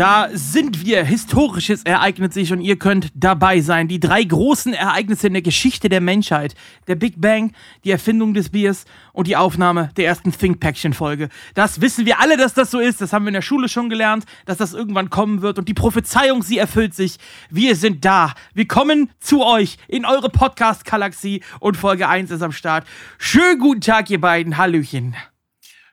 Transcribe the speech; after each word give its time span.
Da 0.00 0.30
sind 0.32 0.82
wir. 0.82 1.04
Historisches 1.04 1.82
ereignet 1.82 2.32
sich 2.32 2.54
und 2.54 2.62
ihr 2.62 2.78
könnt 2.78 3.10
dabei 3.14 3.60
sein. 3.60 3.86
Die 3.86 4.00
drei 4.00 4.24
großen 4.24 4.72
Ereignisse 4.72 5.26
in 5.26 5.34
der 5.34 5.42
Geschichte 5.42 5.90
der 5.90 6.00
Menschheit. 6.00 6.54
Der 6.86 6.94
Big 6.94 7.20
Bang, 7.20 7.52
die 7.84 7.90
Erfindung 7.90 8.32
des 8.32 8.48
Biers 8.48 8.86
und 9.12 9.26
die 9.26 9.36
Aufnahme 9.36 9.90
der 9.98 10.06
ersten 10.06 10.32
Think 10.32 10.58
Paction 10.58 10.94
Folge. 10.94 11.28
Das 11.52 11.82
wissen 11.82 12.06
wir 12.06 12.18
alle, 12.18 12.38
dass 12.38 12.54
das 12.54 12.70
so 12.70 12.78
ist. 12.78 13.02
Das 13.02 13.12
haben 13.12 13.26
wir 13.26 13.28
in 13.28 13.34
der 13.34 13.42
Schule 13.42 13.68
schon 13.68 13.90
gelernt, 13.90 14.24
dass 14.46 14.56
das 14.56 14.72
irgendwann 14.72 15.10
kommen 15.10 15.42
wird. 15.42 15.58
Und 15.58 15.68
die 15.68 15.74
Prophezeiung, 15.74 16.42
sie 16.42 16.56
erfüllt 16.56 16.94
sich. 16.94 17.18
Wir 17.50 17.76
sind 17.76 18.02
da. 18.02 18.32
Wir 18.54 18.66
kommen 18.66 19.10
zu 19.18 19.44
euch 19.44 19.76
in 19.86 20.06
eure 20.06 20.30
Podcast-Galaxie 20.30 21.42
und 21.58 21.76
Folge 21.76 22.08
1 22.08 22.30
ist 22.30 22.40
am 22.40 22.52
Start. 22.52 22.86
Schönen 23.18 23.58
guten 23.58 23.82
Tag, 23.82 24.08
ihr 24.08 24.18
beiden. 24.22 24.56
Hallöchen 24.56 25.14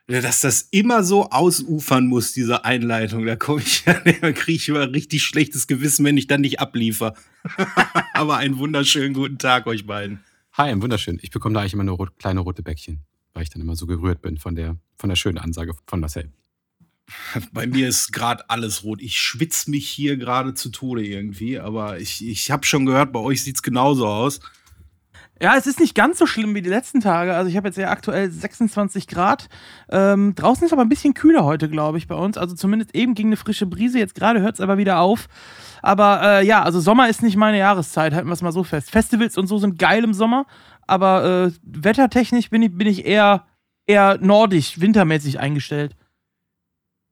dass 0.07 0.41
das 0.41 0.67
immer 0.71 1.03
so 1.03 1.29
ausufern 1.29 2.07
muss, 2.07 2.31
diese 2.31 2.63
Einleitung. 2.63 3.25
Da 3.25 3.35
komme 3.35 3.61
ich, 3.61 3.83
da 4.21 4.31
kriege 4.31 4.57
ich 4.57 4.69
immer 4.69 4.91
richtig 4.91 5.23
schlechtes 5.23 5.67
Gewissen, 5.67 6.05
wenn 6.05 6.17
ich 6.17 6.27
dann 6.27 6.41
nicht 6.41 6.59
abliefer. 6.59 7.13
Aber 8.13 8.37
einen 8.37 8.57
wunderschönen 8.57 9.13
guten 9.13 9.37
Tag 9.37 9.67
euch 9.67 9.85
beiden. 9.85 10.21
Hi, 10.53 10.71
ein 10.71 10.81
wunderschön. 10.81 11.19
Ich 11.21 11.31
bekomme 11.31 11.53
da 11.53 11.59
eigentlich 11.61 11.73
immer 11.73 11.83
nur 11.83 11.97
rot, 11.97 12.17
kleine 12.17 12.39
rote 12.39 12.63
Bäckchen, 12.63 13.01
weil 13.33 13.43
ich 13.43 13.49
dann 13.49 13.61
immer 13.61 13.75
so 13.75 13.85
gerührt 13.85 14.21
bin 14.21 14.37
von 14.37 14.55
der, 14.55 14.77
von 14.97 15.09
der 15.09 15.17
schönen 15.17 15.37
Ansage 15.37 15.73
von 15.85 15.99
Marcel. 15.99 16.31
Bei 17.51 17.67
mir 17.67 17.89
ist 17.89 18.11
gerade 18.11 18.49
alles 18.49 18.83
rot. 18.83 19.01
Ich 19.01 19.17
schwitze 19.17 19.69
mich 19.69 19.87
hier 19.87 20.17
gerade 20.17 20.53
zu 20.53 20.69
Tode 20.69 21.05
irgendwie, 21.05 21.59
aber 21.59 21.99
ich, 21.99 22.25
ich 22.25 22.49
habe 22.49 22.65
schon 22.65 22.85
gehört, 22.85 23.13
bei 23.13 23.19
euch 23.19 23.43
sieht 23.43 23.55
es 23.55 23.63
genauso 23.63 24.07
aus. 24.07 24.39
Ja, 25.39 25.55
es 25.55 25.67
ist 25.67 25.79
nicht 25.79 25.93
ganz 25.93 26.17
so 26.17 26.25
schlimm 26.25 26.55
wie 26.55 26.63
die 26.63 26.69
letzten 26.69 26.99
Tage. 26.99 27.35
Also 27.35 27.49
ich 27.49 27.57
habe 27.57 27.67
jetzt 27.67 27.77
ja 27.77 27.89
aktuell 27.89 28.31
26 28.31 29.07
Grad. 29.07 29.49
Ähm, 29.89 30.33
draußen 30.33 30.65
ist 30.65 30.73
aber 30.73 30.81
ein 30.81 30.89
bisschen 30.89 31.13
kühler 31.13 31.45
heute, 31.45 31.69
glaube 31.69 31.99
ich, 31.99 32.07
bei 32.07 32.15
uns. 32.15 32.37
Also 32.37 32.55
zumindest 32.55 32.95
eben 32.95 33.13
ging 33.13 33.27
eine 33.27 33.37
frische 33.37 33.67
Brise. 33.67 33.99
Jetzt 33.99 34.15
gerade 34.15 34.41
hört 34.41 34.55
es 34.55 34.61
aber 34.61 34.77
wieder 34.77 34.99
auf. 34.99 35.27
Aber 35.81 36.21
äh, 36.23 36.45
ja, 36.45 36.63
also 36.63 36.79
Sommer 36.79 37.09
ist 37.09 37.21
nicht 37.21 37.37
meine 37.37 37.59
Jahreszeit, 37.59 38.13
halten 38.13 38.27
wir 38.27 38.33
es 38.33 38.41
mal 38.41 38.51
so 38.51 38.63
fest. 38.63 38.89
Festivals 38.89 39.37
und 39.37 39.47
so 39.47 39.57
sind 39.59 39.77
geil 39.77 40.03
im 40.03 40.13
Sommer, 40.13 40.45
aber 40.87 41.47
äh, 41.47 41.51
wettertechnisch 41.63 42.49
bin 42.49 42.61
ich, 42.63 42.73
bin 42.73 42.87
ich 42.87 43.05
eher, 43.05 43.45
eher 43.85 44.17
nordisch, 44.19 44.79
wintermäßig 44.81 45.39
eingestellt. 45.39 45.95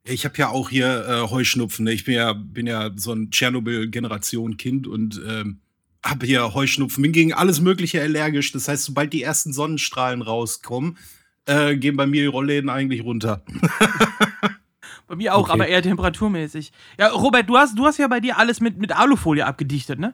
Ich 0.08 0.26
habe 0.26 0.38
ja 0.38 0.50
auch 0.50 0.70
hier 0.70 1.08
äh, 1.08 1.30
Heuschnupfen. 1.30 1.86
Ne? 1.86 1.94
Ich 1.94 2.06
bin 2.06 2.16
ja, 2.16 2.34
bin 2.34 2.68
ja 2.68 2.92
so 2.96 3.12
ein 3.12 3.32
Tschernobyl-Generation-Kind 3.32 4.88
und 4.88 5.22
ähm, 5.28 5.62
habe 6.06 6.26
hier 6.26 6.54
Heuschnupfen, 6.54 7.02
bin 7.02 7.12
gegen 7.12 7.34
alles 7.34 7.62
Mögliche 7.62 8.02
allergisch. 8.02 8.52
Das 8.52 8.68
heißt, 8.68 8.86
sobald 8.86 9.12
die 9.12 9.24
ersten 9.24 9.54
Sonnenstrahlen 9.54 10.22
rauskommen, 10.22 10.98
äh, 11.46 11.76
gehen 11.76 11.98
bei 11.98 12.06
mir 12.06 12.22
die 12.22 12.28
Rollläden 12.28 12.70
eigentlich 12.70 13.04
runter. 13.04 13.44
bei 15.08 15.16
mir 15.16 15.36
auch, 15.36 15.44
okay. 15.44 15.52
aber 15.52 15.68
eher 15.68 15.82
temperaturmäßig. 15.82 16.72
Ja, 17.00 17.10
Robert, 17.10 17.50
du 17.50 17.58
hast, 17.58 17.78
du 17.78 17.86
hast 17.86 17.98
ja 17.98 18.08
bei 18.08 18.20
dir 18.20 18.38
alles 18.38 18.62
mit, 18.62 18.78
mit 18.78 18.96
Alufolie 18.96 19.46
abgedichtet, 19.46 20.00
ne? 20.00 20.14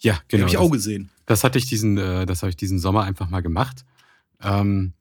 Ja, 0.00 0.18
genau. 0.28 0.42
Habe 0.42 0.50
ich 0.50 0.58
auch 0.58 0.70
gesehen. 0.70 1.10
Das 1.26 1.44
hatte 1.44 1.58
ich 1.58 1.66
diesen, 1.66 1.98
äh, 1.98 2.26
das 2.26 2.42
habe 2.42 2.50
ich 2.50 2.56
diesen 2.56 2.78
Sommer 2.78 3.04
einfach 3.04 3.28
mal 3.28 3.40
gemacht. 3.40 3.84
Ähm, 4.40 4.92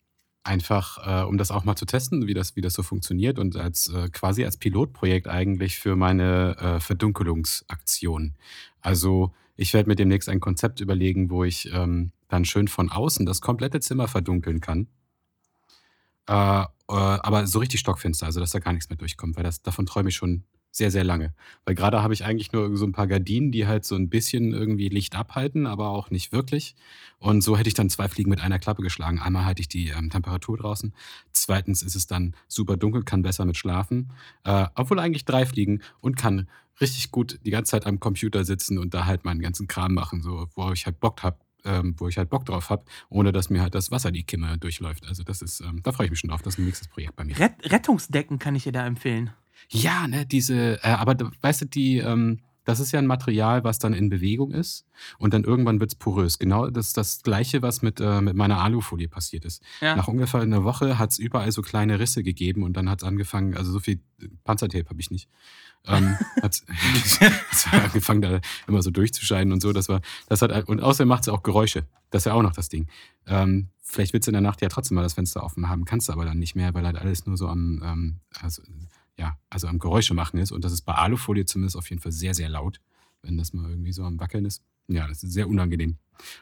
einfach, 0.43 0.97
äh, 1.05 1.25
um 1.25 1.37
das 1.37 1.51
auch 1.51 1.65
mal 1.65 1.75
zu 1.75 1.85
testen, 1.85 2.25
wie 2.25 2.33
das, 2.33 2.55
wie 2.55 2.61
das 2.61 2.73
so 2.73 2.81
funktioniert 2.81 3.37
und 3.37 3.55
als 3.55 3.89
äh, 3.89 4.09
quasi 4.09 4.45
als 4.45 4.57
Pilotprojekt 4.57 5.27
eigentlich 5.27 5.77
für 5.77 5.95
meine 5.95 6.57
äh, 6.57 6.79
Verdunkelungsaktion. 6.79 8.33
Also 8.81 9.33
ich 9.57 9.73
werde 9.73 9.89
mir 9.89 9.95
demnächst 9.95 10.29
ein 10.29 10.39
Konzept 10.39 10.79
überlegen, 10.79 11.29
wo 11.29 11.43
ich 11.43 11.71
ähm, 11.73 12.11
dann 12.27 12.45
schön 12.45 12.67
von 12.67 12.89
außen 12.89 13.25
das 13.25 13.41
komplette 13.41 13.79
Zimmer 13.79 14.07
verdunkeln 14.07 14.61
kann. 14.61 14.87
Äh, 16.27 16.61
äh, 16.61 16.65
aber 16.87 17.47
so 17.47 17.59
richtig 17.59 17.79
stockfinster, 17.79 18.27
also 18.27 18.39
dass 18.39 18.51
da 18.51 18.59
gar 18.59 18.73
nichts 18.73 18.89
mehr 18.89 18.97
durchkommt, 18.97 19.35
weil 19.35 19.43
das, 19.43 19.61
davon 19.63 19.85
träume 19.85 20.09
ich 20.09 20.15
schon 20.15 20.43
sehr, 20.77 20.91
sehr 20.91 21.03
lange. 21.03 21.33
Weil 21.65 21.75
gerade 21.75 22.03
habe 22.03 22.13
ich 22.13 22.23
eigentlich 22.23 22.51
nur 22.51 22.77
so 22.77 22.85
ein 22.85 22.91
paar 22.91 23.07
Gardinen, 23.07 23.51
die 23.51 23.65
halt 23.65 23.83
so 23.83 23.95
ein 23.95 24.09
bisschen 24.09 24.53
irgendwie 24.53 24.89
Licht 24.89 25.15
abhalten, 25.15 25.65
aber 25.65 25.89
auch 25.89 26.11
nicht 26.11 26.31
wirklich. 26.31 26.75
Und 27.17 27.41
so 27.41 27.57
hätte 27.57 27.67
ich 27.67 27.73
dann 27.73 27.89
zwei 27.89 28.07
Fliegen 28.07 28.29
mit 28.29 28.41
einer 28.41 28.59
Klappe 28.59 28.83
geschlagen. 28.83 29.19
Einmal 29.19 29.45
halte 29.45 29.61
ich 29.61 29.67
die 29.67 29.89
ähm, 29.89 30.09
Temperatur 30.09 30.57
draußen. 30.57 30.93
Zweitens 31.33 31.81
ist 31.81 31.95
es 31.95 32.05
dann 32.05 32.35
super 32.47 32.77
dunkel, 32.77 33.03
kann 33.03 33.23
besser 33.23 33.45
mit 33.45 33.57
schlafen. 33.57 34.11
Äh, 34.43 34.67
obwohl 34.75 34.99
eigentlich 34.99 35.25
drei 35.25 35.45
Fliegen 35.45 35.81
und 35.99 36.15
kann 36.15 36.47
richtig 36.79 37.09
gut 37.11 37.39
die 37.43 37.51
ganze 37.51 37.71
Zeit 37.71 37.87
am 37.87 37.99
Computer 37.99 38.45
sitzen 38.45 38.77
und 38.77 38.93
da 38.93 39.05
halt 39.05 39.25
meinen 39.25 39.41
ganzen 39.41 39.67
Kram 39.67 39.95
machen, 39.95 40.21
so 40.21 40.47
wo 40.53 40.71
ich 40.71 40.85
halt 40.85 40.99
Bock 40.99 41.23
hab, 41.23 41.43
ähm, 41.65 41.95
wo 41.97 42.07
ich 42.07 42.19
halt 42.19 42.29
Bock 42.29 42.45
drauf 42.45 42.69
habe, 42.69 42.85
ohne 43.09 43.31
dass 43.31 43.49
mir 43.49 43.63
halt 43.63 43.73
das 43.73 43.89
Wasser 43.89 44.11
die 44.11 44.23
Kimme 44.23 44.59
durchläuft. 44.59 45.07
Also 45.07 45.23
das 45.23 45.41
ist, 45.41 45.59
ähm, 45.61 45.81
da 45.81 45.91
freue 45.91 46.05
ich 46.05 46.11
mich 46.11 46.19
schon 46.19 46.29
drauf. 46.29 46.43
Das 46.43 46.53
ist 46.53 46.59
ein 46.59 46.65
nächstes 46.65 46.87
Projekt 46.87 47.15
bei 47.15 47.23
mir. 47.23 47.39
Ret 47.39 47.53
Rettungsdecken 47.63 48.37
kann 48.37 48.53
ich 48.53 48.65
dir 48.65 48.73
da 48.73 48.85
empfehlen. 48.85 49.31
Ja, 49.69 50.07
ne, 50.07 50.25
diese, 50.25 50.83
äh, 50.83 50.89
aber 50.89 51.31
weißt 51.41 51.61
du, 51.61 51.65
die, 51.65 51.97
ähm, 51.97 52.39
das 52.67 52.81
ist 52.81 52.91
ja 52.91 52.99
ein 52.99 53.07
Material, 53.07 53.63
was 53.63 53.79
dann 53.79 53.93
in 53.93 54.09
Bewegung 54.09 54.51
ist 54.51 54.85
und 55.19 55.33
dann 55.33 55.45
irgendwann 55.45 55.79
wird 55.79 55.91
es 55.91 55.95
porös. 55.95 56.37
Genau 56.37 56.69
das 56.69 56.87
ist 56.87 56.97
das 56.97 57.23
Gleiche, 57.23 57.61
was 57.61 57.81
mit, 57.81 58.01
äh, 58.01 58.19
mit 58.19 58.35
meiner 58.35 58.61
Alufolie 58.61 59.07
passiert 59.07 59.45
ist. 59.45 59.63
Ja. 59.79 59.95
Nach 59.95 60.09
ungefähr 60.09 60.41
einer 60.41 60.65
Woche 60.65 60.99
hat 60.99 61.11
es 61.11 61.17
überall 61.17 61.49
so 61.53 61.61
kleine 61.61 61.97
Risse 61.97 62.23
gegeben 62.23 62.63
und 62.63 62.73
dann 62.75 62.89
hat 62.89 63.01
es 63.01 63.07
angefangen, 63.07 63.55
also 63.55 63.71
so 63.71 63.79
viel 63.79 64.01
Panzertape 64.43 64.89
habe 64.89 64.99
ich 64.99 65.11
nicht. 65.11 65.29
Ähm, 65.85 66.17
hat 66.41 66.61
angefangen, 67.71 68.21
da 68.21 68.41
immer 68.67 68.81
so 68.81 68.91
durchzuscheiden 68.91 69.53
und 69.53 69.61
so. 69.61 69.71
Das 69.71 69.87
war, 69.87 70.01
das 70.27 70.41
hat, 70.41 70.67
und 70.67 70.81
außerdem 70.81 71.07
macht 71.07 71.23
es 71.23 71.29
auch 71.29 71.43
Geräusche. 71.43 71.85
Das 72.09 72.23
ist 72.23 72.25
ja 72.25 72.33
auch 72.33 72.43
noch 72.43 72.53
das 72.53 72.67
Ding. 72.67 72.87
Ähm, 73.27 73.69
vielleicht 73.81 74.11
willst 74.11 74.27
du 74.27 74.31
in 74.31 74.33
der 74.33 74.41
Nacht 74.41 74.61
ja 74.61 74.67
trotzdem 74.67 74.95
mal 74.95 75.03
das 75.03 75.13
Fenster 75.13 75.41
offen 75.41 75.69
haben, 75.69 75.85
kannst 75.85 76.09
du 76.09 76.13
aber 76.13 76.25
dann 76.25 76.39
nicht 76.39 76.55
mehr, 76.55 76.73
weil 76.73 76.85
halt 76.85 76.97
alles 76.97 77.25
nur 77.25 77.37
so 77.37 77.47
am, 77.47 77.81
ähm, 77.81 78.19
also, 78.41 78.61
ja, 79.17 79.37
also 79.49 79.67
am 79.67 79.79
Geräusche 79.79 80.13
machen 80.13 80.39
ist. 80.39 80.51
Und 80.51 80.63
das 80.63 80.71
ist 80.71 80.81
bei 80.81 80.93
Alufolie 80.93 81.45
zumindest 81.45 81.75
auf 81.75 81.89
jeden 81.89 82.01
Fall 82.01 82.11
sehr, 82.11 82.33
sehr 82.33 82.49
laut, 82.49 82.79
wenn 83.21 83.37
das 83.37 83.53
mal 83.53 83.69
irgendwie 83.69 83.91
so 83.91 84.03
am 84.03 84.19
Wackeln 84.19 84.45
ist. 84.45 84.63
Ja, 84.87 85.07
das 85.07 85.23
ist 85.23 85.33
sehr 85.33 85.47
unangenehm. 85.47 85.97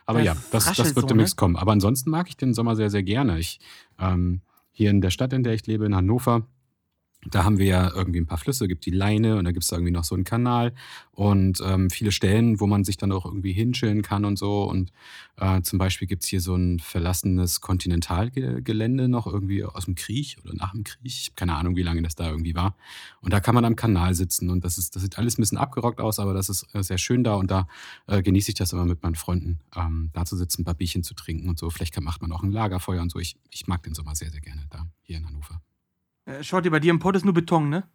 Aber 0.06 0.20
das 0.20 0.26
ja, 0.26 0.36
das, 0.52 0.66
das 0.74 0.96
wird 0.96 1.04
so, 1.04 1.08
demnächst 1.08 1.36
ne? 1.36 1.40
kommen. 1.40 1.56
Aber 1.56 1.72
ansonsten 1.72 2.10
mag 2.10 2.28
ich 2.30 2.38
den 2.38 2.54
Sommer 2.54 2.76
sehr, 2.76 2.90
sehr 2.90 3.04
gerne. 3.04 3.40
Ich, 3.40 3.60
ähm, 4.00 4.42
hier 4.72 4.90
in 4.90 5.02
der 5.02 5.10
Stadt, 5.10 5.34
in 5.34 5.44
der 5.44 5.54
ich 5.54 5.66
lebe, 5.68 5.86
in 5.86 5.96
Hannover, 5.96 6.48
da 7.26 7.44
haben 7.44 7.58
wir 7.58 7.66
ja 7.66 7.92
irgendwie 7.94 8.20
ein 8.20 8.28
paar 8.28 8.38
Flüsse, 8.38 8.68
gibt 8.68 8.86
die 8.86 8.92
Leine 8.92 9.38
und 9.38 9.46
da 9.46 9.52
gibt 9.52 9.64
es 9.64 9.72
irgendwie 9.72 9.92
noch 9.92 10.04
so 10.04 10.16
einen 10.16 10.24
Kanal 10.24 10.74
und 11.12 11.62
ähm, 11.66 11.90
viele 11.90 12.12
Stellen, 12.12 12.60
wo 12.60 12.68
man 12.68 12.84
sich 12.84 12.98
dann 12.98 13.12
auch 13.12 13.26
irgendwie 13.26 13.54
hinschillen 13.54 14.02
kann 14.02 14.26
und 14.26 14.38
so. 14.38 14.64
Und 14.64 14.92
äh, 15.38 15.62
zum 15.62 15.80
Beispiel 15.80 16.08
gibt 16.08 16.24
es 16.24 16.30
hier 16.30 16.42
so 16.42 16.56
ein 16.56 16.80
verlassenes 16.80 17.62
Kontinentalgelände 17.62 19.08
noch 19.08 19.26
irgendwie 19.28 19.64
aus 19.64 19.86
dem 19.86 19.96
Krieg 19.96 20.38
oder 20.44 20.54
nach 20.54 20.72
dem 20.72 20.84
Krieg. 20.84 21.00
Ich 21.04 21.28
habe 21.28 21.36
keine 21.36 21.56
Ahnung, 21.56 21.76
wie 21.76 21.84
lange 21.84 22.02
das 22.02 22.16
da 22.16 22.30
irgendwie 22.30 22.54
war. 22.54 22.76
Und 23.22 23.34
da 23.34 23.40
kann 23.40 23.56
man 23.56 23.66
am 23.66 23.76
Kanal 23.76 24.14
sitzen 24.14 24.50
und 24.50 24.64
das 24.64 24.78
ist, 24.78 24.96
das 24.96 25.04
sieht 25.04 25.18
alles 25.18 25.38
ein 25.38 25.42
bisschen 25.42 25.58
abgerockt 25.58 26.00
aus, 26.00 26.20
aber 26.20 26.34
das 26.34 26.50
ist 26.50 26.68
äh, 26.74 26.84
sehr 26.84 26.98
schön 26.98 27.24
da 27.24 27.36
und 27.36 27.50
da 27.50 27.68
äh, 28.08 28.22
genieße 28.22 28.52
ich 28.52 28.56
das 28.56 28.74
immer 28.74 28.86
mit 28.86 29.02
meinen 29.02 29.16
Freunden, 29.16 29.60
ähm, 29.76 30.10
da 30.14 30.26
zu 30.26 30.36
sitzen, 30.36 30.62
ein 30.62 30.66
paar 30.66 30.76
Bierchen 30.76 31.04
zu 31.04 31.14
trinken 31.16 31.50
und 31.50 31.58
so. 31.58 31.70
Vielleicht 31.70 32.00
macht 32.02 32.22
man 32.22 32.32
auch 32.32 32.44
ein 32.44 32.52
Lagerfeuer 32.52 33.02
und 33.02 33.12
so. 33.12 33.20
Ich, 33.20 33.38
ich 33.50 33.68
mag 33.68 33.84
den 33.84 33.96
Sommer 33.96 34.16
sehr, 34.16 34.32
sehr 34.32 34.42
gerne 34.42 34.66
da 34.70 34.86
hier 35.02 35.18
in 35.18 35.26
Hannover. 35.26 35.62
Äh, 36.26 36.44
schaut 36.44 36.66
ihr, 36.66 36.72
bei 36.72 36.80
dir 36.80 36.92
im 36.92 37.00
Pott 37.00 37.16
ist 37.16 37.26
nur 37.26 37.34
Beton, 37.34 37.70
ne? 37.70 37.88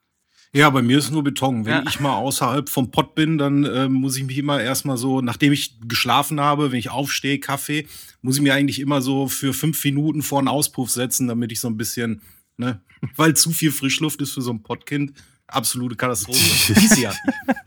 Ja, 0.53 0.69
bei 0.71 0.83
mir 0.83 0.99
ist 0.99 1.11
nur 1.11 1.23
Beton. 1.23 1.65
Wenn 1.65 1.73
ja. 1.73 1.85
ich 1.89 2.01
mal 2.01 2.17
außerhalb 2.17 2.69
vom 2.69 2.91
Pott 2.91 3.15
bin, 3.15 3.39
dann 3.39 3.65
äh, 3.65 3.89
muss 3.89 4.17
ich 4.17 4.25
mich 4.25 4.37
immer 4.37 4.61
erstmal 4.61 4.97
so, 4.97 5.21
nachdem 5.21 5.53
ich 5.53 5.79
geschlafen 5.87 6.41
habe, 6.41 6.73
wenn 6.73 6.79
ich 6.79 6.91
aufstehe, 6.91 7.39
Kaffee, 7.39 7.87
muss 8.21 8.37
ich 8.37 8.43
mir 8.43 8.55
eigentlich 8.55 8.81
immer 8.81 9.01
so 9.01 9.29
für 9.29 9.55
fünf 9.55 9.85
Minuten 9.85 10.23
vor 10.23 10.41
einen 10.41 10.49
Auspuff 10.49 10.91
setzen, 10.91 11.28
damit 11.28 11.53
ich 11.53 11.60
so 11.60 11.69
ein 11.69 11.77
bisschen, 11.77 12.22
ne, 12.57 12.81
weil 13.16 13.34
zu 13.37 13.51
viel 13.53 13.71
Frischluft 13.71 14.21
ist 14.22 14.33
für 14.33 14.43
so 14.43 14.53
ein 14.53 14.63
Pottkind. 14.63 15.13
Absolute 15.47 15.97
Katastrophe. 15.97 16.39
Easy 16.81 17.03
ja. 17.03 17.13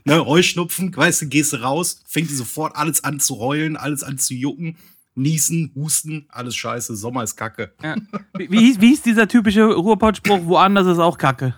ne, 0.04 0.24
Heuschnupfen, 0.24 0.94
weißt 0.94 1.22
du, 1.22 1.28
gehst 1.28 1.54
du 1.54 1.62
raus, 1.62 2.02
fängt 2.06 2.30
sofort 2.30 2.76
alles 2.76 3.02
an 3.04 3.20
zu 3.20 3.38
heulen, 3.38 3.76
alles 3.76 4.02
an 4.02 4.18
zu 4.18 4.34
jucken. 4.34 4.76
Niesen, 5.14 5.72
Husten, 5.74 6.26
alles 6.28 6.56
scheiße, 6.56 6.96
Sommer 6.96 7.22
ist 7.22 7.36
Kacke. 7.36 7.72
Ja. 7.82 7.96
Wie, 8.36 8.50
wie, 8.50 8.58
hieß, 8.58 8.80
wie 8.80 8.88
hieß 8.88 9.02
dieser 9.02 9.28
typische 9.28 9.64
Ruhrpott-Spruch, 9.64 10.40
woanders 10.44 10.86
ist 10.86 10.98
auch 10.98 11.18
Kacke? 11.18 11.54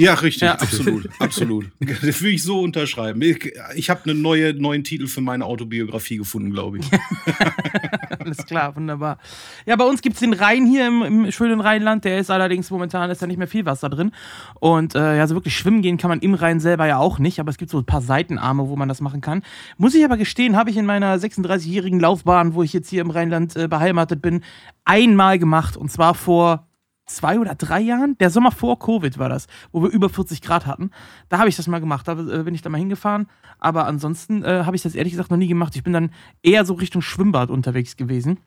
Ja, 0.00 0.14
richtig, 0.14 0.42
ja. 0.42 0.54
absolut, 0.54 1.10
absolut. 1.18 1.66
Das 1.78 2.22
will 2.22 2.32
ich 2.32 2.42
so 2.42 2.60
unterschreiben. 2.60 3.20
Ich, 3.20 3.52
ich 3.74 3.90
habe 3.90 4.08
einen 4.08 4.22
neue, 4.22 4.54
neuen 4.54 4.82
Titel 4.82 5.06
für 5.06 5.20
meine 5.20 5.44
Autobiografie 5.44 6.16
gefunden, 6.16 6.52
glaube 6.52 6.78
ich. 6.78 6.86
Alles 8.18 8.38
klar, 8.46 8.74
wunderbar. 8.76 9.18
Ja, 9.66 9.76
bei 9.76 9.84
uns 9.84 10.00
gibt 10.00 10.14
es 10.14 10.20
den 10.20 10.32
Rhein 10.32 10.64
hier 10.64 10.86
im, 10.86 11.02
im, 11.02 11.32
schönen 11.32 11.60
Rheinland. 11.60 12.06
Der 12.06 12.18
ist 12.18 12.30
allerdings 12.30 12.70
momentan 12.70 13.10
ist 13.10 13.20
da 13.20 13.26
nicht 13.26 13.36
mehr 13.36 13.46
viel 13.46 13.66
Wasser 13.66 13.90
drin. 13.90 14.12
Und 14.58 14.94
äh, 14.94 15.18
ja, 15.18 15.26
so 15.26 15.34
wirklich 15.34 15.54
schwimmen 15.54 15.82
gehen 15.82 15.98
kann 15.98 16.08
man 16.08 16.20
im 16.20 16.32
Rhein 16.32 16.60
selber 16.60 16.86
ja 16.86 16.96
auch 16.96 17.18
nicht. 17.18 17.38
Aber 17.38 17.50
es 17.50 17.58
gibt 17.58 17.70
so 17.70 17.76
ein 17.76 17.84
paar 17.84 18.00
Seitenarme, 18.00 18.70
wo 18.70 18.76
man 18.76 18.88
das 18.88 19.02
machen 19.02 19.20
kann. 19.20 19.42
Muss 19.76 19.94
ich 19.94 20.02
aber 20.02 20.16
gestehen, 20.16 20.56
habe 20.56 20.70
ich 20.70 20.78
in 20.78 20.86
meiner 20.86 21.14
36-jährigen 21.18 22.00
Laufbahn, 22.00 22.54
wo 22.54 22.62
ich 22.62 22.72
jetzt 22.72 22.88
hier 22.88 23.02
im 23.02 23.10
Rheinland 23.10 23.54
äh, 23.54 23.68
beheimatet 23.68 24.22
bin, 24.22 24.40
einmal 24.86 25.38
gemacht. 25.38 25.76
Und 25.76 25.92
zwar 25.92 26.14
vor 26.14 26.69
zwei 27.14 27.38
oder 27.38 27.54
drei 27.54 27.80
Jahren, 27.80 28.16
der 28.18 28.30
Sommer 28.30 28.52
vor 28.52 28.78
Covid 28.78 29.18
war 29.18 29.28
das, 29.28 29.46
wo 29.72 29.82
wir 29.82 29.90
über 29.90 30.08
40 30.08 30.42
Grad 30.42 30.66
hatten. 30.66 30.90
Da 31.28 31.38
habe 31.38 31.48
ich 31.48 31.56
das 31.56 31.66
mal 31.66 31.80
gemacht, 31.80 32.08
da 32.08 32.12
äh, 32.12 32.42
bin 32.42 32.54
ich 32.54 32.62
da 32.62 32.70
mal 32.70 32.78
hingefahren. 32.78 33.26
Aber 33.58 33.86
ansonsten 33.86 34.42
äh, 34.42 34.64
habe 34.64 34.76
ich 34.76 34.82
das 34.82 34.94
ehrlich 34.94 35.12
gesagt 35.12 35.30
noch 35.30 35.38
nie 35.38 35.48
gemacht. 35.48 35.76
Ich 35.76 35.82
bin 35.82 35.92
dann 35.92 36.10
eher 36.42 36.64
so 36.64 36.74
Richtung 36.74 37.02
Schwimmbad 37.02 37.50
unterwegs 37.50 37.96
gewesen. 37.96 38.38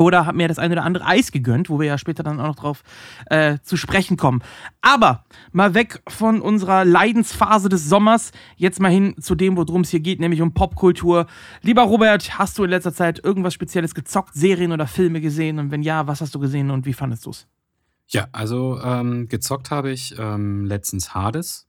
Oder 0.00 0.24
habe 0.24 0.38
mir 0.38 0.48
das 0.48 0.58
eine 0.58 0.72
oder 0.72 0.84
andere 0.84 1.04
Eis 1.04 1.30
gegönnt, 1.30 1.68
wo 1.68 1.78
wir 1.78 1.86
ja 1.86 1.98
später 1.98 2.22
dann 2.22 2.40
auch 2.40 2.46
noch 2.46 2.56
drauf 2.56 2.82
äh, 3.26 3.58
zu 3.62 3.76
sprechen 3.76 4.16
kommen. 4.16 4.42
Aber 4.80 5.24
mal 5.52 5.74
weg 5.74 6.00
von 6.08 6.40
unserer 6.40 6.86
Leidensphase 6.86 7.68
des 7.68 7.86
Sommers, 7.86 8.32
jetzt 8.56 8.80
mal 8.80 8.90
hin 8.90 9.14
zu 9.20 9.34
dem, 9.34 9.58
worum 9.58 9.82
es 9.82 9.90
hier 9.90 10.00
geht, 10.00 10.18
nämlich 10.18 10.40
um 10.40 10.54
Popkultur. 10.54 11.26
Lieber 11.60 11.82
Robert, 11.82 12.38
hast 12.38 12.56
du 12.56 12.64
in 12.64 12.70
letzter 12.70 12.94
Zeit 12.94 13.22
irgendwas 13.22 13.52
Spezielles 13.52 13.94
gezockt, 13.94 14.32
Serien 14.32 14.72
oder 14.72 14.86
Filme 14.86 15.20
gesehen? 15.20 15.58
Und 15.58 15.70
wenn 15.70 15.82
ja, 15.82 16.06
was 16.06 16.22
hast 16.22 16.34
du 16.34 16.38
gesehen 16.38 16.70
und 16.70 16.86
wie 16.86 16.94
fandest 16.94 17.26
du 17.26 17.30
es? 17.30 17.46
Ja, 18.12 18.28
also 18.32 18.80
ähm, 18.82 19.28
gezockt 19.28 19.70
habe 19.70 19.92
ich 19.92 20.16
ähm, 20.18 20.64
letztens 20.64 21.14
Hades. 21.14 21.68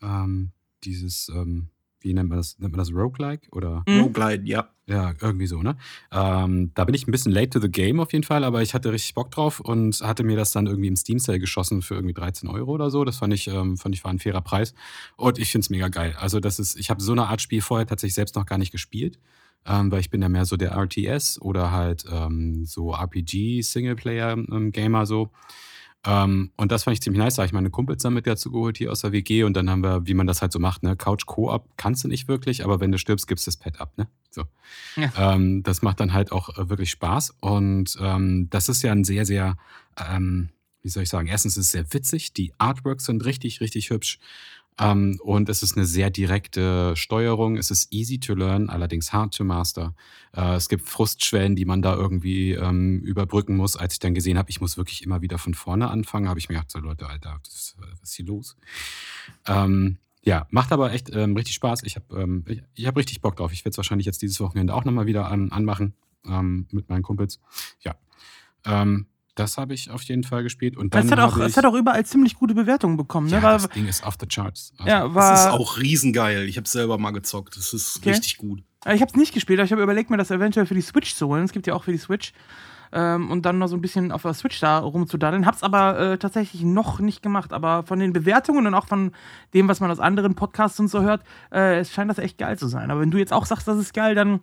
Ähm, 0.00 0.52
dieses, 0.84 1.28
ähm, 1.34 1.70
wie 2.00 2.14
nennt 2.14 2.28
man 2.28 2.38
das? 2.38 2.58
Nennt 2.58 2.72
man 2.72 2.78
das 2.78 2.92
Roguelike? 2.92 3.48
Oder? 3.50 3.82
Mhm. 3.88 4.02
Roguelike, 4.02 4.44
ja. 4.44 4.68
Ja, 4.86 5.14
irgendwie 5.20 5.46
so, 5.46 5.62
ne? 5.62 5.76
Ähm, 6.10 6.72
da 6.74 6.84
bin 6.84 6.94
ich 6.94 7.06
ein 7.06 7.12
bisschen 7.12 7.32
late 7.32 7.50
to 7.50 7.60
the 7.60 7.70
game 7.70 8.00
auf 8.00 8.12
jeden 8.12 8.24
Fall, 8.24 8.42
aber 8.42 8.62
ich 8.62 8.74
hatte 8.74 8.92
richtig 8.92 9.14
Bock 9.14 9.30
drauf 9.30 9.60
und 9.60 10.00
hatte 10.00 10.24
mir 10.24 10.36
das 10.36 10.50
dann 10.52 10.66
irgendwie 10.66 10.88
im 10.88 10.96
Steam 10.96 11.20
Sale 11.20 11.38
geschossen 11.38 11.82
für 11.82 11.94
irgendwie 11.94 12.14
13 12.14 12.48
Euro 12.48 12.72
oder 12.72 12.90
so. 12.90 13.04
Das 13.04 13.18
fand 13.18 13.32
ich, 13.34 13.46
ähm, 13.48 13.76
fand 13.76 13.94
ich 13.94 14.02
war 14.02 14.12
ein 14.12 14.18
fairer 14.18 14.40
Preis. 14.40 14.74
Und 15.16 15.38
ich 15.38 15.52
finde 15.52 15.64
es 15.64 15.70
mega 15.70 15.88
geil. 15.88 16.16
Also, 16.18 16.40
das 16.40 16.58
ist, 16.58 16.76
ich 16.76 16.90
habe 16.90 17.02
so 17.02 17.12
eine 17.12 17.26
Art 17.26 17.40
Spiel 17.40 17.62
vorher 17.62 17.86
tatsächlich 17.86 18.14
selbst 18.14 18.34
noch 18.36 18.46
gar 18.46 18.58
nicht 18.58 18.72
gespielt. 18.72 19.18
Ähm, 19.66 19.92
weil 19.92 20.00
ich 20.00 20.10
bin 20.10 20.22
ja 20.22 20.28
mehr 20.28 20.46
so 20.46 20.56
der 20.56 20.72
RTS 20.72 21.38
oder 21.40 21.70
halt 21.70 22.04
ähm, 22.10 22.64
so 22.64 22.94
RPG-Singleplayer-Gamer 22.94 25.00
ähm, 25.00 25.06
so. 25.06 25.30
Ähm, 26.06 26.50
und 26.56 26.72
das 26.72 26.84
fand 26.84 26.94
ich 26.94 27.02
ziemlich 27.02 27.22
nice. 27.22 27.34
Da 27.34 27.42
habe 27.42 27.46
ich 27.46 27.52
meine 27.52 27.70
Kumpels 27.70 28.02
dann 28.02 28.14
mit 28.14 28.26
dazu 28.26 28.50
geholt 28.50 28.78
hier 28.78 28.90
aus 28.90 29.02
der 29.02 29.12
WG 29.12 29.44
und 29.44 29.54
dann 29.54 29.68
haben 29.68 29.82
wir, 29.82 30.06
wie 30.06 30.14
man 30.14 30.26
das 30.26 30.40
halt 30.40 30.52
so 30.52 30.58
macht, 30.58 30.82
ne, 30.82 30.96
Couch 30.96 31.26
Co-op 31.26 31.68
kannst 31.76 32.04
du 32.04 32.08
nicht 32.08 32.26
wirklich, 32.26 32.64
aber 32.64 32.80
wenn 32.80 32.90
du 32.90 32.98
stirbst, 32.98 33.26
gibst 33.26 33.46
du 33.46 33.50
das 33.50 33.58
Pad 33.58 33.80
ab, 33.80 33.92
ne? 33.98 34.08
So. 34.30 34.44
Ja. 34.96 35.34
Ähm, 35.34 35.62
das 35.62 35.82
macht 35.82 36.00
dann 36.00 36.12
halt 36.12 36.32
auch 36.32 36.56
äh, 36.56 36.70
wirklich 36.70 36.90
Spaß. 36.90 37.36
Und 37.40 37.98
ähm, 38.00 38.48
das 38.50 38.68
ist 38.68 38.82
ja 38.82 38.92
ein 38.92 39.04
sehr, 39.04 39.26
sehr, 39.26 39.56
ähm, 39.98 40.50
wie 40.82 40.88
soll 40.88 41.02
ich 41.02 41.10
sagen, 41.10 41.28
erstens 41.28 41.58
ist 41.58 41.66
es 41.66 41.72
sehr 41.72 41.92
witzig, 41.92 42.32
die 42.32 42.54
Artworks 42.56 43.04
sind 43.04 43.24
richtig, 43.24 43.60
richtig 43.60 43.90
hübsch. 43.90 44.18
Ähm, 44.80 45.20
und 45.22 45.48
es 45.48 45.62
ist 45.62 45.76
eine 45.76 45.84
sehr 45.84 46.10
direkte 46.10 46.96
Steuerung. 46.96 47.56
Es 47.58 47.70
ist 47.70 47.92
easy 47.92 48.18
to 48.18 48.34
learn, 48.34 48.70
allerdings 48.70 49.12
hard 49.12 49.34
to 49.34 49.44
master. 49.44 49.94
Äh, 50.34 50.54
es 50.54 50.68
gibt 50.68 50.88
Frustschwellen, 50.88 51.54
die 51.54 51.66
man 51.66 51.82
da 51.82 51.94
irgendwie 51.94 52.52
ähm, 52.52 53.00
überbrücken 53.00 53.56
muss. 53.56 53.76
Als 53.76 53.94
ich 53.94 53.98
dann 53.98 54.14
gesehen 54.14 54.38
habe, 54.38 54.48
ich 54.48 54.60
muss 54.60 54.78
wirklich 54.78 55.02
immer 55.04 55.20
wieder 55.20 55.38
von 55.38 55.52
vorne 55.52 55.90
anfangen, 55.90 56.28
habe 56.28 56.38
ich 56.38 56.48
mir 56.48 56.54
gedacht, 56.54 56.70
so 56.70 56.78
Leute, 56.78 57.06
Alter, 57.06 57.38
was, 57.44 57.76
ist 58.02 58.14
hier 58.14 58.26
los? 58.26 58.56
Ähm, 59.46 59.98
ja, 60.22 60.46
macht 60.50 60.72
aber 60.72 60.92
echt 60.92 61.14
ähm, 61.14 61.36
richtig 61.36 61.54
Spaß. 61.54 61.82
Ich 61.84 61.96
habe 61.96 62.20
ähm, 62.20 62.44
ich, 62.46 62.62
ich 62.74 62.86
hab 62.86 62.96
richtig 62.96 63.20
Bock 63.20 63.36
drauf. 63.36 63.52
Ich 63.52 63.64
werde 63.64 63.70
es 63.70 63.76
wahrscheinlich 63.76 64.06
jetzt 64.06 64.22
dieses 64.22 64.40
Wochenende 64.40 64.74
auch 64.74 64.84
nochmal 64.84 65.06
wieder 65.06 65.30
an, 65.30 65.52
anmachen 65.52 65.94
ähm, 66.26 66.66
mit 66.70 66.88
meinen 66.88 67.02
Kumpels. 67.02 67.40
Ja. 67.80 67.96
Ähm, 68.64 69.06
das 69.34 69.58
habe 69.58 69.74
ich 69.74 69.90
auf 69.90 70.02
jeden 70.02 70.24
Fall 70.24 70.42
gespielt. 70.42 70.76
Und 70.76 70.94
dann 70.94 71.06
es, 71.06 71.12
hat 71.12 71.18
auch, 71.20 71.36
es 71.38 71.56
hat 71.56 71.64
auch 71.64 71.74
überall 71.74 72.04
ziemlich 72.04 72.34
gute 72.34 72.54
Bewertungen 72.54 72.96
bekommen. 72.96 73.28
Ne? 73.28 73.36
Ja, 73.36 73.42
war, 73.42 73.52
das 73.54 73.68
Ding 73.68 73.86
ist 73.86 74.04
off 74.04 74.16
the 74.20 74.26
charts. 74.26 74.72
Also 74.78 74.90
ja, 74.90 75.14
war, 75.14 75.32
das 75.32 75.46
ist 75.46 75.52
auch 75.52 75.78
riesengeil. 75.78 76.48
Ich 76.48 76.56
habe 76.56 76.64
es 76.64 76.72
selber 76.72 76.98
mal 76.98 77.12
gezockt. 77.12 77.56
Das 77.56 77.72
ist 77.72 77.98
okay. 77.98 78.10
richtig 78.10 78.38
gut. 78.38 78.62
Ich 78.86 79.00
habe 79.00 79.10
es 79.10 79.14
nicht 79.14 79.34
gespielt, 79.34 79.58
aber 79.60 79.66
ich 79.66 79.72
habe 79.72 79.82
überlegt, 79.82 80.10
mir 80.10 80.16
das 80.16 80.30
eventuell 80.30 80.66
für 80.66 80.74
die 80.74 80.80
Switch 80.80 81.14
zu 81.14 81.28
holen. 81.28 81.44
Es 81.44 81.52
gibt 81.52 81.66
ja 81.66 81.74
auch 81.74 81.84
für 81.84 81.92
die 81.92 81.98
Switch. 81.98 82.32
Ähm, 82.92 83.30
und 83.30 83.46
dann 83.46 83.58
noch 83.58 83.68
so 83.68 83.76
ein 83.76 83.80
bisschen 83.80 84.10
auf 84.10 84.22
der 84.22 84.34
Switch 84.34 84.58
da 84.58 84.78
rumzudaddeln. 84.78 85.46
Hab's 85.46 85.62
aber 85.62 85.98
äh, 85.98 86.18
tatsächlich 86.18 86.62
noch 86.62 86.98
nicht 86.98 87.22
gemacht. 87.22 87.52
Aber 87.52 87.84
von 87.84 87.98
den 87.98 88.12
Bewertungen 88.12 88.66
und 88.66 88.74
auch 88.74 88.86
von 88.86 89.12
dem, 89.54 89.68
was 89.68 89.80
man 89.80 89.90
aus 89.90 90.00
anderen 90.00 90.34
Podcasts 90.34 90.80
und 90.80 90.88
so 90.88 91.02
hört, 91.02 91.22
äh, 91.52 91.78
es 91.78 91.92
scheint 91.92 92.10
das 92.10 92.18
echt 92.18 92.38
geil 92.38 92.58
zu 92.58 92.66
sein. 92.66 92.90
Aber 92.90 93.00
wenn 93.00 93.10
du 93.10 93.18
jetzt 93.18 93.32
auch 93.32 93.46
sagst, 93.46 93.68
das 93.68 93.78
ist 93.78 93.94
geil, 93.94 94.14
dann 94.14 94.40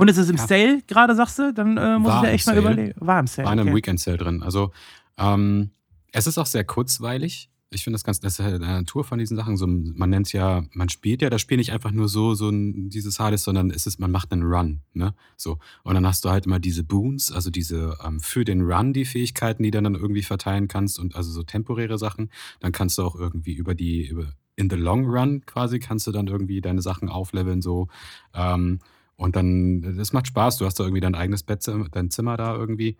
und 0.00 0.08
es 0.08 0.16
ist 0.16 0.30
im 0.30 0.36
ja. 0.36 0.46
Sale 0.46 0.82
gerade, 0.86 1.14
sagst 1.14 1.38
du? 1.38 1.52
Dann 1.52 1.76
äh, 1.76 1.98
muss 1.98 2.10
War 2.10 2.22
ich 2.22 2.28
ja 2.28 2.34
echt 2.34 2.46
mal 2.46 2.56
überlegen. 2.56 2.94
War 2.96 3.20
im 3.20 3.26
Sale. 3.26 3.44
War 3.44 3.52
in 3.52 3.60
einem 3.60 3.68
okay. 3.68 3.76
Weekend-Sale 3.76 4.16
drin. 4.16 4.42
Also, 4.42 4.72
ähm, 5.18 5.72
es 6.10 6.26
ist 6.26 6.38
auch 6.38 6.46
sehr 6.46 6.64
kurzweilig. 6.64 7.50
Ich 7.68 7.84
finde 7.84 7.96
das 7.96 8.04
ganz, 8.04 8.18
das 8.18 8.38
ist 8.38 8.44
halt 8.44 8.62
der 8.62 8.68
Natur 8.68 9.04
von 9.04 9.18
diesen 9.18 9.36
Sachen. 9.36 9.58
So, 9.58 9.66
man 9.66 10.08
nennt 10.08 10.26
es 10.26 10.32
ja, 10.32 10.64
man 10.72 10.88
spielt 10.88 11.20
ja 11.20 11.28
das 11.28 11.42
Spiel 11.42 11.58
nicht 11.58 11.72
einfach 11.72 11.90
nur 11.90 12.08
so, 12.08 12.32
so 12.32 12.48
ein, 12.48 12.88
dieses 12.88 13.20
Hades, 13.20 13.44
sondern 13.44 13.70
es 13.70 13.86
ist, 13.86 14.00
man 14.00 14.10
macht 14.10 14.32
einen 14.32 14.42
Run, 14.42 14.80
ne? 14.94 15.14
So. 15.36 15.58
Und 15.84 15.94
dann 15.94 16.06
hast 16.06 16.24
du 16.24 16.30
halt 16.30 16.46
immer 16.46 16.60
diese 16.60 16.82
Boons, 16.82 17.30
also 17.30 17.50
diese, 17.50 17.98
ähm, 18.02 18.20
für 18.20 18.46
den 18.46 18.62
Run 18.62 18.94
die 18.94 19.04
Fähigkeiten, 19.04 19.62
die 19.62 19.70
du 19.70 19.82
dann 19.82 19.94
irgendwie 19.94 20.22
verteilen 20.22 20.66
kannst 20.66 20.98
und 20.98 21.14
also 21.14 21.30
so 21.30 21.42
temporäre 21.42 21.98
Sachen. 21.98 22.30
Dann 22.60 22.72
kannst 22.72 22.96
du 22.96 23.02
auch 23.02 23.16
irgendwie 23.16 23.52
über 23.52 23.74
die, 23.74 24.08
über, 24.08 24.32
in 24.56 24.70
the 24.70 24.76
long 24.76 25.04
run 25.06 25.42
quasi 25.44 25.78
kannst 25.78 26.06
du 26.06 26.12
dann 26.12 26.26
irgendwie 26.26 26.62
deine 26.62 26.80
Sachen 26.80 27.10
aufleveln, 27.10 27.60
so. 27.60 27.88
Ähm, 28.32 28.80
und 29.20 29.36
dann, 29.36 29.98
das 29.98 30.14
macht 30.14 30.28
Spaß. 30.28 30.56
Du 30.56 30.64
hast 30.64 30.80
da 30.80 30.84
irgendwie 30.84 31.02
dein 31.02 31.14
eigenes 31.14 31.42
Bett, 31.42 31.68
dein 31.92 32.10
Zimmer 32.10 32.38
da 32.38 32.54
irgendwie. 32.56 32.96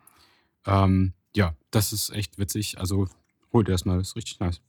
Ähm, 0.66 1.14
ja, 1.34 1.54
das 1.70 1.94
ist 1.94 2.10
echt 2.10 2.38
witzig. 2.38 2.78
Also 2.78 3.08
hol 3.54 3.64
dir 3.64 3.72
das 3.72 3.86
mal, 3.86 3.96
das 3.96 4.08
ist 4.08 4.16
richtig 4.16 4.38
nice. 4.38 4.60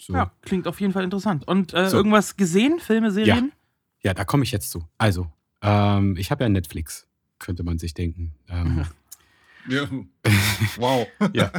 So. 0.00 0.14
Ja, 0.14 0.32
klingt 0.40 0.66
auf 0.66 0.80
jeden 0.80 0.94
Fall 0.94 1.04
interessant. 1.04 1.46
Und 1.46 1.74
äh, 1.74 1.90
so. 1.90 1.98
irgendwas 1.98 2.38
gesehen? 2.38 2.80
Filme, 2.80 3.10
Serien? 3.10 3.52
Ja, 4.00 4.10
ja 4.10 4.14
da 4.14 4.24
komme 4.24 4.42
ich 4.42 4.52
jetzt 4.52 4.70
zu. 4.70 4.88
Also, 4.96 5.30
ähm, 5.60 6.16
ich 6.16 6.30
habe 6.30 6.44
ja 6.44 6.48
Netflix, 6.48 7.06
könnte 7.38 7.62
man 7.62 7.78
sich 7.78 7.92
denken. 7.92 8.34
Ähm, 8.48 8.86
ja. 9.68 9.86
Wow. 10.78 11.06
ja. 11.34 11.52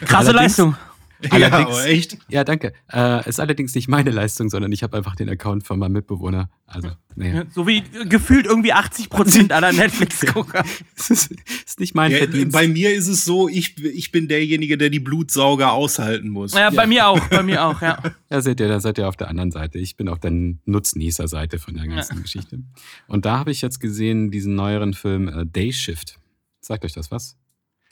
Krasse 0.00 0.32
Leistung. 0.32 0.76
Allerdings, 1.30 1.76
ja, 1.76 1.84
echt? 1.84 2.18
Ja, 2.28 2.44
danke. 2.44 2.72
Äh, 2.92 3.28
ist 3.28 3.40
allerdings 3.40 3.74
nicht 3.74 3.88
meine 3.88 4.10
Leistung, 4.10 4.48
sondern 4.48 4.72
ich 4.72 4.82
habe 4.82 4.96
einfach 4.96 5.16
den 5.16 5.28
Account 5.28 5.66
von 5.66 5.78
meinem 5.78 5.92
Mitbewohner. 5.92 6.48
Also, 6.66 6.90
nee. 7.14 7.42
So 7.52 7.66
wie 7.66 7.82
gefühlt 8.08 8.46
irgendwie 8.46 8.72
80 8.72 9.10
Prozent 9.10 9.52
aller 9.52 9.72
Netflix-Gucker. 9.72 10.64
das 10.96 11.10
ist, 11.10 11.32
ist, 11.66 11.80
nicht 11.80 11.94
mein 11.94 12.12
ja, 12.12 12.18
Verdienst. 12.18 12.52
Bei 12.52 12.68
mir 12.68 12.94
ist 12.94 13.08
es 13.08 13.24
so, 13.24 13.48
ich, 13.48 13.82
ich 13.84 14.12
bin 14.12 14.28
derjenige, 14.28 14.78
der 14.78 14.88
die 14.88 15.00
Blutsauger 15.00 15.72
aushalten 15.72 16.28
muss. 16.28 16.54
Ja, 16.54 16.70
bei 16.70 16.86
mir 16.86 17.08
auch, 17.08 17.20
bei 17.28 17.42
mir 17.42 17.64
auch, 17.64 17.82
ja. 17.82 17.98
Ja, 18.30 18.40
seht 18.40 18.60
ihr, 18.60 18.68
da 18.68 18.80
seid 18.80 18.96
ihr 18.96 19.08
auf 19.08 19.16
der 19.16 19.28
anderen 19.28 19.50
Seite. 19.50 19.78
Ich 19.78 19.96
bin 19.96 20.08
auf 20.08 20.20
der 20.20 20.30
Nutznießer-Seite 20.30 21.58
von 21.58 21.74
der 21.74 21.86
ganzen 21.86 22.16
ja. 22.16 22.22
Geschichte. 22.22 22.60
Und 23.08 23.24
da 23.24 23.38
habe 23.38 23.50
ich 23.50 23.60
jetzt 23.60 23.80
gesehen, 23.80 24.30
diesen 24.30 24.54
neueren 24.54 24.94
Film 24.94 25.28
äh, 25.28 25.44
Day 25.44 25.72
Shift. 25.72 26.18
Sagt 26.60 26.84
euch 26.84 26.92
das 26.92 27.10
was? 27.10 27.36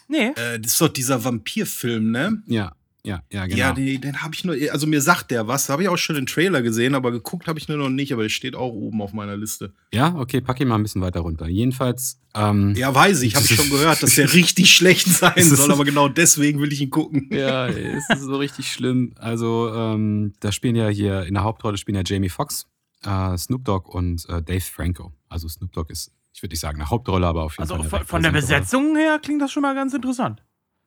Nee. 0.07 0.29
Äh, 0.29 0.61
das 0.61 0.73
ist 0.73 0.81
doch 0.81 0.89
dieser 0.89 1.23
Vampirfilm, 1.23 2.11
ne? 2.11 2.43
Ja, 2.47 2.73
ja, 3.05 3.23
ja, 3.33 3.47
genau. 3.47 3.59
Ja, 3.59 3.73
den, 3.73 4.01
den 4.01 4.23
habe 4.23 4.35
ich 4.35 4.45
nur, 4.45 4.57
also 4.71 4.87
mir 4.87 5.01
sagt 5.01 5.31
der 5.31 5.47
was, 5.47 5.69
habe 5.69 5.83
ich 5.83 5.89
auch 5.89 5.97
schon 5.97 6.17
den 6.17 6.27
Trailer 6.27 6.63
gesehen, 6.63 6.95
aber 6.95 7.11
geguckt 7.13 7.47
habe 7.47 7.59
ich 7.59 7.69
nur 7.69 7.79
noch 7.79 7.89
nicht, 7.89 8.13
aber 8.13 8.23
der 8.23 8.29
steht 8.29 8.57
auch 8.57 8.73
oben 8.73 9.01
auf 9.01 9.13
meiner 9.13 9.37
Liste. 9.37 9.73
Ja, 9.93 10.15
okay, 10.17 10.41
pack 10.41 10.61
ihn 10.61 10.69
mal 10.69 10.75
ein 10.75 10.83
bisschen 10.83 11.01
weiter 11.01 11.21
runter. 11.21 11.47
Jedenfalls. 11.47 12.21
Ähm, 12.35 12.75
ja, 12.77 12.95
weiß 12.95 13.23
ich, 13.23 13.37
habe 13.37 13.47
ich 13.47 13.55
schon 13.55 13.71
gehört, 13.71 14.03
dass 14.03 14.15
der 14.17 14.33
richtig 14.35 14.75
schlecht 14.75 15.09
sein 15.09 15.43
soll, 15.43 15.71
aber 15.71 15.85
genau 15.85 16.09
deswegen 16.09 16.61
will 16.61 16.73
ich 16.73 16.81
ihn 16.81 16.91
gucken. 16.91 17.29
Ja, 17.33 17.69
es 17.69 18.09
ist 18.11 18.23
so 18.23 18.37
richtig 18.37 18.71
schlimm. 18.73 19.13
Also, 19.17 19.73
ähm, 19.75 20.35
da 20.41 20.53
spielen 20.53 20.77
ja 20.77 20.89
hier, 20.89 21.23
in 21.23 21.35
der 21.35 21.45
Hauptrolle 21.45 21.79
spielen 21.79 21.97
ja 21.97 22.03
Jamie 22.05 22.29
Foxx, 22.29 22.67
äh, 23.05 23.37
Snoop 23.39 23.65
Dogg 23.65 23.89
und 23.89 24.29
äh, 24.29 24.43
Dave 24.43 24.61
Franco. 24.61 25.13
Also 25.29 25.49
Snoop 25.49 25.73
Dogg 25.73 25.93
ist, 25.93 26.13
ich 26.35 26.43
würde 26.43 26.53
nicht 26.53 26.61
sagen 26.61 26.81
eine 26.81 26.91
Hauptrolle, 26.91 27.27
aber 27.27 27.45
auf 27.45 27.53
jeden 27.53 27.63
also 27.63 27.75
Fall. 27.75 27.85
Also 27.85 27.97
von, 27.97 28.07
von 28.07 28.23
der 28.23 28.33
Besetzung 28.33 28.97
her 28.97 29.19
klingt 29.23 29.41
das 29.41 29.53
schon 29.53 29.63
mal 29.63 29.75
ganz 29.75 29.95
interessant. 29.95 30.43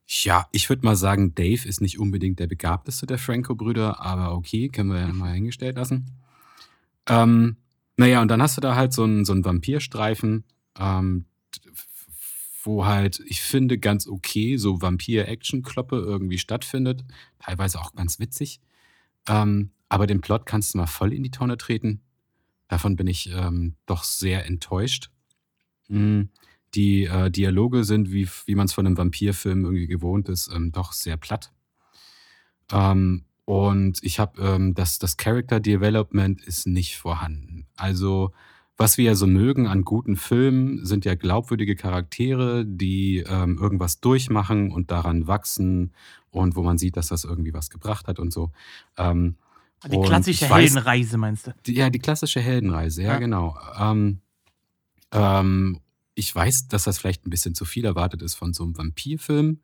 Ja, 0.08 0.48
ich 0.51 0.70
würde 0.70 0.86
mal 0.86 0.96
sagen, 0.96 1.36
Dave 1.36 1.67
ist 1.67 1.81
nicht 1.81 2.00
unbedingt 2.00 2.39
der 2.39 2.48
begabteste 2.48 3.05
der 3.05 3.17
Franco-Brüder, 3.17 4.01
aber 4.01 4.34
okay, 4.36 4.67
können 4.67 4.91
wir 4.91 5.00
ja 5.00 5.13
mal 5.13 5.34
hingestellt 5.34 5.77
lassen. 5.77 6.12
Ähm, 7.08 7.58
naja, 7.98 8.22
und 8.22 8.27
dann 8.27 8.41
hast 8.41 8.58
du 8.58 8.62
da 8.62 8.75
halt 8.75 8.93
so 8.93 9.03
einen, 9.03 9.25
so 9.25 9.34
einen 9.34 9.46
Vampirstreifen, 9.46 10.43
ähm, 10.77 11.25
wo 12.63 12.86
halt, 12.86 13.22
ich 13.25 13.41
finde, 13.41 13.77
ganz 13.77 14.08
okay 14.08 14.58
so 14.58 14.81
Vampir-Action-Kloppe 14.81 15.98
irgendwie 15.98 16.38
stattfindet. 16.38 17.03
Teilweise 17.39 17.79
auch 17.79 17.96
ganz 17.96 18.20
witzig. 18.20 18.60
Ähm, 19.27 19.72
aber 19.89 20.08
den 20.08 20.22
Plot 20.22 20.46
kannst 20.46 20.74
du 20.74 20.77
mal 20.77 20.88
voll 20.88 21.13
in 21.13 21.24
die 21.24 21.31
Tonne 21.31 21.58
treten. 21.58 22.01
Davon 22.67 22.96
bin 22.96 23.08
ich 23.08 23.29
ähm, 23.34 23.75
doch 23.86 24.03
sehr 24.03 24.46
enttäuscht. 24.46 25.10
Mhm. 25.88 26.29
Die 26.74 27.06
äh, 27.06 27.30
Dialoge 27.30 27.84
sind, 27.84 28.12
wie, 28.12 28.28
wie 28.46 28.56
man 28.56 28.66
es 28.66 28.74
von 28.74 28.86
einem 28.86 28.98
Vampirfilm 28.98 29.66
irgendwie 29.66 29.88
gewohnt 29.88 30.30
ist, 30.30 30.51
ähm, 30.54 30.72
doch 30.72 30.94
sehr 30.94 31.18
platt. 31.18 31.51
Ähm, 32.72 33.25
und 33.46 34.00
ich 34.01 34.20
habe 34.20 34.42
ähm, 34.42 34.74
das, 34.74 35.00
das 35.00 35.18
Character 35.18 35.60
Development 35.60 36.42
ist 36.42 36.68
nicht 36.68 36.98
vorhanden. 36.98 37.68
Also, 37.75 38.32
was 38.78 38.98
wir 38.98 39.06
ja 39.06 39.16
so 39.16 39.28
mögen 39.28 39.68
an 39.68 39.84
guten 39.84 40.16
Filmen, 40.16 40.86
sind 40.86 41.06
ja 41.06 41.16
glaubwürdige 41.16 41.75
Charaktere, 41.75 42.66
die 42.66 43.24
ähm, 43.28 43.58
irgendwas 43.60 44.00
durchmachen 44.00 44.72
und 44.72 44.92
daran 44.92 45.28
wachsen 45.28 45.92
und 46.30 46.56
wo 46.56 46.63
man 46.63 46.78
sieht, 46.78 46.98
dass 46.98 47.08
das 47.08 47.25
irgendwie 47.25 47.54
was 47.54 47.70
gebracht 47.70 48.08
hat 48.08 48.20
und 48.20 48.32
so. 48.32 48.51
Ähm, 48.98 49.36
die 49.90 50.00
klassische 50.00 50.54
Heldenreise, 50.54 51.18
meinst 51.18 51.48
du? 51.48 51.51
Die, 51.66 51.74
ja, 51.74 51.90
die 51.90 52.00
klassische 52.00 52.40
Heldenreise, 52.40 53.01
ja, 53.01 53.13
ja. 53.13 53.20
genau. 53.20 53.58
Ähm, 53.80 54.22
ähm, 55.12 55.80
ich 56.15 56.34
weiß, 56.34 56.68
dass 56.68 56.84
das 56.84 57.00
vielleicht 57.00 57.25
ein 57.25 57.30
bisschen 57.30 57.56
zu 57.56 57.65
viel 57.65 57.86
erwartet 57.86 58.22
ist 58.22 58.36
von 58.36 58.53
so 58.53 58.63
einem 58.63 58.77
Vampirfilm. 58.77 59.60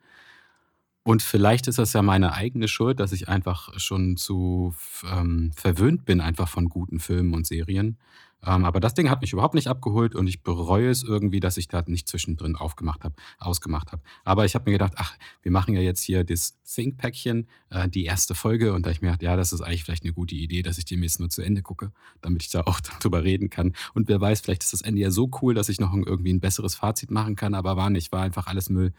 Und 1.04 1.22
vielleicht 1.22 1.68
ist 1.68 1.80
das 1.80 1.94
ja 1.94 2.02
meine 2.02 2.34
eigene 2.34 2.68
Schuld, 2.68 3.00
dass 3.00 3.14
ich 3.14 3.30
einfach 3.30 3.80
schon 3.80 4.18
zu 4.18 4.76
ähm, 5.10 5.52
verwöhnt 5.56 6.04
bin, 6.06 6.20
einfach 6.20 6.50
von 6.50 6.68
guten 6.68 7.00
Filmen 7.00 7.34
und 7.34 7.48
Serien. 7.48 7.98
Ähm, 8.46 8.66
aber 8.66 8.80
das 8.80 8.94
Ding 8.94 9.10
hat 9.10 9.22
mich 9.22 9.34
überhaupt 9.34 9.56
nicht 9.56 9.68
abgeholt 9.68 10.16
und 10.16 10.28
ich 10.28 10.44
bereue 10.44 10.90
es 10.90 11.04
irgendwie, 11.04 11.40
dass 11.40 11.58
ich 11.58 11.68
da 11.68 11.84
nicht 11.88 12.08
zwischendrin 12.08 12.56
aufgemacht 12.56 13.04
habe, 13.04 13.16
ausgemacht 13.40 13.92
habe. 13.92 14.02
Aber 14.24 14.46
ich 14.46 14.54
habe 14.54 14.70
mir 14.70 14.78
gedacht, 14.78 14.94
ach, 14.96 15.18
wir 15.42 15.52
machen 15.52 15.74
ja 15.74 15.82
jetzt 15.82 16.04
hier 16.04 16.24
das 16.24 16.58
Think-Päckchen, 16.64 17.48
äh, 17.70 17.90
die 17.90 18.06
erste 18.06 18.36
Folge 18.36 18.74
und 18.74 18.86
da 18.86 18.92
ich 18.92 19.02
mir 19.02 19.08
gedacht, 19.08 19.24
ja, 19.24 19.36
das 19.36 19.54
ist 19.54 19.62
eigentlich 19.62 19.84
vielleicht 19.84 20.04
eine 20.04 20.14
gute 20.14 20.36
Idee, 20.36 20.62
dass 20.62 20.78
ich 20.78 20.86
dem 20.86 21.02
jetzt 21.02 21.20
nur 21.20 21.30
zu 21.30 21.42
Ende 21.42 21.62
gucke, 21.62 21.92
damit 22.22 22.44
ich 22.44 22.50
da 22.50 22.62
auch 22.62 22.80
drüber 23.02 23.24
reden 23.24 23.50
kann. 23.50 23.74
Und 23.94 24.08
wer 24.08 24.22
weiß, 24.22 24.42
vielleicht 24.42 24.64
ist 24.64 24.74
das 24.74 24.82
Ende 24.82 25.02
ja 25.02 25.10
so 25.10 25.30
cool, 25.42 25.56
dass 25.56 25.70
ich 25.70 25.80
noch 25.80 25.94
irgendwie 25.94 26.34
ein 26.34 26.40
besseres 26.40 26.76
Fazit 26.76 27.10
machen 27.10 27.36
kann, 27.36 27.56
aber 27.56 27.76
war 27.76 27.90
nicht, 27.90 28.12
war 28.12 28.22
einfach 28.22 28.48
alles 28.48 28.70
Müll. 28.70 28.94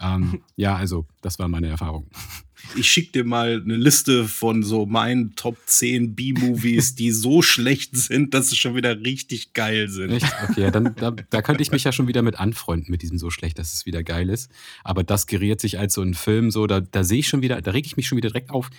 Ähm, 0.00 0.42
ja, 0.56 0.76
also, 0.76 1.06
das 1.22 1.38
war 1.38 1.48
meine 1.48 1.68
Erfahrung. 1.68 2.08
Ich 2.74 2.90
schicke 2.90 3.12
dir 3.12 3.24
mal 3.24 3.62
eine 3.62 3.76
Liste 3.76 4.24
von 4.24 4.62
so 4.62 4.86
meinen 4.86 5.36
Top 5.36 5.56
10 5.66 6.16
B-Movies, 6.16 6.94
die 6.94 7.12
so 7.12 7.40
schlecht 7.42 7.96
sind, 7.96 8.34
dass 8.34 8.48
sie 8.48 8.56
schon 8.56 8.74
wieder 8.74 8.98
richtig 9.02 9.52
geil 9.52 9.88
sind. 9.88 10.10
Echt? 10.10 10.26
Okay, 10.48 10.70
dann 10.72 10.94
da, 10.96 11.12
da, 11.12 11.42
könnte 11.42 11.62
ich 11.62 11.70
mich 11.70 11.84
ja 11.84 11.92
schon 11.92 12.08
wieder 12.08 12.22
mit 12.22 12.40
anfreunden, 12.40 12.90
mit 12.90 13.02
diesem 13.02 13.18
so 13.18 13.30
schlecht, 13.30 13.58
dass 13.58 13.72
es 13.72 13.86
wieder 13.86 14.02
geil 14.02 14.30
ist. 14.30 14.50
Aber 14.82 15.04
das 15.04 15.26
geriert 15.26 15.60
sich 15.60 15.78
als 15.78 15.94
so 15.94 16.02
ein 16.02 16.14
Film 16.14 16.50
so, 16.50 16.66
da, 16.66 16.80
da 16.80 17.04
sehe 17.04 17.20
ich 17.20 17.28
schon 17.28 17.42
wieder, 17.42 17.60
da 17.60 17.70
rege 17.70 17.86
ich 17.86 17.96
mich 17.96 18.08
schon 18.08 18.16
wieder 18.16 18.30
direkt 18.30 18.50
auf, 18.50 18.70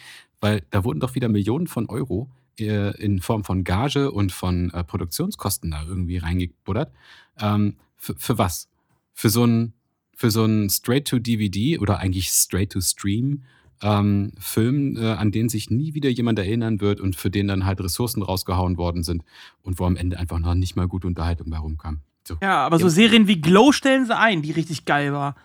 weil 0.41 0.63
da 0.71 0.83
wurden 0.83 0.99
doch 0.99 1.15
wieder 1.15 1.29
Millionen 1.29 1.67
von 1.67 1.87
Euro 1.87 2.29
äh, 2.59 2.95
in 3.01 3.21
Form 3.21 3.43
von 3.43 3.63
Gage 3.63 4.11
und 4.11 4.31
von 4.31 4.71
äh, 4.71 4.83
Produktionskosten 4.83 5.71
da 5.71 5.85
irgendwie 5.85 6.17
reingebuddert. 6.17 6.91
Ähm, 7.39 7.77
für, 7.95 8.15
für 8.17 8.37
was? 8.37 8.69
Für 9.13 9.29
so 9.29 9.45
ein 9.45 9.73
für 10.17 10.31
so 10.31 10.43
einen 10.43 10.67
Straight-to-DVD 10.67 11.77
oder 11.77 11.99
eigentlich 11.99 12.29
Straight-to-Stream 12.29 13.43
ähm, 13.83 14.31
Film, 14.39 14.97
äh, 14.97 15.11
an 15.11 15.31
den 15.31 15.47
sich 15.47 15.69
nie 15.69 15.93
wieder 15.93 16.09
jemand 16.09 16.39
erinnern 16.39 16.81
wird 16.81 16.99
und 16.99 17.15
für 17.15 17.29
den 17.29 17.47
dann 17.47 17.67
halt 17.67 17.79
Ressourcen 17.79 18.23
rausgehauen 18.23 18.77
worden 18.77 19.03
sind 19.03 19.23
und 19.61 19.77
wo 19.77 19.85
am 19.85 19.95
Ende 19.95 20.17
einfach 20.17 20.39
noch 20.39 20.55
nicht 20.55 20.75
mal 20.75 20.87
gute 20.87 21.05
Unterhaltung 21.05 21.51
bei 21.51 21.59
rumkam. 21.59 21.99
So. 22.27 22.35
Ja, 22.41 22.65
aber 22.65 22.79
so 22.79 22.89
Serien 22.89 23.27
wie 23.27 23.39
Glow 23.39 23.71
stellen 23.71 24.07
sie 24.07 24.17
ein, 24.17 24.41
die 24.41 24.51
richtig 24.51 24.85
geil 24.85 25.13
war. 25.13 25.35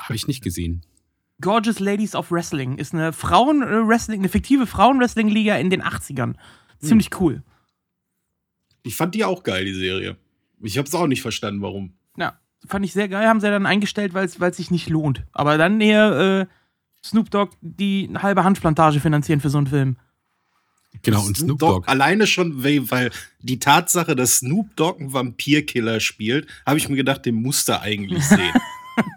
Habe 0.00 0.16
ich 0.16 0.26
nicht 0.26 0.42
gesehen. 0.42 0.82
Gorgeous 1.40 1.78
Ladies 1.78 2.16
of 2.16 2.32
Wrestling 2.32 2.78
ist 2.78 2.92
eine 2.92 3.12
Frauen-Wrestling, 3.12 4.22
eine 4.22 4.28
fiktive 4.28 4.66
Frauen-Wrestling-Liga 4.66 5.56
in 5.56 5.70
den 5.70 5.82
80ern. 5.82 6.34
Ziemlich 6.80 7.10
hm. 7.12 7.16
cool. 7.20 7.42
Ich 8.82 8.96
fand 8.96 9.14
die 9.14 9.24
auch 9.24 9.44
geil, 9.44 9.64
die 9.64 9.74
Serie. 9.74 10.16
Ich 10.60 10.78
habe 10.78 10.88
es 10.88 10.94
auch 10.96 11.06
nicht 11.06 11.22
verstanden, 11.22 11.62
warum. 11.62 11.92
Fand 12.66 12.84
ich 12.84 12.92
sehr 12.92 13.08
geil, 13.08 13.26
haben 13.26 13.40
sie 13.40 13.48
dann 13.48 13.66
eingestellt, 13.66 14.14
weil 14.14 14.26
es 14.26 14.56
sich 14.56 14.70
nicht 14.70 14.88
lohnt. 14.88 15.24
Aber 15.32 15.58
dann 15.58 15.80
eher 15.80 16.42
äh, 16.42 16.46
Snoop 17.04 17.30
Dogg 17.30 17.52
die 17.60 18.10
halbe 18.14 18.44
Handplantage 18.44 19.00
finanzieren 19.00 19.40
für 19.40 19.50
so 19.50 19.58
einen 19.58 19.66
Film. 19.66 19.96
Genau, 21.02 21.24
und 21.24 21.36
Snoop 21.36 21.58
Dogg. 21.58 21.88
Alleine 21.88 22.26
schon, 22.26 22.62
weil 22.62 23.10
die 23.40 23.58
Tatsache, 23.58 24.14
dass 24.14 24.38
Snoop 24.38 24.76
Dogg 24.76 25.00
einen 25.00 25.12
Vampirkiller 25.12 26.00
spielt, 26.00 26.46
habe 26.66 26.78
ich 26.78 26.88
mir 26.88 26.96
gedacht, 26.96 27.24
den 27.24 27.36
musste 27.36 27.80
eigentlich 27.80 28.24
sehen. 28.28 28.52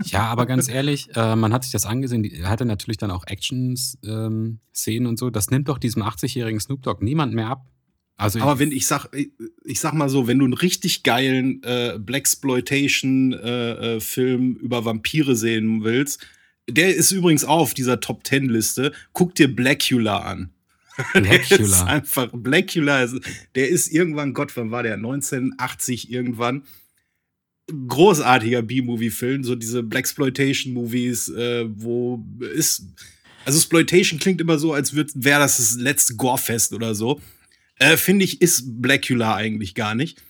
ja, 0.05 0.23
aber 0.23 0.45
ganz 0.45 0.69
ehrlich, 0.69 1.09
äh, 1.15 1.35
man 1.35 1.53
hat 1.53 1.63
sich 1.63 1.73
das 1.73 1.85
angesehen, 1.85 2.23
er 2.23 2.49
hatte 2.49 2.65
natürlich 2.65 2.97
dann 2.97 3.11
auch 3.11 3.27
Action-Szenen 3.27 4.59
ähm, 5.05 5.05
und 5.05 5.19
so. 5.19 5.29
Das 5.29 5.51
nimmt 5.51 5.67
doch 5.67 5.77
diesem 5.77 6.01
80-jährigen 6.01 6.59
Snoop 6.59 6.81
Dogg 6.81 7.03
niemand 7.03 7.33
mehr 7.33 7.49
ab. 7.49 7.65
Also 8.17 8.39
aber 8.39 8.59
wenn 8.59 8.71
ich 8.71 8.87
sag, 8.87 9.07
ich 9.13 9.79
sag 9.79 9.93
mal 9.93 10.07
so, 10.07 10.27
wenn 10.27 10.39
du 10.39 10.45
einen 10.45 10.53
richtig 10.53 11.03
geilen 11.03 11.61
äh, 11.63 11.99
Blaxploitation 11.99 13.33
äh, 13.33 13.95
äh, 13.95 13.99
Film 13.99 14.55
über 14.55 14.85
Vampire 14.85 15.35
sehen 15.35 15.83
willst, 15.83 16.25
der 16.69 16.95
ist 16.95 17.11
übrigens 17.11 17.43
auch 17.43 17.59
auf 17.59 17.73
dieser 17.73 17.99
Top 17.99 18.23
Ten 18.23 18.49
Liste. 18.49 18.93
Guck 19.11 19.35
dir 19.35 19.53
Blackula 19.53 20.19
an. 20.19 20.49
Blackula. 21.13 21.59
ist 21.59 21.81
einfach 21.83 22.29
Blackula. 22.31 23.05
Der 23.53 23.69
ist 23.69 23.89
irgendwann, 23.89 24.33
Gott, 24.33 24.55
wann 24.55 24.71
war 24.71 24.83
der? 24.83 24.93
1980 24.93 26.09
irgendwann. 26.09 26.63
Großartiger 27.67 28.61
B-Movie-Film, 28.61 29.43
so 29.43 29.55
diese 29.55 29.83
Blaxploitation-Movies, 29.83 31.29
äh, 31.29 31.65
wo 31.67 32.23
ist 32.53 32.85
also 33.45 33.59
Exploitation 33.59 34.19
klingt 34.19 34.41
immer 34.41 34.57
so, 34.57 34.73
als 34.73 34.95
wäre 34.95 35.39
das 35.39 35.57
das 35.57 35.75
letzte 35.75 36.15
Gorefest 36.15 36.73
oder 36.73 36.95
so. 36.95 37.21
Äh, 37.77 37.97
Finde 37.97 38.25
ich, 38.25 38.41
ist 38.41 38.81
Blackula 38.81 39.35
eigentlich 39.35 39.75
gar 39.75 39.95
nicht. 39.95 40.21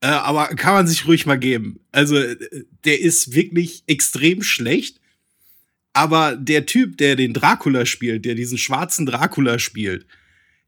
Äh, 0.00 0.08
aber 0.08 0.48
kann 0.48 0.74
man 0.74 0.86
sich 0.86 1.06
ruhig 1.06 1.26
mal 1.26 1.38
geben. 1.38 1.80
Also, 1.92 2.16
äh, 2.16 2.36
der 2.84 3.00
ist 3.00 3.34
wirklich 3.34 3.84
extrem 3.86 4.42
schlecht. 4.42 5.00
Aber 5.94 6.34
der 6.36 6.66
Typ, 6.66 6.98
der 6.98 7.14
den 7.16 7.32
Dracula 7.32 7.86
spielt, 7.86 8.24
der 8.24 8.34
diesen 8.34 8.58
schwarzen 8.58 9.06
Dracula 9.06 9.58
spielt, 9.58 10.06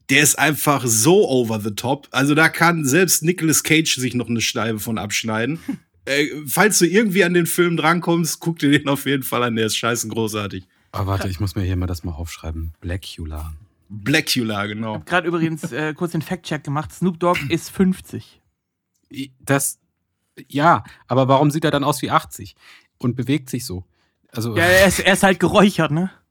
der 0.09 0.21
ist 0.21 0.39
einfach 0.39 0.85
so 0.85 1.27
over 1.29 1.59
the 1.59 1.71
top. 1.71 2.07
Also 2.11 2.33
da 2.33 2.47
kann 2.49 2.85
selbst 2.85 3.23
Nicolas 3.23 3.63
Cage 3.63 3.95
sich 3.95 4.13
noch 4.13 4.29
eine 4.29 4.39
Scheibe 4.39 4.79
von 4.79 4.97
abschneiden. 4.97 5.59
äh, 6.05 6.27
falls 6.45 6.79
du 6.79 6.87
irgendwie 6.87 7.25
an 7.25 7.33
den 7.33 7.45
Film 7.45 7.75
drankommst, 7.75 8.39
guck 8.39 8.59
dir 8.59 8.71
den 8.71 8.87
auf 8.87 9.05
jeden 9.05 9.23
Fall 9.23 9.43
an. 9.43 9.55
Der 9.55 9.65
ist 9.65 9.77
scheißen 9.77 10.09
großartig. 10.09 10.65
Aber 10.93 11.07
warte, 11.07 11.27
ich 11.27 11.39
muss 11.39 11.55
mir 11.55 11.63
hier 11.63 11.75
mal 11.75 11.87
das 11.87 12.05
mal 12.05 12.13
aufschreiben. 12.13 12.73
Blackula. 12.79 13.53
Blackula, 13.89 14.65
genau. 14.65 14.91
Ich 14.91 14.95
habe 14.95 15.05
gerade 15.05 15.27
übrigens 15.27 15.71
äh, 15.71 15.93
kurz 15.93 16.11
den 16.11 16.21
Fact-Check 16.21 16.63
gemacht. 16.63 16.91
Snoop 16.93 17.19
Dogg 17.19 17.39
ist 17.49 17.69
50. 17.69 18.41
Das, 19.39 19.79
ja, 20.47 20.83
aber 21.07 21.27
warum 21.27 21.51
sieht 21.51 21.63
er 21.63 21.71
dann 21.71 21.83
aus 21.83 22.01
wie 22.01 22.11
80 22.11 22.55
und 22.97 23.15
bewegt 23.15 23.49
sich 23.49 23.65
so? 23.65 23.85
Also, 24.31 24.55
ja, 24.57 24.63
er 24.65 24.87
ist, 24.87 24.99
er 24.99 25.13
ist 25.13 25.23
halt 25.23 25.39
geräuchert, 25.39 25.91
ne? 25.91 26.11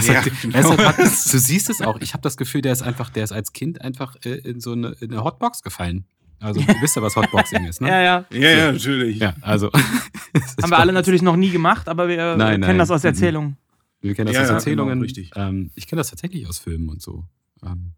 Ja, 0.00 0.22
halt, 0.22 0.32
genau. 0.42 0.78
halt, 0.78 0.98
du 0.98 1.38
siehst 1.38 1.70
es 1.70 1.82
auch. 1.82 2.00
Ich 2.00 2.12
habe 2.12 2.22
das 2.22 2.36
Gefühl, 2.36 2.62
der 2.62 2.72
ist 2.72 2.82
einfach, 2.82 3.10
der 3.10 3.24
ist 3.24 3.32
als 3.32 3.52
Kind 3.52 3.80
einfach 3.80 4.14
äh, 4.24 4.36
in 4.36 4.60
so 4.60 4.72
eine, 4.72 4.94
in 5.00 5.10
eine 5.10 5.24
Hotbox 5.24 5.62
gefallen. 5.62 6.04
Also, 6.38 6.60
du 6.60 6.80
wisst 6.80 6.96
ja, 6.96 7.02
was 7.02 7.16
Hotboxing 7.16 7.64
ist, 7.68 7.80
ne? 7.80 7.88
Ja, 7.88 8.00
ja. 8.00 8.24
Ja, 8.30 8.50
ja, 8.50 8.72
natürlich. 8.72 9.18
Ja, 9.18 9.34
also. 9.40 9.70
Haben 10.62 10.70
wir 10.70 10.78
alle 10.78 10.92
natürlich 10.92 11.22
noch 11.22 11.36
nie 11.36 11.50
gemacht, 11.50 11.88
aber 11.88 12.08
wir 12.08 12.36
nein, 12.36 12.52
kennen 12.52 12.60
nein. 12.60 12.78
das 12.78 12.90
aus 12.90 13.04
Erzählungen. 13.04 13.56
Wir 14.00 14.14
kennen 14.14 14.26
das 14.26 14.36
ja, 14.36 14.42
aus 14.42 14.50
Erzählungen. 14.50 15.02
Ja, 15.02 15.12
genau, 15.12 15.48
ähm, 15.48 15.70
ich 15.74 15.86
kenne 15.86 16.00
das 16.00 16.10
tatsächlich 16.10 16.46
aus 16.48 16.58
Filmen 16.58 16.88
und 16.88 17.02
so. 17.02 17.24
Ähm, 17.62 17.92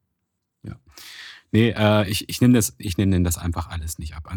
ja. 0.62 0.76
Nee, 1.50 1.70
äh, 1.70 2.08
ich, 2.10 2.28
ich 2.28 2.42
nehme 2.42 2.52
das, 2.54 2.74
ich 2.76 2.98
nehme 2.98 3.22
das 3.22 3.38
einfach 3.38 3.68
alles 3.70 3.98
nicht 3.98 4.14
ab. 4.14 4.30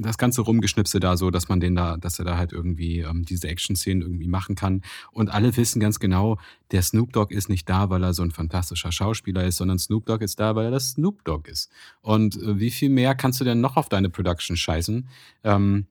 Das 0.00 0.16
ganze 0.16 0.40
Rumgeschnipse 0.40 0.98
da 0.98 1.18
so, 1.18 1.30
dass 1.30 1.48
man 1.48 1.60
den 1.60 1.74
da, 1.74 1.98
dass 1.98 2.18
er 2.18 2.24
da 2.24 2.38
halt 2.38 2.52
irgendwie 2.52 3.00
ähm, 3.00 3.22
diese 3.24 3.48
Action-Szenen 3.48 4.00
irgendwie 4.00 4.28
machen 4.28 4.54
kann. 4.54 4.80
Und 5.12 5.30
alle 5.30 5.54
wissen 5.58 5.78
ganz 5.78 5.98
genau, 5.98 6.38
der 6.70 6.80
Snoop 6.80 7.12
Dogg 7.12 7.34
ist 7.34 7.50
nicht 7.50 7.68
da, 7.68 7.90
weil 7.90 8.02
er 8.02 8.14
so 8.14 8.22
ein 8.22 8.30
fantastischer 8.30 8.92
Schauspieler 8.92 9.44
ist, 9.44 9.56
sondern 9.56 9.78
Snoop 9.78 10.06
Dogg 10.06 10.24
ist 10.24 10.40
da, 10.40 10.56
weil 10.56 10.64
er 10.66 10.70
das 10.70 10.92
Snoop 10.92 11.22
Dogg 11.24 11.50
ist. 11.50 11.70
Und 12.00 12.36
äh, 12.36 12.58
wie 12.58 12.70
viel 12.70 12.88
mehr 12.88 13.14
kannst 13.14 13.40
du 13.40 13.44
denn 13.44 13.60
noch 13.60 13.76
auf 13.76 13.90
deine 13.90 14.08
Production 14.08 14.56
scheißen, 14.56 15.06
ähm, 15.42 15.86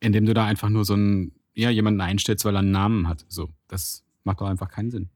indem 0.00 0.24
du 0.24 0.32
da 0.32 0.46
einfach 0.46 0.70
nur 0.70 0.86
so 0.86 0.94
einen, 0.94 1.32
ja, 1.52 1.68
jemanden 1.68 2.00
einstellst, 2.00 2.46
weil 2.46 2.56
er 2.56 2.60
einen 2.60 2.70
Namen 2.70 3.08
hat. 3.08 3.26
So, 3.28 3.50
das 3.68 4.05
macht 4.26 4.40
doch 4.40 4.48
einfach 4.48 4.70
keinen 4.70 4.90
Sinn. 4.90 5.08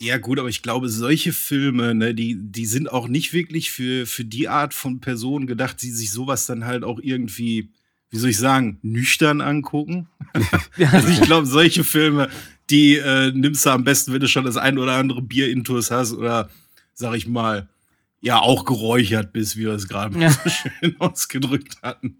Ja, 0.00 0.18
gut, 0.18 0.38
aber 0.38 0.48
ich 0.48 0.62
glaube, 0.62 0.88
solche 0.88 1.32
Filme, 1.32 1.92
ne, 1.94 2.14
die, 2.14 2.36
die 2.38 2.66
sind 2.66 2.92
auch 2.92 3.08
nicht 3.08 3.32
wirklich 3.32 3.72
für, 3.72 4.06
für 4.06 4.24
die 4.24 4.48
Art 4.48 4.72
von 4.72 5.00
Personen 5.00 5.48
gedacht, 5.48 5.82
die 5.82 5.90
sich 5.90 6.12
sowas 6.12 6.46
dann 6.46 6.66
halt 6.66 6.84
auch 6.84 7.00
irgendwie, 7.02 7.70
wie 8.10 8.18
soll 8.18 8.30
ich 8.30 8.38
sagen, 8.38 8.78
nüchtern 8.82 9.40
angucken. 9.40 10.08
also 10.92 11.08
ich 11.08 11.20
glaube, 11.22 11.46
solche 11.46 11.82
Filme, 11.82 12.28
die 12.70 12.96
äh, 12.96 13.32
nimmst 13.32 13.66
du 13.66 13.70
am 13.70 13.82
besten, 13.82 14.12
wenn 14.12 14.20
du 14.20 14.28
schon 14.28 14.44
das 14.44 14.56
ein 14.56 14.78
oder 14.78 14.92
andere 14.92 15.20
Bier 15.20 15.50
intus 15.50 15.90
hast 15.90 16.12
oder, 16.12 16.48
sag 16.94 17.16
ich 17.16 17.26
mal, 17.26 17.68
ja, 18.20 18.38
auch 18.38 18.64
geräuchert 18.64 19.32
bist, 19.32 19.56
wie 19.56 19.62
wir 19.62 19.72
es 19.72 19.88
gerade 19.88 20.16
ja. 20.20 20.30
so 20.30 20.48
schön 20.48 20.94
ausgedrückt 21.00 21.82
hatten. 21.82 22.18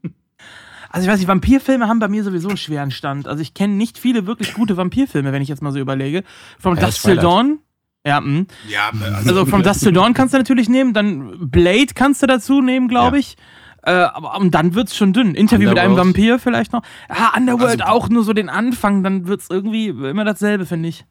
Also 0.91 1.07
ich 1.07 1.13
weiß 1.13 1.19
nicht, 1.19 1.29
Vampirfilme 1.29 1.87
haben 1.87 1.99
bei 1.99 2.09
mir 2.09 2.25
sowieso 2.25 2.49
einen 2.49 2.57
schweren 2.57 2.91
Stand. 2.91 3.29
Also 3.29 3.43
ich 3.43 3.55
kenne 3.55 3.75
nicht 3.75 3.99
viele 3.99 4.27
wirklich 4.27 4.55
gute 4.55 4.77
Vampirfilme, 4.77 5.33
wenn 5.33 5.43
ich 5.43 5.49
jetzt 5.49 5.63
mal 5.63 5.73
so 5.73 5.79
überlege. 5.79 6.25
From 6.59 6.77
ja, 6.77 6.87
Dust 6.87 7.03
Till 7.03 7.17
Dawn. 7.17 7.59
Ja, 8.07 8.21
mh. 8.21 8.47
ja 8.69 8.91
also, 8.91 9.31
also 9.31 9.47
From 9.47 9.63
Dust 9.63 9.83
Till 9.83 9.93
Dawn 9.93 10.15
kannst 10.15 10.35
du 10.35 10.39
natürlich 10.39 10.69
nehmen, 10.69 10.95
dann 10.95 11.51
Blade 11.51 11.89
kannst 11.95 12.23
du 12.23 12.27
dazu 12.27 12.61
nehmen, 12.61 12.89
glaube 12.89 13.19
ich. 13.19 13.37
Äh, 13.83 13.91
aber 13.91 14.37
und 14.39 14.55
dann 14.55 14.75
wird's 14.75 14.97
schon 14.97 15.13
dünn. 15.13 15.35
Interview 15.35 15.69
Underworld. 15.69 15.75
mit 15.75 15.79
einem 15.79 15.97
Vampir 15.97 16.39
vielleicht 16.39 16.73
noch. 16.73 16.83
Ah, 17.09 17.37
Underworld 17.37 17.83
also, 17.83 17.93
auch 17.93 18.09
nur 18.09 18.25
so 18.25 18.33
den 18.33 18.49
Anfang, 18.49 19.03
dann 19.03 19.27
wird's 19.29 19.49
irgendwie 19.51 19.89
immer 19.89 20.25
dasselbe, 20.25 20.67
finde 20.67 20.89
ich. 20.89 21.05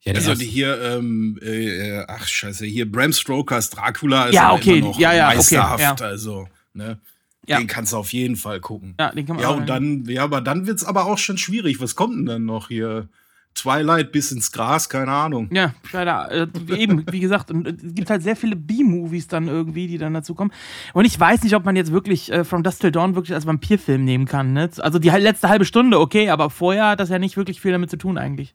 Ja, 0.00 0.14
also 0.14 0.34
die 0.34 0.46
hier, 0.46 0.80
ähm, 0.80 1.38
äh, 1.42 2.04
ach 2.06 2.26
scheiße, 2.26 2.64
hier 2.64 2.90
Bram 2.90 3.12
Stokers 3.12 3.70
Dracula 3.70 4.26
ist 4.26 4.34
ja, 4.34 4.52
okay. 4.52 4.78
immer 4.78 4.88
noch 4.88 4.98
ja, 5.00 5.12
ja, 5.12 5.26
meisterhaft, 5.26 5.82
okay, 5.82 6.02
ja. 6.02 6.08
also, 6.08 6.48
ne? 6.74 7.00
Ja. 7.46 7.58
Den 7.58 7.66
kannst 7.66 7.92
du 7.92 7.96
auf 7.96 8.12
jeden 8.12 8.36
Fall 8.36 8.60
gucken. 8.60 8.94
Ja, 8.98 9.10
den 9.12 9.26
kann 9.26 9.36
man 9.36 9.42
Ja, 9.42 9.50
und 9.50 9.68
dann, 9.68 10.04
ja, 10.06 10.24
aber 10.24 10.40
dann 10.40 10.66
wird 10.66 10.78
es 10.78 10.84
aber 10.84 11.06
auch 11.06 11.18
schon 11.18 11.38
schwierig. 11.38 11.80
Was 11.80 11.94
kommt 11.94 12.16
denn 12.16 12.26
dann 12.26 12.44
noch 12.44 12.68
hier? 12.68 13.08
Twilight 13.56 14.12
bis 14.12 14.32
ins 14.32 14.52
Gras, 14.52 14.88
keine 14.88 15.10
Ahnung. 15.10 15.48
Ja, 15.50 15.74
leider. 15.90 16.30
Äh, 16.30 16.46
eben, 16.76 17.04
wie 17.10 17.20
gesagt, 17.20 17.50
und 17.50 17.66
es 17.66 17.94
gibt 17.94 18.10
halt 18.10 18.22
sehr 18.22 18.36
viele 18.36 18.54
B-Movies 18.54 19.28
dann 19.28 19.48
irgendwie, 19.48 19.88
die 19.88 19.98
dann 19.98 20.14
dazu 20.14 20.34
kommen. 20.34 20.52
Und 20.92 21.06
ich 21.06 21.18
weiß 21.18 21.42
nicht, 21.42 21.56
ob 21.56 21.64
man 21.64 21.74
jetzt 21.74 21.90
wirklich 21.90 22.30
äh, 22.30 22.44
From 22.44 22.62
Dust 22.62 22.82
Till 22.82 22.92
Dawn 22.92 23.14
wirklich 23.14 23.34
als 23.34 23.46
Vampirfilm 23.46 24.04
nehmen 24.04 24.26
kann. 24.26 24.52
Ne? 24.52 24.70
Also 24.78 24.98
die 24.98 25.08
letzte 25.08 25.48
halbe 25.48 25.64
Stunde, 25.64 25.98
okay, 25.98 26.28
aber 26.28 26.50
vorher 26.50 26.90
hat 26.90 27.00
das 27.00 27.08
ja 27.08 27.18
nicht 27.18 27.36
wirklich 27.36 27.60
viel 27.60 27.72
damit 27.72 27.90
zu 27.90 27.96
tun 27.96 28.18
eigentlich. 28.18 28.54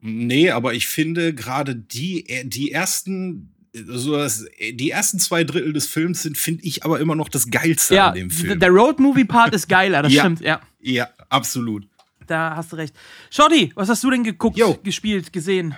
Nee, 0.00 0.50
aber 0.50 0.74
ich 0.74 0.86
finde 0.86 1.34
gerade 1.34 1.74
die, 1.74 2.28
äh, 2.28 2.44
die 2.44 2.70
ersten 2.70 3.55
so 3.86 4.16
das, 4.16 4.46
die 4.72 4.90
ersten 4.90 5.18
zwei 5.18 5.44
Drittel 5.44 5.72
des 5.72 5.86
Films 5.86 6.22
sind, 6.22 6.38
finde 6.38 6.64
ich, 6.64 6.84
aber 6.84 7.00
immer 7.00 7.14
noch 7.14 7.28
das 7.28 7.50
Geilste 7.50 7.96
ja, 7.96 8.08
an 8.08 8.14
dem 8.14 8.30
Film. 8.30 8.58
Der 8.58 8.70
Road-Movie-Part 8.70 9.54
ist 9.54 9.68
geiler, 9.68 10.02
das 10.02 10.12
ja, 10.12 10.22
stimmt, 10.22 10.40
ja. 10.40 10.60
Ja, 10.80 11.08
absolut. 11.28 11.86
Da 12.26 12.56
hast 12.56 12.72
du 12.72 12.76
recht. 12.76 12.94
Shorty, 13.30 13.72
was 13.74 13.88
hast 13.88 14.02
du 14.02 14.10
denn 14.10 14.24
geguckt, 14.24 14.56
Yo. 14.56 14.78
gespielt, 14.82 15.32
gesehen? 15.32 15.74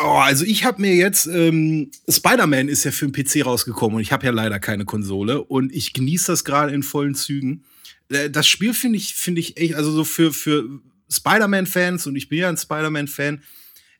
Oh, 0.00 0.18
also 0.18 0.44
ich 0.44 0.64
habe 0.64 0.80
mir 0.80 0.94
jetzt 0.94 1.26
ähm, 1.26 1.90
Spider-Man 2.08 2.68
ist 2.68 2.84
ja 2.84 2.92
für 2.92 3.06
den 3.06 3.12
PC 3.12 3.44
rausgekommen 3.44 3.96
und 3.96 4.02
ich 4.02 4.12
habe 4.12 4.24
ja 4.24 4.32
leider 4.32 4.58
keine 4.58 4.84
Konsole 4.84 5.42
und 5.42 5.72
ich 5.72 5.92
genieße 5.92 6.32
das 6.32 6.44
gerade 6.44 6.72
in 6.72 6.82
vollen 6.82 7.14
Zügen. 7.14 7.64
Äh, 8.08 8.30
das 8.30 8.46
Spiel 8.46 8.72
finde 8.72 8.96
ich 8.96 9.14
finde 9.14 9.40
ich 9.40 9.58
echt 9.58 9.74
also 9.74 9.90
so 9.90 10.04
für 10.04 10.32
für 10.32 10.80
Spider-Man-Fans 11.10 12.06
und 12.06 12.16
ich 12.16 12.30
bin 12.30 12.38
ja 12.38 12.48
ein 12.48 12.56
Spider-Man-Fan 12.56 13.42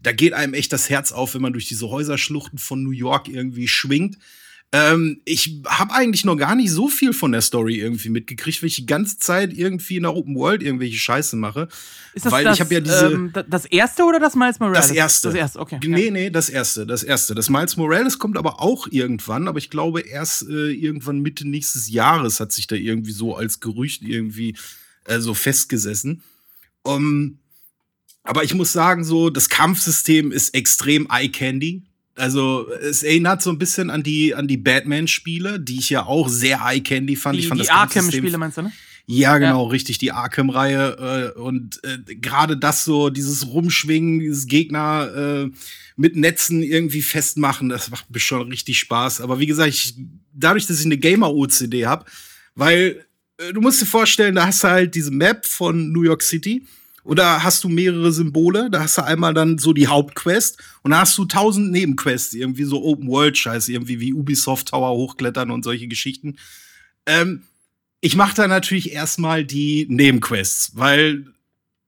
da 0.02 0.12
geht 0.12 0.32
einem 0.32 0.54
echt 0.54 0.72
das 0.72 0.90
Herz 0.90 1.12
auf, 1.12 1.34
wenn 1.34 1.42
man 1.42 1.52
durch 1.52 1.68
diese 1.68 1.88
Häuserschluchten 1.88 2.58
von 2.58 2.82
New 2.82 2.90
York 2.90 3.28
irgendwie 3.28 3.68
schwingt. 3.68 4.18
Ähm, 4.74 5.20
ich 5.26 5.60
habe 5.66 5.92
eigentlich 5.92 6.24
noch 6.24 6.36
gar 6.36 6.54
nicht 6.54 6.70
so 6.70 6.88
viel 6.88 7.12
von 7.12 7.32
der 7.32 7.42
Story 7.42 7.76
irgendwie 7.76 8.08
mitgekriegt, 8.08 8.62
weil 8.62 8.68
ich 8.68 8.76
die 8.76 8.86
ganze 8.86 9.18
Zeit 9.18 9.52
irgendwie 9.52 9.96
in 9.96 10.04
der 10.04 10.14
Open 10.14 10.34
World 10.34 10.62
irgendwelche 10.62 10.96
Scheiße 10.96 11.36
mache. 11.36 11.68
Ist 12.14 12.24
das 12.24 12.32
weil 12.32 12.44
das, 12.44 12.56
ich 12.56 12.62
habe 12.62 12.72
ja 12.72 12.80
diese 12.80 13.12
ähm, 13.12 13.32
das 13.48 13.66
erste 13.66 14.02
oder 14.04 14.18
das 14.18 14.34
Miles 14.34 14.58
Morales? 14.60 14.86
Das 14.86 14.90
erste. 14.90 15.28
Das 15.28 15.36
erste, 15.36 15.58
okay. 15.60 15.78
Nee, 15.84 16.10
nee, 16.10 16.30
das 16.30 16.48
erste, 16.48 16.86
das 16.86 17.02
erste. 17.02 17.34
Das 17.34 17.50
Miles 17.50 17.76
Morales 17.76 18.18
kommt 18.18 18.38
aber 18.38 18.62
auch 18.62 18.88
irgendwann, 18.90 19.46
aber 19.46 19.58
ich 19.58 19.68
glaube 19.68 20.00
erst 20.00 20.48
äh, 20.48 20.70
irgendwann 20.70 21.20
Mitte 21.20 21.46
nächstes 21.46 21.90
Jahres 21.90 22.40
hat 22.40 22.50
sich 22.50 22.66
da 22.66 22.74
irgendwie 22.74 23.12
so 23.12 23.36
als 23.36 23.60
Gerücht 23.60 24.00
irgendwie 24.00 24.56
äh, 25.04 25.20
so 25.20 25.34
festgesessen. 25.34 26.22
Um, 26.82 27.38
aber 28.24 28.44
ich 28.44 28.54
muss 28.54 28.72
sagen, 28.72 29.04
so, 29.04 29.30
das 29.30 29.48
Kampfsystem 29.48 30.30
ist 30.32 30.54
extrem 30.54 31.08
eye-candy. 31.10 31.82
Also, 32.14 32.68
es 32.70 33.02
erinnert 33.02 33.42
so 33.42 33.50
ein 33.50 33.58
bisschen 33.58 33.90
an 33.90 34.02
die, 34.02 34.34
an 34.34 34.46
die 34.46 34.58
Batman-Spiele, 34.58 35.58
die 35.58 35.78
ich 35.78 35.90
ja 35.90 36.06
auch 36.06 36.28
sehr 36.28 36.60
eye-candy 36.64 37.16
fand. 37.16 37.36
Die, 37.36 37.40
ich 37.40 37.48
fand 37.48 37.62
die 37.62 37.70
Arkham-Spiele 37.70 38.38
meinst 38.38 38.58
du, 38.58 38.62
ne? 38.62 38.72
Ja, 39.06 39.38
genau, 39.38 39.64
ja. 39.64 39.70
richtig, 39.70 39.98
die 39.98 40.12
Arkham-Reihe. 40.12 41.32
Äh, 41.34 41.38
und 41.38 41.80
äh, 41.84 42.14
gerade 42.14 42.56
das 42.56 42.84
so, 42.84 43.10
dieses 43.10 43.48
Rumschwingen, 43.48 44.20
dieses 44.20 44.46
Gegner 44.46 45.44
äh, 45.46 45.50
mit 45.96 46.16
Netzen 46.16 46.62
irgendwie 46.62 47.02
festmachen, 47.02 47.68
das 47.68 47.90
macht 47.90 48.10
mir 48.10 48.20
schon 48.20 48.48
richtig 48.48 48.78
Spaß. 48.78 49.20
Aber 49.20 49.40
wie 49.40 49.46
gesagt, 49.46 49.70
ich, 49.70 49.96
dadurch, 50.32 50.66
dass 50.66 50.78
ich 50.78 50.86
eine 50.86 50.98
Gamer-OCD 50.98 51.86
habe, 51.86 52.04
weil 52.54 53.04
äh, 53.38 53.52
du 53.52 53.60
musst 53.60 53.82
dir 53.82 53.86
vorstellen, 53.86 54.36
da 54.36 54.46
hast 54.46 54.62
du 54.62 54.68
halt 54.68 54.94
diese 54.94 55.10
Map 55.10 55.46
von 55.46 55.92
New 55.92 56.02
York 56.02 56.22
City 56.22 56.64
oder 57.04 57.42
hast 57.42 57.64
du 57.64 57.68
mehrere 57.68 58.12
Symbole? 58.12 58.70
Da 58.70 58.80
hast 58.80 58.98
du 58.98 59.04
einmal 59.04 59.34
dann 59.34 59.58
so 59.58 59.72
die 59.72 59.88
Hauptquest 59.88 60.58
und 60.82 60.92
da 60.92 61.00
hast 61.00 61.16
du 61.18 61.24
tausend 61.24 61.72
Nebenquests, 61.72 62.34
irgendwie 62.34 62.64
so 62.64 62.82
Open-World-Scheiß, 62.82 63.68
irgendwie 63.68 64.00
wie 64.00 64.14
Ubisoft 64.14 64.68
Tower 64.68 64.96
hochklettern 64.96 65.50
und 65.50 65.64
solche 65.64 65.88
Geschichten. 65.88 66.36
Ähm, 67.06 67.42
ich 68.00 68.16
mache 68.16 68.36
da 68.36 68.48
natürlich 68.48 68.92
erstmal 68.92 69.44
die 69.44 69.86
Nebenquests, 69.88 70.72
weil 70.74 71.26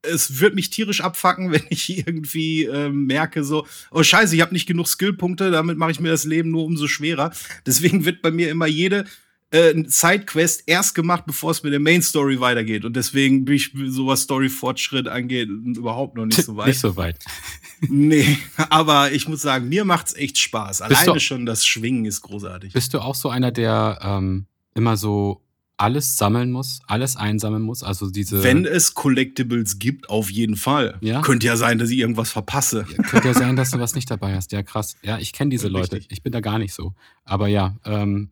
es 0.01 0.39
wird 0.39 0.55
mich 0.55 0.69
tierisch 0.69 1.01
abfacken, 1.01 1.51
wenn 1.51 1.63
ich 1.69 1.97
irgendwie 1.97 2.65
äh, 2.65 2.89
merke, 2.89 3.43
so, 3.43 3.67
oh 3.91 4.03
scheiße, 4.03 4.35
ich 4.35 4.41
habe 4.41 4.53
nicht 4.53 4.67
genug 4.67 4.87
Skillpunkte, 4.87 5.51
damit 5.51 5.77
mache 5.77 5.91
ich 5.91 5.99
mir 5.99 6.09
das 6.09 6.25
Leben 6.25 6.51
nur 6.51 6.65
umso 6.65 6.87
schwerer. 6.87 7.31
Deswegen 7.65 8.05
wird 8.05 8.21
bei 8.21 8.31
mir 8.31 8.49
immer 8.49 8.67
jede 8.67 9.05
äh, 9.51 9.73
Sidequest 9.85 10.63
erst 10.65 10.95
gemacht, 10.95 11.23
bevor 11.25 11.51
es 11.51 11.63
mit 11.63 11.71
der 11.71 11.79
Main 11.79 12.01
Story 12.01 12.39
weitergeht. 12.39 12.85
Und 12.85 12.95
deswegen 12.95 13.45
bin 13.45 13.55
ich 13.55 13.71
so 13.87 14.07
was 14.07 14.21
Story-Fortschritt 14.21 15.07
angeht 15.07 15.49
überhaupt 15.49 16.15
noch 16.15 16.25
nicht 16.25 16.43
so 16.43 16.57
weit. 16.57 16.67
Nicht 16.67 16.79
so 16.79 16.95
weit. 16.97 17.17
nee, 17.81 18.37
aber 18.69 19.11
ich 19.11 19.27
muss 19.27 19.41
sagen, 19.41 19.69
mir 19.69 19.85
macht's 19.85 20.13
echt 20.15 20.37
Spaß. 20.37 20.81
Alleine 20.81 21.13
du, 21.13 21.19
schon 21.19 21.45
das 21.45 21.65
Schwingen 21.65 22.05
ist 22.05 22.21
großartig. 22.21 22.73
Bist 22.73 22.93
du 22.93 22.99
auch 22.99 23.15
so 23.15 23.29
einer, 23.29 23.51
der 23.51 23.99
ähm, 24.01 24.47
immer 24.73 24.97
so 24.97 25.44
alles 25.77 26.17
sammeln 26.17 26.51
muss, 26.51 26.79
alles 26.87 27.15
einsammeln 27.15 27.63
muss. 27.63 27.83
Also 27.83 28.09
diese. 28.09 28.43
Wenn 28.43 28.65
es 28.65 28.93
Collectibles 28.93 29.79
gibt, 29.79 30.09
auf 30.09 30.29
jeden 30.31 30.55
Fall. 30.55 30.97
Ja? 31.01 31.21
Könnte 31.21 31.47
ja 31.47 31.57
sein, 31.57 31.77
dass 31.77 31.89
ich 31.89 31.97
irgendwas 31.97 32.31
verpasse. 32.31 32.85
Ja, 32.89 33.03
könnte 33.03 33.27
ja 33.27 33.33
sein, 33.33 33.55
dass 33.55 33.71
du 33.71 33.79
was 33.79 33.95
nicht 33.95 34.09
dabei 34.09 34.35
hast. 34.35 34.51
Ja, 34.51 34.63
krass. 34.63 34.95
Ja, 35.03 35.17
ich 35.17 35.33
kenne 35.33 35.49
diese 35.49 35.67
Leute. 35.67 35.99
Ich 36.09 36.23
bin 36.23 36.31
da 36.31 36.39
gar 36.39 36.59
nicht 36.59 36.73
so. 36.73 36.93
Aber 37.25 37.47
ja, 37.47 37.75
ähm, 37.85 38.29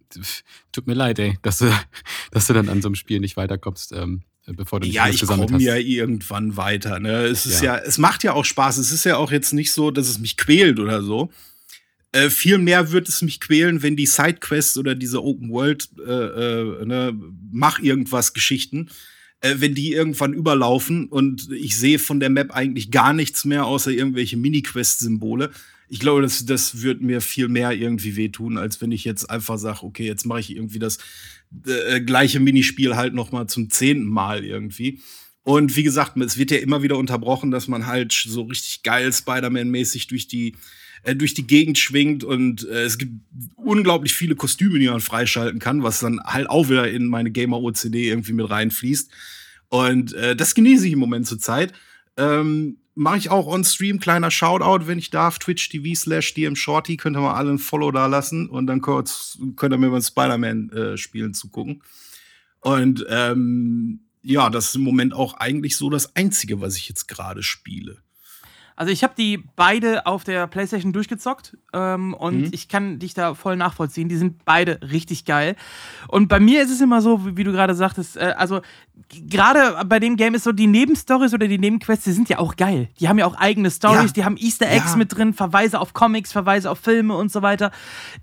tut 0.72 0.88
mir 0.88 0.94
leid, 0.94 1.20
ey, 1.20 1.38
dass 1.42 1.60
du, 1.60 1.72
dass 2.32 2.48
du 2.48 2.54
dann 2.54 2.70
an 2.70 2.82
so 2.82 2.88
einem 2.88 2.96
Spiel 2.96 3.20
nicht 3.20 3.36
weiterkommst. 3.36 3.92
Ähm, 3.92 4.24
bevor 4.46 4.80
du 4.80 4.88
ja, 4.88 5.08
ich 5.08 5.26
komme 5.26 5.62
ja 5.62 5.76
irgendwann 5.76 6.56
weiter. 6.58 7.00
Ne? 7.00 7.26
Es 7.26 7.46
ist 7.46 7.62
ja. 7.62 7.78
ja, 7.78 7.82
es 7.84 7.98
macht 7.98 8.24
ja 8.24 8.34
auch 8.34 8.46
Spaß. 8.46 8.78
Es 8.78 8.92
ist 8.92 9.04
ja 9.04 9.18
auch 9.18 9.32
jetzt 9.32 9.54
nicht 9.54 9.72
so, 9.72 9.92
dass 9.92 10.08
es 10.08 10.20
mich 10.20 10.38
quält 10.38 10.80
oder 10.80 11.02
so. 11.04 11.30
Äh, 12.14 12.30
viel 12.30 12.60
mehr 12.60 12.92
wird 12.92 13.10
es 13.10 13.24
mich 13.24 13.40
quälen, 13.40 13.82
wenn 13.82 13.96
die 13.96 14.06
Sidequests 14.06 14.78
oder 14.78 14.94
diese 14.94 15.24
Open 15.24 15.50
World 15.50 15.90
äh, 15.98 16.12
äh, 16.12 16.86
ne, 16.86 17.20
mach 17.52 17.80
irgendwas 17.80 18.34
Geschichten, 18.34 18.90
äh, 19.42 19.56
wenn 19.58 19.74
die 19.74 19.94
irgendwann 19.94 20.34
überlaufen 20.34 21.08
und 21.08 21.52
ich 21.52 21.76
sehe 21.76 21.98
von 21.98 22.20
der 22.20 22.30
Map 22.30 22.52
eigentlich 22.52 22.92
gar 22.92 23.14
nichts 23.14 23.46
mehr 23.46 23.66
außer 23.66 23.90
irgendwelche 23.90 24.38
Mini-Quest-Symbole. 24.38 25.50
Ich 25.90 26.00
glaube, 26.00 26.22
das, 26.22 26.46
das 26.46 26.84
wird 26.84 27.02
mir 27.02 27.20
viel 27.20 27.48
mehr 27.48 27.72
irgendwie 27.72 28.16
wehtun, 28.16 28.60
als 28.60 28.80
wenn 28.80 28.92
ich 28.92 29.04
jetzt 29.06 29.28
einfach 29.32 29.58
sage, 29.58 29.82
okay, 29.82 30.06
jetzt 30.06 30.28
mache 30.28 30.40
ich 30.40 30.56
irgendwie 30.56 30.80
das 30.80 31.00
äh, 31.66 32.00
gleiche 32.00 32.40
Minispiel 32.40 32.96
halt 32.96 33.16
noch 33.16 33.32
mal 33.32 33.48
zum 33.48 33.72
zehnten 33.72 34.06
Mal 34.06 34.46
irgendwie. 34.46 35.02
Und 35.42 35.76
wie 35.76 35.84
gesagt, 35.84 36.16
es 36.18 36.38
wird 36.38 36.52
ja 36.52 36.58
immer 36.58 36.84
wieder 36.84 36.98
unterbrochen, 36.98 37.50
dass 37.50 37.68
man 37.68 37.88
halt 37.88 38.14
so 38.14 38.44
richtig 38.44 38.84
geil 38.84 39.12
Spider-Man-mäßig 39.12 40.08
durch 40.08 40.28
die 40.28 40.54
äh, 41.04 41.16
durch 41.16 41.34
die 41.34 41.48
Gegend 41.48 41.78
schwingt 41.78 42.24
und 42.24 42.68
äh, 42.68 42.84
es 42.84 42.98
gibt 42.98 43.14
unglaublich 43.56 44.14
viele 44.14 44.36
Kostüme, 44.36 44.80
die 44.80 44.90
man 44.90 45.02
freischalten 45.02 45.60
kann, 45.60 45.84
was 45.84 46.00
dann 46.00 46.20
halt 46.24 46.50
auch 46.50 46.70
wieder 46.70 46.90
in 46.90 47.08
meine 47.08 47.32
Gamer-OCD 47.32 48.10
irgendwie 48.10 48.34
mit 48.34 48.50
reinfließt. 48.50 49.12
Und 49.70 50.14
äh, 50.14 50.36
das 50.36 50.56
genieße 50.56 50.88
ich 50.88 50.94
im 50.94 51.00
Moment 51.00 51.28
zur 51.28 51.40
Zeit. 51.40 51.74
Ähm, 52.18 52.78
Mache 52.96 53.18
ich 53.18 53.32
auch 53.32 53.48
on 53.48 53.64
Stream, 53.64 54.00
kleiner 54.00 54.30
Shoutout, 54.30 54.86
wenn 54.86 55.00
ich 55.00 55.10
darf, 55.10 55.40
Twitch 55.40 55.70
TV 55.70 55.96
slash 55.96 56.36
DM 56.36 56.56
Shorty, 56.56 56.96
könnt 56.96 57.18
ihr 57.18 57.22
mal 57.22 57.34
alle 57.34 57.50
ein 57.50 57.58
Follow 57.58 57.92
da 57.92 58.06
lassen 58.06 58.48
und 58.48 58.68
dann 58.68 58.82
könnt, 58.82 59.40
könnt 59.56 59.74
ihr 59.74 59.80
mir 59.80 59.90
beim 59.90 60.02
Spider-Man-Spielen 60.02 61.32
äh, 61.32 61.34
zugucken. 61.34 61.82
Und 62.60 63.04
ähm, 63.10 64.02
ja, 64.22 64.52
das 64.52 64.68
ist 64.68 64.76
im 64.76 64.84
Moment 64.84 65.14
auch 65.14 65.34
eigentlich 65.34 65.76
so 65.76 65.90
das 65.90 66.16
Einzige, 66.16 66.62
was 66.62 66.78
ich 66.78 66.88
jetzt 66.88 67.08
gerade 67.08 67.42
spiele. 67.42 67.98
Also 68.76 68.92
ich 68.92 69.04
habe 69.04 69.14
die 69.18 69.44
beide 69.56 70.06
auf 70.06 70.24
der 70.24 70.48
PlayStation 70.48 70.94
durchgezockt 70.94 71.58
ähm, 71.74 72.14
und 72.14 72.42
mhm. 72.42 72.50
ich 72.52 72.68
kann 72.68 73.00
dich 73.00 73.14
da 73.14 73.36
voll 73.36 73.56
nachvollziehen. 73.56 74.10
Die 74.10 74.16
sind 74.16 74.46
beide 74.46 74.80
richtig 74.82 75.26
geil. 75.26 75.56
Und 76.08 76.28
bei 76.28 76.40
mir 76.40 76.62
ist 76.64 76.72
es 76.72 76.82
immer 76.82 77.02
so, 77.02 77.26
wie, 77.26 77.38
wie 77.38 77.44
du 77.44 77.52
gerade 77.52 77.76
sagtest, 77.76 78.18
äh, 78.18 78.34
also 78.38 78.62
gerade 79.30 79.86
bei 79.86 80.00
dem 80.00 80.16
Game 80.16 80.34
ist 80.34 80.44
so, 80.44 80.52
die 80.52 80.68
Nebenstories 80.68 81.34
oder 81.34 81.48
die 81.48 81.58
Nebenquests, 81.58 82.06
die 82.06 82.12
sind 82.12 82.30
ja 82.30 82.40
auch 82.40 82.56
geil. 82.56 82.90
Die 83.00 83.10
haben 83.10 83.18
ja 83.18 83.26
auch 83.26 83.36
eigene 83.36 83.70
Stories, 83.70 84.08
ja. 84.08 84.14
die 84.14 84.26
haben 84.26 84.38
Easter 84.38 84.70
Eggs 84.70 84.92
ja. 84.92 84.96
mit 84.98 85.16
drin, 85.16 85.34
Verweise 85.34 85.80
auf 85.80 85.94
Comics, 85.94 86.32
Verweise 86.32 86.70
auf 86.70 86.80
Filme 86.80 87.16
und 87.16 87.32
so 87.32 87.42
weiter. 87.42 87.72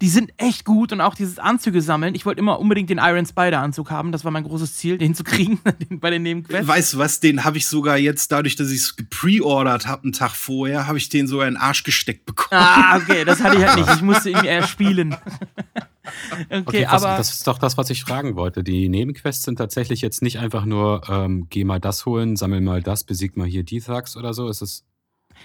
Die 0.01 0.09
sind 0.09 0.33
echt 0.37 0.65
gut 0.65 0.93
und 0.93 1.01
auch 1.01 1.15
dieses 1.15 1.39
Anzüge 1.39 1.83
sammeln. 1.83 2.15
Ich 2.15 2.27
wollte 2.27 2.41
immer 2.41 2.59
unbedingt 2.59 2.91
den 2.91 2.99
Iron 2.99 3.27
Spider-Anzug 3.27 3.91
haben, 3.91 4.13
das 4.13 4.25
war 4.25 4.31
mein 4.31 4.45
großes 4.45 4.77
Ziel, 4.77 4.99
den 4.99 5.15
zu 5.15 5.25
kriegen 5.25 5.61
bei 5.91 6.11
den 6.11 6.23
Nebenquests. 6.23 6.67
Weißt 6.67 6.95
du 6.95 6.99
was, 6.99 7.21
den 7.21 7.45
habe 7.45 7.59
ich 7.59 7.67
sogar 7.67 7.99
jetzt, 7.99 8.33
dadurch, 8.33 8.57
dass 8.57 8.71
ich 8.71 8.81
es 8.81 8.97
gepreordert 8.97 9.87
habe, 9.87 10.05
einen 10.05 10.13
Tag 10.13 10.33
vorher, 10.41 10.87
habe 10.87 10.99
ich 10.99 11.09
den 11.09 11.27
sogar 11.27 11.47
in 11.47 11.55
den 11.55 11.61
Arsch 11.61 11.85
gesteckt 11.85 12.25
bekommen. 12.27 12.61
Ah, 12.61 12.97
okay, 12.97 13.25
das 13.25 13.41
hatte 13.41 13.57
ich 13.57 13.65
halt 13.65 13.79
nicht. 13.79 13.95
Ich 13.95 14.03
musste 14.03 14.31
ihn 14.31 14.45
eher 14.45 14.67
spielen. 14.67 15.15
okay, 16.51 16.63
okay 16.65 16.87
was, 16.89 17.05
aber. 17.05 17.17
Das 17.19 17.31
ist 17.31 17.47
doch 17.47 17.59
das, 17.59 17.77
was 17.77 17.91
ich 17.91 18.03
fragen 18.03 18.37
wollte. 18.37 18.65
Die 18.65 18.89
Nebenquests 18.89 19.45
sind 19.45 19.57
tatsächlich 19.57 20.01
jetzt 20.01 20.23
nicht 20.23 20.39
einfach 20.39 20.65
nur, 20.65 21.03
ähm, 21.09 21.47
geh 21.51 21.65
mal 21.65 21.81
das 21.81 22.07
holen, 22.07 22.37
sammel 22.37 22.61
mal 22.61 22.83
das, 22.83 23.05
besieg 23.05 23.37
mal 23.37 23.47
hier 23.47 23.63
die 23.63 23.81
Thugs 23.81 24.17
oder 24.17 24.33
so. 24.33 24.49
Ist 24.49 24.63
es. 24.63 24.85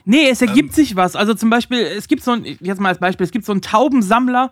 Nee, 0.04 0.30
es 0.30 0.42
ergibt 0.42 0.70
ähm, 0.70 0.76
sich 0.76 0.96
was. 0.96 1.16
Also 1.16 1.34
zum 1.34 1.50
Beispiel, 1.50 1.80
es 1.80 2.08
gibt 2.08 2.24
so 2.24 2.32
ein, 2.32 2.46
jetzt 2.60 2.80
mal 2.80 2.90
als 2.90 3.00
Beispiel, 3.00 3.26
es 3.26 3.32
gibt 3.32 3.46
so 3.46 3.52
einen 3.52 3.62
Taubensammler, 3.62 4.52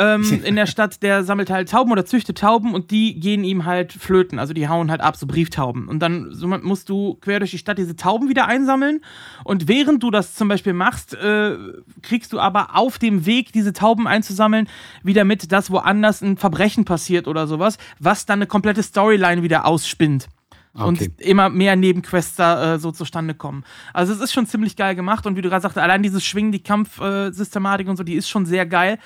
ähm, 0.00 0.40
in 0.44 0.56
der 0.56 0.66
Stadt, 0.66 1.02
der 1.02 1.22
sammelt 1.22 1.50
halt 1.50 1.70
Tauben 1.70 1.92
oder 1.92 2.04
züchtet 2.04 2.38
Tauben 2.38 2.74
und 2.74 2.90
die 2.90 3.20
gehen 3.20 3.44
ihm 3.44 3.66
halt 3.66 3.92
flöten. 3.92 4.38
Also 4.38 4.54
die 4.54 4.68
hauen 4.68 4.90
halt 4.90 5.02
ab, 5.02 5.16
so 5.16 5.26
Brieftauben. 5.26 5.86
Und 5.86 6.00
dann 6.00 6.28
so 6.32 6.48
musst 6.48 6.88
du 6.88 7.14
quer 7.20 7.38
durch 7.38 7.50
die 7.52 7.58
Stadt 7.58 7.78
diese 7.78 7.96
Tauben 7.96 8.28
wieder 8.28 8.46
einsammeln. 8.46 9.02
Und 9.44 9.68
während 9.68 10.02
du 10.02 10.10
das 10.10 10.34
zum 10.34 10.48
Beispiel 10.48 10.72
machst, 10.72 11.14
äh, 11.14 11.56
kriegst 12.02 12.32
du 12.32 12.40
aber 12.40 12.76
auf 12.76 12.98
dem 12.98 13.26
Weg, 13.26 13.52
diese 13.52 13.72
Tauben 13.72 14.06
einzusammeln, 14.06 14.68
wieder 15.02 15.24
mit, 15.24 15.52
dass 15.52 15.70
woanders 15.70 16.22
ein 16.22 16.38
Verbrechen 16.38 16.84
passiert 16.84 17.28
oder 17.28 17.46
sowas, 17.46 17.76
was 17.98 18.26
dann 18.26 18.38
eine 18.38 18.46
komplette 18.46 18.82
Storyline 18.82 19.42
wieder 19.42 19.66
ausspinnt. 19.66 20.28
Okay. 20.72 20.84
Und 20.84 21.20
immer 21.20 21.48
mehr 21.48 21.74
Nebenquests 21.74 22.36
da 22.36 22.74
äh, 22.74 22.78
so 22.78 22.92
zustande 22.92 23.34
kommen. 23.34 23.64
Also 23.92 24.12
es 24.12 24.20
ist 24.20 24.32
schon 24.32 24.46
ziemlich 24.46 24.76
geil 24.76 24.94
gemacht 24.94 25.26
und 25.26 25.36
wie 25.36 25.42
du 25.42 25.48
gerade 25.48 25.62
sagst, 25.62 25.76
allein 25.78 26.02
dieses 26.02 26.24
Schwingen, 26.24 26.52
die 26.52 26.62
Kampfsystematik 26.62 27.88
und 27.88 27.96
so, 27.96 28.04
die 28.04 28.14
ist 28.14 28.28
schon 28.28 28.46
sehr 28.46 28.66
geil. 28.66 28.98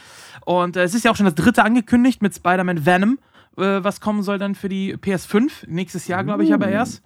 Und 0.45 0.77
äh, 0.77 0.83
es 0.83 0.95
ist 0.95 1.05
ja 1.05 1.11
auch 1.11 1.17
schon 1.17 1.27
das 1.27 1.35
dritte 1.35 1.65
angekündigt 1.65 2.21
mit 2.21 2.35
Spider-Man 2.35 2.85
Venom, 2.85 3.19
äh, 3.57 3.83
was 3.83 4.01
kommen 4.01 4.23
soll 4.23 4.39
dann 4.39 4.55
für 4.55 4.69
die 4.69 4.95
PS5. 4.97 5.67
Nächstes 5.67 6.07
Jahr, 6.07 6.23
glaube 6.23 6.45
ich, 6.45 6.53
aber 6.53 6.67
uh. 6.67 6.71
erst. 6.71 7.03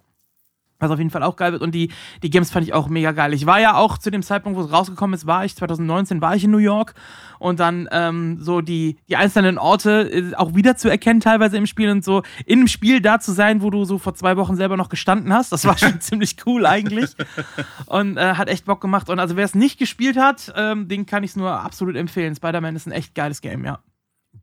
Was 0.79 0.91
auf 0.91 0.97
jeden 0.97 1.09
Fall 1.09 1.23
auch 1.23 1.35
geil 1.35 1.51
wird. 1.51 1.61
Und 1.61 1.75
die, 1.75 1.91
die 2.23 2.29
Games 2.29 2.51
fand 2.51 2.65
ich 2.65 2.73
auch 2.73 2.87
mega 2.87 3.11
geil. 3.11 3.33
Ich 3.33 3.45
war 3.45 3.59
ja 3.59 3.75
auch 3.75 3.97
zu 3.97 4.09
dem 4.09 4.23
Zeitpunkt, 4.23 4.57
wo 4.57 4.63
es 4.63 4.71
rausgekommen 4.71 5.13
ist, 5.13 5.27
war 5.27 5.45
ich 5.45 5.55
2019, 5.55 6.21
war 6.21 6.35
ich 6.35 6.45
in 6.45 6.51
New 6.51 6.57
York 6.57 6.95
und 7.37 7.59
dann 7.59 7.87
ähm, 7.91 8.37
so 8.39 8.61
die, 8.61 8.97
die 9.09 9.15
einzelnen 9.15 9.57
Orte 9.57 10.09
äh, 10.11 10.35
auch 10.35 10.55
wieder 10.55 10.77
zu 10.77 10.89
erkennen, 10.89 11.19
teilweise 11.19 11.57
im 11.57 11.65
Spiel 11.65 11.89
und 11.89 12.03
so 12.03 12.23
in 12.45 12.59
dem 12.59 12.67
Spiel 12.67 13.01
da 13.01 13.19
zu 13.19 13.31
sein, 13.33 13.61
wo 13.61 13.69
du 13.69 13.85
so 13.85 13.97
vor 13.97 14.15
zwei 14.15 14.37
Wochen 14.37 14.55
selber 14.55 14.77
noch 14.77 14.89
gestanden 14.89 15.33
hast. 15.33 15.51
Das 15.51 15.65
war 15.65 15.77
schon 15.77 15.99
ziemlich 16.01 16.37
cool 16.45 16.65
eigentlich. 16.65 17.11
Und 17.85 18.17
äh, 18.17 18.35
hat 18.35 18.47
echt 18.47 18.65
Bock 18.65 18.81
gemacht. 18.81 19.09
Und 19.09 19.19
also 19.19 19.35
wer 19.35 19.45
es 19.45 19.55
nicht 19.55 19.79
gespielt 19.79 20.17
hat, 20.17 20.53
ähm, 20.55 20.87
den 20.87 21.05
kann 21.05 21.23
ich 21.23 21.31
es 21.31 21.35
nur 21.35 21.51
absolut 21.51 21.95
empfehlen. 21.95 22.35
Spider-Man 22.35 22.75
ist 22.75 22.87
ein 22.87 22.91
echt 22.91 23.15
geiles 23.15 23.41
Game, 23.41 23.65
ja. 23.65 23.79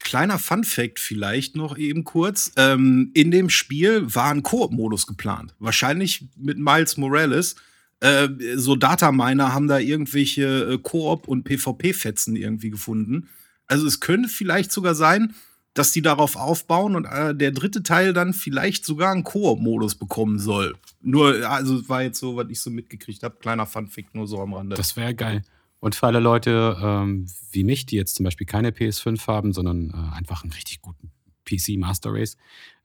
Kleiner 0.00 0.38
Fun 0.38 0.64
Fact 0.64 0.98
vielleicht 0.98 1.56
noch 1.56 1.76
eben 1.76 2.04
kurz. 2.04 2.52
Ähm, 2.56 3.10
in 3.14 3.30
dem 3.30 3.50
Spiel 3.50 4.14
war 4.14 4.30
ein 4.30 4.42
Koop-Modus 4.42 5.06
geplant. 5.06 5.54
Wahrscheinlich 5.58 6.26
mit 6.36 6.58
Miles 6.58 6.96
Morales. 6.96 7.56
Äh, 8.00 8.28
so 8.56 8.76
Dataminer 8.76 9.54
haben 9.54 9.68
da 9.68 9.78
irgendwelche 9.78 10.74
äh, 10.74 10.78
Koop- 10.78 11.28
und 11.28 11.44
PvP-Fetzen 11.44 12.36
irgendwie 12.36 12.70
gefunden. 12.70 13.28
Also 13.66 13.86
es 13.86 14.00
könnte 14.00 14.28
vielleicht 14.28 14.70
sogar 14.70 14.94
sein, 14.94 15.34
dass 15.74 15.92
die 15.92 16.02
darauf 16.02 16.36
aufbauen 16.36 16.96
und 16.96 17.04
äh, 17.04 17.34
der 17.34 17.52
dritte 17.52 17.82
Teil 17.82 18.12
dann 18.12 18.32
vielleicht 18.32 18.84
sogar 18.84 19.12
einen 19.12 19.24
Koop-Modus 19.24 19.94
bekommen 19.94 20.38
soll. 20.38 20.74
Nur, 21.02 21.48
also 21.48 21.88
war 21.88 22.02
jetzt 22.02 22.18
so, 22.18 22.36
was 22.36 22.46
ich 22.48 22.60
so 22.60 22.70
mitgekriegt 22.70 23.22
habe. 23.22 23.36
Kleiner 23.40 23.66
Fun-Fact 23.66 24.14
nur 24.14 24.26
so 24.26 24.40
am 24.40 24.54
Rande. 24.54 24.76
Das 24.76 24.96
wäre 24.96 25.14
geil. 25.14 25.42
Und 25.80 25.94
für 25.94 26.06
alle 26.06 26.20
Leute 26.20 26.76
ähm, 26.82 27.26
wie 27.52 27.64
mich, 27.64 27.86
die 27.86 27.96
jetzt 27.96 28.16
zum 28.16 28.24
Beispiel 28.24 28.46
keine 28.46 28.70
PS5 28.70 29.26
haben, 29.26 29.52
sondern 29.52 29.90
äh, 29.90 30.16
einfach 30.16 30.42
einen 30.42 30.52
richtig 30.52 30.80
guten 30.80 31.10
PC 31.44 31.78
Master 31.78 32.12
Race, 32.12 32.36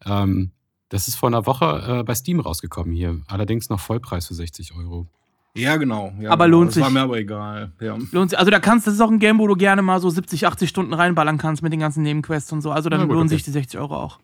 ähm, 0.06 0.52
das 0.90 1.08
ist 1.08 1.16
vor 1.16 1.30
einer 1.30 1.46
Woche 1.46 2.00
äh, 2.00 2.04
bei 2.04 2.14
Steam 2.14 2.42
rausgekommen 2.42 2.94
hier. 2.94 3.22
Allerdings 3.28 3.70
noch 3.70 3.80
Vollpreis 3.80 4.28
für 4.28 4.34
60 4.34 4.76
Euro. 4.76 5.08
Ja, 5.56 5.78
genau. 5.78 6.14
Ja, 6.20 6.32
aber 6.32 6.46
genau. 6.46 6.58
lohnt 6.58 6.70
das 6.70 6.76
sich. 6.76 6.84
war 6.84 6.90
mir 6.90 7.02
aber 7.02 7.18
egal. 7.18 7.72
Ja. 7.80 7.98
Lohnt 8.12 8.30
sich. 8.30 8.40
Also 8.40 8.52
da 8.52 8.60
kannst, 8.60 8.88
das 8.88 8.96
ist 8.96 9.02
auch 9.02 9.12
ein 9.12 9.20
Game, 9.20 9.40
wo 9.40 9.48
du 9.48 9.56
gerne 9.56 9.82
mal 9.82 10.00
so 10.00 10.10
70, 10.10 10.48
80 10.48 10.70
Stunden 10.70 10.94
reinballern 10.94 11.38
kannst 11.38 11.64
mit 11.64 11.74
den 11.74 11.80
ganzen 11.80 12.04
Nebenquests 12.04 12.52
und 12.52 12.62
so. 12.62 12.72
Also 12.72 12.90
dann 12.90 13.02
gut, 13.02 13.10
lohnen 13.10 13.28
okay. 13.28 13.36
sich 13.36 13.44
die 13.44 13.52
60 13.52 13.80
Euro 13.80 13.96
auch. 13.96 14.20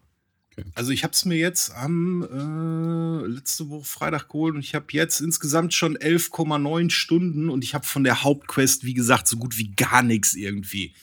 Also 0.76 0.92
ich 0.92 1.04
habe 1.04 1.14
es 1.14 1.26
mir 1.26 1.38
jetzt 1.38 1.74
am 1.76 2.24
äh, 2.24 3.28
letzte 3.28 3.70
Woche 3.70 3.86
Freitag 3.86 4.30
geholt 4.30 4.56
und 4.56 4.62
ich 4.62 4.76
habe 4.76 4.86
jetzt 4.92 5.22
insgesamt 5.22 5.74
schon 5.74 5.98
11,9 5.98 6.90
Stunden 6.90 7.50
und 7.50 7.64
ich 7.64 7.74
habe 7.74 7.86
von 7.86 8.04
der 8.04 8.24
Hauptquest, 8.24 8.84
wie 8.84 8.94
gesagt, 8.94 9.28
so 9.28 9.38
gut 9.38 9.58
wie 9.58 9.72
gar 9.72 10.02
nichts 10.02 10.34
irgendwie. 10.34 10.94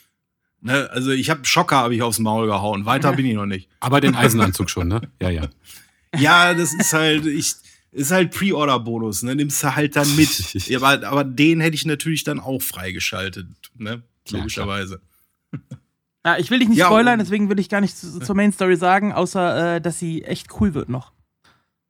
Ne? 0.60 0.90
Also 0.90 1.10
ich 1.10 1.30
habe 1.30 1.44
Schocker 1.44 1.76
habe 1.76 1.94
ich 1.94 2.02
aufs 2.02 2.18
Maul 2.18 2.46
gehauen. 2.46 2.86
Weiter 2.86 3.12
bin 3.12 3.26
ich 3.26 3.34
noch 3.34 3.46
nicht. 3.46 3.68
Aber 3.80 4.00
den 4.00 4.14
Eisenanzug 4.14 4.70
schon, 4.70 4.88
ne? 4.88 5.02
Ja, 5.20 5.30
ja. 5.30 5.48
Ja, 6.16 6.54
das 6.54 6.72
ist 6.72 6.92
halt, 6.92 7.26
ich, 7.26 7.54
ist 7.92 8.10
halt 8.10 8.32
Pre-Order-Bonus, 8.32 9.22
ne? 9.24 9.34
Nimmst 9.34 9.62
du 9.62 9.74
halt 9.74 9.96
dann 9.96 10.16
mit. 10.16 10.70
aber, 10.74 11.06
aber 11.06 11.24
den 11.24 11.60
hätte 11.60 11.74
ich 11.74 11.84
natürlich 11.84 12.24
dann 12.24 12.40
auch 12.40 12.62
freigeschaltet, 12.62 13.46
ne? 13.76 14.02
Logischerweise. 14.30 15.00
Ja, 15.52 15.58
ich 16.38 16.50
will 16.50 16.58
dich 16.58 16.68
nicht 16.68 16.78
Ja, 16.78 16.86
spoilern, 16.86 17.18
deswegen 17.18 17.48
will 17.50 17.58
ich 17.58 17.68
gar 17.68 17.80
nichts 17.80 18.00
zu- 18.00 18.18
zur 18.20 18.34
Main 18.34 18.52
Story 18.52 18.76
sagen, 18.76 19.12
außer 19.12 19.76
äh, 19.76 19.80
dass 19.80 19.98
sie 19.98 20.22
echt 20.24 20.48
cool 20.60 20.74
wird 20.74 20.88
noch. 20.88 21.12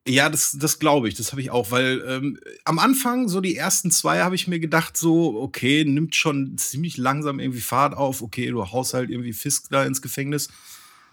Ja, 0.07 0.29
das, 0.29 0.57
das 0.61 0.79
glaube 0.79 1.09
ich, 1.09 1.15
das 1.15 1.33
habe 1.33 1.41
ich 1.41 1.51
auch, 1.51 1.71
weil 1.71 2.05
ähm, 2.07 2.39
am 2.67 2.79
Anfang, 2.79 3.27
so 3.29 3.41
die 3.41 3.57
ersten 3.57 3.91
zwei, 3.91 4.21
habe 4.21 4.35
ich 4.35 4.47
mir 4.49 4.61
gedacht, 4.61 4.99
so, 4.99 5.41
okay, 5.41 5.85
nimmt 5.87 6.15
schon 6.15 6.59
ziemlich 6.59 6.99
langsam 6.99 7.41
irgendwie 7.41 7.63
Fahrt 7.63 7.95
auf, 7.97 8.21
okay, 8.21 8.51
du 8.51 8.71
haust 8.71 8.93
halt 8.93 9.09
irgendwie 9.09 9.33
Fisk 9.33 9.69
da 9.71 9.85
ins 9.87 10.03
Gefängnis. 10.03 10.49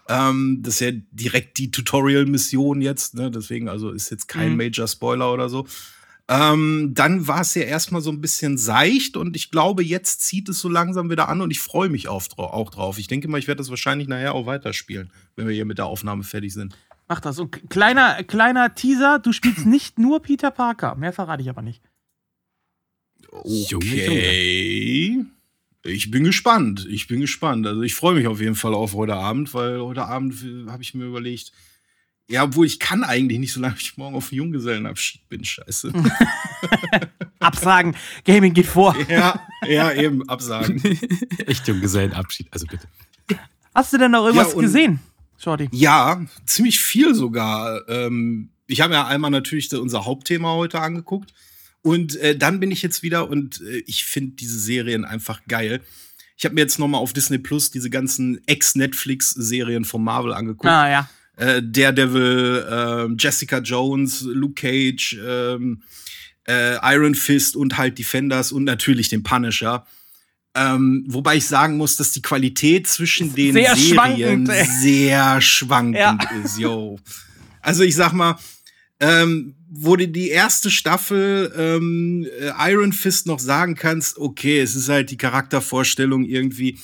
Ähm, 0.08 0.58
das 0.62 0.74
ist 0.74 0.80
ja 0.80 0.90
direkt 1.12 1.56
die 1.58 1.70
Tutorial-Mission 1.70 2.82
jetzt, 2.82 3.14
ne? 3.14 3.30
Deswegen, 3.30 3.68
also 3.68 3.90
ist 3.92 4.10
jetzt 4.10 4.28
kein 4.28 4.50
Mhm. 4.52 4.56
Major 4.58 4.86
Spoiler 4.88 5.32
oder 5.32 5.48
so. 5.48 5.66
Ähm, 6.32 6.92
dann 6.94 7.28
war 7.28 7.42
es 7.42 7.54
ja 7.54 7.62
erstmal 7.62 8.00
so 8.00 8.10
ein 8.10 8.22
bisschen 8.22 8.56
seicht 8.56 9.18
und 9.18 9.36
ich 9.36 9.50
glaube, 9.50 9.82
jetzt 9.82 10.22
zieht 10.22 10.48
es 10.48 10.60
so 10.60 10.68
langsam 10.70 11.10
wieder 11.10 11.28
an 11.28 11.42
und 11.42 11.50
ich 11.50 11.60
freue 11.60 11.90
mich 11.90 12.08
auf, 12.08 12.38
auch 12.38 12.70
drauf. 12.70 12.98
Ich 12.98 13.06
denke 13.06 13.28
mal, 13.28 13.36
ich 13.36 13.48
werde 13.48 13.58
das 13.58 13.68
wahrscheinlich 13.68 14.08
nachher 14.08 14.34
auch 14.34 14.46
weiterspielen, 14.46 15.10
wenn 15.36 15.46
wir 15.46 15.54
hier 15.54 15.66
mit 15.66 15.76
der 15.76 15.86
Aufnahme 15.86 16.22
fertig 16.22 16.54
sind. 16.54 16.74
Mach 17.06 17.20
das. 17.20 17.38
Und 17.38 17.68
kleiner, 17.68 18.22
kleiner 18.24 18.74
Teaser, 18.74 19.18
du 19.18 19.32
spielst 19.32 19.66
nicht 19.66 19.98
nur 19.98 20.22
Peter 20.22 20.50
Parker. 20.50 20.94
Mehr 20.94 21.12
verrate 21.12 21.42
ich 21.42 21.50
aber 21.50 21.60
nicht. 21.60 21.82
Okay. 23.30 25.26
Ich 25.84 26.10
bin 26.10 26.24
gespannt. 26.24 26.86
Ich 26.88 27.08
bin 27.08 27.20
gespannt. 27.20 27.66
Also 27.66 27.82
ich 27.82 27.94
freue 27.94 28.14
mich 28.14 28.26
auf 28.26 28.40
jeden 28.40 28.54
Fall 28.54 28.72
auf 28.72 28.94
heute 28.94 29.16
Abend, 29.16 29.52
weil 29.52 29.80
heute 29.80 30.06
Abend 30.06 30.34
habe 30.68 30.82
ich 30.82 30.94
mir 30.94 31.04
überlegt, 31.04 31.52
ja, 32.28 32.44
obwohl 32.44 32.66
ich 32.66 32.78
kann 32.78 33.04
eigentlich 33.04 33.38
nicht, 33.38 33.52
solange 33.52 33.76
ich 33.78 33.96
morgen 33.96 34.14
auf 34.16 34.28
den 34.30 34.36
Junggesellenabschied 34.38 35.28
bin. 35.28 35.44
Scheiße. 35.44 35.92
Absagen, 37.40 37.96
Gaming 38.24 38.54
geht 38.54 38.66
vor. 38.66 38.96
ja, 39.08 39.40
ja, 39.66 39.92
eben, 39.92 40.28
absagen. 40.28 40.80
Echt 41.46 41.66
Junggesellenabschied, 41.66 42.48
also 42.52 42.66
bitte. 42.66 42.86
Hast 43.74 43.92
du 43.92 43.98
denn 43.98 44.10
noch 44.12 44.24
irgendwas 44.24 44.50
Ja, 44.50 44.54
und- 44.56 44.62
gesehen, 44.62 45.00
Shorty? 45.38 45.68
Ja, 45.72 46.24
ziemlich 46.46 46.78
viel 46.80 47.14
sogar. 47.14 47.88
Ähm, 47.88 48.50
ich 48.66 48.80
habe 48.80 48.94
ja 48.94 49.06
einmal 49.06 49.30
natürlich 49.30 49.72
unser 49.74 50.04
Hauptthema 50.04 50.52
heute 50.52 50.80
angeguckt. 50.80 51.32
Und 51.84 52.14
äh, 52.16 52.36
dann 52.38 52.60
bin 52.60 52.70
ich 52.70 52.80
jetzt 52.82 53.02
wieder 53.02 53.28
und 53.28 53.60
äh, 53.60 53.82
ich 53.86 54.04
finde 54.04 54.36
diese 54.36 54.56
Serien 54.58 55.04
einfach 55.04 55.40
geil. 55.48 55.80
Ich 56.36 56.44
habe 56.44 56.54
mir 56.54 56.60
jetzt 56.60 56.78
noch 56.78 56.86
mal 56.86 56.98
auf 56.98 57.12
Disney 57.12 57.38
Plus 57.38 57.72
diese 57.72 57.90
ganzen 57.90 58.40
Ex-Netflix-Serien 58.46 59.84
von 59.84 60.04
Marvel 60.04 60.32
angeguckt. 60.32 60.66
Ah, 60.66 60.88
ja. 60.88 61.10
Äh, 61.42 61.62
Daredevil, 61.64 62.66
ähm, 62.70 63.16
Jessica 63.18 63.58
Jones, 63.58 64.22
Luke 64.22 64.54
Cage, 64.54 65.18
ähm, 65.26 65.82
äh, 66.46 66.76
Iron 66.94 67.16
Fist 67.16 67.56
und 67.56 67.76
halt 67.78 67.98
Defenders 67.98 68.52
und 68.52 68.62
natürlich 68.64 69.08
den 69.08 69.24
Punisher. 69.24 69.84
Ähm, 70.54 71.04
wobei 71.08 71.36
ich 71.36 71.46
sagen 71.46 71.76
muss, 71.78 71.96
dass 71.96 72.12
die 72.12 72.22
Qualität 72.22 72.86
zwischen 72.86 73.34
den 73.34 73.54
sehr 73.54 73.74
Serien 73.74 74.46
schwankend, 74.46 74.50
sehr 74.80 75.40
schwankend 75.40 75.96
Ja. 75.96 76.18
ist, 76.44 76.58
yo. 76.58 76.98
Also 77.60 77.82
ich 77.82 77.96
sag 77.96 78.12
mal, 78.12 78.38
ähm, 79.00 79.54
wo 79.68 79.96
du 79.96 80.06
die 80.06 80.28
erste 80.28 80.70
Staffel 80.70 81.52
ähm, 81.56 82.26
äh, 82.38 82.70
Iron 82.70 82.92
Fist 82.92 83.26
noch 83.26 83.40
sagen 83.40 83.74
kannst, 83.74 84.16
okay, 84.18 84.60
es 84.60 84.76
ist 84.76 84.88
halt 84.88 85.10
die 85.10 85.16
Charaktervorstellung 85.16 86.24
irgendwie, 86.24 86.78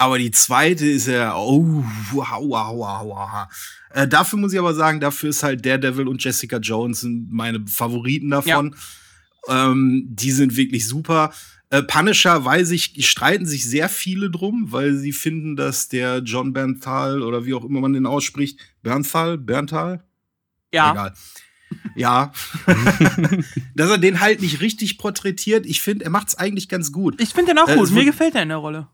aber 0.00 0.18
die 0.18 0.30
zweite 0.30 0.86
ist 0.86 1.08
ja, 1.08 1.36
oh, 1.36 1.84
wow, 2.12 2.40
wow, 2.40 2.74
wow, 2.74 3.04
wow. 3.04 3.46
Äh, 3.90 4.08
dafür 4.08 4.38
muss 4.38 4.54
ich 4.54 4.58
aber 4.58 4.72
sagen, 4.72 4.98
dafür 4.98 5.28
ist 5.28 5.42
halt 5.42 5.66
Daredevil 5.66 6.08
und 6.08 6.24
Jessica 6.24 6.56
Jones 6.56 7.00
sind 7.00 7.30
meine 7.30 7.66
Favoriten 7.66 8.30
davon. 8.30 8.74
Ähm, 9.48 10.06
die 10.08 10.30
sind 10.30 10.56
wirklich 10.56 10.88
super. 10.88 11.34
Äh, 11.68 11.82
Punisher, 11.82 12.42
weiß 12.42 12.70
ich, 12.70 13.06
streiten 13.06 13.44
sich 13.44 13.66
sehr 13.66 13.90
viele 13.90 14.30
drum, 14.30 14.72
weil 14.72 14.94
sie 14.96 15.12
finden, 15.12 15.54
dass 15.54 15.88
der 15.88 16.20
John 16.20 16.54
Bernthal 16.54 17.20
oder 17.22 17.44
wie 17.44 17.52
auch 17.52 17.64
immer 17.66 17.80
man 17.80 17.92
den 17.92 18.06
ausspricht, 18.06 18.58
Bernthal, 18.82 19.36
Bernthal, 19.36 20.02
Ja. 20.72 20.92
Egal. 20.92 21.14
Ja. 21.94 22.32
Dass 23.76 23.90
er 23.90 23.98
den 23.98 24.18
halt 24.20 24.40
nicht 24.40 24.60
richtig 24.60 24.98
porträtiert. 24.98 25.66
Ich 25.66 25.82
finde, 25.82 26.04
er 26.06 26.10
macht's 26.10 26.34
eigentlich 26.34 26.68
ganz 26.70 26.90
gut. 26.90 27.20
Ich 27.20 27.28
finde 27.30 27.52
den 27.52 27.58
auch 27.58 27.68
Äh, 27.68 27.76
gut. 27.76 27.90
Mir 27.92 28.04
gefällt 28.06 28.34
er 28.34 28.42
in 28.42 28.48
der 28.48 28.56
Rolle. 28.58 28.88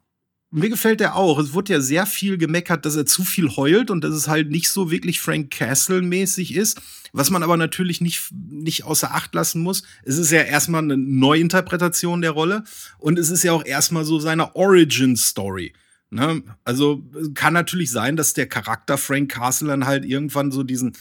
Mir 0.53 0.71
gefällt 0.71 1.01
er 1.01 1.17
auch. 1.17 1.39
Es 1.39 1.53
wurde 1.55 1.73
ja 1.73 1.81
sehr 1.81 2.07
viel 2.07 2.39
gemeckert, 2.39 2.87
dass 2.87 2.95
er 2.95 3.05
zu 3.05 3.25
viel 3.25 3.57
heult 3.57 3.91
und 3.91 4.05
dass 4.05 4.15
es 4.15 4.29
halt 4.29 4.51
nicht 4.51 4.71
so 4.71 4.91
wirklich 4.91 5.21
Frank 5.21 5.51
Castle-mäßig 5.51 6.55
ist. 6.55 6.81
Was 7.13 7.31
man 7.31 7.43
aber 7.43 7.57
natürlich 7.57 8.01
nicht, 8.01 8.31
nicht 8.33 8.85
außer 8.85 9.13
Acht 9.13 9.35
lassen 9.35 9.63
muss. 9.63 9.83
Es 10.05 10.19
ist 10.19 10.31
ja 10.31 10.43
erstmal 10.43 10.83
eine 10.83 10.97
Neuinterpretation 10.97 12.21
der 12.21 12.31
Rolle 12.31 12.65
und 12.99 13.19
es 13.19 13.31
ist 13.31 13.43
ja 13.43 13.53
auch 13.53 13.65
erstmal 13.65 14.05
so 14.05 14.19
seine 14.19 14.55
Origin-Story. 14.55 15.73
Ne? 16.11 16.43
Also 16.65 17.03
kann 17.35 17.53
natürlich 17.53 17.91
sein, 17.91 18.17
dass 18.17 18.33
der 18.33 18.47
Charakter 18.47 18.99
Frank 18.99 19.33
Castle 19.33 19.69
dann 19.69 19.87
halt 19.87 20.05
irgendwann 20.05 20.53
so 20.53 20.63
diesen, 20.63 20.97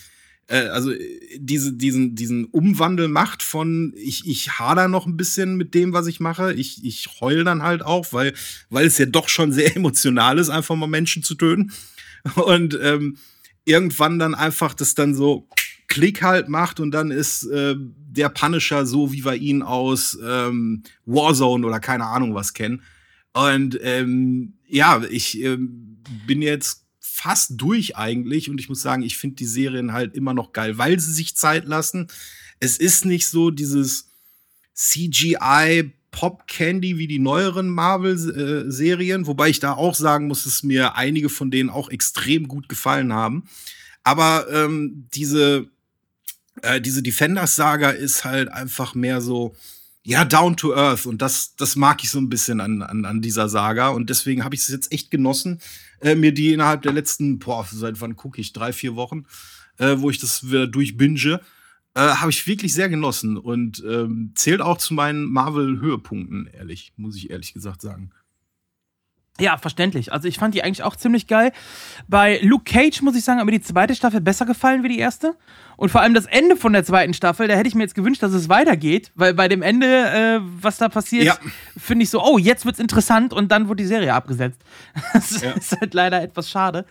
äh, 0.48 0.68
also 0.68 0.92
äh, 0.92 1.20
diese, 1.38 1.74
diesen, 1.74 2.16
diesen 2.16 2.46
Umwandel 2.46 3.08
macht 3.08 3.44
von 3.44 3.94
ich, 3.96 4.28
ich 4.28 4.60
hader 4.60 4.88
noch 4.88 5.06
ein 5.06 5.18
bisschen 5.18 5.56
mit 5.56 5.74
dem, 5.74 5.94
was 5.94 6.08
ich 6.08 6.20
mache. 6.20 6.54
Ich, 6.54 6.84
ich 6.84 7.20
heul 7.20 7.44
dann 7.44 7.64
halt 7.64 7.84
auch, 7.84 8.14
weil, 8.14 8.34
weil 8.70 8.86
es 8.86 8.98
ja 8.98 9.06
doch 9.06 9.30
schon 9.30 9.52
sehr 9.52 9.76
emotional 9.76 10.38
ist, 10.38 10.50
einfach 10.50 10.76
mal 10.76 10.88
Menschen 10.88 11.24
zu 11.24 11.36
töten. 11.36 11.72
Und 12.36 12.78
ähm, 12.82 13.18
irgendwann 13.66 14.20
dann 14.20 14.34
einfach 14.34 14.74
das 14.74 14.96
dann 14.96 15.14
so 15.14 15.48
Klick 15.88 16.24
halt 16.24 16.50
macht 16.50 16.80
und 16.80 16.92
dann 16.92 17.12
ist 17.12 17.44
äh, 17.44 17.76
der 17.78 18.30
Punisher 18.30 18.86
so, 18.86 19.14
wie 19.14 19.24
wir 19.24 19.36
ihn 19.36 19.62
aus 19.62 20.18
ähm, 20.24 20.84
Warzone 21.06 21.66
oder 21.66 21.80
keine 21.80 22.06
Ahnung 22.06 22.34
was 22.34 22.54
kennen. 22.54 22.82
Und 23.34 23.78
ähm, 23.82 24.54
ja, 24.68 25.04
ich 25.10 25.42
ähm, 25.42 25.98
bin 26.26 26.42
jetzt 26.42 26.85
fast 27.16 27.54
durch 27.56 27.96
eigentlich 27.96 28.50
und 28.50 28.60
ich 28.60 28.68
muss 28.68 28.82
sagen, 28.82 29.02
ich 29.02 29.18
finde 29.18 29.38
die 29.38 29.46
Serien 29.46 29.94
halt 29.94 30.16
immer 30.16 30.34
noch 30.34 30.52
geil, 30.52 30.78
weil 30.78 31.00
sie 31.00 31.14
sich 31.14 31.36
Zeit 31.36 31.66
lassen. 31.66 32.08
Es 32.60 32.78
ist 32.78 33.06
nicht 33.06 33.28
so 33.28 33.52
dieses 33.52 34.10
CGI 34.74 35.94
Pop 36.12 36.48
Candy 36.48 36.98
wie 36.98 37.08
die 37.08 37.20
neueren 37.20 37.70
Marvel 37.70 38.14
äh, 38.14 38.72
Serien, 38.72 39.28
wobei 39.28 39.50
ich 39.50 39.60
da 39.60 39.74
auch 39.74 39.96
sagen 39.96 40.28
muss, 40.28 40.44
dass 40.44 40.64
mir 40.64 40.96
einige 40.96 41.30
von 41.30 41.52
denen 41.52 41.70
auch 41.70 41.90
extrem 41.90 42.48
gut 42.48 42.70
gefallen 42.70 43.14
haben. 43.14 43.48
Aber 44.04 44.48
ähm, 44.52 45.08
diese 45.14 45.70
äh, 46.62 46.82
diese 46.82 47.02
Defenders-Saga 47.02 47.90
ist 47.92 48.26
halt 48.26 48.50
einfach 48.50 48.94
mehr 48.94 49.22
so, 49.22 49.56
ja, 50.04 50.24
down 50.24 50.56
to 50.56 50.76
earth. 50.76 51.06
Und 51.06 51.22
das, 51.22 51.56
das 51.56 51.76
mag 51.76 52.04
ich 52.04 52.10
so 52.10 52.20
ein 52.20 52.30
bisschen 52.30 52.62
an, 52.62 52.82
an, 52.82 53.06
an 53.06 53.22
dieser 53.22 53.50
Saga. 53.50 53.90
Und 53.90 54.10
deswegen 54.10 54.44
habe 54.44 54.56
ich 54.56 54.62
es 54.62 54.68
jetzt 54.68 54.92
echt 54.92 55.12
genossen, 55.12 55.60
äh, 56.06 56.16
mir 56.16 56.34
die 56.34 56.54
innerhalb 56.54 56.84
der 56.84 56.94
letzten, 56.94 57.40
boah, 57.40 57.66
seit 57.70 58.00
wann 58.00 58.16
gucke 58.16 58.40
ich? 58.40 58.54
Drei, 58.54 58.72
vier 58.72 58.96
Wochen, 58.96 59.26
äh, 59.78 59.96
wo 59.98 60.10
ich 60.10 60.20
das 60.20 60.48
wieder 60.48 60.68
durchbinge. 60.68 61.42
Äh, 61.96 62.00
habe 62.00 62.30
ich 62.30 62.46
wirklich 62.46 62.74
sehr 62.74 62.90
genossen 62.90 63.38
und 63.38 63.84
ähm, 63.90 64.32
zählt 64.36 64.62
auch 64.62 64.78
zu 64.78 64.94
meinen 64.94 65.26
Marvel-Höhepunkten, 65.26 66.48
ehrlich, 66.54 66.94
muss 66.98 67.16
ich 67.16 67.30
ehrlich 67.30 67.54
gesagt 67.54 67.82
sagen. 67.82 68.12
Ja, 69.40 69.58
verständlich. 69.58 70.14
Also 70.14 70.28
ich 70.28 70.38
fand 70.38 70.54
die 70.56 70.64
eigentlich 70.64 70.84
auch 70.84 70.96
ziemlich 70.96 71.28
geil. 71.28 71.52
Bei 72.08 72.40
Luke 72.42 72.64
Cage 72.66 73.02
muss 73.02 73.16
ich 73.16 73.24
sagen, 73.24 73.40
hat 73.40 73.46
mir 73.46 73.52
die 73.52 73.62
zweite 73.62 73.96
Staffel 73.96 74.22
besser 74.22 74.46
gefallen 74.46 74.84
wie 74.84 74.90
die 74.90 75.00
erste. 75.00 75.36
Und 75.78 75.90
vor 75.90 76.02
allem 76.02 76.14
das 76.14 76.26
Ende 76.26 76.56
von 76.56 76.74
der 76.74 76.84
zweiten 76.84 77.14
Staffel, 77.14 77.48
da 77.48 77.56
hätte 77.56 77.68
ich 77.68 77.76
mir 77.76 77.84
jetzt 77.84 77.96
gewünscht, 77.96 78.24
dass 78.24 78.34
es 78.34 78.50
weitergeht, 78.50 79.12
weil 79.16 79.34
bei 79.34 79.48
dem 79.48 79.62
Ende, 79.62 79.86
äh, 79.88 80.40
was 80.62 80.78
da 80.78 80.90
passiert, 80.90 81.26
ja. 81.26 81.38
finde 81.78 82.04
ich 82.04 82.10
so, 82.10 82.24
oh, 82.24 82.38
jetzt 82.38 82.66
wird's 82.66 82.80
interessant 82.80 83.34
und 83.34 83.52
dann 83.52 83.68
wird 83.70 83.80
die 83.80 83.86
Serie 83.86 84.14
abgesetzt. 84.14 84.62
Das 85.14 85.42
ja. 85.42 85.52
ist 85.52 85.72
halt 85.80 85.94
leider 85.94 86.22
etwas 86.22 86.50
schade. 86.50 86.86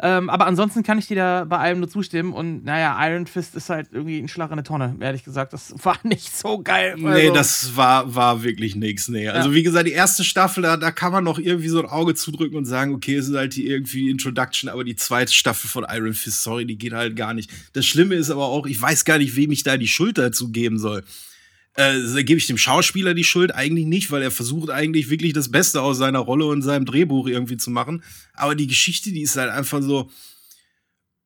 Ähm, 0.00 0.30
aber 0.30 0.46
ansonsten 0.46 0.82
kann 0.82 0.98
ich 0.98 1.06
dir 1.06 1.16
da 1.16 1.44
bei 1.44 1.58
allem 1.58 1.78
nur 1.78 1.88
zustimmen 1.88 2.32
und 2.32 2.64
naja, 2.64 2.96
Iron 3.06 3.26
Fist 3.26 3.54
ist 3.54 3.70
halt 3.70 3.88
irgendwie 3.92 4.18
ein 4.18 4.28
Schlag 4.28 4.50
in 4.50 4.56
der 4.56 4.64
Tonne, 4.64 4.96
ehrlich 5.00 5.24
gesagt. 5.24 5.52
Das 5.52 5.74
war 5.84 5.98
nicht 6.02 6.36
so 6.36 6.58
geil. 6.58 6.92
Also. 6.94 7.08
Nee, 7.08 7.30
das 7.30 7.76
war, 7.76 8.14
war 8.14 8.42
wirklich 8.42 8.76
nichts. 8.76 9.08
Nee. 9.08 9.28
Also, 9.28 9.50
ja. 9.50 9.54
wie 9.54 9.62
gesagt, 9.62 9.86
die 9.86 9.92
erste 9.92 10.24
Staffel, 10.24 10.62
da, 10.62 10.76
da 10.76 10.90
kann 10.90 11.12
man 11.12 11.24
noch 11.24 11.38
irgendwie 11.38 11.68
so 11.68 11.80
ein 11.80 11.86
Auge 11.86 12.14
zudrücken 12.14 12.56
und 12.56 12.64
sagen, 12.64 12.94
okay, 12.94 13.16
es 13.16 13.28
ist 13.28 13.36
halt 13.36 13.56
die 13.56 13.66
irgendwie 13.66 14.10
Introduction, 14.10 14.68
aber 14.70 14.84
die 14.84 14.96
zweite 14.96 15.32
Staffel 15.32 15.68
von 15.68 15.86
Iron 15.90 16.14
Fist, 16.14 16.42
sorry, 16.42 16.64
die 16.64 16.76
geht 16.76 16.92
halt 16.92 17.16
gar 17.16 17.34
nicht. 17.34 17.50
Das 17.72 17.86
Schlimme 17.86 18.14
ist 18.14 18.25
aber 18.30 18.46
auch, 18.46 18.66
ich 18.66 18.80
weiß 18.80 19.04
gar 19.04 19.18
nicht, 19.18 19.36
wem 19.36 19.50
ich 19.50 19.62
da 19.62 19.76
die 19.76 19.88
Schuld 19.88 20.18
dazu 20.18 20.50
geben 20.50 20.78
soll. 20.78 21.04
Äh, 21.74 22.24
gebe 22.24 22.38
ich 22.38 22.46
dem 22.46 22.56
Schauspieler 22.56 23.12
die 23.12 23.24
Schuld 23.24 23.54
eigentlich 23.54 23.84
nicht, 23.84 24.10
weil 24.10 24.22
er 24.22 24.30
versucht 24.30 24.70
eigentlich 24.70 25.10
wirklich 25.10 25.34
das 25.34 25.50
Beste 25.50 25.82
aus 25.82 25.98
seiner 25.98 26.20
Rolle 26.20 26.46
und 26.46 26.62
seinem 26.62 26.86
Drehbuch 26.86 27.26
irgendwie 27.28 27.58
zu 27.58 27.70
machen. 27.70 28.02
Aber 28.32 28.54
die 28.54 28.66
Geschichte, 28.66 29.12
die 29.12 29.20
ist 29.20 29.36
halt 29.36 29.50
einfach 29.50 29.82
so, 29.82 30.10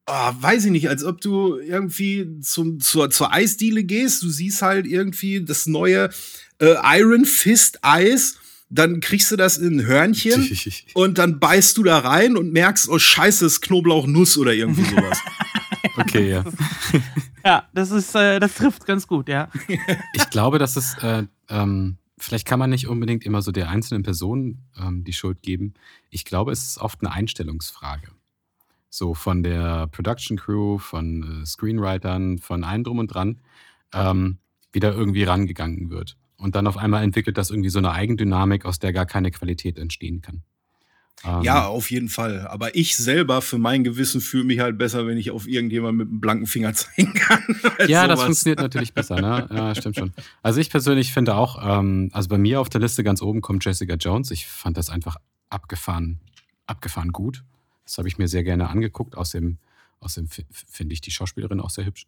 oh, 0.06 0.30
weiß 0.40 0.64
ich 0.64 0.72
nicht, 0.72 0.88
als 0.88 1.04
ob 1.04 1.20
du 1.20 1.56
irgendwie 1.58 2.40
zum, 2.40 2.80
zur, 2.80 3.10
zur 3.10 3.32
Eisdiele 3.32 3.84
gehst, 3.84 4.22
du 4.22 4.28
siehst 4.28 4.62
halt 4.62 4.86
irgendwie 4.86 5.44
das 5.44 5.66
neue 5.66 6.10
äh, 6.58 6.74
Iron 6.98 7.24
Fist 7.24 7.78
Eis 7.82 8.36
dann 8.70 9.00
kriegst 9.00 9.30
du 9.32 9.36
das 9.36 9.58
in 9.58 9.80
ein 9.80 9.86
Hörnchen 9.86 10.48
und 10.94 11.18
dann 11.18 11.40
beißt 11.40 11.76
du 11.76 11.82
da 11.82 11.98
rein 11.98 12.36
und 12.36 12.52
merkst, 12.52 12.88
oh 12.88 12.98
scheiße, 12.98 13.44
ist 13.44 13.60
Knoblauchnuss 13.62 14.38
oder 14.38 14.54
irgendwie 14.54 14.84
sowas. 14.84 15.18
okay, 15.96 16.30
ja. 16.30 16.44
ja, 17.44 17.68
das 17.72 17.90
ist, 17.90 18.14
äh, 18.14 18.38
das 18.40 18.54
trifft 18.54 18.86
ganz 18.86 19.06
gut, 19.06 19.28
ja. 19.28 19.48
Ich 20.14 20.30
glaube, 20.30 20.58
dass 20.58 20.76
es, 20.76 20.94
äh, 21.02 21.24
ähm, 21.48 21.98
vielleicht 22.18 22.46
kann 22.46 22.58
man 22.58 22.70
nicht 22.70 22.88
unbedingt 22.88 23.24
immer 23.24 23.42
so 23.42 23.52
der 23.52 23.70
einzelnen 23.70 24.02
Person 24.02 24.58
ähm, 24.78 25.04
die 25.04 25.12
Schuld 25.12 25.42
geben. 25.42 25.74
Ich 26.10 26.24
glaube, 26.24 26.52
es 26.52 26.62
ist 26.64 26.78
oft 26.78 27.00
eine 27.00 27.12
Einstellungsfrage. 27.12 28.08
So 28.88 29.14
von 29.14 29.42
der 29.42 29.86
Production 29.88 30.36
Crew, 30.36 30.78
von 30.78 31.42
äh, 31.42 31.46
Screenwritern, 31.46 32.38
von 32.38 32.64
allem 32.64 32.84
drum 32.84 32.98
und 32.98 33.08
dran, 33.08 33.40
ähm, 33.92 34.38
wieder 34.72 34.92
irgendwie 34.92 35.24
rangegangen 35.24 35.90
wird. 35.90 36.16
Und 36.36 36.54
dann 36.54 36.66
auf 36.66 36.76
einmal 36.76 37.02
entwickelt 37.02 37.36
das 37.36 37.50
irgendwie 37.50 37.68
so 37.68 37.78
eine 37.78 37.92
Eigendynamik, 37.92 38.64
aus 38.64 38.78
der 38.78 38.92
gar 38.92 39.06
keine 39.06 39.30
Qualität 39.30 39.78
entstehen 39.78 40.22
kann. 40.22 40.42
Ähm, 41.24 41.42
ja, 41.42 41.66
auf 41.66 41.90
jeden 41.90 42.08
Fall. 42.08 42.46
Aber 42.46 42.74
ich 42.74 42.96
selber 42.96 43.42
für 43.42 43.58
mein 43.58 43.84
Gewissen 43.84 44.20
fühle 44.20 44.44
mich 44.44 44.60
halt 44.60 44.78
besser, 44.78 45.06
wenn 45.06 45.18
ich 45.18 45.30
auf 45.30 45.46
irgendjemand 45.46 45.98
mit 45.98 46.08
einem 46.08 46.20
blanken 46.20 46.46
Finger 46.46 46.72
zeigen 46.74 47.12
kann. 47.14 47.42
ja, 47.86 48.02
sowas. 48.02 48.08
das 48.08 48.22
funktioniert 48.22 48.58
natürlich 48.60 48.94
besser, 48.94 49.20
ne? 49.20 49.48
Ja, 49.50 49.74
stimmt 49.74 49.96
schon. 49.96 50.12
Also 50.42 50.60
ich 50.60 50.70
persönlich 50.70 51.12
finde 51.12 51.34
auch, 51.34 51.58
ähm, 51.62 52.10
also 52.12 52.28
bei 52.28 52.38
mir 52.38 52.60
auf 52.60 52.68
der 52.68 52.80
Liste 52.80 53.04
ganz 53.04 53.20
oben 53.20 53.40
kommt 53.42 53.64
Jessica 53.64 53.94
Jones. 53.94 54.30
Ich 54.30 54.46
fand 54.46 54.76
das 54.76 54.88
einfach 54.88 55.16
abgefahren, 55.50 56.20
abgefahren 56.66 57.12
gut. 57.12 57.44
Das 57.84 57.98
habe 57.98 58.08
ich 58.08 58.18
mir 58.18 58.28
sehr 58.28 58.44
gerne 58.44 58.68
angeguckt. 58.68 59.16
Außerdem, 59.16 59.58
außerdem 59.98 60.30
finde 60.50 60.94
ich 60.94 61.00
die 61.00 61.10
Schauspielerin 61.10 61.60
auch 61.60 61.70
sehr 61.70 61.84
hübsch. 61.84 62.06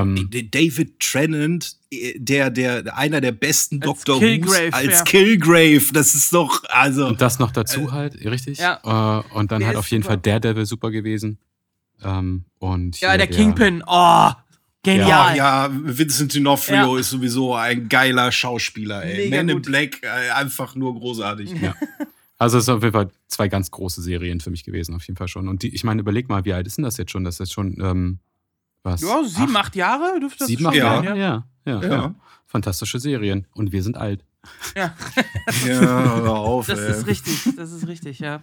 Ähm, 0.00 0.30
David 0.50 1.00
Trennant, 1.00 1.76
äh, 1.90 2.18
der, 2.18 2.50
der, 2.50 2.96
einer 2.96 3.20
der 3.20 3.32
besten 3.32 3.80
Dr. 3.80 4.20
Who's 4.20 4.72
als 4.72 4.98
ja. 4.98 5.04
Killgrave, 5.04 5.92
das 5.92 6.14
ist 6.14 6.32
doch, 6.32 6.64
also. 6.68 7.06
Und 7.06 7.20
das 7.20 7.38
noch 7.38 7.52
dazu 7.52 7.82
äh, 7.82 7.90
halt, 7.92 8.24
richtig? 8.24 8.58
Ja. 8.58 8.80
Äh, 8.84 9.34
und 9.34 9.52
dann 9.52 9.60
der 9.60 9.68
halt 9.68 9.76
auf 9.76 9.90
jeden 9.90 10.02
super. 10.02 10.14
Fall 10.14 10.22
Daredevil 10.22 10.66
super 10.66 10.90
gewesen. 10.90 11.38
Ähm, 12.02 12.44
und 12.58 13.00
ja, 13.00 13.16
der, 13.16 13.26
der 13.26 13.36
Kingpin, 13.36 13.82
oh, 13.86 14.30
Genial. 14.86 15.36
Ja, 15.36 15.66
ja 15.66 15.70
Vincent 15.72 16.32
D'Onofrio 16.32 16.94
ja. 16.94 16.98
ist 16.98 17.10
sowieso 17.10 17.54
ein 17.54 17.88
geiler 17.88 18.30
Schauspieler, 18.30 19.04
ey. 19.04 19.30
Mega 19.30 19.36
Man 19.38 19.48
in 19.48 19.62
Black, 19.62 20.00
äh, 20.02 20.30
einfach 20.30 20.76
nur 20.76 20.94
großartig. 20.94 21.52
Ja. 21.60 21.74
Also 22.38 22.58
es 22.58 22.64
ist 22.64 22.68
auf 22.68 22.82
jeden 22.82 22.92
Fall 22.92 23.08
zwei 23.28 23.48
ganz 23.48 23.70
große 23.70 24.02
Serien 24.02 24.40
für 24.40 24.50
mich 24.50 24.62
gewesen, 24.62 24.94
auf 24.94 25.06
jeden 25.06 25.16
Fall 25.16 25.26
schon. 25.26 25.48
Und 25.48 25.62
die, 25.62 25.74
ich 25.74 25.84
meine, 25.84 26.02
überleg 26.02 26.28
mal, 26.28 26.44
wie 26.44 26.52
alt 26.52 26.66
ist 26.66 26.76
denn 26.76 26.84
das 26.84 26.98
jetzt 26.98 27.10
schon? 27.10 27.24
Das 27.24 27.36
ist 27.36 27.38
jetzt 27.38 27.54
schon 27.54 27.78
ähm, 27.80 28.18
was? 28.86 29.02
Ja, 29.02 29.22
sieben, 29.24 29.56
acht, 29.56 29.66
acht 29.66 29.76
Jahre 29.76 30.18
dürfte 30.20 30.38
das 30.38 30.48
sieben, 30.48 30.66
acht 30.66 30.74
Jahre, 30.74 31.04
ja. 31.04 31.14
Ja, 31.14 31.44
ja, 31.66 31.82
ja. 31.82 31.88
ja. 31.90 32.14
Fantastische 32.46 32.98
Serien. 32.98 33.46
Und 33.52 33.72
wir 33.72 33.82
sind 33.82 33.96
alt. 33.96 34.24
Ja. 34.76 34.94
ja, 35.66 35.80
hör 35.80 36.36
auf. 36.36 36.66
Das 36.66 36.78
ey. 36.78 36.92
ist 36.92 37.06
richtig, 37.06 37.56
das 37.56 37.72
ist 37.72 37.88
richtig, 37.88 38.20
ja. 38.20 38.42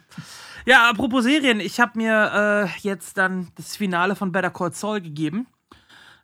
Ja, 0.65 0.89
apropos 0.89 1.23
Serien, 1.23 1.59
ich 1.59 1.79
habe 1.79 1.97
mir 1.97 2.67
äh, 2.75 2.79
jetzt 2.81 3.17
dann 3.17 3.47
das 3.55 3.77
Finale 3.77 4.15
von 4.15 4.31
Better 4.31 4.49
Call 4.49 4.73
Saul 4.73 4.99
gegeben. 4.99 5.47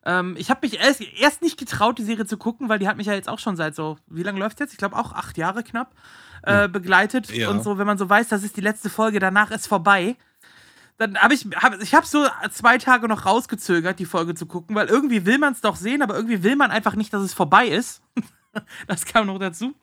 Ähm, 0.05 0.35
ich 0.37 0.49
habe 0.49 0.61
mich 0.63 0.79
erst, 0.79 1.01
erst, 1.01 1.41
nicht 1.41 1.57
getraut, 1.57 1.97
die 1.97 2.03
Serie 2.03 2.25
zu 2.25 2.37
gucken, 2.37 2.69
weil 2.69 2.79
die 2.79 2.87
hat 2.87 2.97
mich 2.97 3.07
ja 3.07 3.13
jetzt 3.13 3.29
auch 3.29 3.39
schon 3.39 3.55
seit 3.55 3.75
so, 3.75 3.97
wie 4.07 4.23
lange 4.23 4.39
läuft 4.39 4.59
jetzt? 4.59 4.71
Ich 4.71 4.77
glaube 4.77 4.95
auch 4.95 5.13
acht 5.13 5.37
Jahre 5.37 5.63
knapp 5.63 5.93
äh, 6.43 6.67
begleitet. 6.67 7.31
Ja. 7.31 7.49
Und 7.49 7.63
so, 7.63 7.77
wenn 7.77 7.87
man 7.87 7.97
so 7.97 8.09
weiß, 8.09 8.29
das 8.29 8.43
ist 8.43 8.57
die 8.57 8.61
letzte 8.61 8.89
Folge, 8.89 9.19
danach 9.19 9.51
ist 9.51 9.67
vorbei 9.67 10.15
dann 10.99 11.17
habe 11.17 11.33
ich, 11.33 11.47
hab, 11.55 11.81
ich 11.81 11.95
habe 11.95 12.05
so 12.05 12.27
zwei 12.51 12.77
Tage 12.77 13.07
noch 13.07 13.25
rausgezögert, 13.25 13.99
die 13.99 14.05
Folge 14.05 14.35
zu 14.35 14.45
gucken, 14.45 14.75
weil 14.75 14.87
irgendwie 14.87 15.25
will 15.25 15.37
man 15.37 15.53
es 15.53 15.61
doch 15.61 15.77
sehen, 15.77 16.01
aber 16.01 16.13
irgendwie 16.13 16.43
will 16.43 16.57
man 16.57 16.71
einfach 16.71 16.95
nicht, 16.95 17.13
dass 17.13 17.23
es 17.23 17.33
vorbei 17.33 17.67
ist. 17.67 18.01
das 18.87 19.05
kam 19.05 19.27
noch 19.27 19.39
dazu. 19.39 19.73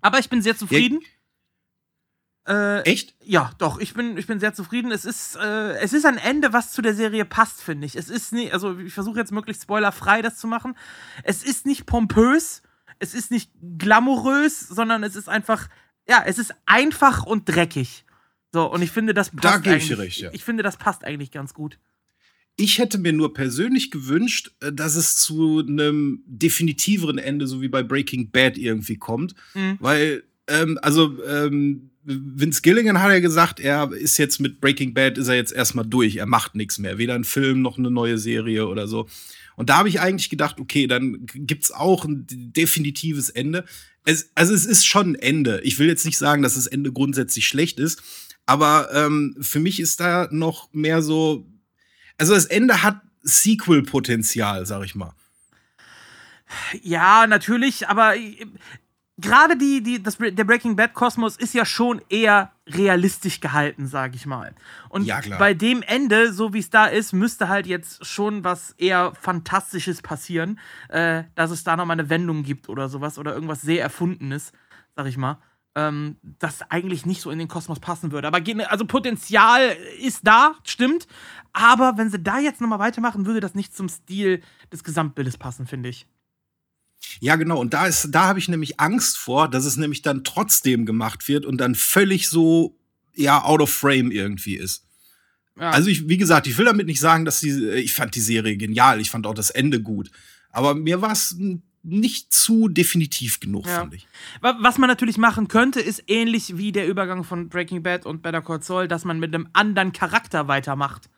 Aber 0.00 0.18
ich 0.18 0.28
bin 0.28 0.42
sehr 0.42 0.56
zufrieden. 0.56 1.00
Äh, 2.48 2.80
Echt? 2.80 3.14
Ja, 3.22 3.52
doch, 3.58 3.78
ich 3.78 3.94
bin, 3.94 4.18
ich 4.18 4.26
bin 4.26 4.40
sehr 4.40 4.52
zufrieden. 4.52 4.90
Es 4.90 5.04
ist, 5.04 5.36
äh, 5.36 5.74
es 5.78 5.92
ist 5.92 6.04
ein 6.04 6.18
Ende, 6.18 6.52
was 6.52 6.72
zu 6.72 6.82
der 6.82 6.94
Serie 6.94 7.24
passt, 7.24 7.62
finde 7.62 7.86
ich. 7.86 7.94
Es 7.94 8.10
ist 8.10 8.32
nicht, 8.32 8.52
also 8.52 8.76
ich 8.76 8.92
versuche 8.92 9.20
jetzt 9.20 9.30
möglichst 9.30 9.62
spoilerfrei 9.62 10.20
das 10.20 10.36
zu 10.36 10.48
machen. 10.48 10.76
Es 11.22 11.44
ist 11.44 11.64
nicht 11.64 11.86
pompös, 11.86 12.62
es 12.98 13.14
ist 13.14 13.30
nicht 13.30 13.52
glamourös, 13.78 14.58
sondern 14.58 15.04
es 15.04 15.14
ist 15.14 15.28
einfach, 15.28 15.68
ja, 16.08 16.24
es 16.26 16.38
ist 16.38 16.56
einfach 16.66 17.24
und 17.24 17.48
dreckig. 17.48 18.04
So, 18.52 18.70
und 18.70 18.82
ich 18.82 18.90
finde, 18.90 19.14
das 19.14 19.30
passt. 19.30 19.44
Da 19.44 19.58
gebe 19.58 19.76
ich 19.76 19.96
recht, 19.96 20.20
ja. 20.20 20.30
Ich 20.32 20.44
finde, 20.44 20.62
das 20.62 20.76
passt 20.76 21.04
eigentlich 21.04 21.30
ganz 21.30 21.54
gut. 21.54 21.78
Ich 22.56 22.78
hätte 22.78 22.98
mir 22.98 23.12
nur 23.12 23.32
persönlich 23.32 23.90
gewünscht, 23.90 24.50
äh, 24.60 24.72
dass 24.72 24.96
es 24.96 25.16
zu 25.16 25.60
einem 25.60 26.22
definitiveren 26.26 27.18
Ende, 27.18 27.46
so 27.46 27.62
wie 27.62 27.68
bei 27.68 27.82
Breaking 27.82 28.30
Bad, 28.30 28.58
irgendwie 28.58 28.96
kommt. 28.96 29.34
Mhm. 29.54 29.78
Weil, 29.80 30.24
ähm, 30.48 30.78
also, 30.82 31.22
ähm, 31.24 31.90
Vince 32.02 32.62
Gilligan 32.62 33.00
hat 33.00 33.12
ja 33.12 33.20
gesagt, 33.20 33.60
er 33.60 33.92
ist 33.92 34.16
jetzt 34.16 34.40
mit 34.40 34.60
Breaking 34.60 34.94
Bad, 34.94 35.18
ist 35.18 35.28
er 35.28 35.34
jetzt 35.34 35.52
erstmal 35.52 35.84
durch. 35.84 36.16
Er 36.16 36.26
macht 36.26 36.54
nichts 36.54 36.78
mehr. 36.78 36.98
Weder 36.98 37.14
ein 37.14 37.24
Film 37.24 37.62
noch 37.62 37.78
eine 37.78 37.90
neue 37.90 38.18
Serie 38.18 38.66
oder 38.66 38.88
so. 38.88 39.06
Und 39.56 39.68
da 39.68 39.78
habe 39.78 39.90
ich 39.90 40.00
eigentlich 40.00 40.30
gedacht, 40.30 40.58
okay, 40.58 40.86
dann 40.86 41.26
gibt's 41.26 41.70
auch 41.70 42.06
ein 42.06 42.26
definitives 42.28 43.28
Ende. 43.28 43.64
Es, 44.06 44.30
also 44.34 44.54
es 44.54 44.64
ist 44.64 44.86
schon 44.86 45.12
ein 45.12 45.14
Ende. 45.16 45.60
Ich 45.62 45.78
will 45.78 45.88
jetzt 45.88 46.06
nicht 46.06 46.16
sagen, 46.16 46.42
dass 46.42 46.54
das 46.54 46.66
Ende 46.66 46.90
grundsätzlich 46.90 47.46
schlecht 47.46 47.78
ist, 47.78 48.02
aber 48.46 48.88
ähm, 48.92 49.36
für 49.40 49.60
mich 49.60 49.80
ist 49.80 50.00
da 50.00 50.28
noch 50.30 50.72
mehr 50.72 51.02
so. 51.02 51.46
Also 52.18 52.34
das 52.34 52.46
Ende 52.46 52.82
hat 52.82 53.00
Sequel-Potenzial, 53.22 54.66
sag 54.66 54.84
ich 54.84 54.94
mal. 54.94 55.14
Ja, 56.82 57.26
natürlich, 57.26 57.88
aber 57.88 58.16
äh, 58.16 58.46
gerade 59.18 59.56
die, 59.56 59.82
die, 59.82 60.02
das, 60.02 60.18
der 60.18 60.44
Breaking 60.44 60.74
Bad 60.74 60.94
Kosmos 60.94 61.36
ist 61.36 61.54
ja 61.54 61.64
schon 61.64 62.02
eher 62.08 62.52
realistisch 62.66 63.40
gehalten, 63.40 63.86
sag 63.86 64.14
ich 64.14 64.26
mal. 64.26 64.54
Und 64.88 65.04
ja, 65.04 65.20
bei 65.38 65.54
dem 65.54 65.82
Ende, 65.82 66.32
so 66.32 66.52
wie 66.52 66.58
es 66.58 66.70
da 66.70 66.86
ist, 66.86 67.12
müsste 67.12 67.48
halt 67.48 67.66
jetzt 67.66 68.04
schon 68.04 68.42
was 68.42 68.72
eher 68.72 69.12
Fantastisches 69.20 70.02
passieren, 70.02 70.58
äh, 70.88 71.24
dass 71.34 71.50
es 71.50 71.62
da 71.62 71.76
nochmal 71.76 72.00
eine 72.00 72.10
Wendung 72.10 72.42
gibt 72.42 72.68
oder 72.68 72.88
sowas 72.88 73.18
oder 73.18 73.32
irgendwas 73.32 73.60
sehr 73.60 73.82
Erfundenes, 73.82 74.52
sag 74.96 75.06
ich 75.06 75.16
mal 75.16 75.38
ähm, 75.74 76.16
das 76.22 76.62
eigentlich 76.70 77.06
nicht 77.06 77.20
so 77.20 77.30
in 77.30 77.38
den 77.38 77.48
Kosmos 77.48 77.80
passen 77.80 78.12
würde. 78.12 78.28
Aber 78.28 78.42
also 78.68 78.84
Potenzial 78.84 79.76
ist 80.00 80.20
da, 80.26 80.54
stimmt. 80.64 81.06
Aber 81.52 81.96
wenn 81.96 82.10
sie 82.10 82.18
da 82.18 82.38
jetzt 82.38 82.60
nochmal 82.60 82.78
weitermachen, 82.78 83.26
würde 83.26 83.40
das 83.40 83.54
nicht 83.54 83.74
zum 83.74 83.88
Stil 83.88 84.42
des 84.72 84.84
Gesamtbildes 84.84 85.38
passen, 85.38 85.66
finde 85.66 85.88
ich. 85.88 86.06
Ja, 87.20 87.36
genau. 87.36 87.58
Und 87.58 87.74
da 87.74 87.86
ist, 87.86 88.08
da 88.10 88.24
habe 88.24 88.38
ich 88.38 88.48
nämlich 88.48 88.78
Angst 88.78 89.18
vor, 89.18 89.48
dass 89.48 89.64
es 89.64 89.76
nämlich 89.76 90.02
dann 90.02 90.24
trotzdem 90.24 90.86
gemacht 90.86 91.28
wird 91.28 91.46
und 91.46 91.58
dann 91.58 91.74
völlig 91.74 92.28
so, 92.28 92.76
ja, 93.14 93.42
out 93.42 93.60
of 93.60 93.70
frame 93.70 94.10
irgendwie 94.10 94.56
ist. 94.56 94.86
Ja. 95.58 95.70
Also 95.70 95.88
ich, 95.88 96.08
wie 96.08 96.16
gesagt, 96.16 96.46
ich 96.46 96.56
will 96.58 96.66
damit 96.66 96.86
nicht 96.86 97.00
sagen, 97.00 97.24
dass 97.24 97.40
die, 97.40 97.68
ich 97.70 97.94
fand 97.94 98.14
die 98.14 98.20
Serie 98.20 98.56
genial, 98.56 99.00
ich 99.00 99.10
fand 99.10 99.26
auch 99.26 99.34
das 99.34 99.50
Ende 99.50 99.82
gut. 99.82 100.10
Aber 100.50 100.74
mir 100.74 101.00
war 101.00 101.12
es 101.12 101.36
nicht 101.82 102.32
zu 102.32 102.68
definitiv 102.68 103.40
genug, 103.40 103.66
ja. 103.66 103.80
fand 103.80 103.94
ich. 103.94 104.06
Was 104.40 104.78
man 104.78 104.88
natürlich 104.88 105.18
machen 105.18 105.48
könnte, 105.48 105.80
ist 105.80 106.04
ähnlich 106.08 106.58
wie 106.58 106.72
der 106.72 106.86
Übergang 106.86 107.24
von 107.24 107.48
Breaking 107.48 107.82
Bad 107.82 108.06
und 108.06 108.22
Better 108.22 108.42
Call 108.42 108.62
Saul, 108.62 108.88
dass 108.88 109.04
man 109.04 109.18
mit 109.18 109.34
einem 109.34 109.48
anderen 109.52 109.92
Charakter 109.92 110.46
weitermacht. 110.48 111.08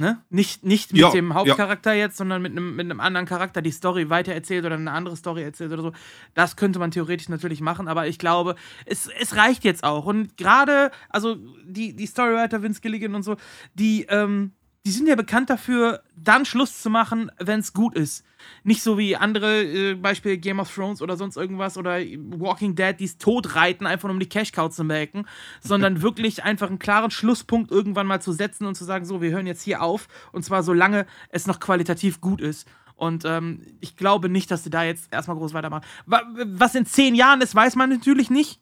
Ne? 0.00 0.22
Nicht, 0.30 0.64
nicht 0.64 0.92
mit 0.92 1.02
ja, 1.02 1.10
dem 1.10 1.34
Hauptcharakter 1.34 1.92
ja. 1.92 2.06
jetzt, 2.06 2.16
sondern 2.16 2.40
mit 2.40 2.52
einem, 2.52 2.74
mit 2.74 2.86
einem 2.86 3.00
anderen 3.00 3.26
Charakter 3.26 3.60
die 3.60 3.70
Story 3.70 4.08
weitererzählt 4.08 4.64
oder 4.64 4.76
eine 4.76 4.92
andere 4.92 5.14
Story 5.14 5.42
erzählt 5.42 5.72
oder 5.72 5.82
so. 5.82 5.92
Das 6.32 6.56
könnte 6.56 6.78
man 6.78 6.90
theoretisch 6.90 7.28
natürlich 7.28 7.60
machen, 7.60 7.86
aber 7.86 8.06
ich 8.06 8.18
glaube, 8.18 8.54
es, 8.86 9.10
es 9.20 9.36
reicht 9.36 9.62
jetzt 9.62 9.84
auch. 9.84 10.06
Und 10.06 10.38
gerade, 10.38 10.90
also 11.10 11.36
die, 11.66 11.94
die 11.94 12.06
Storywriter 12.06 12.62
Vince 12.62 12.80
Gilligan 12.80 13.14
und 13.14 13.24
so, 13.24 13.36
die, 13.74 14.06
ähm, 14.08 14.52
die 14.86 14.90
sind 14.90 15.06
ja 15.06 15.14
bekannt 15.14 15.50
dafür, 15.50 16.02
dann 16.16 16.46
Schluss 16.46 16.80
zu 16.80 16.88
machen, 16.88 17.30
wenn 17.38 17.60
es 17.60 17.74
gut 17.74 17.94
ist. 17.94 18.24
Nicht 18.64 18.82
so 18.82 18.96
wie 18.96 19.14
andere, 19.14 19.62
äh, 19.62 19.94
Beispiel 19.94 20.38
Game 20.38 20.58
of 20.58 20.74
Thrones 20.74 21.02
oder 21.02 21.18
sonst 21.18 21.36
irgendwas 21.36 21.76
oder 21.76 21.98
Walking 21.98 22.74
Dead, 22.74 22.98
die 22.98 23.04
es 23.04 23.18
tot 23.18 23.54
reiten, 23.54 23.86
einfach 23.86 24.08
um 24.08 24.18
die 24.18 24.28
Cash 24.28 24.52
Cow 24.52 24.70
zu 24.70 24.82
melken, 24.82 25.26
sondern 25.60 26.00
wirklich 26.00 26.44
einfach 26.44 26.68
einen 26.68 26.78
klaren 26.78 27.10
Schlusspunkt 27.10 27.70
irgendwann 27.70 28.06
mal 28.06 28.22
zu 28.22 28.32
setzen 28.32 28.66
und 28.66 28.74
zu 28.74 28.84
sagen, 28.84 29.04
so, 29.04 29.20
wir 29.20 29.30
hören 29.30 29.46
jetzt 29.46 29.62
hier 29.62 29.82
auf 29.82 30.08
und 30.32 30.44
zwar 30.44 30.62
solange 30.62 31.06
es 31.28 31.46
noch 31.46 31.60
qualitativ 31.60 32.20
gut 32.20 32.40
ist. 32.40 32.66
Und 32.96 33.24
ähm, 33.24 33.62
ich 33.80 33.96
glaube 33.96 34.28
nicht, 34.28 34.50
dass 34.50 34.64
sie 34.64 34.70
da 34.70 34.84
jetzt 34.84 35.10
erstmal 35.10 35.36
groß 35.36 35.54
weitermachen. 35.54 35.86
Was 36.06 36.74
in 36.74 36.84
zehn 36.84 37.14
Jahren 37.14 37.40
ist, 37.40 37.54
weiß 37.54 37.76
man 37.76 37.88
natürlich 37.88 38.28
nicht. 38.28 38.60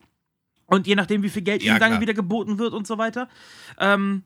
Und 0.67 0.87
je 0.87 0.95
nachdem, 0.95 1.23
wie 1.23 1.31
viel 1.31 1.43
Geld 1.43 1.63
ja, 1.63 1.73
ihnen 1.73 1.81
dann 1.81 2.01
wieder 2.01 2.15
geboten 2.15 2.59
wird 2.59 2.73
und 2.75 2.87
so 2.87 2.99
weiter. 2.99 3.29
Ähm, 3.79 4.23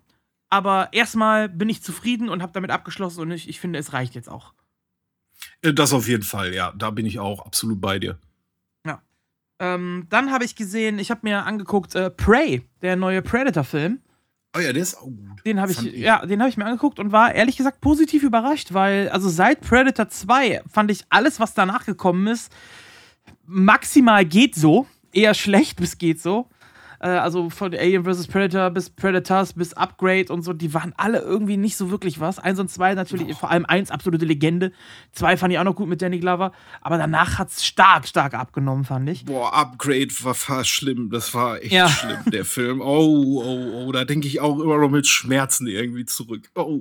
aber 0.53 0.91
erstmal 0.93 1.49
bin 1.49 1.71
ich 1.71 1.83
zufrieden 1.83 2.29
und 2.29 2.43
habe 2.43 2.53
damit 2.53 2.71
abgeschlossen 2.71 3.23
und 3.23 3.31
ich, 3.31 3.49
ich 3.49 3.59
finde, 3.59 3.79
es 3.79 3.95
reicht 3.95 4.15
jetzt 4.15 4.29
auch. 4.29 4.53
Äh, 5.63 5.73
das 5.73 5.95
auf 5.95 6.09
jeden 6.09 6.25
Fall, 6.25 6.53
ja. 6.53 6.75
Da 6.77 6.91
bin 6.91 7.07
ich 7.07 7.19
auch 7.19 7.47
absolut 7.47 7.81
bei 7.81 7.99
dir. 7.99 8.19
Ja. 8.87 9.01
Ähm, 9.61 10.07
dann 10.11 10.31
habe 10.31 10.45
ich 10.45 10.55
gesehen, 10.55 10.99
ich 10.99 11.11
habe 11.11 11.21
mir 11.23 11.47
angeguckt, 11.47 11.95
äh, 11.95 12.11
Prey, 12.11 12.69
der 12.83 12.97
neue 12.97 13.23
Predator-Film. 13.23 14.03
Oh 14.55 14.61
ja, 14.61 14.75
der 14.75 14.83
ist 14.83 14.97
auch 14.97 15.07
gut. 15.07 15.43
Den 15.47 15.59
habe 15.59 15.73
ich, 15.73 15.87
ich, 15.87 15.97
ja, 15.97 16.27
den 16.27 16.41
habe 16.41 16.51
ich 16.51 16.59
mir 16.59 16.67
angeguckt 16.67 16.99
und 16.99 17.13
war 17.13 17.35
ehrlich 17.35 17.57
gesagt 17.57 17.81
positiv 17.81 18.23
überrascht, 18.23 18.75
weil, 18.75 19.09
also 19.09 19.31
seit 19.31 19.63
Predator 19.63 20.11
2 20.11 20.65
fand 20.71 20.91
ich 20.91 21.07
alles, 21.09 21.41
was 21.41 21.55
danach 21.55 21.87
gekommen 21.87 22.27
ist, 22.27 22.53
maximal 23.47 24.27
geht 24.27 24.55
so. 24.55 24.87
Eher 25.15 25.33
schlecht 25.33 25.77
bis 25.81 25.97
geht 25.97 26.21
so 26.21 26.47
äh, 27.03 27.09
also 27.09 27.51
von 27.51 27.75
Alien 27.75 28.05
vs. 28.05 28.29
Predator 28.29 28.71
bis 28.71 28.89
Predators 28.89 29.53
bis 29.53 29.75
Upgrade 29.75 30.33
und 30.33 30.43
so, 30.43 30.53
die 30.53 30.73
waren 30.73 30.95
alle 30.97 31.19
irgendwie 31.19 31.57
nicht 31.57 31.77
so 31.77 31.91
wirklich 31.91 32.21
was. 32.21 32.39
Eins 32.39 32.61
und 32.61 32.71
zwei 32.71 32.95
natürlich, 32.95 33.29
oh. 33.31 33.35
vor 33.35 33.51
allem 33.51 33.67
eins, 33.67 33.91
absolute 33.91 34.25
Legende. 34.25 34.73
Zwei 35.11 35.37
fand 35.37 35.53
ich 35.53 35.59
auch 35.59 35.65
noch 35.65 35.75
gut 35.75 35.89
mit 35.89 36.01
Danny 36.01 36.21
Glover, 36.21 36.53
aber 36.81 36.99
danach 36.99 37.39
hat 37.39 37.51
es 37.51 37.65
stark, 37.65 38.07
stark 38.07 38.35
abgenommen, 38.35 38.85
fand 38.85 39.09
ich. 39.09 39.25
Boah, 39.25 39.53
Upgrade 39.53 40.11
war 40.23 40.35
fast 40.35 40.71
schlimm, 40.71 41.11
das 41.11 41.35
war 41.35 41.61
echt 41.61 41.73
ja. 41.73 41.89
schlimm, 41.89 42.19
der 42.27 42.45
Film. 42.45 42.81
Oh, 42.81 43.43
oh, 43.45 43.85
oh, 43.87 43.93
da 43.93 44.05
denke 44.05 44.29
ich 44.29 44.41
auch 44.41 44.61
immer 44.61 44.79
noch 44.79 44.91
mit 44.91 45.07
Schmerzen 45.07 45.67
irgendwie 45.67 46.05
zurück. 46.05 46.51
Oh. 46.55 46.81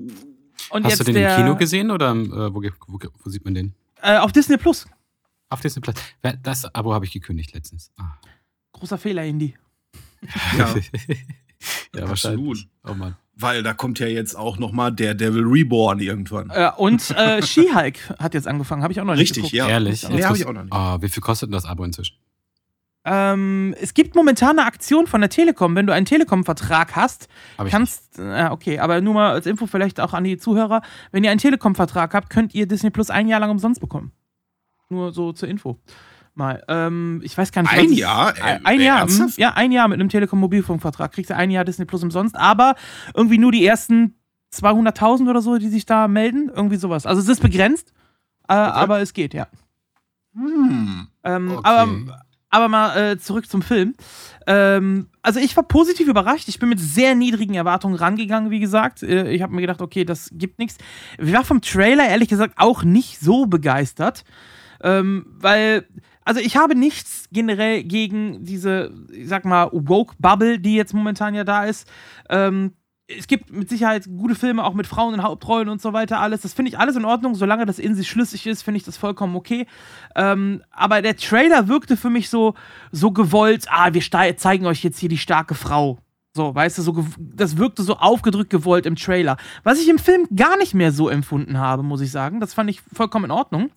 Und 0.70 0.86
Hast 0.86 1.00
du 1.00 1.04
den 1.04 1.16
im 1.16 1.36
Kino 1.36 1.56
gesehen 1.56 1.90
oder 1.90 2.12
äh, 2.12 2.54
wo, 2.54 2.62
wo, 2.62 3.00
wo, 3.24 3.30
sieht 3.30 3.44
man 3.44 3.56
den? 3.56 3.74
Äh, 4.02 4.18
auf 4.18 4.32
Disney 4.32 4.58
Plus. 4.58 4.86
Auf 5.50 5.62
Disney 5.62 5.82
Plus. 5.82 5.96
Das 6.44 6.74
Abo 6.76 6.94
habe 6.94 7.06
ich 7.06 7.12
gekündigt 7.12 7.54
letztens. 7.54 7.92
Ah. 7.98 8.14
Großer 8.72 9.00
Fehler, 9.00 9.26
Indy. 9.26 9.56
Ja, 10.58 10.76
ja 11.96 12.10
wahrscheinlich. 12.10 12.68
Oh 12.84 12.94
Mann. 12.94 13.16
Weil 13.36 13.64
da 13.64 13.74
kommt 13.74 14.00
ja 14.00 14.08
jetzt 14.08 14.36
auch 14.36 14.60
noch 14.60 14.72
mal 14.72 14.92
der 14.92 15.16
Devil 15.16 15.44
Reborn 15.44 16.00
irgendwann. 16.00 16.50
Äh, 16.52 16.72
und 16.78 17.10
äh, 17.12 17.42
She-Hulk 17.46 18.16
hat 18.20 18.34
jetzt 18.34 18.48
angefangen, 18.48 18.84
habe 18.84 18.94
ich 18.94 19.00
auch 19.00 19.06
noch 19.06 19.16
nicht 19.16 19.22
Richtig, 19.22 19.38
geguckt. 19.38 19.54
ja. 19.54 19.70
Ehrlich? 19.70 20.08
Nee, 20.08 20.24
habe 20.24 20.38
ich 20.38 20.46
auch 20.46 20.54
noch 20.54 20.64
nicht. 20.64 20.74
Oh, 20.74 20.98
wie 21.02 21.10
viel 21.10 21.22
kostet 21.22 21.48
denn 21.48 21.54
das 21.54 21.66
Abo 21.66 21.84
inzwischen? 21.84 22.18
Ähm, 23.04 23.74
es 23.82 23.96
gibt 23.96 24.16
momentan 24.16 24.60
eine 24.60 24.68
Aktion 24.68 25.08
von 25.08 25.22
der 25.22 25.30
Telekom, 25.32 25.76
wenn 25.76 25.88
du 25.88 25.94
einen 25.94 26.06
Telekom-Vertrag 26.06 26.96
hast, 26.96 27.30
kannst, 27.68 28.20
äh, 28.20 28.50
okay, 28.52 28.78
aber 28.78 29.02
nur 29.02 29.16
mal 29.16 29.32
als 29.32 29.48
Info 29.48 29.66
vielleicht 29.66 30.00
auch 30.00 30.14
an 30.14 30.24
die 30.24 30.38
Zuhörer, 30.38 30.84
wenn 31.12 31.24
ihr 31.24 31.32
einen 31.32 31.40
Telekom-Vertrag 31.40 32.14
habt, 32.14 32.30
könnt 32.30 32.54
ihr 32.54 32.68
Disney 32.68 32.92
Plus 32.92 33.10
ein 33.10 33.28
Jahr 33.28 33.40
lang 33.40 33.50
umsonst 33.50 33.82
bekommen. 33.82 34.12
Nur 34.90 35.14
so 35.14 35.34
zur 35.34 35.50
Info 35.50 35.80
mal. 36.42 36.64
Ähm, 36.68 37.22
ich 37.24 37.38
weiß 37.38 37.52
gar 37.52 37.62
nicht. 37.62 37.74
Ein 37.74 37.94
Jahr? 37.94 38.38
Äh, 38.38 38.60
ein 38.64 38.80
äh, 38.80 38.84
Jahr. 38.84 39.00
Ernsthaft? 39.00 39.38
Ja, 39.38 39.54
ein 39.54 39.72
Jahr 39.72 39.88
mit 39.88 40.00
einem 40.00 40.10
Telekom-Mobilfunkvertrag. 40.10 41.12
Kriegst 41.12 41.30
du 41.30 41.36
ein 41.36 41.52
Jahr 41.52 41.66
Disney 41.66 41.86
Plus 41.86 42.04
umsonst, 42.04 42.36
aber 42.36 42.76
irgendwie 43.14 43.38
nur 43.38 43.52
die 43.52 43.66
ersten 43.66 44.16
200.000 44.54 45.30
oder 45.30 45.42
so, 45.42 45.58
die 45.58 45.70
sich 45.70 45.86
da 45.86 46.08
melden. 46.08 46.52
Irgendwie 46.54 46.78
sowas. 46.78 47.06
Also 47.06 47.22
es 47.22 47.28
ist 47.28 47.42
begrenzt, 47.42 47.94
äh, 48.48 48.54
okay. 48.54 48.72
aber 48.72 49.02
es 49.02 49.14
geht, 49.14 49.34
ja. 49.34 49.48
Hm. 50.34 51.08
Ähm, 51.24 51.52
okay. 51.52 51.62
aber, 51.64 52.24
aber 52.50 52.68
mal 52.68 52.98
äh, 52.98 53.18
zurück 53.18 53.50
zum 53.50 53.62
Film. 53.62 53.96
Ähm, 54.48 55.08
also 55.22 55.40
ich 55.40 55.56
war 55.56 55.64
positiv 55.64 56.08
überrascht. 56.08 56.48
Ich 56.48 56.60
bin 56.60 56.70
mit 56.70 56.80
sehr 56.80 57.16
niedrigen 57.16 57.54
Erwartungen 57.54 57.96
rangegangen, 57.96 58.52
wie 58.52 58.60
gesagt. 58.60 59.04
Äh, 59.04 59.32
ich 59.32 59.42
habe 59.42 59.54
mir 59.54 59.62
gedacht, 59.62 59.82
okay, 59.82 60.04
das 60.04 60.30
gibt 60.34 60.60
nichts. 60.60 60.78
Ich 61.18 61.34
war 61.34 61.44
vom 61.44 61.62
Trailer 61.62 62.08
ehrlich 62.08 62.30
gesagt 62.30 62.56
auch 62.58 62.84
nicht 62.84 63.20
so 63.20 63.46
begeistert. 63.46 64.24
Ähm, 64.84 65.26
weil 65.38 65.86
also 66.24 66.40
ich 66.40 66.58
habe 66.58 66.76
nichts 66.76 67.26
generell 67.32 67.84
gegen 67.84 68.44
diese, 68.44 68.94
ich 69.12 69.28
sag 69.28 69.46
mal, 69.46 69.70
Woke-Bubble, 69.72 70.60
die 70.60 70.76
jetzt 70.76 70.94
momentan 70.94 71.36
ja 71.36 71.44
da 71.44 71.66
ist. 71.66 71.88
Ähm, 72.30 72.74
es 73.18 73.28
gibt 73.28 73.52
mit 73.52 73.70
Sicherheit 73.70 74.06
gute 74.06 74.36
Filme, 74.36 74.64
auch 74.64 74.74
mit 74.74 74.88
Frauen 74.88 75.14
in 75.14 75.24
Hauptrollen 75.24 75.70
und 75.70 75.82
so 75.82 75.94
weiter, 75.94 76.20
alles. 76.20 76.42
Das 76.42 76.54
finde 76.54 76.70
ich 76.70 76.80
alles 76.80 76.96
in 76.96 77.06
Ordnung, 77.06 77.36
solange 77.36 77.66
das 77.66 77.80
in 77.80 77.96
sich 77.96 78.10
schlüssig 78.10 78.48
ist, 78.48 78.62
finde 78.62 78.78
ich 78.78 78.84
das 78.84 78.98
vollkommen 78.98 79.36
okay. 79.36 79.68
Ähm, 80.16 80.64
aber 80.72 81.02
der 81.02 81.18
Trailer 81.18 81.68
wirkte 81.68 81.98
für 81.98 82.10
mich 82.10 82.30
so, 82.30 82.54
so 82.92 83.12
gewollt, 83.12 83.66
ah, 83.70 83.94
wir 83.94 84.38
zeigen 84.38 84.66
euch 84.66 84.84
jetzt 84.84 85.00
hier 85.00 85.10
die 85.10 85.18
starke 85.18 85.56
Frau. 85.56 86.00
So, 86.34 86.56
weißt 86.56 86.78
du, 86.78 86.82
so 86.82 87.06
das 87.18 87.58
wirkte 87.58 87.84
so 87.84 87.98
aufgedrückt 87.98 88.50
gewollt 88.50 88.86
im 88.86 88.96
Trailer. 88.96 89.36
Was 89.64 89.82
ich 89.82 89.90
im 89.90 90.00
Film 90.00 90.28
gar 90.34 90.58
nicht 90.58 90.74
mehr 90.74 90.94
so 90.94 91.10
empfunden 91.10 91.58
habe, 91.58 91.84
muss 91.84 92.00
ich 92.00 92.12
sagen. 92.12 92.40
Das 92.40 92.54
fand 92.54 92.70
ich 92.70 92.82
vollkommen 92.94 93.26
in 93.26 93.32
Ordnung. 93.32 93.70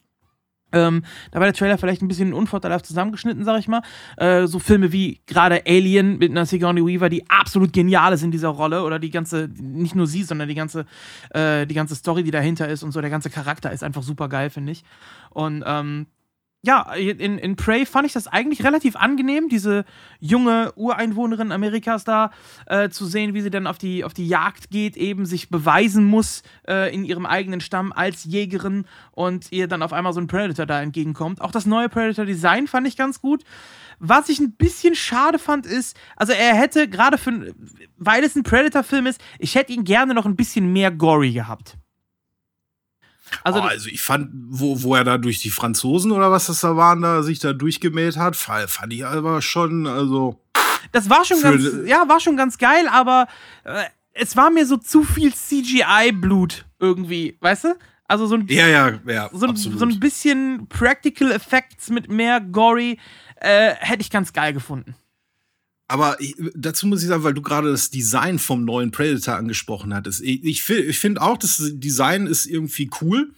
Ähm, 0.74 1.04
da 1.30 1.40
war 1.40 1.46
der 1.46 1.54
Trailer 1.54 1.78
vielleicht 1.78 2.02
ein 2.02 2.08
bisschen 2.08 2.32
unvorteilhaft 2.32 2.86
zusammengeschnitten, 2.86 3.44
sag 3.44 3.58
ich 3.58 3.68
mal. 3.68 3.82
Äh, 4.16 4.46
so 4.46 4.58
Filme 4.58 4.92
wie 4.92 5.20
gerade 5.26 5.62
Alien 5.66 6.18
mit 6.18 6.30
einer 6.30 6.46
Sigourney 6.46 6.84
Weaver, 6.84 7.08
die 7.08 7.28
absolut 7.30 7.72
genial 7.72 8.12
ist 8.12 8.22
in 8.22 8.30
dieser 8.30 8.48
Rolle, 8.48 8.82
oder 8.82 8.98
die 8.98 9.10
ganze, 9.10 9.48
nicht 9.60 9.94
nur 9.94 10.06
sie, 10.06 10.22
sondern 10.22 10.48
die 10.48 10.54
ganze, 10.54 10.86
äh, 11.30 11.66
die 11.66 11.74
ganze 11.74 11.94
Story, 11.94 12.24
die 12.24 12.30
dahinter 12.30 12.68
ist 12.68 12.82
und 12.82 12.92
so, 12.92 13.00
der 13.00 13.10
ganze 13.10 13.30
Charakter 13.30 13.72
ist 13.72 13.84
einfach 13.84 14.02
super 14.02 14.28
geil, 14.28 14.50
finde 14.50 14.72
ich. 14.72 14.84
Und 15.30 15.64
ähm, 15.66 16.06
ja, 16.64 16.94
in, 16.94 17.36
in 17.38 17.56
Prey 17.56 17.84
fand 17.84 18.06
ich 18.06 18.14
das 18.14 18.26
eigentlich 18.26 18.64
relativ 18.64 18.96
angenehm, 18.96 19.50
diese 19.50 19.84
junge 20.18 20.72
Ureinwohnerin 20.76 21.52
Amerikas 21.52 22.04
da 22.04 22.30
äh, 22.66 22.88
zu 22.88 23.04
sehen, 23.04 23.34
wie 23.34 23.42
sie 23.42 23.50
dann 23.50 23.66
auf 23.66 23.76
die, 23.76 24.02
auf 24.02 24.14
die 24.14 24.26
Jagd 24.26 24.70
geht, 24.70 24.96
eben 24.96 25.26
sich 25.26 25.50
beweisen 25.50 26.06
muss 26.06 26.42
äh, 26.66 26.92
in 26.94 27.04
ihrem 27.04 27.26
eigenen 27.26 27.60
Stamm 27.60 27.92
als 27.92 28.24
Jägerin 28.24 28.86
und 29.12 29.52
ihr 29.52 29.68
dann 29.68 29.82
auf 29.82 29.92
einmal 29.92 30.14
so 30.14 30.20
ein 30.20 30.26
Predator 30.26 30.64
da 30.64 30.80
entgegenkommt. 30.80 31.42
Auch 31.42 31.52
das 31.52 31.66
neue 31.66 31.90
Predator-Design 31.90 32.66
fand 32.66 32.88
ich 32.88 32.96
ganz 32.96 33.20
gut. 33.20 33.44
Was 33.98 34.30
ich 34.30 34.40
ein 34.40 34.52
bisschen 34.52 34.94
schade 34.94 35.38
fand, 35.38 35.66
ist, 35.66 35.98
also 36.16 36.32
er 36.32 36.54
hätte 36.54 36.88
gerade 36.88 37.18
für, 37.18 37.54
weil 37.98 38.24
es 38.24 38.36
ein 38.36 38.42
Predator-Film 38.42 39.06
ist, 39.06 39.22
ich 39.38 39.54
hätte 39.54 39.74
ihn 39.74 39.84
gerne 39.84 40.14
noch 40.14 40.24
ein 40.24 40.34
bisschen 40.34 40.72
mehr 40.72 40.90
gory 40.90 41.32
gehabt. 41.32 41.76
Also, 43.42 43.60
oh, 43.60 43.62
also 43.62 43.88
ich 43.88 44.02
fand, 44.02 44.30
wo, 44.32 44.82
wo 44.82 44.94
er 44.94 45.04
da 45.04 45.18
durch 45.18 45.40
die 45.40 45.50
Franzosen 45.50 46.12
oder 46.12 46.30
was 46.30 46.46
das 46.46 46.60
da 46.60 46.76
waren, 46.76 47.02
da 47.02 47.22
sich 47.22 47.38
da 47.38 47.52
durchgemäht 47.52 48.16
hat, 48.16 48.36
fand 48.36 48.92
ich 48.92 49.04
aber 49.04 49.42
schon, 49.42 49.86
also. 49.86 50.40
Das 50.92 51.10
war 51.10 51.24
schon 51.24 51.40
ganz, 51.40 51.64
ja, 51.86 52.08
war 52.08 52.20
schon 52.20 52.36
ganz 52.36 52.58
geil, 52.58 52.86
aber 52.90 53.26
äh, 53.64 53.84
es 54.12 54.36
war 54.36 54.50
mir 54.50 54.66
so 54.66 54.76
zu 54.76 55.02
viel 55.02 55.34
CGI-Blut 55.34 56.66
irgendwie, 56.78 57.36
weißt 57.40 57.64
du? 57.64 57.74
Also 58.06 58.26
so 58.26 58.34
ein, 58.36 58.46
ja, 58.48 58.68
ja, 58.68 59.00
ja, 59.06 59.30
so, 59.32 59.46
ein, 59.46 59.56
so 59.56 59.84
ein 59.84 59.98
bisschen 59.98 60.68
Practical 60.68 61.32
Effects 61.32 61.88
mit 61.88 62.10
mehr 62.10 62.40
Gory 62.40 62.98
äh, 63.36 63.74
hätte 63.78 64.02
ich 64.02 64.10
ganz 64.10 64.32
geil 64.32 64.52
gefunden. 64.52 64.94
Aber 65.86 66.18
ich, 66.20 66.34
dazu 66.54 66.86
muss 66.86 67.02
ich 67.02 67.08
sagen, 67.08 67.24
weil 67.24 67.34
du 67.34 67.42
gerade 67.42 67.70
das 67.70 67.90
Design 67.90 68.38
vom 68.38 68.64
neuen 68.64 68.90
Predator 68.90 69.36
angesprochen 69.36 69.94
hattest. 69.94 70.22
Ich, 70.22 70.42
ich, 70.42 70.68
ich 70.68 70.98
finde 70.98 71.20
auch, 71.20 71.36
das 71.36 71.60
Design 71.74 72.26
ist 72.26 72.46
irgendwie 72.46 72.90
cool. 73.00 73.32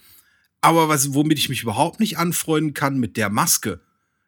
Aber 0.61 0.89
was, 0.89 1.13
womit 1.13 1.37
ich 1.37 1.49
mich 1.49 1.61
überhaupt 1.61 1.99
nicht 1.99 2.17
anfreunden 2.17 2.73
kann, 2.73 2.99
mit 2.99 3.17
der 3.17 3.29
Maske. 3.29 3.81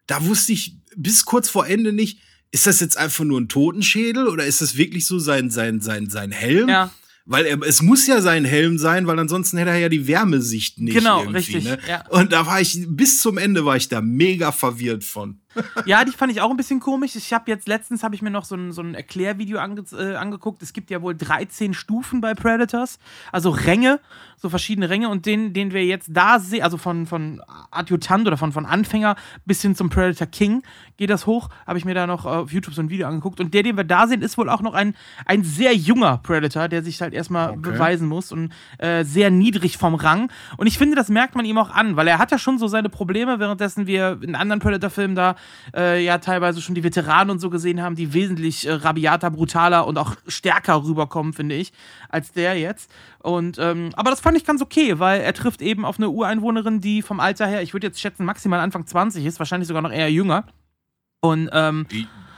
Da 0.06 0.24
wusste 0.26 0.52
ich 0.52 0.76
bis 0.96 1.24
kurz 1.24 1.48
vor 1.48 1.66
Ende 1.66 1.92
nicht, 1.92 2.20
ist 2.52 2.66
das 2.66 2.80
jetzt 2.80 2.96
einfach 2.96 3.24
nur 3.24 3.40
ein 3.40 3.48
Totenschädel 3.48 4.28
oder 4.28 4.44
ist 4.44 4.60
das 4.60 4.76
wirklich 4.76 5.06
so 5.06 5.18
sein, 5.18 5.50
sein, 5.50 5.80
sein, 5.80 6.10
sein 6.10 6.32
Helm? 6.32 6.68
Ja. 6.68 6.92
weil 7.26 7.46
er, 7.46 7.62
es 7.62 7.80
muss 7.80 8.06
ja 8.06 8.20
sein 8.20 8.44
Helm 8.44 8.76
sein, 8.78 9.06
weil 9.06 9.18
ansonsten 9.18 9.56
hätte 9.56 9.70
er 9.70 9.78
ja 9.78 9.88
die 9.88 10.06
Wärmesicht 10.06 10.80
nicht. 10.80 10.94
Genau, 10.94 11.22
richtig. 11.22 11.64
Ne? 11.64 11.78
Ja. 11.88 12.06
Und 12.08 12.32
da 12.32 12.46
war 12.46 12.60
ich, 12.60 12.86
bis 12.88 13.20
zum 13.20 13.38
Ende 13.38 13.64
war 13.64 13.76
ich 13.76 13.88
da 13.88 14.00
mega 14.00 14.52
verwirrt 14.52 15.04
von. 15.04 15.39
Ja, 15.84 16.04
die 16.04 16.12
fand 16.12 16.32
ich 16.32 16.40
auch 16.40 16.50
ein 16.50 16.56
bisschen 16.56 16.80
komisch. 16.80 17.16
Ich 17.16 17.32
habe 17.32 17.50
jetzt 17.50 17.66
letztens 17.66 18.02
habe 18.02 18.14
ich 18.14 18.22
mir 18.22 18.30
noch 18.30 18.44
so 18.44 18.54
ein, 18.54 18.72
so 18.72 18.82
ein 18.82 18.94
Erklärvideo 18.94 19.58
ange, 19.58 19.84
äh, 19.92 20.14
angeguckt. 20.14 20.62
Es 20.62 20.72
gibt 20.72 20.90
ja 20.90 21.02
wohl 21.02 21.16
13 21.16 21.74
Stufen 21.74 22.20
bei 22.20 22.34
Predators, 22.34 22.98
also 23.32 23.50
Ränge, 23.50 24.00
so 24.36 24.48
verschiedene 24.48 24.88
Ränge 24.88 25.08
und 25.08 25.26
den, 25.26 25.52
den 25.52 25.72
wir 25.72 25.84
jetzt 25.84 26.08
da 26.12 26.38
sehen, 26.38 26.62
also 26.62 26.78
von, 26.78 27.06
von 27.06 27.42
Adjutant 27.70 28.26
oder 28.26 28.36
von, 28.36 28.52
von 28.52 28.64
Anfänger 28.64 29.16
bis 29.44 29.60
hin 29.62 29.74
zum 29.74 29.90
Predator 29.90 30.26
King 30.26 30.62
geht 30.96 31.10
das 31.10 31.26
hoch. 31.26 31.48
Habe 31.66 31.78
ich 31.78 31.84
mir 31.84 31.94
da 31.94 32.06
noch 32.06 32.26
auf 32.26 32.52
YouTube 32.52 32.74
so 32.74 32.82
ein 32.82 32.90
Video 32.90 33.06
angeguckt 33.06 33.40
und 33.40 33.52
der, 33.52 33.62
den 33.62 33.76
wir 33.76 33.84
da 33.84 34.06
sehen, 34.06 34.22
ist 34.22 34.38
wohl 34.38 34.48
auch 34.48 34.62
noch 34.62 34.74
ein, 34.74 34.94
ein 35.26 35.44
sehr 35.44 35.74
junger 35.74 36.18
Predator, 36.18 36.68
der 36.68 36.82
sich 36.82 37.00
halt 37.02 37.12
erstmal 37.12 37.50
okay. 37.50 37.60
beweisen 37.60 38.08
muss 38.08 38.32
und 38.32 38.52
äh, 38.78 39.04
sehr 39.04 39.30
niedrig 39.30 39.78
vom 39.78 39.94
Rang. 39.94 40.30
Und 40.56 40.66
ich 40.66 40.78
finde, 40.78 40.96
das 40.96 41.08
merkt 41.08 41.34
man 41.34 41.44
ihm 41.44 41.58
auch 41.58 41.70
an, 41.70 41.96
weil 41.96 42.08
er 42.08 42.18
hat 42.18 42.30
ja 42.30 42.38
schon 42.38 42.58
so 42.58 42.68
seine 42.68 42.88
Probleme, 42.88 43.38
währenddessen 43.38 43.86
wir 43.86 44.18
in 44.22 44.34
anderen 44.34 44.60
Predator-Filmen 44.60 45.16
da 45.16 45.36
äh, 45.74 46.04
ja 46.04 46.18
teilweise 46.18 46.60
schon 46.60 46.74
die 46.74 46.84
Veteranen 46.84 47.30
und 47.30 47.38
so 47.38 47.50
gesehen 47.50 47.82
haben, 47.82 47.96
die 47.96 48.12
wesentlich 48.12 48.66
äh, 48.66 48.72
rabiater, 48.72 49.30
brutaler 49.30 49.86
und 49.86 49.98
auch 49.98 50.16
stärker 50.26 50.82
rüberkommen, 50.84 51.32
finde 51.32 51.54
ich, 51.54 51.72
als 52.08 52.32
der 52.32 52.58
jetzt. 52.58 52.90
Und 53.20 53.58
ähm, 53.58 53.90
aber 53.94 54.10
das 54.10 54.20
fand 54.20 54.36
ich 54.36 54.44
ganz 54.44 54.62
okay, 54.62 54.98
weil 54.98 55.20
er 55.20 55.34
trifft 55.34 55.62
eben 55.62 55.84
auf 55.84 55.98
eine 55.98 56.08
Ureinwohnerin, 56.08 56.80
die 56.80 57.02
vom 57.02 57.20
Alter 57.20 57.46
her, 57.46 57.62
ich 57.62 57.72
würde 57.72 57.86
jetzt 57.86 58.00
schätzen, 58.00 58.24
maximal 58.24 58.60
Anfang 58.60 58.86
20 58.86 59.24
ist, 59.24 59.38
wahrscheinlich 59.38 59.68
sogar 59.68 59.82
noch 59.82 59.92
eher 59.92 60.10
jünger. 60.10 60.44
Und 61.20 61.50
ähm, 61.52 61.86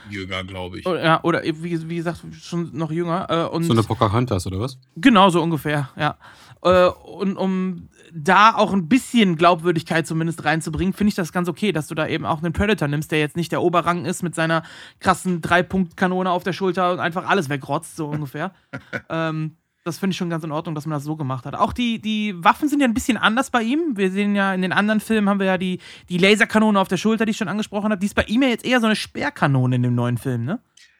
jünger, 0.09 0.43
glaube 0.43 0.79
ich. 0.79 0.85
Ja, 0.85 1.23
oder 1.23 1.43
wie, 1.43 1.89
wie 1.89 1.95
gesagt, 1.95 2.21
schon 2.41 2.71
noch 2.73 2.91
jünger. 2.91 3.27
Äh, 3.29 3.55
und 3.55 3.63
so 3.63 3.73
eine 3.73 3.83
Pocahontas, 3.83 4.45
oder 4.47 4.59
was? 4.59 4.77
Genau, 4.95 5.29
so 5.29 5.41
ungefähr, 5.41 5.89
ja. 5.95 6.17
Äh, 6.61 6.87
und 6.87 7.37
um 7.37 7.89
da 8.15 8.55
auch 8.55 8.73
ein 8.73 8.87
bisschen 8.87 9.35
Glaubwürdigkeit 9.35 10.05
zumindest 10.05 10.45
reinzubringen, 10.45 10.93
finde 10.93 11.09
ich 11.09 11.15
das 11.15 11.33
ganz 11.33 11.49
okay, 11.49 11.71
dass 11.71 11.87
du 11.87 11.95
da 11.95 12.07
eben 12.07 12.25
auch 12.25 12.43
einen 12.43 12.53
Predator 12.53 12.87
nimmst, 12.87 13.11
der 13.11 13.19
jetzt 13.19 13.35
nicht 13.35 13.51
der 13.51 13.61
Oberrang 13.61 14.05
ist 14.05 14.21
mit 14.21 14.35
seiner 14.35 14.63
krassen 14.99 15.41
Drei-Punkt-Kanone 15.41 16.29
auf 16.29 16.43
der 16.43 16.53
Schulter 16.53 16.93
und 16.93 16.99
einfach 16.99 17.27
alles 17.27 17.49
wegrotzt, 17.49 17.95
so 17.95 18.07
ungefähr. 18.07 18.53
ähm, 19.09 19.57
das 19.83 19.97
finde 19.97 20.11
ich 20.11 20.17
schon 20.17 20.29
ganz 20.29 20.43
in 20.43 20.51
Ordnung, 20.51 20.75
dass 20.75 20.85
man 20.85 20.95
das 20.95 21.03
so 21.03 21.15
gemacht 21.15 21.45
hat. 21.45 21.55
Auch 21.55 21.73
die, 21.73 21.99
die 21.99 22.33
Waffen 22.37 22.69
sind 22.69 22.79
ja 22.79 22.87
ein 22.87 22.93
bisschen 22.93 23.17
anders 23.17 23.49
bei 23.49 23.63
ihm. 23.63 23.97
Wir 23.97 24.11
sehen 24.11 24.35
ja 24.35 24.53
in 24.53 24.61
den 24.61 24.71
anderen 24.71 24.99
Filmen 24.99 25.27
haben 25.27 25.39
wir 25.39 25.47
ja 25.47 25.57
die, 25.57 25.79
die 26.07 26.17
Laserkanone 26.17 26.79
auf 26.79 26.87
der 26.87 26.97
Schulter, 26.97 27.25
die 27.25 27.31
ich 27.31 27.37
schon 27.37 27.49
angesprochen 27.49 27.91
habe. 27.91 27.99
Die 27.99 28.05
ist 28.05 28.15
bei 28.15 28.23
ihm 28.23 28.43
ja 28.43 28.49
jetzt 28.49 28.65
eher 28.65 28.79
so 28.79 28.85
eine 28.85 28.95
Sperrkanone 28.95 29.75
in 29.75 29.83
dem 29.83 29.95
neuen 29.95 30.17
Film, 30.17 30.45
ne? 30.45 30.59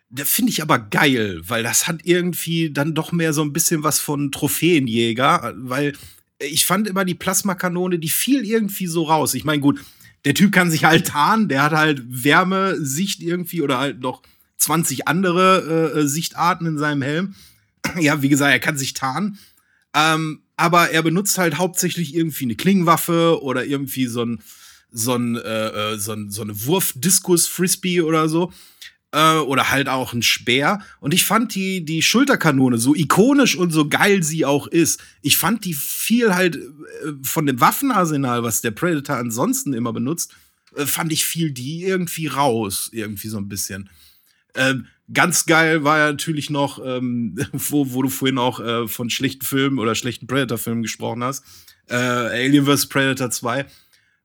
Das 0.10 0.30
finde 0.30 0.52
ich 0.52 0.62
aber 0.62 0.78
geil, 0.78 1.42
weil 1.48 1.64
das 1.64 1.88
hat 1.88 2.02
irgendwie 2.04 2.72
dann 2.72 2.94
doch 2.94 3.12
mehr 3.12 3.34
so 3.34 3.42
ein 3.42 3.52
bisschen 3.52 3.84
was 3.84 4.00
von 4.00 4.32
Trophäenjäger, 4.32 5.56
weil 5.58 5.94
ich 6.50 6.66
fand 6.66 6.88
immer 6.88 7.06
die 7.06 7.16
Plasmakanone, 7.16 8.00
die 8.00 8.10
fiel 8.10 8.46
irgendwie 8.46 8.88
so 8.88 9.04
raus. 9.04 9.34
Ich 9.34 9.44
meine, 9.44 9.62
gut, 9.62 9.80
der 10.26 10.34
Typ 10.34 10.52
kann 10.52 10.72
sich 10.72 10.86
halt 10.86 11.08
tarnen, 11.08 11.50
der 11.50 11.64
hat 11.64 11.74
halt 11.74 12.02
Wärmesicht 12.08 13.22
irgendwie 13.22 13.62
oder 13.62 13.78
halt 13.78 14.00
noch 14.00 14.22
20 14.58 15.08
andere 15.08 15.94
äh, 15.96 16.08
Sichtarten 16.08 16.68
in 16.68 16.78
seinem 16.78 17.02
Helm. 17.02 17.36
ja, 18.00 18.22
wie 18.22 18.30
gesagt, 18.30 18.52
er 18.52 18.60
kann 18.60 18.78
sich 18.78 18.94
tarnen. 18.94 19.38
Ähm, 19.94 20.42
aber 20.56 20.92
er 20.92 21.04
benutzt 21.04 21.38
halt 21.38 21.58
hauptsächlich 21.58 22.16
irgendwie 22.16 22.46
eine 22.46 22.56
Klingenwaffe 22.56 23.42
oder 23.42 23.66
irgendwie 23.66 24.08
so 24.08 24.24
ein, 24.24 24.42
so 24.92 25.16
ein, 25.16 25.36
äh, 25.36 25.94
äh 25.94 25.98
so, 25.98 26.14
ein, 26.14 26.32
so 26.32 26.42
eine 26.42 26.66
Wurf-Diskus-Frisbee 26.66 28.02
oder 28.02 28.30
so. 28.30 28.54
Äh, 29.14 29.38
oder 29.38 29.70
halt 29.70 29.88
auch 29.88 30.12
ein 30.14 30.24
Speer. 30.24 30.82
Und 31.00 31.14
ich 31.14 31.24
fand 31.24 31.56
die, 31.56 31.86
die 31.86 32.02
Schulterkanone, 32.02 32.78
so 32.78 32.96
ikonisch 32.96 33.56
und 33.56 33.72
so 33.72 33.88
geil 33.88 34.24
sie 34.24 34.44
auch 34.44 34.68
ist, 34.68 35.00
ich 35.22 35.38
fand 35.38 35.64
die 35.66 35.76
viel 35.76 36.34
halt 36.34 36.56
äh, 36.56 36.60
von 37.22 37.46
dem 37.46 37.62
Waffenarsenal, 37.62 38.44
was 38.44 38.62
der 38.62 38.72
Predator 38.72 39.18
ansonsten 39.18 39.74
immer 39.74 39.94
benutzt, 39.94 40.34
äh, 40.76 40.86
fand 40.86 41.12
ich 41.12 41.26
viel 41.26 41.52
die 41.52 41.84
irgendwie 41.84 42.28
raus, 42.28 42.90
irgendwie 42.92 43.28
so 43.28 43.38
ein 43.38 43.48
bisschen. 43.48 43.90
Ähm, 44.56 44.88
Ganz 45.12 45.46
geil 45.46 45.84
war 45.84 45.98
ja 45.98 46.12
natürlich 46.12 46.50
noch, 46.50 46.84
ähm, 46.84 47.36
wo, 47.52 47.94
wo 47.94 48.02
du 48.02 48.10
vorhin 48.10 48.38
auch 48.38 48.60
äh, 48.60 48.88
von 48.88 49.10
schlechten 49.10 49.46
Filmen 49.46 49.80
oder 49.80 49.96
schlechten 49.96 50.28
Predator-Filmen 50.28 50.82
gesprochen 50.82 51.24
hast. 51.24 51.44
Äh, 51.90 51.96
Alien 51.96 52.66
vs. 52.66 52.88
Predator 52.88 53.30
2. 53.30 53.66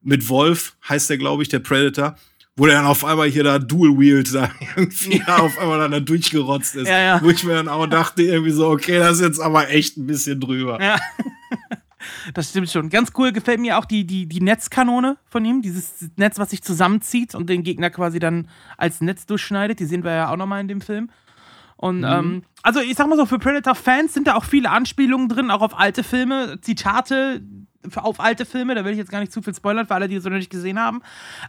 Mit 0.00 0.28
Wolf 0.28 0.76
heißt 0.88 1.10
der, 1.10 1.18
glaube 1.18 1.42
ich, 1.42 1.48
der 1.48 1.58
Predator. 1.58 2.16
Wo 2.58 2.66
der 2.66 2.74
dann 2.74 2.86
auf 2.86 3.04
einmal 3.04 3.28
hier 3.28 3.44
da 3.44 3.60
Dual-Wheeled 3.60 4.34
da 4.34 4.50
irgendwie 4.76 5.18
ja. 5.26 5.38
auf 5.38 5.56
einmal 5.58 5.78
dann 5.78 5.92
da 5.92 6.00
durchgerotzt 6.00 6.74
ist. 6.74 6.88
Ja, 6.88 6.98
ja. 6.98 7.22
Wo 7.22 7.30
ich 7.30 7.44
mir 7.44 7.54
dann 7.54 7.68
auch 7.68 7.86
dachte, 7.86 8.22
irgendwie 8.22 8.50
so, 8.50 8.68
okay, 8.68 8.98
das 8.98 9.18
ist 9.18 9.22
jetzt 9.22 9.40
aber 9.40 9.70
echt 9.70 9.96
ein 9.96 10.06
bisschen 10.06 10.40
drüber. 10.40 10.82
Ja. 10.82 10.96
Das 12.32 12.50
stimmt 12.50 12.70
schon. 12.70 12.90
Ganz 12.90 13.12
cool 13.18 13.32
gefällt 13.32 13.58
mir 13.58 13.76
auch 13.76 13.84
die, 13.84 14.06
die, 14.06 14.26
die 14.26 14.40
Netzkanone 14.40 15.16
von 15.26 15.44
ihm. 15.44 15.62
Dieses 15.62 16.10
Netz, 16.16 16.38
was 16.38 16.50
sich 16.50 16.62
zusammenzieht 16.62 17.34
und 17.34 17.50
den 17.50 17.64
Gegner 17.64 17.90
quasi 17.90 18.18
dann 18.18 18.48
als 18.76 19.00
Netz 19.00 19.26
durchschneidet. 19.26 19.80
Die 19.80 19.84
sehen 19.84 20.04
wir 20.04 20.12
ja 20.12 20.30
auch 20.30 20.36
nochmal 20.36 20.60
in 20.60 20.68
dem 20.68 20.80
Film. 20.80 21.10
Und 21.76 21.98
mhm. 21.98 22.04
ähm, 22.04 22.42
also 22.62 22.80
ich 22.80 22.94
sag 22.94 23.08
mal 23.08 23.16
so, 23.16 23.26
für 23.26 23.38
Predator-Fans 23.38 24.14
sind 24.14 24.26
da 24.26 24.34
auch 24.34 24.44
viele 24.44 24.70
Anspielungen 24.70 25.28
drin, 25.28 25.50
auch 25.50 25.60
auf 25.60 25.78
alte 25.78 26.04
Filme, 26.04 26.60
Zitate 26.60 27.42
auf 27.96 28.20
alte 28.20 28.44
Filme, 28.44 28.74
da 28.74 28.84
will 28.84 28.92
ich 28.92 28.98
jetzt 28.98 29.10
gar 29.10 29.20
nicht 29.20 29.32
zu 29.32 29.40
viel 29.40 29.54
spoilern 29.54 29.86
für 29.86 29.94
alle, 29.94 30.08
die 30.08 30.16
es 30.16 30.24
noch 30.24 30.32
nicht 30.32 30.50
gesehen 30.50 30.78
haben. 30.78 31.00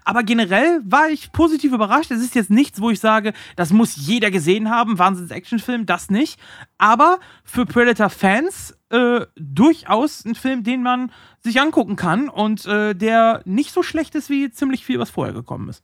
Aber 0.06 0.24
generell 0.24 0.82
war 0.84 1.10
ich 1.10 1.32
positiv 1.32 1.74
überrascht. 1.74 2.12
Es 2.12 2.22
ist 2.22 2.36
jetzt 2.36 2.52
nichts, 2.52 2.80
wo 2.82 2.90
ich 2.90 3.00
sage, 3.00 3.34
das 3.56 3.72
muss 3.72 3.96
jeder 3.96 4.32
gesehen 4.32 4.70
haben, 4.70 5.00
Wahnsinns-Actionfilm, 5.00 5.86
das 5.86 6.10
nicht. 6.10 6.40
Aber 6.78 7.20
für 7.44 7.66
Predator-Fans 7.66 8.78
äh, 8.90 9.26
durchaus 9.36 10.24
ein 10.26 10.36
Film, 10.36 10.64
den 10.64 10.84
man 10.84 11.12
sich 11.42 11.60
angucken 11.60 11.96
kann 11.96 12.30
und 12.30 12.66
äh, 12.66 12.94
der 12.94 13.42
nicht 13.46 13.72
so 13.72 13.84
schlecht 13.84 14.16
ist 14.16 14.30
wie 14.30 14.52
ziemlich 14.52 14.86
viel, 14.86 15.00
was 15.00 15.10
vorher 15.10 15.34
gekommen 15.34 15.70
ist. 15.70 15.84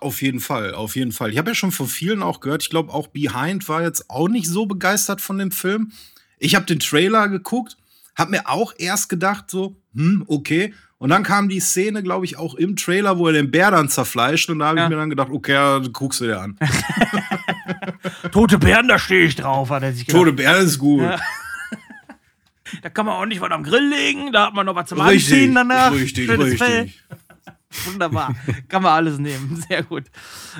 Auf 0.00 0.20
jeden 0.20 0.40
Fall, 0.40 0.74
auf 0.74 0.96
jeden 0.96 1.12
Fall. 1.12 1.30
Ich 1.32 1.38
habe 1.38 1.50
ja 1.50 1.54
schon 1.54 1.72
von 1.72 1.86
vielen 1.86 2.22
auch 2.22 2.40
gehört, 2.40 2.62
ich 2.62 2.70
glaube 2.70 2.92
auch 2.92 3.06
Behind 3.06 3.68
war 3.68 3.82
jetzt 3.82 4.10
auch 4.10 4.28
nicht 4.28 4.46
so 4.46 4.66
begeistert 4.66 5.20
von 5.20 5.38
dem 5.38 5.50
Film. 5.50 5.92
Ich 6.38 6.54
habe 6.54 6.66
den 6.66 6.78
Trailer 6.78 7.28
geguckt, 7.28 7.78
habe 8.18 8.32
mir 8.32 8.48
auch 8.48 8.72
erst 8.76 9.08
gedacht 9.08 9.50
so, 9.50 9.76
hm, 9.94 10.24
okay. 10.26 10.74
Und 10.98 11.10
dann 11.10 11.22
kam 11.22 11.48
die 11.48 11.60
Szene, 11.60 12.02
glaube 12.02 12.24
ich, 12.24 12.36
auch 12.36 12.54
im 12.54 12.74
Trailer, 12.74 13.18
wo 13.18 13.28
er 13.28 13.32
den 13.32 13.52
Bär 13.52 13.70
dann 13.70 13.88
zerfleischt. 13.88 14.50
Und 14.50 14.58
da 14.58 14.66
habe 14.68 14.78
ja. 14.78 14.84
ich 14.84 14.90
mir 14.90 14.96
dann 14.96 15.10
gedacht, 15.10 15.30
okay, 15.30 15.52
ja, 15.52 15.78
guckst 15.92 16.20
du 16.20 16.24
dir 16.24 16.40
an. 16.40 16.58
Tote 18.32 18.58
Bären, 18.58 18.88
da 18.88 18.98
stehe 18.98 19.24
ich 19.24 19.36
drauf, 19.36 19.70
hat 19.70 19.84
er 19.84 19.92
sich 19.92 20.06
gedacht. 20.06 20.20
Tote 20.20 20.32
Bären 20.32 20.66
ist 20.66 20.78
gut. 20.78 21.02
Ja. 21.02 21.18
Da 22.82 22.90
kann 22.90 23.06
man 23.06 23.14
auch 23.14 23.24
nicht 23.24 23.40
was 23.40 23.50
am 23.50 23.62
Grill 23.62 23.88
legen, 23.88 24.30
da 24.30 24.48
hat 24.48 24.54
man 24.54 24.66
noch 24.66 24.74
was 24.74 24.90
zum 24.90 25.00
richtig, 25.00 25.32
Anziehen 25.32 25.54
danach. 25.54 25.90
Richtig, 25.90 26.26
Schönes 26.26 26.52
richtig. 26.52 26.58
Fell. 26.58 26.90
Wunderbar. 27.86 28.34
Kann 28.68 28.82
man 28.82 28.92
alles 28.92 29.18
nehmen. 29.18 29.62
Sehr 29.68 29.82
gut. 29.82 30.04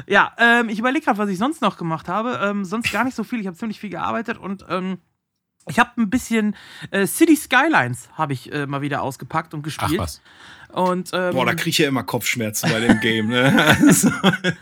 Ja, 0.06 0.32
ähm, 0.38 0.68
ich 0.68 0.78
überlege 0.78 1.04
gerade, 1.04 1.18
was 1.18 1.30
ich 1.30 1.38
sonst 1.38 1.62
noch 1.62 1.76
gemacht 1.76 2.08
habe. 2.08 2.40
Ähm, 2.42 2.64
sonst 2.64 2.92
gar 2.92 3.04
nicht 3.04 3.14
so 3.14 3.24
viel. 3.24 3.40
Ich 3.40 3.46
habe 3.46 3.56
ziemlich 3.56 3.80
viel 3.80 3.90
gearbeitet 3.90 4.38
und 4.38 4.64
ähm, 4.68 4.98
ich 5.68 5.78
habe 5.78 5.90
ein 6.00 6.10
bisschen 6.10 6.56
äh, 6.90 7.06
City 7.06 7.36
Skylines 7.36 8.08
habe 8.14 8.32
ich 8.32 8.52
äh, 8.52 8.66
mal 8.66 8.80
wieder 8.80 9.02
ausgepackt 9.02 9.54
und 9.54 9.62
gespielt. 9.62 10.00
Ach 10.00 10.04
was. 10.04 10.20
Und, 10.70 11.10
ähm, 11.14 11.32
Boah, 11.32 11.46
da 11.46 11.54
kriege 11.54 11.70
ich 11.70 11.78
ja 11.78 11.88
immer 11.88 12.02
Kopfschmerzen 12.02 12.70
bei 12.70 12.80
dem 12.80 13.00
Game. 13.00 13.28
Ne? 13.28 13.48
Also, 13.80 14.10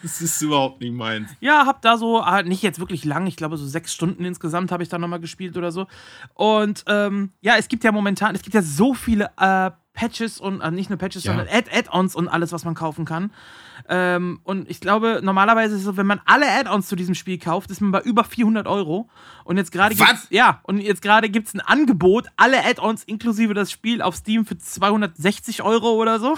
das 0.03 0.21
ist 0.21 0.41
überhaupt 0.41 0.81
nicht 0.81 0.93
meins. 0.93 1.31
Ja, 1.41 1.67
hab 1.67 1.83
da 1.83 1.97
so, 1.99 2.25
halt 2.25 2.47
nicht 2.47 2.63
jetzt 2.63 2.79
wirklich 2.79 3.05
lang, 3.05 3.27
ich 3.27 3.37
glaube 3.37 3.57
so 3.57 3.67
sechs 3.67 3.93
Stunden 3.93 4.25
insgesamt 4.25 4.71
habe 4.71 4.83
ich 4.83 4.89
da 4.89 4.99
nochmal 4.99 5.21
gespielt 5.21 5.57
oder 5.57 5.73
so. 5.73 5.87
Und 6.35 6.85
ähm, 6.87 7.33
ja, 7.41 7.57
es 7.57 7.69
gibt 7.69 7.83
ja 7.83 7.93
momentan, 7.93 8.35
es 8.35 8.43
gibt 8.43 8.55
ja 8.55 8.63
so 8.63 8.95
viele 8.95 9.31
äh, 9.39 9.71
Patches 9.97 10.39
und 10.41 10.61
äh, 10.61 10.71
nicht 10.71 10.91
nur 10.91 10.99
Patches, 10.99 11.25
ja. 11.25 11.35
sondern 11.35 11.49
Add-ons 11.49 12.15
und 12.15 12.29
alles, 12.29 12.53
was 12.53 12.65
man 12.65 12.75
kaufen 12.75 13.05
kann. 13.05 13.33
Ähm, 13.89 14.41
und 14.45 14.71
ich 14.71 14.81
glaube, 14.81 15.21
normalerweise 15.23 15.75
ist 15.75 15.81
es 15.81 15.87
so, 15.87 15.97
wenn 15.97 16.07
man 16.07 16.21
alle 16.25 16.47
Add-ons 16.49 16.87
zu 16.87 16.95
diesem 16.95 17.15
Spiel 17.15 17.39
kauft, 17.39 17.71
ist 17.71 17.81
man 17.81 17.91
bei 17.91 18.01
über 18.03 18.23
400 18.23 18.69
Euro. 18.69 19.09
Und 19.47 19.59
jetzt 19.59 19.71
gerade 19.71 19.95
gibt's, 19.95 20.27
ja, 20.31 20.61
und 20.65 20.81
jetzt 20.81 21.03
gerade 21.03 21.31
gibt 21.31 21.47
es 21.47 21.55
ein 21.55 21.61
Angebot, 21.61 22.27
alle 22.37 22.65
Add-ons 22.65 23.05
inklusive 23.05 23.55
das 23.55 23.71
Spiel 23.71 24.03
auf 24.03 24.17
Steam 24.17 24.45
für 24.45 24.59
260 24.59 25.63
Euro 25.63 25.93
oder 25.93 26.19
so. 26.19 26.35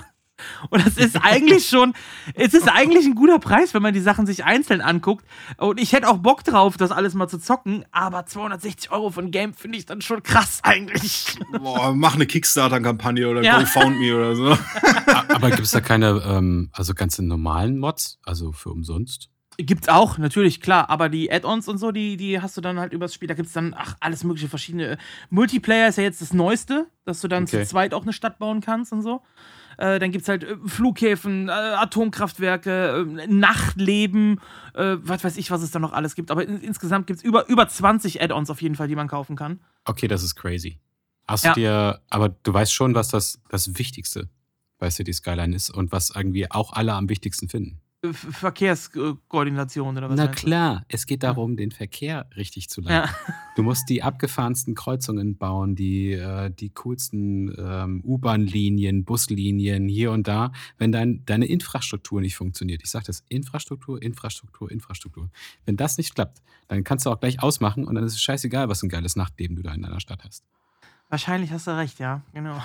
Und 0.69 0.85
das 0.85 0.99
ist 0.99 1.17
eigentlich 1.17 1.67
schon, 1.71 1.95
es 2.35 2.53
ist 2.53 2.69
eigentlich 2.69 3.07
ein 3.07 3.15
guter 3.15 3.39
Preis, 3.39 3.73
wenn 3.73 3.81
man 3.81 3.95
die 3.95 4.01
Sachen 4.01 4.27
sich 4.27 4.45
einzeln 4.45 4.83
anguckt. 4.83 5.25
Und 5.57 5.81
ich 5.81 5.95
hätte 5.95 6.07
auch 6.07 6.19
Bock 6.19 6.45
drauf, 6.45 6.77
das 6.77 6.91
alles 6.91 7.15
mal 7.15 7.29
zu 7.29 7.39
zocken, 7.39 7.87
aber 7.93 8.27
260 8.27 8.91
Euro 8.91 9.11
von 9.11 9.31
Game 9.31 9.55
finde 9.55 9.79
ich 9.79 9.87
dann 9.87 10.03
schon 10.03 10.23
krass 10.23 10.61
eigentlich. 10.63 11.39
Boah, 11.59 11.95
mach 11.95 12.15
eine 12.15 12.27
Kickstarter-Kampagne 12.27 13.27
oder 13.27 13.43
ja. 13.43 13.59
GoFoundMe 13.59 14.15
oder 14.15 14.37
so. 14.37 14.51
aber 15.29 15.49
gibt 15.49 15.63
es 15.63 15.71
da 15.71 15.81
keine, 15.81 16.23
ähm, 16.27 16.69
also 16.73 16.93
ganze 16.93 17.25
normalen 17.25 17.79
Mods, 17.79 18.19
also 18.23 18.53
für 18.53 18.69
umsonst? 18.69 19.31
Gibt's 19.61 19.89
auch, 19.89 20.19
natürlich, 20.19 20.61
klar. 20.61 20.89
Aber 20.89 21.09
die 21.09 21.33
Add-ons 21.33 21.67
und 21.67 21.79
so, 21.79 21.91
die, 21.91 22.17
die 22.17 22.41
hast 22.41 22.57
du 22.57 22.61
dann 22.61 22.79
halt 22.79 22.93
übers 22.93 23.13
Spiel. 23.13 23.27
Da 23.27 23.35
gibt's 23.35 23.53
dann, 23.53 23.75
ach, 23.77 23.97
alles 23.99 24.23
mögliche 24.23 24.49
verschiedene. 24.49 24.99
Multiplayer 25.31 25.89
ist 25.89 25.99
ja 25.99 26.05
jetzt 26.05 26.23
das 26.23 26.33
Neueste, 26.33 26.87
dass 27.05 27.21
du 27.21 27.27
dann 27.27 27.43
okay. 27.43 27.65
zu 27.65 27.67
zweit 27.67 27.93
auch 27.93 28.03
eine 28.03 28.13
Stadt 28.13 28.39
bauen 28.39 28.61
kannst 28.61 28.93
und 28.93 29.03
so. 29.03 29.21
Äh, 29.77 29.99
dann 29.99 30.13
gibt 30.13 30.23
es 30.23 30.29
halt 30.29 30.45
äh, 30.45 30.57
Flughäfen, 30.65 31.49
äh, 31.49 31.53
Atomkraftwerke, 31.53 33.05
äh, 33.19 33.27
Nachtleben, 33.27 34.41
äh, 34.75 34.97
was 35.01 35.25
weiß 35.25 35.37
ich, 35.37 35.51
was 35.51 35.63
es 35.63 35.73
da 35.73 35.81
noch 35.81 35.93
alles 35.93 36.15
gibt. 36.15 36.31
Aber 36.31 36.47
in, 36.47 36.61
insgesamt 36.61 37.09
gibt 37.09 37.19
es 37.19 37.25
über, 37.25 37.49
über 37.49 37.69
20 37.69 38.23
Add-ons 38.23 38.51
auf 38.51 38.63
jeden 38.63 38.77
Fall, 38.77 38.87
die 38.87 38.97
man 38.97 39.09
kaufen 39.09 39.35
kann. 39.35 39.59
Okay, 39.85 40.07
das 40.07 40.23
ist 40.23 40.37
crazy. 40.37 40.79
Hast 41.27 41.45
ja. 41.45 41.53
du 41.53 41.61
dir, 41.61 42.01
aber 42.11 42.29
du 42.29 42.53
weißt 42.53 42.73
schon, 42.73 42.95
was 42.95 43.09
das, 43.09 43.41
das 43.49 43.77
Wichtigste 43.77 44.29
bei 44.79 44.89
City 44.89 45.13
Skyline 45.13 45.55
ist 45.55 45.71
und 45.71 45.91
was 45.91 46.11
irgendwie 46.11 46.49
auch 46.51 46.73
alle 46.73 46.95
am 46.95 47.09
wichtigsten 47.09 47.49
finden. 47.49 47.81
Verkehrskoordination 48.01 49.97
oder 49.97 50.09
was? 50.09 50.17
Na 50.17 50.29
klar, 50.29 50.85
es 50.89 51.05
geht 51.07 51.25
darum, 51.25 51.57
den 51.57 51.73
Verkehr 51.73 52.29
richtig 52.37 52.69
zu 52.69 52.81
leiten. 52.81 53.11
Ja. 53.11 53.35
Du 53.57 53.65
musst 53.65 53.89
die 53.89 54.05
abgefahrensten 54.05 54.77
Kreuzungen 54.77 55.37
bauen, 55.37 55.75
die, 55.75 56.13
äh, 56.13 56.49
die 56.49 56.71
coolsten 56.71 57.53
ähm, 57.59 58.01
U-Bahn-Linien, 58.05 59.05
Buslinien 59.05 59.89
hier 59.89 60.13
und 60.13 60.29
da, 60.29 60.53
wenn 60.79 60.93
dein, 60.93 61.25
deine 61.25 61.47
Infrastruktur 61.47 62.21
nicht 62.21 62.37
funktioniert. 62.37 62.83
Ich 62.85 62.91
sage 62.91 63.07
das, 63.07 63.25
Infrastruktur, 63.29 64.01
Infrastruktur, 64.01 64.71
Infrastruktur. 64.71 65.29
Wenn 65.65 65.77
das 65.77 65.99
nicht 65.99 66.15
klappt, 66.15 66.41
dann 66.69 66.85
kannst 66.85 67.05
du 67.05 67.11
auch 67.11 67.19
gleich 67.19 67.43
ausmachen 67.43 67.85
und 67.85 67.97
dann 67.97 68.05
ist 68.05 68.13
es 68.13 68.23
scheißegal, 68.23 68.69
was 68.69 68.83
ein 68.85 68.89
geiles 68.89 69.17
Nachtleben 69.17 69.57
du 69.57 69.63
da 69.63 69.75
in 69.75 69.83
deiner 69.83 69.99
Stadt 69.99 70.23
hast. 70.25 70.45
Wahrscheinlich 71.11 71.51
hast 71.53 71.67
du 71.67 71.75
recht, 71.75 72.01
ja, 72.01 72.21
genau. 72.35 72.61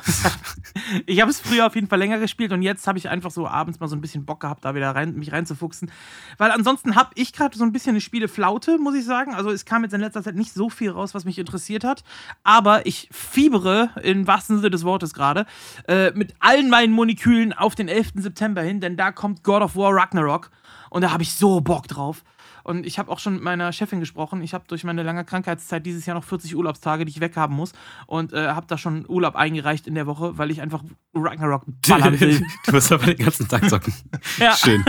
ich 1.05 1.21
habe 1.21 1.31
es 1.31 1.39
früher 1.39 1.65
auf 1.65 1.75
jeden 1.75 1.87
Fall 1.87 1.99
länger 1.99 2.19
gespielt 2.19 2.51
und 2.51 2.61
jetzt 2.61 2.85
habe 2.87 2.97
ich 2.97 3.07
einfach 3.07 3.31
so 3.31 3.47
abends 3.47 3.79
mal 3.79 3.87
so 3.87 3.95
ein 3.95 4.01
bisschen 4.01 4.25
Bock 4.25 4.41
gehabt, 4.41 4.65
da 4.65 4.75
wieder 4.75 4.93
rein, 4.93 5.15
mich 5.15 5.31
reinzufuchsen. 5.31 5.89
Weil 6.37 6.51
ansonsten 6.51 6.97
habe 6.97 7.11
ich 7.15 7.31
gerade 7.31 7.57
so 7.57 7.63
ein 7.63 7.71
bisschen 7.71 7.91
eine 7.91 8.01
Spieleflaute, 8.01 8.79
muss 8.79 8.95
ich 8.95 9.05
sagen. 9.05 9.33
Also 9.33 9.49
es 9.49 9.63
kam 9.63 9.83
jetzt 9.83 9.93
in 9.93 10.01
letzter 10.01 10.23
Zeit 10.23 10.35
nicht 10.35 10.53
so 10.53 10.69
viel 10.69 10.91
raus, 10.91 11.13
was 11.13 11.23
mich 11.23 11.39
interessiert 11.39 11.85
hat. 11.85 12.03
Aber 12.43 12.85
ich 12.85 13.07
fiebere 13.13 13.91
im 14.03 14.27
wahrsten 14.27 14.57
Sinne 14.57 14.71
des 14.71 14.83
Wortes 14.83 15.13
gerade 15.13 15.45
äh, 15.87 16.11
mit 16.11 16.33
allen 16.39 16.69
meinen 16.69 16.91
Molekülen 16.91 17.53
auf 17.53 17.75
den 17.75 17.87
11. 17.87 18.11
September 18.15 18.61
hin, 18.61 18.81
denn 18.81 18.97
da 18.97 19.13
kommt 19.13 19.43
God 19.43 19.61
of 19.61 19.77
War 19.77 19.95
Ragnarok. 19.95 20.51
Und 20.89 21.01
da 21.01 21.11
habe 21.11 21.23
ich 21.23 21.33
so 21.33 21.61
Bock 21.61 21.87
drauf. 21.87 22.25
Und 22.63 22.85
ich 22.85 22.97
habe 22.97 23.11
auch 23.11 23.19
schon 23.19 23.35
mit 23.35 23.43
meiner 23.43 23.71
Chefin 23.73 23.99
gesprochen. 23.99 24.41
Ich 24.41 24.53
habe 24.53 24.63
durch 24.67 24.83
meine 24.83 25.03
lange 25.03 25.25
Krankheitszeit 25.25 25.85
dieses 25.85 26.05
Jahr 26.05 26.15
noch 26.15 26.23
40 26.23 26.55
Urlaubstage, 26.55 27.05
die 27.05 27.11
ich 27.11 27.19
weghaben 27.19 27.55
muss. 27.55 27.73
Und 28.07 28.33
äh, 28.33 28.47
habe 28.47 28.67
da 28.67 28.77
schon 28.77 29.05
Urlaub 29.07 29.35
eingereicht 29.35 29.85
in 29.85 29.95
der 29.95 30.07
Woche, 30.07 30.37
weil 30.37 30.49
ich 30.49 30.61
einfach 30.61 30.83
Ragnarok 31.13 31.63
ballern 31.87 32.19
will. 32.19 32.41
du 32.65 32.71
wirst 32.71 32.91
aber 32.91 33.05
den 33.05 33.17
ganzen 33.17 33.47
Tag 33.47 33.69
zocken. 33.69 33.93
Ja. 34.37 34.55
Schön. 34.55 34.83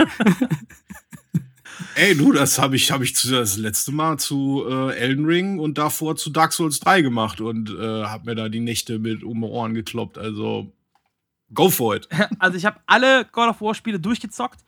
Ey, 1.95 2.15
du, 2.15 2.31
das 2.31 2.59
habe 2.59 2.75
ich, 2.75 2.91
hab 2.91 3.01
ich 3.01 3.13
das 3.13 3.57
letzte 3.57 3.91
Mal 3.91 4.17
zu 4.17 4.65
äh, 4.67 4.95
Elden 4.95 5.25
Ring 5.25 5.59
und 5.59 5.77
davor 5.77 6.15
zu 6.15 6.29
Dark 6.29 6.53
Souls 6.53 6.79
3 6.79 7.01
gemacht 7.01 7.41
und 7.41 7.69
äh, 7.69 8.03
habe 8.05 8.25
mir 8.25 8.35
da 8.35 8.49
die 8.49 8.59
Nächte 8.59 8.99
mit 8.99 9.23
um 9.23 9.41
die 9.41 9.47
Ohren 9.47 9.73
gekloppt. 9.73 10.17
Also, 10.17 10.71
go 11.53 11.69
for 11.69 11.95
it. 11.95 12.07
Also, 12.39 12.57
ich 12.57 12.65
habe 12.65 12.79
alle 12.85 13.25
God 13.25 13.49
of 13.49 13.61
War 13.61 13.75
Spiele 13.75 13.99
durchgezockt 13.99 14.61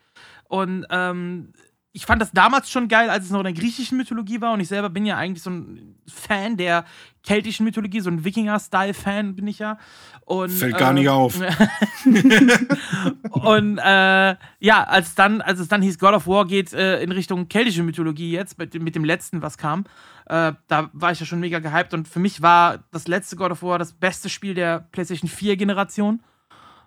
und 0.50 0.86
ähm, 0.90 1.54
ich 1.98 2.06
fand 2.06 2.22
das 2.22 2.32
damals 2.32 2.70
schon 2.70 2.90
geil, 2.90 3.10
als 3.10 3.26
es 3.26 3.32
noch 3.32 3.40
in 3.40 3.46
der 3.46 3.54
griechischen 3.54 3.98
Mythologie 3.98 4.40
war. 4.40 4.54
Und 4.54 4.60
ich 4.60 4.68
selber 4.68 4.88
bin 4.88 5.04
ja 5.04 5.18
eigentlich 5.18 5.42
so 5.42 5.50
ein 5.50 5.96
Fan 6.08 6.56
der 6.56 6.86
keltischen 7.24 7.64
Mythologie, 7.64 8.02
so 8.02 8.12
ein 8.12 8.24
Wikinger-Style-Fan 8.24 9.36
bin 9.36 9.48
ich 9.48 9.58
ja. 9.58 9.80
Und, 10.24 10.52
Fällt 10.52 10.76
äh, 10.76 10.78
gar 10.78 10.94
nicht 10.94 11.10
auf. 11.10 11.40
und 13.32 13.80
äh, 13.80 14.36
ja, 14.60 14.84
als, 14.84 15.16
dann, 15.16 15.42
als 15.42 15.60
es 15.60 15.70
dann 15.70 15.82
hieß, 15.82 15.98
God 15.98 16.14
of 16.14 16.28
War 16.28 16.46
geht 16.46 16.72
äh, 16.72 17.02
in 17.02 17.12
Richtung 17.12 17.50
keltische 17.50 17.82
Mythologie 17.82 18.32
jetzt, 18.32 18.60
mit, 18.60 18.80
mit 18.80 18.94
dem 18.94 19.04
letzten, 19.04 19.42
was 19.42 19.58
kam, 19.58 19.86
äh, 20.28 20.54
da 20.68 20.92
war 20.94 21.12
ich 21.12 21.20
ja 21.20 21.26
schon 21.26 21.40
mega 21.40 21.58
gehypt. 21.58 21.96
Und 21.96 22.08
für 22.08 22.20
mich 22.20 22.44
war 22.44 22.84
das 22.92 23.08
letzte 23.08 23.38
God 23.38 23.50
of 23.50 23.64
War 23.64 23.80
das 23.80 23.94
beste 23.94 24.30
Spiel 24.30 24.54
der 24.54 24.88
PlayStation 24.92 25.32
4-Generation. 25.32 26.22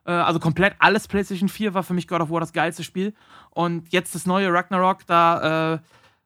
Äh, 0.04 0.12
also 0.12 0.40
komplett 0.40 0.74
alles 0.78 1.08
PlayStation 1.08 1.48
4 1.48 1.74
war 1.74 1.82
für 1.82 1.94
mich 1.94 2.08
God 2.08 2.20
of 2.20 2.30
War 2.30 2.40
das 2.40 2.52
geilste 2.52 2.84
Spiel. 2.84 3.14
Und 3.50 3.92
jetzt 3.92 4.14
das 4.14 4.26
neue 4.26 4.52
Ragnarok, 4.52 5.06
da, 5.06 5.74
äh, 5.74 5.78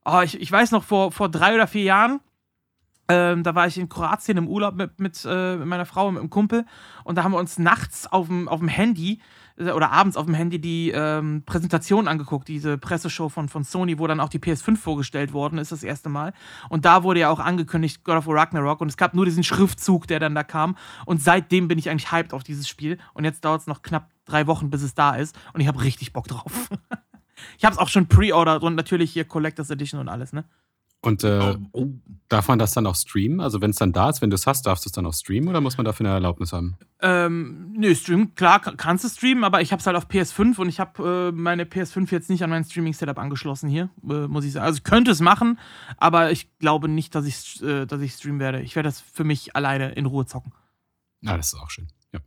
oh, 0.05 0.21
ich, 0.23 0.41
ich 0.41 0.51
weiß 0.51 0.71
noch, 0.71 0.85
vor, 0.85 1.13
vor 1.13 1.29
drei 1.29 1.55
oder 1.55 1.67
vier 1.67 1.85
Jahren, 1.85 2.21
ähm, 3.09 3.43
da 3.43 3.55
war 3.55 3.67
ich 3.67 3.79
in 3.79 3.89
Kroatien 3.89 4.39
im 4.39 4.49
Urlaub 4.49 4.75
mit, 4.75 4.99
mit, 4.99 5.25
äh, 5.29 5.57
mit 5.57 5.67
meiner 5.67 5.87
Frau 5.87 6.09
und 6.09 6.15
mit 6.15 6.21
einem 6.21 6.31
Kumpel 6.31 6.65
und 7.05 7.17
da 7.17 7.25
haben 7.25 7.33
wir 7.33 7.39
uns 7.39 7.59
nachts 7.59 8.07
auf 8.07 8.29
dem, 8.29 8.69
Handy 8.69 9.21
äh, 9.57 9.71
oder 9.71 9.93
abends 9.93 10.17
auf 10.17 10.27
dem 10.27 10.35
Handy 10.35 10.59
die 10.59 10.91
ähm, 10.91 11.43
Präsentation 11.45 12.09
angeguckt, 12.09 12.49
diese 12.49 12.79
Presseshow 12.79 13.29
von, 13.29 13.49
von 13.49 13.65
Sony, 13.65 13.99
wo 13.99 14.07
dann 14.07 14.21
auch 14.21 14.29
die 14.29 14.39
PS5 14.39 14.77
vorgestellt 14.77 15.33
worden 15.33 15.59
ist, 15.59 15.73
das 15.73 15.83
erste 15.83 16.09
Mal. 16.09 16.33
Und 16.69 16.85
da 16.85 17.03
wurde 17.03 17.21
ja 17.21 17.31
auch 17.31 17.41
angekündigt 17.41 18.05
God 18.05 18.17
of 18.17 18.27
War 18.27 18.37
Ragnarok 18.37 18.81
und 18.81 18.89
es 18.89 18.97
gab 18.97 19.15
nur 19.15 19.25
diesen 19.25 19.45
Schriftzug, 19.45 20.07
der 20.07 20.21
dann 20.21 20.35
da 20.35 20.43
kam. 20.43 20.77
Und 21.07 21.23
seitdem 21.23 21.69
bin 21.69 21.79
ich 21.79 21.91
eigentlich 21.91 22.11
hyped 22.11 22.33
auf 22.33 22.43
dieses 22.43 22.69
Spiel. 22.69 22.99
Und 23.13 23.25
jetzt 23.25 23.45
dauert 23.45 23.63
es 23.63 23.67
noch 23.67 23.83
knapp 23.83 24.11
drei 24.25 24.47
Wochen, 24.47 24.71
bis 24.71 24.83
es 24.83 24.95
da 24.95 25.15
ist. 25.15 25.37
Und 25.53 25.61
ich 25.61 25.69
habe 25.69 25.83
richtig 25.83 26.13
Bock 26.13 26.27
drauf. 26.27 26.71
ich 27.59 27.65
habe 27.65 27.75
es 27.75 27.79
auch 27.79 27.89
schon 27.89 28.07
pre-ordered 28.07 28.63
und 28.63 28.75
natürlich 28.75 29.13
hier 29.13 29.25
Collectors 29.25 29.71
Edition 29.71 30.01
und 30.01 30.09
alles, 30.09 30.33
ne? 30.33 30.45
Und 31.05 31.23
äh, 31.23 31.57
oh, 31.73 31.81
oh. 31.81 31.89
darf 32.31 32.49
man 32.49 32.59
das 32.59 32.73
dann 32.73 32.87
auch 32.87 32.95
streamen? 32.95 33.43
Also 33.43 33.61
wenn 33.61 33.71
es 33.71 33.77
dann 33.77 33.93
da 33.93 34.09
ist, 34.09 34.23
wenn 34.23 34.31
du 34.31 34.37
es 34.37 34.47
hast, 34.47 34.63
darfst 34.65 34.87
du 34.87 34.89
es 34.89 34.93
dann 34.93 35.05
auch 35.05 35.13
streamen 35.13 35.51
oder 35.51 35.61
muss 35.61 35.77
man 35.77 35.85
dafür 35.85 36.07
eine 36.07 36.15
Erlaubnis 36.15 36.55
haben? 36.55 36.79
Ähm, 37.03 37.75
nö, 37.77 37.95
streamen, 37.95 38.35
klar 38.35 38.61
kannst 38.61 39.05
du 39.05 39.09
streamen, 39.11 39.45
aber 39.45 39.61
ich 39.61 39.71
habe 39.71 39.81
es 39.81 39.87
halt 39.87 39.99
auf 39.99 40.09
PS5 40.09 40.57
und 40.57 40.69
ich 40.71 40.81
habe 40.81 41.29
äh, 41.29 41.33
meine 41.33 41.65
PS5 41.65 42.11
jetzt 42.11 42.31
nicht 42.31 42.43
an 42.43 42.49
mein 42.49 42.65
Streaming-Setup 42.65 43.19
angeschlossen 43.19 43.69
hier, 43.69 43.91
äh, 44.09 44.27
muss 44.29 44.47
ich 44.47 44.53
sagen. 44.53 44.65
Also 44.65 44.79
ich 44.79 44.85
könnte 44.85 45.11
es 45.11 45.21
machen, 45.21 45.59
aber 45.99 46.31
ich 46.31 46.59
glaube 46.59 46.89
nicht, 46.89 47.15
dass 47.15 47.27
ich, 47.27 47.63
äh, 47.63 47.85
dass 47.85 48.01
ich 48.01 48.15
streamen 48.15 48.41
werde. 48.41 48.63
Ich 48.63 48.75
werde 48.75 48.89
das 48.89 49.01
für 49.01 49.25
mich 49.25 49.55
alleine 49.55 49.93
in 49.93 50.07
Ruhe 50.07 50.25
zocken. 50.25 50.55
Na, 51.21 51.37
das 51.37 51.49
ist 51.49 51.61
auch 51.61 51.69
schön, 51.69 51.89
ja. 52.15 52.21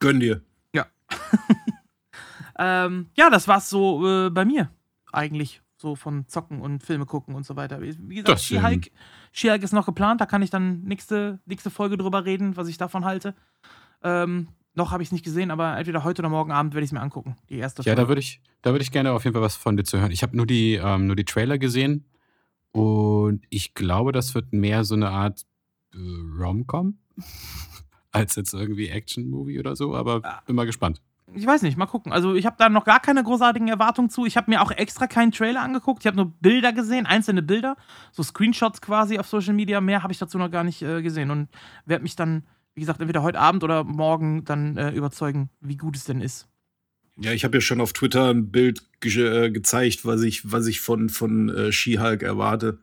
Gönn 0.00 0.18
dir. 0.18 0.42
Ja. 0.74 0.86
ähm, 2.58 3.06
ja, 3.16 3.30
das 3.30 3.46
war's 3.46 3.70
so 3.70 4.26
äh, 4.26 4.30
bei 4.30 4.44
mir 4.44 4.68
eigentlich 5.12 5.62
so 5.76 5.94
von 5.94 6.26
Zocken 6.26 6.60
und 6.60 6.82
Filme 6.82 7.06
gucken 7.06 7.34
und 7.34 7.44
so 7.44 7.56
weiter. 7.56 7.80
Wie 7.80 8.16
gesagt, 8.16 8.40
She-Hulk 8.40 8.90
She 9.32 9.48
ist 9.48 9.72
noch 9.72 9.86
geplant, 9.86 10.20
da 10.20 10.26
kann 10.26 10.42
ich 10.42 10.50
dann 10.50 10.82
nächste, 10.82 11.40
nächste 11.44 11.70
Folge 11.70 11.96
drüber 11.96 12.24
reden, 12.24 12.56
was 12.56 12.68
ich 12.68 12.78
davon 12.78 13.04
halte. 13.04 13.34
Ähm, 14.02 14.48
noch 14.74 14.90
habe 14.90 15.02
ich 15.02 15.08
es 15.08 15.12
nicht 15.12 15.24
gesehen, 15.24 15.50
aber 15.50 15.76
entweder 15.76 16.04
heute 16.04 16.22
oder 16.22 16.28
morgen 16.28 16.52
Abend 16.52 16.74
werde 16.74 16.84
ich 16.84 16.88
es 16.88 16.92
mir 16.92 17.00
angucken. 17.00 17.36
Die 17.48 17.56
erste 17.56 17.82
Ja, 17.82 17.94
da 17.94 18.08
würde 18.08 18.20
ich, 18.20 18.40
würd 18.62 18.82
ich 18.82 18.92
gerne 18.92 19.12
auf 19.12 19.24
jeden 19.24 19.34
Fall 19.34 19.42
was 19.42 19.56
von 19.56 19.76
dir 19.76 19.84
zu 19.84 19.98
hören. 19.98 20.10
Ich 20.10 20.22
habe 20.22 20.36
nur, 20.36 20.46
die, 20.46 20.74
ähm, 20.74 21.06
nur 21.06 21.16
die 21.16 21.24
Trailer 21.24 21.58
gesehen 21.58 22.06
und 22.72 23.44
ich 23.50 23.74
glaube, 23.74 24.12
das 24.12 24.34
wird 24.34 24.52
mehr 24.52 24.84
so 24.84 24.94
eine 24.94 25.10
Art 25.10 25.42
äh, 25.94 25.98
Rom-Com 26.38 26.98
als 28.12 28.36
jetzt 28.36 28.54
irgendwie 28.54 28.88
Action-Movie 28.88 29.60
oder 29.60 29.76
so, 29.76 29.94
aber 29.94 30.22
bin 30.46 30.56
mal 30.56 30.66
gespannt 30.66 31.02
ich 31.34 31.46
weiß 31.46 31.62
nicht, 31.62 31.76
mal 31.76 31.86
gucken. 31.86 32.12
Also 32.12 32.34
ich 32.34 32.46
habe 32.46 32.56
da 32.58 32.68
noch 32.68 32.84
gar 32.84 33.00
keine 33.00 33.22
großartigen 33.22 33.68
Erwartungen 33.68 34.10
zu. 34.10 34.26
Ich 34.26 34.36
habe 34.36 34.50
mir 34.50 34.62
auch 34.62 34.70
extra 34.70 35.06
keinen 35.06 35.32
Trailer 35.32 35.60
angeguckt. 35.60 36.02
Ich 36.02 36.06
habe 36.06 36.16
nur 36.16 36.32
Bilder 36.40 36.72
gesehen, 36.72 37.06
einzelne 37.06 37.42
Bilder, 37.42 37.76
so 38.12 38.22
Screenshots 38.22 38.80
quasi 38.80 39.18
auf 39.18 39.26
Social 39.26 39.54
Media. 39.54 39.80
Mehr 39.80 40.02
habe 40.02 40.12
ich 40.12 40.18
dazu 40.18 40.38
noch 40.38 40.50
gar 40.50 40.62
nicht 40.62 40.82
äh, 40.82 41.02
gesehen 41.02 41.30
und 41.30 41.48
werde 41.84 42.02
mich 42.02 42.14
dann, 42.14 42.44
wie 42.74 42.80
gesagt, 42.80 43.00
entweder 43.00 43.22
heute 43.22 43.40
Abend 43.40 43.64
oder 43.64 43.82
morgen 43.82 44.44
dann 44.44 44.76
äh, 44.76 44.90
überzeugen, 44.90 45.50
wie 45.60 45.76
gut 45.76 45.96
es 45.96 46.04
denn 46.04 46.20
ist. 46.20 46.46
Ja, 47.18 47.32
ich 47.32 47.44
habe 47.44 47.56
ja 47.56 47.60
schon 47.60 47.80
auf 47.80 47.92
Twitter 47.92 48.30
ein 48.30 48.50
Bild 48.50 48.82
ge 49.00 49.46
äh, 49.46 49.50
gezeigt, 49.50 50.04
was 50.04 50.22
ich, 50.22 50.50
was 50.50 50.66
ich 50.66 50.80
von, 50.80 51.08
von 51.08 51.48
äh, 51.48 51.72
She-Hulk 51.72 52.22
erwarte. 52.22 52.78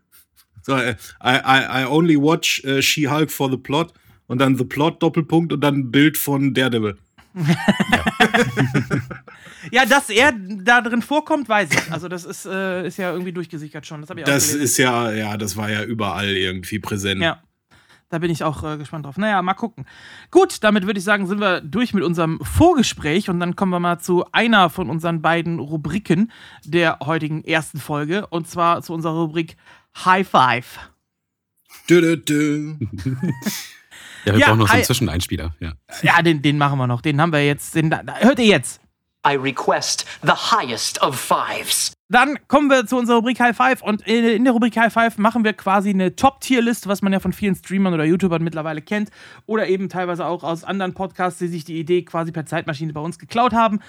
So, 0.64 0.76
äh, 0.76 0.96
I, 1.24 1.38
I, 1.46 1.84
I 1.84 1.86
only 1.86 2.20
watch 2.20 2.64
uh, 2.66 2.82
She-Hulk 2.82 3.32
for 3.32 3.50
the 3.50 3.58
plot 3.58 3.94
und 4.28 4.40
dann 4.40 4.58
The 4.58 4.64
Plot 4.64 5.04
Doppelpunkt 5.04 5.54
und 5.54 5.62
dann 5.62 5.76
ein 5.76 5.92
Bild 5.92 6.18
von 6.18 6.54
Daredevil 6.54 6.98
ja, 9.72 9.86
dass 9.86 10.10
er 10.10 10.34
da 10.34 10.82
drin 10.82 11.02
vorkommt, 11.02 11.48
weiß 11.50 11.70
ich. 11.72 11.92
Also 11.92 12.08
das 12.08 12.24
ist, 12.26 12.46
äh, 12.46 12.86
ist 12.88 12.98
ja 12.98 13.12
irgendwie 13.12 13.34
durchgesichert 13.34 13.88
schon. 13.88 14.02
Das, 14.02 14.12
ich 14.16 14.24
das 14.24 14.54
ist 14.54 14.78
ja, 14.78 15.12
ja, 15.12 15.36
das 15.38 15.58
war 15.58 15.70
ja 15.70 15.84
überall 15.84 16.30
irgendwie 16.30 16.80
präsent. 16.80 17.22
Ja. 17.22 17.44
Da 18.10 18.20
bin 18.20 18.30
ich 18.30 18.44
auch 18.44 18.64
äh, 18.64 18.78
gespannt 18.78 19.08
drauf. 19.08 19.18
Naja, 19.18 19.42
mal 19.42 19.56
gucken. 19.56 19.88
Gut, 20.30 20.64
damit 20.64 20.86
würde 20.86 21.00
ich 21.00 21.04
sagen, 21.04 21.26
sind 21.26 21.40
wir 21.40 21.62
durch 21.62 21.96
mit 21.96 22.04
unserem 22.04 22.40
Vorgespräch 22.44 23.28
und 23.28 23.40
dann 23.40 23.56
kommen 23.56 23.72
wir 23.72 23.80
mal 23.80 23.98
zu 23.98 24.24
einer 24.32 24.70
von 24.70 24.92
unseren 24.92 25.24
beiden 25.24 25.58
Rubriken 25.58 26.32
der 26.64 27.00
heutigen 27.04 27.44
ersten 27.44 27.80
Folge 27.80 28.28
und 28.28 28.48
zwar 28.48 28.84
zu 28.84 28.94
unserer 28.94 29.14
Rubrik 29.14 29.58
High 30.06 30.28
Five. 30.28 30.92
Du, 31.88 32.02
du, 32.02 32.18
du. 32.18 32.78
Ja, 34.26 34.34
wir 34.34 34.40
ja, 34.40 34.48
brauchen 34.48 34.60
noch 34.60 34.68
so 34.68 34.74
einen 34.74 34.84
Zwischeneinspieler. 34.84 35.56
Ja, 35.60 35.74
ja 36.02 36.22
den, 36.22 36.42
den 36.42 36.58
machen 36.58 36.78
wir 36.78 36.88
noch. 36.88 37.02
Den 37.02 37.20
haben 37.22 37.32
wir 37.32 37.46
jetzt. 37.46 37.76
Den, 37.76 37.94
hört 38.22 38.40
ihr 38.40 38.46
jetzt? 38.46 38.80
I 39.26 39.36
request 39.36 40.06
the 40.22 40.34
highest 40.34 41.02
of 41.02 41.18
fives. 41.18 41.94
Dann 42.10 42.38
kommen 42.48 42.70
wir 42.70 42.86
zu 42.86 42.98
unserer 42.98 43.18
Rubrik 43.18 43.40
High 43.40 43.56
Five 43.56 43.82
und 43.82 44.02
in 44.02 44.44
der 44.44 44.54
Rubrik 44.54 44.76
High 44.76 44.92
Five 44.92 45.18
machen 45.18 45.46
wir 45.46 45.54
quasi 45.54 45.90
eine 45.90 46.16
Top-Tier-Liste, 46.16 46.90
was 46.90 47.02
man 47.02 47.14
ja 47.14 47.20
von 47.20 47.32
vielen 47.32 47.56
Streamern 47.56 47.94
oder 47.94 48.04
YouTubern 48.04 48.44
mittlerweile 48.44 48.82
kennt 48.82 49.10
oder 49.46 49.68
eben 49.68 49.88
teilweise 49.88 50.26
auch 50.26 50.44
aus 50.44 50.66
anderen 50.66 50.94
Podcasts, 50.94 51.40
die 51.40 51.48
sich 51.48 51.64
die 51.64 51.80
Idee 51.80 52.04
quasi 52.04 52.34
per 52.34 52.46
Zeitmaschine 52.46 52.92
bei 52.92 53.00
uns 53.00 53.18
geklaut 53.18 53.54
haben. 53.54 53.80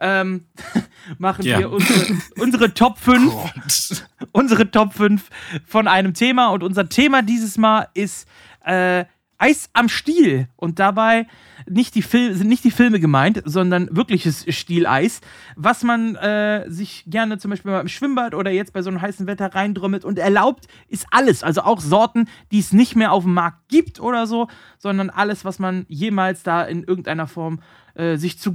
Ähm, 0.00 0.46
machen 1.18 1.44
ja. 1.44 1.58
wir 1.58 1.70
unsere, 1.70 2.16
unsere 2.38 2.72
Top 2.72 2.98
5 2.98 3.34
unsere 4.32 4.70
Top 4.70 4.94
5 4.94 5.28
von 5.66 5.88
einem 5.88 6.14
Thema 6.14 6.50
und 6.50 6.62
unser 6.62 6.88
Thema 6.88 7.22
dieses 7.22 7.58
Mal 7.58 7.88
ist 7.94 8.28
äh, 8.64 9.04
Eis 9.44 9.68
am 9.74 9.90
Stiel. 9.90 10.48
Und 10.56 10.78
dabei 10.78 11.26
nicht 11.68 11.94
die 11.94 12.02
Fil 12.02 12.34
sind 12.34 12.48
nicht 12.48 12.64
die 12.64 12.70
Filme 12.70 12.98
gemeint, 12.98 13.42
sondern 13.44 13.94
wirkliches 13.94 14.46
Stieleis, 14.48 15.20
was 15.54 15.82
man 15.82 16.16
äh, 16.16 16.64
sich 16.70 17.04
gerne 17.06 17.36
zum 17.36 17.50
Beispiel 17.50 17.72
beim 17.72 17.88
Schwimmbad 17.88 18.34
oder 18.34 18.50
jetzt 18.50 18.72
bei 18.72 18.80
so 18.80 18.88
einem 18.88 19.02
heißen 19.02 19.26
Wetter 19.26 19.54
reindrümmelt 19.54 20.04
und 20.04 20.18
erlaubt 20.18 20.66
ist 20.88 21.06
alles. 21.10 21.42
Also 21.42 21.60
auch 21.60 21.80
Sorten, 21.80 22.26
die 22.52 22.58
es 22.58 22.72
nicht 22.72 22.96
mehr 22.96 23.12
auf 23.12 23.24
dem 23.24 23.34
Markt 23.34 23.68
gibt 23.68 24.00
oder 24.00 24.26
so, 24.26 24.48
sondern 24.78 25.10
alles, 25.10 25.44
was 25.44 25.58
man 25.58 25.84
jemals 25.88 26.42
da 26.42 26.62
in 26.62 26.82
irgendeiner 26.82 27.26
Form 27.26 27.60
äh, 27.94 28.16
sich 28.16 28.38
zu 28.38 28.54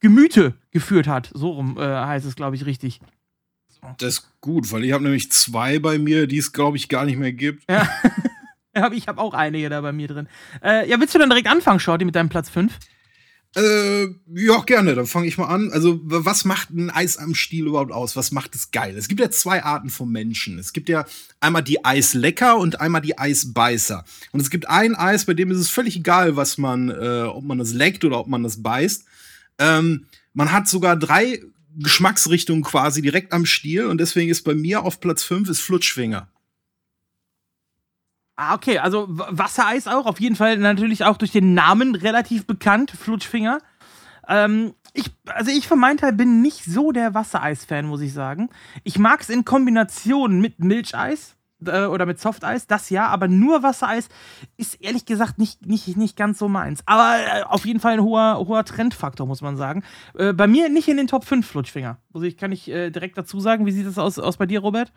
Gemüte 0.00 0.54
geführt 0.70 1.08
hat. 1.08 1.30
So 1.34 1.50
rum 1.50 1.76
äh, 1.78 1.82
heißt 1.82 2.24
es, 2.24 2.36
glaube 2.36 2.56
ich, 2.56 2.64
richtig. 2.64 3.00
Das 3.98 4.14
ist 4.14 4.40
gut, 4.40 4.72
weil 4.72 4.82
ich 4.84 4.92
habe 4.92 5.04
nämlich 5.04 5.30
zwei 5.30 5.78
bei 5.78 5.98
mir, 5.98 6.26
die 6.26 6.38
es, 6.38 6.52
glaube 6.52 6.78
ich, 6.78 6.88
gar 6.88 7.04
nicht 7.04 7.18
mehr 7.18 7.32
gibt. 7.32 7.70
Ja. 7.70 7.86
ich 8.92 9.08
habe 9.08 9.20
auch 9.20 9.34
einige 9.34 9.68
da 9.68 9.80
bei 9.80 9.92
mir 9.92 10.08
drin. 10.08 10.28
Äh, 10.62 10.88
ja, 10.88 11.00
willst 11.00 11.14
du 11.14 11.18
dann 11.18 11.30
direkt 11.30 11.48
anfangen, 11.48 11.80
Shorty, 11.80 12.04
mit 12.04 12.14
deinem 12.14 12.28
Platz 12.28 12.48
5? 12.50 12.72
Äh, 13.54 14.08
ja, 14.34 14.60
gerne, 14.66 14.94
dann 14.94 15.06
fange 15.06 15.26
ich 15.26 15.38
mal 15.38 15.46
an. 15.46 15.70
Also, 15.72 15.98
was 16.02 16.44
macht 16.44 16.70
ein 16.70 16.90
Eis 16.90 17.16
am 17.16 17.34
Stiel 17.34 17.66
überhaupt 17.66 17.90
aus? 17.90 18.14
Was 18.14 18.30
macht 18.30 18.54
es 18.54 18.70
geil? 18.70 18.94
Es 18.98 19.08
gibt 19.08 19.18
ja 19.18 19.30
zwei 19.30 19.64
Arten 19.64 19.88
von 19.88 20.10
Menschen. 20.10 20.58
Es 20.58 20.74
gibt 20.74 20.90
ja 20.90 21.06
einmal 21.40 21.62
die 21.62 21.82
Eislecker 21.82 22.58
und 22.58 22.82
einmal 22.82 23.00
die 23.00 23.16
Eisbeißer. 23.16 24.04
Und 24.32 24.40
es 24.40 24.50
gibt 24.50 24.68
ein 24.68 24.94
Eis, 24.94 25.24
bei 25.24 25.32
dem 25.32 25.50
ist 25.50 25.58
es 25.58 25.70
völlig 25.70 25.96
egal, 25.96 26.36
was 26.36 26.58
man, 26.58 26.90
äh, 26.90 27.22
ob 27.22 27.44
man 27.44 27.56
das 27.56 27.72
leckt 27.72 28.04
oder 28.04 28.20
ob 28.20 28.28
man 28.28 28.42
das 28.42 28.62
beißt. 28.62 29.06
Ähm, 29.58 30.04
man 30.34 30.52
hat 30.52 30.68
sogar 30.68 30.94
drei 30.96 31.40
Geschmacksrichtungen 31.78 32.62
quasi 32.62 33.00
direkt 33.00 33.32
am 33.32 33.46
Stiel 33.46 33.86
und 33.86 33.98
deswegen 33.98 34.30
ist 34.30 34.42
bei 34.42 34.54
mir 34.54 34.82
auf 34.82 35.00
Platz 35.00 35.22
5 35.22 35.48
ist 35.48 35.60
Flutschfinger. 35.60 36.28
Ah, 38.36 38.54
okay, 38.54 38.78
also 38.78 39.06
Wassereis 39.08 39.88
auch, 39.88 40.04
auf 40.04 40.20
jeden 40.20 40.36
Fall 40.36 40.58
natürlich 40.58 41.04
auch 41.04 41.16
durch 41.16 41.32
den 41.32 41.54
Namen 41.54 41.94
relativ 41.94 42.46
bekannt, 42.46 42.90
Flutschfinger. 42.90 43.60
Ähm, 44.28 44.74
ich, 44.92 45.10
also 45.26 45.50
ich 45.50 45.66
für 45.66 45.76
meinen 45.76 45.96
Teil 45.96 46.12
bin 46.12 46.42
nicht 46.42 46.64
so 46.64 46.92
der 46.92 47.14
Wassereis-Fan, 47.14 47.86
muss 47.86 48.02
ich 48.02 48.12
sagen. 48.12 48.50
Ich 48.84 48.98
mag 48.98 49.22
es 49.22 49.30
in 49.30 49.46
Kombination 49.46 50.40
mit 50.40 50.58
Milcheis 50.58 51.36
äh, 51.64 51.86
oder 51.86 52.04
mit 52.04 52.20
Softeis, 52.20 52.66
das 52.66 52.90
ja, 52.90 53.06
aber 53.06 53.28
nur 53.28 53.62
Wassereis 53.62 54.10
ist 54.58 54.74
ehrlich 54.82 55.06
gesagt 55.06 55.38
nicht, 55.38 55.64
nicht, 55.64 55.96
nicht 55.96 56.16
ganz 56.16 56.38
so 56.38 56.48
meins. 56.48 56.82
Aber 56.84 57.16
äh, 57.18 57.42
auf 57.44 57.64
jeden 57.64 57.80
Fall 57.80 57.94
ein 57.94 58.02
hoher, 58.02 58.36
hoher 58.46 58.64
Trendfaktor, 58.64 59.26
muss 59.26 59.40
man 59.40 59.56
sagen. 59.56 59.82
Äh, 60.18 60.34
bei 60.34 60.46
mir 60.46 60.68
nicht 60.68 60.88
in 60.88 60.98
den 60.98 61.06
Top 61.06 61.24
5 61.24 61.46
Flutschfinger. 61.46 61.98
Also 62.12 62.26
ich 62.26 62.36
kann 62.36 62.52
ich 62.52 62.68
äh, 62.68 62.90
direkt 62.90 63.16
dazu 63.16 63.40
sagen, 63.40 63.64
wie 63.64 63.72
sieht 63.72 63.86
das 63.86 63.98
aus, 63.98 64.18
aus 64.18 64.36
bei 64.36 64.46
dir, 64.46 64.60
Robert? 64.60 64.92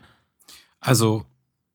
Also 0.82 1.26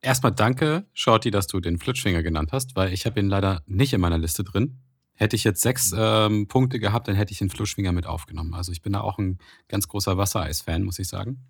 erstmal 0.04 0.32
danke, 0.32 0.86
Shorty, 0.92 1.30
dass 1.30 1.46
du 1.46 1.60
den 1.60 1.78
Flutschfinger 1.78 2.22
genannt 2.22 2.50
hast, 2.52 2.76
weil 2.76 2.92
ich 2.92 3.06
habe 3.06 3.20
ihn 3.20 3.28
leider 3.28 3.62
nicht 3.66 3.92
in 3.92 4.00
meiner 4.00 4.18
Liste 4.18 4.44
drin. 4.44 4.78
Hätte 5.14 5.36
ich 5.36 5.44
jetzt 5.44 5.62
sechs 5.62 5.94
ähm, 5.96 6.48
Punkte 6.48 6.78
gehabt, 6.78 7.08
dann 7.08 7.14
hätte 7.14 7.32
ich 7.32 7.38
den 7.38 7.50
Flutschfinger 7.50 7.92
mit 7.92 8.06
aufgenommen. 8.06 8.54
Also 8.54 8.72
ich 8.72 8.82
bin 8.82 8.92
da 8.92 9.00
auch 9.00 9.18
ein 9.18 9.38
ganz 9.68 9.88
großer 9.88 10.16
Wassereis-Fan, 10.16 10.82
muss 10.82 10.98
ich 10.98 11.08
sagen. 11.08 11.40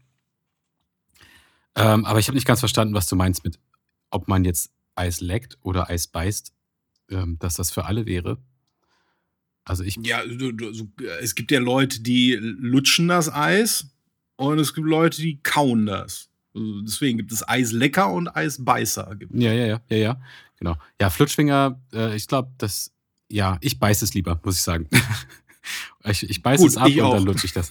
Ähm, 1.75 2.05
aber 2.05 2.19
ich 2.19 2.29
habe 2.29 2.37
nicht 2.37 2.47
ganz 2.47 2.61
verstanden, 2.61 2.95
was 2.95 3.07
du 3.07 3.17
meinst 3.17 3.45
mit, 3.45 3.59
ob 4.11 4.29
man 4.29 4.45
jetzt 4.45 4.71
Eis 4.95 5.21
leckt 5.21 5.59
oder 5.63 5.91
Eis 5.91 6.07
beißt, 6.07 6.53
ähm, 7.11 7.39
dass 7.39 7.55
das 7.55 7.71
für 7.71 7.87
alle 7.87 8.07
wäre. 8.07 8.39
Also 9.65 9.83
ich. 9.83 9.99
Ja, 10.03 10.25
du, 10.25 10.53
du, 10.53 10.87
es 11.21 11.35
gibt 11.35 11.51
ja 11.51 11.59
Leute, 11.59 12.01
die 12.01 12.35
lutschen 12.35 13.09
das 13.09 13.33
Eis 13.33 13.87
und 14.37 14.59
es 14.59 14.75
gibt 14.75 14.87
Leute, 14.87 15.23
die 15.23 15.43
kauen 15.43 15.87
das. 15.87 16.29
Also 16.55 16.83
deswegen 16.83 17.19
gibt 17.19 17.33
es 17.33 17.47
Eislecker 17.47 18.11
und 18.13 18.29
Eisbeißer. 18.29 19.17
Ja, 19.33 19.53
ja, 19.53 19.67
ja, 19.67 19.81
ja, 19.89 19.97
ja. 19.97 20.21
Genau. 20.59 20.77
Ja, 21.01 21.11
Flutschfinger, 21.11 21.81
äh, 21.93 22.15
ich 22.15 22.29
glaube, 22.29 22.53
das, 22.59 22.93
ja, 23.29 23.59
ich 23.61 23.79
beiße 23.79 24.05
es 24.05 24.15
lieber, 24.15 24.41
muss 24.45 24.57
ich 24.57 24.63
sagen. 24.63 24.89
ich, 26.05 26.29
ich 26.29 26.43
beiße 26.43 26.67
es 26.67 26.77
ab 26.77 26.89
und 26.89 27.01
auch. 27.01 27.15
dann 27.15 27.25
lutsche 27.25 27.47
ich 27.47 27.53
das. 27.53 27.71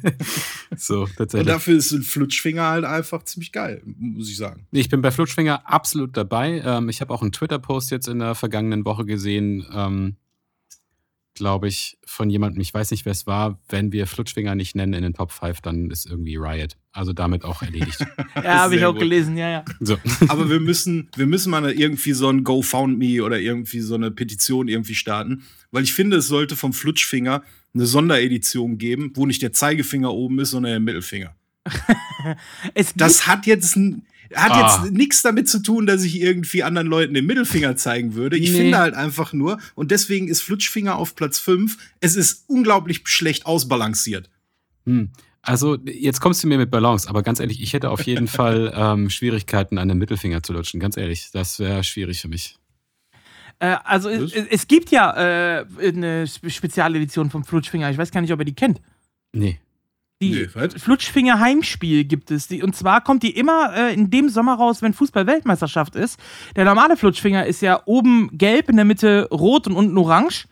so, 0.76 1.06
tatsächlich. 1.06 1.40
Und 1.40 1.46
dafür 1.46 1.78
ist 1.78 1.92
ein 1.92 2.02
Flutschfinger 2.02 2.66
halt 2.66 2.84
einfach 2.84 3.22
ziemlich 3.22 3.52
geil, 3.52 3.82
muss 3.84 4.28
ich 4.28 4.36
sagen. 4.36 4.66
Ich 4.72 4.88
bin 4.88 5.00
bei 5.00 5.10
Flutschfinger 5.12 5.68
absolut 5.68 6.16
dabei. 6.16 6.60
Ähm, 6.64 6.88
ich 6.88 7.00
habe 7.00 7.14
auch 7.14 7.22
einen 7.22 7.32
Twitter-Post 7.32 7.90
jetzt 7.92 8.08
in 8.08 8.18
der 8.18 8.34
vergangenen 8.34 8.84
Woche 8.84 9.04
gesehen. 9.04 9.64
Ähm, 9.72 10.16
glaube 11.38 11.68
ich, 11.68 11.98
von 12.04 12.30
jemandem, 12.30 12.60
ich 12.60 12.72
weiß 12.72 12.90
nicht, 12.90 13.04
wer 13.04 13.12
es 13.12 13.26
war, 13.26 13.58
wenn 13.68 13.92
wir 13.92 14.06
Flutschfinger 14.06 14.54
nicht 14.54 14.76
nennen 14.76 14.92
in 14.92 15.02
den 15.02 15.14
Top 15.14 15.32
5, 15.32 15.60
dann 15.60 15.90
ist 15.90 16.06
irgendwie 16.06 16.36
Riot. 16.36 16.76
Also 16.92 17.12
damit 17.12 17.44
auch 17.44 17.62
erledigt. 17.62 17.98
ja, 18.36 18.60
habe 18.60 18.76
ich 18.76 18.84
auch 18.84 18.92
gut. 18.92 19.00
gelesen, 19.00 19.36
ja, 19.36 19.50
ja. 19.50 19.64
So. 19.80 19.96
Aber 20.28 20.50
wir 20.50 20.60
müssen, 20.60 21.10
wir 21.16 21.26
müssen 21.26 21.50
mal 21.50 21.70
irgendwie 21.70 22.12
so 22.12 22.28
ein 22.28 22.44
GoFoundMe 22.44 23.22
oder 23.22 23.38
irgendwie 23.38 23.80
so 23.80 23.94
eine 23.94 24.10
Petition 24.10 24.68
irgendwie 24.68 24.94
starten, 24.94 25.44
weil 25.70 25.84
ich 25.84 25.94
finde, 25.94 26.18
es 26.18 26.28
sollte 26.28 26.56
vom 26.56 26.72
Flutschfinger 26.72 27.42
eine 27.74 27.86
Sonderedition 27.86 28.78
geben, 28.78 29.12
wo 29.14 29.26
nicht 29.26 29.42
der 29.42 29.52
Zeigefinger 29.52 30.12
oben 30.12 30.38
ist, 30.40 30.50
sondern 30.50 30.72
der 30.72 30.80
Mittelfinger. 30.80 31.34
das 32.96 33.26
hat 33.26 33.46
jetzt 33.46 33.76
ein 33.76 34.06
hat 34.34 34.52
ah. 34.52 34.82
jetzt 34.82 34.92
nichts 34.92 35.22
damit 35.22 35.48
zu 35.48 35.60
tun, 35.62 35.86
dass 35.86 36.02
ich 36.02 36.20
irgendwie 36.20 36.62
anderen 36.62 36.86
Leuten 36.86 37.14
den 37.14 37.26
Mittelfinger 37.26 37.76
zeigen 37.76 38.14
würde. 38.14 38.36
Ich 38.36 38.50
nee. 38.50 38.58
finde 38.58 38.78
halt 38.78 38.94
einfach 38.94 39.32
nur, 39.32 39.58
und 39.74 39.90
deswegen 39.90 40.28
ist 40.28 40.42
Flutschfinger 40.42 40.96
auf 40.96 41.14
Platz 41.14 41.38
5, 41.38 41.78
es 42.00 42.16
ist 42.16 42.44
unglaublich 42.46 43.02
schlecht 43.04 43.46
ausbalanciert. 43.46 44.30
Hm. 44.86 45.10
Also, 45.42 45.78
jetzt 45.84 46.20
kommst 46.20 46.42
du 46.42 46.48
mir 46.48 46.58
mit 46.58 46.70
Balance, 46.70 47.08
aber 47.08 47.22
ganz 47.22 47.40
ehrlich, 47.40 47.62
ich 47.62 47.72
hätte 47.72 47.90
auf 47.90 48.02
jeden 48.02 48.26
Fall 48.28 48.72
ähm, 48.74 49.08
Schwierigkeiten, 49.08 49.78
an 49.78 49.88
den 49.88 49.98
Mittelfinger 49.98 50.42
zu 50.42 50.52
lutschen. 50.52 50.80
Ganz 50.80 50.96
ehrlich, 50.96 51.30
das 51.32 51.58
wäre 51.58 51.84
schwierig 51.84 52.20
für 52.20 52.28
mich. 52.28 52.58
Äh, 53.60 53.76
also, 53.84 54.10
es, 54.10 54.32
es, 54.32 54.68
gibt 54.68 54.90
ja 54.90 55.60
äh, 55.60 55.66
eine 55.80 56.26
Spezialedition 56.26 57.30
vom 57.30 57.44
Flutschfinger. 57.44 57.90
Ich 57.90 57.98
weiß 57.98 58.10
gar 58.10 58.20
nicht, 58.20 58.32
ob 58.32 58.40
ihr 58.40 58.44
die 58.44 58.54
kennt. 58.54 58.80
Nee. 59.32 59.58
Die 60.20 60.30
nee, 60.30 60.48
Flutschfinger 60.48 61.38
Heimspiel 61.38 62.04
gibt 62.04 62.32
es. 62.32 62.48
Die, 62.48 62.62
und 62.62 62.74
zwar 62.74 63.02
kommt 63.02 63.22
die 63.22 63.36
immer 63.36 63.72
äh, 63.76 63.94
in 63.94 64.10
dem 64.10 64.28
Sommer 64.28 64.56
raus, 64.56 64.82
wenn 64.82 64.92
Fußball-Weltmeisterschaft 64.92 65.94
ist. 65.94 66.18
Der 66.56 66.64
normale 66.64 66.96
Flutschfinger 66.96 67.46
ist 67.46 67.62
ja 67.62 67.82
oben 67.84 68.36
gelb, 68.36 68.68
in 68.68 68.76
der 68.76 68.84
Mitte 68.84 69.28
rot 69.30 69.68
und 69.68 69.76
unten 69.76 69.96
orange. 69.96 70.48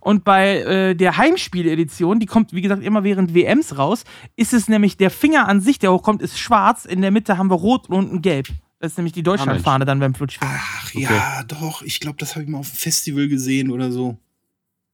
Und 0.00 0.22
bei 0.22 0.60
äh, 0.60 0.94
der 0.94 1.16
Heimspiel-Edition, 1.16 2.20
die 2.20 2.26
kommt, 2.26 2.52
wie 2.52 2.60
gesagt, 2.60 2.84
immer 2.84 3.02
während 3.02 3.34
WMs 3.34 3.76
raus, 3.76 4.04
ist 4.36 4.52
es 4.52 4.68
nämlich 4.68 4.96
der 4.96 5.10
Finger 5.10 5.48
an 5.48 5.60
sich, 5.60 5.80
der 5.80 5.92
hochkommt, 5.92 6.22
ist 6.22 6.38
schwarz. 6.38 6.84
In 6.84 7.00
der 7.02 7.10
Mitte 7.10 7.38
haben 7.38 7.50
wir 7.50 7.56
rot 7.56 7.88
und 7.88 7.96
unten 7.96 8.22
gelb. 8.22 8.46
Das 8.78 8.92
ist 8.92 8.98
nämlich 8.98 9.14
die 9.14 9.24
Deutschlandfahne 9.24 9.84
dann 9.84 9.98
beim 9.98 10.14
Flutschfinger. 10.14 10.52
Ach 10.54 10.84
okay. 10.84 11.02
ja, 11.02 11.42
doch. 11.42 11.82
Ich 11.82 11.98
glaube, 11.98 12.18
das 12.18 12.36
habe 12.36 12.44
ich 12.44 12.48
mal 12.48 12.58
auf 12.58 12.70
dem 12.70 12.76
Festival 12.76 13.26
gesehen 13.26 13.72
oder 13.72 13.90
so. 13.90 14.16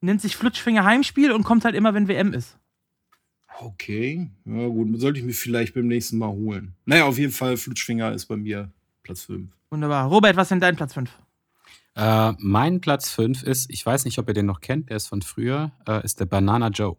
Nennt 0.00 0.22
sich 0.22 0.36
Flutschfinger 0.36 0.84
Heimspiel 0.84 1.32
und 1.32 1.44
kommt 1.44 1.66
halt 1.66 1.74
immer, 1.74 1.92
wenn 1.92 2.08
WM 2.08 2.32
ist. 2.32 2.56
Okay, 3.60 4.30
ja 4.44 4.66
gut, 4.66 5.00
sollte 5.00 5.20
ich 5.20 5.24
mir 5.24 5.32
vielleicht 5.32 5.74
beim 5.74 5.86
nächsten 5.86 6.18
Mal 6.18 6.28
holen. 6.28 6.74
Naja, 6.86 7.04
auf 7.04 7.18
jeden 7.18 7.32
Fall, 7.32 7.56
Flutschfinger 7.56 8.12
ist 8.12 8.26
bei 8.26 8.36
mir 8.36 8.70
Platz 9.02 9.22
5. 9.24 9.50
Wunderbar. 9.70 10.08
Robert, 10.08 10.36
was 10.36 10.46
ist 10.46 10.50
denn 10.50 10.60
dein 10.60 10.76
Platz 10.76 10.94
5? 10.94 11.10
Äh, 11.96 12.32
mein 12.38 12.80
Platz 12.80 13.10
5 13.10 13.44
ist, 13.44 13.70
ich 13.70 13.84
weiß 13.84 14.04
nicht, 14.04 14.18
ob 14.18 14.28
ihr 14.28 14.34
den 14.34 14.46
noch 14.46 14.60
kennt, 14.60 14.90
der 14.90 14.96
ist 14.96 15.06
von 15.06 15.22
früher, 15.22 15.70
äh, 15.86 16.04
ist 16.04 16.18
der 16.18 16.26
Banana 16.26 16.68
Joe. 16.68 16.96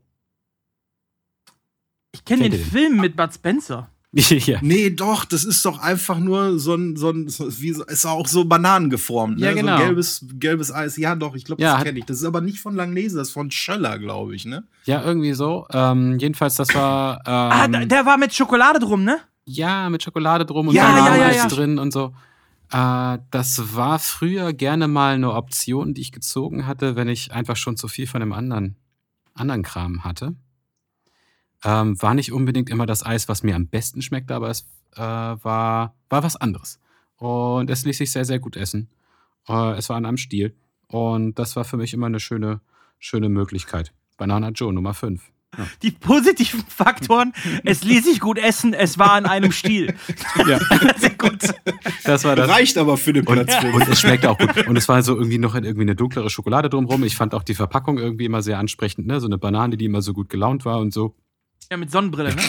Ich 2.14 2.24
kenne 2.24 2.44
den, 2.44 2.54
den 2.54 2.62
Film 2.62 3.02
mit 3.02 3.18
Bud 3.18 3.34
Spencer. 3.34 3.90
ja. 4.46 4.60
Nee, 4.62 4.92
doch, 4.92 5.26
das 5.26 5.44
ist 5.44 5.66
doch 5.66 5.80
einfach 5.80 6.20
nur 6.20 6.58
so 6.58 6.74
ein, 6.74 6.96
so 6.96 7.10
ein 7.10 7.28
wie, 7.28 7.76
ist 7.88 8.06
auch 8.06 8.28
so 8.28 8.46
Bananen 8.46 8.90
geformt. 8.90 9.40
Ne? 9.40 9.48
Ja, 9.48 9.54
genau. 9.54 9.78
So 9.78 9.84
gelbes, 9.84 10.26
gelbes 10.40 10.72
Eis. 10.72 10.96
Ja, 10.96 11.16
doch, 11.16 11.36
ich 11.36 11.44
glaube, 11.44 11.62
das 11.62 11.80
ja, 11.80 11.84
kenne 11.84 12.00
ich. 12.00 12.06
Das 12.06 12.20
ist 12.20 12.24
aber 12.24 12.40
nicht 12.40 12.60
von 12.60 12.76
Langnese, 12.76 13.18
das 13.18 13.28
ist 13.28 13.34
von 13.34 13.52
Schöller, 13.52 14.00
glaube 14.00 14.34
ich, 14.34 14.46
ne? 14.46 14.64
Ja, 14.86 15.04
irgendwie 15.04 15.34
so. 15.34 15.68
Ähm, 15.70 16.18
jedenfalls, 16.18 16.56
das 16.56 16.74
war. 16.74 17.18
Ähm, 17.26 17.74
ah, 17.74 17.86
der 17.86 18.06
war 18.06 18.18
mit 18.18 18.34
Schokolade 18.34 18.80
drum, 18.80 19.04
ne? 19.04 19.20
Ja, 19.44 19.90
mit 19.90 20.02
Schokolade 20.02 20.46
drum 20.46 20.70
und 20.70 20.76
ja, 20.76 20.90
Bananen 20.90 21.20
ja, 21.20 21.32
ja, 21.32 21.48
drin 21.48 21.78
und 21.78 21.92
so. 21.92 22.14
Äh, 22.72 23.18
das 23.32 23.76
war 23.76 24.00
früher 24.00 24.54
gerne 24.54 24.88
mal 24.88 25.16
eine 25.16 25.34
Option, 25.34 25.94
die 25.94 26.02
ich 26.02 26.14
gezogen 26.14 26.66
hatte, 26.66 26.96
wenn 26.96 27.10
ich 27.10 27.34
einfach 27.34 27.58
schon 27.58 27.76
zu 27.76 27.90
viel 27.90 28.08
von 28.08 28.22
dem 28.22 28.32
anderen, 28.32 28.78
anderen 29.34 29.62
Kram 29.62 30.06
hatte. 30.06 30.36
Ähm, 31.64 32.02
war 32.02 32.14
nicht 32.14 32.32
unbedingt 32.32 32.70
immer 32.70 32.86
das 32.86 33.06
Eis, 33.06 33.28
was 33.28 33.44
mir 33.44 33.56
am 33.56 33.68
besten 33.68 34.02
schmeckte, 34.02 34.36
aber 34.36 34.50
es 34.50 34.68
äh, 34.96 35.00
war, 35.00 35.96
war 36.10 36.24
was 36.24 36.36
anderes. 36.36 36.80
Und 37.18 37.70
es 37.70 37.86
ließ 37.86 37.98
sich 37.98 38.12
sehr, 38.12 38.26
sehr 38.26 38.40
gut 38.40 38.56
essen. 38.56 38.90
Äh, 39.48 39.78
es 39.78 39.90
war 39.90 39.98
an 39.98 40.06
einem 40.06 40.18
Stiel. 40.18 40.56
Und 40.88 41.40
das 41.40 41.56
war 41.56 41.66
für 41.66 41.78
mich 41.78 41.94
immer 41.94 42.06
eine 42.08 42.20
schöne, 42.20 42.62
schöne 43.00 43.30
Möglichkeit. 43.30 43.94
Banana 44.18 44.50
Joe 44.50 44.74
Nummer 44.74 44.94
5. 44.94 45.22
Ja. 45.58 45.68
Die 45.84 45.92
positiven 45.92 46.64
Faktoren, 46.68 47.34
es 47.64 47.84
ließ 47.84 48.06
sich 48.06 48.20
gut 48.20 48.38
essen, 48.38 48.74
es 48.74 48.98
war 48.98 49.14
an 49.14 49.26
einem 49.26 49.52
Stiel. 49.52 49.96
Ja. 50.48 50.60
Sehr 50.98 51.12
gut. 51.12 51.40
Das 52.04 52.26
war 52.26 52.36
das. 52.36 52.50
Reicht 52.50 52.78
aber 52.78 52.98
für 52.98 53.14
den 53.14 53.24
Platz. 53.24 53.56
Und, 53.64 53.74
und 53.74 53.88
es 53.88 54.02
schmeckte 54.02 54.30
auch 54.30 54.38
gut. 54.38 54.68
Und 54.68 54.76
es 54.76 54.88
war 54.90 55.02
so 55.02 55.16
irgendwie 55.16 55.38
noch 55.38 55.56
irgendwie 55.56 55.82
eine 55.82 55.96
dunklere 55.96 56.30
Schokolade 56.30 56.70
drumherum. 56.70 57.04
Ich 57.06 57.16
fand 57.16 57.34
auch 57.34 57.44
die 57.44 57.56
Verpackung 57.56 57.98
irgendwie 57.98 58.26
immer 58.26 58.42
sehr 58.42 58.60
ansprechend. 58.60 59.08
Ne? 59.08 59.22
So 59.22 59.28
eine 59.28 59.38
Banane, 59.38 59.78
die 59.78 59.86
immer 59.86 60.02
so 60.02 60.14
gut 60.14 60.30
gelaunt 60.30 60.66
war 60.66 60.80
und 60.80 60.94
so. 60.94 61.16
Ja, 61.72 61.78
mit 61.78 61.92
Sonnenbrille, 61.92 62.36
ne? 62.36 62.42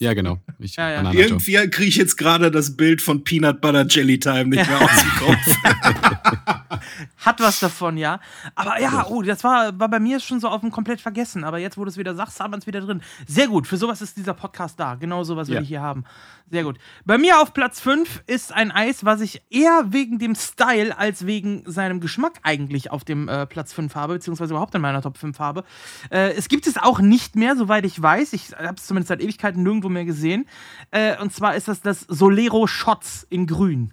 Ja, 0.00 0.14
genau. 0.14 0.38
Ich, 0.60 0.76
ja, 0.76 0.90
ja. 1.02 1.12
Irgendwie 1.12 1.56
kriege 1.70 1.88
ich 1.88 1.96
jetzt 1.96 2.16
gerade 2.16 2.50
das 2.52 2.76
Bild 2.76 3.02
von 3.02 3.24
Peanut 3.24 3.60
Butter 3.60 3.84
Jelly 3.86 4.18
Time 4.20 4.46
nicht 4.46 4.68
mehr 4.68 4.80
aus 4.82 4.90
dem 5.00 5.10
Kopf. 5.18 5.56
Hat 7.18 7.40
was 7.40 7.58
davon, 7.60 7.96
ja. 7.96 8.20
Aber 8.54 8.80
ja, 8.80 9.06
oh, 9.08 9.22
das 9.22 9.42
war, 9.42 9.78
war 9.78 9.88
bei 9.88 9.98
mir 9.98 10.20
schon 10.20 10.38
so 10.38 10.48
auf 10.48 10.60
dem 10.60 10.70
komplett 10.70 11.00
vergessen. 11.00 11.42
Aber 11.42 11.58
jetzt, 11.58 11.76
wo 11.76 11.84
du 11.84 11.90
es 11.90 11.96
wieder 11.96 12.14
sagst, 12.14 12.38
haben 12.38 12.52
wir 12.52 12.58
es 12.58 12.66
wieder 12.66 12.80
drin. 12.80 13.02
Sehr 13.26 13.48
gut. 13.48 13.66
Für 13.66 13.76
sowas 13.76 14.00
ist 14.00 14.16
dieser 14.16 14.34
Podcast 14.34 14.78
da. 14.78 14.94
Genau 14.94 15.24
sowas 15.24 15.48
will 15.48 15.56
Ja. 15.56 15.62
ich 15.62 15.68
hier 15.68 15.82
haben. 15.82 16.04
Sehr 16.50 16.62
gut. 16.62 16.78
Bei 17.04 17.18
mir 17.18 17.40
auf 17.40 17.52
Platz 17.52 17.80
5 17.80 18.22
ist 18.26 18.54
ein 18.54 18.70
Eis, 18.70 19.04
was 19.04 19.20
ich 19.20 19.42
eher 19.50 19.86
wegen 19.88 20.18
dem 20.18 20.34
Style 20.34 20.96
als 20.96 21.26
wegen 21.26 21.62
seinem 21.66 22.00
Geschmack 22.00 22.34
eigentlich 22.42 22.90
auf 22.90 23.04
dem 23.04 23.28
äh, 23.28 23.46
Platz 23.46 23.72
5 23.74 23.94
habe, 23.94 24.14
beziehungsweise 24.14 24.54
überhaupt 24.54 24.74
in 24.74 24.80
meiner 24.80 25.02
Top 25.02 25.18
5 25.18 25.38
habe. 25.40 25.64
Äh, 26.10 26.32
es 26.32 26.48
gibt 26.48 26.66
es 26.66 26.78
auch 26.78 27.00
nicht 27.00 27.36
mehr, 27.36 27.56
soweit 27.56 27.84
ich 27.84 28.00
weiß. 28.00 28.32
Ich 28.32 28.52
habe 28.52 28.76
es 28.76 28.86
zumindest 28.86 29.08
seit 29.08 29.20
Ewigkeiten 29.20 29.62
nirgendwo 29.62 29.87
mehr 29.88 30.04
gesehen. 30.04 30.46
Äh, 30.90 31.16
und 31.20 31.32
zwar 31.32 31.54
ist 31.56 31.68
das 31.68 31.80
das 31.80 32.00
Solero 32.08 32.66
Shots 32.66 33.26
in 33.30 33.46
grün. 33.46 33.92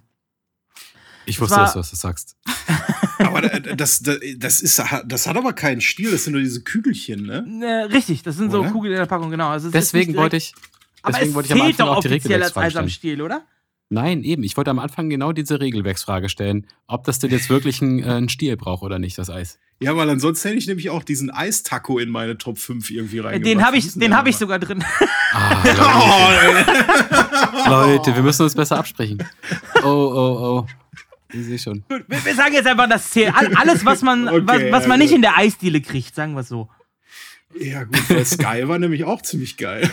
Ich 1.26 1.36
Das 1.38 1.42
wusste, 1.50 1.56
dass 1.56 1.72
du 1.72 1.78
was 1.80 1.90
sagst. 1.90 2.36
Aber 3.18 3.42
da- 3.42 3.58
das, 3.74 4.00
das, 4.00 4.18
das, 4.36 4.60
ist, 4.60 4.82
das 5.06 5.26
hat 5.26 5.36
aber 5.36 5.52
keinen 5.54 5.80
Stil, 5.80 6.10
das 6.10 6.24
sind 6.24 6.34
nur 6.34 6.42
diese 6.42 6.62
Kügelchen, 6.62 7.22
ne? 7.24 7.46
Äh, 7.62 7.84
richtig, 7.92 8.22
das 8.22 8.36
sind 8.36 8.50
so 8.52 8.60
Oder? 8.60 8.70
Kugeln 8.70 8.92
in 8.92 8.98
der 8.98 9.06
Packung, 9.06 9.30
genau. 9.30 9.48
Also 9.48 9.70
Deswegen 9.70 10.14
wollte 10.16 10.36
ich, 10.36 10.54
Aber 11.02 11.12
deswegen 11.12 11.30
es 11.30 11.34
wollte 11.34 11.46
ich 11.48 11.60
am 11.60 11.66
Anfang 11.66 11.88
auch 11.88 12.00
die 12.00 12.08
offiziell 12.08 12.42
als 12.42 12.56
Eis 12.56 12.76
am. 12.76 12.88
Stiel, 12.90 13.22
oder? 13.22 13.42
Nein, 13.88 14.24
eben. 14.24 14.42
Ich 14.42 14.56
wollte 14.56 14.70
am 14.70 14.80
Anfang 14.80 15.08
genau 15.08 15.30
diese 15.32 15.60
Regelwerksfrage 15.60 16.28
stellen, 16.28 16.66
ob 16.88 17.04
das 17.04 17.20
denn 17.20 17.30
jetzt 17.30 17.48
wirklich 17.50 17.80
einen, 17.80 18.00
äh, 18.00 18.06
einen 18.06 18.28
Stiel 18.28 18.56
braucht 18.56 18.82
oder 18.82 18.98
nicht, 18.98 19.16
das 19.16 19.30
Eis. 19.30 19.58
Ja, 19.78 19.96
weil 19.96 20.10
ansonsten 20.10 20.48
hätte 20.48 20.58
ich 20.58 20.66
nämlich 20.66 20.90
auch 20.90 21.04
diesen 21.04 21.30
Eistaco 21.30 21.98
in 21.98 22.08
meine 22.10 22.36
Top 22.38 22.58
5 22.58 22.90
irgendwie 22.90 23.18
Äh, 23.18 23.20
reingebracht. 23.20 23.46
Den 23.46 23.64
habe 23.64 23.76
ich, 23.76 23.92
den 23.94 24.16
hab 24.16 24.26
ich 24.26 24.36
sogar 24.36 24.58
drin. 24.58 24.82
Ah, 25.32 25.62
Oh, 25.64 26.30
Leute, 27.68 27.68
Leute, 27.70 28.16
wir 28.16 28.22
müssen 28.22 28.42
uns 28.42 28.54
besser 28.54 28.78
absprechen. 28.78 29.22
Oh, 29.82 29.86
oh, 29.86 30.64
oh. 30.64 30.66
Ich 31.32 31.44
sehe 31.44 31.58
schon. 31.58 31.84
Gut, 31.88 32.04
wir, 32.08 32.24
wir 32.24 32.34
sagen 32.34 32.54
jetzt 32.54 32.66
einfach, 32.66 32.88
das 32.88 33.10
zählt. 33.10 33.34
All- 33.36 33.54
Alles, 33.54 33.84
was 33.84 34.02
man, 34.02 34.26
Okay, 34.28 34.42
was, 34.46 34.62
was 34.72 34.82
ja, 34.84 34.88
man 34.88 34.98
nicht 34.98 35.08
gut. 35.10 35.16
in 35.16 35.22
der 35.22 35.36
Eisdiele 35.36 35.80
kriegt, 35.80 36.14
sagen 36.14 36.34
wir 36.34 36.40
es 36.40 36.48
so. 36.48 36.68
ja, 37.60 37.84
gut, 37.84 38.08
weil 38.10 38.24
Sky 38.24 38.66
war 38.66 38.78
nämlich 38.78 39.04
auch 39.04 39.22
ziemlich 39.22 39.56
geil. 39.56 39.88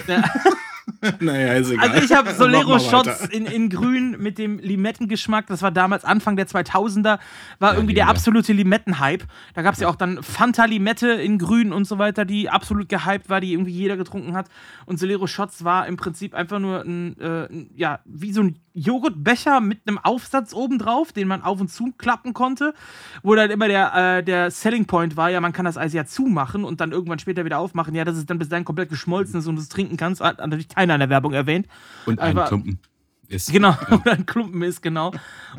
naja, 1.19 1.53
ist 1.53 1.71
egal. 1.71 1.89
Also 1.89 2.05
ich 2.05 2.11
habe 2.13 2.31
Solero 2.37 2.69
Mach 2.75 2.91
mal 2.91 2.91
weiter. 2.99 3.11
Shots 3.11 3.25
in, 3.27 3.45
in 3.45 3.69
grün 3.69 4.15
mit 4.19 4.37
dem 4.37 4.59
Limettengeschmack. 4.59 5.47
Das 5.47 5.61
war 5.61 5.71
damals 5.71 6.03
Anfang 6.05 6.35
der 6.35 6.47
2000er. 6.47 7.19
War 7.59 7.73
irgendwie 7.75 7.93
der 7.93 8.07
absolute 8.09 8.53
Limettenhype. 8.53 9.25
Da 9.53 9.61
gab 9.61 9.73
es 9.75 9.79
ja 9.79 9.87
auch 9.87 9.95
dann 9.95 10.21
Fanta 10.23 10.65
Limette 10.65 11.09
in 11.09 11.37
grün 11.37 11.71
und 11.73 11.85
so 11.85 11.99
weiter, 11.99 12.25
die 12.25 12.49
absolut 12.49 12.89
gehypt 12.89 13.29
war, 13.29 13.39
die 13.41 13.53
irgendwie 13.53 13.71
jeder 13.71 13.97
getrunken 13.97 14.35
hat. 14.35 14.47
Und 14.85 14.99
Solero 14.99 15.27
Shots 15.27 15.63
war 15.63 15.87
im 15.87 15.97
Prinzip 15.97 16.33
einfach 16.33 16.59
nur 16.59 16.81
ein, 16.81 17.19
äh, 17.19 17.45
ein- 17.45 17.69
ja, 17.75 17.99
wie 18.05 18.33
so 18.33 18.41
ein 18.41 18.59
Joghurtbecher 18.73 19.61
mit 19.61 19.81
einem 19.87 19.99
Aufsatz 19.99 20.53
oben 20.53 20.79
drauf, 20.79 21.11
den 21.11 21.27
man 21.27 21.41
auf 21.43 21.61
und 21.61 21.69
zu 21.69 21.91
klappen 21.97 22.33
konnte. 22.33 22.73
Wo 23.21 23.35
dann 23.35 23.51
immer 23.51 23.67
der, 23.67 23.93
äh, 24.17 24.23
der 24.23 24.51
Selling 24.51 24.85
Point 24.85 25.15
war, 25.15 25.29
ja, 25.29 25.39
man 25.41 25.53
kann 25.53 25.65
das 25.65 25.77
Eis 25.77 25.93
ja 25.93 26.05
zumachen 26.05 26.63
und 26.63 26.81
dann 26.81 26.91
irgendwann 26.91 27.19
später 27.19 27.45
wieder 27.45 27.59
aufmachen. 27.59 27.93
Ja, 27.95 28.03
dass 28.05 28.17
es 28.17 28.25
dann 28.25 28.39
bis 28.39 28.49
dahin 28.49 28.65
komplett 28.65 28.89
geschmolzen 28.89 29.39
ist 29.39 29.47
und 29.47 29.55
du 29.55 29.61
es 29.61 29.69
trinken 29.69 29.97
kannst. 29.97 30.21
Hat 30.21 30.39
natürlich 30.39 30.67
keiner 30.69 30.95
in 30.95 30.99
der 30.99 31.09
Werbung 31.09 31.33
erwähnt. 31.33 31.67
Und 32.05 32.19
ein 32.19 32.37
Aber- 32.37 32.47
Klumpen 32.47 32.79
ist. 33.27 33.51
Genau, 33.51 33.75
oder 33.91 34.11
ein 34.13 34.25
Klumpen 34.25 34.61
ist, 34.63 34.81
genau. 34.81 35.11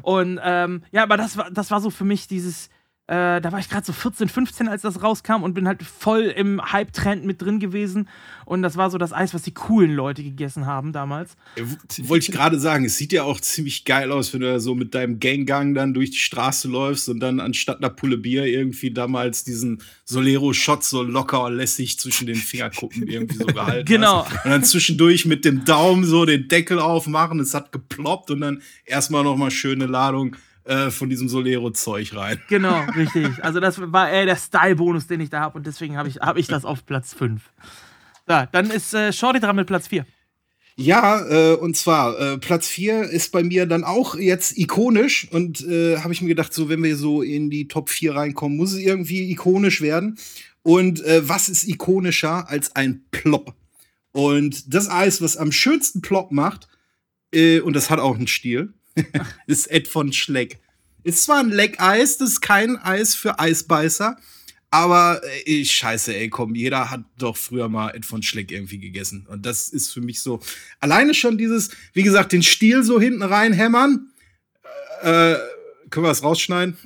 Und 0.03 0.39
ähm, 0.43 0.83
ja, 0.93 1.03
aber 1.03 1.17
das 1.17 1.37
war, 1.37 1.51
das 1.51 1.71
war 1.71 1.81
so 1.81 1.91
für 1.91 2.05
mich 2.05 2.29
dieses, 2.29 2.69
äh, 3.07 3.41
da 3.43 3.53
war 3.53 3.59
ich 3.59 3.69
gerade 3.69 3.85
so 3.85 3.93
14, 3.93 4.29
15, 4.31 4.67
als 4.67 4.81
das 4.81 5.03
rauskam 5.03 5.43
und 5.43 5.53
bin 5.53 5.69
halt 5.69 5.83
voll 5.83 6.23
im 6.23 6.61
Hype-Trend 6.73 7.25
mit 7.27 7.43
drin 7.43 7.61
gewesen. 7.61 8.09
Und 8.47 8.63
das 8.63 8.77
war 8.79 8.91
so 8.91 8.97
das 8.97 9.13
Eis, 9.13 9.35
was 9.35 9.43
die 9.43 9.53
coolen 9.53 9.93
Leute 9.95 10.23
gegessen 10.23 10.65
haben 10.65 10.93
damals. 10.93 11.37
W- 11.57 12.09
Wollte 12.09 12.31
ich 12.31 12.33
gerade 12.35 12.59
sagen, 12.59 12.87
es 12.87 12.97
sieht 12.97 13.13
ja 13.13 13.25
auch 13.25 13.41
ziemlich 13.41 13.85
geil 13.85 14.11
aus, 14.11 14.33
wenn 14.33 14.41
du 14.41 14.47
da 14.47 14.59
so 14.59 14.75
mit 14.75 14.95
deinem 14.95 15.21
Ganggang 15.21 15.75
dann 15.75 15.93
durch 15.93 16.13
die 16.13 16.17
Straße 16.19 16.67
läufst 16.69 17.09
und 17.11 17.21
dann 17.21 17.41
anstatt 17.41 17.79
einer 17.79 17.91
Pulle 17.91 18.17
Bier 18.17 18.47
irgendwie 18.47 18.91
damals 18.91 19.45
diesen 19.45 19.83
Solero-Shot 20.07 20.83
so 20.85 21.03
locker 21.03 21.45
und 21.45 21.57
lässig 21.57 21.99
zwischen 21.99 22.27
den 22.27 22.37
Fingerkuppen 22.37 23.07
irgendwie 23.07 23.37
so 23.37 23.45
gehalten 23.47 23.85
Genau. 23.87 24.25
hast. 24.25 24.45
Und 24.47 24.51
dann 24.51 24.65
zwischendurch 24.65 25.27
mit 25.27 25.45
dem 25.45 25.65
Daumen 25.67 26.05
so 26.05 26.25
den 26.25 26.49
Deckel 26.49 26.79
aufmachen, 26.79 27.39
es 27.41 27.53
hat 27.53 27.73
geploppt 27.73 28.31
und 28.31 28.41
dann 28.41 28.63
erstmal 28.87 29.25
noch 29.25 29.37
mal 29.37 29.51
schöne 29.51 29.87
Ladung 29.87 30.37
äh, 30.65 30.91
von 30.91 31.09
diesem 31.09 31.29
Solero-Zeug 31.29 32.15
rein. 32.17 32.41
Genau, 32.49 32.81
richtig. 32.97 33.43
Also 33.43 33.61
das 33.61 33.81
war 33.81 34.11
eher 34.11 34.27
der 34.27 34.37
Style-Bonus, 34.37 35.07
den 35.07 35.21
ich 35.21 35.31
da 35.31 35.41
habe 35.41 35.59
und 35.59 35.67
deswegen 35.67 35.97
habe 35.97 36.09
ich, 36.09 36.17
hab 36.17 36.37
ich 36.37 36.47
das 36.47 36.65
auf 36.65 36.87
Platz 36.87 37.15
5. 37.15 37.43
So, 38.27 38.43
dann 38.53 38.71
ist 38.71 38.95
äh, 38.95 39.13
Shorty 39.13 39.41
dran 39.41 39.57
mit 39.57 39.67
Platz 39.67 39.89
4. 39.89 40.07
Ja, 40.77 41.25
äh, 41.29 41.55
und 41.55 41.77
zwar 41.77 42.19
äh, 42.19 42.39
Platz 42.39 42.67
4 42.69 43.05
ist 43.05 43.31
bei 43.31 43.45
mir 43.45 43.67
dann 43.67 43.85
auch 43.85 44.17
jetzt 44.17 44.59
ikonisch 44.59 45.29
und 45.31 45.61
äh, 45.61 45.99
habe 45.99 46.13
ich 46.13 46.21
mir 46.21 46.29
gedacht, 46.29 46.53
so 46.53 46.69
wenn 46.69 46.83
wir 46.83 46.97
so 46.97 47.23
in 47.23 47.49
die 47.49 47.69
Top 47.69 47.91
4 47.91 48.17
reinkommen, 48.17 48.57
muss 48.57 48.73
es 48.73 48.79
irgendwie 48.79 49.31
ikonisch 49.31 49.81
werden. 49.81 50.19
Und 50.63 51.05
äh, 51.05 51.29
was 51.29 51.49
ist 51.49 51.69
ikonischer 51.69 52.49
als 52.49 52.75
ein 52.75 53.05
Plop? 53.13 53.55
Und 54.13 54.75
das 54.75 54.89
Eis, 54.91 55.21
was 55.21 55.37
am 55.37 55.53
schönsten 55.53 56.01
Plop 56.01 56.33
macht, 56.33 56.69
äh, 57.33 57.61
und 57.61 57.77
das 57.77 57.91
hat 57.91 58.01
auch 58.01 58.17
einen 58.17 58.27
Stil, 58.27 58.73
ist 59.47 59.71
Ed 59.71 59.89
von 59.89 60.13
Schleck. 60.13 60.59
Ist 61.03 61.25
zwar 61.25 61.41
ein 61.41 61.51
Leckeis, 61.51 62.19
das 62.19 62.31
ist 62.31 62.41
kein 62.41 62.77
Eis 62.77 63.15
für 63.15 63.39
Eisbeißer, 63.39 64.17
aber 64.71 65.21
äh, 65.23 65.43
ich 65.45 65.73
scheiße, 65.73 66.17
ey, 66.17 66.29
komm, 66.29 66.55
jeder 66.55 66.91
hat 66.91 67.05
doch 67.19 67.37
früher 67.37 67.69
mal 67.69 67.91
Ed 67.91 68.05
von 68.05 68.23
Schleck 68.23 68.51
irgendwie 68.51 68.79
gegessen. 68.79 69.27
Und 69.29 69.47
das 69.47 69.69
ist 69.69 69.93
für 69.93 70.01
mich 70.01 70.21
so. 70.21 70.41
Alleine 70.81 71.15
schon 71.15 71.39
dieses, 71.39 71.71
wie 71.93 72.03
gesagt, 72.03 72.33
den 72.33 72.43
Stiel 72.43 72.83
so 72.83 73.01
hinten 73.01 73.23
reinhämmern. 73.23 74.11
Äh, 75.03 75.37
können 75.91 76.07
wir 76.07 76.09
das 76.09 76.25
rausschneiden? 76.25 76.77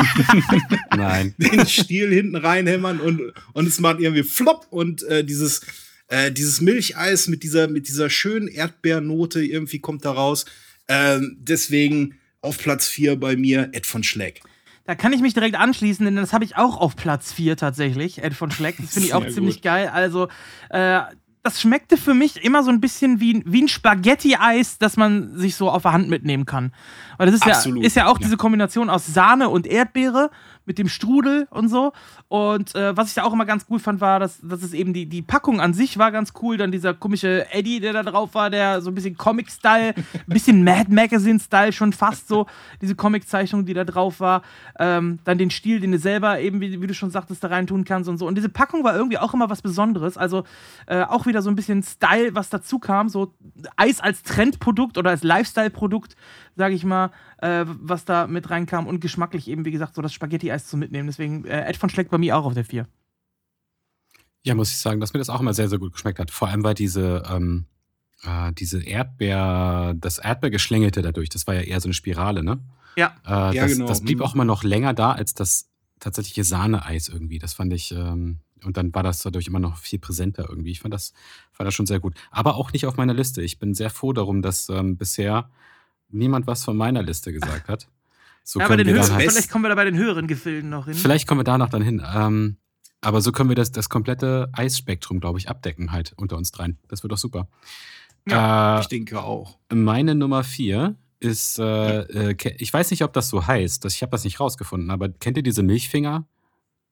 Nein. 0.96 1.34
den 1.38 1.66
Stiel 1.66 2.12
hinten 2.12 2.36
reinhämmern 2.36 3.00
und, 3.00 3.32
und 3.52 3.66
es 3.66 3.80
macht 3.80 3.98
irgendwie 3.98 4.22
flop 4.22 4.68
und 4.70 5.02
äh, 5.02 5.24
dieses, 5.24 5.62
äh, 6.06 6.30
dieses 6.30 6.60
Milcheis 6.60 7.26
mit 7.26 7.42
dieser, 7.42 7.66
mit 7.66 7.88
dieser 7.88 8.10
schönen 8.10 8.46
Erdbeernote 8.46 9.42
irgendwie 9.42 9.80
kommt 9.80 10.04
da 10.04 10.12
raus. 10.12 10.44
Ähm, 10.88 11.36
deswegen 11.40 12.18
auf 12.40 12.58
Platz 12.58 12.88
4 12.88 13.18
bei 13.18 13.36
mir 13.36 13.70
Ed 13.72 13.86
von 13.86 14.02
Schleck. 14.02 14.42
Da 14.84 14.94
kann 14.94 15.12
ich 15.12 15.20
mich 15.20 15.34
direkt 15.34 15.56
anschließen, 15.56 16.04
denn 16.06 16.16
das 16.16 16.32
habe 16.32 16.44
ich 16.44 16.56
auch 16.56 16.78
auf 16.78 16.96
Platz 16.96 17.32
4 17.32 17.56
tatsächlich, 17.56 18.22
Ed 18.22 18.34
von 18.34 18.50
Schleck. 18.50 18.76
Das 18.78 18.94
finde 18.94 19.08
ich 19.08 19.14
auch 19.14 19.22
Sehr 19.22 19.32
ziemlich 19.32 19.56
gut. 19.56 19.64
geil. 19.64 19.90
Also, 19.92 20.28
äh, 20.70 21.00
das 21.42 21.60
schmeckte 21.60 21.96
für 21.96 22.14
mich 22.14 22.42
immer 22.44 22.62
so 22.62 22.70
ein 22.70 22.80
bisschen 22.80 23.20
wie, 23.20 23.42
wie 23.46 23.62
ein 23.62 23.68
Spaghetti-Eis, 23.68 24.78
das 24.78 24.96
man 24.96 25.36
sich 25.36 25.54
so 25.56 25.70
auf 25.70 25.82
der 25.82 25.92
Hand 25.92 26.08
mitnehmen 26.08 26.46
kann. 26.46 26.72
Weil 27.16 27.26
das 27.26 27.36
ist 27.36 27.46
Absolut, 27.46 27.82
ja, 27.82 27.86
ist 27.86 27.96
ja 27.96 28.06
auch 28.06 28.18
ja. 28.18 28.24
diese 28.24 28.36
Kombination 28.36 28.90
aus 28.90 29.06
Sahne 29.06 29.48
und 29.48 29.66
Erdbeere 29.66 30.30
mit 30.66 30.78
dem 30.78 30.88
Strudel 30.88 31.46
und 31.50 31.68
so. 31.68 31.92
Und 32.28 32.74
äh, 32.74 32.94
was 32.94 33.08
ich 33.08 33.14
da 33.14 33.24
auch 33.24 33.32
immer 33.32 33.46
ganz 33.46 33.64
cool 33.70 33.78
fand, 33.78 34.02
war, 34.02 34.20
dass, 34.20 34.38
dass 34.42 34.62
es 34.62 34.74
eben 34.74 34.92
die, 34.92 35.06
die 35.06 35.22
Packung 35.22 35.62
an 35.62 35.72
sich 35.72 35.96
war 35.96 36.12
ganz 36.12 36.34
cool. 36.42 36.58
Dann 36.58 36.70
dieser 36.70 36.92
komische 36.92 37.50
Eddie, 37.52 37.80
der 37.80 37.94
da 37.94 38.02
drauf 38.02 38.34
war, 38.34 38.50
der 38.50 38.82
so 38.82 38.90
ein 38.90 38.94
bisschen 38.94 39.16
Comic-Style, 39.16 39.94
ein 39.96 40.24
bisschen 40.26 40.62
Mad 40.62 40.92
Magazine-Style 40.92 41.72
schon 41.72 41.94
fast 41.94 42.28
so, 42.28 42.46
diese 42.82 42.94
Comic-Zeichnung, 42.94 43.64
die 43.64 43.72
da 43.72 43.84
drauf 43.84 44.20
war. 44.20 44.42
Ähm, 44.78 45.20
dann 45.24 45.38
den 45.38 45.50
Stil, 45.50 45.80
den 45.80 45.92
du 45.92 45.98
selber 45.98 46.38
eben, 46.38 46.60
wie, 46.60 46.82
wie 46.82 46.86
du 46.86 46.92
schon 46.92 47.10
sagtest, 47.10 47.42
da 47.42 47.48
rein 47.48 47.66
tun 47.66 47.86
kannst 47.86 48.10
und 48.10 48.18
so. 48.18 48.26
Und 48.26 48.34
diese 48.34 48.50
Packung 48.50 48.84
war 48.84 48.94
irgendwie 48.94 49.18
auch 49.18 49.32
immer 49.32 49.48
was 49.48 49.62
Besonderes. 49.62 50.18
Also 50.18 50.44
äh, 50.86 51.04
auch 51.04 51.24
wieder 51.24 51.40
so 51.40 51.48
ein 51.48 51.56
bisschen 51.56 51.82
Style, 51.82 52.34
was 52.34 52.50
dazu 52.50 52.78
kam. 52.78 53.08
So 53.08 53.32
Eis 53.76 54.00
als 54.00 54.22
Trendprodukt 54.22 54.98
oder 54.98 55.08
als 55.08 55.22
Lifestyle-Produkt, 55.22 56.14
sage 56.56 56.74
ich 56.74 56.84
mal, 56.84 57.10
äh, 57.38 57.64
was 57.66 58.04
da 58.04 58.26
mit 58.26 58.50
reinkam. 58.50 58.86
Und 58.86 59.00
geschmacklich 59.00 59.48
eben, 59.48 59.64
wie 59.64 59.70
gesagt, 59.70 59.94
so 59.94 60.02
das 60.02 60.12
Spaghetti-Eis 60.12 60.66
zu 60.66 60.76
mitnehmen. 60.76 61.06
Deswegen 61.06 61.46
äh, 61.46 61.64
Ed 61.64 61.78
von 61.78 61.88
Schleck 61.88 62.12
bei 62.18 62.20
mir 62.20 62.36
auch 62.36 62.44
auf 62.44 62.54
der 62.54 62.64
4. 62.64 62.86
Ja, 64.44 64.54
muss 64.54 64.70
ich 64.70 64.78
sagen, 64.78 65.00
dass 65.00 65.12
mir 65.12 65.18
das 65.18 65.30
auch 65.30 65.40
immer 65.40 65.54
sehr, 65.54 65.68
sehr 65.68 65.78
gut 65.78 65.92
geschmeckt 65.92 66.18
hat. 66.18 66.30
Vor 66.30 66.48
allem, 66.48 66.64
weil 66.64 66.74
diese, 66.74 67.22
ähm, 67.30 67.66
äh, 68.24 68.52
diese 68.52 68.82
Erdbeer, 68.82 69.94
das 69.96 70.18
Erdbeergeschlängelte 70.18 71.02
dadurch, 71.02 71.28
das 71.28 71.46
war 71.46 71.54
ja 71.54 71.60
eher 71.62 71.80
so 71.80 71.86
eine 71.86 71.94
Spirale, 71.94 72.42
ne? 72.42 72.58
Ja. 72.96 73.14
Äh, 73.24 73.54
Ja, 73.56 73.62
das, 73.62 73.72
genau. 73.72 73.86
das 73.86 74.00
blieb 74.02 74.18
Mhm. 74.18 74.24
auch 74.24 74.34
immer 74.34 74.44
noch 74.44 74.62
länger 74.64 74.94
da 74.94 75.12
als 75.12 75.34
das 75.34 75.68
tatsächliche 76.00 76.44
Sahneeis 76.44 77.08
irgendwie. 77.08 77.38
Das 77.38 77.54
fand 77.54 77.72
ich, 77.72 77.92
ähm, 77.92 78.40
und 78.64 78.76
dann 78.76 78.92
war 78.94 79.02
das 79.04 79.22
dadurch 79.22 79.46
immer 79.46 79.60
noch 79.60 79.76
viel 79.76 79.98
präsenter 80.00 80.46
irgendwie. 80.48 80.70
Ich 80.72 80.80
fand 80.80 80.92
das, 80.94 81.12
fand 81.52 81.66
das 81.68 81.74
schon 81.74 81.86
sehr 81.86 82.00
gut. 82.00 82.14
Aber 82.30 82.56
auch 82.56 82.72
nicht 82.72 82.86
auf 82.86 82.96
meiner 82.96 83.14
Liste. 83.14 83.42
Ich 83.42 83.58
bin 83.60 83.74
sehr 83.74 83.90
froh 83.90 84.12
darum, 84.12 84.42
dass 84.42 84.68
ähm, 84.68 84.96
bisher 84.96 85.50
niemand 86.08 86.46
was 86.48 86.64
von 86.64 86.76
meiner 86.76 87.02
Liste 87.02 87.32
gesagt 87.32 87.68
hat. 87.68 87.88
So 88.48 88.60
ja, 88.60 88.66
können 88.66 88.86
wir 88.86 88.94
dann 88.94 89.12
halt, 89.12 89.30
vielleicht 89.30 89.50
kommen 89.50 89.62
wir 89.62 89.68
da 89.68 89.74
bei 89.74 89.84
den 89.84 89.98
höheren 89.98 90.26
Gefilden 90.26 90.70
noch 90.70 90.86
hin. 90.86 90.94
vielleicht 90.94 91.28
kommen 91.28 91.40
wir 91.40 91.44
da 91.44 91.58
noch 91.58 91.68
dann 91.68 91.82
hin. 91.82 92.02
Ähm, 92.14 92.56
aber 93.02 93.20
so 93.20 93.30
können 93.30 93.50
wir 93.50 93.56
das, 93.56 93.72
das 93.72 93.90
komplette 93.90 94.48
Eisspektrum, 94.54 95.20
glaube 95.20 95.38
ich, 95.38 95.50
abdecken 95.50 95.92
halt 95.92 96.14
unter 96.16 96.38
uns 96.38 96.50
dreien. 96.50 96.78
Das 96.88 97.02
wird 97.02 97.12
doch 97.12 97.18
super. 97.18 97.46
Äh, 98.26 98.80
Ich 98.80 98.86
denke 98.86 99.22
auch. 99.22 99.58
meine 99.70 100.14
Nummer 100.14 100.44
vier 100.44 100.96
ist, 101.20 101.58
äh, 101.58 102.30
äh, 102.30 102.54
ich 102.56 102.72
weiß 102.72 102.90
nicht, 102.90 103.04
ob 103.04 103.12
das 103.12 103.28
so 103.28 103.46
heißt, 103.46 103.84
ich 103.84 104.00
habe 104.00 104.12
das 104.12 104.24
nicht 104.24 104.40
rausgefunden, 104.40 104.90
aber 104.90 105.10
kennt 105.10 105.36
ihr 105.36 105.42
diese 105.42 105.62
Milchfinger? 105.62 106.26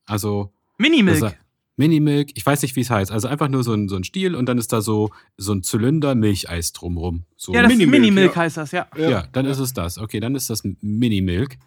Also 0.05 0.53
Minimilk. 0.77 1.39
Minimilk, 1.77 2.31
ich 2.35 2.45
weiß 2.45 2.63
nicht, 2.63 2.75
wie 2.77 2.81
es 2.81 2.91
heißt. 2.91 3.13
Also 3.13 3.29
einfach 3.29 3.49
nur 3.49 3.63
so 3.63 3.75
ein, 3.75 3.89
so 3.89 3.97
ein 3.97 4.05
Stiel 4.05 4.35
und 4.35 4.47
dann 4.47 4.59
ist 4.59 4.73
da 4.73 4.81
so, 4.81 5.11
so 5.37 5.53
ein 5.53 5.63
Zylinder 5.63 6.15
Milcheis 6.15 6.73
drumrum. 6.73 7.25
So. 7.37 7.53
ja, 7.53 7.63
das 7.63 7.71
Minimilk, 7.71 8.01
Minimilk 8.01 8.35
ja. 8.35 8.43
heißt 8.43 8.57
das, 8.57 8.73
ja. 8.73 8.87
ja. 8.97 9.25
dann 9.33 9.47
ist 9.47 9.59
es 9.59 9.73
das. 9.75 9.99
Okay, 9.99 10.21
dann 10.21 10.35
ist 10.35 10.49
das 10.51 10.63
Minimilk. 10.81 11.59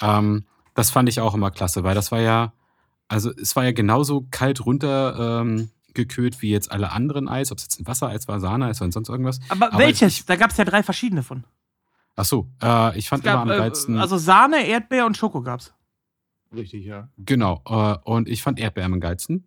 Ähm, 0.00 0.44
Das 0.74 0.90
fand 0.90 1.08
ich 1.08 1.20
auch 1.20 1.34
immer 1.34 1.50
klasse, 1.50 1.84
weil 1.84 1.94
das 1.94 2.10
war 2.12 2.20
ja, 2.20 2.54
also 3.06 3.30
es 3.30 3.54
war 3.56 3.64
ja 3.64 3.72
genauso 3.72 4.26
kalt 4.30 4.64
runter 4.64 5.42
ähm, 5.42 5.68
gekühlt 5.92 6.40
wie 6.40 6.50
jetzt 6.50 6.72
alle 6.72 6.92
anderen 6.92 7.28
Eis, 7.28 7.52
ob 7.52 7.58
es 7.58 7.64
jetzt 7.64 7.78
ein 7.78 7.86
Wassereis 7.86 8.26
war, 8.26 8.40
Sahneeis 8.40 8.80
oder 8.80 8.90
sonst 8.90 9.10
irgendwas. 9.10 9.38
Aber, 9.50 9.66
Aber 9.66 9.78
welches? 9.78 10.20
Ich, 10.20 10.24
da 10.24 10.36
gab 10.36 10.50
es 10.50 10.56
ja 10.56 10.64
drei 10.64 10.82
verschiedene 10.82 11.22
von. 11.22 11.44
Ach 12.16 12.24
so, 12.24 12.48
äh, 12.62 12.98
ich 12.98 13.08
fand 13.08 13.22
gab, 13.22 13.44
immer 13.44 13.52
am 13.52 13.58
äh, 13.58 13.62
geilsten. 13.62 13.98
Also 13.98 14.16
Sahne, 14.16 14.66
Erdbeer 14.66 15.04
und 15.06 15.16
Schoko 15.16 15.42
gab's. 15.42 15.74
Richtig, 16.54 16.84
ja. 16.84 17.08
Genau. 17.18 17.62
Äh, 17.66 17.96
und 18.04 18.28
ich 18.28 18.42
fand 18.42 18.58
Erdbeer 18.58 18.86
am 18.86 19.00
geilsten. 19.00 19.46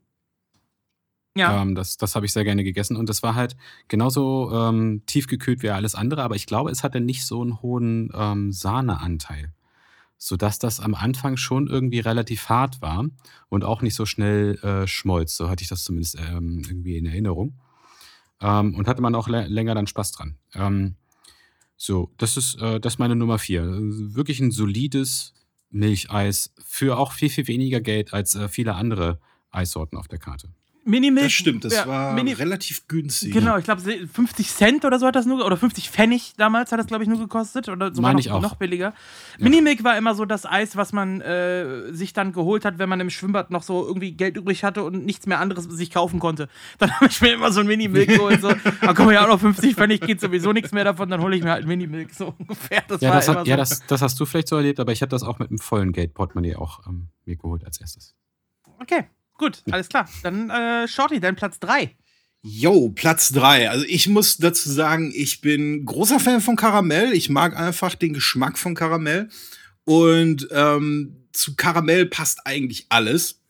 Ja. 1.37 1.61
Ähm, 1.61 1.75
das 1.75 1.97
das 1.97 2.15
habe 2.15 2.25
ich 2.25 2.33
sehr 2.33 2.43
gerne 2.43 2.63
gegessen. 2.63 2.95
Und 2.95 3.09
das 3.09 3.21
war 3.21 3.35
halt 3.35 3.55
genauso 3.87 4.51
ähm, 4.53 5.03
tiefgekühlt 5.05 5.63
wie 5.63 5.69
alles 5.69 5.95
andere, 5.95 6.23
aber 6.23 6.35
ich 6.35 6.45
glaube, 6.45 6.71
es 6.71 6.83
hatte 6.83 7.01
nicht 7.01 7.25
so 7.25 7.41
einen 7.41 7.61
hohen 7.61 8.09
ähm, 8.13 8.51
Sahneanteil. 8.51 9.53
Sodass 10.17 10.59
das 10.59 10.79
am 10.79 10.95
Anfang 10.95 11.35
schon 11.35 11.67
irgendwie 11.67 11.99
relativ 11.99 12.47
hart 12.47 12.81
war 12.81 13.05
und 13.49 13.65
auch 13.65 13.81
nicht 13.81 13.95
so 13.95 14.05
schnell 14.05 14.55
äh, 14.63 14.87
schmolz. 14.87 15.35
So 15.35 15.49
hatte 15.49 15.61
ich 15.63 15.67
das 15.67 15.83
zumindest 15.83 16.17
ähm, 16.17 16.63
irgendwie 16.65 16.97
in 16.97 17.05
Erinnerung. 17.05 17.59
Ähm, 18.41 18.75
und 18.75 18.87
hatte 18.87 19.01
man 19.01 19.13
auch 19.13 19.27
länger 19.27 19.75
dann 19.75 19.87
Spaß 19.87 20.13
dran. 20.13 20.37
Ähm, 20.53 20.95
so, 21.75 22.11
das 22.17 22.37
ist, 22.37 22.55
äh, 22.61 22.79
das 22.79 22.93
ist 22.93 22.99
meine 22.99 23.15
Nummer 23.17 23.39
vier. 23.39 23.65
Wirklich 23.65 24.39
ein 24.39 24.51
solides 24.51 25.33
Milcheis 25.69 26.53
für 26.65 26.97
auch 26.97 27.11
viel, 27.11 27.29
viel 27.29 27.47
weniger 27.47 27.81
Geld 27.81 28.13
als 28.13 28.35
äh, 28.35 28.47
viele 28.47 28.75
andere 28.75 29.19
Eissorten 29.51 29.97
auf 29.97 30.07
der 30.07 30.19
Karte. 30.19 30.49
Minimilch. 30.87 31.25
Das 31.25 31.33
stimmt, 31.33 31.65
das 31.65 31.73
ja, 31.73 31.87
war 31.87 32.13
Mini 32.13 32.31
relativ 32.33 32.87
günstig. 32.87 33.33
Genau, 33.33 33.57
ich 33.57 33.65
glaube 33.65 33.81
50 33.81 34.47
Cent 34.47 34.85
oder 34.85 34.99
so 34.99 35.07
hat 35.07 35.15
das 35.15 35.25
nur, 35.25 35.43
oder 35.43 35.57
50 35.57 35.89
Pfennig 35.89 36.35
damals 36.37 36.71
hat 36.71 36.79
das, 36.79 36.85
glaube 36.85 37.03
ich, 37.03 37.09
nur 37.09 37.17
gekostet. 37.17 37.69
Oder 37.69 37.93
sogar 37.93 38.13
noch, 38.13 38.41
noch, 38.41 38.55
billiger. 38.55 38.93
Ja. 38.93 38.93
Minimilk 39.39 39.83
war 39.83 39.97
immer 39.97 40.13
so 40.13 40.25
das 40.25 40.45
Eis, 40.45 40.75
was 40.75 40.93
man 40.93 41.21
äh, 41.21 41.91
sich 41.91 42.13
dann 42.13 42.33
geholt 42.33 42.65
hat, 42.65 42.77
wenn 42.77 42.87
man 42.87 42.99
im 42.99 43.09
Schwimmbad 43.09 43.49
noch 43.49 43.63
so 43.63 43.85
irgendwie 43.85 44.11
Geld 44.11 44.37
übrig 44.37 44.63
hatte 44.63 44.83
und 44.83 45.05
nichts 45.05 45.25
mehr 45.25 45.39
anderes 45.39 45.65
sich 45.65 45.89
kaufen 45.89 46.19
konnte. 46.19 46.49
Dann 46.77 46.91
habe 46.91 47.07
ich 47.07 47.19
mir 47.19 47.33
immer 47.33 47.51
so 47.51 47.61
ein 47.61 47.67
Minimilk 47.67 48.07
geholt. 48.15 48.41
So, 48.41 48.53
da 48.81 48.93
kommen 48.93 49.11
ja 49.11 49.23
auch 49.23 49.29
noch 49.29 49.39
50 49.39 49.75
Pfennig, 49.75 50.01
geht 50.01 50.21
sowieso 50.21 50.53
nichts 50.53 50.71
mehr 50.71 50.83
davon, 50.83 51.09
dann 51.09 51.21
hole 51.21 51.35
ich 51.35 51.43
mir 51.43 51.51
halt 51.51 51.65
Minimilk, 51.65 52.13
so 52.13 52.35
ungefähr. 52.37 52.83
Das 52.87 53.01
ja, 53.01 53.13
das, 53.13 53.27
hat, 53.27 53.39
so. 53.39 53.49
ja 53.49 53.57
das, 53.57 53.85
das, 53.87 54.01
hast 54.01 54.19
du 54.19 54.25
vielleicht 54.25 54.49
so 54.49 54.55
erlebt, 54.57 54.79
aber 54.79 54.91
ich 54.91 55.01
habe 55.01 55.09
das 55.09 55.23
auch 55.23 55.39
mit 55.39 55.49
einem 55.49 55.57
vollen 55.57 55.93
Geldportemonnaie 55.93 56.55
auch 56.55 56.85
ähm, 56.87 57.07
mir 57.25 57.37
geholt 57.37 57.65
als 57.65 57.79
erstes. 57.79 58.15
Okay. 58.79 59.05
Gut, 59.37 59.63
alles 59.69 59.89
klar. 59.89 60.09
Dann 60.23 60.49
äh, 60.49 60.87
Shorty, 60.87 61.19
dein 61.19 61.35
Platz 61.35 61.59
3. 61.59 61.95
Yo, 62.41 62.89
Platz 62.89 63.29
3. 63.29 63.69
Also 63.69 63.85
ich 63.87 64.07
muss 64.07 64.37
dazu 64.37 64.71
sagen, 64.71 65.11
ich 65.15 65.41
bin 65.41 65.83
großer 65.83 66.19
Fan 66.19 66.41
von 66.41 66.55
Karamell. 66.55 67.13
Ich 67.13 67.29
mag 67.29 67.57
einfach 67.57 67.95
den 67.95 68.13
Geschmack 68.13 68.57
von 68.57 68.75
Karamell. 68.75 69.29
Und 69.83 70.47
ähm, 70.51 71.27
zu 71.31 71.55
Karamell 71.55 72.05
passt 72.05 72.45
eigentlich 72.45 72.85
alles. 72.89 73.41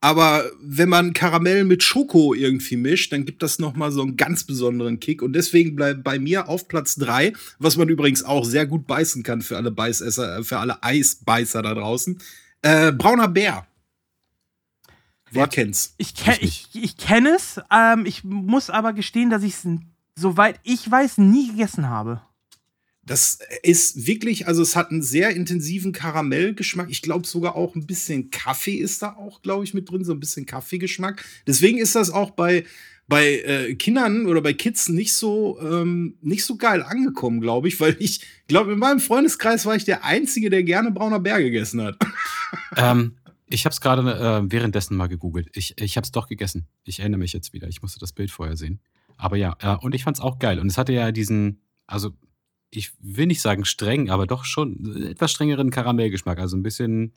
Aber 0.00 0.44
wenn 0.62 0.88
man 0.88 1.12
Karamell 1.12 1.64
mit 1.64 1.82
Schoko 1.82 2.32
irgendwie 2.32 2.76
mischt, 2.76 3.12
dann 3.12 3.24
gibt 3.24 3.42
das 3.42 3.58
noch 3.58 3.74
mal 3.74 3.90
so 3.90 4.02
einen 4.02 4.16
ganz 4.16 4.44
besonderen 4.44 5.00
Kick. 5.00 5.22
Und 5.22 5.32
deswegen 5.32 5.74
bleibt 5.74 6.04
bei 6.04 6.18
mir 6.18 6.48
auf 6.48 6.68
Platz 6.68 6.94
3, 6.96 7.32
was 7.58 7.76
man 7.76 7.88
übrigens 7.88 8.22
auch 8.22 8.44
sehr 8.44 8.66
gut 8.66 8.86
beißen 8.86 9.24
kann 9.24 9.42
für 9.42 9.56
alle 9.56 9.72
Beißesser, 9.72 10.44
für 10.44 10.58
alle 10.58 10.82
Eisbeißer 10.82 11.62
da 11.62 11.74
draußen, 11.74 12.18
äh, 12.62 12.92
brauner 12.92 13.28
Bär. 13.28 13.66
Wer 15.30 15.42
What? 15.42 15.52
kennt's? 15.52 15.94
Ich, 15.98 16.14
ke 16.14 16.36
ich, 16.40 16.68
ich 16.72 16.96
kenne 16.96 17.36
es. 17.36 17.60
Ähm, 17.70 18.06
ich 18.06 18.24
muss 18.24 18.70
aber 18.70 18.92
gestehen, 18.92 19.30
dass 19.30 19.42
ich 19.42 19.54
es, 19.54 19.66
soweit 20.14 20.60
ich 20.62 20.90
weiß, 20.90 21.18
nie 21.18 21.48
gegessen 21.48 21.88
habe. 21.88 22.20
Das 23.08 23.38
ist 23.62 24.06
wirklich, 24.06 24.46
also 24.46 24.60
es 24.60 24.76
hat 24.76 24.90
einen 24.90 25.02
sehr 25.02 25.30
intensiven 25.30 25.92
Karamellgeschmack. 25.92 26.90
Ich 26.90 27.00
glaube 27.00 27.26
sogar 27.26 27.56
auch 27.56 27.74
ein 27.74 27.86
bisschen 27.86 28.30
Kaffee 28.30 28.76
ist 28.76 29.00
da 29.00 29.14
auch, 29.14 29.40
glaube 29.40 29.64
ich, 29.64 29.72
mit 29.72 29.90
drin, 29.90 30.04
so 30.04 30.12
ein 30.12 30.20
bisschen 30.20 30.44
Kaffeegeschmack. 30.44 31.24
Deswegen 31.46 31.78
ist 31.78 31.94
das 31.94 32.10
auch 32.10 32.32
bei, 32.32 32.66
bei 33.06 33.40
äh, 33.40 33.74
Kindern 33.76 34.26
oder 34.26 34.42
bei 34.42 34.52
Kids 34.52 34.90
nicht 34.90 35.14
so, 35.14 35.58
ähm, 35.62 36.18
nicht 36.20 36.44
so 36.44 36.56
geil 36.56 36.82
angekommen, 36.82 37.40
glaube 37.40 37.68
ich, 37.68 37.80
weil 37.80 37.96
ich 37.98 38.20
glaube, 38.46 38.74
in 38.74 38.78
meinem 38.78 39.00
Freundeskreis 39.00 39.64
war 39.64 39.74
ich 39.74 39.84
der 39.84 40.04
Einzige, 40.04 40.50
der 40.50 40.62
gerne 40.62 40.90
brauner 40.90 41.18
Bär 41.18 41.42
gegessen 41.42 41.80
hat. 41.80 41.96
Ähm, 42.76 43.14
ich 43.50 43.64
habe 43.64 43.72
es 43.72 43.80
gerade 43.80 44.02
äh, 44.02 44.50
währenddessen 44.50 44.96
mal 44.96 45.08
gegoogelt. 45.08 45.48
Ich, 45.54 45.80
ich 45.80 45.96
habe 45.96 46.04
es 46.04 46.12
doch 46.12 46.28
gegessen. 46.28 46.66
Ich 46.84 47.00
erinnere 47.00 47.18
mich 47.18 47.32
jetzt 47.32 47.52
wieder. 47.52 47.68
Ich 47.68 47.82
musste 47.82 47.98
das 47.98 48.12
Bild 48.12 48.30
vorher 48.30 48.56
sehen. 48.56 48.80
Aber 49.16 49.36
ja, 49.36 49.56
äh, 49.60 49.76
und 49.76 49.94
ich 49.94 50.04
fand 50.04 50.16
es 50.16 50.22
auch 50.22 50.38
geil. 50.38 50.58
Und 50.58 50.68
es 50.68 50.78
hatte 50.78 50.92
ja 50.92 51.12
diesen, 51.12 51.60
also 51.86 52.12
ich 52.70 52.92
will 53.00 53.26
nicht 53.26 53.40
sagen 53.40 53.64
streng, 53.64 54.10
aber 54.10 54.26
doch 54.26 54.44
schon 54.44 55.06
etwas 55.10 55.32
strengeren 55.32 55.70
Karamellgeschmack. 55.70 56.38
Also 56.38 56.56
ein 56.56 56.62
bisschen. 56.62 57.12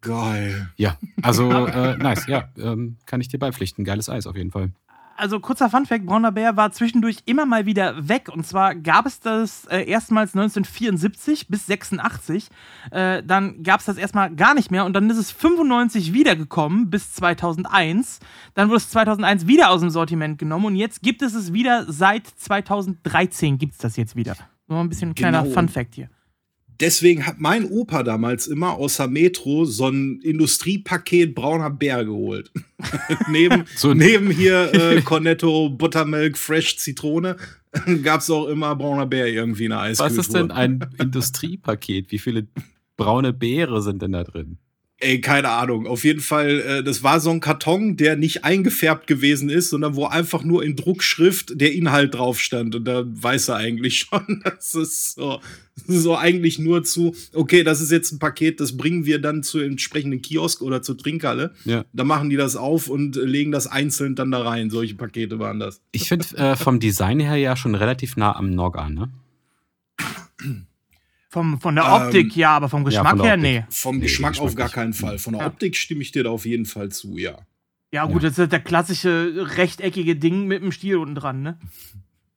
Geil. 0.00 0.72
Ja, 0.76 0.98
also 1.22 1.50
äh, 1.66 1.96
nice. 1.96 2.26
Ja, 2.26 2.50
ähm, 2.56 2.96
kann 3.06 3.20
ich 3.20 3.28
dir 3.28 3.38
beipflichten. 3.38 3.84
Geiles 3.84 4.08
Eis 4.08 4.26
auf 4.26 4.36
jeden 4.36 4.50
Fall 4.50 4.72
also 5.18 5.40
kurzer 5.40 5.68
Funfact, 5.68 6.06
Brauner 6.06 6.32
Bär 6.32 6.56
war 6.56 6.70
zwischendurch 6.72 7.18
immer 7.26 7.44
mal 7.44 7.66
wieder 7.66 8.08
weg. 8.08 8.28
Und 8.32 8.46
zwar 8.46 8.74
gab 8.74 9.06
es 9.06 9.20
das 9.20 9.66
äh, 9.66 9.82
erstmals 9.82 10.34
1974 10.34 11.48
bis 11.48 11.66
86. 11.66 12.48
Äh, 12.90 13.22
dann 13.24 13.62
gab 13.62 13.80
es 13.80 13.86
das 13.86 13.96
erstmal 13.96 14.34
gar 14.34 14.54
nicht 14.54 14.70
mehr. 14.70 14.84
Und 14.84 14.94
dann 14.94 15.10
ist 15.10 15.18
es 15.18 15.30
95 15.32 16.12
wiedergekommen 16.12 16.88
bis 16.88 17.12
2001. 17.14 18.20
Dann 18.54 18.68
wurde 18.68 18.78
es 18.78 18.90
2001 18.90 19.46
wieder 19.46 19.70
aus 19.70 19.80
dem 19.80 19.90
Sortiment 19.90 20.38
genommen. 20.38 20.66
Und 20.66 20.76
jetzt 20.76 21.02
gibt 21.02 21.22
es 21.22 21.34
es 21.34 21.52
wieder 21.52 21.84
seit 21.88 22.26
2013 22.26 23.58
gibt 23.58 23.72
es 23.72 23.78
das 23.78 23.96
jetzt 23.96 24.16
wieder. 24.16 24.36
Nur 24.68 24.80
ein 24.80 24.88
bisschen 24.88 25.10
ein 25.10 25.14
kleiner 25.14 25.42
genau. 25.42 25.54
Funfact 25.54 25.94
hier 25.94 26.08
deswegen 26.80 27.26
hat 27.26 27.40
mein 27.40 27.64
Opa 27.64 28.02
damals 28.02 28.46
immer 28.46 28.74
außer 28.74 29.08
Metro 29.08 29.64
so 29.64 29.88
ein 29.88 30.20
Industriepaket 30.20 31.34
brauner 31.34 31.70
Bär 31.70 32.04
geholt. 32.04 32.50
neben, 33.28 33.64
so 33.76 33.94
neben 33.94 34.30
hier 34.30 34.72
äh, 34.74 35.02
Cornetto, 35.02 35.70
Buttermilk, 35.70 36.38
Fresh 36.38 36.78
Zitrone 36.78 37.36
gab 38.02 38.20
es 38.20 38.30
auch 38.30 38.46
immer 38.46 38.74
brauner 38.76 39.06
Bär 39.06 39.26
irgendwie 39.26 39.64
in 39.64 39.70
der 39.70 39.80
Eiskultur. 39.80 40.16
Was 40.16 40.26
ist 40.26 40.34
denn 40.34 40.50
ein 40.50 40.86
Industriepaket? 40.98 42.10
Wie 42.10 42.18
viele 42.18 42.46
braune 42.96 43.32
Beere 43.32 43.82
sind 43.82 44.02
denn 44.02 44.12
da 44.12 44.24
drin? 44.24 44.58
Ey, 45.00 45.20
keine 45.20 45.50
Ahnung. 45.50 45.86
Auf 45.86 46.02
jeden 46.02 46.20
Fall, 46.20 46.60
äh, 46.60 46.82
das 46.82 47.04
war 47.04 47.20
so 47.20 47.30
ein 47.30 47.38
Karton, 47.38 47.96
der 47.96 48.16
nicht 48.16 48.44
eingefärbt 48.44 49.06
gewesen 49.06 49.48
ist, 49.48 49.70
sondern 49.70 49.94
wo 49.94 50.06
einfach 50.06 50.42
nur 50.42 50.64
in 50.64 50.74
Druckschrift 50.74 51.60
der 51.60 51.72
Inhalt 51.72 52.14
drauf 52.14 52.40
stand. 52.40 52.74
Und 52.74 52.84
da 52.84 53.04
weiß 53.06 53.48
er 53.48 53.56
eigentlich 53.56 53.98
schon, 54.10 54.42
das 54.42 54.74
ist 54.74 55.14
so, 55.14 55.40
so 55.86 56.16
eigentlich 56.16 56.58
nur 56.58 56.82
zu, 56.82 57.14
okay, 57.32 57.62
das 57.62 57.80
ist 57.80 57.92
jetzt 57.92 58.10
ein 58.10 58.18
Paket, 58.18 58.58
das 58.58 58.76
bringen 58.76 59.06
wir 59.06 59.20
dann 59.20 59.44
zu 59.44 59.60
entsprechenden 59.60 60.20
Kiosk 60.20 60.62
oder 60.62 60.82
zur 60.82 60.98
Trinkhalle. 60.98 61.54
Ja. 61.64 61.84
Da 61.92 62.02
machen 62.02 62.28
die 62.28 62.36
das 62.36 62.56
auf 62.56 62.88
und 62.88 63.14
legen 63.14 63.52
das 63.52 63.68
einzeln 63.68 64.16
dann 64.16 64.32
da 64.32 64.42
rein. 64.42 64.68
Solche 64.68 64.96
Pakete 64.96 65.38
waren 65.38 65.60
das. 65.60 65.80
Ich 65.92 66.08
finde 66.08 66.36
äh, 66.36 66.56
vom 66.56 66.80
Design 66.80 67.20
her 67.20 67.36
ja 67.36 67.54
schon 67.54 67.76
relativ 67.76 68.16
nah 68.16 68.34
am 68.34 68.50
Nog 68.50 68.76
an, 68.76 68.94
ne? 68.94 69.10
Vom, 71.30 71.60
von 71.60 71.74
der 71.74 71.92
Optik, 71.92 72.32
ähm, 72.32 72.40
ja, 72.40 72.56
aber 72.56 72.70
vom 72.70 72.84
Geschmack 72.84 73.18
ja, 73.18 73.24
her, 73.24 73.36
nee. 73.36 73.64
Vom 73.68 73.96
nee, 73.96 74.02
Geschmack, 74.02 74.40
auf 74.40 74.54
gar 74.54 74.70
keinen 74.70 74.94
Fall. 74.94 75.18
Von 75.18 75.34
der 75.34 75.42
ja. 75.42 75.48
Optik 75.48 75.76
stimme 75.76 76.00
ich 76.00 76.10
dir 76.10 76.24
da 76.24 76.30
auf 76.30 76.46
jeden 76.46 76.64
Fall 76.64 76.88
zu, 76.88 77.18
ja. 77.18 77.38
Ja, 77.92 78.06
gut, 78.06 78.22
ja. 78.22 78.30
das 78.30 78.38
ist 78.38 78.52
der 78.52 78.60
klassische 78.60 79.46
rechteckige 79.56 80.16
Ding 80.16 80.46
mit 80.46 80.62
dem 80.62 80.72
Stiel 80.72 80.96
unten 80.96 81.14
dran, 81.14 81.42
ne? 81.42 81.58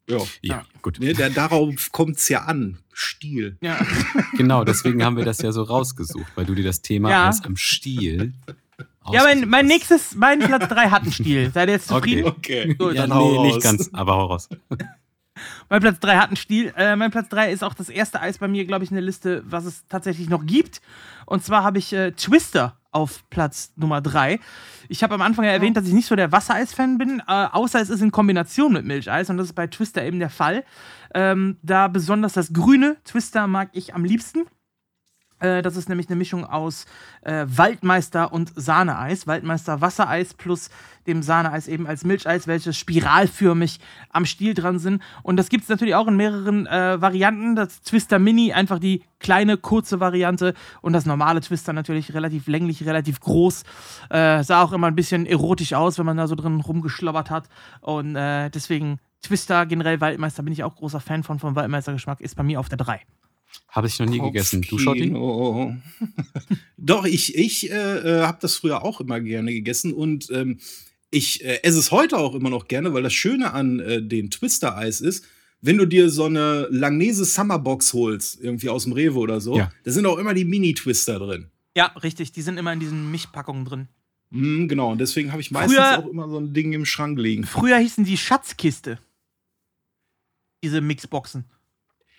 Ja, 0.09 0.17
ja 0.41 0.65
gut. 0.81 0.97
Nee, 0.99 1.13
der, 1.13 1.29
darauf 1.29 1.91
kommt 1.93 2.17
es 2.17 2.27
ja 2.27 2.43
an. 2.43 2.79
Stiel. 2.91 3.57
Ja. 3.61 3.79
genau, 4.37 4.65
deswegen 4.65 5.03
haben 5.05 5.15
wir 5.15 5.23
das 5.23 5.41
ja 5.41 5.53
so 5.53 5.63
rausgesucht, 5.63 6.31
weil 6.35 6.45
du 6.45 6.53
dir 6.53 6.63
das 6.63 6.81
Thema 6.81 7.09
ja. 7.09 7.27
als 7.27 7.43
am 7.45 7.55
Stiel. 7.55 8.33
Ja, 9.11 9.23
mein, 9.23 9.47
mein 9.49 9.67
nächstes, 9.67 10.15
mein 10.15 10.39
Platz 10.39 10.67
3 10.67 10.89
hat 10.89 11.03
einen 11.03 11.11
Stiel. 11.11 11.51
Seid 11.53 11.69
ihr 11.69 11.75
jetzt 11.75 11.87
zufrieden? 11.87 12.25
Okay. 12.25 12.75
okay. 12.77 12.95
ja, 12.95 13.07
nee, 13.07 13.39
nicht 13.47 13.61
ganz, 13.61 13.89
aber 13.93 14.15
hau 14.15 14.25
raus. 14.25 14.49
Mein 15.69 15.81
Platz 15.81 15.99
3 15.99 16.17
hat 16.17 16.27
einen 16.27 16.35
Stil. 16.35 16.73
Äh, 16.75 16.95
mein 16.95 17.11
Platz 17.11 17.29
3 17.29 17.51
ist 17.51 17.63
auch 17.63 17.73
das 17.73 17.89
erste 17.89 18.21
Eis 18.21 18.37
bei 18.37 18.47
mir, 18.47 18.65
glaube 18.65 18.83
ich, 18.83 18.91
in 18.91 18.95
der 18.95 19.03
Liste, 19.03 19.43
was 19.45 19.65
es 19.65 19.87
tatsächlich 19.87 20.29
noch 20.29 20.45
gibt. 20.45 20.81
Und 21.25 21.43
zwar 21.43 21.63
habe 21.63 21.77
ich 21.77 21.93
äh, 21.93 22.11
Twister 22.11 22.77
auf 22.91 23.23
Platz 23.29 23.71
Nummer 23.75 24.01
3. 24.01 24.39
Ich 24.89 25.03
habe 25.03 25.13
am 25.13 25.21
Anfang 25.21 25.45
ja 25.45 25.51
erwähnt, 25.51 25.77
dass 25.77 25.87
ich 25.87 25.93
nicht 25.93 26.07
so 26.07 26.15
der 26.15 26.31
Wassereis-Fan 26.31 26.97
bin, 26.97 27.21
äh, 27.25 27.47
außer 27.51 27.79
es 27.79 27.89
ist 27.89 28.01
in 28.01 28.11
Kombination 28.11 28.73
mit 28.73 28.85
Milcheis 28.85 29.29
und 29.29 29.37
das 29.37 29.47
ist 29.47 29.53
bei 29.53 29.67
Twister 29.67 30.03
eben 30.03 30.19
der 30.19 30.29
Fall. 30.29 30.65
Ähm, 31.13 31.57
da 31.61 31.87
besonders 31.87 32.33
das 32.33 32.51
grüne 32.53 32.97
Twister 33.05 33.47
mag 33.47 33.69
ich 33.73 33.95
am 33.95 34.03
liebsten. 34.03 34.45
Äh, 35.41 35.61
das 35.61 35.75
ist 35.75 35.89
nämlich 35.89 36.07
eine 36.07 36.15
Mischung 36.15 36.45
aus 36.45 36.85
äh, 37.21 37.45
Waldmeister 37.47 38.31
und 38.31 38.51
Sahneeis. 38.55 39.27
Waldmeister 39.27 39.81
Wassereis 39.81 40.33
plus 40.33 40.69
dem 41.07 41.23
Sahneeis 41.23 41.67
eben 41.67 41.87
als 41.87 42.03
Milcheis, 42.03 42.47
welche 42.47 42.73
spiralförmig 42.73 43.79
am 44.09 44.25
Stiel 44.25 44.53
dran 44.53 44.79
sind. 44.79 45.01
Und 45.23 45.37
das 45.37 45.49
gibt 45.49 45.63
es 45.63 45.69
natürlich 45.69 45.95
auch 45.95 46.07
in 46.07 46.15
mehreren 46.15 46.67
äh, 46.67 47.01
Varianten. 47.01 47.55
Das 47.55 47.81
Twister 47.81 48.19
Mini, 48.19 48.53
einfach 48.53 48.79
die 48.79 49.03
kleine, 49.19 49.57
kurze 49.57 49.99
Variante. 49.99 50.53
Und 50.81 50.93
das 50.93 51.05
normale 51.05 51.41
Twister 51.41 51.73
natürlich 51.73 52.13
relativ 52.13 52.47
länglich, 52.47 52.85
relativ 52.85 53.19
groß. 53.19 53.63
Äh, 54.09 54.43
sah 54.43 54.63
auch 54.63 54.73
immer 54.73 54.87
ein 54.87 54.95
bisschen 54.95 55.25
erotisch 55.25 55.73
aus, 55.73 55.97
wenn 55.97 56.05
man 56.05 56.17
da 56.17 56.27
so 56.27 56.35
drin 56.35 56.61
rumgeschlobbert 56.61 57.29
hat. 57.29 57.49
Und 57.81 58.15
äh, 58.15 58.49
deswegen 58.49 58.99
Twister, 59.21 59.65
generell 59.65 60.01
Waldmeister 60.01 60.43
bin 60.43 60.53
ich 60.53 60.63
auch 60.63 60.75
großer 60.75 60.99
Fan 60.99 61.23
von, 61.23 61.39
vom 61.39 61.55
Waldmeistergeschmack, 61.55 62.21
ist 62.21 62.35
bei 62.35 62.43
mir 62.43 62.59
auf 62.59 62.69
der 62.69 62.77
3. 62.77 63.01
Habe 63.67 63.87
ich 63.87 63.99
noch 63.99 64.07
nie 64.07 64.19
gegessen. 64.19 64.61
Du, 64.61 64.77
Schotti? 64.77 65.11
Doch, 66.77 67.05
ich, 67.05 67.35
ich 67.35 67.71
äh, 67.71 67.75
äh 67.75 68.21
habe 68.23 68.37
das 68.41 68.55
früher 68.55 68.83
auch 68.83 69.01
immer 69.01 69.19
gerne 69.19 69.51
gegessen 69.53 69.93
und 69.93 70.29
ähm, 70.31 70.59
ich 71.11 71.43
äh, 71.43 71.61
esse 71.63 71.77
es 71.77 71.91
heute 71.91 72.17
auch 72.17 72.33
immer 72.33 72.49
noch 72.49 72.67
gerne, 72.67 72.93
weil 72.93 73.03
das 73.03 73.13
Schöne 73.13 73.53
an 73.53 73.79
äh, 73.79 74.01
den 74.01 74.31
Twister-Eis 74.31 75.01
ist, 75.01 75.25
wenn 75.61 75.77
du 75.77 75.85
dir 75.85 76.09
so 76.09 76.25
eine 76.25 76.67
Langnese 76.71 77.23
Summerbox 77.23 77.93
holst, 77.93 78.41
irgendwie 78.41 78.69
aus 78.69 78.85
dem 78.85 78.93
Rewe 78.93 79.19
oder 79.19 79.39
so, 79.39 79.57
ja. 79.57 79.71
da 79.83 79.91
sind 79.91 80.05
auch 80.07 80.17
immer 80.17 80.33
die 80.33 80.45
Mini-Twister 80.45 81.19
drin. 81.19 81.51
Ja, 81.75 81.87
richtig. 82.01 82.31
Die 82.31 82.41
sind 82.41 82.57
immer 82.57 82.73
in 82.73 82.79
diesen 82.79 83.11
Mischpackungen 83.11 83.65
drin. 83.65 83.87
Mm, 84.31 84.67
genau, 84.67 84.91
und 84.91 84.99
deswegen 84.99 85.31
habe 85.31 85.41
ich 85.41 85.51
meistens 85.51 85.77
früher, 85.77 85.99
auch 85.99 86.07
immer 86.07 86.27
so 86.29 86.39
ein 86.39 86.53
Ding 86.53 86.73
im 86.73 86.85
Schrank 86.85 87.19
liegen. 87.19 87.43
Früher 87.43 87.77
hießen 87.77 88.05
die 88.05 88.17
Schatzkiste. 88.17 88.97
Diese 90.63 90.81
Mixboxen. 90.81 91.45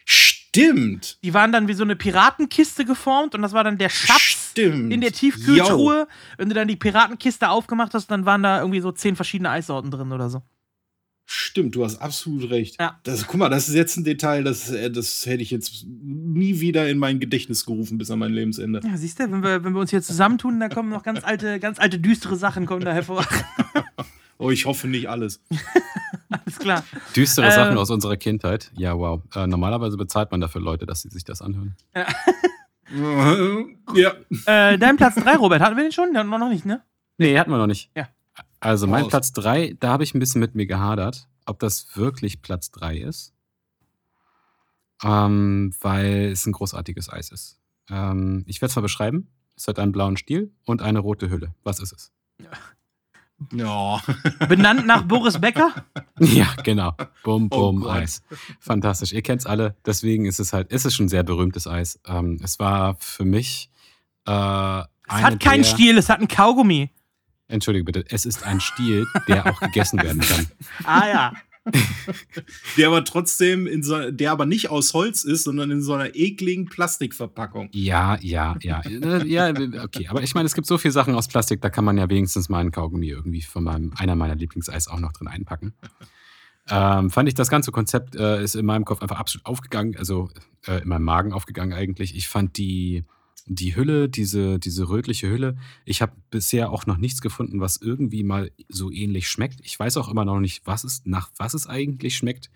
Stimmt. 0.04 1.18
Die 1.24 1.32
waren 1.32 1.52
dann 1.52 1.68
wie 1.68 1.74
so 1.74 1.84
eine 1.84 1.96
Piratenkiste 1.96 2.84
geformt 2.84 3.34
und 3.34 3.42
das 3.42 3.52
war 3.52 3.64
dann 3.64 3.78
der 3.78 3.88
Schatz 3.88 4.41
Stimmt. 4.52 4.92
in 4.92 5.00
der 5.00 5.12
Tiefkühltruhe. 5.12 5.98
Yo. 6.00 6.06
Wenn 6.38 6.48
du 6.48 6.54
dann 6.54 6.68
die 6.68 6.76
Piratenkiste 6.76 7.48
aufgemacht 7.48 7.94
hast, 7.94 8.10
dann 8.10 8.24
waren 8.26 8.42
da 8.42 8.60
irgendwie 8.60 8.80
so 8.80 8.92
zehn 8.92 9.16
verschiedene 9.16 9.50
Eissorten 9.50 9.90
drin 9.90 10.12
oder 10.12 10.30
so. 10.30 10.42
Stimmt, 11.24 11.74
du 11.74 11.84
hast 11.84 11.96
absolut 11.96 12.50
recht. 12.50 12.76
Ja. 12.80 12.98
Das, 13.04 13.26
guck 13.26 13.36
mal, 13.36 13.48
das 13.48 13.68
ist 13.68 13.74
jetzt 13.74 13.96
ein 13.96 14.04
Detail, 14.04 14.44
das, 14.44 14.70
äh, 14.70 14.90
das 14.90 15.24
hätte 15.24 15.42
ich 15.42 15.50
jetzt 15.50 15.86
nie 15.86 16.60
wieder 16.60 16.88
in 16.88 16.98
mein 16.98 17.20
Gedächtnis 17.20 17.64
gerufen 17.64 17.96
bis 17.96 18.10
an 18.10 18.18
mein 18.18 18.32
Lebensende. 18.32 18.80
Ja, 18.84 18.96
siehst 18.96 19.18
du, 19.18 19.30
wenn 19.30 19.42
wir, 19.42 19.64
wenn 19.64 19.72
wir 19.72 19.80
uns 19.80 19.90
hier 19.90 20.02
zusammentun, 20.02 20.60
da 20.60 20.68
kommen 20.68 20.90
noch 20.90 21.02
ganz 21.02 21.24
alte, 21.24 21.58
ganz 21.60 21.78
alte 21.78 21.98
düstere 21.98 22.36
Sachen 22.36 22.66
kommen 22.66 22.84
da 22.84 22.92
hervor. 22.92 23.24
oh, 24.38 24.50
ich 24.50 24.66
hoffe 24.66 24.88
nicht 24.88 25.08
alles. 25.08 25.40
alles 26.28 26.58
klar. 26.58 26.84
Düstere 27.16 27.46
äh, 27.46 27.52
Sachen 27.52 27.78
aus 27.78 27.90
unserer 27.90 28.16
Kindheit. 28.16 28.70
Ja, 28.76 28.98
wow. 28.98 29.22
Äh, 29.34 29.46
normalerweise 29.46 29.96
bezahlt 29.96 30.30
man 30.32 30.40
dafür 30.40 30.60
Leute, 30.60 30.86
dass 30.86 31.02
sie 31.02 31.08
sich 31.08 31.24
das 31.24 31.40
anhören. 31.40 31.76
Ja. 31.94 32.06
ja. 32.94 34.14
Äh, 34.46 34.78
dein 34.78 34.96
Platz 34.96 35.14
3, 35.16 35.36
Robert, 35.36 35.60
hatten 35.60 35.76
wir 35.76 35.82
den 35.82 35.92
schon? 35.92 36.14
Ja, 36.14 36.24
noch 36.24 36.48
nicht, 36.48 36.64
ne? 36.64 36.82
Nee, 37.18 37.38
hatten 37.38 37.50
wir 37.50 37.58
noch 37.58 37.66
nicht. 37.66 37.90
Ja. 37.96 38.08
Also 38.60 38.86
mein 38.86 39.02
Raus. 39.02 39.10
Platz 39.10 39.32
3, 39.32 39.76
da 39.80 39.90
habe 39.90 40.04
ich 40.04 40.14
ein 40.14 40.18
bisschen 40.18 40.40
mit 40.40 40.54
mir 40.54 40.66
gehadert, 40.66 41.28
ob 41.46 41.58
das 41.58 41.96
wirklich 41.96 42.42
Platz 42.42 42.70
3 42.70 42.98
ist. 42.98 43.34
Ähm, 45.02 45.74
weil 45.80 46.30
es 46.30 46.46
ein 46.46 46.52
großartiges 46.52 47.12
Eis 47.12 47.30
ist. 47.30 47.58
Ähm, 47.90 48.44
ich 48.46 48.62
werde 48.62 48.70
es 48.70 48.76
mal 48.76 48.82
beschreiben. 48.82 49.28
Es 49.56 49.66
hat 49.66 49.78
einen 49.78 49.92
blauen 49.92 50.16
Stiel 50.16 50.52
und 50.64 50.80
eine 50.80 51.00
rote 51.00 51.28
Hülle. 51.28 51.54
Was 51.64 51.80
ist 51.80 51.92
es? 51.92 52.12
Ja. 53.52 54.00
Benannt 54.48 54.86
nach 54.86 55.02
Boris 55.02 55.38
Becker? 55.38 55.72
Ja, 56.18 56.54
genau. 56.62 56.94
Bum, 57.22 57.48
oh 57.50 57.72
bum, 57.72 57.82
oh 57.84 57.88
Eis. 57.88 58.22
Fantastisch. 58.60 59.12
Ihr 59.12 59.22
kennt 59.22 59.40
es 59.40 59.46
alle. 59.46 59.76
Deswegen 59.84 60.26
ist 60.26 60.40
es 60.40 60.52
halt, 60.52 60.70
ist 60.72 60.84
es 60.84 60.94
schon 60.94 61.06
ein 61.06 61.08
sehr 61.08 61.22
berühmtes 61.22 61.66
Eis. 61.66 62.00
Ähm, 62.06 62.38
es 62.42 62.58
war 62.58 62.96
für 62.98 63.24
mich. 63.24 63.70
Äh, 64.26 64.30
es 64.30 64.86
hat 65.08 65.40
keinen 65.40 65.64
Stiel, 65.64 65.98
es 65.98 66.08
hat 66.08 66.18
einen 66.18 66.28
Kaugummi. 66.28 66.90
Entschuldige 67.48 67.84
bitte, 67.84 68.04
es 68.08 68.24
ist 68.24 68.44
ein 68.44 68.60
Stiel, 68.60 69.06
der 69.28 69.46
auch 69.46 69.60
gegessen 69.60 70.02
werden 70.02 70.22
kann. 70.22 70.46
ah 70.84 71.06
ja. 71.06 71.32
der 72.76 72.88
aber 72.88 73.04
trotzdem 73.04 73.66
in 73.66 73.82
so, 73.82 74.10
der 74.10 74.32
aber 74.32 74.46
nicht 74.46 74.70
aus 74.70 74.94
Holz 74.94 75.24
ist, 75.24 75.44
sondern 75.44 75.70
in 75.70 75.82
so 75.82 75.94
einer 75.94 76.14
ekligen 76.14 76.66
Plastikverpackung. 76.66 77.68
Ja, 77.72 78.18
ja, 78.20 78.56
ja. 78.62 78.82
Ja, 79.24 79.50
okay. 79.50 80.08
Aber 80.08 80.22
ich 80.22 80.34
meine, 80.34 80.46
es 80.46 80.54
gibt 80.54 80.66
so 80.66 80.78
viele 80.78 80.92
Sachen 80.92 81.14
aus 81.14 81.28
Plastik, 81.28 81.60
da 81.60 81.70
kann 81.70 81.84
man 81.84 81.96
ja 81.96 82.08
wenigstens 82.08 82.48
mal 82.48 82.58
einen 82.58 82.72
Kaugummi 82.72 83.08
irgendwie 83.08 83.42
von 83.42 83.64
meinem, 83.64 83.92
einer 83.96 84.16
meiner 84.16 84.34
Lieblingseis 84.34 84.88
auch 84.88 84.98
noch 84.98 85.12
drin 85.12 85.28
einpacken. 85.28 85.74
Ähm, 86.68 87.10
fand 87.10 87.28
ich 87.28 87.34
das 87.34 87.48
ganze 87.48 87.72
Konzept 87.72 88.14
äh, 88.14 88.42
ist 88.42 88.54
in 88.54 88.64
meinem 88.66 88.84
Kopf 88.84 89.02
einfach 89.02 89.18
absolut 89.18 89.46
aufgegangen, 89.46 89.96
also 89.96 90.30
äh, 90.66 90.82
in 90.82 90.88
meinem 90.88 91.04
Magen 91.04 91.32
aufgegangen 91.32 91.72
eigentlich. 91.72 92.16
Ich 92.16 92.28
fand 92.28 92.56
die 92.56 93.04
die 93.46 93.74
Hülle, 93.76 94.08
diese, 94.08 94.58
diese 94.58 94.88
rötliche 94.88 95.28
Hülle, 95.28 95.56
ich 95.84 96.02
habe 96.02 96.12
bisher 96.30 96.70
auch 96.70 96.86
noch 96.86 96.96
nichts 96.96 97.20
gefunden, 97.20 97.60
was 97.60 97.76
irgendwie 97.76 98.22
mal 98.22 98.50
so 98.68 98.90
ähnlich 98.90 99.28
schmeckt. 99.28 99.60
Ich 99.62 99.78
weiß 99.78 99.96
auch 99.96 100.08
immer 100.08 100.24
noch 100.24 100.40
nicht, 100.40 100.66
was 100.66 100.84
es, 100.84 101.02
nach 101.04 101.30
was 101.36 101.54
es 101.54 101.66
eigentlich 101.66 102.16
schmeckt. 102.16 102.50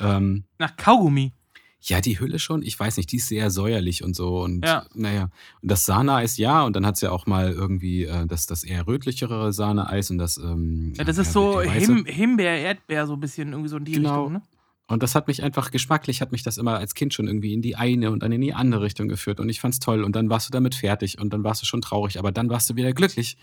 Ähm, 0.00 0.44
nach 0.58 0.76
Kaugummi. 0.76 1.32
Ja, 1.80 2.00
die 2.00 2.18
Hülle 2.18 2.40
schon. 2.40 2.62
Ich 2.62 2.78
weiß 2.78 2.96
nicht, 2.96 3.12
die 3.12 3.16
ist 3.16 3.28
sehr 3.28 3.50
säuerlich 3.50 4.02
und 4.02 4.16
so. 4.16 4.42
Und 4.42 4.64
ja. 4.64 4.86
naja, 4.94 5.30
und 5.62 5.70
das 5.70 5.86
Sahneeis 5.86 6.36
ja. 6.36 6.64
Und 6.64 6.74
dann 6.74 6.84
hat 6.84 6.96
es 6.96 7.00
ja 7.00 7.12
auch 7.12 7.26
mal 7.26 7.52
irgendwie 7.52 8.04
äh, 8.04 8.26
das, 8.26 8.46
das 8.46 8.64
eher 8.64 8.86
rötlichere 8.86 9.52
Sahneeis 9.52 10.10
und 10.10 10.18
das. 10.18 10.36
Ähm, 10.36 10.94
ja, 10.96 11.04
das 11.04 11.18
ist 11.18 11.32
so 11.32 11.60
Him 11.60 12.04
Himbeer, 12.04 12.58
Erdbeer, 12.58 13.06
so 13.06 13.12
ein 13.12 13.20
bisschen 13.20 13.50
irgendwie 13.50 13.68
so 13.68 13.76
in 13.76 13.84
die 13.84 13.92
genau. 13.92 14.24
Richtung, 14.24 14.32
ne? 14.32 14.42
Und 14.88 15.02
das 15.02 15.16
hat 15.16 15.26
mich 15.26 15.42
einfach 15.42 15.72
geschmacklich, 15.72 16.20
hat 16.20 16.30
mich 16.30 16.44
das 16.44 16.58
immer 16.58 16.78
als 16.78 16.94
Kind 16.94 17.12
schon 17.12 17.26
irgendwie 17.26 17.52
in 17.52 17.60
die 17.60 17.74
eine 17.74 18.12
und 18.12 18.22
dann 18.22 18.30
in 18.30 18.40
die 18.40 18.54
andere 18.54 18.82
Richtung 18.82 19.08
geführt. 19.08 19.40
Und 19.40 19.48
ich 19.48 19.60
fand's 19.60 19.80
toll. 19.80 20.04
Und 20.04 20.14
dann 20.14 20.30
warst 20.30 20.48
du 20.48 20.52
damit 20.52 20.76
fertig 20.76 21.18
und 21.18 21.32
dann 21.32 21.42
warst 21.42 21.62
du 21.62 21.66
schon 21.66 21.80
traurig. 21.80 22.18
Aber 22.18 22.30
dann 22.30 22.48
warst 22.50 22.70
du 22.70 22.76
wieder 22.76 22.92
glücklich, 22.92 23.36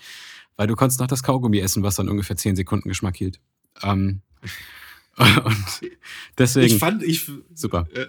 weil 0.56 0.68
du 0.68 0.76
konntest 0.76 1.02
noch 1.02 1.08
das 1.08 1.22
Kaugummi 1.22 1.60
essen, 1.60 1.84
was 1.84 1.96
dann 1.96 2.08
ungefähr 2.08 2.38
10 2.38 2.56
Sekunden 2.56 2.88
Geschmack 2.88 3.18
hielt. 3.18 3.42
Ähm, 3.82 4.22
und 5.18 5.92
deswegen. 6.38 6.68
Ich 6.68 6.80
fand, 6.80 7.04
ich, 7.04 7.30
super. 7.54 7.88
Äh, 7.94 8.08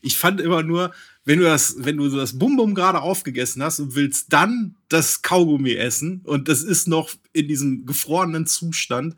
ich 0.00 0.16
fand 0.16 0.40
immer 0.40 0.62
nur, 0.62 0.92
wenn 1.24 1.38
du 1.38 1.44
das, 1.44 1.76
wenn 1.78 1.96
du 1.96 2.08
das 2.08 2.38
Bum 2.38 2.56
Bum 2.56 2.74
gerade 2.74 3.00
aufgegessen 3.00 3.62
hast 3.62 3.80
und 3.80 3.94
willst 3.94 4.32
dann 4.32 4.76
das 4.88 5.22
Kaugummi 5.22 5.72
essen 5.72 6.20
und 6.24 6.48
das 6.48 6.62
ist 6.62 6.88
noch 6.88 7.10
in 7.32 7.48
diesem 7.48 7.86
gefrorenen 7.86 8.46
Zustand, 8.46 9.16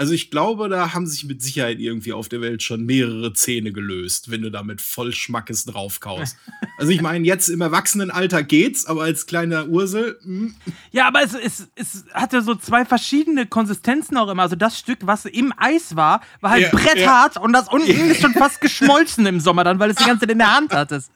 also 0.00 0.14
ich 0.14 0.30
glaube, 0.30 0.70
da 0.70 0.94
haben 0.94 1.06
sich 1.06 1.26
mit 1.26 1.42
Sicherheit 1.42 1.78
irgendwie 1.78 2.14
auf 2.14 2.30
der 2.30 2.40
Welt 2.40 2.62
schon 2.62 2.86
mehrere 2.86 3.34
Zähne 3.34 3.70
gelöst, 3.70 4.30
wenn 4.30 4.40
du 4.40 4.50
damit 4.50 4.80
voll 4.80 5.12
Schmackes 5.12 5.66
draufkaust. 5.66 6.38
also 6.78 6.90
ich 6.90 7.02
meine, 7.02 7.26
jetzt 7.26 7.50
im 7.50 7.60
Erwachsenenalter 7.60 8.42
geht's, 8.42 8.86
aber 8.86 9.02
als 9.02 9.26
kleiner 9.26 9.66
Ursel. 9.66 10.18
Mh. 10.22 10.40
Hm. 10.40 10.54
Ja, 10.90 11.06
aber 11.06 11.22
es, 11.22 11.34
es, 11.34 11.68
es 11.74 12.06
hatte 12.14 12.40
so 12.40 12.54
zwei 12.54 12.86
verschiedene 12.86 13.44
Konsistenzen 13.44 14.16
auch 14.16 14.30
immer. 14.30 14.44
Also 14.44 14.56
das 14.56 14.78
Stück, 14.78 15.00
was 15.02 15.26
im 15.26 15.52
Eis 15.58 15.94
war, 15.96 16.22
war 16.40 16.52
halt 16.52 16.62
ja, 16.62 16.70
bretthart 16.70 17.34
ja. 17.36 17.42
und 17.42 17.52
das 17.52 17.68
unten 17.68 17.90
ist 18.10 18.22
schon 18.22 18.32
fast 18.32 18.62
geschmolzen 18.62 19.26
im 19.26 19.38
Sommer 19.38 19.64
dann, 19.64 19.80
weil 19.80 19.90
es 19.90 19.96
die 19.96 20.04
ganze 20.04 20.20
Zeit 20.20 20.30
in 20.30 20.38
der 20.38 20.56
Hand 20.56 20.72
hattest. 20.72 21.12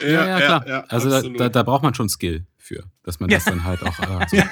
Ja, 0.00 0.08
ja, 0.08 0.36
klar. 0.38 0.68
Ja, 0.68 0.84
also 0.84 1.10
da, 1.10 1.22
da, 1.22 1.48
da, 1.48 1.62
braucht 1.64 1.82
man 1.82 1.92
schon 1.92 2.08
Skill 2.08 2.46
für, 2.56 2.84
dass 3.02 3.18
man 3.18 3.30
das 3.30 3.46
dann 3.46 3.64
halt 3.64 3.82
auch. 3.82 3.98
Äh, 3.98 4.26
so. 4.28 4.42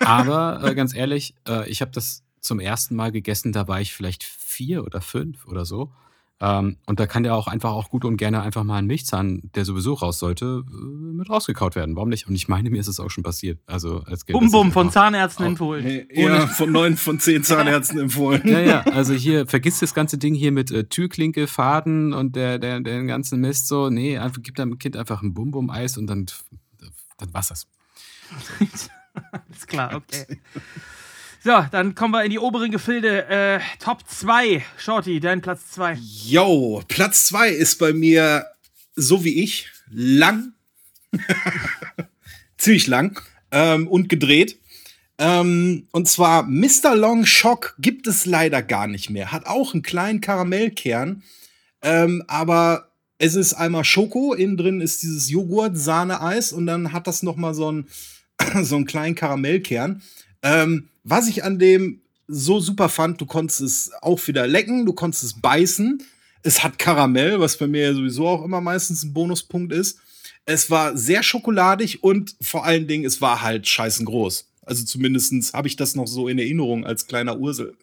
Aber 0.06 0.62
äh, 0.62 0.76
ganz 0.76 0.94
ehrlich, 0.94 1.34
äh, 1.48 1.68
ich 1.68 1.80
habe 1.80 1.90
das 1.90 2.22
zum 2.42 2.60
ersten 2.60 2.94
Mal 2.96 3.12
gegessen, 3.12 3.52
da 3.52 3.68
war 3.68 3.80
ich 3.80 3.94
vielleicht 3.94 4.24
vier 4.24 4.84
oder 4.84 5.00
fünf 5.00 5.46
oder 5.46 5.64
so. 5.64 5.92
Ähm, 6.40 6.76
und 6.86 6.98
da 6.98 7.06
kann 7.06 7.24
ja 7.24 7.34
auch 7.34 7.46
einfach 7.46 7.70
auch 7.70 7.88
gut 7.88 8.04
und 8.04 8.16
gerne 8.16 8.42
einfach 8.42 8.64
mal 8.64 8.78
ein 8.78 8.86
Milchzahn, 8.86 9.48
der 9.54 9.64
sowieso 9.64 9.94
raus 9.94 10.18
sollte, 10.18 10.64
äh, 10.68 10.74
mit 10.74 11.30
rausgekaut 11.30 11.76
werden. 11.76 11.94
Warum 11.94 12.08
nicht? 12.08 12.26
Und 12.26 12.34
ich 12.34 12.48
meine, 12.48 12.68
mir 12.68 12.80
ist 12.80 12.88
es 12.88 12.98
auch 12.98 13.10
schon 13.10 13.22
passiert. 13.22 13.60
Also 13.66 14.02
als 14.06 14.24
Bum 14.24 14.50
Bum 14.50 14.72
von 14.72 14.90
Zahnärzten 14.90 15.46
empfohlen. 15.46 15.84
Nee, 15.84 16.06
ja, 16.10 16.48
von 16.48 16.72
neun 16.72 16.96
von 16.96 17.20
zehn 17.20 17.44
Zahnärzten 17.44 18.00
empfohlen. 18.00 18.42
Ja, 18.44 18.58
ja, 18.58 18.80
also 18.80 19.14
hier, 19.14 19.46
vergiss 19.46 19.78
das 19.78 19.94
ganze 19.94 20.18
Ding 20.18 20.34
hier 20.34 20.50
mit 20.50 20.72
äh, 20.72 20.82
Türklinke, 20.82 21.46
Faden 21.46 22.12
und 22.12 22.34
der, 22.34 22.58
der, 22.58 22.80
den 22.80 23.06
ganzen 23.06 23.40
Mist 23.40 23.68
so. 23.68 23.88
Nee, 23.88 24.18
einfach, 24.18 24.42
gib 24.42 24.56
deinem 24.56 24.78
Kind 24.78 24.96
einfach 24.96 25.22
ein 25.22 25.34
Bum 25.34 25.52
Bum 25.52 25.70
Eis 25.70 25.96
und 25.96 26.08
dann, 26.08 26.26
dann 27.18 27.32
war's 27.32 27.48
das. 27.48 27.68
Alles 29.30 29.66
klar, 29.68 29.94
okay. 29.94 30.40
So, 31.44 31.66
dann 31.72 31.96
kommen 31.96 32.14
wir 32.14 32.22
in 32.22 32.30
die 32.30 32.38
oberen 32.38 32.70
Gefilde. 32.70 33.26
Äh, 33.26 33.58
Top 33.80 34.08
2. 34.08 34.62
Shorty, 34.78 35.18
dein 35.18 35.40
Platz 35.40 35.72
2. 35.72 35.98
Yo, 36.24 36.84
Platz 36.86 37.26
2 37.26 37.48
ist 37.48 37.80
bei 37.80 37.92
mir 37.92 38.46
so 38.94 39.24
wie 39.24 39.42
ich 39.42 39.66
lang. 39.90 40.52
Ziemlich 42.58 42.86
lang. 42.86 43.20
Ähm, 43.50 43.88
und 43.88 44.08
gedreht. 44.08 44.56
Ähm, 45.18 45.88
und 45.90 46.08
zwar 46.08 46.44
Mr. 46.44 46.94
Long 46.94 47.26
Shock 47.26 47.74
gibt 47.80 48.06
es 48.06 48.24
leider 48.24 48.62
gar 48.62 48.86
nicht 48.86 49.10
mehr. 49.10 49.32
Hat 49.32 49.46
auch 49.46 49.74
einen 49.74 49.82
kleinen 49.82 50.20
Karamellkern. 50.20 51.24
Ähm, 51.82 52.22
aber 52.28 52.92
es 53.18 53.34
ist 53.34 53.54
einmal 53.54 53.82
Schoko, 53.82 54.32
innen 54.32 54.56
drin 54.56 54.80
ist 54.80 55.02
dieses 55.02 55.28
Joghurt-Sahne-Eis 55.28 56.52
und 56.52 56.66
dann 56.66 56.92
hat 56.92 57.08
das 57.08 57.24
noch 57.24 57.34
mal 57.34 57.52
so 57.52 57.66
einen, 57.66 57.88
so 58.62 58.76
einen 58.76 58.86
kleinen 58.86 59.16
Karamellkern. 59.16 60.02
Ähm, 60.42 60.88
was 61.04 61.28
ich 61.28 61.44
an 61.44 61.58
dem 61.58 62.00
so 62.28 62.60
super 62.60 62.88
fand, 62.88 63.20
du 63.20 63.26
konntest 63.26 63.60
es 63.60 63.90
auch 64.00 64.26
wieder 64.26 64.46
lecken, 64.46 64.86
du 64.86 64.92
konntest 64.92 65.24
es 65.24 65.40
beißen. 65.40 66.02
Es 66.42 66.64
hat 66.64 66.78
Karamell, 66.78 67.40
was 67.40 67.56
bei 67.56 67.66
mir 67.66 67.82
ja 67.82 67.94
sowieso 67.94 68.26
auch 68.26 68.44
immer 68.44 68.60
meistens 68.60 69.02
ein 69.02 69.12
Bonuspunkt 69.12 69.72
ist. 69.72 69.98
Es 70.44 70.70
war 70.70 70.96
sehr 70.96 71.22
schokoladig 71.22 72.02
und 72.02 72.34
vor 72.40 72.64
allen 72.64 72.88
Dingen, 72.88 73.04
es 73.04 73.20
war 73.20 73.42
halt 73.42 73.68
scheißen 73.68 74.06
groß. 74.06 74.48
Also 74.64 74.84
zumindest 74.84 75.54
habe 75.54 75.68
ich 75.68 75.76
das 75.76 75.94
noch 75.94 76.06
so 76.06 76.28
in 76.28 76.38
Erinnerung 76.38 76.84
als 76.84 77.06
kleiner 77.06 77.38
Ursel. 77.38 77.74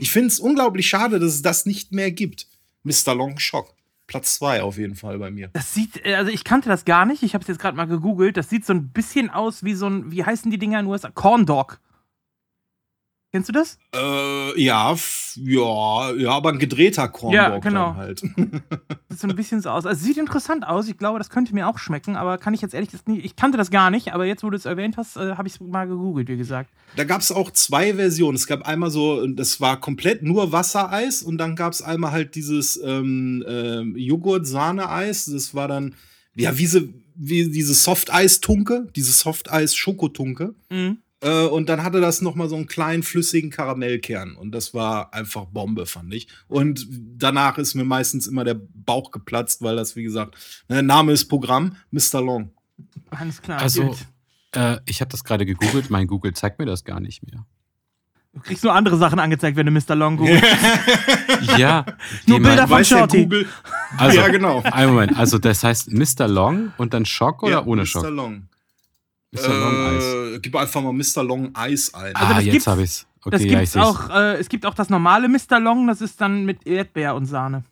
Ich 0.00 0.10
finde 0.10 0.28
es 0.28 0.40
unglaublich 0.40 0.88
schade, 0.88 1.18
dass 1.18 1.34
es 1.34 1.42
das 1.42 1.66
nicht 1.66 1.92
mehr 1.92 2.10
gibt. 2.10 2.46
Mr. 2.84 3.14
Long 3.14 3.38
Shock. 3.38 3.74
Platz 4.06 4.36
zwei 4.36 4.62
auf 4.62 4.78
jeden 4.78 4.94
Fall 4.94 5.18
bei 5.18 5.30
mir. 5.30 5.50
Das 5.52 5.74
sieht, 5.74 6.04
äh, 6.06 6.14
also 6.14 6.30
ich 6.30 6.44
kannte 6.44 6.68
das 6.68 6.84
gar 6.84 7.06
nicht. 7.06 7.22
Ich 7.22 7.34
habe 7.34 7.42
es 7.42 7.48
jetzt 7.48 7.58
gerade 7.58 7.76
mal 7.76 7.86
gegoogelt. 7.86 8.36
Das 8.36 8.48
sieht 8.48 8.64
so 8.64 8.72
ein 8.72 8.88
bisschen 8.90 9.30
aus 9.30 9.64
wie 9.64 9.74
so 9.74 9.88
ein, 9.88 10.12
wie 10.12 10.24
heißen 10.24 10.50
die 10.50 10.58
Dinger 10.58 10.78
in 10.78 10.86
den 10.86 10.92
USA? 10.92 11.10
Corn 11.10 11.44
Dog. 11.44 11.80
Kennst 13.36 13.50
du 13.50 13.52
das? 13.52 13.76
Äh, 13.94 14.62
ja, 14.62 14.96
ja, 15.34 16.12
ja, 16.14 16.30
aber 16.30 16.48
ein 16.48 16.58
gedrehter 16.58 17.06
Cornball 17.06 17.50
ja, 17.50 17.58
genau. 17.58 17.94
halt. 17.94 18.20
Sieht 19.10 19.20
so 19.20 19.28
ein 19.28 19.36
bisschen 19.36 19.60
so 19.60 19.68
aus. 19.68 19.84
Also 19.84 20.02
sieht 20.02 20.16
interessant 20.16 20.66
aus. 20.66 20.88
Ich 20.88 20.96
glaube, 20.96 21.18
das 21.18 21.28
könnte 21.28 21.52
mir 21.52 21.68
auch 21.68 21.76
schmecken, 21.76 22.16
aber 22.16 22.38
kann 22.38 22.54
ich 22.54 22.62
jetzt 22.62 22.72
ehrlich 22.72 22.88
gesagt 22.88 23.08
nicht. 23.08 23.26
Ich 23.26 23.36
kannte 23.36 23.58
das 23.58 23.70
gar 23.70 23.90
nicht, 23.90 24.14
aber 24.14 24.24
jetzt, 24.24 24.42
wo 24.42 24.48
du 24.48 24.56
es 24.56 24.64
erwähnt 24.64 24.96
hast, 24.96 25.18
äh, 25.18 25.34
habe 25.36 25.48
ich 25.48 25.56
es 25.56 25.60
mal 25.60 25.86
gegoogelt, 25.86 26.28
wie 26.28 26.38
gesagt. 26.38 26.70
Da 26.96 27.04
gab 27.04 27.20
es 27.20 27.30
auch 27.30 27.50
zwei 27.50 27.92
Versionen. 27.92 28.36
Es 28.36 28.46
gab 28.46 28.66
einmal 28.66 28.88
so, 28.88 29.26
das 29.26 29.60
war 29.60 29.78
komplett 29.82 30.22
nur 30.22 30.50
Wassereis 30.50 31.22
und 31.22 31.36
dann 31.36 31.56
gab 31.56 31.74
es 31.74 31.82
einmal 31.82 32.12
halt 32.12 32.36
dieses 32.36 32.80
ähm, 32.82 33.44
äh, 33.46 33.82
Joghurt-Sahne-Eis. 34.00 35.26
Das 35.26 35.54
war 35.54 35.68
dann, 35.68 35.94
ja, 36.34 36.56
wie, 36.56 36.66
sie, 36.66 36.94
wie 37.14 37.50
diese 37.50 37.74
Soft-Eis-Tunke, 37.74 38.86
diese 38.96 39.12
Soft-Eis-Schokotunke. 39.12 40.54
Mhm. 40.70 41.02
Äh, 41.20 41.46
und 41.46 41.68
dann 41.68 41.82
hatte 41.82 42.00
das 42.00 42.20
noch 42.20 42.34
mal 42.34 42.48
so 42.48 42.56
einen 42.56 42.66
kleinen 42.66 43.02
flüssigen 43.02 43.50
Karamellkern 43.50 44.36
und 44.36 44.52
das 44.52 44.74
war 44.74 45.14
einfach 45.14 45.46
Bombe, 45.46 45.86
fand 45.86 46.12
ich. 46.12 46.28
Und 46.46 46.86
danach 47.16 47.56
ist 47.58 47.74
mir 47.74 47.84
meistens 47.84 48.26
immer 48.26 48.44
der 48.44 48.60
Bauch 48.74 49.10
geplatzt, 49.10 49.62
weil 49.62 49.76
das, 49.76 49.96
wie 49.96 50.02
gesagt, 50.02 50.36
ne, 50.68 50.82
Name 50.82 51.12
ist 51.12 51.26
Programm, 51.26 51.76
Mr. 51.90 52.20
Long. 52.20 52.50
Alles 53.10 53.40
klar. 53.40 53.60
Also, 53.60 53.96
äh, 54.52 54.78
ich 54.84 55.00
habe 55.00 55.10
das 55.10 55.24
gerade 55.24 55.46
gegoogelt, 55.46 55.88
mein 55.88 56.06
Google 56.06 56.34
zeigt 56.34 56.58
mir 56.58 56.66
das 56.66 56.84
gar 56.84 57.00
nicht 57.00 57.22
mehr. 57.26 57.46
Du 58.34 58.42
kriegst 58.42 58.62
nur 58.64 58.74
andere 58.74 58.98
Sachen 58.98 59.18
angezeigt, 59.18 59.56
wenn 59.56 59.64
du 59.64 59.72
Mr. 59.72 59.94
Long 59.94 60.18
googelst. 60.18 60.44
ja. 61.56 61.86
Nur 62.26 62.42
Bilder 62.42 62.68
von 62.68 62.84
Shorty. 62.84 63.46
Also, 63.96 64.18
ja, 64.18 64.28
genau. 64.28 64.60
Einen 64.60 64.92
Moment. 64.92 65.16
Also, 65.16 65.38
das 65.38 65.64
heißt 65.64 65.90
Mr. 65.90 66.28
Long 66.28 66.74
und 66.76 66.92
dann 66.92 67.06
Schock 67.06 67.42
oder 67.42 67.52
ja, 67.52 67.64
ohne 67.64 67.86
Schock? 67.86 68.02
Mr. 68.02 68.10
Long. 68.10 68.48
Mr. 69.36 69.48
Long 69.48 69.96
Ice. 69.96 70.34
Äh, 70.34 70.40
gib 70.40 70.56
einfach 70.56 70.82
mal 70.82 70.92
Mr. 70.92 71.22
Long 71.22 71.52
Ice 71.68 71.94
ein. 71.94 72.14
Also 72.14 72.34
ah, 72.34 72.40
jetzt 72.40 72.66
habe 72.66 72.82
ich's. 72.82 73.06
Okay, 73.20 73.30
das 73.30 73.44
ja, 73.44 73.58
gibt's 73.58 73.74
ich 73.74 73.80
auch, 73.80 74.10
äh, 74.10 74.36
es 74.36 74.48
gibt 74.48 74.64
auch 74.66 74.74
das 74.74 74.88
normale 74.88 75.28
Mr. 75.28 75.58
Long, 75.58 75.88
das 75.88 76.00
ist 76.00 76.20
dann 76.20 76.44
mit 76.44 76.64
Erdbeer 76.64 77.16
und 77.16 77.26
Sahne. 77.26 77.64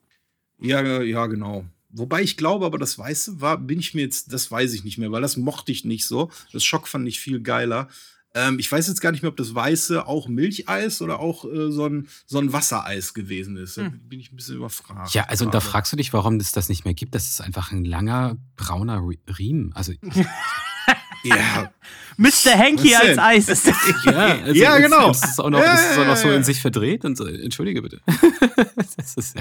Ja, 0.60 1.02
ja, 1.02 1.26
genau. 1.26 1.64
Wobei 1.90 2.22
ich 2.22 2.36
glaube, 2.36 2.66
aber 2.66 2.78
das 2.78 2.98
Weiße 2.98 3.40
war, 3.40 3.58
bin 3.58 3.78
ich 3.78 3.94
mir 3.94 4.00
jetzt, 4.00 4.32
das 4.32 4.50
weiß 4.50 4.74
ich 4.74 4.82
nicht 4.82 4.98
mehr, 4.98 5.12
weil 5.12 5.22
das 5.22 5.36
mochte 5.36 5.70
ich 5.70 5.84
nicht 5.84 6.06
so. 6.06 6.30
Das 6.52 6.64
Schock 6.64 6.88
fand 6.88 7.06
ich 7.06 7.20
viel 7.20 7.40
geiler. 7.40 7.88
Ähm, 8.34 8.58
ich 8.58 8.70
weiß 8.70 8.88
jetzt 8.88 9.00
gar 9.00 9.12
nicht 9.12 9.22
mehr, 9.22 9.30
ob 9.30 9.36
das 9.36 9.54
Weiße 9.54 10.08
auch 10.08 10.26
Milcheis 10.26 11.00
oder 11.00 11.20
auch 11.20 11.44
äh, 11.44 11.70
so, 11.70 11.86
ein, 11.86 12.08
so 12.26 12.38
ein 12.38 12.52
Wassereis 12.52 13.14
gewesen 13.14 13.56
ist. 13.56 13.78
Da 13.78 13.82
hm. 13.82 14.00
bin 14.08 14.18
ich 14.18 14.32
ein 14.32 14.36
bisschen 14.36 14.56
überfragt. 14.56 15.14
Ja, 15.14 15.26
also 15.26 15.44
und 15.44 15.54
da 15.54 15.60
fragst 15.60 15.92
du 15.92 15.96
dich, 15.96 16.12
warum 16.12 16.36
es 16.36 16.50
das 16.50 16.68
nicht 16.68 16.84
mehr 16.84 16.94
gibt. 16.94 17.14
Das 17.14 17.28
ist 17.28 17.40
einfach 17.40 17.70
ein 17.70 17.84
langer 17.84 18.36
brauner 18.56 19.08
Riemen. 19.38 19.72
Also 19.74 19.92
Ja. 21.24 21.70
Mr. 22.16 22.56
Hanky 22.56 22.94
als 22.94 23.18
Eis. 23.18 23.64
ja, 24.04 24.12
also 24.44 24.54
ja, 24.54 24.78
genau. 24.78 25.08
Das 25.08 25.24
ist, 25.24 25.40
auch 25.40 25.50
noch, 25.50 25.60
das 25.60 25.90
ist 25.90 25.98
auch 25.98 26.06
noch 26.06 26.16
so 26.16 26.30
in 26.30 26.44
sich 26.44 26.60
verdreht 26.60 27.04
und 27.04 27.16
so. 27.16 27.26
Entschuldige 27.26 27.82
bitte. 27.82 28.00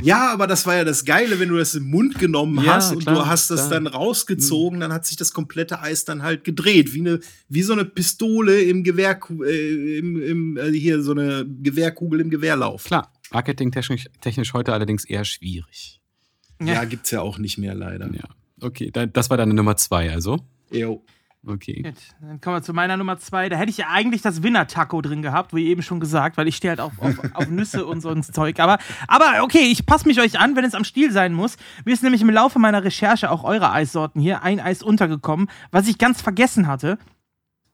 ja, 0.01 0.31
aber 0.31 0.47
das 0.47 0.65
war 0.65 0.75
ja 0.75 0.83
das 0.83 1.05
Geile, 1.05 1.39
wenn 1.39 1.49
du 1.49 1.57
das 1.57 1.75
im 1.75 1.89
Mund 1.89 2.17
genommen 2.17 2.63
ja, 2.63 2.75
hast 2.75 2.91
und 2.91 3.03
klar, 3.03 3.15
du 3.15 3.25
hast 3.27 3.51
das 3.51 3.67
klar. 3.67 3.81
dann 3.81 3.87
rausgezogen, 3.87 4.79
dann 4.79 4.91
hat 4.91 5.05
sich 5.05 5.17
das 5.17 5.33
komplette 5.33 5.81
Eis 5.81 6.05
dann 6.05 6.23
halt 6.23 6.43
gedreht, 6.43 6.93
wie 6.93 7.01
eine, 7.01 7.19
wie 7.47 7.61
so 7.61 7.73
eine 7.73 7.85
Pistole 7.85 8.61
im 8.61 8.83
Gewehr, 8.83 9.19
äh, 9.45 9.97
im, 9.99 10.21
im, 10.21 10.57
äh, 10.57 10.71
hier 10.71 11.03
so 11.03 11.11
eine 11.11 11.45
Gewehrkugel 11.45 12.21
im 12.21 12.29
Gewehrlauf. 12.29 12.85
Klar, 12.85 13.11
marketingtechnisch 13.31 14.07
technisch 14.21 14.53
heute 14.53 14.73
allerdings 14.73 15.05
eher 15.05 15.25
schwierig. 15.25 15.99
Ja, 16.59 16.73
ja 16.73 16.85
gibt's 16.85 17.11
ja 17.11 17.21
auch 17.21 17.37
nicht 17.37 17.57
mehr 17.59 17.75
leider. 17.75 18.09
Ja, 18.13 18.23
okay, 18.61 18.91
das 18.91 19.29
war 19.29 19.37
deine 19.37 19.53
Nummer 19.53 19.75
zwei, 19.75 20.11
also. 20.11 20.39
Jo. 20.71 21.03
Okay. 21.45 21.81
Gut, 21.81 21.95
dann 22.21 22.39
kommen 22.39 22.55
wir 22.55 22.61
zu 22.61 22.73
meiner 22.73 22.95
Nummer 22.95 23.17
zwei. 23.17 23.49
Da 23.49 23.57
hätte 23.57 23.69
ich 23.69 23.77
ja 23.77 23.87
eigentlich 23.89 24.21
das 24.21 24.43
Winner-Taco 24.43 25.01
drin 25.01 25.21
gehabt, 25.21 25.53
wie 25.53 25.67
eben 25.67 25.81
schon 25.81 25.99
gesagt, 25.99 26.37
weil 26.37 26.47
ich 26.47 26.55
stehe 26.55 26.69
halt 26.69 26.79
auf, 26.79 26.93
auf, 26.99 27.15
auf, 27.33 27.49
Nüsse 27.49 27.85
und 27.85 27.99
so 27.99 28.09
ein 28.09 28.23
Zeug. 28.23 28.61
Aber, 28.61 28.77
aber 29.09 29.43
okay, 29.43 29.65
ich 29.69 29.85
passe 29.85 30.07
mich 30.07 30.21
euch 30.21 30.39
an, 30.39 30.55
wenn 30.55 30.63
es 30.63 30.73
am 30.73 30.85
Stiel 30.85 31.11
sein 31.11 31.33
muss. 31.33 31.57
Mir 31.83 31.93
ist 31.93 32.03
nämlich 32.03 32.21
im 32.21 32.29
Laufe 32.29 32.59
meiner 32.59 32.85
Recherche 32.85 33.29
auch 33.29 33.43
eure 33.43 33.71
Eissorten 33.71 34.21
hier 34.21 34.41
ein 34.43 34.61
Eis 34.61 34.81
untergekommen, 34.81 35.49
was 35.71 35.89
ich 35.89 35.97
ganz 35.97 36.21
vergessen 36.21 36.67
hatte. 36.67 36.97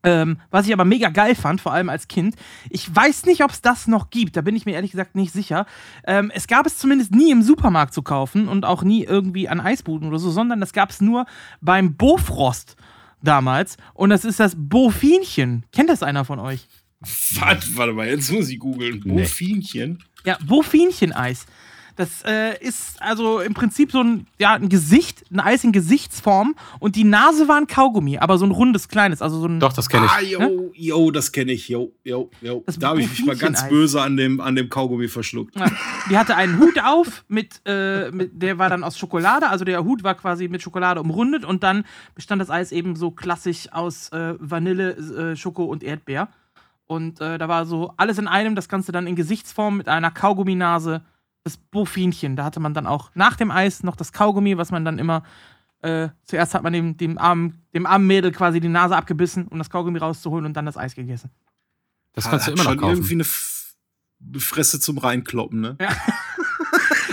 Ähm, 0.02 0.38
was 0.50 0.66
ich 0.66 0.72
aber 0.72 0.86
mega 0.86 1.10
geil 1.10 1.36
fand, 1.36 1.60
vor 1.60 1.74
allem 1.74 1.90
als 1.90 2.08
Kind. 2.08 2.36
Ich 2.70 2.94
weiß 2.96 3.26
nicht, 3.26 3.44
ob 3.44 3.52
es 3.52 3.62
das 3.62 3.86
noch 3.86 4.10
gibt, 4.10 4.38
da 4.38 4.42
bin 4.42 4.56
ich 4.56 4.66
mir 4.66 4.72
ehrlich 4.72 4.92
gesagt 4.92 5.14
nicht 5.14 5.34
sicher. 5.34 5.66
Ähm, 6.08 6.32
es 6.34 6.48
gab 6.48 6.66
es 6.66 6.78
zumindest 6.78 7.14
nie 7.14 7.32
im 7.32 7.42
Supermarkt 7.42 7.94
zu 7.94 8.02
kaufen 8.02 8.48
und 8.48 8.64
auch 8.64 8.82
nie 8.82 9.04
irgendwie 9.04 9.50
an 9.50 9.60
Eisbuden 9.60 10.08
oder 10.08 10.18
so, 10.18 10.32
sondern 10.32 10.62
das 10.62 10.72
gab 10.72 10.92
es 10.92 11.02
nur 11.02 11.26
beim 11.60 11.96
Bofrost 11.96 12.78
damals. 13.22 13.78
Und 13.94 14.10
das 14.10 14.26
ist 14.26 14.40
das 14.40 14.54
Bofinchen. 14.58 15.64
Kennt 15.72 15.90
das 15.90 16.04
einer 16.04 16.26
von 16.26 16.40
euch? 16.40 16.68
Was? 17.02 17.76
Warte 17.76 17.94
mal, 17.94 18.08
jetzt 18.08 18.32
muss 18.32 18.50
ich 18.50 18.60
googeln. 18.60 19.02
Bofinchen? 19.02 20.04
Ja, 20.26 20.38
Bofinchen-Eis. 20.46 21.46
Das 22.00 22.24
äh, 22.24 22.58
ist 22.66 23.02
also 23.02 23.42
im 23.42 23.54
Prinzip 23.54 23.92
so 23.92 24.02
ein, 24.02 24.26
ja, 24.38 24.54
ein 24.54 24.70
Gesicht, 24.70 25.26
ein 25.34 25.42
Eis 25.42 25.66
in 25.66 25.74
Gesichtsform 25.74 26.56
und 26.80 26.96
die 26.96 27.04
Nase 27.04 27.50
war 27.50 27.58
ein 27.58 27.68
Kaugummi, 27.68 28.18
aber 28.20 28.38
so 28.38 28.46
ein 28.46 28.52
rundes, 28.52 28.88
kleines, 28.88 29.22
also 29.22 29.38
so 29.42 29.48
ein. 29.48 29.60
Doch, 29.60 29.74
das 29.74 29.90
kenne 29.90 30.06
ich. 30.06 30.12
Ah, 30.14 30.22
jo, 30.22 30.40
ne? 30.40 30.70
jo, 30.76 31.12
das 31.12 31.34
kenne 31.34 31.52
ich, 31.52 31.68
jo, 31.68 31.92
jo, 32.06 32.32
jo. 32.40 32.64
Das 32.66 32.80
da 32.80 32.92
habe 32.92 33.02
ich 33.02 33.10
mich 33.10 33.26
mal 33.26 33.36
ganz 33.36 33.68
böse 33.68 34.02
an 34.02 34.16
dem, 34.16 34.40
an 34.40 34.56
dem 34.56 34.70
Kaugummi 34.70 35.10
verschluckt. 35.10 35.58
Ja. 35.58 35.66
Die 36.10 36.18
hatte 36.18 36.38
einen 36.38 36.58
Hut 36.58 36.82
auf, 36.82 37.26
mit, 37.28 37.60
äh, 37.66 38.12
mit, 38.12 38.42
der 38.42 38.58
war 38.58 38.70
dann 38.70 38.86
aus 38.86 38.98
Schokolade, 38.98 39.50
also 39.50 39.66
der 39.66 39.84
Hut 39.84 40.02
war 40.02 40.16
quasi 40.16 40.48
mit 40.48 40.62
Schokolade 40.62 41.02
umrundet 41.02 41.44
und 41.44 41.64
dann 41.64 41.84
bestand 42.16 42.42
das 42.42 42.50
Eis 42.50 42.72
eben 42.72 42.96
so 42.96 43.12
klassisch 43.12 43.74
aus 43.74 44.08
äh, 44.14 44.36
Vanille, 44.40 44.92
äh, 45.32 45.36
Schoko 45.36 45.66
und 45.66 45.84
Erdbeer. 45.84 46.30
Und 46.88 47.20
äh, 47.20 47.38
da 47.38 47.50
war 47.50 47.66
so 47.66 47.94
alles 47.98 48.18
in 48.20 48.30
einem, 48.30 48.56
das 48.56 48.70
Ganze 48.70 48.94
dann 48.94 49.06
in 49.06 49.18
Gesichtsform 49.18 49.76
mit 49.76 49.90
einer 49.90 50.12
Kaugumminase 50.12 51.02
das 51.44 51.58
Bofinchen. 51.58 52.36
Da 52.36 52.44
hatte 52.44 52.60
man 52.60 52.74
dann 52.74 52.88
auch 52.88 53.12
nach 53.16 53.36
dem 53.36 53.52
Eis 53.52 53.84
noch 53.84 53.96
das 53.96 54.14
Kaugummi, 54.14 54.58
was 54.58 54.72
man 54.72 54.86
dann 54.86 55.00
immer. 55.00 55.24
Äh, 55.82 56.10
zuerst 56.26 56.54
hat 56.56 56.64
man 56.64 56.74
dem, 56.74 56.98
dem, 56.98 57.18
armen, 57.18 57.62
dem 57.74 57.86
armen 57.86 58.06
Mädel 58.06 58.34
quasi 58.34 58.60
die 58.60 58.68
Nase 58.68 58.98
abgebissen, 58.98 59.48
um 59.48 59.58
das 59.58 59.70
Kaugummi 59.70 59.98
rauszuholen 59.98 60.46
und 60.46 60.54
dann 60.54 60.66
das 60.66 60.76
Eis 60.76 60.94
gegessen. 60.94 61.32
Das 62.14 62.30
kannst 62.30 62.48
du 62.48 62.52
immer 62.52 62.66
noch 62.66 62.76
kaufen. 62.76 62.96
irgendwie 62.96 63.14
eine 63.14 63.24
F 63.24 63.76
Fresse 64.38 64.82
zum 64.82 64.98
Reinkloppen, 64.98 65.62
ne? 65.62 65.78
Ja. 65.80 65.96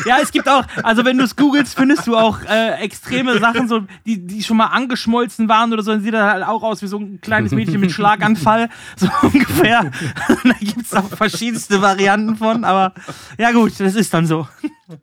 Ja, 0.04 0.18
es 0.22 0.30
gibt 0.30 0.48
auch, 0.48 0.64
also 0.82 1.04
wenn 1.04 1.18
du 1.18 1.24
es 1.24 1.36
googelst, 1.36 1.76
findest 1.76 2.06
du 2.06 2.16
auch 2.16 2.42
äh, 2.42 2.74
extreme 2.82 3.38
Sachen, 3.38 3.68
so, 3.68 3.86
die, 4.04 4.26
die 4.26 4.42
schon 4.42 4.56
mal 4.56 4.66
angeschmolzen 4.66 5.48
waren 5.48 5.72
oder 5.72 5.82
so. 5.82 5.92
Dann 5.92 6.02
sieht 6.02 6.14
er 6.14 6.30
halt 6.30 6.44
auch 6.44 6.62
aus 6.62 6.82
wie 6.82 6.86
so 6.86 6.98
ein 6.98 7.20
kleines 7.20 7.52
Mädchen 7.52 7.80
mit 7.80 7.92
Schlaganfall, 7.92 8.68
so 8.96 9.08
ungefähr. 9.22 9.90
da 10.44 10.52
gibt 10.60 10.82
es 10.82 10.94
auch 10.94 11.08
verschiedenste 11.08 11.80
Varianten 11.80 12.36
von, 12.36 12.64
aber 12.64 12.92
ja, 13.38 13.52
gut, 13.52 13.78
das 13.78 13.94
ist 13.94 14.12
dann 14.12 14.26
so. 14.26 14.46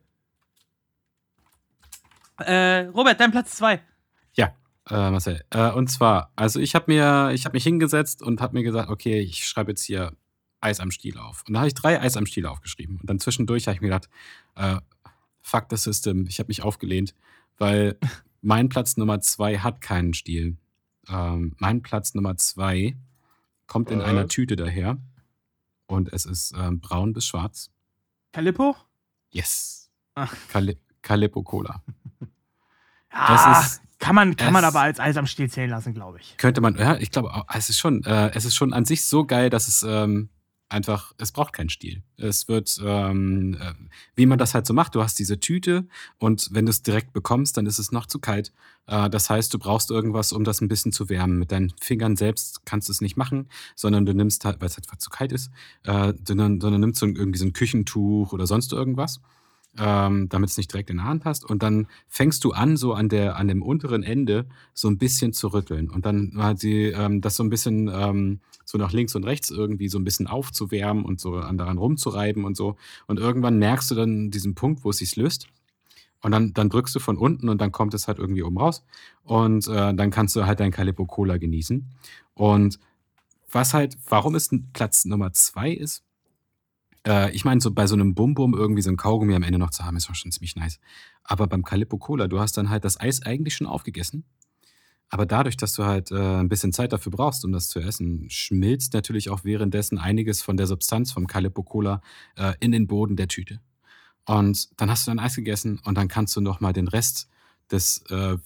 äh, 2.40 2.86
Robert, 2.88 3.20
dein 3.20 3.32
Platz 3.32 3.56
zwei. 3.56 3.82
Ja, 4.34 4.54
äh, 4.90 5.10
Marcel. 5.10 5.44
Äh, 5.50 5.72
und 5.72 5.90
zwar, 5.90 6.32
also 6.36 6.60
ich 6.60 6.76
habe 6.76 6.92
mir, 6.92 7.32
ich 7.34 7.46
habe 7.46 7.56
mich 7.56 7.64
hingesetzt 7.64 8.22
und 8.22 8.42
habe 8.42 8.58
mir 8.58 8.64
gesagt, 8.64 8.90
okay, 8.90 9.20
ich 9.20 9.48
schreibe 9.48 9.72
jetzt 9.72 9.84
hier 9.84 10.14
Eis 10.64 10.80
am 10.80 10.92
Stiel 10.92 11.18
auf. 11.18 11.44
Und 11.48 11.54
da 11.54 11.60
habe 11.60 11.68
ich 11.68 11.74
drei 11.74 12.00
Eis 12.00 12.18
am 12.18 12.26
Stiel 12.26 12.46
aufgeschrieben. 12.46 12.98
Und 13.00 13.10
dann 13.10 13.20
zwischendurch 13.20 13.68
habe 13.68 13.76
ich 13.76 13.82
mir 13.82 13.88
gedacht, 13.88 14.10
äh, 14.56 14.78
fuck 15.42 15.66
the 15.70 15.78
system. 15.78 16.26
Ich 16.28 16.40
habe 16.40 16.48
mich 16.48 16.64
aufgelehnt, 16.64 17.14
weil 17.58 17.98
mein 18.42 18.70
Platz 18.70 18.98
Nummer 18.98 19.22
zwei 19.22 19.60
hat 19.60 19.82
keinen 19.82 20.14
Stiel. 20.14 20.58
Ähm, 21.08 21.56
mein 21.58 21.82
Platz 21.82 22.14
Nummer 22.14 22.38
zwei 22.38 22.98
kommt 23.68 23.92
in 23.92 24.00
äh. 24.00 24.04
einer 24.04 24.28
Tüte 24.28 24.56
daher 24.56 24.98
und 25.88 26.12
es 26.12 26.26
ist 26.26 26.54
ähm, 26.58 26.80
braun 26.80 27.14
bis 27.14 27.28
schwarz. 27.28 27.72
Calippo? 28.32 28.76
Yes. 29.32 29.92
Cali 30.48 30.78
Calippo 31.02 31.44
Cola. 31.44 31.84
Ja, 33.16 33.62
ist, 33.62 33.80
kann 34.00 34.16
man, 34.16 34.36
kann 34.36 34.52
man 34.54 34.66
aber 34.66 34.82
als 34.82 35.00
Eis 35.00 35.18
am 35.18 35.28
Stiel 35.28 35.50
zählen 35.50 35.70
lassen, 35.70 35.94
glaube 35.94 36.20
ich. 36.20 36.36
Könnte 36.38 36.62
man, 36.62 36.76
ja, 36.76 36.98
ich 36.98 37.12
glaube, 37.12 37.44
es 37.54 37.70
ist 37.70 37.80
schon, 37.80 38.04
äh, 38.06 38.32
es 38.34 38.44
ist 38.44 38.56
schon 38.56 38.74
an 38.74 38.86
sich 38.86 39.06
so 39.06 39.24
geil, 39.24 39.52
dass 39.52 39.68
es 39.68 39.84
ähm, 39.84 40.30
einfach, 40.74 41.14
es 41.18 41.32
braucht 41.32 41.54
keinen 41.54 41.70
Stiel. 41.70 42.02
Es 42.18 42.48
wird, 42.48 42.82
ähm, 42.84 43.56
äh, 43.60 43.74
wie 44.16 44.26
man 44.26 44.40
das 44.40 44.54
halt 44.54 44.66
so 44.66 44.74
macht, 44.74 44.96
du 44.96 45.04
hast 45.04 45.18
diese 45.20 45.40
Tüte 45.40 45.88
und 46.18 46.50
wenn 46.52 46.66
du 46.66 46.72
es 46.72 46.82
direkt 46.82 47.14
bekommst, 47.14 47.56
dann 47.56 47.66
ist 47.66 47.80
es 47.80 47.92
noch 47.92 48.08
zu 48.08 48.20
kalt. 48.20 48.52
Äh, 48.88 49.10
das 49.10 49.30
heißt, 49.30 49.54
du 49.54 49.60
brauchst 49.60 49.92
irgendwas, 49.92 50.34
um 50.34 50.44
das 50.44 50.62
ein 50.62 50.68
bisschen 50.68 50.92
zu 50.92 51.10
wärmen. 51.10 51.38
Mit 51.38 51.52
deinen 51.52 51.72
Fingern 51.80 52.18
selbst 52.18 52.66
kannst 52.66 52.90
du 52.90 52.92
es 52.92 53.02
nicht 53.02 53.16
machen, 53.16 53.48
sondern 53.76 54.06
du 54.06 54.14
nimmst 54.14 54.44
halt, 54.46 54.60
weil 54.60 54.68
es 54.68 54.78
einfach 54.78 54.98
zu 54.98 55.10
kalt 55.10 55.32
ist, 55.32 55.52
äh, 55.84 56.14
sondern, 56.28 56.60
sondern 56.60 56.82
nimmst 56.82 57.00
so 57.00 57.06
irgendwie 57.06 57.40
so 57.40 57.46
ein 57.46 57.54
Küchentuch 57.54 58.34
oder 58.34 58.48
sonst 58.48 58.74
irgendwas. 58.74 59.22
Ähm, 59.76 60.30
damit 60.30 60.52
es 60.52 60.58
nicht 60.58 60.72
direkt 60.72 60.92
in 60.92 60.98
der 60.98 61.08
Hand 61.08 61.26
hast. 61.26 61.44
Und 61.46 61.64
dann 61.64 61.88
fängst 62.08 62.44
du 62.44 62.52
an, 62.52 62.78
so 62.78 62.94
an, 62.94 63.10
der, 63.10 63.38
an 63.38 63.48
dem 63.48 63.64
unteren 63.64 64.04
Ende 64.04 64.46
so 64.76 64.88
ein 64.88 65.00
bisschen 65.00 65.34
zu 65.34 65.48
rütteln. 65.48 65.90
Und 65.90 66.06
dann 66.06 66.34
hat 66.38 66.60
sie 66.60 66.90
ähm, 66.90 67.22
das 67.22 67.38
so 67.38 67.44
ein 67.44 67.50
bisschen 67.50 67.90
ähm, 67.92 68.40
so 68.66 68.78
nach 68.78 68.92
links 68.92 69.16
und 69.16 69.24
rechts 69.26 69.50
irgendwie 69.50 69.90
so 69.90 69.98
ein 70.00 70.04
bisschen 70.04 70.28
aufzuwärmen 70.28 71.06
und 71.06 71.20
so 71.20 71.36
an 71.36 71.58
daran 71.58 71.78
rumzureiben 71.78 72.46
und 72.46 72.56
so. 72.58 72.78
Und 73.08 73.20
irgendwann 73.20 73.58
merkst 73.60 73.92
du 73.92 73.96
dann 73.96 74.32
diesen 74.32 74.56
Punkt, 74.56 74.84
wo 74.84 74.90
es 74.92 74.98
sich 74.98 75.16
löst. 75.16 75.48
Und 76.22 76.32
dann, 76.32 76.54
dann 76.54 76.70
drückst 76.70 76.96
du 76.96 77.00
von 77.00 77.18
unten 77.18 77.50
und 77.50 77.60
dann 77.60 77.72
kommt 77.72 77.94
es 77.94 78.08
halt 78.08 78.18
irgendwie 78.18 78.44
oben 78.44 78.58
raus. 78.58 78.84
Und 79.24 79.68
äh, 79.68 79.94
dann 79.94 80.10
kannst 80.12 80.36
du 80.36 80.46
halt 80.46 80.60
dein 80.60 80.72
Calippo 80.72 81.06
Cola 81.06 81.38
genießen. 81.38 81.90
Und 82.34 82.80
was 83.52 83.74
halt, 83.74 83.98
warum 84.10 84.36
es 84.36 84.50
Platz 84.74 85.06
Nummer 85.06 85.34
zwei 85.34 85.72
ist, 85.72 86.04
Äh, 87.06 87.32
ich 87.36 87.44
meine, 87.46 87.60
so 87.62 87.72
bei 87.72 87.86
so 87.88 87.96
einem 87.96 88.16
Bum-Bum 88.16 88.54
irgendwie 88.54 88.82
so 88.82 88.90
ein 88.90 88.98
Kaugummi 88.98 89.36
am 89.36 89.44
Ende 89.44 89.60
noch 89.60 89.72
zu 89.72 89.84
haben, 89.84 89.98
ist 89.98 90.06
schon 90.16 90.32
ziemlich 90.32 90.56
nice. 90.56 90.80
Aber 91.24 91.48
beim 91.48 91.64
Calippo 91.64 91.98
Cola, 91.98 92.28
du 92.28 92.40
hast 92.40 92.56
dann 92.58 92.70
halt 92.70 92.84
das 92.86 93.00
Eis 93.00 93.22
eigentlich 93.24 93.56
schon 93.56 93.68
aufgegessen. 93.68 94.24
Aber 95.14 95.28
dadurch, 95.28 95.58
dass 95.58 95.74
du 95.74 95.86
halt 95.86 96.10
äh, 96.10 96.16
ein 96.16 96.50
bisschen 96.50 96.74
Zeit 96.74 96.92
dafür 96.92 97.12
brauchst, 97.12 97.46
um 97.46 97.52
das 97.52 97.68
zu 97.68 97.80
essen, 97.80 98.28
schmilzt 98.32 98.96
natürlich 98.96 99.30
auch 99.30 99.44
währenddessen 99.44 100.00
einiges 100.00 100.42
von 100.42 100.58
der 100.58 100.66
Substanz 100.66 101.12
vom 101.12 101.28
Calippo 101.28 101.62
Cola 101.62 102.02
äh, 102.36 102.54
in 102.62 102.72
den 102.72 102.88
Boden 102.88 103.16
der 103.16 103.28
Tüte. 103.28 103.60
Und 104.26 104.70
dann 104.82 104.90
hast 104.90 105.06
du 105.06 105.12
dein 105.12 105.20
Eis 105.20 105.36
gegessen 105.36 105.80
und 105.86 106.00
dann 106.00 106.08
kannst 106.08 106.36
du 106.36 106.42
nochmal 106.42 106.74
den 106.74 106.88
Rest 106.88 107.30
des 107.70 108.00
äh, 108.10 108.38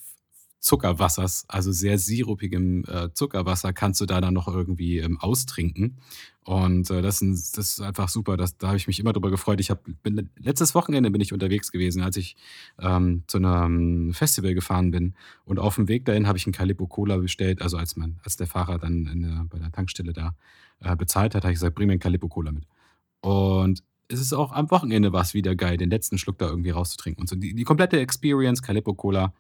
Zuckerwassers, 0.60 1.46
also 1.48 1.72
sehr 1.72 1.98
sirupigem 1.98 2.84
äh, 2.84 3.14
Zuckerwasser, 3.14 3.72
kannst 3.72 4.02
du 4.02 4.06
da 4.06 4.20
dann 4.20 4.34
noch 4.34 4.50
irgendwie 4.50 4.98
ähm, 4.98 5.22
austrinken. 5.22 6.02
Und 6.48 6.90
äh, 6.92 7.02
das, 7.02 7.22
ist, 7.22 7.58
das, 7.58 7.72
ist, 7.72 7.82
einfach 7.82 8.08
super. 8.08 8.38
Das, 8.38 8.58
da 8.58 8.68
habe 8.68 8.78
ich 8.78 8.88
mich 8.88 9.02
immer 9.02 9.12
drüber 9.12 9.30
gefreut. 9.30 9.60
Ich 9.60 9.70
hab, 9.70 9.84
bin, 10.02 10.30
letztes 10.38 10.74
Wochenende 10.76 11.12
bin 11.12 11.20
ich 11.20 11.34
unterwegs 11.34 11.74
gewesen, 11.74 12.02
als 12.02 12.16
ich 12.16 12.38
ähm, 12.80 13.24
zu 13.28 13.40
einem 13.40 14.14
Festival 14.14 14.54
gefahren 14.54 14.90
bin. 14.92 15.14
Und 15.44 15.60
auf 15.60 15.76
dem 15.76 15.90
Weg 15.90 16.06
dahin 16.06 16.26
habe 16.26 16.38
ich 16.38 16.46
einen 16.46 16.54
Calippo 16.54 16.88
Cola 16.88 17.18
bestellt. 17.18 17.62
Also 17.62 17.76
als, 17.76 17.98
man, 17.98 18.22
als 18.24 18.38
der 18.38 18.48
Fahrer 18.48 18.78
dann 18.78 19.04
der, 19.22 19.46
bei 19.50 19.60
der 19.60 19.74
Tankstelle 19.74 20.14
da 20.14 20.36
äh, 20.80 20.96
bezahlt 20.96 21.36
hat, 21.36 21.44
habe 21.44 21.52
ich 21.52 21.58
gesagt, 21.58 21.76
bring 21.76 21.88
mir 21.88 21.94
einen 21.94 22.00
Calippo 22.00 22.30
Cola 22.30 22.54
mit. 22.54 22.64
Und 23.20 23.84
es 24.08 24.22
ist 24.22 24.32
auch 24.32 24.54
am 24.54 24.72
Wochenende 24.72 25.12
war 25.12 25.24
es 25.24 25.34
wieder 25.34 25.54
geil, 25.54 25.76
den 25.76 25.90
letzten 25.90 26.18
Schluck 26.18 26.38
da 26.38 26.48
irgendwie 26.48 26.70
rauszutrinken. 26.70 27.24
Und 27.24 27.28
so 27.28 27.36
die, 27.36 27.56
die 27.56 27.64
komplette 27.66 28.00
Experience, 28.00 28.62
Calippo 28.62 28.94
Cola, 28.94 29.34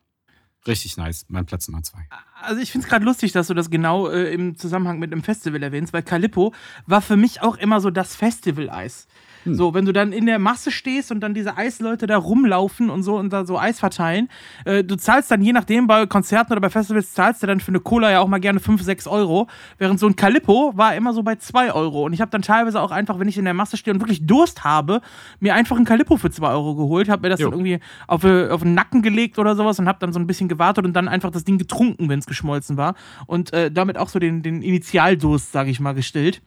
Richtig 0.68 0.98
nice, 0.98 1.26
mein 1.30 1.45
Platz 1.45 1.68
Nummer 1.68 1.81
zwei. 1.84 2.07
Also 2.41 2.61
ich 2.61 2.72
finde 2.72 2.85
es 2.85 2.89
gerade 2.89 3.06
lustig, 3.06 3.31
dass 3.31 3.48
du 3.48 3.53
das 3.53 3.69
genau 3.69 4.10
äh, 4.10 4.34
im 4.34 4.57
Zusammenhang 4.57 4.99
mit 4.99 5.11
einem 5.11 5.23
Festival 5.23 5.64
erwähnst, 5.64 5.94
weil 5.94 6.03
Calippo 6.03 6.53
war 6.85 7.02
für 7.02 7.18
mich 7.18 7.41
auch 7.41 7.57
immer 7.57 7.80
so 7.80 7.89
das 7.89 8.15
Festival-Eis. 8.15 9.07
Hm. 9.51 9.55
So, 9.55 9.73
wenn 9.73 9.85
du 9.85 9.93
dann 9.93 10.11
in 10.11 10.25
der 10.25 10.39
Masse 10.39 10.71
stehst 10.71 11.11
und 11.11 11.21
dann 11.21 11.33
diese 11.33 11.57
Eisleute 11.57 12.07
da 12.07 12.17
rumlaufen 12.17 12.89
und 12.89 13.03
so 13.03 13.17
und 13.17 13.31
da 13.31 13.45
so 13.45 13.57
Eis 13.57 13.79
verteilen, 13.79 14.29
äh, 14.65 14.83
du 14.83 14.95
zahlst 14.95 15.31
dann 15.31 15.41
je 15.41 15.53
nachdem 15.53 15.87
bei 15.87 16.05
Konzerten 16.05 16.51
oder 16.51 16.61
bei 16.61 16.69
Festivals 16.69 17.13
zahlst 17.13 17.43
du 17.43 17.47
dann 17.47 17.59
für 17.59 17.69
eine 17.69 17.79
Cola 17.79 18.11
ja 18.11 18.19
auch 18.19 18.27
mal 18.27 18.39
gerne 18.39 18.59
5, 18.59 18.81
6 18.81 19.07
Euro, 19.07 19.47
während 19.77 19.99
so 19.99 20.07
ein 20.07 20.15
Calippo 20.15 20.73
war 20.75 20.95
immer 20.95 21.13
so 21.13 21.23
bei 21.23 21.35
2 21.35 21.73
Euro. 21.73 22.05
Und 22.05 22.13
ich 22.13 22.21
habe 22.21 22.31
dann 22.31 22.41
teilweise 22.41 22.81
auch 22.81 22.91
einfach, 22.91 23.19
wenn 23.19 23.27
ich 23.27 23.37
in 23.37 23.45
der 23.45 23.53
Masse 23.53 23.77
stehe 23.77 23.93
und 23.93 23.99
wirklich 24.01 24.25
Durst 24.25 24.63
habe, 24.63 25.01
mir 25.39 25.55
einfach 25.55 25.77
ein 25.77 25.85
Calippo 25.85 26.17
für 26.17 26.29
2 26.29 26.49
Euro 26.49 26.75
geholt, 26.75 27.09
habe 27.09 27.23
mir 27.23 27.29
das 27.29 27.39
jo. 27.39 27.49
dann 27.49 27.59
irgendwie 27.59 27.79
auf, 28.07 28.23
äh, 28.23 28.49
auf 28.49 28.61
den 28.61 28.73
Nacken 28.73 29.01
gelegt 29.01 29.39
oder 29.39 29.55
sowas 29.55 29.79
und 29.79 29.87
habe 29.87 29.99
dann 29.99 30.13
so 30.13 30.19
ein 30.19 30.27
bisschen 30.27 30.47
gewartet 30.47 30.85
und 30.85 30.93
dann 30.93 31.07
einfach 31.07 31.31
das 31.31 31.43
Ding 31.43 31.57
getrunken, 31.57 32.09
wenn 32.09 32.19
es 32.19 32.25
geschmolzen 32.25 32.77
war. 32.77 32.95
Und 33.25 33.53
äh, 33.53 33.71
damit 33.71 33.97
auch 33.97 34.09
so 34.09 34.19
den, 34.19 34.41
den 34.41 34.61
Initialdurst, 34.61 35.51
sage 35.51 35.69
ich 35.69 35.79
mal, 35.79 35.93
gestillt. 35.93 36.41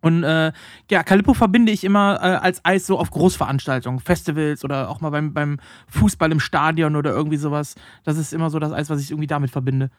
Und 0.00 0.24
äh, 0.24 0.52
ja, 0.90 1.02
Calippo 1.02 1.34
verbinde 1.34 1.72
ich 1.72 1.84
immer 1.84 2.16
äh, 2.16 2.36
als 2.36 2.64
Eis 2.64 2.86
so 2.86 2.98
auf 2.98 3.10
Großveranstaltungen, 3.10 4.00
Festivals 4.00 4.64
oder 4.64 4.88
auch 4.88 5.00
mal 5.00 5.10
beim, 5.10 5.32
beim 5.32 5.60
Fußball 5.88 6.32
im 6.32 6.40
Stadion 6.40 6.96
oder 6.96 7.12
irgendwie 7.12 7.36
sowas. 7.36 7.74
Das 8.04 8.16
ist 8.16 8.32
immer 8.32 8.50
so 8.50 8.58
das 8.58 8.72
Eis, 8.72 8.90
was 8.90 9.00
ich 9.02 9.10
irgendwie 9.10 9.26
damit 9.26 9.50
verbinde. 9.50 9.90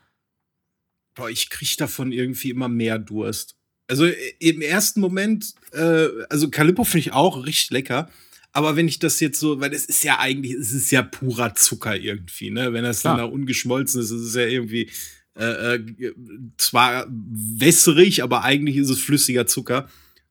Boah, 1.14 1.30
ich 1.30 1.50
kriege 1.50 1.76
davon 1.78 2.12
irgendwie 2.12 2.50
immer 2.50 2.70
mehr 2.70 2.98
Durst. 2.98 3.56
Also 3.88 4.08
im 4.40 4.62
ersten 4.62 5.02
Moment, 5.02 5.54
äh, 5.74 6.08
also 6.30 6.50
Calippo 6.50 6.84
finde 6.84 7.00
ich 7.00 7.14
auch 7.14 7.46
richtig 7.46 7.72
lecker. 7.72 8.10
Aber 8.54 8.76
wenn 8.76 8.88
ich 8.88 9.00
das 9.00 9.20
jetzt 9.20 9.40
so, 9.40 9.62
weil 9.62 9.74
es 9.74 9.86
ist 9.86 10.04
ja 10.04 10.20
eigentlich, 10.20 10.54
es 10.54 10.74
ist 10.74 10.92
ja 10.92 11.04
purer 11.04 11.56
Zucker 11.56 11.96
irgendwie, 11.96 12.52
ne? 12.52 12.74
Wenn 12.74 12.84
das 12.84 13.02
Klar. 13.02 13.18
dann 13.18 13.26
da 13.26 13.32
ungeschmolzen 13.32 14.02
ist, 14.02 14.12
ist 14.12 14.22
es 14.22 14.36
ja 14.36 14.46
irgendwie 14.46 14.90
äh, 15.36 15.76
äh, 15.76 16.14
zwar 16.58 17.08
wässrig, 17.10 18.24
aber 18.24 18.44
eigentlich 18.44 18.78
ist 18.78 18.90
es 18.90 19.00
flüssiger 19.00 19.48
Zucker. 19.48 19.88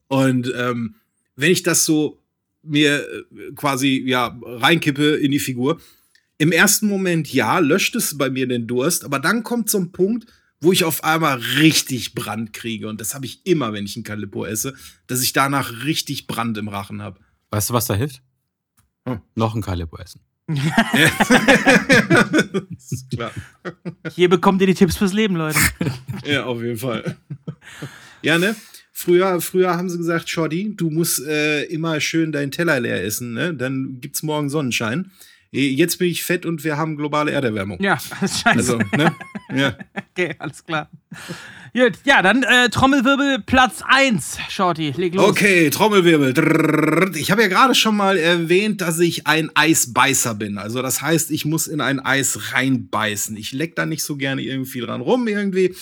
Und 0.09 0.53
ähm, 0.55 0.97
wenn 1.37 1.53
ich 1.53 1.63
das 1.63 1.85
so 1.85 2.21
mir 2.63 3.07
äh, 3.09 3.53
quasi 3.55 4.03
ja 4.07 4.39
reinkippe 4.43 5.17
in 5.17 5.31
die 5.31 5.39
Figur, 5.39 5.81
im 6.39 6.53
ersten 6.53 6.87
Moment 6.87 7.33
ja, 7.33 7.59
löscht 7.59 7.97
es 7.97 8.17
bei 8.17 8.31
mir 8.31 8.47
den 8.47 8.67
Durst, 8.67 9.05
aber 9.05 9.19
dann 9.19 9.43
kommt 9.43 9.71
so 9.71 9.79
ein 9.79 9.93
Punkt, 9.93 10.27
wo 10.61 10.73
ich 10.73 10.85
auf 10.85 11.05
einmal 11.05 11.39
richtig 11.39 12.15
Brand 12.15 12.53
kriege. 12.53 12.89
Und 12.89 13.01
das 13.01 13.15
habe 13.15 13.27
ich 13.27 13.47
immer, 13.47 13.73
wenn 13.73 13.87
ich 13.87 13.97
ein 13.97 14.05
Calippo 14.05 14.45
esse, 14.45 14.75
dass 15.07 15.23
ich 15.23 15.33
danach 15.33 15.85
richtig 15.85 16.27
Brand 16.27 16.59
im 16.59 16.69
Rachen 16.69 17.03
habe. 17.03 17.21
Weißt 17.51 17.71
du, 17.71 17.75
was 17.75 17.87
da 17.87 17.95
hilft? 17.95 18.23
Hm. 19.07 19.21
Noch 19.35 19.55
ein 19.55 19.63
Calippo 19.63 19.97
essen. 19.97 20.21
Ist 22.77 23.11
klar. 23.11 23.33
Hier 24.15 24.29
bekommt 24.29 24.61
ihr 24.61 24.67
die 24.67 24.75
Tipps 24.75 24.97
fürs 24.97 25.13
Leben, 25.13 25.37
Leute. 25.37 25.59
Ja, 26.25 26.45
auf 26.45 26.63
jeden 26.63 26.79
Fall. 26.79 27.17
Ja, 28.23 28.39
ne? 28.39 28.55
Früher, 28.93 29.41
früher 29.41 29.77
haben 29.77 29.89
sie 29.89 29.97
gesagt, 29.97 30.29
Shorty, 30.29 30.75
du 30.77 30.91
musst 30.91 31.25
äh, 31.27 31.63
immer 31.65 32.01
schön 32.01 32.33
deinen 32.33 32.51
Teller 32.51 32.81
leer 32.81 33.03
essen, 33.03 33.33
ne? 33.33 33.55
Dann 33.55 33.99
gibt's 34.01 34.23
morgen 34.23 34.51
Sonnenschein. 34.51 35.11
Äh, 35.53 35.69
jetzt 35.69 35.99
bin 35.99 36.09
ich 36.09 36.23
fett 36.23 36.47
und 36.47 36.65
wir 36.65 36.77
haben 36.77 36.97
globale 36.97 37.33
Erderwärmung. 37.33 37.79
Ja, 37.81 37.99
scheiße. 37.99 38.47
Also, 38.47 38.79
ne? 38.97 39.15
Ja. 39.55 39.77
Okay, 40.13 40.35
alles 40.39 40.65
klar. 40.67 40.91
Gut, 41.73 41.93
ja, 42.05 42.21
dann 42.21 42.43
äh, 42.43 42.69
Trommelwirbel 42.69 43.43
Platz 43.47 43.81
1, 43.87 44.39
Shorty, 44.49 44.93
leg 44.97 45.15
los. 45.15 45.31
Okay, 45.31 45.71
Trommelwirbel. 45.71 47.17
Ich 47.17 47.31
habe 47.31 47.43
ja 47.43 47.49
gerade 47.49 47.75
schon 47.75 47.97
mal 47.97 48.19
erwähnt, 48.19 48.81
dass 48.81 48.99
ich 48.99 49.27
ein 49.29 49.51
Eisbeißer 49.55 50.35
bin. 50.35 50.59
Also 50.59 50.83
das 50.83 51.01
heißt, 51.01 51.31
ich 51.31 51.45
muss 51.45 51.69
in 51.69 51.81
ein 51.81 52.01
Eis 52.01 52.53
reinbeißen. 52.53 53.37
Ich 53.37 53.53
leck 53.53 53.77
da 53.77 53.87
nicht 53.87 54.03
so 54.03 54.17
gerne 54.17 54.43
irgendwie 54.43 54.81
dran 54.81 55.01
rum 55.01 55.29
irgendwie, 55.29 55.75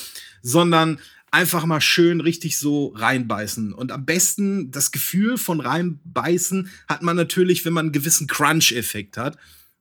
sondern 0.42 1.00
einfach 1.30 1.64
mal 1.66 1.80
schön 1.80 2.20
richtig 2.20 2.58
so 2.58 2.88
reinbeißen. 2.94 3.72
Und 3.72 3.90
am 3.90 4.04
besten 4.04 4.70
das 4.70 4.92
Gefühl 4.92 5.38
von 5.38 5.60
reinbeißen 5.60 6.70
hat 6.86 7.02
man 7.02 7.16
natürlich, 7.16 7.64
wenn 7.64 7.72
man 7.72 7.86
einen 7.86 7.92
gewissen 7.92 8.26
Crunch-Effekt 8.26 9.16
hat. 9.16 9.36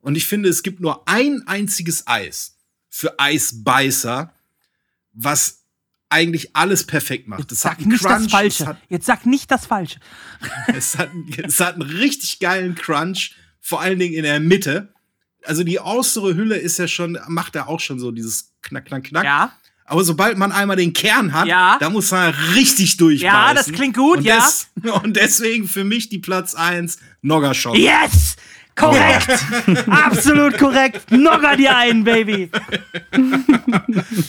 Und 0.08 0.16
ich 0.16 0.26
finde, 0.26 0.48
es 0.48 0.64
gibt 0.64 0.80
nur 0.80 1.06
ein 1.06 1.44
einziges 1.48 2.08
Eis 2.08 2.56
für 2.88 3.20
Eisbeißer, 3.20 4.34
was 5.12 5.66
eigentlich 6.08 6.56
alles 6.56 6.86
perfekt 6.86 7.28
macht. 7.28 7.42
Jetzt 7.52 7.60
sag 7.60 7.86
nicht 7.86 8.02
Crunch, 8.02 8.24
das 8.24 8.32
Falsche. 8.32 8.68
Hat, 8.68 8.78
Jetzt 8.88 9.06
sag 9.06 9.26
nicht 9.26 9.52
das 9.52 9.66
Falsche. 9.66 10.00
es, 10.68 10.98
hat, 10.98 11.10
es 11.44 11.60
hat 11.60 11.74
einen 11.74 11.82
richtig 11.82 12.40
geilen 12.40 12.76
Crunch, 12.76 13.36
vor 13.60 13.82
allen 13.82 14.00
Dingen 14.00 14.14
in 14.14 14.24
der 14.24 14.40
Mitte. 14.40 14.94
Also 15.44 15.66
die 15.66 15.82
äußere 15.82 16.36
Hülle 16.36 16.56
ist 16.56 16.80
ja 16.80 16.88
schon, 16.88 17.20
macht 17.28 17.58
er 17.58 17.68
auch 17.68 17.82
schon 17.82 18.00
so 18.00 18.12
dieses 18.12 18.54
Knack, 18.62 18.86
Knack, 18.86 19.04
Knack. 19.04 19.26
Ja. 19.26 19.58
Aber 19.84 20.06
sobald 20.06 20.38
man 20.38 20.54
einmal 20.54 20.78
den 20.78 20.94
Kern 20.94 21.34
hat, 21.34 21.48
ja. 21.48 21.76
da 21.82 21.90
muss 21.90 22.12
man 22.12 22.34
richtig 22.56 22.96
durchbeißen. 22.96 23.36
Ja, 23.36 23.54
das 23.54 23.74
klingt 23.74 23.98
gut, 23.98 24.20
und 24.20 24.24
ja. 24.24 24.38
Des, 24.38 24.70
und 25.04 25.18
deswegen 25.18 25.68
für 25.68 25.84
mich 25.84 26.08
die 26.08 26.20
Platz 26.20 26.56
1 26.56 26.98
Noggerschock. 27.22 27.78
Yes! 27.78 28.38
Korrekt! 28.78 29.28
Absolut 29.90 30.58
korrekt! 30.58 31.12
Nogger 31.12 31.56
dir 31.56 31.76
ein, 31.76 32.04
Baby! 32.04 32.50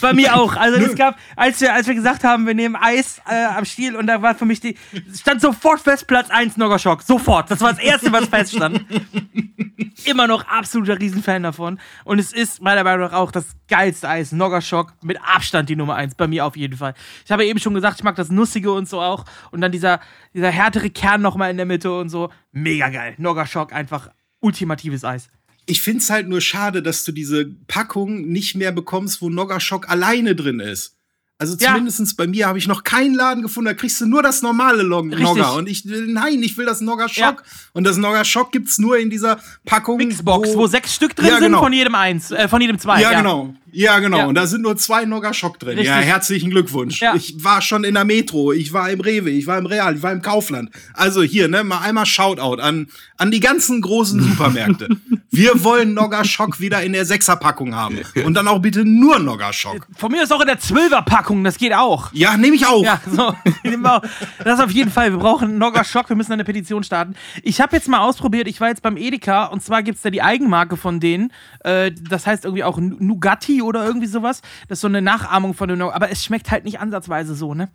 Bei 0.00 0.14
mir 0.14 0.34
auch. 0.36 0.56
Also 0.56 0.78
es 0.78 0.96
gab, 0.96 1.18
als 1.36 1.60
wir, 1.60 1.74
als 1.74 1.86
wir 1.86 1.94
gesagt 1.94 2.24
haben, 2.24 2.46
wir 2.46 2.54
nehmen 2.54 2.74
Eis 2.74 3.20
äh, 3.28 3.44
am 3.44 3.66
Stiel 3.66 3.94
und 3.94 4.06
da 4.06 4.22
war 4.22 4.34
für 4.34 4.46
mich 4.46 4.60
die, 4.60 4.76
stand 5.14 5.42
sofort 5.42 5.80
fest 5.80 6.06
Platz 6.06 6.30
1 6.30 6.56
Noggerschock. 6.56 7.02
Sofort. 7.02 7.50
Das 7.50 7.60
war 7.60 7.72
das 7.72 7.82
Erste, 7.82 8.10
was 8.10 8.26
feststand. 8.26 8.84
Immer 10.04 10.26
noch 10.26 10.46
absoluter 10.46 10.98
Riesenfan 10.98 11.42
davon. 11.42 11.78
Und 12.04 12.18
es 12.18 12.32
ist 12.32 12.62
meiner 12.62 12.84
Meinung 12.84 13.06
nach 13.06 13.12
auch 13.12 13.30
das 13.30 13.48
geilste 13.68 14.08
Eis. 14.08 14.32
Noggerschock 14.32 14.94
mit 15.02 15.18
Abstand 15.22 15.68
die 15.68 15.76
Nummer 15.76 15.96
1. 15.96 16.14
Bei 16.14 16.26
mir 16.26 16.46
auf 16.46 16.56
jeden 16.56 16.78
Fall. 16.78 16.94
Ich 17.24 17.30
habe 17.30 17.44
eben 17.44 17.58
schon 17.58 17.74
gesagt, 17.74 17.98
ich 17.98 18.04
mag 18.04 18.16
das 18.16 18.30
Nussige 18.30 18.72
und 18.72 18.88
so 18.88 19.00
auch. 19.00 19.24
Und 19.50 19.60
dann 19.60 19.72
dieser, 19.72 20.00
dieser 20.32 20.50
härtere 20.50 20.88
Kern 20.88 21.20
nochmal 21.20 21.50
in 21.50 21.58
der 21.58 21.66
Mitte 21.66 21.92
und 21.92 22.08
so. 22.08 22.30
Mega 22.52 22.88
geil. 22.88 23.14
Noggerschock 23.18 23.74
einfach 23.74 24.08
ultimatives 24.40 25.04
Eis. 25.04 25.28
Ich 25.66 25.82
finde 25.82 25.98
es 25.98 26.10
halt 26.10 26.28
nur 26.28 26.40
schade, 26.40 26.82
dass 26.82 27.04
du 27.04 27.12
diese 27.12 27.44
Packung 27.66 28.28
nicht 28.28 28.54
mehr 28.54 28.72
bekommst, 28.72 29.20
wo 29.20 29.28
Noggerschock 29.28 29.90
alleine 29.90 30.34
drin 30.34 30.60
ist. 30.60 30.98
Also 31.40 31.54
zumindest 31.54 32.00
ja. 32.00 32.06
bei 32.16 32.26
mir 32.26 32.48
habe 32.48 32.58
ich 32.58 32.66
noch 32.66 32.82
keinen 32.82 33.14
Laden 33.14 33.44
gefunden, 33.44 33.66
da 33.66 33.74
kriegst 33.74 34.00
du 34.00 34.06
nur 34.06 34.24
das 34.24 34.42
normale 34.42 34.82
Log 34.82 35.06
Nogger. 35.06 35.54
Und 35.54 35.68
ich 35.68 35.86
will, 35.86 36.08
nein, 36.08 36.42
ich 36.42 36.58
will 36.58 36.66
das 36.66 36.80
Nogger 36.80 37.08
Schock. 37.08 37.44
Ja. 37.46 37.52
Und 37.74 37.84
das 37.84 37.96
Nogger 37.96 38.24
Schock 38.24 38.50
gibt 38.50 38.68
es 38.68 38.78
nur 38.78 38.98
in 38.98 39.08
dieser 39.08 39.38
Packung. 39.64 39.98
Mixbox, 39.98 40.48
wo, 40.54 40.58
wo 40.60 40.66
sechs 40.66 40.92
Stück 40.92 41.14
drin 41.14 41.28
ja, 41.28 41.38
genau. 41.38 41.58
sind 41.58 41.64
von 41.66 41.72
jedem 41.72 41.94
eins, 41.94 42.32
äh, 42.32 42.48
von 42.48 42.60
jedem 42.60 42.76
zwei. 42.80 43.00
Ja. 43.00 43.16
genau. 43.16 43.54
Ja, 43.72 43.98
genau. 43.98 44.18
Ja. 44.18 44.26
Und 44.26 44.34
da 44.34 44.46
sind 44.46 44.62
nur 44.62 44.76
zwei 44.76 45.04
Nogger 45.04 45.34
Schock 45.34 45.58
drin. 45.58 45.78
Richtig. 45.78 45.86
Ja, 45.86 45.96
herzlichen 45.96 46.50
Glückwunsch. 46.50 47.00
Ja. 47.00 47.14
Ich 47.14 47.42
war 47.44 47.60
schon 47.60 47.84
in 47.84 47.94
der 47.94 48.04
Metro, 48.04 48.52
ich 48.52 48.72
war 48.72 48.90
im 48.90 49.00
Rewe, 49.00 49.30
ich 49.30 49.46
war 49.46 49.58
im 49.58 49.66
Real, 49.66 49.96
ich 49.96 50.02
war 50.02 50.12
im 50.12 50.22
Kaufland. 50.22 50.70
Also 50.94 51.22
hier, 51.22 51.48
ne, 51.48 51.64
mal 51.64 51.78
einmal 51.78 52.06
Shoutout 52.06 52.60
an, 52.60 52.88
an 53.16 53.30
die 53.30 53.40
ganzen 53.40 53.80
großen 53.80 54.20
Supermärkte. 54.20 54.88
Wir 55.30 55.62
wollen 55.62 55.92
Nogger 55.92 56.24
Schock 56.24 56.58
wieder 56.58 56.82
in 56.82 56.94
der 56.94 57.04
Sechserpackung 57.04 57.74
haben. 57.74 57.98
Und 58.24 58.34
dann 58.34 58.48
auch 58.48 58.60
bitte 58.60 58.84
nur 58.84 59.18
Nogger 59.18 59.52
Schock. 59.52 59.86
Von 59.94 60.10
mir 60.10 60.22
ist 60.22 60.32
auch 60.32 60.40
in 60.40 60.46
der 60.46 60.58
Zwölferpackung, 60.58 61.44
das 61.44 61.58
geht 61.58 61.74
auch. 61.74 62.10
Ja, 62.14 62.36
nehme 62.36 62.56
ich 62.56 62.66
auch. 62.66 62.82
Ja, 62.82 63.00
so. 63.14 63.34
Das 64.44 64.60
auf 64.60 64.70
jeden 64.70 64.90
Fall. 64.90 65.12
Wir 65.12 65.18
brauchen 65.18 65.58
Nogger 65.58 65.84
Schock, 65.84 66.08
wir 66.08 66.16
müssen 66.16 66.32
eine 66.32 66.44
Petition 66.44 66.82
starten. 66.82 67.14
Ich 67.42 67.60
habe 67.60 67.76
jetzt 67.76 67.88
mal 67.88 67.98
ausprobiert, 67.98 68.48
ich 68.48 68.60
war 68.60 68.68
jetzt 68.68 68.82
beim 68.82 68.96
Edeka 68.96 69.46
und 69.46 69.62
zwar 69.62 69.82
gibt 69.82 69.96
es 69.96 70.02
da 70.02 70.10
die 70.10 70.22
Eigenmarke 70.22 70.76
von 70.76 71.00
denen. 71.00 71.32
Äh, 71.60 71.92
das 71.92 72.26
heißt 72.26 72.44
irgendwie 72.44 72.64
auch 72.64 72.78
Nugatti 72.78 73.57
oder 73.62 73.84
irgendwie 73.84 74.06
sowas. 74.06 74.42
Das 74.68 74.78
ist 74.78 74.82
so 74.82 74.88
eine 74.88 75.02
Nachahmung 75.02 75.54
von 75.54 75.68
dem, 75.68 75.80
aber 75.82 76.10
es 76.10 76.24
schmeckt 76.24 76.50
halt 76.50 76.64
nicht 76.64 76.80
ansatzweise 76.80 77.34
so, 77.34 77.54
ne? 77.54 77.68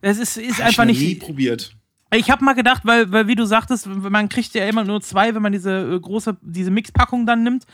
Es 0.00 0.18
ist, 0.18 0.36
ist 0.36 0.58
Hab 0.58 0.66
einfach 0.66 0.84
ich 0.84 0.98
nicht. 0.98 1.00
Nie 1.00 1.14
probiert. 1.14 1.76
Ich 2.14 2.30
habe 2.30 2.44
mal 2.44 2.52
gedacht, 2.52 2.82
weil, 2.84 3.10
weil, 3.10 3.26
wie 3.26 3.34
du 3.34 3.46
sagtest, 3.46 3.86
man 3.86 4.28
kriegt 4.28 4.52
ja 4.54 4.66
immer 4.66 4.84
nur 4.84 5.00
zwei, 5.00 5.34
wenn 5.34 5.40
man 5.40 5.52
diese 5.52 5.94
äh, 5.94 5.98
große, 6.00 6.36
diese 6.42 6.70
Mixpackung 6.70 7.24
dann 7.24 7.42
nimmt. 7.42 7.64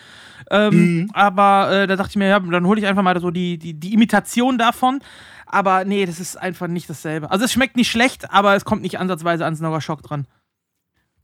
Ähm, 0.50 1.00
mhm. 1.00 1.10
Aber 1.12 1.70
äh, 1.72 1.86
da 1.88 1.96
dachte 1.96 2.10
ich 2.10 2.16
mir, 2.16 2.28
ja, 2.28 2.38
dann 2.38 2.66
hole 2.66 2.80
ich 2.80 2.86
einfach 2.86 3.02
mal 3.02 3.20
so 3.20 3.30
die, 3.30 3.58
die, 3.58 3.74
die 3.74 3.92
Imitation 3.94 4.56
davon. 4.56 5.00
Aber 5.46 5.84
nee, 5.84 6.06
das 6.06 6.20
ist 6.20 6.36
einfach 6.36 6.68
nicht 6.68 6.88
dasselbe. 6.88 7.30
Also 7.30 7.46
es 7.46 7.52
schmeckt 7.52 7.76
nicht 7.76 7.90
schlecht, 7.90 8.30
aber 8.30 8.54
es 8.54 8.64
kommt 8.64 8.82
nicht 8.82 8.98
ansatzweise 8.98 9.44
ans 9.44 9.60
Nogger 9.60 9.80
Schock 9.80 10.02
dran. 10.02 10.26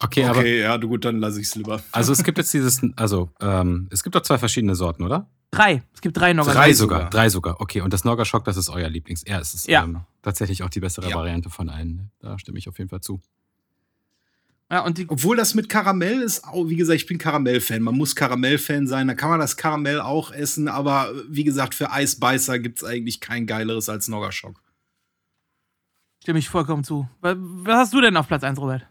Okay, 0.01 0.25
okay 0.25 0.29
aber, 0.29 0.47
ja, 0.47 0.79
du 0.79 0.89
gut, 0.89 1.05
dann 1.05 1.19
lasse 1.19 1.41
ich 1.41 1.47
es 1.47 1.55
lieber. 1.55 1.81
Also 1.93 2.13
es 2.13 2.25
gibt 2.25 2.39
jetzt 2.39 2.53
dieses, 2.53 2.83
also 2.97 3.31
ähm, 3.41 3.89
es 3.93 4.03
gibt 4.03 4.17
doch 4.17 4.23
zwei 4.23 4.39
verschiedene 4.39 4.75
Sorten, 4.75 5.05
oder? 5.05 5.29
Drei. 5.55 5.83
Es 5.93 6.01
gibt 6.01 6.17
drei 6.17 6.33
Nogger 6.33 6.53
Drei 6.53 6.73
sogar, 6.73 7.11
drei 7.11 7.29
sogar. 7.29 7.61
Okay, 7.61 7.81
und 7.81 7.93
das 7.93 8.05
Nogger 8.05 8.25
Schock, 8.25 8.45
das 8.45 8.57
ist 8.57 8.69
euer 8.69 8.89
Lieblings. 8.89 9.25
Ja, 9.27 9.39
es 9.39 9.55
ist 9.55 9.69
ja. 9.69 9.85
Ähm, 9.85 10.01
tatsächlich 10.23 10.63
auch 10.63 10.71
die 10.71 10.81
bessere 10.81 11.09
ja. 11.09 11.17
Variante 11.17 11.51
von 11.51 11.69
allen. 11.69 12.11
Da 12.21 12.39
stimme 12.39 12.59
ich 12.59 12.69
auf 12.69 12.79
jeden 12.79 12.91
Fall 12.91 13.01
zu. 13.01 13.21
Ja, 14.71 14.81
und 14.81 14.99
die 14.99 15.09
Obwohl 15.09 15.37
das 15.37 15.55
mit 15.55 15.69
Karamell 15.69 16.23
ist, 16.23 16.45
auch, 16.45 16.69
wie 16.69 16.77
gesagt, 16.77 16.97
ich 16.97 17.07
bin 17.07 17.19
Karamell-Fan. 17.19 17.83
Man 17.83 17.97
muss 17.97 18.17
Karamell-Fan 18.17 18.87
sein, 18.87 19.09
da 19.09 19.15
kann 19.15 19.31
man 19.31 19.39
das 19.39 19.57
Karamell 19.57 20.01
auch 20.01 20.33
essen, 20.33 20.69
aber 20.69 21.13
wie 21.29 21.45
gesagt, 21.45 21.75
für 21.75 21.93
Eisbeißer 21.93 22.59
gibt 22.59 22.79
es 22.79 22.85
eigentlich 22.85 23.21
kein 23.21 23.47
geileres 23.47 23.89
als 23.89 24.09
Noggerschock. 24.09 24.63
Stimme 26.23 26.39
ich 26.39 26.49
vollkommen 26.49 26.85
zu. 26.85 27.09
Was 27.21 27.37
hast 27.77 27.93
du 27.93 28.01
denn 28.01 28.17
auf 28.17 28.27
Platz 28.27 28.43
1, 28.43 28.59
Robert? 28.59 28.87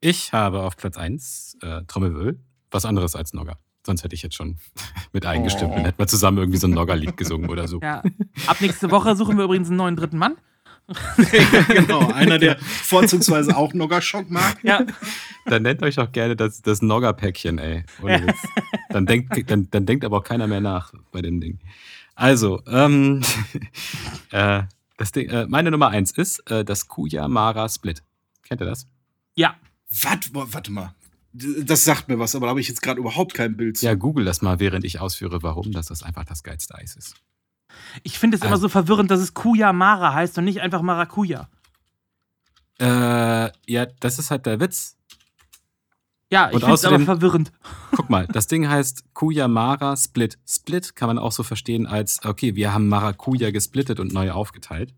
Ich 0.00 0.32
habe 0.32 0.62
auf 0.62 0.76
Platz 0.76 0.96
1 0.96 1.58
äh, 1.62 1.82
Trommelwirbel, 1.86 2.40
was 2.70 2.84
anderes 2.84 3.14
als 3.14 3.32
Nogger. 3.32 3.58
Sonst 3.86 4.02
hätte 4.02 4.14
ich 4.14 4.22
jetzt 4.22 4.34
schon 4.34 4.56
mit 5.12 5.26
eingestimmt 5.26 5.72
oh. 5.74 5.76
und 5.76 5.84
hätten 5.84 5.98
wir 5.98 6.06
zusammen 6.06 6.38
irgendwie 6.38 6.58
so 6.58 6.66
ein 6.66 6.72
Nogger-Lied 6.72 7.16
gesungen 7.16 7.50
oder 7.50 7.68
so. 7.68 7.80
Ja. 7.80 8.02
Ab 8.46 8.60
nächste 8.60 8.90
Woche 8.90 9.16
suchen 9.16 9.36
wir 9.36 9.44
übrigens 9.44 9.68
einen 9.68 9.76
neuen 9.76 9.96
dritten 9.96 10.18
Mann. 10.18 10.36
genau, 11.68 12.12
einer, 12.12 12.38
der 12.38 12.58
vorzugsweise 12.58 13.56
auch 13.56 13.72
Nogger-Schock 13.72 14.30
mag. 14.30 14.62
Ja. 14.62 14.84
Dann 15.46 15.62
nennt 15.62 15.82
euch 15.82 15.98
auch 15.98 16.12
gerne 16.12 16.36
das, 16.36 16.60
das 16.60 16.82
Nogger-Päckchen, 16.82 17.58
ey. 17.58 17.84
Dann 18.90 19.06
denkt, 19.06 19.50
dann, 19.50 19.70
dann 19.70 19.86
denkt 19.86 20.04
aber 20.04 20.18
auch 20.18 20.24
keiner 20.24 20.46
mehr 20.46 20.60
nach 20.60 20.92
bei 21.10 21.22
dem 21.22 21.40
Ding. 21.40 21.58
Also, 22.14 22.62
ähm, 22.66 23.22
äh, 24.30 24.62
das 24.96 25.12
Ding, 25.12 25.28
äh, 25.30 25.46
meine 25.46 25.70
Nummer 25.70 25.88
eins 25.88 26.10
ist 26.12 26.48
äh, 26.50 26.64
das 26.64 26.86
Kuya 26.86 27.28
Mara 27.28 27.68
Split. 27.68 28.02
Kennt 28.42 28.60
ihr 28.60 28.66
das? 28.66 28.86
Ja. 29.34 29.56
Warte, 30.02 30.30
warte 30.32 30.70
mal. 30.70 30.94
Das 31.36 31.84
sagt 31.84 32.08
mir 32.08 32.20
was, 32.20 32.36
aber 32.36 32.46
da 32.46 32.50
habe 32.50 32.60
ich 32.60 32.68
jetzt 32.68 32.80
gerade 32.80 33.00
überhaupt 33.00 33.34
kein 33.34 33.56
Bild 33.56 33.76
zu. 33.76 33.86
Ja, 33.86 33.94
google 33.94 34.24
das 34.24 34.40
mal, 34.40 34.60
während 34.60 34.84
ich 34.84 35.00
ausführe, 35.00 35.42
warum 35.42 35.72
das, 35.72 35.88
das 35.88 36.04
einfach 36.04 36.24
das 36.24 36.44
geilste 36.44 36.76
Eis 36.76 36.94
ist. 36.94 37.16
Ich 38.04 38.20
finde 38.20 38.36
es 38.36 38.42
also, 38.42 38.52
immer 38.52 38.60
so 38.60 38.68
verwirrend, 38.68 39.10
dass 39.10 39.20
es 39.20 39.34
Kuya 39.34 39.72
Mara 39.72 40.14
heißt 40.14 40.38
und 40.38 40.44
nicht 40.44 40.60
einfach 40.60 40.80
Maracuja. 40.80 41.48
Äh, 42.78 43.50
ja, 43.66 43.86
das 43.98 44.20
ist 44.20 44.30
halt 44.30 44.46
der 44.46 44.60
Witz. 44.60 44.96
Ja, 46.30 46.50
ich 46.52 46.60
finde 46.60 46.74
es 46.74 46.84
aber 46.84 47.00
verwirrend. 47.00 47.52
Guck 47.92 48.10
mal, 48.10 48.26
das 48.28 48.46
Ding 48.46 48.68
heißt 48.68 49.12
Kuya 49.12 49.48
Mara 49.48 49.96
Split. 49.96 50.38
Split 50.48 50.94
kann 50.94 51.08
man 51.08 51.18
auch 51.18 51.32
so 51.32 51.42
verstehen 51.42 51.86
als, 51.86 52.24
okay, 52.24 52.54
wir 52.54 52.72
haben 52.72 52.88
Maracuja 52.88 53.50
gesplittet 53.50 53.98
und 53.98 54.12
neu 54.12 54.30
aufgeteilt. 54.30 54.94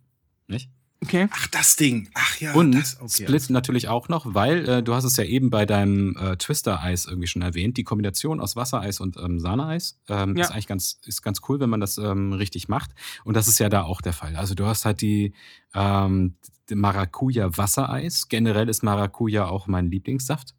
Nicht? 0.48 0.70
Okay. 1.02 1.28
Ach, 1.30 1.46
das 1.48 1.76
Ding. 1.76 2.08
Ach 2.14 2.40
ja. 2.40 2.54
Und 2.54 2.72
das, 2.72 3.00
okay, 3.00 3.24
Split 3.24 3.50
natürlich 3.50 3.88
auch 3.88 4.08
noch, 4.08 4.34
weil 4.34 4.68
äh, 4.68 4.82
du 4.82 4.94
hast 4.94 5.04
es 5.04 5.16
ja 5.16 5.24
eben 5.24 5.50
bei 5.50 5.66
deinem 5.66 6.16
äh, 6.16 6.36
Twister-Eis 6.36 7.06
irgendwie 7.06 7.26
schon 7.26 7.42
erwähnt. 7.42 7.76
Die 7.76 7.84
Kombination 7.84 8.40
aus 8.40 8.56
Wassereis 8.56 9.00
und 9.00 9.16
ähm, 9.18 9.38
Sahneeis 9.38 9.98
ähm, 10.08 10.36
ja. 10.36 10.44
ist 10.44 10.52
eigentlich 10.52 10.66
ganz, 10.66 10.98
ist 11.04 11.22
ganz 11.22 11.40
cool, 11.48 11.60
wenn 11.60 11.70
man 11.70 11.80
das 11.80 11.98
ähm, 11.98 12.32
richtig 12.32 12.68
macht. 12.68 12.92
Und 13.24 13.36
das 13.36 13.46
ist 13.46 13.58
ja 13.58 13.68
da 13.68 13.82
auch 13.82 14.00
der 14.00 14.14
Fall. 14.14 14.36
Also 14.36 14.54
du 14.54 14.64
hast 14.66 14.84
halt 14.84 15.02
die, 15.02 15.34
ähm, 15.74 16.36
Maracuja-Wassereis. 16.74 18.28
Generell 18.28 18.68
ist 18.68 18.82
Maracuja 18.82 19.46
auch 19.46 19.68
mein 19.68 19.90
Lieblingssaft. 19.90 20.55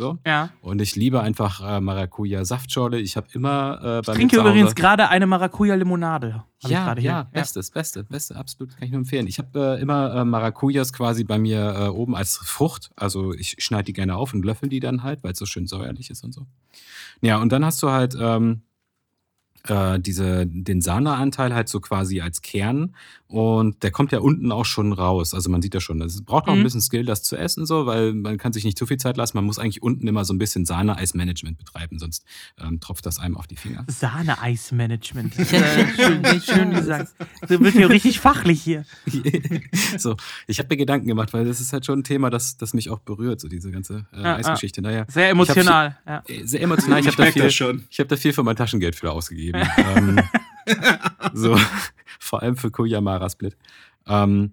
So. 0.00 0.18
Ja. 0.26 0.48
Und 0.62 0.80
ich 0.80 0.96
liebe 0.96 1.20
einfach 1.20 1.60
äh, 1.60 1.78
Maracuja-Saftschorle. 1.78 2.98
Ich 2.98 3.18
habe 3.18 3.26
immer 3.34 3.78
äh, 3.80 3.82
bei 4.00 4.12
Ich 4.12 4.18
trinke 4.18 4.38
übrigens 4.38 4.74
gerade 4.74 5.10
eine 5.10 5.26
Maracuja-Limonade. 5.26 6.42
Ja, 6.66 6.94
ja, 6.98 7.24
bestes, 7.24 7.70
beste, 7.70 8.04
beste, 8.04 8.36
absolut, 8.36 8.74
kann 8.76 8.84
ich 8.84 8.92
nur 8.92 9.00
empfehlen. 9.00 9.26
Ich 9.26 9.38
habe 9.38 9.76
äh, 9.78 9.80
immer 9.80 10.14
äh, 10.14 10.24
Maracujas 10.24 10.94
quasi 10.94 11.24
bei 11.24 11.38
mir 11.38 11.74
äh, 11.78 11.88
oben 11.88 12.16
als 12.16 12.38
Frucht. 12.38 12.90
Also 12.96 13.34
ich 13.34 13.56
schneide 13.58 13.84
die 13.84 13.92
gerne 13.92 14.16
auf 14.16 14.32
und 14.32 14.42
löffel 14.42 14.70
die 14.70 14.80
dann 14.80 15.02
halt, 15.02 15.22
weil 15.22 15.32
es 15.32 15.38
so 15.38 15.44
schön 15.44 15.66
säuerlich 15.66 16.08
ist 16.08 16.24
und 16.24 16.32
so. 16.32 16.46
Ja, 17.20 17.36
und 17.36 17.52
dann 17.52 17.62
hast 17.62 17.82
du 17.82 17.90
halt 17.90 18.16
ähm, 18.18 18.62
äh, 19.68 20.00
diese, 20.00 20.46
den 20.46 20.80
Sahneanteil 20.80 21.54
halt 21.54 21.68
so 21.68 21.80
quasi 21.80 22.22
als 22.22 22.40
Kern 22.40 22.94
und 23.30 23.82
der 23.82 23.90
kommt 23.90 24.12
ja 24.12 24.20
unten 24.20 24.52
auch 24.52 24.64
schon 24.64 24.92
raus. 24.92 25.34
Also 25.34 25.50
man 25.50 25.62
sieht 25.62 25.74
ja 25.74 25.80
schon, 25.80 26.00
es 26.02 26.22
braucht 26.22 26.46
noch 26.46 26.54
mhm. 26.54 26.60
ein 26.60 26.64
bisschen 26.64 26.80
Skill, 26.80 27.04
das 27.04 27.22
zu 27.22 27.36
essen, 27.36 27.66
so, 27.66 27.86
weil 27.86 28.12
man 28.12 28.38
kann 28.38 28.52
sich 28.52 28.64
nicht 28.64 28.78
zu 28.78 28.86
viel 28.86 28.98
Zeit 28.98 29.16
lassen. 29.16 29.36
Man 29.36 29.44
muss 29.44 29.58
eigentlich 29.58 29.82
unten 29.82 30.06
immer 30.06 30.24
so 30.24 30.32
ein 30.32 30.38
bisschen 30.38 30.64
Sahne-Eis-Management 30.64 31.58
betreiben, 31.58 31.98
sonst 31.98 32.24
ähm, 32.58 32.80
tropft 32.80 33.06
das 33.06 33.18
einem 33.18 33.36
auf 33.36 33.46
die 33.46 33.56
Finger. 33.56 33.84
Sahne-Eis-Management. 33.88 35.38
äh, 35.38 35.44
schön, 35.96 36.42
schön 36.42 36.70
gesagt. 36.70 37.12
Du 37.48 37.58
bist 37.58 37.76
ja 37.76 37.86
richtig 37.86 38.20
fachlich 38.20 38.62
hier. 38.62 38.84
so, 39.98 40.16
ich 40.46 40.58
habe 40.58 40.68
mir 40.70 40.76
Gedanken 40.76 41.08
gemacht, 41.08 41.32
weil 41.32 41.44
das 41.44 41.60
ist 41.60 41.72
halt 41.72 41.86
schon 41.86 42.00
ein 42.00 42.04
Thema, 42.04 42.30
das, 42.30 42.56
das 42.56 42.74
mich 42.74 42.90
auch 42.90 43.00
berührt, 43.00 43.40
so 43.40 43.48
diese 43.48 43.70
ganze 43.70 44.06
äh, 44.12 44.22
ja, 44.22 44.36
Eisgeschichte. 44.36 44.82
Naja, 44.82 45.06
sehr 45.08 45.30
emotional. 45.30 45.98
Viel, 46.04 46.12
ja. 46.12 46.22
Äh, 46.26 46.46
sehr 46.46 46.62
emotional. 46.62 47.00
Ich, 47.00 47.06
ich 47.06 47.12
habe 47.12 47.24
da, 47.24 47.48
viel, 47.48 47.82
hab 47.98 48.08
da 48.08 48.16
viel 48.16 48.32
für 48.32 48.42
mein 48.42 48.56
Taschengeld 48.56 48.96
für 48.96 49.10
ausgegeben 49.10 49.40
geben. 49.40 49.62
ähm, 49.76 50.20
so, 51.34 51.58
vor 52.20 52.42
allem 52.42 52.56
für 52.56 52.70
Kuyamara 52.70 53.28
Split. 53.28 53.56
Ähm, 54.06 54.52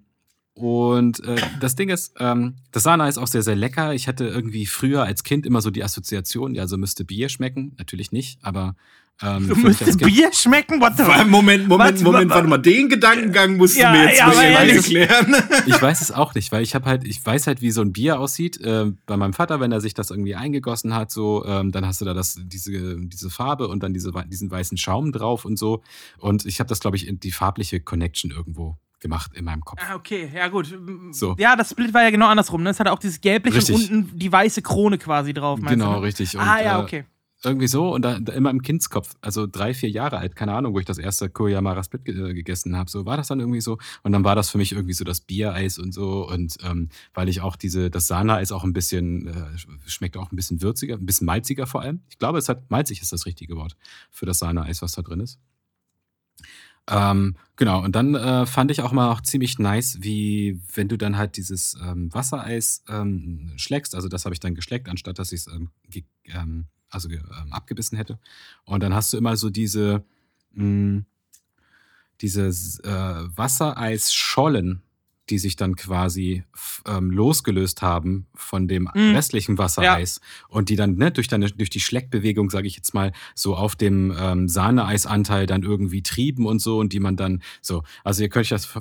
und 0.54 1.20
äh, 1.24 1.36
das 1.60 1.76
Ding 1.76 1.88
ist, 1.88 2.16
ähm, 2.18 2.56
das 2.72 2.82
Sahne 2.82 3.08
ist 3.08 3.18
auch 3.18 3.28
sehr, 3.28 3.44
sehr 3.44 3.54
lecker. 3.54 3.94
Ich 3.94 4.08
hatte 4.08 4.26
irgendwie 4.26 4.66
früher 4.66 5.04
als 5.04 5.22
Kind 5.22 5.46
immer 5.46 5.60
so 5.60 5.70
die 5.70 5.84
Assoziation, 5.84 6.56
ja, 6.56 6.66
so 6.66 6.76
müsste 6.76 7.04
Bier 7.04 7.28
schmecken. 7.28 7.76
Natürlich 7.78 8.10
nicht, 8.10 8.40
aber 8.42 8.74
ähm, 9.20 9.48
du 9.48 9.56
müsstest 9.56 9.98
Bier 9.98 10.32
schmecken? 10.32 10.80
What 10.80 10.96
the 10.96 11.02
Moment, 11.02 11.28
Moment, 11.28 11.68
Moment, 11.68 12.02
Moment, 12.02 12.30
warte 12.30 12.48
mal, 12.48 12.58
den 12.58 12.88
Gedankengang 12.88 13.56
musst 13.56 13.76
ja, 13.76 13.92
du 13.92 13.98
mir 13.98 14.06
jetzt 14.06 14.18
ja, 14.18 14.26
mal 14.28 14.44
erklären. 14.44 15.36
Ich 15.66 15.80
weiß 15.80 16.00
es 16.00 16.12
auch 16.12 16.34
nicht, 16.34 16.52
weil 16.52 16.62
ich 16.62 16.74
habe 16.74 16.84
halt, 16.86 17.04
ich 17.04 17.24
weiß 17.24 17.46
halt, 17.46 17.60
wie 17.60 17.70
so 17.70 17.80
ein 17.80 17.92
Bier 17.92 18.20
aussieht. 18.20 18.60
Äh, 18.60 18.92
bei 19.06 19.16
meinem 19.16 19.32
Vater, 19.32 19.58
wenn 19.60 19.72
er 19.72 19.80
sich 19.80 19.94
das 19.94 20.10
irgendwie 20.10 20.36
eingegossen 20.36 20.94
hat, 20.94 21.10
so, 21.10 21.44
ähm, 21.46 21.72
dann 21.72 21.84
hast 21.86 22.00
du 22.00 22.04
da 22.04 22.14
das, 22.14 22.38
diese, 22.40 22.96
diese 22.96 23.30
Farbe 23.30 23.68
und 23.68 23.82
dann 23.82 23.92
diese, 23.92 24.12
diesen 24.28 24.50
weißen 24.50 24.78
Schaum 24.78 25.10
drauf 25.10 25.44
und 25.44 25.58
so. 25.58 25.82
Und 26.18 26.46
ich 26.46 26.60
habe 26.60 26.68
das, 26.68 26.80
glaube 26.80 26.96
ich, 26.96 27.08
in 27.08 27.18
die 27.18 27.32
farbliche 27.32 27.80
Connection 27.80 28.30
irgendwo 28.30 28.78
gemacht 29.00 29.32
in 29.34 29.44
meinem 29.44 29.62
Kopf. 29.62 29.80
Ah, 29.88 29.94
okay, 29.94 30.30
ja 30.34 30.48
gut. 30.48 30.76
So. 31.12 31.36
Ja, 31.38 31.56
das 31.56 31.70
Split 31.70 31.94
war 31.94 32.02
ja 32.02 32.10
genau 32.10 32.26
andersrum. 32.26 32.62
Ne? 32.62 32.70
Es 32.70 32.80
hatte 32.80 32.92
auch 32.92 32.98
dieses 32.98 33.20
gelbliche 33.20 33.58
richtig. 33.58 33.74
und 33.74 33.90
unten 33.90 34.18
die 34.18 34.30
weiße 34.30 34.62
Krone 34.62 34.98
quasi 34.98 35.32
drauf. 35.32 35.60
Genau, 35.60 35.94
du, 35.94 36.00
ne? 36.00 36.02
richtig. 36.02 36.34
Und, 36.36 36.42
ah, 36.42 36.62
ja, 36.62 36.78
äh, 36.78 36.82
okay. 36.82 36.98
Äh, 36.98 37.17
irgendwie 37.44 37.68
so 37.68 37.94
und 37.94 38.02
da, 38.02 38.18
da, 38.18 38.32
immer 38.32 38.50
im 38.50 38.62
Kindskopf, 38.62 39.14
also 39.20 39.46
drei, 39.46 39.72
vier 39.72 39.90
Jahre 39.90 40.18
alt, 40.18 40.34
keine 40.34 40.54
Ahnung, 40.54 40.74
wo 40.74 40.80
ich 40.80 40.86
das 40.86 40.98
erste 40.98 41.30
Koyamara 41.30 41.82
Split 41.84 42.04
ge 42.04 42.34
gegessen 42.34 42.76
habe. 42.76 42.90
So 42.90 43.06
war 43.06 43.16
das 43.16 43.28
dann 43.28 43.38
irgendwie 43.38 43.60
so. 43.60 43.78
Und 44.02 44.12
dann 44.12 44.24
war 44.24 44.34
das 44.34 44.50
für 44.50 44.58
mich 44.58 44.72
irgendwie 44.72 44.92
so 44.92 45.04
das 45.04 45.20
Biereis 45.20 45.78
und 45.78 45.92
so. 45.92 46.28
Und 46.28 46.56
ähm, 46.64 46.88
weil 47.14 47.28
ich 47.28 47.40
auch 47.40 47.56
diese, 47.56 47.90
das 47.90 48.08
Sahneeis 48.08 48.50
auch 48.50 48.64
ein 48.64 48.72
bisschen, 48.72 49.28
äh, 49.28 49.58
schmeckt 49.86 50.16
auch 50.16 50.32
ein 50.32 50.36
bisschen 50.36 50.62
würziger, 50.62 50.96
ein 50.96 51.06
bisschen 51.06 51.26
malziger 51.26 51.66
vor 51.66 51.82
allem. 51.82 52.00
Ich 52.08 52.18
glaube, 52.18 52.38
es 52.38 52.48
hat, 52.48 52.70
malzig 52.70 53.02
ist 53.02 53.12
das 53.12 53.26
richtige 53.26 53.56
Wort 53.56 53.76
für 54.10 54.26
das 54.26 54.40
Sahneeis, 54.40 54.82
was 54.82 54.92
da 54.92 55.02
drin 55.02 55.20
ist. 55.20 55.38
Ähm, 56.90 57.36
genau, 57.56 57.84
und 57.84 57.94
dann 57.94 58.14
äh, 58.14 58.46
fand 58.46 58.70
ich 58.70 58.80
auch 58.80 58.92
mal 58.92 59.12
auch 59.12 59.20
ziemlich 59.20 59.58
nice, 59.58 59.98
wie 60.00 60.58
wenn 60.74 60.88
du 60.88 60.96
dann 60.96 61.18
halt 61.18 61.36
dieses 61.36 61.76
ähm, 61.82 62.12
Wassereis 62.14 62.82
ähm, 62.88 63.52
schlägst, 63.56 63.94
also 63.94 64.08
das 64.08 64.24
habe 64.24 64.34
ich 64.34 64.40
dann 64.40 64.54
geschleckt, 64.54 64.88
anstatt 64.88 65.18
dass 65.18 65.32
ich 65.32 65.40
es 65.40 65.46
ähm, 65.48 65.70
ähm, 66.24 66.66
also 66.90 67.08
ähm, 67.10 67.52
abgebissen 67.52 67.96
hätte. 67.98 68.18
Und 68.64 68.82
dann 68.82 68.94
hast 68.94 69.12
du 69.12 69.16
immer 69.16 69.36
so 69.36 69.50
diese, 69.50 70.04
mh, 70.52 70.62
hm, 70.62 71.06
diese 72.20 72.48
äh, 72.48 73.36
Wassereisschollen, 73.36 74.82
die 75.30 75.38
sich 75.38 75.56
dann 75.56 75.76
quasi 75.76 76.44
ähm, 76.86 77.10
losgelöst 77.10 77.82
haben 77.82 78.26
von 78.34 78.68
dem 78.68 78.84
mm. 78.84 79.14
restlichen 79.14 79.58
Wassereis 79.58 80.20
ja. 80.22 80.46
und 80.48 80.68
die 80.68 80.76
dann 80.76 80.96
ne, 80.96 81.10
durch, 81.10 81.28
deine, 81.28 81.50
durch 81.50 81.70
die 81.70 81.80
Schleckbewegung, 81.80 82.50
sage 82.50 82.66
ich 82.66 82.76
jetzt 82.76 82.94
mal, 82.94 83.12
so 83.34 83.56
auf 83.56 83.76
dem 83.76 84.14
ähm, 84.18 84.48
Sahneeisanteil 84.48 85.46
dann 85.46 85.62
irgendwie 85.62 86.02
trieben 86.02 86.46
und 86.46 86.60
so 86.60 86.78
und 86.78 86.92
die 86.92 87.00
man 87.00 87.16
dann 87.16 87.42
so, 87.60 87.82
also 88.04 88.22
ihr 88.22 88.28
könnt 88.28 88.42
euch 88.42 88.48
das, 88.48 88.74
äh, 88.76 88.80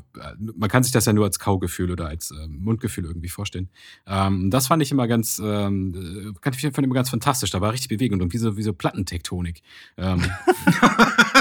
man 0.56 0.70
kann 0.70 0.84
sich 0.84 0.92
das 0.92 1.06
ja 1.06 1.14
nur 1.14 1.26
als 1.26 1.40
Kaugefühl 1.40 1.92
oder 1.92 2.08
als 2.08 2.32
äh, 2.32 2.48
Mundgefühl 2.48 3.06
irgendwie 3.06 3.30
vorstellen. 3.30 3.70
Ähm, 4.06 4.50
das 4.50 4.68
fand 4.68 4.82
ich 4.82 4.92
immer 4.92 5.08
ganz, 5.08 5.42
ähm, 5.44 6.34
äh, 6.44 6.50
ich 6.50 6.62
fand 6.62 6.80
immer 6.80 6.96
ganz 6.96 7.10
fantastisch, 7.10 7.52
da 7.52 7.62
war 7.62 7.74
richtig 7.74 7.90
Bewegung 7.90 8.22
und 8.22 8.34
wie 8.34 8.38
so, 8.38 8.58
wie 8.58 8.64
so 8.64 8.74
Plattentektonik. 8.74 9.62
Ähm, 9.98 10.24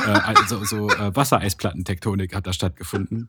äh, 0.06 0.08
also 0.08 0.64
so 0.64 0.88
äh, 0.90 1.14
Wassereisplattentektonik 1.14 2.34
hat 2.34 2.46
da 2.46 2.52
stattgefunden 2.52 3.28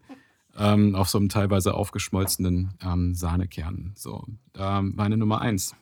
ähm, 0.58 0.96
auf 0.96 1.10
so 1.10 1.18
einem 1.18 1.30
teilweise 1.30 1.74
aufgeschmolzenen 1.74 2.74
ähm, 2.84 3.14
Sahnekern. 3.14 3.94
So, 3.96 4.26
äh, 4.58 4.82
meine 4.82 5.18
Nummer 5.18 5.42
eins. 5.42 5.76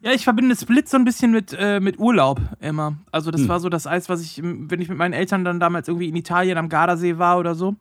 Ja, 0.00 0.12
ich 0.12 0.24
verbinde 0.24 0.54
Split 0.54 0.88
so 0.88 0.96
ein 0.96 1.04
bisschen 1.04 1.32
mit, 1.32 1.54
äh, 1.58 1.80
mit 1.80 1.98
Urlaub 1.98 2.40
immer. 2.60 2.98
Also 3.10 3.30
das 3.30 3.42
hm. 3.42 3.48
war 3.48 3.60
so 3.60 3.68
das 3.68 3.86
Eis, 3.86 4.08
was 4.08 4.22
ich, 4.22 4.40
wenn 4.42 4.80
ich 4.80 4.88
mit 4.88 4.98
meinen 4.98 5.14
Eltern 5.14 5.44
dann 5.44 5.58
damals 5.58 5.88
irgendwie 5.88 6.08
in 6.08 6.16
Italien 6.16 6.58
am 6.58 6.68
Gardasee 6.68 7.18
war 7.18 7.38
oder 7.38 7.54
so 7.54 7.74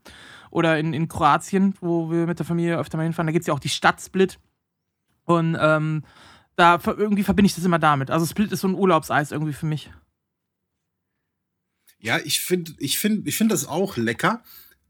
Oder 0.50 0.80
in, 0.80 0.94
in 0.94 1.08
Kroatien, 1.08 1.76
wo 1.82 2.10
wir 2.10 2.26
mit 2.26 2.40
der 2.40 2.46
Familie 2.46 2.80
öfter 2.80 2.98
mal 2.98 3.04
hinfahren. 3.04 3.28
Da 3.28 3.32
gibt 3.32 3.44
es 3.44 3.48
ja 3.48 3.54
auch 3.54 3.60
die 3.60 3.70
Stadt 3.70 4.02
Split. 4.02 4.40
Und 5.26 5.58
ähm, 5.60 6.04
da 6.56 6.80
irgendwie 6.86 7.24
verbinde 7.24 7.48
ich 7.48 7.56
das 7.56 7.66
immer 7.66 7.80
damit. 7.80 8.12
Also 8.12 8.26
Split 8.26 8.52
ist 8.52 8.62
so 8.62 8.68
ein 8.68 8.76
Urlaubseis 8.76 9.32
irgendwie 9.32 9.54
für 9.54 9.66
mich. 9.66 9.92
Ja, 12.00 12.18
ich 12.24 12.42
finde 12.42 12.74
ich 12.80 13.00
find, 13.00 13.28
ich 13.28 13.38
find 13.38 13.52
das 13.52 13.68
auch 13.68 13.98
lecker. 13.98 14.44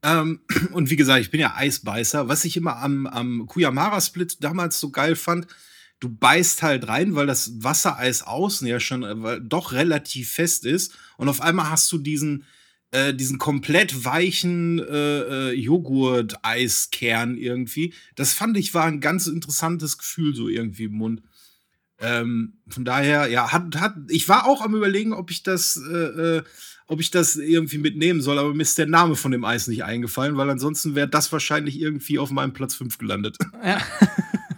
Ähm, 0.04 0.42
und 0.72 0.90
wie 0.90 0.96
gesagt, 0.96 1.22
ich 1.22 1.32
bin 1.32 1.40
ja 1.40 1.56
Eisbeißer. 1.56 2.28
Was 2.28 2.46
ich 2.46 2.58
immer 2.58 2.78
am, 2.78 3.08
am 3.08 3.48
Kuyamara-Split 3.48 4.44
damals 4.44 4.80
so 4.80 4.92
geil 4.92 5.16
fand, 5.16 5.48
du 6.00 6.10
beißt 6.10 6.62
halt 6.62 6.88
rein, 6.88 7.16
weil 7.16 7.28
das 7.28 7.64
Wassereis 7.64 8.24
außen 8.24 8.68
ja 8.68 8.80
schon 8.80 9.04
äh, 9.04 9.40
doch 9.42 9.72
relativ 9.72 10.32
fest 10.32 10.66
ist. 10.66 10.94
Und 11.18 11.30
auf 11.30 11.42
einmal 11.42 11.70
hast 11.70 11.92
du 11.92 11.98
diesen, 11.98 12.44
äh, 12.92 13.14
diesen 13.14 13.38
komplett 13.38 14.04
weichen 14.04 14.80
äh, 14.80 15.52
äh, 15.52 15.54
Joghurt-Eiskern 15.54 17.38
irgendwie. 17.38 17.94
Das 18.16 18.34
fand 18.34 18.58
ich 18.58 18.74
war 18.74 18.86
ein 18.86 19.00
ganz 19.00 19.28
interessantes 19.28 19.98
Gefühl 19.98 20.36
so 20.36 20.50
irgendwie 20.50 20.86
im 20.86 20.94
Mund. 20.94 21.22
Ähm, 22.00 22.58
von 22.68 22.84
daher, 22.84 23.28
ja, 23.28 23.54
hat, 23.54 23.80
hat, 23.80 23.96
ich 24.10 24.28
war 24.28 24.46
auch 24.46 24.62
am 24.62 24.76
überlegen, 24.76 25.14
ob 25.14 25.32
ich 25.32 25.42
das, 25.42 25.78
äh, 25.78 26.38
äh, 26.38 26.44
ob 26.88 27.00
ich 27.00 27.12
das 27.12 27.36
irgendwie 27.36 27.78
mitnehmen 27.78 28.22
soll, 28.22 28.40
aber 28.40 28.54
mir 28.54 28.62
ist 28.62 28.78
der 28.78 28.88
Name 28.88 29.16
von 29.16 29.32
dem 29.32 29.46
Eis 29.46 29.68
nicht 29.68 29.84
eingefallen, 29.84 30.38
weil 30.38 30.50
ansonsten 30.50 30.96
wäre 30.96 31.08
das 31.08 31.32
wahrscheinlich 31.32 31.80
irgendwie 31.80 32.20
auf 32.20 32.32
meinem 32.32 32.54
Platz 32.54 32.76
5 32.76 32.98
gelandet. 32.98 33.38
Ja. 33.64 33.78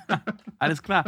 Alles 0.59 0.81
klar. 0.81 1.03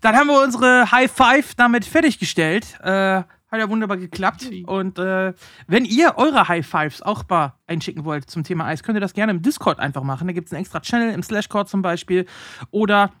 Dann 0.00 0.16
haben 0.16 0.26
wir 0.26 0.42
unsere 0.42 0.90
High 0.90 1.10
Five 1.10 1.54
damit 1.54 1.84
fertiggestellt. 1.84 2.78
Äh, 2.82 3.22
hat 3.50 3.58
ja 3.58 3.68
wunderbar 3.68 3.96
geklappt. 3.96 4.48
Und 4.66 4.98
äh, 4.98 5.32
wenn 5.66 5.84
ihr 5.84 6.14
eure 6.16 6.48
High 6.48 6.66
Fives 6.66 7.02
auch 7.02 7.24
mal 7.28 7.54
einschicken 7.66 8.04
wollt 8.04 8.30
zum 8.30 8.44
Thema 8.44 8.66
Eis, 8.66 8.82
könnt 8.82 8.96
ihr 8.96 9.00
das 9.00 9.12
gerne 9.12 9.32
im 9.32 9.42
Discord 9.42 9.80
einfach 9.80 10.02
machen. 10.02 10.26
Da 10.26 10.32
gibt 10.32 10.46
es 10.46 10.52
einen 10.52 10.60
extra 10.62 10.80
Channel 10.80 11.12
im 11.12 11.22
Slashcore 11.22 11.66
zum 11.66 11.82
Beispiel. 11.82 12.26
Oder 12.70 13.12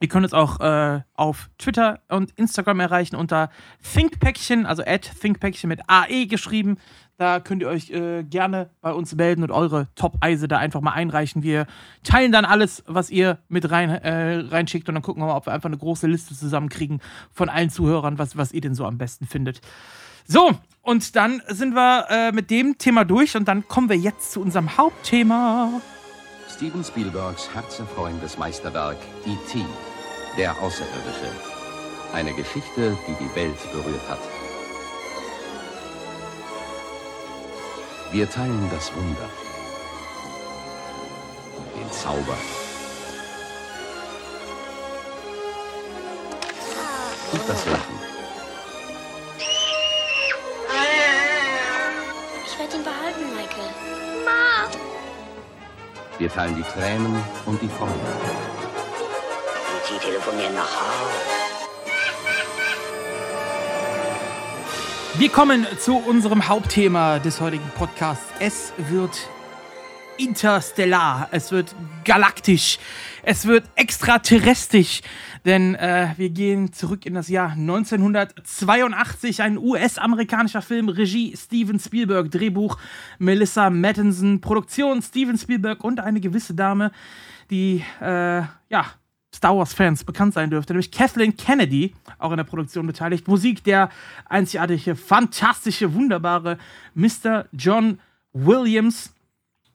Ihr 0.00 0.08
könnt 0.08 0.24
uns 0.24 0.34
auch 0.34 0.60
äh, 0.60 1.00
auf 1.14 1.50
Twitter 1.58 2.00
und 2.08 2.32
Instagram 2.32 2.80
erreichen 2.80 3.16
unter 3.16 3.50
ThinkPackchen, 3.92 4.66
also 4.66 4.82
at 4.84 5.10
ThinkPackchen 5.20 5.68
mit 5.68 5.80
AE 5.86 6.26
geschrieben. 6.26 6.76
Da 7.16 7.38
könnt 7.38 7.62
ihr 7.62 7.68
euch 7.68 7.90
äh, 7.90 8.24
gerne 8.24 8.70
bei 8.80 8.92
uns 8.92 9.14
melden 9.14 9.44
und 9.44 9.52
eure 9.52 9.86
Top-Eise 9.94 10.48
da 10.48 10.58
einfach 10.58 10.80
mal 10.80 10.92
einreichen. 10.92 11.44
Wir 11.44 11.66
teilen 12.02 12.32
dann 12.32 12.44
alles, 12.44 12.82
was 12.86 13.08
ihr 13.08 13.38
mit 13.48 13.70
rein, 13.70 13.88
äh, 13.88 14.40
reinschickt 14.48 14.88
und 14.88 14.96
dann 14.96 15.02
gucken 15.02 15.22
wir 15.22 15.28
mal, 15.28 15.36
ob 15.36 15.46
wir 15.46 15.52
einfach 15.52 15.68
eine 15.68 15.78
große 15.78 16.08
Liste 16.08 16.34
zusammenkriegen 16.34 17.00
von 17.32 17.48
allen 17.48 17.70
Zuhörern, 17.70 18.18
was, 18.18 18.36
was 18.36 18.52
ihr 18.52 18.60
denn 18.60 18.74
so 18.74 18.84
am 18.84 18.98
besten 18.98 19.26
findet. 19.26 19.60
So, 20.26 20.52
und 20.82 21.14
dann 21.16 21.40
sind 21.48 21.74
wir 21.74 22.06
äh, 22.10 22.32
mit 22.32 22.50
dem 22.50 22.78
Thema 22.78 23.04
durch 23.04 23.36
und 23.36 23.46
dann 23.46 23.68
kommen 23.68 23.88
wir 23.88 23.96
jetzt 23.96 24.32
zu 24.32 24.40
unserem 24.40 24.76
Hauptthema. 24.76 25.80
Steven 26.54 26.84
Spielbergs 26.84 27.52
herzerfreuendes 27.52 28.38
Meisterwerk 28.38 28.98
E.T. 29.26 29.66
Der 30.38 30.52
Außerirdische. 30.62 31.32
Eine 32.12 32.32
Geschichte, 32.32 32.96
die 33.08 33.24
die 33.24 33.34
Welt 33.34 33.58
berührt 33.72 34.08
hat. 34.08 34.20
Wir 38.12 38.30
teilen 38.30 38.70
das 38.70 38.94
Wunder, 38.94 39.28
den 41.76 41.90
Zauber 41.90 42.38
und 47.32 47.48
das 47.48 47.66
Lachen. 47.66 47.98
Ich 52.46 52.58
werde 52.60 52.76
ihn 52.76 52.84
behalten, 52.84 53.34
Michael. 53.34 54.24
Ma! 54.24 54.93
Wir 56.18 56.30
teilen 56.30 56.54
die 56.56 56.62
Tränen 56.62 57.16
und 57.44 57.60
die 57.60 57.68
Freude. 57.68 57.92
Sie 59.88 59.98
telefonieren 59.98 60.54
nach 60.54 60.62
Hause. 60.62 61.44
Wir 65.14 65.28
kommen 65.28 65.66
zu 65.78 65.96
unserem 65.96 66.48
Hauptthema 66.48 67.18
des 67.18 67.40
heutigen 67.40 67.68
Podcasts. 67.76 68.24
Es 68.38 68.72
wird 68.78 69.28
interstellar, 70.18 71.28
es 71.30 71.52
wird 71.52 71.74
galaktisch, 72.04 72.78
es 73.22 73.46
wird 73.46 73.64
extraterrestrisch, 73.74 75.02
denn 75.44 75.74
äh, 75.74 76.14
wir 76.16 76.30
gehen 76.30 76.72
zurück 76.72 77.06
in 77.06 77.14
das 77.14 77.28
Jahr 77.28 77.52
1982, 77.52 79.42
ein 79.42 79.58
US-amerikanischer 79.58 80.62
Film, 80.62 80.88
Regie 80.88 81.36
Steven 81.36 81.78
Spielberg, 81.78 82.30
Drehbuch 82.30 82.78
Melissa 83.18 83.70
Mattinson, 83.70 84.40
Produktion 84.40 85.02
Steven 85.02 85.38
Spielberg 85.38 85.82
und 85.84 86.00
eine 86.00 86.20
gewisse 86.20 86.54
Dame, 86.54 86.92
die 87.50 87.84
äh, 88.00 88.42
ja 88.68 88.86
Star 89.34 89.56
Wars-Fans 89.56 90.04
bekannt 90.04 90.34
sein 90.34 90.50
dürfte, 90.50 90.72
nämlich 90.72 90.92
Kathleen 90.92 91.36
Kennedy, 91.36 91.94
auch 92.18 92.30
in 92.30 92.36
der 92.36 92.44
Produktion 92.44 92.86
beteiligt. 92.86 93.26
Musik 93.26 93.64
der 93.64 93.90
einzigartige, 94.26 94.94
fantastische, 94.94 95.92
wunderbare 95.92 96.58
Mr. 96.94 97.46
John 97.52 97.98
Williams. 98.32 99.13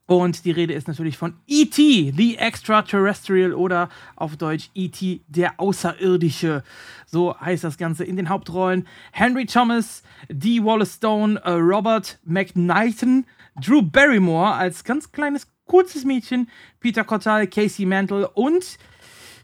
Und 0.09 0.43
die 0.43 0.49
Rede 0.49 0.73
ist 0.73 0.87
natürlich 0.87 1.19
von 1.19 1.35
E.T., 1.45 2.13
The 2.17 2.37
Extraterrestrial 2.39 3.53
oder 3.53 3.89
auf 4.15 4.37
Deutsch 4.37 4.71
E.T., 4.73 5.21
der 5.27 5.59
Außerirdische. 5.59 6.63
So 7.05 7.39
heißt 7.39 7.63
das 7.63 7.77
Ganze 7.77 8.05
in 8.05 8.15
den 8.15 8.27
Hauptrollen. 8.27 8.87
Henry 9.11 9.45
Thomas, 9.45 10.01
Dee 10.27 10.63
Wallace 10.63 10.95
Stone, 10.95 11.39
äh, 11.41 11.51
Robert 11.51 12.17
McKnighton, 12.25 13.25
Drew 13.63 13.83
Barrymore 13.83 14.53
als 14.53 14.83
ganz 14.83 15.11
kleines, 15.11 15.47
kurzes 15.67 16.05
Mädchen, 16.05 16.49
Peter 16.79 17.03
Cottal, 17.03 17.45
Casey 17.45 17.85
Mantle 17.85 18.27
und 18.29 18.79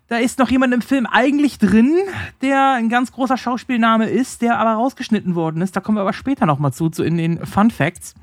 da 0.08 0.18
ist 0.18 0.40
noch 0.40 0.50
jemand 0.50 0.74
im 0.74 0.82
Film 0.82 1.06
eigentlich 1.06 1.60
drin, 1.60 1.96
der 2.42 2.72
ein 2.72 2.90
ganz 2.90 3.12
großer 3.12 3.38
Schauspielname 3.38 4.10
ist, 4.10 4.42
der 4.42 4.58
aber 4.58 4.74
rausgeschnitten 4.74 5.36
worden 5.36 5.62
ist. 5.62 5.76
Da 5.76 5.80
kommen 5.80 6.00
wir 6.00 6.02
aber 6.02 6.14
später 6.14 6.48
nochmal 6.48 6.74
zu, 6.74 6.90
zu 6.90 7.04
in 7.04 7.18
den 7.18 7.46
Fun 7.46 7.70
Facts. 7.70 8.16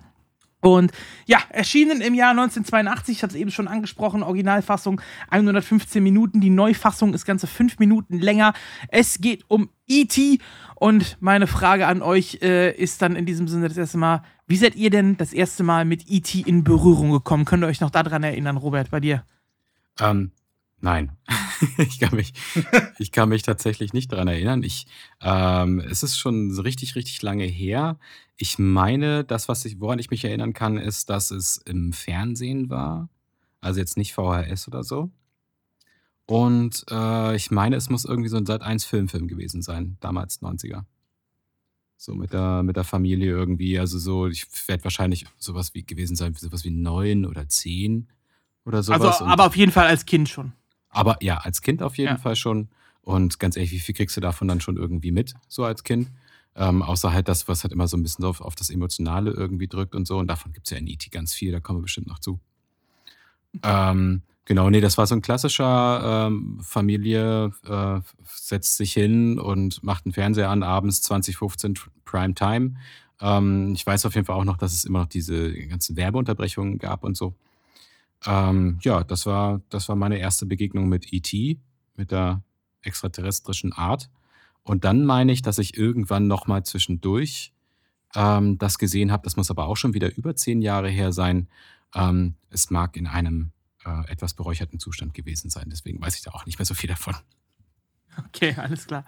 Und 0.63 0.93
ja, 1.27 1.41
erschienen 1.49 2.01
im 2.01 2.15
Jahr 2.15 2.31
1982, 2.31 3.17
ich 3.17 3.23
hatte 3.25 3.35
es 3.35 3.41
eben 3.41 3.51
schon 3.51 3.67
angesprochen, 3.67 4.23
Originalfassung 4.23 5.01
115 5.29 6.01
Minuten, 6.01 6.41
die 6.41 6.51
Neufassung 6.51 7.15
ist 7.15 7.25
ganze 7.25 7.49
5 7.49 7.81
Minuten 7.81 8.21
länger. 8.21 8.55
Es 8.87 9.21
geht 9.21 9.45
um 9.49 9.71
E.T. 9.89 10.39
und 10.77 11.17
meine 11.21 11.49
Frage 11.49 11.89
an 11.89 12.01
euch 12.01 12.39
äh, 12.43 12.71
ist 12.77 13.03
dann 13.03 13.17
in 13.17 13.27
diesem 13.27 13.49
Sinne 13.49 13.67
das 13.67 13.77
erste 13.77 13.99
Mal, 13.99 14.23
wie 14.47 14.57
seid 14.57 14.77
ihr 14.77 14.91
denn 14.91 15.17
das 15.17 15.33
erste 15.33 15.65
Mal 15.65 15.85
mit 15.85 16.05
E.T. 16.09 16.45
in 16.47 16.63
Berührung 16.63 17.11
gekommen? 17.11 17.45
Könnt 17.45 17.65
ihr 17.65 17.67
euch 17.67 17.81
noch 17.81 17.91
daran 17.91 18.23
erinnern, 18.23 18.57
Robert, 18.57 18.93
bei 18.93 19.01
dir? 19.01 19.25
Ähm, 19.99 20.31
Nein, 20.83 21.17
ich, 21.79 22.01
kann 22.01 22.17
mich, 22.17 22.35
ich 22.99 23.13
kann 23.13 23.29
mich 23.29 23.43
tatsächlich 23.43 23.93
nicht 23.93 24.11
daran 24.11 24.27
erinnern. 24.27 24.65
Ich, 24.65 24.89
ähm, 25.21 25.79
es 25.79 26.03
ist 26.03 26.19
schon 26.19 26.51
richtig, 26.59 26.97
richtig 26.97 27.23
lange 27.23 27.45
her. 27.45 28.01
Ich 28.37 28.59
meine, 28.59 29.23
das, 29.23 29.49
was 29.49 29.65
ich, 29.65 29.81
woran 29.81 30.01
ich 30.01 30.11
mich 30.11 30.25
erinnern 30.25 30.55
kann, 30.55 30.79
ist, 30.79 31.09
dass 31.09 31.31
es 31.31 31.59
im 31.59 31.93
Fernsehen 31.93 32.69
war. 32.69 33.09
Also 33.61 33.79
jetzt 33.79 33.97
nicht 33.97 34.13
VHS 34.13 34.67
oder 34.67 34.83
so. 34.83 35.13
Und 36.27 36.85
äh, 36.91 37.37
ich 37.37 37.53
meine, 37.53 37.77
es 37.77 37.89
muss 37.89 38.05
irgendwie 38.05 38.29
so 38.29 38.37
ein 38.37 38.47
Sat 38.47 38.63
1 38.63 38.85
Filmfilm 38.85 39.29
gewesen 39.29 39.63
sein, 39.63 39.99
damals 40.01 40.43
90er. 40.43 40.83
So 41.97 42.17
mit 42.17 42.33
der, 42.33 42.65
mit 42.65 42.75
der 42.75 42.83
Familie 42.83 43.31
irgendwie. 43.31 43.79
Also 43.79 44.01
so, 44.01 44.27
ich 44.27 44.49
werde 44.67 44.83
wahrscheinlich 44.83 45.27
sowas 45.39 45.75
wie 45.75 45.85
gewesen 45.85 46.17
sein, 46.17 46.35
sowas 46.35 46.65
wie 46.65 46.71
neun 46.71 47.25
oder 47.25 47.49
zehn 47.49 48.09
oder 48.65 48.83
sowas. 48.83 49.21
Also, 49.21 49.27
aber 49.27 49.47
auf 49.47 49.57
jeden 49.57 49.71
Fall 49.71 49.87
als 49.87 50.07
Kind 50.07 50.29
schon. 50.29 50.55
Aber 50.93 51.17
ja, 51.21 51.39
als 51.39 51.63
Kind 51.63 51.83
auf 51.83 51.99
jeden 51.99 52.13
ja. 52.13 52.19
Fall 52.19 52.37
schon. 52.37 52.69
Und 53.01 53.41
ganz 53.41 53.57
ehrlich, 53.57 53.73
wie 53.73 53.81
viel 53.81 53.95
kriegst 53.95 54.17
du 54.17 54.21
davon 54.21 54.47
dann 54.47 54.61
schon 54.61 54.77
irgendwie 54.77 55.11
mit, 55.11 55.35
so 55.49 55.65
als 55.65 55.83
Kind? 55.83 56.09
Ähm, 56.55 56.83
außer 56.83 57.13
halt 57.13 57.29
das, 57.29 57.49
was 57.49 57.65
halt 57.65 57.73
immer 57.73 57.89
so 57.89 57.97
ein 57.97 58.03
bisschen 58.03 58.25
auf, 58.27 58.43
auf 58.43 58.55
das 58.55 58.71
Emotionale 58.71 59.31
irgendwie 59.33 59.67
drückt 59.67 59.95
und 59.95 60.07
so. 60.07 60.19
Und 60.19 60.29
davon 60.29 60.53
gibt 60.53 60.67
es 60.67 60.71
ja 60.71 60.77
in 60.77 60.87
E.T. 60.87 61.09
ganz 61.11 61.35
viel, 61.35 61.51
da 61.51 61.61
kommen 61.61 61.79
wir 61.79 61.85
bestimmt 61.85 62.07
noch 62.07 62.19
zu. 62.19 62.39
Ähm, 63.63 64.23
genau, 64.45 64.69
nee, 64.71 64.83
das 64.83 64.99
war 64.99 65.07
so 65.07 65.15
ein 65.15 65.23
klassischer 65.23 66.27
ähm, 66.29 66.61
Familie 66.63 67.53
äh, 67.67 68.01
setzt 68.25 68.77
sich 68.77 68.93
hin 68.93 69.39
und 69.39 69.83
macht 69.83 70.05
einen 70.05 70.13
Fernseher 70.13 70.51
an, 70.51 70.63
abends 70.63 71.03
2015 71.03 71.75
Prime 72.05 72.35
Time. 72.35 72.75
Ich 73.75 73.87
weiß 73.87 74.05
auf 74.07 74.17
jeden 74.17 74.27
Fall 74.27 74.35
auch 74.35 74.45
noch, 74.45 74.57
dass 74.57 74.73
es 74.73 74.85
immer 74.85 74.99
noch 74.99 75.07
diese 75.07 75.53
ganzen 75.69 75.97
Werbeunterbrechungen 75.97 76.79
gab 76.79 77.05
und 77.05 77.17
so. 77.17 77.37
Ähm, 78.27 78.79
ja, 78.83 79.05
das 79.05 79.27
war, 79.27 79.61
das 79.69 79.89
war 79.89 79.97
meine 79.97 80.19
erste 80.19 80.47
Begegnung 80.47 80.89
mit 80.89 81.13
E.T., 81.13 81.59
mit 81.97 82.11
der 82.11 82.43
extraterrestrischen 82.83 83.73
Art. 83.73 84.11
Und 84.63 84.85
dann 84.85 85.05
meine 85.05 85.33
ich, 85.33 85.43
dass 85.43 85.59
ich 85.59 85.77
irgendwann 85.77 86.27
nochmal 86.27 86.65
zwischendurch 86.65 87.53
ähm, 88.15 88.59
das 88.59 88.79
gesehen 88.79 89.11
habe. 89.11 89.25
Das 89.25 89.37
muss 89.37 89.51
aber 89.51 89.67
auch 89.67 89.77
schon 89.77 89.95
wieder 89.95 90.15
über 90.17 90.37
zehn 90.37 90.63
Jahre 90.63 90.89
her 90.89 91.13
sein. 91.13 91.49
Ähm, 91.95 92.37
es 92.51 92.71
mag 92.71 92.97
in 92.97 93.07
einem 93.07 93.51
äh, 93.85 94.11
etwas 94.11 94.35
beräucherten 94.35 94.79
Zustand 94.79 95.15
gewesen 95.15 95.51
sein. 95.51 95.69
Deswegen 95.71 96.01
weiß 96.01 96.17
ich 96.17 96.23
da 96.23 96.31
auch 96.31 96.47
nicht 96.47 96.59
mehr 96.59 96.67
so 96.67 96.75
viel 96.75 96.89
davon. 96.89 97.15
Okay, 98.29 98.55
alles 98.57 98.87
klar. 98.87 99.05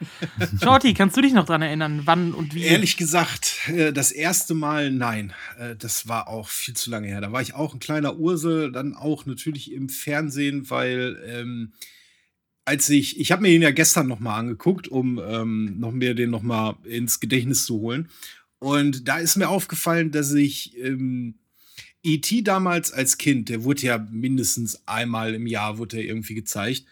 Shorty, 0.63 0.95
kannst 0.95 1.17
du 1.17 1.21
dich 1.21 1.33
noch 1.33 1.47
dran 1.47 1.63
erinnern, 1.63 2.03
wann 2.05 2.33
und 2.33 2.55
wie? 2.55 2.63
Ehrlich 2.63 2.97
gesagt, 2.97 3.69
äh, 3.69 3.93
das 3.93 4.13
erste 4.13 4.55
Mal 4.55 4.91
nein. 4.91 5.33
Äh, 5.59 5.77
das 5.77 6.09
war 6.09 6.29
auch 6.29 6.49
viel 6.49 6.75
zu 6.75 6.91
lange 6.91 7.09
her. 7.09 7.21
Da 7.21 7.33
war 7.33 7.43
ich 7.43 7.55
auch 7.55 7.75
ein 7.75 7.81
kleiner 7.81 8.17
Ursel, 8.17 8.73
dann 8.73 8.95
auch 8.95 9.27
natürlich 9.27 9.73
im 9.73 9.89
Fernsehen, 9.89 10.71
weil 10.71 11.23
ähm, 11.27 11.73
als 12.65 12.89
ich, 12.89 13.21
ich 13.21 13.31
habe 13.33 13.43
mir 13.43 13.51
ihn 13.51 13.63
ja 13.63 13.73
gestern 13.73 14.07
noch 14.09 14.21
mal 14.21 14.37
angeguckt, 14.37 14.89
um 14.89 15.21
ähm, 15.23 15.79
noch 15.79 15.93
mir 15.93 16.15
den 16.15 16.31
noch 16.31 16.43
mal 16.43 16.77
ins 16.85 17.21
Gedächtnis 17.21 17.67
zu 17.67 17.81
holen. 17.81 18.09
Und 18.59 19.09
da 19.09 19.19
ist 19.19 19.37
mir 19.37 19.49
aufgefallen, 19.49 20.11
dass 20.11 20.33
ich 20.33 20.79
ähm, 20.79 21.35
E.T. 22.03 22.43
damals 22.43 22.93
als 22.93 23.19
Kind, 23.19 23.49
der 23.49 23.65
wurde 23.65 23.83
ja 23.83 23.99
mindestens 24.11 24.87
einmal 24.87 25.35
im 25.35 25.47
Jahr 25.47 25.79
wurde 25.79 25.99
er 25.99 26.05
irgendwie 26.05 26.35
gezeigt. 26.35 26.85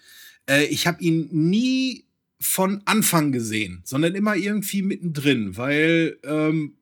Äh, 0.48 0.64
ich 0.64 0.86
habe 0.86 1.02
ihn 1.02 1.28
nie 1.30 2.04
von 2.40 2.82
Anfang 2.84 3.32
gesehen, 3.32 3.82
sondern 3.84 4.14
immer 4.14 4.34
irgendwie 4.34 4.82
mittendrin, 4.82 5.56
weil 5.56 6.18
ähm, 6.24 6.74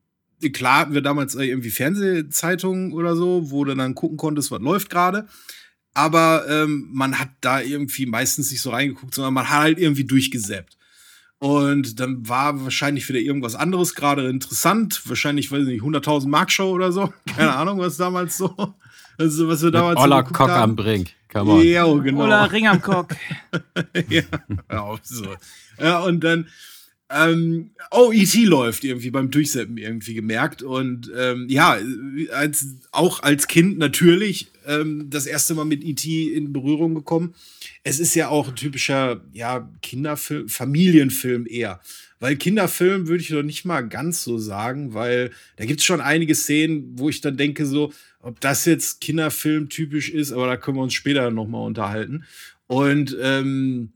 klar 0.49 0.81
hatten 0.81 0.95
wir 0.95 1.03
damals 1.03 1.35
irgendwie 1.35 1.71
Fernsehzeitungen 1.71 2.93
oder 2.93 3.15
so, 3.15 3.51
wo 3.51 3.65
du 3.65 3.75
dann 3.75 3.95
gucken 3.95 4.17
konntest, 4.17 4.51
was 4.51 4.61
läuft 4.61 4.89
gerade. 4.89 5.29
Aber 5.93 6.47
ähm, 6.49 6.89
man 6.93 7.19
hat 7.19 7.31
da 7.41 7.61
irgendwie 7.61 8.07
meistens 8.07 8.51
nicht 8.51 8.63
so 8.63 8.71
reingeguckt, 8.71 9.15
sondern 9.15 9.35
man 9.35 9.51
hat 9.51 9.61
halt 9.61 9.79
irgendwie 9.79 10.05
durchgesäppt. 10.05 10.79
Und 11.41 11.99
dann 11.99 12.29
war 12.29 12.63
wahrscheinlich 12.65 13.09
wieder 13.09 13.19
irgendwas 13.19 13.55
anderes 13.55 13.95
gerade 13.95 14.29
interessant. 14.29 15.03
Wahrscheinlich, 15.07 15.51
weiß 15.51 15.63
ich 15.63 15.69
nicht, 15.69 15.83
100.000 15.83 16.29
Mark 16.29 16.51
Show 16.51 16.71
oder 16.71 16.93
so. 16.93 17.13
Keine 17.35 17.55
Ahnung, 17.55 17.79
was 17.79 17.97
damals 17.97 18.37
so. 18.37 18.55
Also, 19.19 19.49
was 19.49 19.63
wir 19.63 19.71
damals 19.71 19.99
Oller 19.99 20.25
so 20.27 20.33
Cock 20.33 20.49
haben. 20.51 20.71
am 20.71 20.77
Brink. 20.77 21.13
Come 21.33 21.53
on. 21.53 21.65
Ja, 21.65 21.93
genau. 21.95 22.25
Oder 22.25 22.51
Ring 22.51 22.67
am 22.67 22.81
Cock. 22.81 23.15
ja, 24.09 24.23
ja, 24.71 24.99
so. 25.03 25.37
ja, 25.79 26.01
und 26.01 26.25
dann 26.25 26.47
ähm, 27.13 27.71
oh, 27.91 28.13
E.T. 28.13 28.45
läuft 28.45 28.85
irgendwie 28.85 29.11
beim 29.11 29.31
Durchseppen 29.31 29.77
irgendwie 29.77 30.15
gemerkt. 30.15 30.63
Und 30.63 31.11
ähm, 31.17 31.47
ja, 31.49 31.77
als, 32.33 32.67
auch 32.93 33.23
als 33.23 33.49
Kind 33.49 33.79
natürlich 33.79 34.49
ähm, 34.67 35.11
das 35.11 35.27
erste 35.27 35.55
Mal 35.55 35.65
mit 35.65 35.83
E.T. 35.83 36.33
in 36.33 36.53
Berührung 36.53 36.95
gekommen. 36.95 37.35
Es 37.83 37.99
ist 37.99 38.15
ja 38.15 38.29
auch 38.29 38.49
ein 38.49 38.57
typischer 38.57 39.23
ja, 39.33 39.69
Kinderfilm, 39.83 40.49
Familienfilm 40.49 41.47
eher. 41.49 41.81
Weil 42.21 42.37
Kinderfilm 42.37 43.09
würde 43.09 43.23
ich 43.23 43.31
doch 43.31 43.43
nicht 43.43 43.65
mal 43.65 43.81
ganz 43.81 44.23
so 44.23 44.39
sagen, 44.39 44.95
weil 44.95 45.31
da 45.57 45.65
gibt 45.65 45.81
es 45.81 45.87
schon 45.87 46.03
einige 46.03 46.35
Szenen, 46.35 46.93
wo 46.97 47.09
ich 47.09 47.23
dann 47.23 47.37
denke, 47.37 47.67
so, 47.67 47.93
ob 48.23 48.41
das 48.41 48.65
jetzt 48.65 49.01
Kinderfilm 49.01 49.69
typisch 49.69 50.11
ist, 50.11 50.33
aber 50.33 50.47
da 50.47 50.57
können 50.57 50.77
wir 50.77 50.83
uns 50.83 50.95
später 50.95 51.31
nochmal 51.31 51.67
unterhalten. 51.67 52.25
Und 52.67 53.17
ähm, 53.21 53.93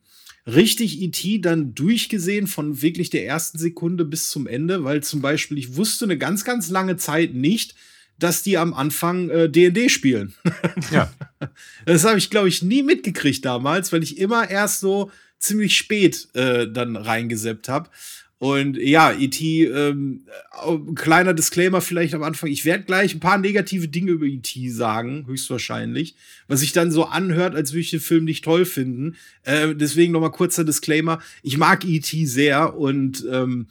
richtig 0.46 1.00
E.T. 1.00 1.40
dann 1.40 1.74
durchgesehen 1.74 2.46
von 2.46 2.82
wirklich 2.82 3.10
der 3.10 3.26
ersten 3.26 3.58
Sekunde 3.58 4.04
bis 4.04 4.30
zum 4.30 4.46
Ende, 4.46 4.84
weil 4.84 5.02
zum 5.02 5.20
Beispiel 5.22 5.58
ich 5.58 5.76
wusste 5.76 6.06
eine 6.06 6.18
ganz, 6.18 6.44
ganz 6.44 6.70
lange 6.70 6.96
Zeit 6.96 7.34
nicht, 7.34 7.74
dass 8.18 8.42
die 8.42 8.58
am 8.58 8.74
Anfang 8.74 9.28
D&D 9.28 9.84
äh, 9.84 9.88
spielen. 9.88 10.34
Ja. 10.90 11.12
Das 11.86 12.04
habe 12.04 12.18
ich, 12.18 12.30
glaube 12.30 12.48
ich, 12.48 12.62
nie 12.62 12.82
mitgekriegt 12.82 13.44
damals, 13.44 13.92
weil 13.92 14.02
ich 14.02 14.18
immer 14.18 14.48
erst 14.48 14.80
so 14.80 15.10
ziemlich 15.38 15.76
spät 15.76 16.28
äh, 16.34 16.70
dann 16.70 16.96
reingeseppt 16.96 17.68
habe. 17.68 17.90
Und 18.38 18.76
ja, 18.76 19.12
E.T., 19.12 19.64
ähm, 19.64 20.24
kleiner 20.96 21.34
Disclaimer 21.34 21.80
vielleicht 21.80 22.14
am 22.14 22.22
Anfang. 22.22 22.50
Ich 22.50 22.64
werde 22.64 22.84
gleich 22.84 23.14
ein 23.14 23.20
paar 23.20 23.38
negative 23.38 23.88
Dinge 23.88 24.12
über 24.12 24.26
E.T. 24.26 24.68
sagen, 24.70 25.24
höchstwahrscheinlich. 25.26 26.16
Was 26.48 26.60
sich 26.60 26.72
dann 26.72 26.90
so 26.90 27.04
anhört, 27.04 27.54
als 27.54 27.72
würde 27.72 27.80
ich 27.80 27.90
den 27.90 28.00
Film 28.00 28.24
nicht 28.24 28.44
toll 28.44 28.64
finden. 28.64 29.16
Äh, 29.44 29.74
deswegen 29.74 30.12
nochmal 30.12 30.32
kurzer 30.32 30.64
Disclaimer. 30.64 31.20
Ich 31.42 31.56
mag 31.58 31.84
E.T. 31.84 32.26
sehr 32.26 32.76
und 32.76 33.24
ähm, 33.30 33.68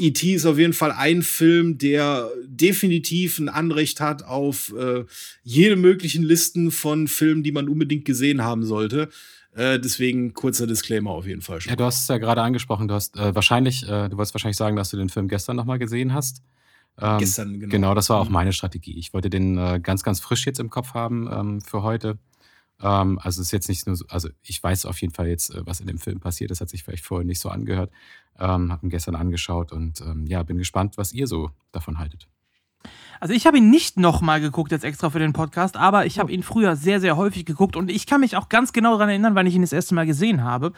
E.T. 0.00 0.34
ist 0.34 0.46
auf 0.46 0.58
jeden 0.58 0.72
Fall 0.72 0.92
ein 0.92 1.22
Film, 1.22 1.78
der 1.78 2.30
definitiv 2.46 3.38
ein 3.38 3.48
Anrecht 3.48 4.00
hat 4.00 4.24
auf 4.24 4.74
äh, 4.76 5.04
jede 5.42 5.76
möglichen 5.76 6.22
Listen 6.22 6.70
von 6.70 7.06
Filmen, 7.06 7.42
die 7.42 7.52
man 7.52 7.68
unbedingt 7.68 8.06
gesehen 8.06 8.42
haben 8.42 8.64
sollte. 8.64 9.08
Äh, 9.52 9.80
deswegen 9.80 10.32
kurzer 10.32 10.66
Disclaimer 10.66 11.10
auf 11.10 11.26
jeden 11.26 11.42
Fall 11.42 11.60
schon. 11.60 11.70
Ja, 11.70 11.76
du 11.76 11.84
hast 11.84 12.02
es 12.02 12.08
ja 12.08 12.18
gerade 12.18 12.42
angesprochen. 12.42 12.88
Du 12.88 12.94
hast 12.94 13.16
äh, 13.16 13.34
wahrscheinlich, 13.34 13.82
äh, 13.82 14.08
du 14.08 14.16
wolltest 14.16 14.34
wahrscheinlich 14.34 14.56
sagen, 14.56 14.76
dass 14.76 14.90
du 14.90 14.96
den 14.96 15.08
Film 15.08 15.28
gestern 15.28 15.56
nochmal 15.56 15.78
gesehen 15.78 16.14
hast. 16.14 16.42
Ähm, 16.98 17.18
gestern, 17.18 17.58
genau. 17.58 17.70
Genau, 17.70 17.94
das 17.94 18.10
war 18.10 18.20
auch 18.20 18.26
mhm. 18.26 18.34
meine 18.34 18.52
Strategie. 18.52 18.96
Ich 18.98 19.12
wollte 19.12 19.30
den 19.30 19.58
äh, 19.58 19.80
ganz, 19.82 20.02
ganz 20.02 20.20
frisch 20.20 20.46
jetzt 20.46 20.60
im 20.60 20.70
Kopf 20.70 20.94
haben 20.94 21.28
ähm, 21.32 21.60
für 21.60 21.82
heute. 21.82 22.18
Ähm, 22.80 23.18
also 23.18 23.40
es 23.40 23.48
ist 23.48 23.52
jetzt 23.52 23.68
nicht 23.68 23.86
nur 23.86 23.96
so, 23.96 24.04
also 24.08 24.28
ich 24.42 24.62
weiß 24.62 24.86
auf 24.86 25.00
jeden 25.00 25.12
Fall 25.12 25.28
jetzt, 25.28 25.54
äh, 25.54 25.66
was 25.66 25.80
in 25.80 25.86
dem 25.86 25.98
Film 25.98 26.20
passiert. 26.20 26.50
Das 26.50 26.60
hat 26.60 26.68
sich 26.68 26.84
vielleicht 26.84 27.04
vorher 27.04 27.26
nicht 27.26 27.40
so 27.40 27.48
angehört. 27.48 27.90
Ähm, 28.38 28.70
habe 28.70 28.86
ihn 28.86 28.90
gestern 28.90 29.16
angeschaut 29.16 29.72
und 29.72 30.00
ähm, 30.00 30.26
ja, 30.26 30.42
bin 30.42 30.58
gespannt, 30.58 30.96
was 30.96 31.12
ihr 31.12 31.26
so 31.26 31.50
davon 31.72 31.98
haltet. 31.98 32.28
Also 33.20 33.34
ich 33.34 33.46
habe 33.46 33.58
ihn 33.58 33.68
nicht 33.68 33.98
nochmal 33.98 34.40
geguckt 34.40 34.72
jetzt 34.72 34.84
extra 34.84 35.10
für 35.10 35.18
den 35.18 35.34
Podcast, 35.34 35.76
aber 35.76 36.06
ich 36.06 36.18
habe 36.18 36.32
ihn 36.32 36.42
früher 36.42 36.74
sehr, 36.74 37.00
sehr 37.00 37.18
häufig 37.18 37.44
geguckt 37.44 37.76
und 37.76 37.90
ich 37.90 38.06
kann 38.06 38.22
mich 38.22 38.34
auch 38.34 38.48
ganz 38.48 38.72
genau 38.72 38.92
daran 38.92 39.10
erinnern, 39.10 39.34
wann 39.34 39.46
ich 39.46 39.54
ihn 39.54 39.60
das 39.60 39.74
erste 39.74 39.94
Mal 39.94 40.06
gesehen 40.06 40.42
habe. 40.42 40.72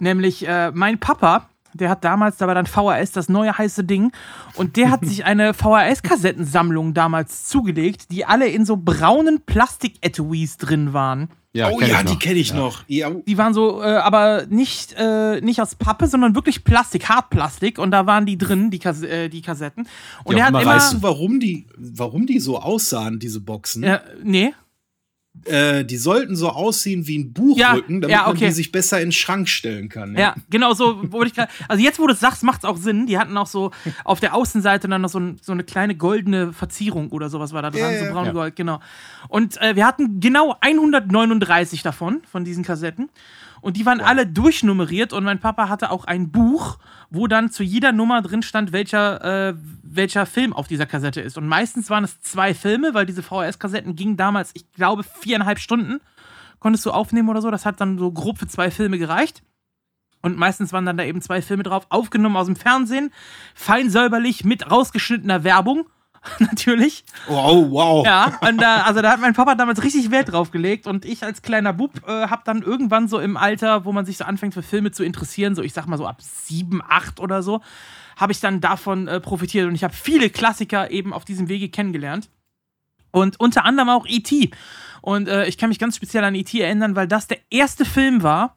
Nämlich 0.00 0.48
äh, 0.48 0.70
mein 0.72 0.98
Papa, 0.98 1.50
der 1.74 1.90
hat 1.90 2.02
damals, 2.02 2.38
da 2.38 2.46
war 2.46 2.54
dann 2.54 2.64
VHS 2.64 3.12
das 3.12 3.28
neue 3.28 3.58
heiße 3.58 3.84
Ding 3.84 4.12
und 4.54 4.76
der 4.76 4.90
hat 4.90 5.04
sich 5.04 5.26
eine 5.26 5.52
VHS-Kassettensammlung 5.52 6.94
damals 6.94 7.44
zugelegt, 7.44 8.10
die 8.10 8.24
alle 8.24 8.48
in 8.48 8.64
so 8.64 8.78
braunen 8.78 9.42
Plastik-Etuis 9.44 10.56
drin 10.56 10.94
waren. 10.94 11.28
Ja, 11.56 11.70
oh 11.70 11.80
ja, 11.80 12.02
die 12.02 12.16
kenne 12.16 12.40
ich 12.40 12.48
ja. 12.48 12.56
noch. 12.56 12.82
Ja. 12.88 13.10
Die 13.10 13.38
waren 13.38 13.54
so, 13.54 13.80
äh, 13.80 13.86
aber 13.86 14.46
nicht, 14.48 14.92
äh, 14.98 15.40
nicht 15.40 15.60
aus 15.60 15.76
Pappe, 15.76 16.08
sondern 16.08 16.34
wirklich 16.34 16.64
Plastik, 16.64 17.08
Hartplastik. 17.08 17.78
Und 17.78 17.92
da 17.92 18.06
waren 18.06 18.26
die 18.26 18.36
drin, 18.36 18.72
die, 18.72 18.80
Kas 18.80 19.02
äh, 19.02 19.28
die 19.28 19.40
Kassetten. 19.40 19.86
Und 20.24 20.36
ja, 20.36 20.42
er 20.42 20.46
hat 20.46 20.62
immer. 20.62 20.66
Weißt 20.66 20.94
du, 20.94 21.02
warum 21.02 21.38
die, 21.38 21.66
warum 21.76 22.26
die 22.26 22.40
so 22.40 22.58
aussahen, 22.58 23.20
diese 23.20 23.40
Boxen? 23.40 23.84
Ja, 23.84 24.00
nee. 24.24 24.52
Äh, 25.46 25.84
die 25.84 25.96
sollten 25.96 26.36
so 26.36 26.50
aussehen 26.50 27.06
wie 27.06 27.18
ein 27.18 27.32
Buchrücken, 27.32 27.96
ja, 27.96 28.00
damit 28.00 28.10
ja, 28.10 28.28
okay. 28.28 28.40
man 28.40 28.48
die 28.48 28.54
sich 28.54 28.72
besser 28.72 28.98
in 28.98 29.06
den 29.06 29.12
Schrank 29.12 29.48
stellen 29.48 29.88
kann. 29.88 30.14
Ja, 30.14 30.20
ja 30.20 30.34
genau 30.50 30.74
so. 30.74 31.00
Wo 31.10 31.22
ich 31.22 31.34
grad, 31.34 31.48
also 31.68 31.82
jetzt, 31.82 31.98
wo 31.98 32.06
du 32.06 32.12
es 32.14 32.20
sagst, 32.20 32.42
macht 32.42 32.60
es 32.60 32.64
auch 32.64 32.76
Sinn. 32.76 33.06
Die 33.06 33.18
hatten 33.18 33.36
auch 33.36 33.46
so 33.46 33.70
auf 34.04 34.20
der 34.20 34.34
Außenseite 34.34 34.88
dann 34.88 35.02
noch 35.02 35.08
so, 35.08 35.20
ein, 35.20 35.38
so 35.42 35.52
eine 35.52 35.64
kleine 35.64 35.94
goldene 35.94 36.52
Verzierung 36.52 37.10
oder 37.10 37.28
sowas 37.28 37.52
war 37.52 37.62
da 37.62 37.70
dran, 37.70 37.94
so 37.98 38.12
braun 38.12 38.32
Gold, 38.32 38.56
genau. 38.56 38.80
Und 39.28 39.60
äh, 39.60 39.76
wir 39.76 39.86
hatten 39.86 40.20
genau 40.20 40.56
139 40.60 41.82
davon, 41.82 42.22
von 42.30 42.44
diesen 42.44 42.64
Kassetten. 42.64 43.10
Und 43.64 43.78
die 43.78 43.86
waren 43.86 44.00
wow. 44.00 44.08
alle 44.08 44.26
durchnummeriert 44.26 45.14
und 45.14 45.24
mein 45.24 45.40
Papa 45.40 45.70
hatte 45.70 45.90
auch 45.90 46.04
ein 46.04 46.30
Buch, 46.30 46.76
wo 47.08 47.28
dann 47.28 47.50
zu 47.50 47.62
jeder 47.62 47.92
Nummer 47.92 48.20
drin 48.20 48.42
stand, 48.42 48.72
welcher, 48.72 49.48
äh, 49.48 49.54
welcher 49.82 50.26
Film 50.26 50.52
auf 50.52 50.68
dieser 50.68 50.84
Kassette 50.84 51.22
ist. 51.22 51.38
Und 51.38 51.48
meistens 51.48 51.88
waren 51.88 52.04
es 52.04 52.20
zwei 52.20 52.52
Filme, 52.52 52.92
weil 52.92 53.06
diese 53.06 53.22
VHS-Kassetten 53.22 53.96
gingen 53.96 54.18
damals, 54.18 54.50
ich 54.52 54.70
glaube, 54.72 55.02
viereinhalb 55.02 55.58
Stunden 55.58 56.02
konntest 56.58 56.84
du 56.84 56.90
aufnehmen 56.90 57.30
oder 57.30 57.40
so. 57.40 57.50
Das 57.50 57.64
hat 57.64 57.80
dann 57.80 57.96
so 57.96 58.12
grob 58.12 58.36
für 58.36 58.48
zwei 58.48 58.70
Filme 58.70 58.98
gereicht. 58.98 59.42
Und 60.20 60.36
meistens 60.36 60.74
waren 60.74 60.84
dann 60.84 60.98
da 60.98 61.04
eben 61.04 61.22
zwei 61.22 61.40
Filme 61.40 61.62
drauf, 61.62 61.86
aufgenommen 61.88 62.36
aus 62.36 62.46
dem 62.46 62.56
Fernsehen, 62.56 63.14
fein 63.54 63.88
säuberlich 63.88 64.44
mit 64.44 64.70
rausgeschnittener 64.70 65.42
Werbung. 65.42 65.86
natürlich. 66.38 67.04
Wow, 67.26 67.70
wow. 67.70 68.06
Ja, 68.06 68.38
und 68.40 68.60
da, 68.60 68.82
also 68.82 69.02
da 69.02 69.12
hat 69.12 69.20
mein 69.20 69.34
Papa 69.34 69.54
damals 69.54 69.82
richtig 69.82 70.10
Wert 70.10 70.32
drauf 70.32 70.50
gelegt 70.50 70.86
und 70.86 71.04
ich 71.04 71.22
als 71.22 71.42
kleiner 71.42 71.72
Bub 71.72 71.92
äh, 72.06 72.28
habe 72.28 72.42
dann 72.44 72.62
irgendwann 72.62 73.08
so 73.08 73.18
im 73.18 73.36
Alter, 73.36 73.84
wo 73.84 73.92
man 73.92 74.06
sich 74.06 74.16
so 74.16 74.24
anfängt 74.24 74.54
für 74.54 74.62
Filme 74.62 74.90
zu 74.90 75.04
interessieren, 75.04 75.54
so 75.54 75.62
ich 75.62 75.72
sag 75.72 75.86
mal 75.86 75.98
so 75.98 76.06
ab 76.06 76.20
sieben, 76.20 76.82
acht 76.86 77.20
oder 77.20 77.42
so, 77.42 77.60
habe 78.16 78.32
ich 78.32 78.40
dann 78.40 78.60
davon 78.60 79.08
äh, 79.08 79.20
profitiert 79.20 79.68
und 79.68 79.74
ich 79.74 79.84
habe 79.84 79.94
viele 79.94 80.30
Klassiker 80.30 80.90
eben 80.90 81.12
auf 81.12 81.24
diesem 81.24 81.48
Wege 81.48 81.68
kennengelernt. 81.68 82.28
Und 83.10 83.38
unter 83.38 83.64
anderem 83.64 83.90
auch 83.90 84.06
E.T. 84.08 84.50
Und 85.00 85.28
äh, 85.28 85.46
ich 85.46 85.56
kann 85.56 85.68
mich 85.68 85.78
ganz 85.78 85.94
speziell 85.94 86.24
an 86.24 86.34
E.T. 86.34 86.58
erinnern, 86.60 86.96
weil 86.96 87.06
das 87.06 87.28
der 87.28 87.38
erste 87.48 87.84
Film 87.84 88.24
war, 88.24 88.56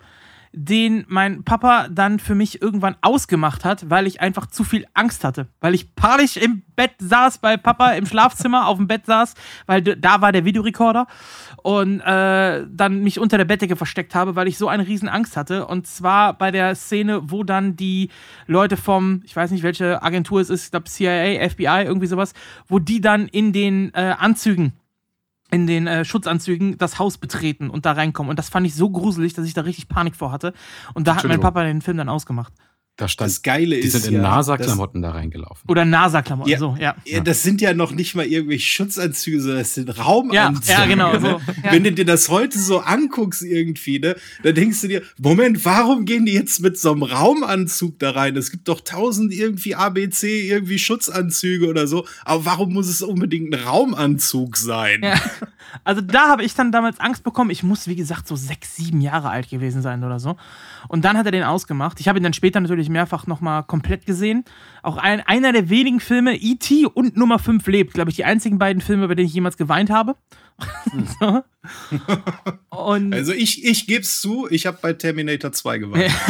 den 0.58 1.06
mein 1.08 1.44
Papa 1.44 1.88
dann 1.90 2.18
für 2.18 2.34
mich 2.34 2.62
irgendwann 2.62 2.96
ausgemacht 3.02 3.64
hat, 3.64 3.90
weil 3.90 4.08
ich 4.08 4.22
einfach 4.22 4.48
zu 4.48 4.64
viel 4.64 4.88
Angst 4.96 5.24
hatte. 5.24 5.48
Weil 5.62 5.76
ich 5.76 5.94
panisch 5.96 6.36
im 6.36 6.64
Bett 6.76 6.94
saß, 6.98 7.38
bei 7.38 7.58
Papa 7.58 7.92
im 7.92 8.08
Schlafzimmer 8.08 8.68
auf 8.68 8.78
dem 8.78 8.88
Bett 8.88 9.06
saß, 9.06 9.36
weil 9.68 9.84
da 9.84 10.22
war 10.22 10.32
der 10.32 10.46
Videorekorder 10.46 11.06
und 11.62 12.00
äh, 12.02 12.66
dann 12.70 13.04
mich 13.04 13.20
unter 13.20 13.38
der 13.38 13.46
Bettdecke 13.46 13.76
versteckt 13.76 14.16
habe, 14.16 14.36
weil 14.36 14.48
ich 14.48 14.58
so 14.58 14.68
eine 14.68 14.88
riesen 14.88 15.10
Angst 15.10 15.38
hatte. 15.38 15.68
Und 15.68 15.86
zwar 15.86 16.34
bei 16.34 16.50
der 16.50 16.74
Szene, 16.76 17.22
wo 17.30 17.44
dann 17.44 17.76
die 17.76 18.10
Leute 18.48 18.78
vom, 18.78 19.22
ich 19.26 19.36
weiß 19.36 19.52
nicht, 19.52 19.64
welche 19.64 20.02
Agentur 20.02 20.42
es 20.42 20.50
ist, 20.50 20.66
ich 20.66 20.72
glaube 20.72 20.90
CIA, 20.90 21.48
FBI, 21.50 21.84
irgendwie 21.86 22.08
sowas, 22.08 22.34
wo 22.68 22.80
die 22.80 23.00
dann 23.00 23.28
in 23.28 23.54
den 23.54 23.94
äh, 23.94 24.16
Anzügen 24.18 24.74
in 25.52 25.68
den 25.68 25.88
äh, 25.88 26.04
Schutzanzügen 26.04 26.78
das 26.78 27.00
Haus 27.00 27.18
betreten 27.18 27.70
und 27.70 27.86
da 27.86 27.94
reinkommen. 27.94 28.30
Und 28.30 28.40
das 28.40 28.50
fand 28.50 28.68
ich 28.68 28.76
so 28.76 28.90
gruselig, 28.90 29.34
dass 29.34 29.46
ich 29.46 29.54
da 29.54 29.62
richtig 29.62 29.88
Panik 29.88 30.16
vor 30.16 30.32
hatte. 30.32 30.54
Und 30.94 31.08
da 31.08 31.16
hat 31.16 31.24
mein 31.26 31.40
Papa 31.40 31.64
den 31.64 31.82
Film 31.82 31.98
dann 31.98 32.10
ausgemacht. 32.10 32.54
Da 32.98 33.08
stand, 33.08 33.30
das 33.30 33.44
Geile 33.44 33.76
die 33.80 33.84
ist. 33.88 33.94
sind 33.94 34.08
in 34.08 34.14
ja, 34.16 34.22
NASA-Klamotten 34.24 35.04
da 35.04 35.12
reingelaufen. 35.12 35.70
Oder 35.70 35.86
NASA-Klamotten, 35.86 36.50
Ja. 36.52 36.58
so, 36.58 36.76
ja. 36.80 36.96
Ja, 37.06 37.20
das 37.20 37.44
sind 37.44 37.62
ja 37.62 37.74
noch 37.76 37.92
nicht 37.92 38.16
mal 38.16 38.26
irgendwelche 38.26 38.66
Schutzanzüge, 38.66 39.40
sondern 39.40 39.60
das 39.60 39.76
sind 39.76 39.90
Raumanzüge. 40.00 40.72
Ja, 40.74 40.80
ja, 40.80 40.86
genau, 40.88 41.14
Ne? 41.14 41.20
so, 41.20 41.28
ja. 41.64 41.72
Wenn 41.72 41.84
du 41.84 41.92
dir 41.92 42.06
das 42.06 42.28
heute 42.30 42.58
so 42.58 42.80
anguckst 42.80 43.44
irgendwie, 43.44 44.00
ne, 44.00 44.16
dann 44.42 44.56
denkst 44.56 44.82
du 44.82 44.88
dir, 44.88 45.04
Moment, 45.20 45.64
warum 45.64 46.06
gehen 46.06 46.26
die 46.26 46.34
jetzt 46.34 46.60
mit 46.60 46.78
so 46.80 46.92
einem 46.92 47.04
Raumanzug 47.04 48.00
da 48.00 48.10
rein? 48.12 48.36
Es 48.36 48.50
gibt 48.50 48.68
doch 48.68 48.82
tausend 48.82 49.32
irgendwie 49.32 49.76
ABC, 49.76 50.48
irgendwie 50.50 50.80
Schutzanzüge 50.80 51.68
oder 51.68 51.86
so. 51.88 52.06
Aber 52.26 52.46
warum 52.46 52.74
muss 52.74 52.88
es 52.88 53.04
unbedingt 53.04 53.54
ein 53.54 53.60
Raumanzug 53.64 54.58
sein? 54.58 55.02
Ja. 55.04 55.22
Also 55.84 56.02
da 56.02 56.30
habe 56.30 56.44
ich 56.44 56.56
dann 56.56 56.72
damals 56.72 57.00
Angst 57.00 57.24
bekommen. 57.24 57.52
Ich 57.52 57.62
muss, 57.62 57.88
wie 57.88 57.96
gesagt, 57.96 58.28
so 58.28 58.36
sechs, 58.36 58.76
sieben 58.76 59.02
Jahre 59.02 59.30
alt 59.30 59.50
gewesen 59.50 59.82
sein 59.82 60.04
oder 60.04 60.20
so. 60.20 60.36
Und 60.88 61.04
dann 61.06 61.18
hat 61.18 61.26
er 61.26 61.32
den 61.32 61.44
ausgemacht. 61.44 62.00
Ich 62.00 62.08
habe 62.08 62.20
ihn 62.20 62.24
dann 62.24 62.34
später 62.34 62.60
natürlich 62.60 62.87
mehrfach 62.90 63.28
nochmal 63.28 63.64
komplett 63.64 64.06
gesehen. 64.06 64.44
Auch 64.84 64.98
ein, 64.98 65.22
einer 65.22 65.52
der 65.54 65.70
wenigen 65.70 66.00
Filme, 66.00 66.36
E.T. 66.36 66.86
und 66.86 67.18
Nummer 67.18 67.40
5 67.40 67.66
lebt. 67.68 67.94
Glaube 67.94 68.10
ich, 68.10 68.16
die 68.16 68.26
einzigen 68.26 68.58
beiden 68.58 68.82
Filme, 68.82 69.08
bei 69.08 69.16
denen 69.16 69.28
ich 69.28 69.34
jemals 69.34 69.58
geweint 69.58 69.90
habe. 69.90 70.16
so. 71.20 71.44
Und 72.70 73.14
Also 73.14 73.34
ich, 73.34 73.64
ich 73.66 73.86
geb's 73.88 74.22
zu, 74.22 74.48
ich 74.50 74.66
habe 74.66 74.78
bei 74.82 74.94
Terminator 74.94 75.52
2 75.52 75.78
geweint. 75.80 76.12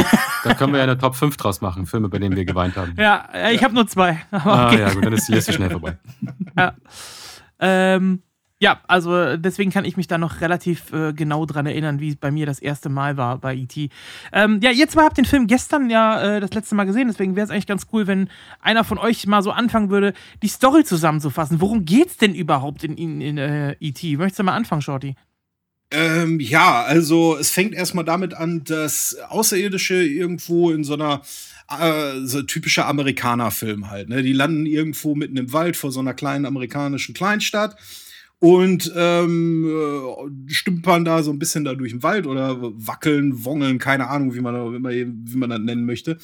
Da 0.43 0.53
können 0.53 0.71
wir 0.71 0.77
ja 0.77 0.83
eine 0.83 0.97
Top 0.97 1.15
5 1.15 1.35
draus 1.35 1.59
machen, 1.61 1.85
Filme, 1.87 2.07
bei 2.09 2.19
denen 2.19 2.35
wir 2.37 2.45
geweint 2.45 2.77
haben. 2.77 2.93
ja, 2.97 3.27
äh, 3.33 3.53
ich 3.53 3.63
habe 3.63 3.73
nur 3.73 3.87
zwei. 3.87 4.21
Aber 4.31 4.45
Ah, 4.53 4.67
okay. 4.67 4.79
ja, 4.79 4.93
gut, 4.93 5.03
dann 5.03 5.11
ist 5.13 5.27
die 5.27 5.33
Liste 5.33 5.51
schnell 5.51 5.71
vorbei. 5.71 5.97
Ähm, 7.59 8.21
ja, 8.59 8.81
also 8.87 9.37
deswegen 9.37 9.71
kann 9.71 9.85
ich 9.85 9.97
mich 9.97 10.07
da 10.07 10.17
noch 10.17 10.41
relativ 10.41 10.91
äh, 10.91 11.13
genau 11.13 11.45
dran 11.45 11.67
erinnern, 11.67 11.99
wie 11.99 12.09
es 12.09 12.15
bei 12.15 12.31
mir 12.31 12.47
das 12.47 12.57
erste 12.57 12.89
Mal 12.89 13.15
war 13.15 13.37
bei 13.37 13.55
E.T. 13.55 13.89
Ähm, 14.33 14.59
ja, 14.63 14.71
ihr 14.71 14.87
zwei 14.87 15.03
habt 15.03 15.17
den 15.17 15.25
Film 15.25 15.45
gestern 15.45 15.91
ja 15.91 16.37
äh, 16.37 16.39
das 16.39 16.51
letzte 16.53 16.73
Mal 16.73 16.85
gesehen, 16.85 17.07
deswegen 17.07 17.35
wäre 17.35 17.45
es 17.45 17.51
eigentlich 17.51 17.67
ganz 17.67 17.85
cool, 17.93 18.07
wenn 18.07 18.29
einer 18.59 18.83
von 18.83 18.97
euch 18.97 19.27
mal 19.27 19.43
so 19.43 19.51
anfangen 19.51 19.91
würde, 19.91 20.13
die 20.41 20.47
Story 20.47 20.83
zusammenzufassen. 20.83 21.61
Worum 21.61 21.85
geht's 21.85 22.17
denn 22.17 22.33
überhaupt 22.33 22.83
in, 22.83 22.97
in, 22.97 23.21
in 23.21 23.37
äh, 23.37 23.75
E.T.? 23.79 24.17
Möchtest 24.17 24.39
du 24.39 24.43
mal 24.43 24.55
anfangen, 24.55 24.81
Shorty? 24.81 25.15
Ähm, 25.91 26.39
ja, 26.39 26.81
also 26.83 27.37
es 27.37 27.51
fängt 27.51 27.75
erstmal 27.75 28.05
damit 28.05 28.33
an, 28.33 28.63
dass 28.63 29.17
Außerirdische 29.29 30.03
irgendwo 30.03 30.71
in 30.71 30.83
so 30.83 30.95
einer 30.95 31.21
äh, 31.69 32.25
so 32.25 32.41
typischer 32.41 32.87
Amerikaner-Film 32.87 33.89
halt, 33.89 34.09
ne? 34.09 34.23
Die 34.23 34.33
landen 34.33 34.65
irgendwo 34.65 35.15
mitten 35.15 35.37
im 35.37 35.53
Wald 35.53 35.77
vor 35.77 35.91
so 35.91 35.99
einer 35.99 36.13
kleinen 36.13 36.45
amerikanischen 36.45 37.13
Kleinstadt 37.13 37.77
und 38.39 38.91
ähm, 38.95 39.65
äh, 39.67 40.51
stümpern 40.53 41.05
da 41.05 41.23
so 41.23 41.31
ein 41.31 41.39
bisschen 41.39 41.63
da 41.63 41.73
durch 41.73 41.91
den 41.91 42.03
Wald 42.03 42.27
oder 42.27 42.57
wackeln, 42.61 43.43
wongeln, 43.45 43.79
keine 43.79 44.09
Ahnung, 44.09 44.35
wie 44.35 44.41
man, 44.41 44.73
wie 44.73 44.79
man, 44.79 45.23
wie 45.25 45.37
man 45.37 45.49
das 45.49 45.59
nennen 45.59 45.85
möchte. 45.85 46.17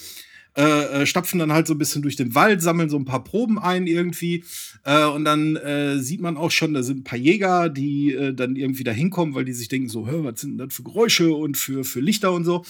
Äh, 0.56 1.02
äh, 1.02 1.06
stapfen 1.08 1.40
dann 1.40 1.52
halt 1.52 1.66
so 1.66 1.74
ein 1.74 1.80
bisschen 1.80 2.04
durch 2.04 2.16
den 2.16 2.36
Wald, 2.36 2.62
sammeln 2.62 2.88
so 2.88 2.98
ein 2.98 3.06
paar 3.06 3.24
Proben 3.24 3.58
ein 3.58 3.88
irgendwie. 3.88 4.44
Äh, 4.84 5.06
und 5.06 5.26
dann 5.26 5.56
äh, 5.56 5.98
sieht 5.98 6.22
man 6.22 6.38
auch 6.38 6.52
schon, 6.52 6.76
da 6.76 6.84
sind 6.84 7.00
ein 7.00 7.04
paar 7.04 7.18
Jäger, 7.18 7.70
die 7.70 8.14
äh, 8.14 8.36
dann 8.36 8.56
irgendwie 8.56 8.84
da 8.84 8.92
hinkommen, 8.92 9.34
weil 9.34 9.46
die 9.46 9.54
sich 9.54 9.68
denken, 9.68 9.90
so, 9.90 10.06
hör, 10.06 10.24
was 10.24 10.42
sind 10.42 10.52
denn 10.52 10.68
das 10.68 10.76
für 10.76 10.84
Geräusche 10.84 11.34
und 11.34 11.58
für, 11.58 11.84
für 11.84 12.02
Lichter 12.02 12.32
und 12.32 12.46
so. 12.46 12.64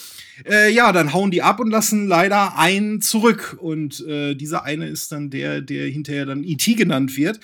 Äh, 0.49 0.71
ja, 0.71 0.93
dann 0.93 1.11
hauen 1.11 1.31
die 1.31 1.41
ab 1.41 1.59
und 1.59 1.71
lassen 1.71 2.07
leider 2.07 2.57
einen 2.57 3.01
zurück. 3.01 3.57
Und 3.59 3.99
äh, 4.07 4.33
dieser 4.35 4.63
eine 4.63 4.87
ist 4.87 5.11
dann 5.11 5.29
der, 5.29 5.59
der 5.59 5.89
hinterher 5.89 6.25
dann 6.25 6.45
E.T. 6.45 6.75
genannt 6.75 7.17
wird. 7.17 7.41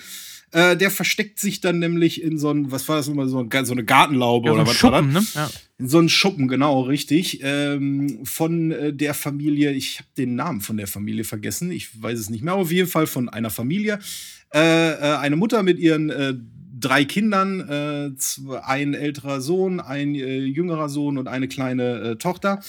Äh, 0.52 0.76
der 0.76 0.90
versteckt 0.90 1.38
sich 1.38 1.60
dann 1.60 1.78
nämlich 1.78 2.22
in 2.22 2.36
so 2.38 2.50
ein, 2.50 2.72
was 2.72 2.88
war 2.88 2.96
das 2.96 3.08
nochmal, 3.08 3.28
so, 3.28 3.38
ein, 3.38 3.64
so 3.64 3.72
eine 3.72 3.84
Gartenlaube 3.84 4.48
Ja, 4.48 4.54
so 4.54 4.60
oder 4.60 4.68
was 4.68 4.76
Schuppen, 4.76 4.92
war 4.92 5.02
ne? 5.02 5.12
das? 5.14 5.34
Ja. 5.34 5.50
In 5.78 5.88
so 5.88 5.98
einen 5.98 6.08
Schuppen, 6.08 6.48
genau, 6.48 6.82
richtig. 6.82 7.40
Ähm, 7.42 8.20
von 8.24 8.72
äh, 8.72 8.92
der 8.92 9.14
Familie, 9.14 9.72
ich 9.72 9.98
habe 9.98 10.08
den 10.18 10.34
Namen 10.34 10.60
von 10.60 10.76
der 10.76 10.88
Familie 10.88 11.24
vergessen, 11.24 11.70
ich 11.70 12.02
weiß 12.02 12.18
es 12.18 12.30
nicht 12.30 12.42
mehr, 12.42 12.54
aber 12.54 12.62
auf 12.62 12.72
jeden 12.72 12.88
Fall 12.88 13.06
von 13.06 13.28
einer 13.28 13.50
Familie. 13.50 14.00
Äh, 14.52 14.90
äh, 14.90 15.16
eine 15.18 15.36
Mutter 15.36 15.62
mit 15.62 15.78
ihren 15.78 16.10
äh, 16.10 16.34
drei 16.80 17.04
Kindern, 17.04 17.60
äh, 17.60 18.10
ein 18.62 18.94
älterer 18.94 19.40
Sohn, 19.40 19.78
ein 19.78 20.14
äh, 20.14 20.38
jüngerer 20.38 20.88
Sohn 20.88 21.18
und 21.18 21.28
eine 21.28 21.46
kleine 21.46 22.00
äh, 22.00 22.16
Tochter. 22.16 22.60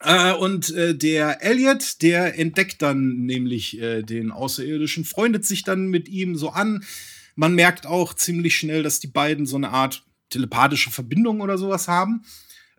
Äh, 0.00 0.32
und 0.32 0.70
äh, 0.74 0.94
der 0.94 1.44
Elliot, 1.44 2.02
der 2.02 2.38
entdeckt 2.38 2.82
dann 2.82 3.26
nämlich 3.26 3.80
äh, 3.80 4.02
den 4.02 4.30
Außerirdischen, 4.30 5.04
freundet 5.04 5.44
sich 5.44 5.62
dann 5.62 5.88
mit 5.88 6.08
ihm 6.08 6.36
so 6.36 6.50
an. 6.50 6.84
Man 7.36 7.54
merkt 7.54 7.86
auch 7.86 8.14
ziemlich 8.14 8.56
schnell, 8.56 8.82
dass 8.82 9.00
die 9.00 9.08
beiden 9.08 9.46
so 9.46 9.56
eine 9.56 9.70
Art 9.70 10.04
telepathische 10.30 10.90
Verbindung 10.90 11.40
oder 11.40 11.58
sowas 11.58 11.86
haben, 11.86 12.22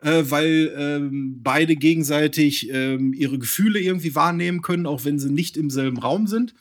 äh, 0.01 0.23
weil 0.25 0.73
ähm, 0.75 1.39
beide 1.43 1.75
gegenseitig 1.75 2.69
ähm, 2.71 3.13
ihre 3.13 3.37
Gefühle 3.37 3.79
irgendwie 3.79 4.15
wahrnehmen 4.15 4.61
können, 4.61 4.87
auch 4.87 5.05
wenn 5.05 5.19
sie 5.19 5.31
nicht 5.31 5.57
im 5.57 5.69
selben 5.69 5.97
Raum 5.97 6.25
sind. 6.25 6.55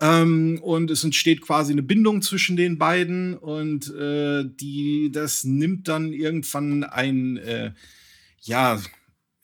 Ähm, 0.00 0.58
und 0.62 0.90
es 0.90 1.04
entsteht 1.04 1.42
quasi 1.42 1.72
eine 1.72 1.82
Bindung 1.82 2.22
zwischen 2.22 2.56
den 2.56 2.76
beiden 2.76 3.34
und 3.34 3.94
äh, 3.94 4.44
die, 4.44 5.12
das 5.12 5.44
nimmt 5.44 5.86
dann 5.86 6.12
irgendwann 6.12 6.82
ein, 6.82 7.36
äh, 7.36 7.72
ja, 8.40 8.80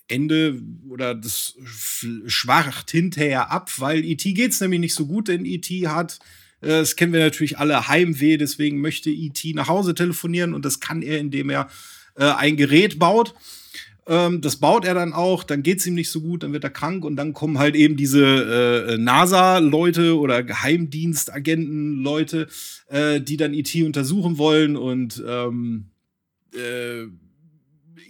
Ende 0.08 0.60
oder 0.88 1.14
das 1.14 1.54
sch- 1.64 2.28
schwacht 2.28 2.90
hinterher 2.90 3.50
ab, 3.50 3.70
weil 3.78 4.04
E.T. 4.04 4.32
geht's 4.32 4.60
nämlich 4.60 4.80
nicht 4.80 4.94
so 4.94 5.06
gut, 5.06 5.28
denn 5.28 5.44
E.T. 5.44 5.86
hat, 5.88 6.18
äh, 6.60 6.68
das 6.68 6.96
kennen 6.96 7.12
wir 7.12 7.20
natürlich 7.20 7.58
alle, 7.58 7.88
Heimweh, 7.88 8.36
deswegen 8.38 8.80
möchte 8.80 9.10
E.T. 9.10 9.52
nach 9.54 9.68
Hause 9.68 9.94
telefonieren 9.94 10.54
und 10.54 10.64
das 10.64 10.80
kann 10.80 11.02
er, 11.02 11.18
indem 11.18 11.50
er 11.50 11.68
äh, 12.16 12.24
ein 12.24 12.56
Gerät 12.56 12.98
baut. 12.98 13.34
Ähm, 14.06 14.40
das 14.40 14.56
baut 14.56 14.86
er 14.86 14.94
dann 14.94 15.12
auch, 15.12 15.44
dann 15.44 15.62
geht's 15.62 15.86
ihm 15.86 15.94
nicht 15.94 16.08
so 16.08 16.22
gut, 16.22 16.42
dann 16.42 16.54
wird 16.54 16.64
er 16.64 16.70
krank 16.70 17.04
und 17.04 17.16
dann 17.16 17.34
kommen 17.34 17.58
halt 17.58 17.76
eben 17.76 17.96
diese 17.96 18.86
äh, 18.88 18.96
NASA-Leute 18.96 20.18
oder 20.18 20.42
Geheimdienstagenten-Leute, 20.42 22.48
äh, 22.88 23.20
die 23.20 23.36
dann 23.36 23.52
E.T. 23.54 23.84
untersuchen 23.84 24.38
wollen 24.38 24.76
und 24.76 25.22
ähm, 25.26 25.86
äh, 26.54 27.04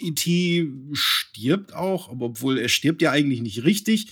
E.T. 0.01 0.71
stirbt 0.93 1.75
auch, 1.75 2.09
obwohl 2.11 2.59
er 2.59 2.69
stirbt 2.69 3.03
ja 3.03 3.11
eigentlich 3.11 3.41
nicht 3.41 3.65
richtig. 3.65 4.09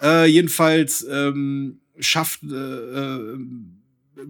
Äh, 0.00 0.26
jedenfalls 0.26 1.06
ähm, 1.10 1.80
schafft, 1.98 2.42
äh, 2.42 2.54
äh, 2.54 3.38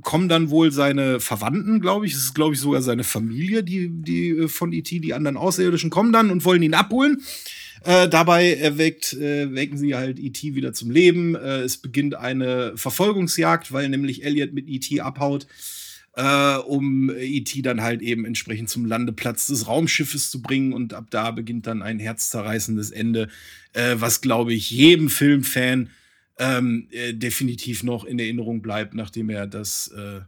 kommen 0.03 0.29
dann 0.29 0.51
wohl 0.51 0.73
seine 0.73 1.21
Verwandten, 1.21 1.81
glaube 1.81 2.07
ich. 2.07 2.13
Es 2.13 2.19
ist, 2.19 2.35
glaube 2.35 2.55
ich, 2.55 2.61
sogar 2.61 2.83
seine 2.83 3.05
Familie, 3.05 3.63
die, 3.63 3.89
die 3.91 4.31
äh, 4.31 4.49
von 4.49 4.73
E.T., 4.73 5.01
die 5.01 5.15
anderen 5.15 5.37
Außerirdischen 5.37 5.91
kommen 5.91 6.13
dann 6.13 6.31
und 6.31 6.45
wollen 6.45 6.63
ihn 6.63 6.75
abholen. 6.75 7.23
Äh, 7.85 8.09
dabei 8.09 8.55
erweckt, 8.55 9.13
äh, 9.13 9.55
wecken 9.55 9.79
sie 9.79 9.95
halt 9.95 10.19
E.T. 10.19 10.55
wieder 10.55 10.73
zum 10.73 10.91
Leben. 10.91 11.35
Äh, 11.35 11.61
es 11.61 11.77
beginnt 11.77 12.15
eine 12.15 12.73
Verfolgungsjagd, 12.77 13.73
weil 13.73 13.89
nämlich 13.89 14.25
Elliot 14.25 14.53
mit 14.53 14.69
E.T. 14.69 15.01
abhaut 15.01 15.47
äh, 16.17 16.57
um 16.57 17.11
E.T. 17.11 17.63
dann 17.63 17.83
halt 17.83 18.03
eben 18.03 18.25
entsprechend 18.25 18.69
zum 18.71 18.87
Landeplatz 18.87 19.47
des 19.47 19.69
Raumschiffes 19.69 20.31
zu 20.31 20.43
bringen. 20.43 20.73
Und 20.73 20.95
ab 20.95 21.07
da 21.11 21.31
beginnt 21.31 21.67
dann 21.67 21.83
ein 21.83 21.99
herzzerreißendes 21.99 22.91
Ende, 22.91 23.29
äh, 23.73 23.97
was, 23.99 24.21
glaube 24.21 24.55
ich, 24.55 24.71
jedem 24.71 25.11
Filmfan 25.11 25.91
ähm, 26.39 26.89
äh, 26.91 27.13
definitiv 27.13 27.83
noch 27.83 28.05
in 28.05 28.19
Erinnerung 28.19 28.63
bleibt, 28.63 28.95
nachdem 28.95 29.31
er 29.31 29.47
das, 29.47 29.89
äh, 29.89 30.21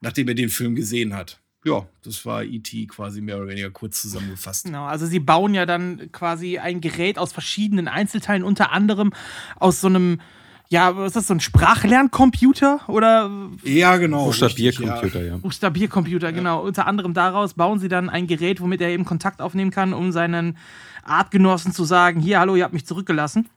nachdem 0.00 0.28
er 0.28 0.34
den 0.34 0.50
Film 0.50 0.74
gesehen 0.74 1.14
hat. 1.14 1.40
Ja, 1.64 1.88
das 2.02 2.24
war 2.24 2.44
E.T. 2.44 2.86
quasi 2.86 3.20
mehr 3.20 3.38
oder 3.38 3.48
weniger 3.48 3.70
kurz 3.70 4.02
zusammengefasst. 4.02 4.66
Genau, 4.66 4.84
also 4.84 5.06
sie 5.06 5.18
bauen 5.18 5.52
ja 5.54 5.66
dann 5.66 6.12
quasi 6.12 6.58
ein 6.58 6.80
Gerät 6.80 7.18
aus 7.18 7.32
verschiedenen 7.32 7.88
Einzelteilen, 7.88 8.44
unter 8.44 8.70
anderem 8.70 9.12
aus 9.56 9.80
so 9.80 9.88
einem, 9.88 10.20
ja, 10.68 10.96
was 10.96 11.08
ist 11.08 11.16
das, 11.16 11.26
so 11.28 11.34
ein 11.34 11.40
Sprachlernkomputer 11.40 12.80
oder 12.88 13.30
Ja, 13.62 13.96
genau. 13.96 14.24
Buchstabiercomputer, 14.24 15.24
ja. 15.24 15.36
Buchstabiercomputer, 15.36 16.32
genau. 16.32 16.62
Unter 16.62 16.86
anderem 16.86 17.14
daraus 17.14 17.54
bauen 17.54 17.78
sie 17.78 17.88
dann 17.88 18.10
ein 18.10 18.26
Gerät, 18.26 18.60
womit 18.60 18.80
er 18.80 18.88
eben 18.88 19.04
Kontakt 19.04 19.40
aufnehmen 19.40 19.70
kann, 19.70 19.92
um 19.92 20.12
seinen 20.12 20.58
Artgenossen 21.04 21.72
zu 21.72 21.84
sagen, 21.84 22.20
hier, 22.20 22.40
hallo, 22.40 22.56
ihr 22.56 22.64
habt 22.64 22.74
mich 22.74 22.86
zurückgelassen. 22.86 23.48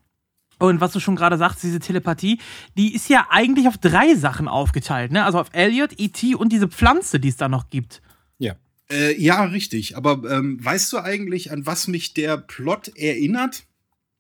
Und 0.59 0.81
was 0.81 0.91
du 0.91 0.99
schon 0.99 1.15
gerade 1.15 1.37
sagst, 1.37 1.63
diese 1.63 1.79
Telepathie, 1.79 2.39
die 2.77 2.93
ist 2.93 3.09
ja 3.09 3.27
eigentlich 3.29 3.67
auf 3.67 3.77
drei 3.77 4.13
Sachen 4.15 4.47
aufgeteilt, 4.47 5.11
ne? 5.11 5.23
Also 5.23 5.39
auf 5.39 5.47
Elliot, 5.53 5.93
E.T. 5.97 6.35
und 6.35 6.51
diese 6.51 6.67
Pflanze, 6.67 7.19
die 7.19 7.29
es 7.29 7.37
da 7.37 7.47
noch 7.47 7.69
gibt. 7.69 8.01
Ja. 8.37 8.55
Äh, 8.91 9.19
ja, 9.19 9.45
richtig. 9.45 9.95
Aber 9.95 10.21
ähm, 10.29 10.63
weißt 10.63 10.91
du 10.91 10.99
eigentlich, 10.99 11.51
an 11.51 11.65
was 11.65 11.87
mich 11.87 12.13
der 12.13 12.37
Plot 12.37 12.89
erinnert? 12.97 13.63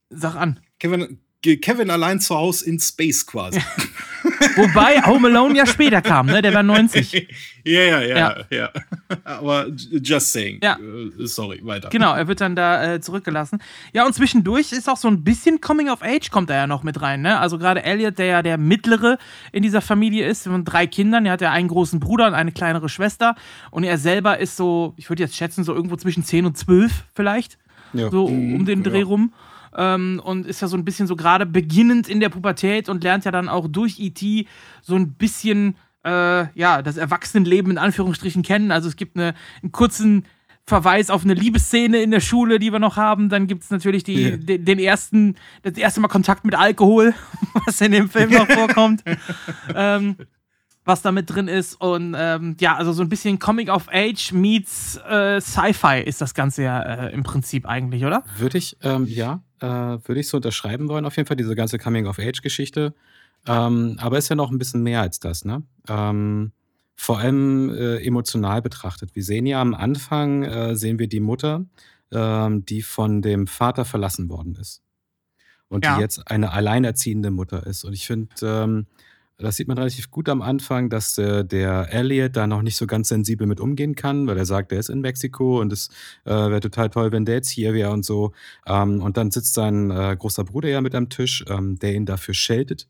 Sag 0.09 0.35
an. 0.35 0.61
Kevin, 0.79 1.19
Kevin 1.41 1.89
allein 1.89 2.19
zu 2.19 2.35
Hause 2.35 2.65
in 2.65 2.79
Space 2.79 3.25
quasi. 3.25 3.61
Wobei 4.55 5.01
Home 5.05 5.27
Alone 5.29 5.55
ja 5.57 5.65
später 5.65 6.01
kam, 6.01 6.25
ne? 6.25 6.41
Der 6.41 6.53
war 6.53 6.63
90. 6.63 7.13
ja, 7.63 7.81
ja, 7.81 8.01
ja, 8.01 8.17
Ja. 8.17 8.35
ja, 8.49 8.69
Aber 9.23 9.67
just 9.69 10.33
saying. 10.33 10.59
Ja. 10.61 10.77
Äh, 10.77 11.25
sorry, 11.25 11.61
weiter. 11.63 11.89
Genau, 11.89 12.13
er 12.13 12.27
wird 12.27 12.41
dann 12.41 12.55
da 12.55 12.95
äh, 12.95 12.99
zurückgelassen. 13.01 13.59
Ja, 13.93 14.05
und 14.05 14.13
zwischendurch 14.13 14.71
ist 14.73 14.89
auch 14.89 14.97
so 14.97 15.07
ein 15.07 15.23
bisschen 15.23 15.61
Coming 15.61 15.89
of 15.89 16.01
Age 16.01 16.29
kommt 16.29 16.49
da 16.49 16.55
ja 16.55 16.67
noch 16.67 16.83
mit 16.83 17.01
rein, 17.01 17.21
ne? 17.21 17.39
Also 17.39 17.57
gerade 17.57 17.83
Elliot, 17.83 18.17
der 18.17 18.25
ja 18.25 18.41
der 18.41 18.57
mittlere 18.57 19.17
in 19.53 19.63
dieser 19.63 19.81
Familie 19.81 20.27
ist, 20.27 20.43
von 20.43 20.65
drei 20.65 20.87
Kindern, 20.87 21.25
er 21.25 21.33
hat 21.33 21.41
ja 21.41 21.51
einen 21.51 21.69
großen 21.69 21.99
Bruder 22.01 22.27
und 22.27 22.33
eine 22.33 22.51
kleinere 22.51 22.89
Schwester 22.89 23.35
und 23.71 23.83
er 23.85 23.97
selber 23.97 24.39
ist 24.39 24.57
so, 24.57 24.93
ich 24.97 25.09
würde 25.09 25.23
jetzt 25.23 25.35
schätzen, 25.35 25.63
so 25.63 25.73
irgendwo 25.73 25.95
zwischen 25.95 26.23
10 26.25 26.45
und 26.45 26.57
12 26.57 26.91
vielleicht, 27.15 27.57
Ja. 27.93 28.09
so 28.09 28.25
um 28.25 28.65
den 28.65 28.83
Dreh 28.83 29.03
rum. 29.03 29.33
Ähm, 29.75 30.21
und 30.23 30.45
ist 30.45 30.61
ja 30.61 30.67
so 30.67 30.77
ein 30.77 30.85
bisschen 30.85 31.07
so 31.07 31.15
gerade 31.15 31.45
beginnend 31.45 32.07
in 32.07 32.19
der 32.19 32.29
Pubertät 32.29 32.89
und 32.89 33.03
lernt 33.03 33.25
ja 33.25 33.31
dann 33.31 33.49
auch 33.49 33.67
durch 33.67 33.99
E.T. 33.99 34.47
so 34.81 34.95
ein 34.95 35.13
bisschen 35.13 35.75
äh, 36.03 36.47
ja, 36.57 36.81
das 36.81 36.97
Erwachsenenleben 36.97 37.71
in 37.71 37.77
Anführungsstrichen 37.77 38.43
kennen. 38.43 38.71
Also 38.71 38.87
es 38.87 38.95
gibt 38.95 39.17
eine, 39.17 39.33
einen 39.61 39.71
kurzen 39.71 40.25
Verweis 40.65 41.09
auf 41.09 41.23
eine 41.23 41.33
Liebesszene 41.33 42.01
in 42.01 42.11
der 42.11 42.19
Schule, 42.19 42.59
die 42.59 42.71
wir 42.71 42.79
noch 42.79 42.95
haben. 42.95 43.29
Dann 43.29 43.47
gibt 43.47 43.63
es 43.63 43.71
natürlich 43.71 44.03
die, 44.03 44.23
yeah. 44.23 44.37
den, 44.37 44.65
den, 44.65 44.79
ersten, 44.79 45.35
das 45.63 45.73
erste 45.77 45.99
Mal 45.99 46.07
Kontakt 46.07 46.45
mit 46.45 46.55
Alkohol, 46.55 47.13
was 47.65 47.81
in 47.81 47.91
dem 47.91 48.09
Film 48.09 48.31
noch 48.31 48.47
vorkommt. 48.47 49.03
ähm, 49.75 50.15
was 50.89 51.01
da 51.01 51.13
mit 51.13 51.29
drin 51.29 51.47
ist. 51.47 51.79
Und 51.79 52.15
ähm, 52.17 52.57
ja, 52.59 52.75
also 52.75 52.91
so 52.91 53.01
ein 53.01 53.07
bisschen 53.07 53.39
Comic 53.39 53.69
of 53.69 53.87
Age 53.89 54.33
meets 54.33 54.99
äh, 55.07 55.39
Sci-Fi 55.39 56.01
ist 56.03 56.19
das 56.19 56.33
Ganze 56.33 56.63
ja 56.63 56.81
äh, 56.81 57.13
im 57.13 57.23
Prinzip 57.23 57.65
eigentlich, 57.65 58.03
oder? 58.03 58.23
Würde 58.37 58.57
ich, 58.57 58.75
ähm, 58.81 59.05
ja, 59.05 59.41
äh, 59.61 59.67
würde 59.67 60.19
ich 60.19 60.27
so 60.27 60.37
unterschreiben 60.37 60.89
wollen, 60.89 61.05
auf 61.05 61.15
jeden 61.15 61.27
Fall, 61.27 61.37
diese 61.37 61.55
ganze 61.55 61.77
Coming 61.77 62.07
of 62.07 62.19
Age-Geschichte. 62.19 62.93
Ähm, 63.47 63.95
aber 63.99 64.17
ist 64.17 64.27
ja 64.27 64.35
noch 64.35 64.51
ein 64.51 64.57
bisschen 64.57 64.83
mehr 64.83 65.01
als 65.01 65.19
das, 65.19 65.45
ne? 65.45 65.63
Ähm, 65.87 66.51
vor 66.95 67.19
allem 67.19 67.69
äh, 67.69 68.05
emotional 68.05 68.61
betrachtet. 68.61 69.15
Wir 69.15 69.23
sehen 69.23 69.45
ja 69.45 69.61
am 69.61 69.73
Anfang, 69.73 70.43
äh, 70.43 70.75
sehen 70.75 70.99
wir 70.99 71.07
die 71.07 71.21
Mutter, 71.21 71.63
ähm, 72.11 72.65
die 72.65 72.81
von 72.81 73.21
dem 73.21 73.47
Vater 73.47 73.85
verlassen 73.85 74.27
worden 74.27 74.55
ist. 74.55 74.81
Und 75.69 75.85
ja. 75.85 75.95
die 75.95 76.01
jetzt 76.01 76.29
eine 76.29 76.51
alleinerziehende 76.51 77.31
Mutter 77.31 77.65
ist. 77.65 77.85
Und 77.85 77.93
ich 77.93 78.05
finde, 78.05 78.29
ähm, 78.41 78.87
das 79.39 79.55
sieht 79.55 79.67
man 79.67 79.77
relativ 79.77 80.11
gut 80.11 80.29
am 80.29 80.41
Anfang, 80.41 80.89
dass 80.89 81.17
äh, 81.17 81.45
der 81.45 81.93
Elliot 81.93 82.35
da 82.35 82.45
noch 82.45 82.61
nicht 82.61 82.75
so 82.75 82.85
ganz 82.87 83.07
sensibel 83.09 83.47
mit 83.47 83.59
umgehen 83.59 83.95
kann, 83.95 84.27
weil 84.27 84.37
er 84.37 84.45
sagt, 84.45 84.71
er 84.71 84.79
ist 84.79 84.89
in 84.89 85.01
Mexiko 85.01 85.61
und 85.61 85.71
es 85.71 85.89
äh, 86.25 86.31
wäre 86.31 86.59
total 86.59 86.89
toll, 86.89 87.11
wenn 87.11 87.25
der 87.25 87.35
jetzt 87.35 87.49
hier 87.49 87.73
wäre 87.73 87.91
und 87.91 88.03
so. 88.03 88.33
Ähm, 88.67 89.01
und 89.01 89.17
dann 89.17 89.31
sitzt 89.31 89.53
sein 89.53 89.91
äh, 89.91 90.15
großer 90.17 90.43
Bruder 90.43 90.69
ja 90.69 90.81
mit 90.81 90.93
am 90.93 91.09
Tisch, 91.09 91.45
ähm, 91.47 91.79
der 91.79 91.95
ihn 91.95 92.05
dafür 92.05 92.33
scheltet 92.33 92.87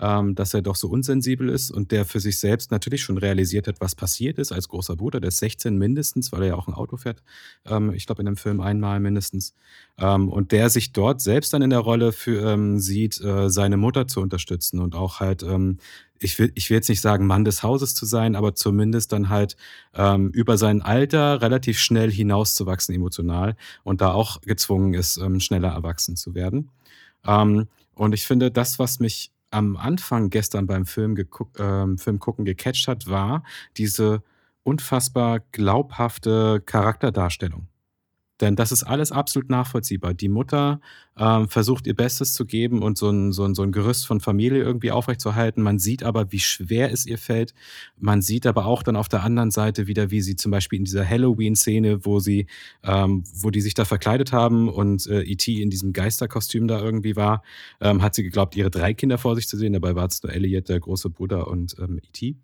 ähm, 0.00 0.34
dass 0.34 0.54
er 0.54 0.62
doch 0.62 0.76
so 0.76 0.88
unsensibel 0.88 1.48
ist 1.48 1.70
und 1.70 1.92
der 1.92 2.04
für 2.04 2.20
sich 2.20 2.38
selbst 2.38 2.70
natürlich 2.70 3.02
schon 3.02 3.18
realisiert 3.18 3.66
hat, 3.66 3.80
was 3.80 3.94
passiert 3.94 4.38
ist 4.38 4.50
als 4.50 4.68
großer 4.68 4.96
Bruder. 4.96 5.20
Der 5.20 5.28
ist 5.28 5.38
16 5.38 5.76
mindestens, 5.76 6.32
weil 6.32 6.42
er 6.42 6.48
ja 6.48 6.54
auch 6.54 6.68
ein 6.68 6.74
Auto 6.74 6.96
fährt. 6.96 7.22
Ähm, 7.66 7.92
ich 7.92 8.06
glaube, 8.06 8.22
in 8.22 8.26
dem 8.26 8.36
Film 8.36 8.60
einmal 8.60 8.98
mindestens. 9.00 9.54
Ähm, 9.98 10.28
und 10.28 10.52
der 10.52 10.70
sich 10.70 10.92
dort 10.92 11.20
selbst 11.20 11.52
dann 11.52 11.62
in 11.62 11.70
der 11.70 11.80
Rolle 11.80 12.12
für, 12.12 12.50
ähm, 12.50 12.78
sieht, 12.78 13.20
äh, 13.20 13.50
seine 13.50 13.76
Mutter 13.76 14.08
zu 14.08 14.20
unterstützen 14.20 14.80
und 14.80 14.94
auch 14.94 15.20
halt 15.20 15.42
ähm, 15.42 15.78
ich 16.22 16.38
will, 16.38 16.52
ich 16.54 16.68
will 16.68 16.76
jetzt 16.76 16.88
nicht 16.88 17.00
sagen, 17.00 17.26
Mann 17.26 17.44
des 17.44 17.62
Hauses 17.62 17.94
zu 17.94 18.04
sein, 18.04 18.36
aber 18.36 18.54
zumindest 18.54 19.12
dann 19.12 19.30
halt 19.30 19.56
ähm, 19.94 20.30
über 20.30 20.58
sein 20.58 20.82
Alter 20.82 21.40
relativ 21.40 21.78
schnell 21.78 22.10
hinauszuwachsen 22.12 22.94
emotional 22.94 23.56
und 23.84 24.02
da 24.02 24.12
auch 24.12 24.42
gezwungen 24.42 24.92
ist, 24.92 25.16
ähm, 25.16 25.40
schneller 25.40 25.70
erwachsen 25.70 26.16
zu 26.16 26.34
werden. 26.34 26.68
Ähm, 27.26 27.68
und 27.94 28.12
ich 28.12 28.26
finde, 28.26 28.50
das, 28.50 28.78
was 28.78 29.00
mich 29.00 29.32
am 29.50 29.76
Anfang 29.76 30.30
gestern 30.30 30.66
beim 30.66 30.86
Film, 30.86 31.16
ähm, 31.58 31.98
Film 31.98 32.18
gucken 32.18 32.44
gecatcht 32.44 32.88
hat, 32.88 33.08
war 33.08 33.42
diese 33.76 34.22
unfassbar 34.62 35.40
glaubhafte 35.52 36.62
Charakterdarstellung. 36.64 37.68
Denn 38.40 38.56
das 38.56 38.72
ist 38.72 38.84
alles 38.84 39.12
absolut 39.12 39.50
nachvollziehbar. 39.50 40.14
Die 40.14 40.28
Mutter 40.28 40.80
ähm, 41.20 41.48
versucht 41.48 41.86
ihr 41.86 41.94
Bestes 41.94 42.32
zu 42.32 42.46
geben 42.46 42.82
und 42.82 42.96
so 42.96 43.10
ein, 43.10 43.32
so, 43.32 43.44
ein, 43.44 43.54
so 43.54 43.62
ein 43.62 43.72
Gerüst 43.72 44.06
von 44.06 44.20
Familie 44.20 44.62
irgendwie 44.62 44.90
aufrechtzuerhalten. 44.90 45.62
Man 45.62 45.78
sieht 45.78 46.02
aber, 46.02 46.32
wie 46.32 46.38
schwer 46.38 46.90
es 46.90 47.04
ihr 47.04 47.18
fällt. 47.18 47.54
Man 47.98 48.22
sieht 48.22 48.46
aber 48.46 48.64
auch 48.64 48.82
dann 48.82 48.96
auf 48.96 49.08
der 49.08 49.22
anderen 49.22 49.50
Seite 49.50 49.86
wieder, 49.86 50.10
wie 50.10 50.22
sie 50.22 50.34
zum 50.34 50.50
Beispiel 50.50 50.78
in 50.78 50.86
dieser 50.86 51.06
Halloween-Szene, 51.06 52.06
wo 52.06 52.20
sie, 52.20 52.46
ähm, 52.82 53.24
wo 53.34 53.50
die 53.50 53.60
sich 53.60 53.74
da 53.74 53.84
verkleidet 53.84 54.32
haben 54.32 54.70
und 54.70 55.06
äh, 55.06 55.22
E.T. 55.22 55.60
in 55.60 55.68
diesem 55.68 55.92
Geisterkostüm 55.92 56.66
da 56.66 56.80
irgendwie 56.80 57.16
war, 57.16 57.42
ähm, 57.80 58.02
hat 58.02 58.14
sie 58.14 58.22
geglaubt, 58.22 58.56
ihre 58.56 58.70
drei 58.70 58.94
Kinder 58.94 59.18
vor 59.18 59.36
sich 59.36 59.46
zu 59.46 59.58
sehen. 59.58 59.74
Dabei 59.74 59.94
war 59.94 60.06
es 60.06 60.22
nur 60.22 60.32
Elliot, 60.32 60.70
der 60.70 60.80
große 60.80 61.10
Bruder 61.10 61.48
und 61.48 61.76
ähm, 61.78 61.98
E.T 61.98 62.36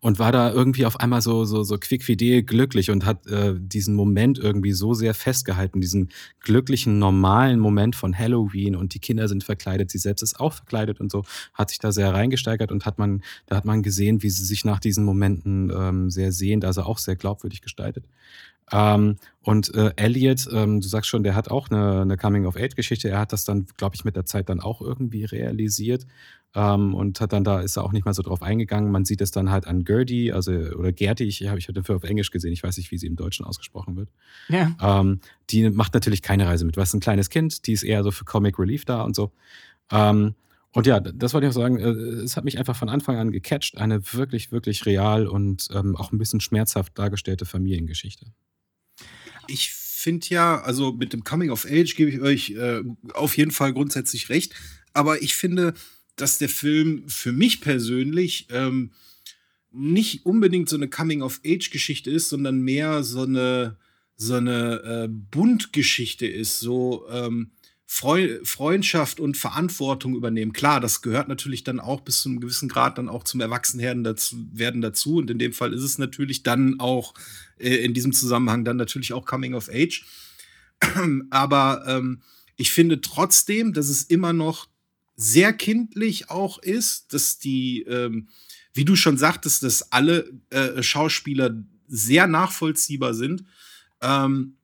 und 0.00 0.18
war 0.18 0.32
da 0.32 0.52
irgendwie 0.52 0.86
auf 0.86 1.00
einmal 1.00 1.22
so, 1.22 1.44
so, 1.44 1.62
so 1.62 1.78
quickfidel 1.78 2.42
glücklich 2.42 2.90
und 2.90 3.04
hat 3.04 3.26
äh, 3.26 3.54
diesen 3.58 3.94
Moment 3.94 4.38
irgendwie 4.38 4.72
so 4.72 4.94
sehr 4.94 5.14
festgehalten, 5.14 5.80
diesen 5.80 6.10
glücklichen, 6.40 6.98
normalen 6.98 7.58
Moment 7.58 7.96
von 7.96 8.16
Halloween 8.16 8.76
und 8.76 8.94
die 8.94 8.98
Kinder 8.98 9.28
sind 9.28 9.44
verkleidet, 9.44 9.90
sie 9.90 9.98
selbst 9.98 10.22
ist 10.22 10.40
auch 10.40 10.52
verkleidet 10.52 11.00
und 11.00 11.10
so, 11.10 11.24
hat 11.52 11.70
sich 11.70 11.78
da 11.78 11.92
sehr 11.92 12.12
reingesteigert 12.12 12.72
und 12.72 12.86
hat 12.86 12.98
man, 12.98 13.22
da 13.46 13.56
hat 13.56 13.64
man 13.64 13.82
gesehen, 13.82 14.22
wie 14.22 14.30
sie 14.30 14.44
sich 14.44 14.64
nach 14.64 14.80
diesen 14.80 15.04
Momenten 15.04 15.72
ähm, 15.74 16.10
sehr 16.10 16.32
sehend, 16.32 16.64
also 16.64 16.82
auch 16.82 16.98
sehr 16.98 17.16
glaubwürdig 17.16 17.62
gestaltet. 17.62 18.06
Ähm, 18.72 19.16
und 19.40 19.74
äh, 19.74 19.92
Elliot, 19.96 20.48
ähm, 20.52 20.80
du 20.80 20.88
sagst 20.88 21.10
schon, 21.10 21.22
der 21.22 21.34
hat 21.34 21.50
auch 21.50 21.70
eine, 21.70 22.02
eine 22.02 22.16
Coming-of-Age-Geschichte. 22.16 23.10
Er 23.10 23.18
hat 23.20 23.32
das 23.32 23.44
dann, 23.44 23.66
glaube 23.76 23.94
ich, 23.94 24.04
mit 24.04 24.16
der 24.16 24.24
Zeit 24.24 24.48
dann 24.48 24.60
auch 24.60 24.80
irgendwie 24.80 25.24
realisiert 25.24 26.06
ähm, 26.54 26.94
und 26.94 27.20
hat 27.20 27.32
dann 27.32 27.44
da 27.44 27.60
ist 27.60 27.76
er 27.76 27.84
auch 27.84 27.92
nicht 27.92 28.04
mal 28.04 28.14
so 28.14 28.22
drauf 28.22 28.42
eingegangen. 28.42 28.90
Man 28.90 29.04
sieht 29.04 29.20
es 29.20 29.30
dann 29.30 29.50
halt 29.50 29.66
an 29.66 29.84
Gertie, 29.84 30.32
also 30.32 30.52
oder 30.52 30.92
Gertie, 30.92 31.24
ich 31.24 31.46
habe 31.46 31.58
ich 31.58 31.66
hatte 31.66 31.80
dafür 31.80 31.96
auf 31.96 32.04
Englisch 32.04 32.30
gesehen, 32.30 32.52
ich 32.52 32.62
weiß 32.62 32.76
nicht, 32.76 32.90
wie 32.90 32.98
sie 32.98 33.06
im 33.06 33.16
Deutschen 33.16 33.44
ausgesprochen 33.44 33.96
wird. 33.96 34.08
Ja. 34.48 34.74
Ähm, 34.80 35.20
die 35.50 35.68
macht 35.70 35.94
natürlich 35.94 36.22
keine 36.22 36.46
Reise 36.46 36.64
mit. 36.64 36.76
Was 36.76 36.94
ein 36.94 37.00
kleines 37.00 37.28
Kind, 37.28 37.66
die 37.66 37.72
ist 37.72 37.82
eher 37.82 38.02
so 38.02 38.10
für 38.10 38.24
Comic 38.24 38.58
Relief 38.58 38.84
da 38.84 39.02
und 39.02 39.16
so. 39.16 39.32
Ähm, 39.90 40.34
und 40.72 40.86
ja, 40.88 41.00
das 41.00 41.34
wollte 41.34 41.46
ich 41.46 41.50
auch 41.50 41.60
sagen, 41.60 41.78
äh, 41.78 41.90
es 41.90 42.36
hat 42.36 42.44
mich 42.44 42.58
einfach 42.58 42.76
von 42.76 42.88
Anfang 42.88 43.16
an 43.16 43.30
gecatcht. 43.30 43.76
Eine 43.76 44.00
wirklich, 44.12 44.50
wirklich 44.50 44.86
real 44.86 45.26
und 45.26 45.68
ähm, 45.72 45.96
auch 45.96 46.12
ein 46.12 46.18
bisschen 46.18 46.40
schmerzhaft 46.40 46.98
dargestellte 46.98 47.46
Familiengeschichte. 47.46 48.26
Ich 49.48 49.70
finde 49.70 50.26
ja, 50.28 50.60
also 50.60 50.92
mit 50.92 51.12
dem 51.12 51.24
Coming 51.24 51.50
of 51.50 51.66
Age 51.66 51.94
gebe 51.94 52.10
ich 52.10 52.20
euch 52.20 52.50
äh, 52.50 52.82
auf 53.14 53.36
jeden 53.36 53.50
Fall 53.50 53.72
grundsätzlich 53.72 54.28
recht. 54.28 54.54
Aber 54.92 55.22
ich 55.22 55.34
finde, 55.34 55.74
dass 56.16 56.38
der 56.38 56.48
Film 56.48 57.08
für 57.08 57.32
mich 57.32 57.60
persönlich 57.60 58.46
ähm, 58.50 58.92
nicht 59.72 60.24
unbedingt 60.24 60.68
so 60.68 60.76
eine 60.76 60.88
Coming-of-Age-Geschichte 60.88 62.10
ist, 62.10 62.28
sondern 62.28 62.60
mehr 62.60 63.02
so 63.02 63.22
eine, 63.22 63.76
so 64.16 64.34
eine 64.34 64.82
äh, 64.82 65.08
Buntgeschichte 65.08 66.26
ist, 66.26 66.60
so 66.60 67.06
ähm, 67.10 67.50
Freundschaft 67.86 69.20
und 69.20 69.36
Verantwortung 69.36 70.16
übernehmen. 70.16 70.52
Klar, 70.52 70.80
das 70.80 71.02
gehört 71.02 71.28
natürlich 71.28 71.64
dann 71.64 71.80
auch 71.80 72.00
bis 72.00 72.22
zu 72.22 72.28
einem 72.28 72.40
gewissen 72.40 72.68
Grad 72.68 72.98
dann 72.98 73.08
auch 73.08 73.24
zum 73.24 73.40
Erwachsenwerden 73.40 74.04
dazu, 74.04 74.36
werden 74.52 74.80
dazu. 74.80 75.16
Und 75.18 75.30
in 75.30 75.38
dem 75.38 75.52
Fall 75.52 75.74
ist 75.74 75.82
es 75.82 75.98
natürlich 75.98 76.42
dann 76.42 76.80
auch 76.80 77.14
äh, 77.58 77.76
in 77.76 77.92
diesem 77.92 78.12
Zusammenhang 78.12 78.64
dann 78.64 78.78
natürlich 78.78 79.12
auch 79.12 79.26
Coming 79.26 79.54
of 79.54 79.68
Age. 79.68 80.04
Aber 81.30 81.84
ähm, 81.86 82.22
ich 82.56 82.72
finde 82.72 83.00
trotzdem, 83.00 83.72
dass 83.74 83.88
es 83.88 84.02
immer 84.04 84.32
noch 84.32 84.66
sehr 85.16 85.52
kindlich 85.52 86.30
auch 86.30 86.58
ist, 86.58 87.12
dass 87.12 87.38
die, 87.38 87.82
ähm, 87.82 88.28
wie 88.72 88.84
du 88.84 88.96
schon 88.96 89.18
sagtest, 89.18 89.62
dass 89.62 89.92
alle 89.92 90.32
äh, 90.50 90.82
Schauspieler 90.82 91.62
sehr 91.86 92.26
nachvollziehbar 92.26 93.14
sind. 93.14 93.44
Ähm, 94.00 94.56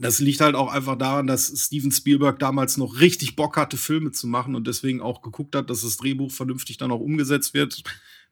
das 0.00 0.18
liegt 0.18 0.40
halt 0.40 0.54
auch 0.54 0.72
einfach 0.72 0.96
daran, 0.96 1.26
dass 1.26 1.52
Steven 1.54 1.92
Spielberg 1.92 2.38
damals 2.38 2.76
noch 2.76 3.00
richtig 3.00 3.36
Bock 3.36 3.56
hatte, 3.56 3.76
Filme 3.76 4.12
zu 4.12 4.26
machen 4.26 4.54
und 4.54 4.66
deswegen 4.66 5.00
auch 5.00 5.22
geguckt 5.22 5.54
hat, 5.54 5.68
dass 5.68 5.82
das 5.82 5.98
Drehbuch 5.98 6.32
vernünftig 6.32 6.78
dann 6.78 6.90
auch 6.90 7.00
umgesetzt 7.00 7.54
wird. 7.54 7.82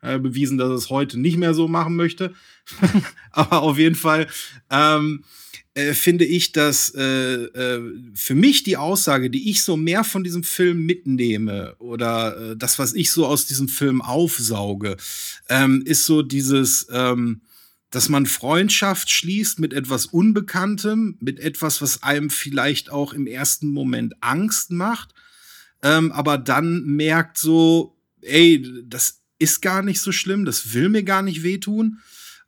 Äh, 0.01 0.21
bewiesen, 0.21 0.59
dass 0.59 0.69
er 0.69 0.77
es 0.77 0.91
heute 0.91 1.19
nicht 1.19 1.39
mehr 1.39 1.55
so 1.55 1.67
machen 1.67 1.97
möchte. 1.97 2.33
Aber 3.33 3.63
auf 3.63 3.79
jeden 3.79 3.97
Fall 3.97 4.29
ähm, 4.71 5.25
äh, 5.75 5.93
finde 5.93 6.25
ich, 6.25 6.53
dass 6.53 6.95
äh, 6.95 7.03
äh, 7.03 7.83
für 8.15 8.37
mich 8.37 8.63
die 8.63 8.77
Aussage, 8.77 9.29
die 9.29 9.51
ich 9.51 9.65
so 9.65 9.77
mehr 9.77 10.05
von 10.05 10.23
diesem 10.23 10.45
Film 10.45 10.87
mitnehme 10.87 11.75
oder 11.81 12.53
äh, 12.53 12.57
das, 12.57 12.79
was 12.79 12.95
ich 12.95 13.11
so 13.11 13.27
aus 13.27 13.47
diesem 13.47 13.69
Film 13.69 14.01
aufsauge, 14.01 14.97
ähm, 15.49 15.83
ist 15.85 16.07
so 16.07 16.23
dieses, 16.23 16.87
ähm, 16.93 17.41
dass 17.91 18.09
man 18.09 18.27
Freundschaft 18.27 19.11
schließt 19.11 19.59
mit 19.59 19.73
etwas 19.73 20.07
Unbekanntem, 20.07 21.17
mit 21.21 21.41
etwas, 21.41 21.81
was 21.81 22.03
einem 22.03 22.31
vielleicht 22.31 22.91
auch 22.91 23.13
im 23.13 23.27
ersten 23.27 23.69
Moment 23.69 24.15
Angst 24.21 24.71
macht, 24.71 25.15
ähm, 25.83 26.13
aber 26.13 26.39
dann 26.39 26.85
merkt 26.85 27.39
so, 27.39 27.97
ey, 28.21 28.67
das 28.85 29.21
ist 29.39 29.63
gar 29.63 29.83
nicht 29.83 30.01
so 30.01 30.13
schlimm, 30.13 30.45
das 30.45 30.75
will 30.75 30.89
mir 30.89 31.05
gar 31.05 31.23
nicht 31.23 31.43
wehtun. 31.43 32.01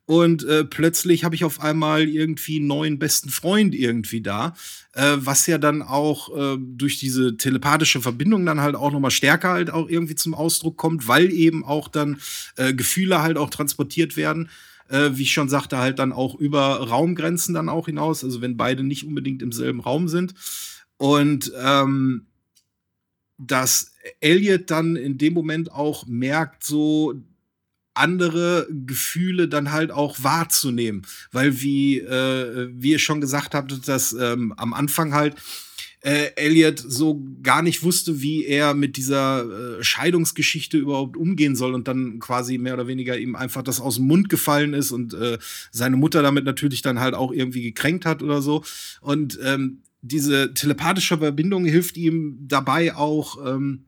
Und 0.05 0.43
äh, 0.43 0.65
plötzlich 0.65 1.23
habe 1.23 1.35
ich 1.35 1.45
auf 1.45 1.61
einmal 1.61 2.09
irgendwie 2.09 2.57
einen 2.57 2.67
neuen 2.67 2.99
besten 2.99 3.29
Freund 3.29 3.73
irgendwie 3.73 4.19
da, 4.19 4.55
äh, 4.93 5.15
was 5.15 5.47
ja 5.47 5.57
dann 5.57 5.81
auch 5.81 6.35
äh, 6.35 6.57
durch 6.59 6.99
diese 6.99 7.37
telepathische 7.37 8.01
Verbindung 8.01 8.45
dann 8.45 8.59
halt 8.59 8.75
auch 8.75 8.91
nochmal 8.91 9.11
stärker 9.11 9.51
halt 9.51 9.69
auch 9.69 9.87
irgendwie 9.87 10.15
zum 10.15 10.33
Ausdruck 10.33 10.75
kommt, 10.75 11.07
weil 11.07 11.31
eben 11.31 11.63
auch 11.63 11.87
dann 11.87 12.19
äh, 12.57 12.73
Gefühle 12.73 13.21
halt 13.21 13.37
auch 13.37 13.49
transportiert 13.49 14.17
werden. 14.17 14.49
Äh, 14.91 15.17
wie 15.17 15.23
ich 15.23 15.33
schon 15.33 15.49
sagte, 15.49 15.77
halt 15.77 15.99
dann 15.99 16.11
auch 16.11 16.35
über 16.35 16.87
Raumgrenzen 16.87 17.55
dann 17.55 17.69
auch 17.69 17.85
hinaus, 17.85 18.23
also 18.23 18.41
wenn 18.41 18.57
beide 18.57 18.83
nicht 18.83 19.05
unbedingt 19.05 19.41
im 19.41 19.51
selben 19.51 19.79
Raum 19.79 20.07
sind. 20.07 20.33
Und 20.97 21.51
ähm, 21.57 22.27
dass 23.37 23.93
Elliot 24.19 24.69
dann 24.69 24.95
in 24.95 25.17
dem 25.17 25.33
Moment 25.33 25.71
auch 25.71 26.05
merkt, 26.05 26.63
so, 26.63 27.23
andere 27.93 28.67
Gefühle 28.69 29.47
dann 29.47 29.71
halt 29.71 29.91
auch 29.91 30.23
wahrzunehmen. 30.23 31.05
Weil 31.31 31.61
wie, 31.61 31.99
äh, 31.99 32.69
wie 32.73 32.91
ihr 32.91 32.99
schon 32.99 33.21
gesagt 33.21 33.53
habt, 33.53 33.87
dass 33.87 34.13
ähm, 34.13 34.53
am 34.57 34.73
Anfang 34.73 35.13
halt 35.13 35.35
äh, 36.01 36.31
Elliot 36.35 36.79
so 36.79 37.23
gar 37.43 37.61
nicht 37.61 37.83
wusste, 37.83 38.21
wie 38.21 38.45
er 38.45 38.73
mit 38.73 38.97
dieser 38.97 39.77
äh, 39.79 39.83
Scheidungsgeschichte 39.83 40.77
überhaupt 40.77 41.15
umgehen 41.15 41.55
soll 41.55 41.73
und 41.73 41.87
dann 41.87 42.19
quasi 42.19 42.57
mehr 42.57 42.73
oder 42.73 42.87
weniger 42.87 43.17
ihm 43.17 43.35
einfach 43.35 43.61
das 43.61 43.79
aus 43.79 43.95
dem 43.95 44.07
Mund 44.07 44.27
gefallen 44.29 44.73
ist 44.73 44.91
und 44.91 45.13
äh, 45.13 45.37
seine 45.71 45.97
Mutter 45.97 46.23
damit 46.23 46.43
natürlich 46.43 46.81
dann 46.81 46.99
halt 46.99 47.13
auch 47.13 47.31
irgendwie 47.31 47.61
gekränkt 47.61 48.05
hat 48.05 48.23
oder 48.23 48.41
so. 48.41 48.63
Und 49.01 49.39
ähm, 49.43 49.83
diese 50.01 50.53
telepathische 50.55 51.19
Verbindung 51.19 51.65
hilft 51.65 51.97
ihm 51.97 52.39
dabei 52.47 52.95
auch, 52.95 53.45
ähm, 53.45 53.85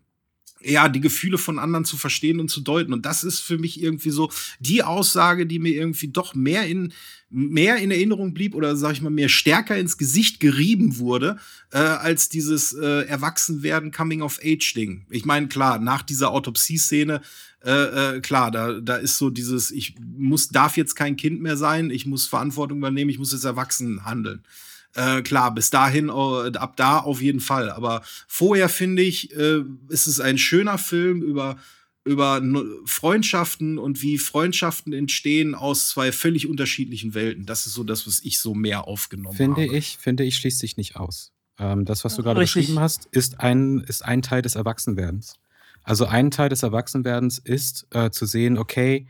ja, 0.65 0.87
die 0.87 1.01
Gefühle 1.01 1.37
von 1.37 1.59
anderen 1.59 1.83
zu 1.83 1.97
verstehen 1.97 2.39
und 2.39 2.49
zu 2.49 2.61
deuten. 2.61 2.93
Und 2.93 3.05
das 3.05 3.23
ist 3.23 3.39
für 3.39 3.57
mich 3.57 3.81
irgendwie 3.81 4.11
so 4.11 4.31
die 4.59 4.83
Aussage, 4.83 5.45
die 5.45 5.59
mir 5.59 5.73
irgendwie 5.73 6.07
doch 6.07 6.35
mehr 6.35 6.65
in, 6.67 6.93
mehr 7.33 7.77
in 7.77 7.91
Erinnerung 7.91 8.33
blieb 8.33 8.53
oder 8.55 8.75
sag 8.75 8.93
ich 8.93 9.01
mal 9.01 9.09
mehr 9.09 9.29
stärker 9.29 9.77
ins 9.77 9.97
Gesicht 9.97 10.39
gerieben 10.39 10.99
wurde, 10.99 11.37
äh, 11.71 11.79
als 11.79 12.29
dieses 12.29 12.73
äh, 12.73 13.05
Erwachsenwerden 13.07 13.91
Coming-of-Age-Ding. 13.91 15.07
Ich 15.09 15.25
meine, 15.25 15.47
klar, 15.47 15.79
nach 15.79 16.03
dieser 16.03 16.31
Autopsie-Szene 16.31 17.21
äh, 17.65 18.15
äh, 18.15 18.19
klar, 18.19 18.51
da, 18.51 18.73
da 18.73 18.97
ist 18.97 19.17
so 19.17 19.29
dieses, 19.29 19.71
ich 19.71 19.95
muss, 19.99 20.49
darf 20.49 20.75
jetzt 20.75 20.95
kein 20.95 21.15
Kind 21.15 21.41
mehr 21.41 21.55
sein, 21.55 21.89
ich 21.91 22.05
muss 22.05 22.27
Verantwortung 22.27 22.79
übernehmen, 22.79 23.09
ich 23.09 23.19
muss 23.19 23.31
jetzt 23.31 23.45
erwachsen 23.45 24.05
handeln. 24.05 24.43
Äh, 24.95 25.21
klar, 25.21 25.53
bis 25.53 25.69
dahin, 25.69 26.09
äh, 26.09 26.57
ab 26.57 26.75
da 26.75 26.99
auf 26.99 27.21
jeden 27.21 27.39
Fall. 27.39 27.71
Aber 27.71 28.03
vorher 28.27 28.69
finde 28.69 29.01
ich, 29.01 29.35
äh, 29.35 29.63
ist 29.87 30.07
es 30.07 30.19
ein 30.19 30.37
schöner 30.37 30.77
Film 30.77 31.21
über 31.21 31.57
über 32.05 32.41
Freundschaften 32.85 33.77
und 33.77 34.01
wie 34.01 34.17
Freundschaften 34.17 34.91
entstehen 34.91 35.55
aus 35.55 35.87
zwei 35.89 36.11
völlig 36.11 36.47
unterschiedlichen 36.47 37.13
Welten. 37.13 37.45
Das 37.45 37.65
ist 37.65 37.73
so 37.73 37.83
das, 37.83 38.05
was 38.05 38.19
ich 38.23 38.39
so 38.39 38.53
mehr 38.53 38.87
aufgenommen 38.87 39.37
finde 39.37 39.61
habe. 39.61 39.77
Ich, 39.77 39.97
finde 39.99 40.23
ich, 40.23 40.35
schließt 40.35 40.59
sich 40.59 40.75
nicht 40.75 40.97
aus. 40.97 41.31
Ähm, 41.57 41.85
das, 41.85 42.03
was 42.03 42.15
du 42.15 42.23
gerade 42.23 42.39
beschrieben 42.39 42.79
hast, 42.79 43.05
ist 43.11 43.39
ein, 43.39 43.79
ist 43.87 44.03
ein 44.03 44.21
Teil 44.21 44.41
des 44.41 44.55
Erwachsenwerdens. 44.55 45.35
Also 45.83 46.05
ein 46.05 46.29
Teil 46.31 46.49
des 46.49 46.63
Erwachsenwerdens 46.63 47.37
ist 47.37 47.87
äh, 47.91 48.09
zu 48.09 48.25
sehen, 48.25 48.57
okay, 48.57 49.07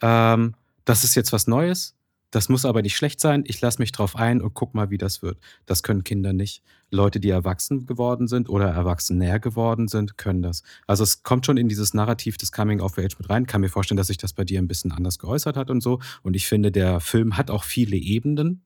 ähm, 0.00 0.54
das 0.84 1.02
ist 1.02 1.16
jetzt 1.16 1.32
was 1.32 1.48
Neues, 1.48 1.95
das 2.30 2.48
muss 2.48 2.64
aber 2.64 2.82
nicht 2.82 2.96
schlecht 2.96 3.20
sein. 3.20 3.44
Ich 3.46 3.60
lasse 3.60 3.80
mich 3.80 3.92
drauf 3.92 4.16
ein 4.16 4.40
und 4.40 4.54
guck 4.54 4.74
mal, 4.74 4.90
wie 4.90 4.98
das 4.98 5.22
wird. 5.22 5.38
Das 5.64 5.82
können 5.82 6.04
Kinder 6.04 6.32
nicht. 6.32 6.62
Leute, 6.90 7.18
die 7.18 7.30
erwachsen 7.30 7.86
geworden 7.86 8.28
sind 8.28 8.48
oder 8.48 8.66
erwachsen 8.66 9.18
näher 9.18 9.40
geworden 9.40 9.88
sind, 9.88 10.18
können 10.18 10.42
das. 10.42 10.62
Also 10.86 11.02
es 11.02 11.22
kommt 11.22 11.46
schon 11.46 11.56
in 11.56 11.68
dieses 11.68 11.94
Narrativ 11.94 12.36
des 12.36 12.52
Coming 12.52 12.80
of 12.80 12.98
Age 12.98 13.18
mit 13.18 13.28
rein. 13.28 13.42
Ich 13.42 13.48
kann 13.48 13.60
mir 13.60 13.68
vorstellen, 13.68 13.96
dass 13.96 14.06
sich 14.08 14.18
das 14.18 14.32
bei 14.32 14.44
dir 14.44 14.60
ein 14.60 14.68
bisschen 14.68 14.92
anders 14.92 15.18
geäußert 15.18 15.56
hat 15.56 15.70
und 15.70 15.82
so. 15.82 16.00
Und 16.22 16.36
ich 16.36 16.46
finde, 16.46 16.70
der 16.70 17.00
Film 17.00 17.36
hat 17.36 17.50
auch 17.50 17.64
viele 17.64 17.96
Ebenen. 17.96 18.64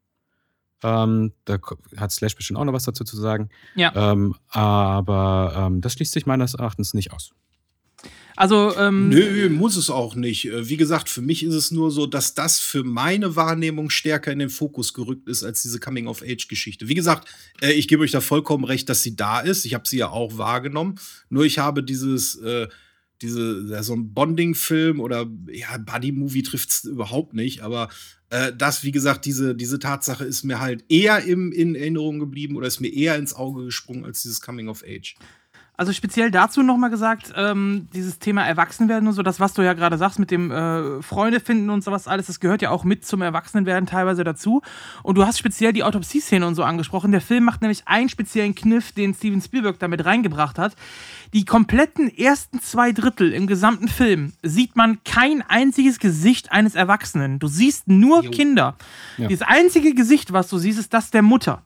Ähm, 0.83 1.33
da 1.45 1.59
hat 1.97 2.13
Slash 2.13 2.37
bestimmt 2.37 2.59
auch 2.59 2.65
noch 2.65 2.73
was 2.73 2.85
dazu 2.85 3.05
zu 3.05 3.17
sagen. 3.17 3.51
Ja. 3.75 4.13
Ähm, 4.13 4.35
aber 4.49 5.55
ähm, 5.57 5.81
das 5.81 5.95
schließt 5.95 6.13
sich 6.13 6.27
meines 6.27 6.55
Erachtens 6.55 6.95
nicht 6.95 7.13
aus. 7.13 7.33
Also, 8.41 8.75
ähm, 8.79 9.11
Nö, 9.11 9.51
muss 9.51 9.77
es 9.77 9.91
auch 9.91 10.15
nicht. 10.15 10.47
Äh, 10.47 10.67
wie 10.67 10.79
gesagt, 10.79 11.11
für 11.11 11.21
mich 11.21 11.43
ist 11.43 11.53
es 11.53 11.73
nur 11.73 11.91
so, 11.91 12.07
dass 12.07 12.33
das 12.33 12.59
für 12.59 12.85
meine 12.85 13.37
Wahrnehmung 13.37 13.91
stärker 13.91 14.33
in 14.33 14.39
den 14.39 14.49
Fokus 14.49 14.95
gerückt 14.95 15.29
ist 15.29 15.45
als 15.45 15.61
diese 15.61 15.79
Coming-of-Age-Geschichte. 15.79 16.89
Wie 16.89 16.95
gesagt, 16.95 17.29
äh, 17.61 17.73
ich 17.73 17.87
gebe 17.87 18.03
euch 18.03 18.13
da 18.13 18.23
vollkommen 18.23 18.65
recht, 18.65 18.89
dass 18.89 19.03
sie 19.03 19.15
da 19.15 19.41
ist. 19.41 19.67
Ich 19.67 19.75
habe 19.75 19.87
sie 19.87 19.99
ja 19.99 20.09
auch 20.09 20.39
wahrgenommen. 20.39 20.99
Nur 21.29 21.45
ich 21.45 21.59
habe 21.59 21.85
dieses, 21.85 22.37
äh, 22.37 22.69
diese, 23.21 23.83
so 23.83 23.93
ein 23.93 24.15
Bonding-Film 24.15 25.01
oder 25.01 25.31
ja, 25.53 25.77
Buddy-Movie 25.77 26.43
trifft 26.43 26.71
es 26.71 26.85
überhaupt 26.85 27.35
nicht, 27.35 27.61
aber 27.61 27.91
äh, 28.31 28.55
das, 28.57 28.85
wie 28.85 28.91
gesagt, 28.91 29.27
diese, 29.27 29.55
diese 29.55 29.79
Tatsache 29.79 30.25
ist 30.25 30.45
mir 30.45 30.61
halt 30.61 30.83
eher 30.89 31.23
im, 31.25 31.53
in 31.53 31.75
Erinnerung 31.75 32.19
geblieben 32.19 32.57
oder 32.57 32.69
ist 32.69 32.81
mir 32.81 32.91
eher 32.91 33.17
ins 33.17 33.35
Auge 33.35 33.67
gesprungen 33.67 34.07
als 34.07 34.23
dieses 34.23 34.41
Coming-of-Age. 34.41 35.17
Also 35.81 35.95
speziell 35.95 36.31
dazu 36.31 36.63
nochmal 36.63 36.91
gesagt, 36.91 37.33
ähm, 37.37 37.89
dieses 37.95 38.19
Thema 38.19 38.45
Erwachsenwerden 38.45 39.09
und 39.09 39.15
so, 39.15 39.23
das, 39.23 39.41
was 39.41 39.55
du 39.55 39.63
ja 39.63 39.73
gerade 39.73 39.97
sagst 39.97 40.19
mit 40.19 40.31
dem 40.31 40.51
äh, 40.51 41.01
Freunde 41.01 41.41
finden 41.41 41.71
und 41.71 41.83
sowas 41.83 42.07
alles, 42.07 42.27
das 42.27 42.39
gehört 42.39 42.61
ja 42.61 42.69
auch 42.69 42.85
mit 42.85 43.07
zum 43.07 43.23
Erwachsenwerden 43.23 43.87
teilweise 43.87 44.23
dazu. 44.23 44.61
Und 45.03 45.15
du 45.15 45.25
hast 45.25 45.39
speziell 45.39 45.73
die 45.73 45.83
Autopsie-Szene 45.83 46.47
und 46.47 46.55
so 46.55 46.65
angesprochen. 46.65 47.13
Der 47.13 47.23
Film 47.23 47.45
macht 47.45 47.63
nämlich 47.63 47.89
einen 47.89 48.11
speziellen 48.11 48.55
Kniff, 48.55 48.93
den 48.93 49.15
Steven 49.15 49.41
Spielberg 49.41 49.79
damit 49.79 50.05
reingebracht 50.05 50.59
hat. 50.59 50.77
Die 51.33 51.47
kompletten 51.47 52.15
ersten 52.15 52.61
zwei 52.61 52.93
Drittel 52.93 53.33
im 53.33 53.47
gesamten 53.47 53.89
Film 53.89 54.35
sieht 54.43 54.77
man 54.77 54.99
kein 55.05 55.43
einziges 55.49 55.99
Gesicht 55.99 56.53
eines 56.53 56.75
Erwachsenen. 56.75 57.39
Du 57.39 57.49
siehst 57.49 57.89
nur 57.89 58.23
jo. 58.25 58.31
Kinder. 58.31 58.77
Ja. 59.17 59.29
Das 59.29 59.41
einzige 59.41 59.95
Gesicht, 59.95 60.35
was 60.35 60.49
du 60.49 60.59
siehst, 60.59 60.79
ist 60.79 60.93
das 60.93 61.11
der 61.11 61.23
Mutter. 61.23 61.63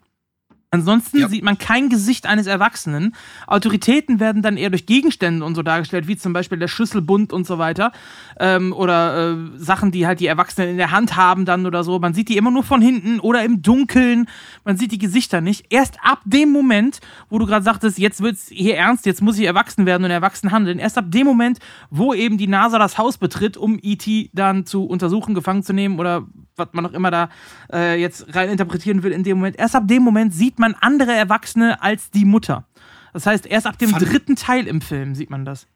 Ansonsten 0.75 1.19
ja. 1.19 1.29
sieht 1.29 1.45
man 1.45 1.57
kein 1.57 1.89
Gesicht 1.89 2.27
eines 2.27 2.49
Erwachsenen. 2.49 3.15
Autoritäten 3.47 4.19
werden 4.19 4.43
dann 4.43 4.57
eher 4.57 4.71
durch 4.71 4.87
Gegenstände 4.87 5.45
und 5.45 5.55
so 5.55 5.63
dargestellt, 5.63 6.09
wie 6.09 6.17
zum 6.17 6.33
Beispiel 6.33 6.59
der 6.59 6.67
Schlüsselbund 6.67 7.33
und 7.33 7.47
so 7.47 7.59
weiter. 7.59 7.93
Ähm, 8.41 8.73
oder 8.73 9.35
äh, 9.35 9.37
Sachen, 9.57 9.93
die 9.93 10.05
halt 10.05 10.19
die 10.19 10.27
Erwachsenen 10.27 10.71
in 10.71 10.77
der 10.77 10.91
Hand 10.91 11.15
haben 11.15 11.45
dann 11.45 11.65
oder 11.65 11.85
so. 11.85 12.01
Man 12.01 12.13
sieht 12.13 12.29
die 12.29 12.37
immer 12.37 12.51
nur 12.51 12.65
von 12.65 12.83
hinten 12.83 13.21
oder 13.21 13.45
im 13.45 13.63
Dunkeln. 13.63 14.27
Man 14.65 14.77
sieht 14.77 14.91
die 14.91 14.99
Gesichter 14.99 15.41
nicht. 15.41 15.67
Erst 15.71 15.99
ab 16.03 16.23
dem 16.25 16.51
Moment, 16.51 16.99
wo 17.31 17.39
du 17.39 17.47
gerade 17.47 17.65
sagtest, 17.65 17.97
jetzt 17.99 18.21
wird 18.21 18.35
es 18.35 18.49
hier 18.49 18.77
ernst, 18.77 19.07
jetzt 19.07 19.23
muss 19.23 19.39
ich 19.39 19.45
erwachsen 19.45 19.87
werden 19.87 20.03
und 20.03 20.11
erwachsen 20.11 20.51
handeln. 20.51 20.81
Erst 20.81 20.99
ab 20.99 21.05
dem 21.09 21.25
Moment, 21.25 21.61
wo 21.91 22.15
eben 22.15 22.37
die 22.37 22.49
NASA 22.49 22.81
das 22.81 22.99
Haus 22.99 23.17
betritt, 23.17 23.57
um 23.57 23.79
E.T. 23.81 24.31
dann 24.33 24.67
zu 24.67 24.87
untersuchen, 24.87 25.35
gefangen 25.35 25.63
zu 25.63 25.73
nehmen 25.73 26.01
oder 26.01 26.27
was 26.56 26.68
man 26.72 26.86
auch 26.86 26.93
immer 26.93 27.10
da 27.10 27.31
äh, 27.72 28.01
jetzt 28.01 28.35
rein 28.35 28.51
interpretieren 28.51 29.02
will 29.02 29.12
in 29.12 29.22
dem 29.22 29.39
Moment. 29.39 29.59
Erst 29.59 29.74
ab 29.74 29.89
dem 29.89 30.02
Moment 30.02 30.35
sieht 30.35 30.59
man 30.59 30.74
andere 30.81 31.12
Erwachsene 31.12 31.82
als 31.82 32.10
die 32.10 32.24
Mutter. 32.24 32.66
Das 33.12 33.26
heißt, 33.26 33.47
erst 33.47 33.66
ab 33.66 33.78
dem 33.78 33.90
Fun 33.90 33.98
dritten 33.98 34.36
Teil 34.36 34.66
im 34.66 34.81
Film 34.81 35.14
sieht 35.14 35.31
man 35.31 35.44
das. 35.44 35.66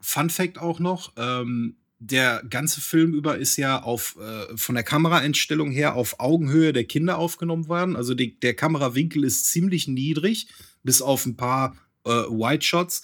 Fun 0.00 0.30
Fact 0.30 0.58
auch 0.58 0.78
noch: 0.78 1.12
ähm, 1.16 1.76
Der 1.98 2.42
ganze 2.48 2.80
Film 2.80 3.14
über 3.14 3.38
ist 3.38 3.56
ja 3.56 3.82
auf, 3.82 4.16
äh, 4.20 4.56
von 4.56 4.74
der 4.74 4.84
Kameraeinstellung 4.84 5.70
her 5.70 5.94
auf 5.94 6.20
Augenhöhe 6.20 6.72
der 6.72 6.84
Kinder 6.84 7.18
aufgenommen 7.18 7.68
worden. 7.68 7.96
Also 7.96 8.14
die, 8.14 8.38
der 8.38 8.54
Kamerawinkel 8.54 9.24
ist 9.24 9.46
ziemlich 9.46 9.88
niedrig, 9.88 10.48
bis 10.82 11.02
auf 11.02 11.26
ein 11.26 11.36
paar 11.36 11.76
äh, 12.04 12.10
White 12.10 12.64
Shots. 12.64 13.02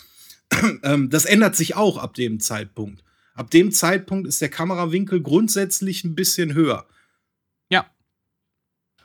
ähm, 0.82 1.08
das 1.10 1.24
ändert 1.24 1.56
sich 1.56 1.74
auch 1.74 1.96
ab 1.96 2.14
dem 2.14 2.40
Zeitpunkt. 2.40 3.02
Ab 3.34 3.50
dem 3.50 3.72
Zeitpunkt 3.72 4.28
ist 4.28 4.42
der 4.42 4.50
Kamerawinkel 4.50 5.22
grundsätzlich 5.22 6.04
ein 6.04 6.14
bisschen 6.14 6.52
höher. 6.52 6.86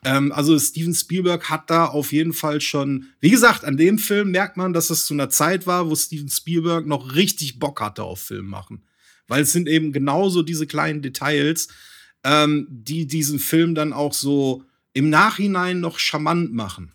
Ähm, 0.07 0.31
also 0.31 0.57
Steven 0.57 0.93
Spielberg 0.93 1.49
hat 1.49 1.69
da 1.69 1.85
auf 1.85 2.13
jeden 2.13 2.31
Fall 2.31 2.61
schon, 2.61 3.07
wie 3.19 3.29
gesagt, 3.29 3.65
an 3.65 3.75
dem 3.75 3.99
Film 3.99 4.31
merkt 4.31 4.55
man, 4.55 4.71
dass 4.71 4.89
es 4.89 5.05
zu 5.05 5.13
einer 5.13 5.29
Zeit 5.29 5.67
war, 5.67 5.89
wo 5.89 5.95
Steven 5.95 6.29
Spielberg 6.29 6.87
noch 6.87 7.15
richtig 7.15 7.59
Bock 7.59 7.81
hatte 7.81 8.03
auf 8.03 8.21
Film 8.21 8.45
machen. 8.45 8.83
Weil 9.27 9.41
es 9.41 9.51
sind 9.51 9.67
eben 9.67 9.91
genauso 9.91 10.43
diese 10.43 10.65
kleinen 10.65 11.01
Details, 11.01 11.67
ähm, 12.23 12.67
die 12.69 13.05
diesen 13.05 13.37
Film 13.37 13.75
dann 13.75 13.91
auch 13.91 14.13
so 14.13 14.63
im 14.93 15.09
Nachhinein 15.09 15.81
noch 15.81 15.99
charmant 15.99 16.53
machen, 16.53 16.93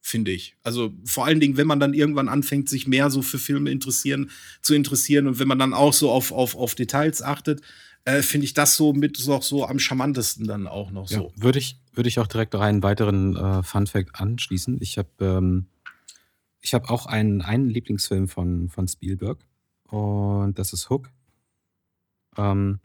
finde 0.00 0.30
ich. 0.30 0.56
Also 0.62 0.94
vor 1.04 1.26
allen 1.26 1.40
Dingen, 1.40 1.58
wenn 1.58 1.66
man 1.66 1.80
dann 1.80 1.92
irgendwann 1.92 2.30
anfängt, 2.30 2.70
sich 2.70 2.86
mehr 2.86 3.10
so 3.10 3.20
für 3.20 3.38
Filme 3.38 3.70
interessieren, 3.72 4.30
zu 4.62 4.72
interessieren 4.72 5.26
und 5.26 5.38
wenn 5.38 5.48
man 5.48 5.58
dann 5.58 5.74
auch 5.74 5.92
so 5.92 6.10
auf, 6.10 6.32
auf, 6.32 6.56
auf 6.56 6.74
Details 6.74 7.20
achtet, 7.20 7.60
äh, 8.04 8.22
finde 8.22 8.44
ich 8.44 8.54
das 8.54 8.76
so 8.76 8.92
mit 8.92 9.16
so, 9.16 9.40
so 9.40 9.66
am 9.66 9.78
charmantesten 9.78 10.46
dann 10.46 10.66
auch 10.66 10.90
noch 10.90 11.08
so. 11.08 11.32
Ja, 11.34 11.42
würde 11.42 11.58
ich, 11.58 11.78
würde 11.92 12.08
ich 12.08 12.18
auch 12.18 12.26
direkt 12.26 12.54
einen 12.54 12.82
weiteren 12.82 13.36
äh, 13.36 13.62
Fun 13.62 13.86
Fact 13.86 14.20
anschließen. 14.20 14.78
Ich 14.80 14.98
habe 14.98 15.08
ähm, 15.20 15.66
ich 16.60 16.74
hab 16.74 16.90
auch 16.90 17.06
einen, 17.06 17.42
einen 17.42 17.68
Lieblingsfilm 17.68 18.28
von, 18.28 18.68
von 18.68 18.88
Spielberg 18.88 19.38
und 19.88 20.58
das 20.58 20.72
ist 20.72 20.90
Hook. 20.90 21.10
Ähm, 22.36 22.80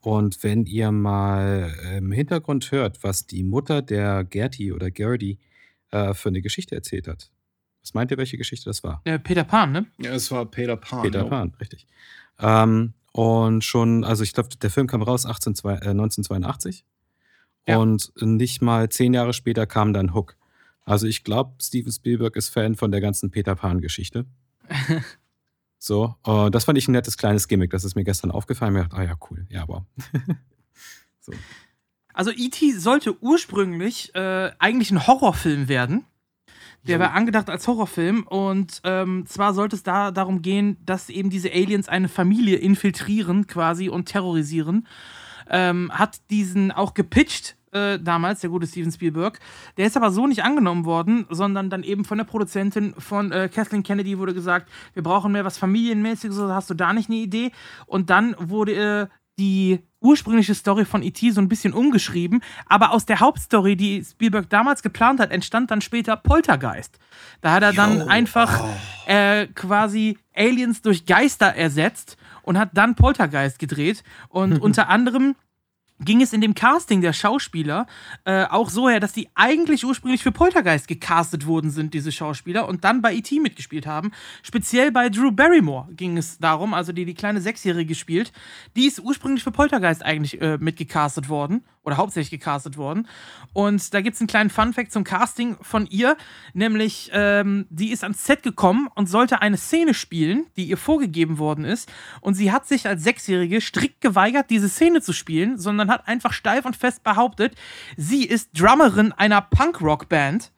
und 0.00 0.42
wenn 0.44 0.66
ihr 0.66 0.92
mal 0.92 1.74
im 1.96 2.12
Hintergrund 2.12 2.70
hört, 2.70 3.02
was 3.02 3.26
die 3.26 3.42
Mutter 3.42 3.82
der 3.82 4.22
Gertie 4.22 4.72
oder 4.72 4.90
Gertie 4.90 5.38
äh, 5.90 6.14
für 6.14 6.28
eine 6.28 6.40
Geschichte 6.40 6.76
erzählt 6.76 7.08
hat, 7.08 7.30
was 7.82 7.94
meint 7.94 8.10
ihr, 8.10 8.16
welche 8.16 8.36
Geschichte 8.36 8.70
das 8.70 8.82
war? 8.84 9.00
Äh, 9.04 9.18
Peter 9.18 9.44
Pan, 9.44 9.72
ne? 9.72 9.86
Ja, 9.98 10.12
es 10.12 10.30
war 10.30 10.46
Peter 10.46 10.76
Pan. 10.76 11.02
Peter 11.02 11.22
ja. 11.22 11.24
Pan, 11.24 11.54
richtig. 11.60 11.86
Ähm, 12.38 12.94
und 13.16 13.64
schon, 13.64 14.04
also 14.04 14.22
ich 14.22 14.34
glaube, 14.34 14.50
der 14.60 14.68
Film 14.68 14.86
kam 14.86 15.00
raus 15.00 15.24
18, 15.24 15.54
äh, 15.64 15.88
1982. 15.88 16.84
Ja. 17.66 17.78
Und 17.78 18.12
nicht 18.20 18.60
mal 18.60 18.90
zehn 18.90 19.14
Jahre 19.14 19.32
später 19.32 19.66
kam 19.66 19.94
dann 19.94 20.12
Hook. 20.12 20.36
Also 20.84 21.06
ich 21.06 21.24
glaube, 21.24 21.54
Steven 21.62 21.90
Spielberg 21.90 22.36
ist 22.36 22.50
Fan 22.50 22.74
von 22.74 22.90
der 22.90 23.00
ganzen 23.00 23.30
Peter 23.30 23.56
Pan-Geschichte. 23.56 24.26
so, 25.78 26.14
uh, 26.26 26.50
das 26.50 26.64
fand 26.64 26.76
ich 26.76 26.88
ein 26.88 26.92
nettes 26.92 27.16
kleines 27.16 27.48
Gimmick. 27.48 27.70
Das 27.70 27.84
ist 27.84 27.96
mir 27.96 28.04
gestern 28.04 28.30
aufgefallen. 28.30 28.74
Mir 28.74 28.80
dachte, 28.82 28.96
ah 28.98 29.04
ja, 29.04 29.16
cool, 29.30 29.46
ja, 29.48 29.62
aber. 29.62 29.86
so. 31.20 31.32
Also 32.12 32.32
E.T. 32.32 32.72
sollte 32.72 33.18
ursprünglich 33.22 34.14
äh, 34.14 34.50
eigentlich 34.58 34.90
ein 34.90 35.06
Horrorfilm 35.06 35.68
werden. 35.68 36.04
Der 36.84 37.00
war 37.00 37.14
angedacht 37.14 37.50
als 37.50 37.66
Horrorfilm 37.66 38.22
und 38.24 38.80
ähm, 38.84 39.26
zwar 39.26 39.54
sollte 39.54 39.74
es 39.74 39.82
da 39.82 40.12
darum 40.12 40.40
gehen, 40.40 40.76
dass 40.86 41.08
eben 41.08 41.30
diese 41.30 41.50
Aliens 41.50 41.88
eine 41.88 42.08
Familie 42.08 42.56
infiltrieren 42.56 43.46
quasi 43.46 43.88
und 43.88 44.06
terrorisieren. 44.06 44.86
Ähm, 45.48 45.90
hat 45.92 46.18
diesen 46.30 46.72
auch 46.72 46.94
gepitcht 46.94 47.56
äh, 47.72 47.98
damals, 47.98 48.40
der 48.40 48.50
gute 48.50 48.66
Steven 48.66 48.90
Spielberg. 48.90 49.38
Der 49.76 49.86
ist 49.86 49.96
aber 49.96 50.10
so 50.10 50.26
nicht 50.26 50.42
angenommen 50.42 50.84
worden, 50.84 51.26
sondern 51.30 51.70
dann 51.70 51.82
eben 51.82 52.04
von 52.04 52.18
der 52.18 52.24
Produzentin 52.24 52.94
von 52.98 53.32
äh, 53.32 53.48
Kathleen 53.52 53.82
Kennedy 53.82 54.18
wurde 54.18 54.34
gesagt, 54.34 54.68
wir 54.94 55.02
brauchen 55.02 55.32
mehr 55.32 55.44
was 55.44 55.58
Familienmäßiges, 55.58 56.38
hast 56.38 56.70
du 56.70 56.74
da 56.74 56.92
nicht 56.92 57.08
eine 57.08 57.18
Idee? 57.18 57.52
Und 57.86 58.10
dann 58.10 58.34
wurde 58.38 58.72
äh, 58.72 59.06
die 59.38 59.80
ursprüngliche 60.00 60.54
Story 60.54 60.84
von 60.84 61.02
E.T. 61.02 61.30
so 61.30 61.40
ein 61.40 61.48
bisschen 61.48 61.72
umgeschrieben, 61.72 62.42
aber 62.66 62.92
aus 62.92 63.06
der 63.06 63.20
Hauptstory, 63.20 63.76
die 63.76 64.04
Spielberg 64.04 64.48
damals 64.48 64.82
geplant 64.82 65.20
hat, 65.20 65.30
entstand 65.30 65.70
dann 65.70 65.80
später 65.80 66.16
Poltergeist. 66.16 66.98
Da 67.40 67.52
hat 67.52 67.62
er 67.62 67.70
Yo. 67.70 67.76
dann 67.76 68.02
einfach 68.02 68.62
oh. 68.62 69.10
äh, 69.10 69.46
quasi 69.48 70.18
Aliens 70.34 70.82
durch 70.82 71.06
Geister 71.06 71.54
ersetzt 71.54 72.16
und 72.42 72.58
hat 72.58 72.70
dann 72.74 72.94
Poltergeist 72.94 73.58
gedreht. 73.58 74.04
Und 74.28 74.58
unter 74.60 74.88
anderem 74.88 75.34
ging 76.00 76.22
es 76.22 76.32
in 76.32 76.40
dem 76.40 76.54
Casting 76.54 77.00
der 77.00 77.12
Schauspieler 77.12 77.86
äh, 78.24 78.44
auch 78.44 78.70
so 78.70 78.88
her, 78.88 79.00
dass 79.00 79.12
die 79.12 79.28
eigentlich 79.34 79.84
ursprünglich 79.84 80.22
für 80.22 80.32
Poltergeist 80.32 80.88
gecastet 80.88 81.46
worden 81.46 81.70
sind, 81.70 81.94
diese 81.94 82.12
Schauspieler, 82.12 82.68
und 82.68 82.84
dann 82.84 83.02
bei 83.02 83.14
E.T. 83.14 83.40
mitgespielt 83.40 83.86
haben. 83.86 84.12
Speziell 84.42 84.92
bei 84.92 85.08
Drew 85.08 85.32
Barrymore 85.32 85.88
ging 85.92 86.18
es 86.18 86.38
darum, 86.38 86.74
also 86.74 86.92
die 86.92 87.04
die 87.04 87.14
kleine 87.14 87.40
Sechsjährige 87.40 87.86
gespielt. 87.86 88.32
Die 88.76 88.86
ist 88.86 89.00
ursprünglich 89.00 89.42
für 89.42 89.52
Poltergeist 89.52 90.04
eigentlich 90.04 90.40
äh, 90.40 90.58
mitgecastet 90.58 91.28
worden 91.28 91.62
oder 91.86 91.96
hauptsächlich 91.96 92.40
gecastet 92.40 92.76
worden. 92.76 93.06
Und 93.52 93.94
da 93.94 94.00
gibt 94.00 94.16
es 94.16 94.20
einen 94.20 94.26
kleinen 94.26 94.50
Funfact 94.50 94.92
zum 94.92 95.04
Casting 95.04 95.56
von 95.62 95.86
ihr, 95.86 96.16
nämlich 96.52 97.10
ähm, 97.14 97.66
die 97.70 97.92
ist 97.92 98.02
ans 98.02 98.26
Set 98.26 98.42
gekommen 98.42 98.88
und 98.96 99.08
sollte 99.08 99.40
eine 99.40 99.56
Szene 99.56 99.94
spielen, 99.94 100.46
die 100.56 100.64
ihr 100.64 100.76
vorgegeben 100.76 101.38
worden 101.38 101.64
ist. 101.64 101.90
Und 102.20 102.34
sie 102.34 102.50
hat 102.50 102.66
sich 102.66 102.88
als 102.88 103.04
Sechsjährige 103.04 103.60
strikt 103.60 104.00
geweigert, 104.00 104.50
diese 104.50 104.68
Szene 104.68 105.00
zu 105.00 105.12
spielen, 105.12 105.58
sondern 105.58 105.88
hat 105.88 106.08
einfach 106.08 106.32
steif 106.32 106.64
und 106.64 106.76
fest 106.76 107.04
behauptet, 107.04 107.54
sie 107.96 108.24
ist 108.24 108.50
Drummerin 108.60 109.12
einer 109.12 109.40
Punk-Rock-Band 109.40 110.52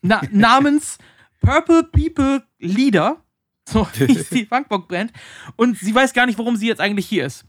na 0.00 0.22
namens 0.30 0.96
Purple 1.42 1.84
People 1.84 2.42
Leader. 2.58 3.22
So 3.68 3.86
hieß 3.92 4.30
die 4.30 4.46
Punk-Rock-Band. 4.46 5.12
Und 5.56 5.78
sie 5.78 5.94
weiß 5.94 6.14
gar 6.14 6.24
nicht, 6.24 6.38
warum 6.38 6.56
sie 6.56 6.68
jetzt 6.68 6.80
eigentlich 6.80 7.06
hier 7.06 7.26
ist 7.26 7.44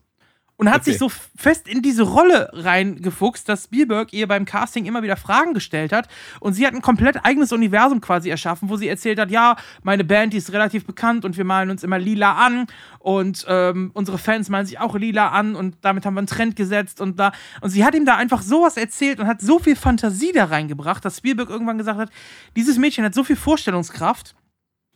und 0.57 0.69
hat 0.69 0.81
okay. 0.81 0.91
sich 0.91 0.99
so 0.99 1.09
fest 1.09 1.67
in 1.67 1.81
diese 1.81 2.03
Rolle 2.03 2.49
reingefuchst, 2.53 3.47
dass 3.49 3.65
Spielberg 3.65 4.13
ihr 4.13 4.27
beim 4.27 4.45
Casting 4.45 4.85
immer 4.85 5.03
wieder 5.03 5.17
Fragen 5.17 5.53
gestellt 5.53 5.91
hat. 5.91 6.07
Und 6.39 6.53
sie 6.53 6.65
hat 6.65 6.73
ein 6.73 6.81
komplett 6.81 7.25
eigenes 7.25 7.51
Universum 7.51 7.99
quasi 7.99 8.29
erschaffen, 8.29 8.69
wo 8.69 8.77
sie 8.77 8.87
erzählt 8.87 9.19
hat, 9.19 9.31
ja, 9.31 9.57
meine 9.83 10.05
Band, 10.05 10.33
die 10.33 10.37
ist 10.37 10.53
relativ 10.53 10.85
bekannt 10.85 11.25
und 11.25 11.35
wir 11.35 11.43
malen 11.43 11.69
uns 11.69 11.83
immer 11.83 11.99
lila 11.99 12.33
an. 12.35 12.67
Und 12.99 13.45
ähm, 13.49 13.91
unsere 13.93 14.17
Fans 14.17 14.49
malen 14.49 14.65
sich 14.65 14.79
auch 14.79 14.95
lila 14.95 15.29
an 15.29 15.55
und 15.55 15.75
damit 15.81 16.05
haben 16.05 16.13
wir 16.13 16.19
einen 16.19 16.27
Trend 16.27 16.55
gesetzt 16.55 17.01
und 17.01 17.19
da. 17.19 17.33
Und 17.61 17.69
sie 17.69 17.83
hat 17.83 17.93
ihm 17.93 18.05
da 18.05 18.15
einfach 18.15 18.41
sowas 18.41 18.77
erzählt 18.77 19.19
und 19.19 19.27
hat 19.27 19.41
so 19.41 19.59
viel 19.59 19.75
Fantasie 19.75 20.31
da 20.31 20.45
reingebracht, 20.45 21.03
dass 21.03 21.17
Spielberg 21.17 21.49
irgendwann 21.49 21.77
gesagt 21.77 21.99
hat, 21.99 22.09
dieses 22.55 22.77
Mädchen 22.77 23.03
hat 23.03 23.13
so 23.13 23.23
viel 23.23 23.35
Vorstellungskraft 23.35 24.35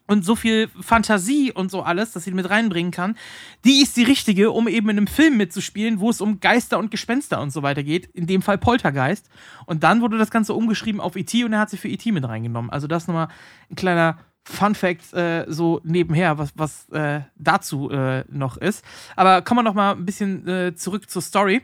und 0.09 0.25
so 0.25 0.35
viel 0.35 0.69
Fantasie 0.81 1.51
und 1.51 1.69
so 1.69 1.83
alles, 1.83 2.13
dass 2.13 2.23
sie 2.23 2.31
mit 2.31 2.49
reinbringen 2.49 2.91
kann, 2.91 3.15
die 3.63 3.81
ist 3.83 3.95
die 3.95 4.03
richtige, 4.03 4.49
um 4.49 4.67
eben 4.67 4.89
in 4.89 4.97
einem 4.97 5.07
Film 5.07 5.37
mitzuspielen, 5.37 5.99
wo 5.99 6.09
es 6.09 6.19
um 6.19 6.39
Geister 6.39 6.79
und 6.79 6.89
Gespenster 6.89 7.39
und 7.39 7.51
so 7.51 7.61
weiter 7.61 7.83
geht. 7.83 8.07
In 8.07 8.25
dem 8.25 8.41
Fall 8.41 8.57
Poltergeist. 8.57 9.29
Und 9.67 9.83
dann 9.83 10.01
wurde 10.01 10.17
das 10.17 10.31
Ganze 10.31 10.55
umgeschrieben 10.55 10.99
auf 10.99 11.15
E.T. 11.15 11.43
und 11.43 11.53
er 11.53 11.59
hat 11.59 11.69
sie 11.69 11.77
für 11.77 11.89
E.T. 11.89 12.11
mit 12.11 12.27
reingenommen. 12.27 12.71
Also 12.71 12.87
das 12.87 13.07
nochmal 13.07 13.27
ein 13.69 13.75
kleiner 13.75 14.17
Fun 14.43 14.73
Fact 14.73 15.13
äh, 15.13 15.45
so 15.47 15.79
nebenher, 15.83 16.39
was, 16.39 16.53
was 16.55 16.89
äh, 16.89 17.21
dazu 17.35 17.91
äh, 17.91 18.23
noch 18.29 18.57
ist. 18.57 18.83
Aber 19.15 19.43
kommen 19.43 19.59
wir 19.59 19.63
noch 19.63 19.75
mal 19.75 19.91
ein 19.91 20.05
bisschen 20.05 20.47
äh, 20.47 20.73
zurück 20.73 21.07
zur 21.07 21.21
Story. 21.21 21.61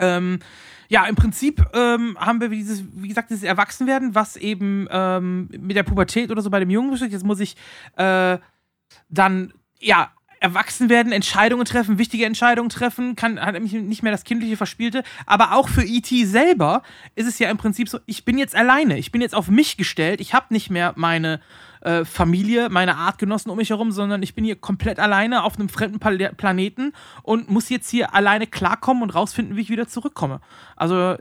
Ähm, 0.00 0.40
ja, 0.88 1.06
im 1.06 1.14
Prinzip 1.14 1.64
ähm, 1.72 2.16
haben 2.18 2.40
wir 2.40 2.48
dieses, 2.48 2.82
wie 2.94 3.08
gesagt, 3.08 3.30
dieses 3.30 3.44
Erwachsenwerden, 3.44 4.16
was 4.16 4.36
eben 4.36 4.88
ähm, 4.90 5.48
mit 5.56 5.76
der 5.76 5.84
Pubertät 5.84 6.32
oder 6.32 6.42
so 6.42 6.50
bei 6.50 6.58
dem 6.58 6.70
Jungen 6.70 6.90
besteht. 6.90 7.12
Jetzt 7.12 7.24
muss 7.24 7.38
ich 7.38 7.56
äh, 7.96 8.38
dann, 9.08 9.52
ja, 9.78 10.10
erwachsen 10.40 10.88
werden, 10.88 11.12
Entscheidungen 11.12 11.66
treffen, 11.66 11.98
wichtige 11.98 12.24
Entscheidungen 12.24 12.70
treffen, 12.70 13.14
kann 13.14 13.38
hat 13.38 13.52
nämlich 13.52 13.74
nicht 13.74 14.02
mehr 14.02 14.10
das 14.10 14.24
kindliche 14.24 14.56
Verspielte. 14.56 15.04
Aber 15.26 15.52
auch 15.54 15.68
für 15.68 15.84
E.T. 15.84 16.24
selber 16.24 16.82
ist 17.14 17.28
es 17.28 17.38
ja 17.38 17.50
im 17.50 17.58
Prinzip 17.58 17.88
so, 17.88 18.00
ich 18.06 18.24
bin 18.24 18.38
jetzt 18.38 18.56
alleine, 18.56 18.98
ich 18.98 19.12
bin 19.12 19.20
jetzt 19.20 19.34
auf 19.34 19.48
mich 19.48 19.76
gestellt, 19.76 20.20
ich 20.20 20.34
habe 20.34 20.46
nicht 20.50 20.70
mehr 20.70 20.94
meine 20.96 21.40
äh, 21.80 22.04
Familie, 22.04 22.68
meine 22.68 22.96
Artgenossen 22.96 23.50
um 23.50 23.56
mich 23.56 23.70
herum, 23.70 23.92
sondern 23.92 24.22
ich 24.22 24.34
bin 24.34 24.44
hier 24.44 24.56
komplett 24.56 24.98
alleine 24.98 25.44
auf 25.44 25.58
einem 25.58 25.68
fremden 25.68 25.98
Pal 25.98 26.18
Planeten 26.36 26.92
und 27.22 27.50
muss 27.50 27.68
jetzt 27.68 27.88
hier 27.88 28.14
alleine 28.14 28.46
klarkommen 28.46 29.02
und 29.02 29.14
rausfinden, 29.14 29.56
wie 29.56 29.62
ich 29.62 29.70
wieder 29.70 29.88
zurückkomme. 29.88 30.40
Also 30.76 31.16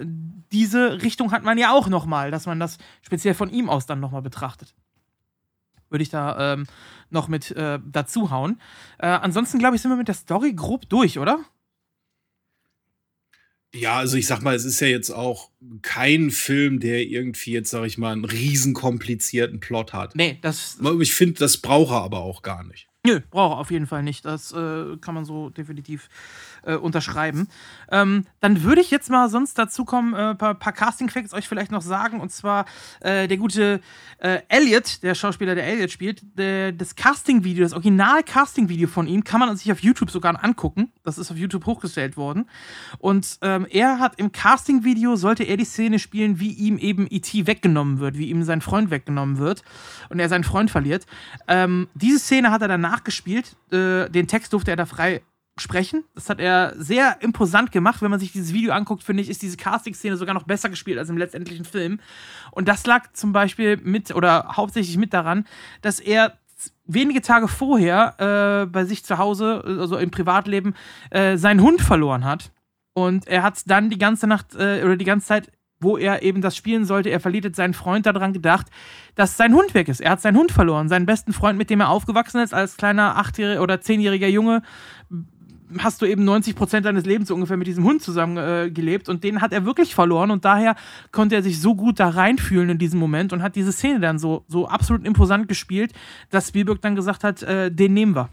diese 0.52 1.02
Richtung 1.02 1.32
hat 1.32 1.44
man 1.44 1.58
ja 1.58 1.72
auch 1.72 1.88
nochmal, 1.88 2.32
dass 2.32 2.46
man 2.46 2.60
das 2.60 2.78
speziell 3.02 3.34
von 3.34 3.50
ihm 3.50 3.70
aus 3.70 3.86
dann 3.86 4.00
nochmal 4.00 4.22
betrachtet 4.22 4.74
würde 5.90 6.04
ich 6.04 6.10
da 6.10 6.54
ähm, 6.54 6.68
noch 7.10 7.28
mit 7.28 7.52
äh, 7.52 7.80
dazu. 7.84 8.30
Äh, 9.00 9.08
ansonsten, 9.08 9.60
glaube 9.60 9.76
ich, 9.76 9.82
sind 9.82 9.92
wir 9.92 9.98
mit 9.98 10.08
der 10.08 10.16
Story 10.16 10.54
grob 10.54 10.88
durch, 10.88 11.18
oder? 11.20 11.40
Ja, 13.74 13.98
also 13.98 14.18
ich 14.18 14.26
sag 14.26 14.42
mal, 14.42 14.56
es 14.56 14.66
ist 14.66 14.80
ja 14.80 14.88
jetzt 14.88 15.12
auch 15.12 15.52
kein 15.82 16.32
Film, 16.32 16.80
der 16.80 17.02
irgendwie 17.02 17.52
jetzt, 17.52 17.70
sag 17.70 17.86
ich 17.86 17.98
mal, 17.98 18.12
einen 18.12 18.26
riesen 18.26 18.74
komplizierten 18.74 19.60
Plot 19.60 19.94
hat. 19.94 20.16
Nee, 20.16 20.40
das. 20.42 20.80
Ich 21.02 21.14
finde, 21.14 21.40
das 21.40 21.58
braucht 21.58 21.92
er 21.92 22.02
aber 22.02 22.20
auch 22.20 22.42
gar 22.42 22.64
nicht. 22.64 22.88
Nö, 23.06 23.22
braucht 23.30 23.56
er 23.56 23.60
auf 23.60 23.72
jeden 23.72 23.88
Fall 23.88 24.04
nicht. 24.04 24.26
Das 24.26 24.52
äh, 24.52 24.98
kann 25.00 25.16
man 25.16 25.24
so 25.24 25.50
definitiv 25.50 26.10
äh, 26.64 26.76
unterschreiben. 26.76 27.48
Ähm, 27.92 28.26
dann 28.40 28.64
würde 28.64 28.82
ich 28.82 28.92
jetzt 28.92 29.10
mal 29.10 29.30
sonst 29.30 29.58
dazu 29.58 29.86
kommen, 29.86 30.14
ein 30.14 30.32
äh, 30.32 30.36
paar, 30.36 30.56
paar 30.56 30.74
Casting-Facts 30.74 31.34
euch 31.34 31.48
vielleicht 31.48 31.72
noch 31.72 31.82
sagen. 31.82 32.20
Und 32.20 32.32
zwar 32.32 32.66
äh, 33.02 33.28
der 33.28 33.38
gute 33.38 33.82
äh, 34.20 34.40
Elliot, 34.48 35.04
der 35.04 35.16
Schauspieler, 35.16 35.56
der 35.56 35.66
Elliot 35.66 35.92
spielt, 35.92 36.22
der, 36.38 36.72
das 36.72 36.96
Casting-Video, 36.96 37.64
das 37.64 37.74
Original-Casting-Video 37.74 38.88
von 38.88 39.08
ihm, 39.08 39.24
kann 39.24 39.40
man 39.40 39.56
sich 39.56 39.72
auf 39.72 39.80
YouTube 39.80 40.12
sogar 40.12 40.44
angucken. 40.44 40.92
Das 41.04 41.18
ist 41.18 41.32
auf 41.32 41.38
YouTube 41.38 41.66
hochgestellt 41.66 42.18
worden. 42.18 42.50
Und 43.00 43.40
ähm, 43.42 43.66
er 43.70 44.00
hat 44.00 44.20
im 44.20 44.32
Casting-Video, 44.32 45.16
sollte 45.16 45.44
er 45.44 45.58
die 45.58 45.66
Szene 45.66 46.00
spielen, 46.00 46.40
wie 46.40 46.52
ihm 46.52 46.78
eben 46.78 47.08
E.T. 47.10 47.48
weggenommen 47.48 48.00
wird, 48.00 48.18
wie 48.18 48.30
ihm 48.30 48.44
sein 48.44 48.62
Freund 48.62 48.92
weggenommen 48.92 49.38
wird 49.38 49.64
und 50.10 50.20
er 50.20 50.30
seinen 50.30 50.44
Freund 50.44 50.72
verliert. 50.72 51.06
Ähm, 51.48 51.88
diese 51.94 52.20
Szene 52.20 52.52
hat 52.52 52.62
er 52.62 52.68
dann 52.68 52.82
nachgespielt. 52.82 53.56
Äh, 53.72 54.10
den 54.10 54.28
Text 54.28 54.54
durfte 54.54 54.72
er 54.72 54.78
da 54.78 54.86
frei 54.86 55.22
sprechen. 55.62 56.04
Das 56.16 56.30
hat 56.30 56.40
er 56.40 56.74
sehr 56.78 57.22
imposant 57.22 57.72
gemacht. 57.72 58.02
Wenn 58.02 58.12
man 58.12 58.20
sich 58.20 58.32
dieses 58.32 58.54
Video 58.54 58.74
anguckt, 58.74 59.04
finde 59.04 59.24
ich, 59.24 59.30
ist 59.30 59.42
diese 59.42 59.58
Casting-Szene 59.58 60.18
sogar 60.18 60.34
noch 60.34 60.44
besser 60.44 60.70
gespielt 60.70 60.98
als 60.98 61.10
im 61.10 61.18
letztendlichen 61.18 61.66
Film. 61.66 62.00
Und 62.52 62.68
das 62.68 62.86
lag 62.86 63.14
zum 63.14 63.32
Beispiel 63.32 63.78
mit 63.78 64.14
oder 64.14 64.56
hauptsächlich 64.56 64.98
mit 64.98 65.14
daran, 65.14 65.46
dass 65.82 66.00
er 66.00 66.38
wenige 66.86 67.22
Tage 67.22 67.48
vorher 67.48 68.16
äh, 68.64 68.66
bei 68.66 68.86
sich 68.86 69.06
zu 69.06 69.18
Hause, 69.18 69.64
also 69.66 69.98
im 69.98 70.12
Privatleben, 70.12 70.74
äh, 71.12 71.38
seinen 71.38 71.62
Hund 71.62 71.82
verloren 71.82 72.26
hat. 72.26 72.52
Und 72.94 73.28
er 73.28 73.44
hat 73.44 73.62
dann 73.68 73.90
die 73.90 73.98
ganze 73.98 74.28
Nacht 74.28 74.56
äh, 74.56 74.84
oder 74.84 74.98
die 74.98 75.06
ganze 75.06 75.28
Zeit, 75.28 75.52
wo 75.80 75.98
er 75.98 76.24
eben 76.24 76.42
das 76.42 76.58
spielen 76.58 76.86
sollte, 76.86 77.10
er 77.10 77.20
verliert 77.20 77.56
seinen 77.56 77.74
Freund 77.74 78.06
daran 78.06 78.34
gedacht, 78.34 78.68
dass 79.16 79.38
sein 79.38 79.54
Hund 79.54 79.74
weg 79.74 79.88
ist. 79.88 80.02
Er 80.02 80.12
hat 80.12 80.22
seinen 80.22 80.38
Hund 80.38 80.52
verloren, 80.52 80.90
seinen 80.90 81.06
besten 81.06 81.32
Freund, 81.32 81.58
mit 81.58 81.70
dem 81.70 81.80
er 81.80 81.90
aufgewachsen 81.90 82.42
ist, 82.42 82.54
als 82.54 82.76
kleiner 82.76 83.16
achtjähriger 83.18 83.62
oder 83.62 83.80
zehnjähriger 83.80 84.28
Junge 84.28 84.62
hast 85.78 86.02
du 86.02 86.06
eben 86.06 86.26
90 86.26 86.56
Prozent 86.56 86.86
deines 86.86 87.06
Lebens 87.06 87.32
ungefähr 87.32 87.58
mit 87.58 87.68
diesem 87.68 87.84
Hund 87.84 88.02
zusammen 88.02 88.38
äh, 88.38 88.72
gelebt 88.72 89.10
und 89.10 89.24
den 89.24 89.42
hat 89.42 89.54
er 89.54 89.66
wirklich 89.66 89.94
verloren 89.94 90.32
und 90.32 90.46
daher 90.46 90.76
konnte 91.12 91.36
er 91.36 91.44
sich 91.44 91.62
so 91.62 91.76
gut 91.76 92.00
da 92.00 92.10
reinfühlen 92.10 92.70
in 92.70 92.78
diesem 92.78 93.00
Moment 93.00 93.34
und 93.34 93.44
hat 93.44 93.56
diese 93.56 93.72
Szene 93.72 94.00
dann 94.00 94.20
so, 94.20 94.44
so 94.48 94.68
absolut 94.68 95.06
imposant 95.06 95.48
gespielt, 95.48 95.94
dass 96.30 96.50
Spielberg 96.50 96.82
dann 96.82 96.96
gesagt 96.96 97.24
hat, 97.24 97.44
äh, 97.44 97.72
den 97.72 97.94
nehmen 97.94 98.16
wir. 98.16 98.30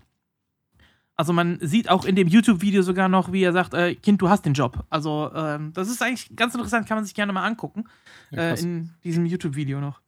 Also 1.16 1.32
man 1.32 1.58
sieht 1.62 1.88
auch 1.88 2.04
in 2.04 2.14
dem 2.14 2.28
YouTube-Video 2.28 2.82
sogar 2.82 3.08
noch, 3.08 3.32
wie 3.32 3.42
er 3.42 3.52
sagt, 3.52 3.72
äh, 3.72 3.94
Kind, 3.94 4.20
du 4.20 4.28
hast 4.28 4.44
den 4.44 4.52
Job. 4.52 4.84
Also 4.90 5.30
ähm, 5.34 5.72
das 5.72 5.88
ist 5.88 6.02
eigentlich 6.02 6.36
ganz 6.36 6.54
interessant, 6.54 6.86
kann 6.86 6.98
man 6.98 7.04
sich 7.04 7.14
gerne 7.14 7.32
mal 7.32 7.44
angucken 7.44 7.84
ja, 8.30 8.50
äh, 8.50 8.60
in 8.60 8.90
diesem 9.02 9.24
YouTube-Video 9.24 9.80
noch. 9.80 10.00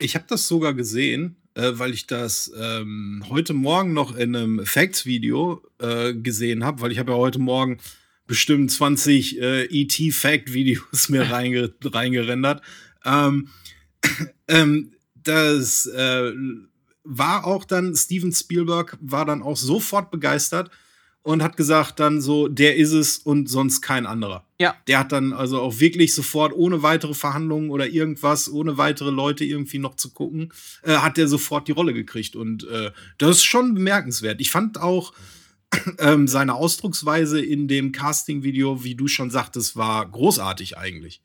Ich 0.00 0.14
habe 0.16 0.24
das 0.28 0.48
sogar 0.48 0.74
gesehen 0.74 1.36
äh, 1.54 1.78
weil 1.78 1.92
ich 1.92 2.06
das 2.06 2.52
ähm, 2.56 3.24
heute 3.28 3.54
Morgen 3.54 3.92
noch 3.92 4.16
in 4.16 4.34
einem 4.36 4.64
Facts-Video 4.64 5.62
äh, 5.78 6.14
gesehen 6.14 6.64
habe, 6.64 6.80
weil 6.80 6.92
ich 6.92 6.98
habe 6.98 7.12
ja 7.12 7.18
heute 7.18 7.38
Morgen 7.38 7.78
bestimmt 8.26 8.70
20 8.70 9.40
äh, 9.40 9.64
ET-Fact-Videos 9.64 11.08
mir 11.08 11.30
reinge 11.30 11.74
reingerendert. 11.84 12.62
Ähm, 13.04 13.48
ähm, 14.48 14.92
das 15.14 15.86
äh, 15.86 16.32
war 17.02 17.46
auch 17.46 17.64
dann, 17.64 17.96
Steven 17.96 18.32
Spielberg 18.32 18.96
war 19.00 19.24
dann 19.24 19.42
auch 19.42 19.56
sofort 19.56 20.10
begeistert 20.10 20.70
und 21.22 21.42
hat 21.42 21.56
gesagt 21.56 22.00
dann 22.00 22.20
so, 22.20 22.48
der 22.48 22.76
ist 22.76 22.92
es 22.92 23.18
und 23.18 23.48
sonst 23.48 23.82
kein 23.82 24.06
anderer. 24.06 24.46
Ja. 24.58 24.74
Der 24.86 24.98
hat 24.98 25.12
dann 25.12 25.32
also 25.32 25.60
auch 25.60 25.80
wirklich 25.80 26.14
sofort 26.14 26.52
ohne 26.52 26.82
weitere 26.82 27.14
Verhandlungen 27.14 27.70
oder 27.70 27.88
irgendwas, 27.88 28.50
ohne 28.50 28.78
weitere 28.78 29.10
Leute 29.10 29.44
irgendwie 29.44 29.78
noch 29.78 29.96
zu 29.96 30.10
gucken, 30.12 30.52
äh, 30.82 30.96
hat 30.96 31.16
der 31.16 31.28
sofort 31.28 31.68
die 31.68 31.72
Rolle 31.72 31.92
gekriegt 31.92 32.36
und 32.36 32.66
äh, 32.68 32.90
das 33.18 33.38
ist 33.38 33.44
schon 33.44 33.74
bemerkenswert. 33.74 34.40
Ich 34.40 34.50
fand 34.50 34.80
auch 34.80 35.12
ähm, 35.98 36.26
seine 36.26 36.54
Ausdrucksweise 36.54 37.40
in 37.40 37.68
dem 37.68 37.92
Casting-Video, 37.92 38.82
wie 38.82 38.94
du 38.94 39.06
schon 39.06 39.30
sagtest, 39.30 39.76
war 39.76 40.10
großartig 40.10 40.78
eigentlich. 40.78 41.22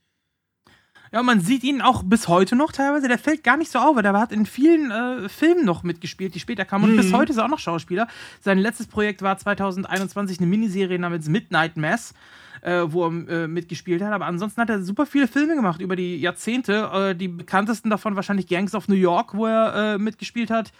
Ja, 1.15 1.21
und 1.21 1.27
man 1.27 1.39
sieht 1.39 1.63
ihn 1.63 1.81
auch 1.81 2.03
bis 2.03 2.27
heute 2.27 2.57
noch 2.57 2.73
teilweise. 2.73 3.07
Der 3.07 3.17
fällt 3.17 3.41
gar 3.41 3.55
nicht 3.55 3.71
so 3.71 3.79
auf, 3.79 3.95
weil 3.95 4.03
der 4.03 4.11
hat 4.19 4.33
in 4.33 4.45
vielen 4.45 4.91
äh, 4.91 5.29
Filmen 5.29 5.63
noch 5.63 5.81
mitgespielt, 5.81 6.35
die 6.35 6.41
später 6.41 6.65
kamen. 6.65 6.83
Und 6.83 6.91
mhm. 6.91 6.97
bis 6.97 7.13
heute 7.13 7.31
ist 7.31 7.37
er 7.37 7.45
auch 7.45 7.49
noch 7.49 7.59
Schauspieler. 7.59 8.09
Sein 8.41 8.57
letztes 8.57 8.87
Projekt 8.87 9.21
war 9.21 9.37
2021 9.37 10.39
eine 10.39 10.47
Miniserie 10.47 10.99
namens 10.99 11.29
Midnight 11.29 11.77
Mass. 11.77 12.13
Äh, 12.61 12.91
wo 12.91 13.05
er 13.05 13.29
äh, 13.29 13.47
mitgespielt 13.47 14.01
hat. 14.01 14.11
Aber 14.11 14.25
ansonsten 14.25 14.59
hat 14.59 14.71
er 14.71 14.81
super 14.81 15.05
viele 15.05 15.27
Filme 15.27 15.55
gemacht 15.55 15.81
über 15.81 15.95
die 15.95 16.17
Jahrzehnte. 16.17 16.89
Äh, 16.93 17.15
die 17.15 17.27
bekanntesten 17.27 17.91
davon 17.91 18.15
wahrscheinlich 18.15 18.47
Gangs 18.47 18.73
of 18.73 18.87
New 18.87 18.95
York, 18.95 19.35
wo 19.35 19.45
er 19.45 19.93
äh, 19.93 19.97
mitgespielt 19.99 20.49
hat. 20.49 20.71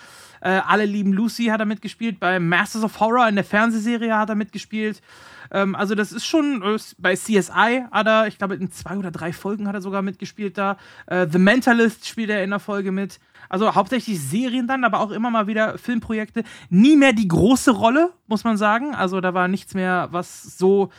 Äh, 0.41 0.62
Alle 0.66 0.86
lieben 0.86 1.14
Lucy 1.14 1.45
hat 1.45 1.60
er 1.60 1.68
mitgespielt. 1.68 2.20
Bei 2.20 2.40
Masters 2.40 2.84
of 2.84 2.99
Horror 2.99 3.30
in 3.30 3.36
der 3.36 3.44
Fernsehserie 3.44 4.18
hat 4.18 4.30
er 4.30 4.36
mitgespielt. 4.36 5.02
Ähm, 5.51 5.76
also 5.76 5.95
das 5.95 6.11
ist 6.11 6.26
schon 6.26 6.61
äh, 6.61 6.77
bei 6.97 7.15
CSI 7.15 7.85
hat 7.91 8.07
er, 8.07 8.27
ich 8.27 8.38
glaube 8.38 8.55
in 8.55 8.72
zwei 8.72 8.97
oder 8.97 9.11
drei 9.11 9.34
Folgen 9.34 9.67
hat 9.67 9.76
er 9.76 9.81
sogar 9.81 10.01
mitgespielt 10.01 10.57
da. 10.57 10.77
Äh, 11.07 11.27
The 11.31 11.39
Mentalist 11.39 12.07
spielt 12.07 12.30
er 12.30 12.43
in 12.43 12.49
der 12.49 12.59
Folge 12.59 12.91
mit. 12.91 13.19
Also 13.49 13.76
hauptsächlich 13.76 14.19
Serien 14.19 14.67
dann, 14.67 14.84
aber 14.84 14.99
auch 14.99 15.11
immer 15.11 15.30
mal 15.30 15.47
wieder 15.47 15.77
Filmprojekte. 15.77 16.43
Nie 16.69 16.95
mehr 16.95 17.13
die 17.13 17.27
große 17.27 17.72
Rolle, 17.72 18.11
muss 18.27 18.43
man 18.43 18.57
sagen. 18.57 18.95
Also 18.95 19.22
da 19.22 19.34
war 19.34 19.47
nichts 19.47 19.73
mehr, 19.73 20.07
was 20.11 20.57
so, 20.57 20.89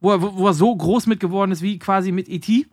wo 0.00 0.12
er, 0.12 0.22
wo 0.22 0.46
er 0.46 0.54
so 0.54 0.74
groß 0.74 1.06
mit 1.06 1.20
geworden 1.20 1.52
ist 1.52 1.62
wie 1.62 1.78
quasi 1.78 2.12
mit 2.12 2.28
E.T. 2.28 2.66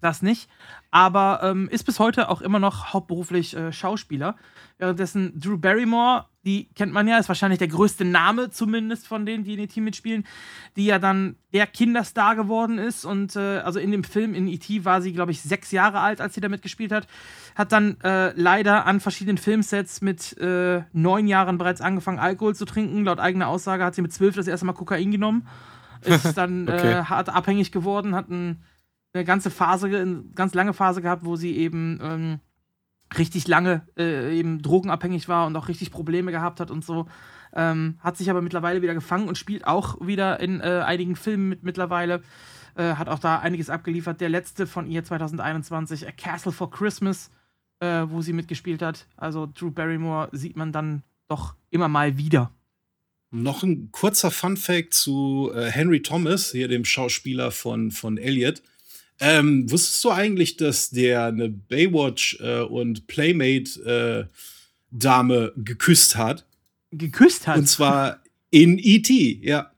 Das 0.00 0.22
nicht. 0.22 0.48
Aber 0.90 1.40
ähm, 1.42 1.68
ist 1.70 1.84
bis 1.84 1.98
heute 1.98 2.28
auch 2.30 2.40
immer 2.40 2.58
noch 2.58 2.92
hauptberuflich 2.92 3.54
äh, 3.56 3.72
Schauspieler. 3.72 4.36
Währenddessen 4.78 5.38
Drew 5.38 5.58
Barrymore, 5.58 6.24
die 6.44 6.70
kennt 6.74 6.92
man 6.92 7.06
ja, 7.06 7.18
ist 7.18 7.28
wahrscheinlich 7.28 7.58
der 7.58 7.68
größte 7.68 8.04
Name 8.04 8.50
zumindest 8.50 9.06
von 9.06 9.26
denen, 9.26 9.44
die 9.44 9.52
in 9.52 9.60
E.T. 9.60 9.78
mitspielen, 9.80 10.26
die 10.76 10.86
ja 10.86 10.98
dann 10.98 11.36
der 11.52 11.66
Kinderstar 11.66 12.34
geworden 12.34 12.78
ist. 12.78 13.04
Und 13.04 13.36
äh, 13.36 13.58
also 13.58 13.78
in 13.78 13.90
dem 13.90 14.04
Film 14.04 14.34
in 14.34 14.48
E.T. 14.48 14.84
war 14.86 15.02
sie, 15.02 15.12
glaube 15.12 15.32
ich, 15.32 15.42
sechs 15.42 15.70
Jahre 15.70 16.00
alt, 16.00 16.20
als 16.20 16.34
sie 16.34 16.40
da 16.40 16.48
mitgespielt 16.48 16.92
hat. 16.92 17.06
Hat 17.54 17.72
dann 17.72 18.00
äh, 18.00 18.32
leider 18.34 18.86
an 18.86 19.00
verschiedenen 19.00 19.38
Filmsets 19.38 20.00
mit 20.00 20.36
äh, 20.38 20.82
neun 20.92 21.26
Jahren 21.26 21.58
bereits 21.58 21.82
angefangen, 21.82 22.18
Alkohol 22.18 22.54
zu 22.54 22.64
trinken. 22.64 23.04
Laut 23.04 23.20
eigener 23.20 23.48
Aussage 23.48 23.84
hat 23.84 23.94
sie 23.94 24.02
mit 24.02 24.14
zwölf 24.14 24.34
das 24.34 24.48
erste 24.48 24.64
Mal 24.64 24.72
Kokain 24.72 25.10
genommen. 25.10 25.46
Ist 26.02 26.32
dann 26.36 26.68
okay. 26.68 26.92
Äh, 26.92 27.04
hart 27.04 27.28
abhängig 27.28 27.70
geworden, 27.70 28.14
hat 28.14 28.30
ein, 28.30 28.62
eine 29.12 29.24
ganze 29.24 29.50
Phase, 29.50 29.86
eine 29.86 30.24
ganz 30.34 30.54
lange 30.54 30.72
Phase 30.72 31.02
gehabt, 31.02 31.24
wo 31.24 31.36
sie 31.36 31.56
eben. 31.56 31.98
Ähm, 32.02 32.40
richtig 33.18 33.48
lange 33.48 33.82
äh, 33.98 34.38
eben 34.38 34.62
drogenabhängig 34.62 35.28
war 35.28 35.46
und 35.46 35.56
auch 35.56 35.68
richtig 35.68 35.90
Probleme 35.90 36.30
gehabt 36.30 36.60
hat 36.60 36.70
und 36.70 36.84
so. 36.84 37.06
Ähm, 37.52 37.98
hat 38.00 38.16
sich 38.16 38.30
aber 38.30 38.42
mittlerweile 38.42 38.82
wieder 38.82 38.94
gefangen 38.94 39.28
und 39.28 39.36
spielt 39.36 39.66
auch 39.66 40.00
wieder 40.06 40.38
in 40.40 40.60
äh, 40.60 40.82
einigen 40.84 41.16
Filmen 41.16 41.48
mit 41.48 41.62
mittlerweile. 41.64 42.22
Äh, 42.76 42.94
hat 42.94 43.08
auch 43.08 43.18
da 43.18 43.40
einiges 43.40 43.70
abgeliefert. 43.70 44.20
Der 44.20 44.28
letzte 44.28 44.66
von 44.66 44.86
ihr 44.86 45.02
2021, 45.02 46.06
A 46.06 46.12
Castle 46.12 46.52
for 46.52 46.70
Christmas, 46.70 47.30
äh, 47.80 48.04
wo 48.06 48.22
sie 48.22 48.32
mitgespielt 48.32 48.82
hat. 48.82 49.06
Also 49.16 49.48
Drew 49.52 49.72
Barrymore 49.72 50.28
sieht 50.30 50.56
man 50.56 50.70
dann 50.70 51.02
doch 51.28 51.56
immer 51.70 51.88
mal 51.88 52.16
wieder. 52.16 52.52
Noch 53.32 53.62
ein 53.62 53.90
kurzer 53.90 54.30
Fun-Fact 54.30 54.94
zu 54.94 55.50
äh, 55.54 55.66
Henry 55.70 56.02
Thomas, 56.02 56.52
hier 56.52 56.68
dem 56.68 56.84
Schauspieler 56.84 57.50
von, 57.50 57.90
von 57.90 58.18
Elliot. 58.18 58.62
Ähm, 59.20 59.70
wusstest 59.70 60.02
du 60.04 60.10
eigentlich, 60.10 60.56
dass 60.56 60.90
der 60.90 61.26
eine 61.26 61.50
Baywatch 61.50 62.38
äh, 62.40 62.60
und 62.60 63.06
Playmate 63.06 64.28
äh, 64.28 64.34
Dame 64.90 65.52
geküsst 65.56 66.16
hat? 66.16 66.46
Geküsst 66.90 67.46
hat? 67.46 67.58
Und 67.58 67.66
zwar 67.68 68.22
in 68.50 68.78
E.T., 68.78 69.40
ja. 69.42 69.70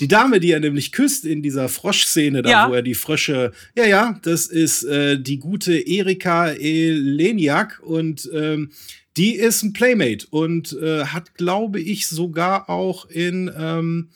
Die 0.00 0.06
Dame, 0.06 0.38
die 0.38 0.52
er 0.52 0.60
nämlich 0.60 0.92
küsst 0.92 1.24
in 1.24 1.42
dieser 1.42 1.68
Froschszene, 1.68 2.42
da 2.42 2.50
ja. 2.50 2.70
wo 2.70 2.74
er 2.74 2.82
die 2.82 2.94
Frösche, 2.94 3.50
ja, 3.74 3.84
ja, 3.84 4.20
das 4.22 4.46
ist 4.46 4.84
äh, 4.84 5.20
die 5.20 5.38
gute 5.38 5.76
Erika 5.76 6.52
Eleniak 6.52 7.80
und 7.82 8.30
ähm, 8.32 8.70
die 9.16 9.34
ist 9.34 9.64
ein 9.64 9.72
Playmate 9.72 10.28
und 10.30 10.72
äh, 10.80 11.06
hat, 11.06 11.34
glaube 11.34 11.80
ich, 11.80 12.06
sogar 12.06 12.70
auch 12.70 13.10
in 13.10 13.50
ähm, 13.58 14.10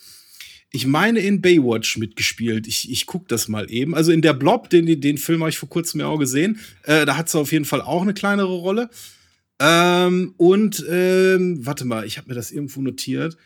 ich 0.75 0.87
meine, 0.87 1.21
in 1.21 1.43
Baywatch 1.43 1.99
mitgespielt. 1.99 2.67
Ich, 2.67 2.91
ich 2.91 3.05
guck 3.05 3.29
das 3.29 3.47
mal 3.47 3.71
eben. 3.71 3.95
Also 3.95 4.11
in 4.11 4.23
der 4.23 4.33
Blob, 4.33 4.71
den, 4.71 5.01
den 5.01 5.19
Film 5.19 5.41
habe 5.41 5.51
ich 5.51 5.59
vor 5.59 5.69
kurzem 5.69 6.01
ja 6.01 6.07
auch 6.07 6.19
gesehen. 6.19 6.59
Äh, 6.85 7.05
da 7.05 7.17
hat 7.19 7.29
sie 7.29 7.39
auf 7.39 7.53
jeden 7.53 7.67
Fall 7.67 7.83
auch 7.83 8.01
eine 8.01 8.15
kleinere 8.15 8.55
Rolle. 8.55 8.89
Ähm, 9.59 10.35
und, 10.39 10.85
ähm, 10.89 11.65
warte 11.65 11.85
mal, 11.85 12.07
ich 12.07 12.17
habe 12.17 12.29
mir 12.29 12.35
das 12.35 12.51
irgendwo 12.51 12.81
notiert. 12.81 13.37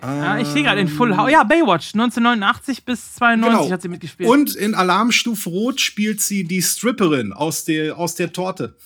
Ja, 0.00 0.38
ich 0.38 0.46
sehe 0.48 0.62
gerade 0.62 0.80
in 0.80 0.88
Full 0.88 1.16
House. 1.16 1.32
Ja, 1.32 1.42
Baywatch, 1.42 1.94
1989 1.94 2.84
bis 2.84 3.14
92 3.14 3.58
genau. 3.58 3.72
hat 3.72 3.82
sie 3.82 3.88
mitgespielt. 3.88 4.28
Und 4.28 4.54
in 4.54 4.74
Alarmstufe 4.74 5.48
Rot 5.48 5.80
spielt 5.80 6.20
sie 6.20 6.44
die 6.44 6.62
Stripperin 6.62 7.32
aus 7.32 7.64
der, 7.64 7.98
aus 7.98 8.14
der 8.14 8.32
Torte 8.32 8.76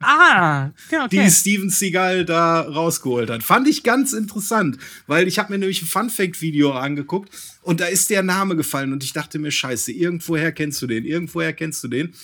ah, 0.00 0.70
ja, 0.90 1.04
okay. 1.04 1.24
die 1.24 1.30
Steven 1.30 1.70
Seagal 1.70 2.24
da 2.24 2.60
rausgeholt 2.60 3.30
hat. 3.30 3.42
Fand 3.42 3.68
ich 3.68 3.82
ganz 3.82 4.12
interessant, 4.12 4.78
weil 5.06 5.28
ich 5.28 5.38
habe 5.38 5.52
mir 5.52 5.58
nämlich 5.58 5.82
ein 5.82 5.86
Fun 5.86 6.10
Fact 6.10 6.40
Video 6.40 6.72
angeguckt 6.72 7.30
und 7.62 7.80
da 7.80 7.86
ist 7.86 8.10
der 8.10 8.22
Name 8.22 8.56
gefallen 8.56 8.92
und 8.92 9.04
ich 9.04 9.12
dachte 9.12 9.38
mir, 9.38 9.50
scheiße, 9.50 9.92
irgendwoher 9.92 10.52
kennst 10.52 10.80
du 10.82 10.86
den, 10.86 11.04
irgendwoher 11.04 11.52
kennst 11.52 11.84
du 11.84 11.88
den. 11.88 12.14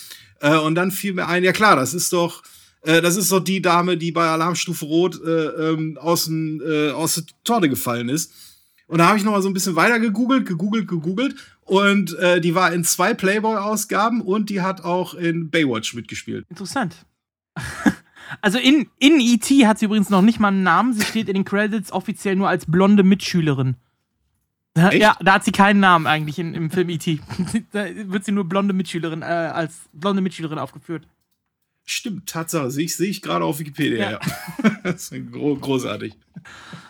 Äh, 0.40 0.56
und 0.58 0.74
dann 0.74 0.90
fiel 0.90 1.14
mir 1.14 1.28
ein, 1.28 1.44
ja 1.44 1.52
klar, 1.52 1.76
das 1.76 1.94
ist 1.94 2.12
doch 2.12 2.42
äh, 2.84 3.00
das 3.00 3.16
ist 3.16 3.32
doch 3.32 3.40
die 3.40 3.62
Dame, 3.62 3.96
die 3.96 4.12
bei 4.12 4.26
Alarmstufe 4.26 4.84
Rot 4.84 5.20
äh, 5.24 5.70
ähm, 5.70 5.98
aus, 5.98 6.30
äh, 6.30 6.90
aus 6.90 7.14
der 7.14 7.24
Torte 7.42 7.68
gefallen 7.68 8.08
ist. 8.08 8.32
Und 8.86 8.98
da 8.98 9.08
habe 9.08 9.18
ich 9.18 9.24
noch 9.24 9.32
mal 9.32 9.42
so 9.42 9.48
ein 9.48 9.54
bisschen 9.54 9.76
weiter 9.76 9.98
gegoogelt, 9.98 10.46
gegoogelt, 10.46 10.86
gegoogelt. 10.86 11.34
Und 11.64 12.16
äh, 12.18 12.40
die 12.40 12.54
war 12.54 12.72
in 12.72 12.84
zwei 12.84 13.14
Playboy-Ausgaben 13.14 14.20
und 14.20 14.50
die 14.50 14.60
hat 14.60 14.84
auch 14.84 15.14
in 15.14 15.50
Baywatch 15.50 15.94
mitgespielt. 15.94 16.46
Interessant. 16.50 17.06
also 18.42 18.58
in, 18.58 18.88
in 18.98 19.18
E.T. 19.18 19.66
hat 19.66 19.78
sie 19.78 19.86
übrigens 19.86 20.10
noch 20.10 20.22
nicht 20.22 20.40
mal 20.40 20.48
einen 20.48 20.62
Namen. 20.62 20.92
Sie 20.92 21.04
steht 21.04 21.28
in 21.28 21.34
den 21.34 21.44
Credits 21.44 21.90
offiziell 21.90 22.36
nur 22.36 22.48
als 22.48 22.66
blonde 22.66 23.02
Mitschülerin. 23.02 23.76
Echt? 24.74 24.94
Ja, 24.94 25.16
da 25.20 25.34
hat 25.34 25.44
sie 25.44 25.52
keinen 25.52 25.80
Namen 25.80 26.06
eigentlich 26.06 26.38
in, 26.38 26.52
im 26.52 26.70
Film 26.70 26.88
E.T. 26.90 27.20
da 27.72 27.86
wird 27.94 28.24
sie 28.24 28.32
nur 28.32 28.44
blonde 28.44 28.74
Mitschülerin, 28.74 29.22
äh, 29.22 29.24
als 29.24 29.88
blonde 29.92 30.20
Mitschülerin 30.20 30.58
aufgeführt. 30.58 31.06
Stimmt, 31.86 32.30
Tatsache. 32.30 32.70
Sehe 32.70 32.86
ich, 32.86 32.96
seh 32.96 33.06
ich 33.06 33.20
gerade 33.20 33.44
auf 33.44 33.58
Wikipedia. 33.58 34.12
Ja. 34.12 34.20
das 34.82 35.12
ist 35.12 35.32
gro 35.32 35.54
großartig. 35.54 36.14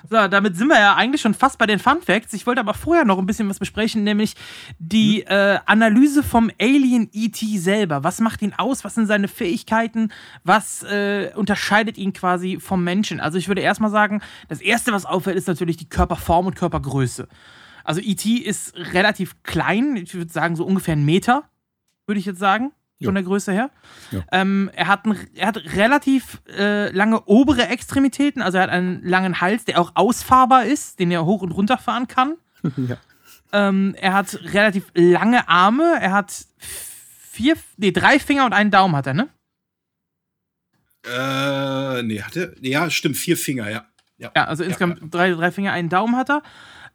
So, 0.08 0.28
damit 0.28 0.56
sind 0.56 0.68
wir 0.68 0.78
ja 0.78 0.94
eigentlich 0.94 1.20
schon 1.20 1.34
fast 1.34 1.58
bei 1.58 1.66
den 1.66 1.80
Fun 1.80 2.00
Facts. 2.00 2.32
Ich 2.32 2.46
wollte 2.46 2.60
aber 2.60 2.74
vorher 2.74 3.04
noch 3.04 3.18
ein 3.18 3.26
bisschen 3.26 3.48
was 3.48 3.58
besprechen, 3.58 4.04
nämlich 4.04 4.34
die 4.78 5.24
hm. 5.26 5.36
äh, 5.36 5.58
Analyse 5.66 6.22
vom 6.22 6.48
Alien 6.60 7.10
ET 7.12 7.36
selber. 7.36 8.04
Was 8.04 8.20
macht 8.20 8.40
ihn 8.42 8.54
aus? 8.56 8.84
Was 8.84 8.94
sind 8.94 9.06
seine 9.06 9.26
Fähigkeiten? 9.26 10.12
Was 10.44 10.84
äh, 10.84 11.32
unterscheidet 11.34 11.98
ihn 11.98 12.12
quasi 12.12 12.60
vom 12.60 12.84
Menschen? 12.84 13.18
Also 13.18 13.36
ich 13.36 13.48
würde 13.48 13.62
erstmal 13.62 13.90
sagen, 13.90 14.22
das 14.48 14.60
Erste, 14.60 14.92
was 14.92 15.06
auffällt, 15.06 15.36
ist 15.36 15.48
natürlich 15.48 15.76
die 15.76 15.88
Körperform 15.88 16.46
und 16.46 16.54
Körpergröße. 16.54 17.26
Also 17.82 18.00
ET 18.00 18.24
ist 18.24 18.76
relativ 18.76 19.42
klein, 19.42 19.96
ich 19.96 20.14
würde 20.14 20.32
sagen 20.32 20.54
so 20.54 20.64
ungefähr 20.64 20.92
einen 20.92 21.04
Meter, 21.04 21.48
würde 22.06 22.20
ich 22.20 22.26
jetzt 22.26 22.38
sagen 22.38 22.70
von 23.04 23.14
der 23.14 23.24
Größe 23.24 23.52
her. 23.52 23.70
Ähm, 24.32 24.70
er, 24.74 24.88
hat 24.88 25.04
ein, 25.04 25.16
er 25.34 25.48
hat 25.48 25.56
relativ 25.76 26.40
äh, 26.56 26.90
lange 26.90 27.22
obere 27.26 27.68
Extremitäten, 27.68 28.42
also 28.42 28.58
er 28.58 28.64
hat 28.64 28.70
einen 28.70 29.02
langen 29.04 29.40
Hals, 29.40 29.64
der 29.64 29.80
auch 29.80 29.92
ausfahrbar 29.94 30.64
ist, 30.64 30.98
den 30.98 31.10
er 31.10 31.24
hoch 31.24 31.42
und 31.42 31.52
runter 31.52 31.78
fahren 31.78 32.08
kann. 32.08 32.36
ja. 32.76 32.96
ähm, 33.52 33.94
er 34.00 34.14
hat 34.14 34.38
relativ 34.52 34.90
lange 34.94 35.48
Arme, 35.48 35.98
er 36.00 36.12
hat 36.12 36.46
vier, 36.58 37.54
nee, 37.76 37.92
drei 37.92 38.18
Finger 38.18 38.46
und 38.46 38.52
einen 38.52 38.70
Daumen 38.70 38.96
hat 38.96 39.06
er, 39.06 39.14
ne? 39.14 39.28
Äh, 41.04 42.02
nee, 42.02 42.22
hat 42.22 42.36
er? 42.36 42.52
Ja, 42.60 42.88
stimmt, 42.90 43.16
vier 43.16 43.36
Finger, 43.36 43.70
ja. 43.70 43.84
Ja, 44.16 44.30
ja 44.34 44.44
also 44.44 44.64
insgesamt 44.64 45.00
ja, 45.00 45.06
Drei, 45.08 45.32
drei 45.32 45.50
Finger, 45.50 45.72
einen 45.72 45.88
Daumen 45.88 46.16
hat 46.16 46.30
er. 46.30 46.42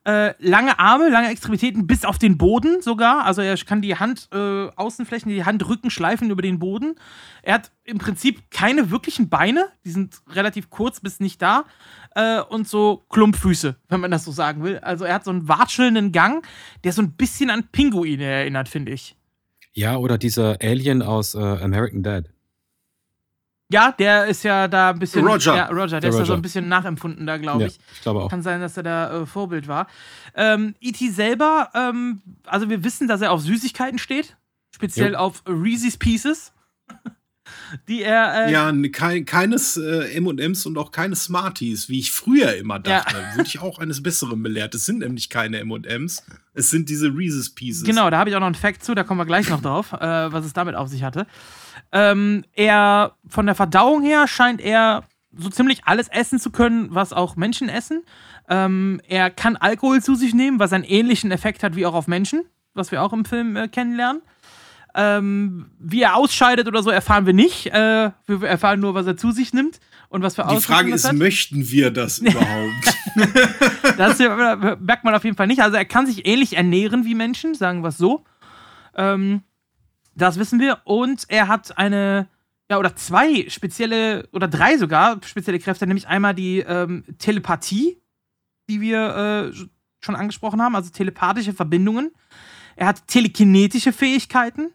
Äh, 0.10 0.34
lange 0.40 0.80
Arme, 0.80 1.10
lange 1.10 1.30
Extremitäten 1.30 1.86
bis 1.86 2.04
auf 2.04 2.18
den 2.18 2.40
Boden 2.40 2.82
sogar. 2.82 3.26
Also 3.26 3.44
er 3.44 3.56
kann 3.58 3.84
die 3.84 3.96
Hand, 3.96 4.28
äh, 4.34 4.68
Außenflächen, 4.76 5.32
die 5.32 5.46
Handrücken 5.46 5.92
schleifen 5.92 6.32
über 6.32 6.42
den 6.42 6.58
Boden. 6.58 6.96
Er 7.44 7.54
hat 7.54 7.72
im 7.84 8.00
Prinzip 8.00 8.50
keine 8.50 8.90
wirklichen 8.90 9.30
Beine, 9.30 9.68
die 9.86 9.92
sind 9.92 10.16
relativ 10.32 10.72
kurz 10.72 11.00
bis 11.00 11.20
nicht 11.20 11.44
da. 11.44 11.66
Äh, 12.16 12.42
und 12.42 12.68
so 12.68 13.06
Klumpfüße, 13.10 13.76
wenn 13.88 14.00
man 14.00 14.10
das 14.10 14.26
so 14.26 14.32
sagen 14.32 14.64
will. 14.64 14.80
Also 14.80 15.06
er 15.06 15.14
hat 15.14 15.26
so 15.26 15.30
einen 15.30 15.48
watschelnden 15.48 16.12
Gang, 16.12 16.44
der 16.84 16.92
so 16.92 17.04
ein 17.04 17.12
bisschen 17.12 17.52
an 17.52 17.68
Pinguine 17.72 18.24
erinnert, 18.24 18.68
finde 18.68 18.94
ich. 18.94 19.16
Ja, 19.74 19.98
oder 19.98 20.18
dieser 20.18 20.58
Alien 20.60 21.04
aus 21.04 21.36
äh, 21.36 21.38
American 21.38 22.02
Dad. 22.02 22.32
Ja, 23.72 23.92
der 23.92 24.26
ist 24.26 24.44
ja 24.44 24.68
da 24.68 24.90
ein 24.90 25.00
bisschen. 25.00 25.26
Roger. 25.26 25.56
Ja, 25.56 25.68
Roger, 25.68 26.00
der, 26.00 26.02
der 26.02 26.10
ist 26.10 26.16
Roger. 26.16 26.24
da 26.24 26.28
so 26.28 26.34
ein 26.34 26.42
bisschen 26.42 26.68
nachempfunden 26.68 27.28
da, 27.28 27.38
glaube 27.38 27.66
ich. 27.66 27.76
Ja, 27.76 27.82
ich 27.94 28.02
glaube 28.02 28.22
auch. 28.22 28.30
Kann 28.30 28.42
sein, 28.42 28.62
dass 28.62 28.76
er 28.78 28.84
da 28.84 29.22
äh, 29.22 29.26
Vorbild 29.28 29.68
war. 29.68 29.88
Ähm, 30.36 30.76
E.T. 30.80 31.10
selber, 31.12 31.70
ähm, 31.76 32.22
also 32.46 32.70
wir 32.70 32.84
wissen, 32.84 33.08
dass 33.08 33.22
er 33.22 33.32
auf 33.32 33.42
Süßigkeiten 33.42 34.00
steht. 34.00 34.38
Speziell 34.74 35.14
jo. 35.14 35.20
auf 35.20 35.44
Reese's 35.48 35.98
Pieces. 35.98 36.52
die 37.88 38.02
er. 38.02 38.48
Äh 38.48 38.52
ja, 38.52 38.74
kein, 38.92 39.26
keines 39.26 39.78
äh, 39.78 40.20
MMs 40.20 40.66
und 40.66 40.78
auch 40.78 40.92
keine 40.92 41.16
Smarties, 41.16 41.90
wie 41.90 42.00
ich 42.00 42.12
früher 42.12 42.56
immer 42.56 42.80
dachte. 42.80 43.18
Ja. 43.18 43.36
Würde 43.36 43.48
ich 43.48 43.60
auch 43.60 43.80
eines 43.80 44.02
Besseren 44.02 44.42
belehrt. 44.42 44.74
Es 44.76 44.86
sind 44.86 45.00
nämlich 45.00 45.30
keine 45.30 45.64
MMs, 45.64 46.24
es 46.54 46.70
sind 46.70 46.90
diese 46.90 47.08
Reese's 47.08 47.54
Pieces. 47.54 47.84
Genau, 47.84 48.10
da 48.10 48.18
habe 48.18 48.30
ich 48.30 48.36
auch 48.36 48.40
noch 48.40 48.48
einen 48.48 48.56
Fact 48.56 48.84
zu, 48.84 48.96
da 48.96 49.04
kommen 49.04 49.20
wir 49.20 49.26
gleich 49.26 49.50
noch 49.50 49.62
drauf, 49.62 49.94
äh, 49.94 50.32
was 50.32 50.46
es 50.46 50.54
damit 50.54 50.76
auf 50.76 50.88
sich 50.88 51.04
hatte. 51.04 51.28
Ähm, 51.92 52.44
er, 52.54 53.14
von 53.28 53.46
der 53.46 53.56
Verdauung 53.56 54.04
her, 54.04 54.28
scheint 54.28 54.62
er 54.62 55.04
so 55.36 55.50
ziemlich 55.50 55.86
alles 55.86 56.08
essen 56.08 56.40
zu 56.40 56.52
können, 56.52 56.88
was 56.92 57.14
auch 57.14 57.36
Menschen 57.36 57.70
essen. 57.70 58.04
Ähm, 58.48 59.00
er 59.08 59.30
kann 59.30 59.56
Alkohol 59.58 60.02
zu 60.02 60.16
sich 60.16 60.34
nehmen, 60.34 60.60
was 60.60 60.74
einen 60.74 60.84
ähnlichen 60.84 61.32
Effekt 61.32 61.64
hat 61.64 61.76
wie 61.76 61.86
auch 61.86 61.94
auf 61.94 62.08
Menschen, 62.08 62.44
was 62.74 62.92
wir 62.92 63.04
auch 63.04 63.14
im 63.14 63.26
Film 63.26 63.56
äh, 63.56 63.68
kennenlernen. 63.68 64.22
Ähm, 64.96 65.70
wie 65.80 66.02
er 66.02 66.16
ausscheidet 66.16 66.68
oder 66.68 66.82
so, 66.82 66.90
erfahren 66.90 67.28
wir 67.28 67.34
nicht. 67.34 67.68
Äh, 67.68 68.12
wir 68.26 68.44
erfahren 68.44 68.80
nur, 68.80 68.96
was 68.96 69.06
er 69.06 69.18
zu 69.18 69.32
sich 69.32 69.54
nimmt 69.54 69.80
und 70.10 70.24
was 70.24 70.36
für 70.36 70.46
Die 70.50 70.60
Frage 70.60 70.92
ist, 70.92 71.08
hat. 71.08 71.16
möchten 71.16 71.70
wir 71.70 71.92
das 71.92 72.18
überhaupt? 72.20 72.98
das 73.98 74.18
merkt 74.18 75.04
man 75.04 75.14
auf 75.14 75.24
jeden 75.24 75.38
Fall 75.38 75.46
nicht. 75.46 75.62
Also 75.62 75.78
er 75.78 75.86
kann 75.86 76.08
sich 76.08 76.26
ähnlich 76.26 76.58
ernähren 76.58 77.06
wie 77.06 77.14
Menschen, 77.14 77.54
sagen 77.54 77.84
wir 77.84 77.90
es 77.90 77.98
so. 77.98 78.24
Ähm, 78.96 79.44
das 80.22 80.40
wissen 80.40 80.60
wir. 80.60 80.82
Und 80.86 81.26
er 81.28 81.48
hat 81.48 81.78
eine, 81.78 82.28
ja, 82.70 82.78
oder 82.78 82.96
zwei 82.96 83.50
spezielle, 83.50 84.28
oder 84.32 84.48
drei 84.48 84.78
sogar 84.78 85.20
spezielle 85.24 85.60
Kräfte, 85.60 85.88
nämlich 85.88 86.08
einmal 86.08 86.36
die 86.36 86.60
ähm, 86.60 87.04
Telepathie, 87.18 88.02
die 88.70 88.82
wir 88.82 89.52
äh, 89.54 89.66
schon 90.02 90.16
angesprochen 90.16 90.62
haben, 90.62 90.76
also 90.76 90.92
telepathische 90.92 91.54
Verbindungen. 91.54 92.12
Er 92.76 92.88
hat 92.88 93.08
telekinetische 93.08 93.92
Fähigkeiten. 93.92 94.72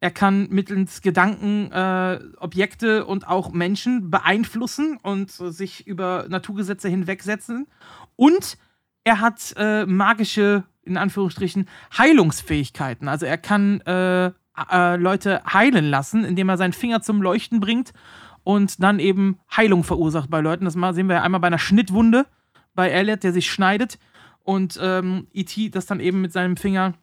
Er 0.00 0.10
kann 0.10 0.48
mittels 0.50 1.00
Gedanken 1.00 1.70
äh, 1.72 2.20
Objekte 2.38 3.06
und 3.06 3.26
auch 3.26 3.52
Menschen 3.52 4.10
beeinflussen 4.10 4.98
und 5.02 5.38
äh, 5.40 5.50
sich 5.50 5.86
über 5.86 6.26
Naturgesetze 6.28 6.88
hinwegsetzen. 6.88 7.66
Und 8.14 8.58
er 9.04 9.20
hat 9.20 9.54
äh, 9.56 9.86
magische, 9.86 10.64
in 10.82 10.96
Anführungsstrichen, 10.96 11.68
Heilungsfähigkeiten. 11.96 13.08
Also 13.08 13.26
er 13.26 13.38
kann 13.38 13.80
äh, 14.70 14.96
Leute 14.96 15.42
heilen 15.44 15.86
lassen, 15.86 16.24
indem 16.24 16.48
er 16.48 16.56
seinen 16.56 16.72
Finger 16.72 17.02
zum 17.02 17.22
Leuchten 17.22 17.60
bringt 17.60 17.92
und 18.44 18.82
dann 18.82 18.98
eben 18.98 19.38
Heilung 19.54 19.84
verursacht 19.84 20.30
bei 20.30 20.40
Leuten. 20.40 20.64
Das 20.64 20.74
sehen 20.74 21.08
wir 21.08 21.22
einmal 21.22 21.40
bei 21.40 21.48
einer 21.48 21.58
Schnittwunde 21.58 22.26
bei 22.74 22.90
Elliot, 22.90 23.22
der 23.24 23.32
sich 23.32 23.50
schneidet 23.50 23.98
und 24.44 24.78
ähm, 24.80 25.26
E.T. 25.32 25.70
das 25.70 25.86
dann 25.86 26.00
eben 26.00 26.20
mit 26.20 26.32
seinem 26.32 26.56
Finger 26.56 26.94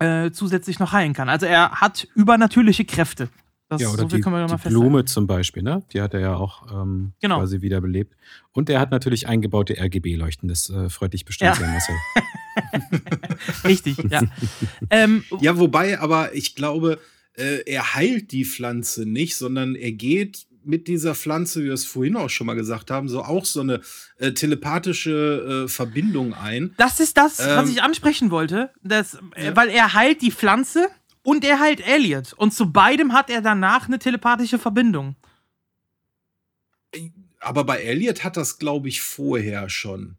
äh, 0.00 0.30
zusätzlich 0.32 0.78
noch 0.80 0.92
heilen 0.92 1.12
kann. 1.12 1.28
Also 1.28 1.46
er 1.46 1.70
hat 1.72 2.08
übernatürliche 2.14 2.84
Kräfte. 2.84 3.28
Das, 3.68 3.80
ja, 3.80 3.88
oder 3.88 4.02
so 4.02 4.08
die, 4.08 4.20
die 4.20 4.68
Blume 4.68 5.04
zum 5.04 5.26
Beispiel, 5.26 5.62
ne? 5.62 5.82
Die 5.92 6.02
hat 6.02 6.12
er 6.12 6.20
ja 6.20 6.34
auch 6.36 6.70
ähm, 6.70 7.12
genau. 7.20 7.38
quasi 7.38 7.62
wiederbelebt. 7.62 8.14
Und 8.52 8.68
er 8.68 8.78
hat 8.78 8.90
natürlich 8.90 9.26
eingebaute 9.26 9.74
RGB-Leuchten. 9.78 10.48
Das 10.48 10.68
äh, 10.68 10.90
freut 10.90 11.14
dich 11.14 11.24
bestimmt 11.24 11.52
ja. 11.52 11.54
sehr, 11.54 11.68
Marcel. 11.68 11.94
Richtig, 13.64 13.98
ja. 14.10 14.22
ähm, 14.90 15.24
ja, 15.40 15.58
wobei, 15.58 15.98
aber 15.98 16.34
ich 16.34 16.54
glaube, 16.54 16.98
äh, 17.34 17.62
er 17.66 17.94
heilt 17.94 18.32
die 18.32 18.44
Pflanze 18.44 19.06
nicht, 19.06 19.36
sondern 19.36 19.74
er 19.74 19.92
geht 19.92 20.46
mit 20.64 20.88
dieser 20.88 21.14
Pflanze, 21.14 21.60
wie 21.60 21.66
wir 21.66 21.74
es 21.74 21.84
vorhin 21.84 22.16
auch 22.16 22.30
schon 22.30 22.46
mal 22.46 22.54
gesagt 22.54 22.90
haben, 22.90 23.08
so 23.08 23.22
auch 23.22 23.44
so 23.44 23.60
eine 23.60 23.80
äh, 24.18 24.32
telepathische 24.32 25.64
äh, 25.64 25.68
Verbindung 25.68 26.34
ein. 26.34 26.74
Das 26.76 27.00
ist 27.00 27.16
das, 27.16 27.40
ähm, 27.40 27.56
was 27.56 27.70
ich 27.70 27.82
ansprechen 27.82 28.30
wollte. 28.30 28.70
Das, 28.82 29.18
äh, 29.34 29.46
ja. 29.46 29.56
Weil 29.56 29.68
er 29.68 29.94
heilt 29.94 30.22
die 30.22 30.32
Pflanze 30.32 30.88
und 31.22 31.44
er 31.44 31.60
heilt 31.60 31.86
Elliot. 31.86 32.32
Und 32.34 32.52
zu 32.52 32.72
beidem 32.72 33.12
hat 33.12 33.30
er 33.30 33.42
danach 33.42 33.86
eine 33.86 33.98
telepathische 33.98 34.58
Verbindung. 34.58 35.16
Aber 37.40 37.64
bei 37.64 37.78
Elliot 37.78 38.24
hat 38.24 38.36
das, 38.36 38.58
glaube 38.58 38.88
ich, 38.88 39.02
vorher 39.02 39.68
schon. 39.68 40.16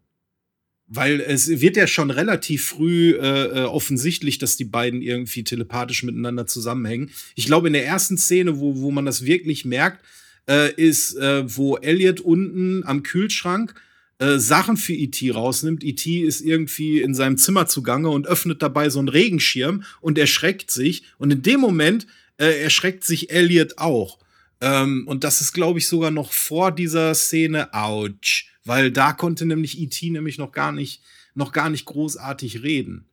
Weil 0.88 1.20
es 1.20 1.50
wird 1.50 1.78
ja 1.78 1.88
schon 1.88 2.12
relativ 2.12 2.66
früh 2.66 3.16
äh, 3.16 3.62
äh, 3.62 3.64
offensichtlich, 3.64 4.38
dass 4.38 4.56
die 4.56 4.66
beiden 4.66 5.02
irgendwie 5.02 5.44
telepathisch 5.44 6.04
miteinander 6.04 6.46
zusammenhängen. 6.46 7.10
Ich 7.34 7.46
glaube, 7.46 7.68
in 7.68 7.74
der 7.74 7.86
ersten 7.86 8.18
Szene, 8.18 8.60
wo, 8.60 8.78
wo 8.78 8.92
man 8.92 9.06
das 9.06 9.26
wirklich 9.26 9.66
merkt, 9.66 10.06
äh, 10.48 10.72
ist, 10.76 11.16
äh, 11.16 11.44
wo 11.58 11.78
Elliot 11.78 12.20
unten 12.20 12.84
am 12.86 13.02
Kühlschrank 13.02 13.74
äh, 14.18 14.38
Sachen 14.38 14.78
für 14.78 14.94
E.T. 14.94 15.32
rausnimmt. 15.32 15.84
E.T. 15.84 16.22
ist 16.22 16.42
irgendwie 16.42 17.02
in 17.02 17.14
seinem 17.14 17.38
Zimmer 17.38 17.68
zugange 17.68 18.10
und 18.10 18.28
öffnet 18.28 18.62
dabei 18.62 18.90
so 18.90 19.00
einen 19.00 19.10
Regenschirm 19.10 19.84
und 20.02 20.18
erschreckt 20.18 20.72
sich. 20.72 21.04
Und 21.18 21.32
in 21.32 21.42
dem 21.42 21.60
Moment 21.60 22.08
äh, 22.38 22.62
erschreckt 22.62 23.04
sich 23.04 23.32
Elliot 23.32 23.78
auch. 23.78 24.20
Ähm, 24.62 25.06
und 25.08 25.24
das 25.24 25.42
ist, 25.42 25.52
glaube 25.52 25.80
ich, 25.80 25.88
sogar 25.88 26.12
noch 26.12 26.32
vor 26.32 26.72
dieser 26.72 27.14
Szene 27.14 27.74
Ouch. 27.74 28.46
Weil 28.66 28.92
da 28.92 29.14
konnte 29.14 29.46
nämlich 29.46 29.80
E.T. 29.80 30.10
nämlich 30.10 30.38
noch 30.38 30.52
gar 30.52 30.72
nicht, 30.72 31.04
noch 31.36 31.52
gar 31.52 31.70
nicht 31.70 31.86
großartig 31.86 32.64
reden. 32.64 33.06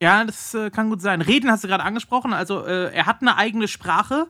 Ja, 0.00 0.24
das 0.24 0.54
äh, 0.54 0.70
kann 0.70 0.90
gut 0.90 1.00
sein. 1.00 1.22
Reden 1.22 1.50
hast 1.50 1.64
du 1.64 1.68
gerade 1.68 1.84
angesprochen. 1.84 2.32
Also, 2.32 2.64
äh, 2.64 2.92
er 2.92 3.06
hat 3.06 3.22
eine 3.22 3.36
eigene 3.36 3.66
Sprache 3.66 4.28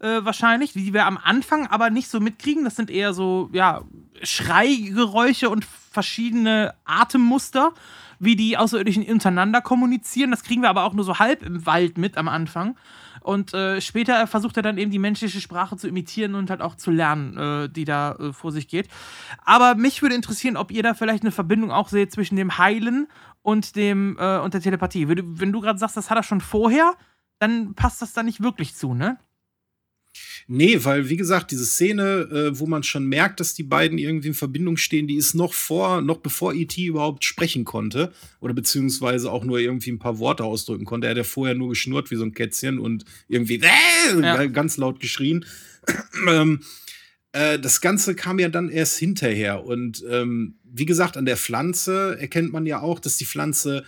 äh, 0.00 0.24
wahrscheinlich, 0.24 0.72
die 0.72 0.92
wir 0.92 1.06
am 1.06 1.18
Anfang 1.18 1.66
aber 1.66 1.90
nicht 1.90 2.08
so 2.08 2.20
mitkriegen. 2.20 2.64
Das 2.64 2.76
sind 2.76 2.90
eher 2.90 3.14
so, 3.14 3.50
ja, 3.52 3.82
Schreigeräusche 4.22 5.50
und 5.50 5.64
verschiedene 5.64 6.74
Atemmuster, 6.84 7.72
wie 8.18 8.36
die 8.36 8.56
Außerirdischen 8.56 9.04
untereinander 9.04 9.60
kommunizieren. 9.60 10.30
Das 10.30 10.42
kriegen 10.42 10.62
wir 10.62 10.70
aber 10.70 10.84
auch 10.84 10.94
nur 10.94 11.04
so 11.04 11.18
halb 11.18 11.42
im 11.42 11.66
Wald 11.66 11.98
mit 11.98 12.16
am 12.16 12.28
Anfang. 12.28 12.76
Und 13.24 13.54
äh, 13.54 13.80
später 13.80 14.26
versucht 14.26 14.58
er 14.58 14.62
dann 14.62 14.76
eben 14.76 14.90
die 14.90 14.98
menschliche 14.98 15.40
Sprache 15.40 15.78
zu 15.78 15.88
imitieren 15.88 16.34
und 16.34 16.50
halt 16.50 16.60
auch 16.60 16.74
zu 16.74 16.90
lernen, 16.90 17.38
äh, 17.38 17.68
die 17.70 17.86
da 17.86 18.12
äh, 18.16 18.32
vor 18.34 18.52
sich 18.52 18.68
geht. 18.68 18.86
Aber 19.46 19.76
mich 19.76 20.02
würde 20.02 20.14
interessieren, 20.14 20.58
ob 20.58 20.70
ihr 20.70 20.82
da 20.82 20.92
vielleicht 20.92 21.22
eine 21.22 21.32
Verbindung 21.32 21.70
auch 21.70 21.88
seht 21.88 22.12
zwischen 22.12 22.36
dem 22.36 22.58
Heilen 22.58 23.08
und 23.40 23.76
dem 23.76 24.18
äh, 24.20 24.38
und 24.40 24.52
der 24.52 24.60
Telepathie. 24.60 25.08
Wenn 25.08 25.52
du 25.52 25.60
gerade 25.62 25.78
sagst, 25.78 25.96
das 25.96 26.10
hat 26.10 26.18
er 26.18 26.22
schon 26.22 26.42
vorher, 26.42 26.92
dann 27.38 27.74
passt 27.74 28.02
das 28.02 28.12
da 28.12 28.22
nicht 28.22 28.42
wirklich 28.42 28.74
zu, 28.74 28.92
ne? 28.92 29.16
Nee, 30.46 30.84
weil, 30.84 31.08
wie 31.08 31.16
gesagt, 31.16 31.50
diese 31.50 31.64
Szene, 31.64 32.28
äh, 32.30 32.58
wo 32.58 32.66
man 32.66 32.82
schon 32.82 33.06
merkt, 33.06 33.40
dass 33.40 33.54
die 33.54 33.62
beiden 33.62 33.96
irgendwie 33.96 34.28
in 34.28 34.34
Verbindung 34.34 34.76
stehen, 34.76 35.06
die 35.06 35.16
ist 35.16 35.34
noch 35.34 35.54
vor, 35.54 36.02
noch 36.02 36.18
bevor 36.18 36.52
E.T. 36.52 36.84
überhaupt 36.84 37.24
sprechen 37.24 37.64
konnte. 37.64 38.12
Oder 38.40 38.52
beziehungsweise 38.52 39.32
auch 39.32 39.44
nur 39.44 39.58
irgendwie 39.58 39.90
ein 39.90 39.98
paar 39.98 40.18
Worte 40.18 40.44
ausdrücken 40.44 40.84
konnte. 40.84 41.06
Er 41.06 41.12
hat 41.12 41.16
ja 41.16 41.24
vorher 41.24 41.54
nur 41.54 41.70
geschnurrt 41.70 42.10
wie 42.10 42.16
so 42.16 42.24
ein 42.24 42.34
Kätzchen 42.34 42.78
und 42.78 43.04
irgendwie 43.28 43.60
äh, 43.62 44.20
ja. 44.20 44.46
ganz 44.46 44.76
laut 44.76 45.00
geschrien. 45.00 45.46
ähm, 46.28 46.60
äh, 47.32 47.58
das 47.58 47.80
Ganze 47.80 48.14
kam 48.14 48.38
ja 48.38 48.48
dann 48.48 48.68
erst 48.68 48.98
hinterher. 48.98 49.64
Und 49.64 50.04
ähm, 50.08 50.58
wie 50.62 50.86
gesagt, 50.86 51.16
an 51.16 51.24
der 51.24 51.36
Pflanze 51.36 52.16
erkennt 52.20 52.52
man 52.52 52.66
ja 52.66 52.80
auch, 52.80 53.00
dass 53.00 53.16
die 53.16 53.26
Pflanze 53.26 53.84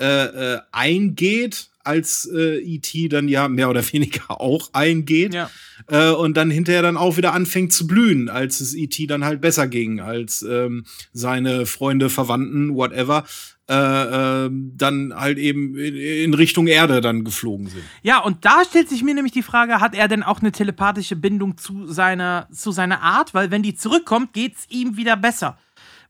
äh, 0.00 0.54
äh, 0.54 0.60
eingeht 0.72 1.69
als 1.84 2.30
äh, 2.32 2.58
E.T. 2.58 3.08
dann 3.08 3.28
ja 3.28 3.48
mehr 3.48 3.70
oder 3.70 3.82
weniger 3.92 4.40
auch 4.40 4.70
eingeht. 4.72 5.34
Ja. 5.34 5.50
Äh, 5.88 6.10
und 6.10 6.36
dann 6.36 6.50
hinterher 6.50 6.82
dann 6.82 6.96
auch 6.96 7.16
wieder 7.16 7.32
anfängt 7.32 7.72
zu 7.72 7.86
blühen, 7.86 8.28
als 8.28 8.60
es 8.60 8.74
E.T. 8.74 9.06
dann 9.06 9.24
halt 9.24 9.40
besser 9.40 9.66
ging, 9.66 10.00
als 10.00 10.42
ähm, 10.42 10.84
seine 11.12 11.66
Freunde, 11.66 12.10
Verwandten, 12.10 12.74
whatever, 12.74 13.24
äh, 13.70 14.46
äh, 14.46 14.50
dann 14.50 15.14
halt 15.14 15.38
eben 15.38 15.76
in, 15.78 15.94
in, 15.94 16.34
Richtung 16.34 16.66
Erde 16.66 17.00
dann 17.00 17.22
geflogen 17.22 17.68
sind. 17.68 17.84
Ja, 18.02 18.18
und 18.18 18.44
da 18.44 18.64
stellt 18.68 18.88
sich 18.88 19.04
mir 19.04 19.14
nämlich 19.14 19.32
die 19.32 19.44
Frage, 19.44 19.80
hat 19.80 19.94
er 19.94 20.08
denn 20.08 20.24
auch 20.24 20.40
eine 20.40 20.50
telepathische 20.50 21.14
Bindung 21.14 21.56
zu 21.56 21.86
seiner, 21.86 22.48
zu 22.52 22.72
seiner 22.72 23.00
Art? 23.00 23.32
Weil 23.32 23.52
wenn 23.52 23.62
die 23.62 23.76
zurückkommt, 23.76 24.32
geht's 24.32 24.66
ihm 24.70 24.96
wieder 24.96 25.16
besser. 25.16 25.56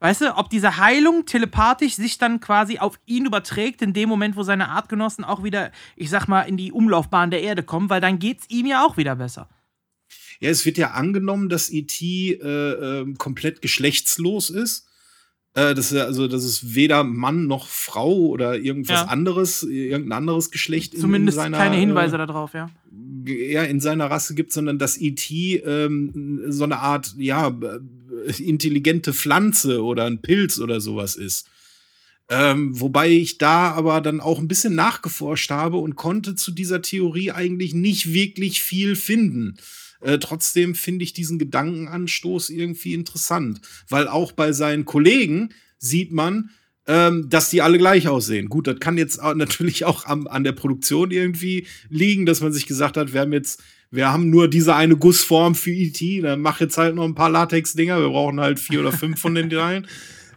Weißt 0.01 0.22
du, 0.22 0.36
ob 0.36 0.48
diese 0.48 0.78
Heilung 0.78 1.27
telepathisch 1.27 1.94
sich 1.94 2.16
dann 2.16 2.40
quasi 2.40 2.78
auf 2.78 2.98
ihn 3.05 3.27
überträgt, 3.27 3.82
in 3.82 3.93
dem 3.93 4.09
Moment, 4.09 4.35
wo 4.35 4.43
seine 4.43 4.70
Artgenossen 4.70 5.24
auch 5.24 5.44
wieder, 5.44 5.70
ich 5.94 6.09
sag 6.09 6.27
mal, 6.27 6.43
in 6.43 6.56
die 6.56 6.72
Umlaufbahn 6.72 7.31
der 7.31 7.43
Erde 7.43 7.62
kommen, 7.62 7.90
weil 7.90 8.01
dann 8.01 8.18
geht's 8.18 8.47
ihm 8.48 8.64
ja 8.66 8.85
auch 8.85 8.97
wieder 8.97 9.16
besser. 9.16 9.48
Ja, 10.40 10.48
es 10.48 10.64
wird 10.64 10.78
ja 10.78 10.93
angenommen, 10.93 11.51
dass 11.51 11.70
E.T. 11.70 12.32
Äh, 12.32 12.47
äh, 12.47 13.14
komplett 13.18 13.60
geschlechtslos 13.60 14.48
ist. 14.48 14.89
Äh, 15.52 15.74
das 15.74 15.93
ist 15.93 15.98
also, 15.98 16.28
das 16.28 16.44
ist 16.44 16.74
weder 16.74 17.05
Mann 17.05 17.47
noch 17.47 17.66
Frau 17.66 18.14
oder 18.14 18.56
irgendwas 18.56 19.02
ja. 19.02 19.06
anderes, 19.09 19.64
irgendein 19.64 20.16
anderes 20.16 20.51
Geschlecht. 20.51 20.97
Zumindest 20.98 21.36
in 21.36 21.43
seiner, 21.43 21.59
keine 21.59 21.77
Hinweise 21.77 22.16
äh, 22.16 22.27
darauf, 22.27 22.55
ja. 22.55 22.70
Ja, 23.27 23.64
in 23.64 23.81
seiner 23.81 24.10
Rasse 24.10 24.35
gibt, 24.35 24.52
sondern 24.52 24.78
dass 24.78 24.97
E.T. 24.97 25.56
Ähm, 25.56 26.40
so 26.48 26.64
eine 26.64 26.78
Art, 26.78 27.14
ja, 27.18 27.52
intelligente 28.39 29.13
Pflanze 29.13 29.83
oder 29.83 30.05
ein 30.05 30.23
Pilz 30.23 30.59
oder 30.59 30.81
sowas 30.81 31.17
ist. 31.17 31.49
Ähm, 32.29 32.79
wobei 32.79 33.11
ich 33.11 33.39
da 33.39 33.73
aber 33.73 34.01
dann 34.01 34.21
auch 34.21 34.39
ein 34.39 34.47
bisschen 34.47 34.77
nachgeforscht 34.77 35.51
habe 35.51 35.79
und 35.79 35.97
konnte 35.97 36.37
zu 36.37 36.53
dieser 36.53 36.81
Theorie 36.81 37.33
eigentlich 37.33 37.75
nicht 37.75 38.13
wirklich 38.13 38.63
viel 38.63 38.95
finden. 38.95 39.57
Äh, 40.01 40.19
trotzdem 40.19 40.77
finde 40.77 41.03
ich 41.03 41.13
diesen 41.13 41.39
Gedankenanstoß 41.39 42.51
irgendwie 42.51 42.95
interessant, 42.95 43.61
weil 43.89 44.07
auch 44.07 44.31
bei 44.31 44.53
seinen 44.53 44.85
Kollegen 44.85 45.51
sieht 45.79 46.13
man, 46.13 46.51
ähm, 46.87 47.29
dass 47.29 47.51
die 47.51 47.63
alle 47.63 47.79
gleich 47.79 48.09
aussehen. 48.09 48.49
Gut, 48.49 48.67
das 48.67 48.79
kann 48.81 48.97
jetzt 48.97 49.21
natürlich 49.21 49.85
auch 49.85 50.07
am, 50.07 50.27
an 50.27 50.45
der 50.45 50.53
Produktion 50.53 51.11
irgendwie 51.11 51.67
liegen, 51.89 52.27
dass 52.27 52.41
man 52.41 52.53
sich 52.53 52.67
gesagt 52.67 52.97
hat, 52.97 53.13
wir 53.13 53.21
haben 53.21 53.33
jetzt 53.33 53.63
wir 53.91 54.12
haben 54.12 54.31
nur 54.31 54.49
diese 54.49 54.75
eine 54.75 54.97
Gussform 54.97 55.55
für 55.55 55.73
E.T., 55.73 56.21
dann 56.21 56.41
mach 56.41 56.61
jetzt 56.61 56.79
halt 56.79 56.95
noch 56.95 57.05
ein 57.05 57.15
paar 57.15 57.31
Latex-Dinger, 57.31 58.01
wir 58.01 58.09
brauchen 58.09 58.41
halt 58.41 58.61
vier 58.61 58.81
oder 58.81 58.93
fünf 58.93 59.21
von 59.21 59.35
den 59.35 59.51
dreien. 59.51 59.87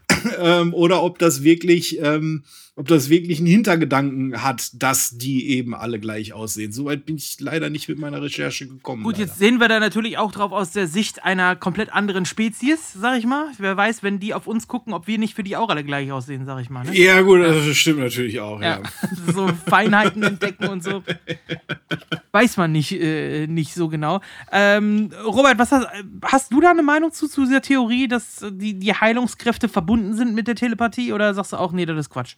ähm, 0.40 0.74
oder 0.74 1.04
ob 1.04 1.20
das 1.20 1.44
wirklich 1.44 2.00
ähm, 2.02 2.44
ob 2.76 2.88
das 2.88 3.10
wirklich 3.10 3.38
einen 3.38 3.48
Hintergedanken 3.48 4.42
hat, 4.42 4.72
dass 4.74 5.12
die 5.12 5.50
eben 5.50 5.76
alle 5.76 6.00
gleich 6.00 6.34
aussehen. 6.34 6.72
Soweit 6.72 7.06
bin 7.06 7.18
ich 7.18 7.40
leider 7.40 7.70
nicht 7.70 7.88
mit 7.88 8.00
meiner 8.00 8.20
Recherche 8.20 8.68
gekommen. 8.68 9.04
Gut, 9.04 9.14
leider. 9.14 9.26
jetzt 9.26 9.38
sehen 9.38 9.60
wir 9.60 9.68
da 9.68 9.80
natürlich 9.80 10.18
auch 10.18 10.32
drauf 10.32 10.52
aus 10.52 10.72
der 10.72 10.88
Sicht 10.88 11.24
einer 11.24 11.56
komplett 11.56 11.94
anderen 11.94 12.26
Spezies, 12.26 12.94
sag 12.94 13.20
ich 13.20 13.28
mal. 13.28 13.52
Wer 13.60 13.78
weiß, 13.78 14.02
wenn 14.02 14.20
die 14.20 14.34
auf 14.34 14.48
uns 14.48 14.68
gucken, 14.68 14.94
ob 14.94 15.06
wir 15.06 15.20
nicht 15.20 15.36
für 15.36 15.44
die 15.44 15.56
auch 15.56 15.70
alle 15.70 15.84
gleich 15.84 16.12
aussehen, 16.12 16.48
sag 16.48 16.62
ich 16.62 16.72
mal. 16.72 16.84
Ne? 16.84 16.98
Ja, 16.98 17.22
gut, 17.22 17.42
das 17.42 17.64
stimmt 17.76 18.00
natürlich 18.00 18.40
auch, 18.40 18.60
ja. 18.60 18.82
ja. 18.82 18.84
so 19.34 19.48
Feinheiten 19.68 20.24
entdecken 20.24 20.68
und 20.70 20.84
so. 20.84 21.04
Weiß 22.32 22.58
man 22.58 22.72
nicht, 22.72 22.92
äh, 23.00 23.46
nicht 23.46 23.76
so 23.76 23.88
genau. 23.88 24.20
Ähm, 24.52 25.12
Robert, 25.24 25.60
was 25.60 25.72
hast, 25.72 25.88
hast 26.24 26.52
du 26.52 26.60
da 26.60 26.72
eine 26.72 26.82
Meinung 26.82 27.12
zu, 27.12 27.28
zu 27.28 27.46
dieser 27.46 27.62
Theorie, 27.62 28.08
dass 28.08 28.44
die, 28.50 28.80
die 28.80 28.94
Heilungskräfte 28.96 29.70
verbunden 29.70 30.16
sind 30.16 30.34
mit 30.34 30.48
der 30.48 30.56
Telepathie 30.56 31.14
oder 31.14 31.36
sagst 31.36 31.54
du 31.54 31.58
auch, 31.58 31.72
nee, 31.72 31.86
das 31.86 32.00
ist 32.00 32.10
Quatsch? 32.10 32.36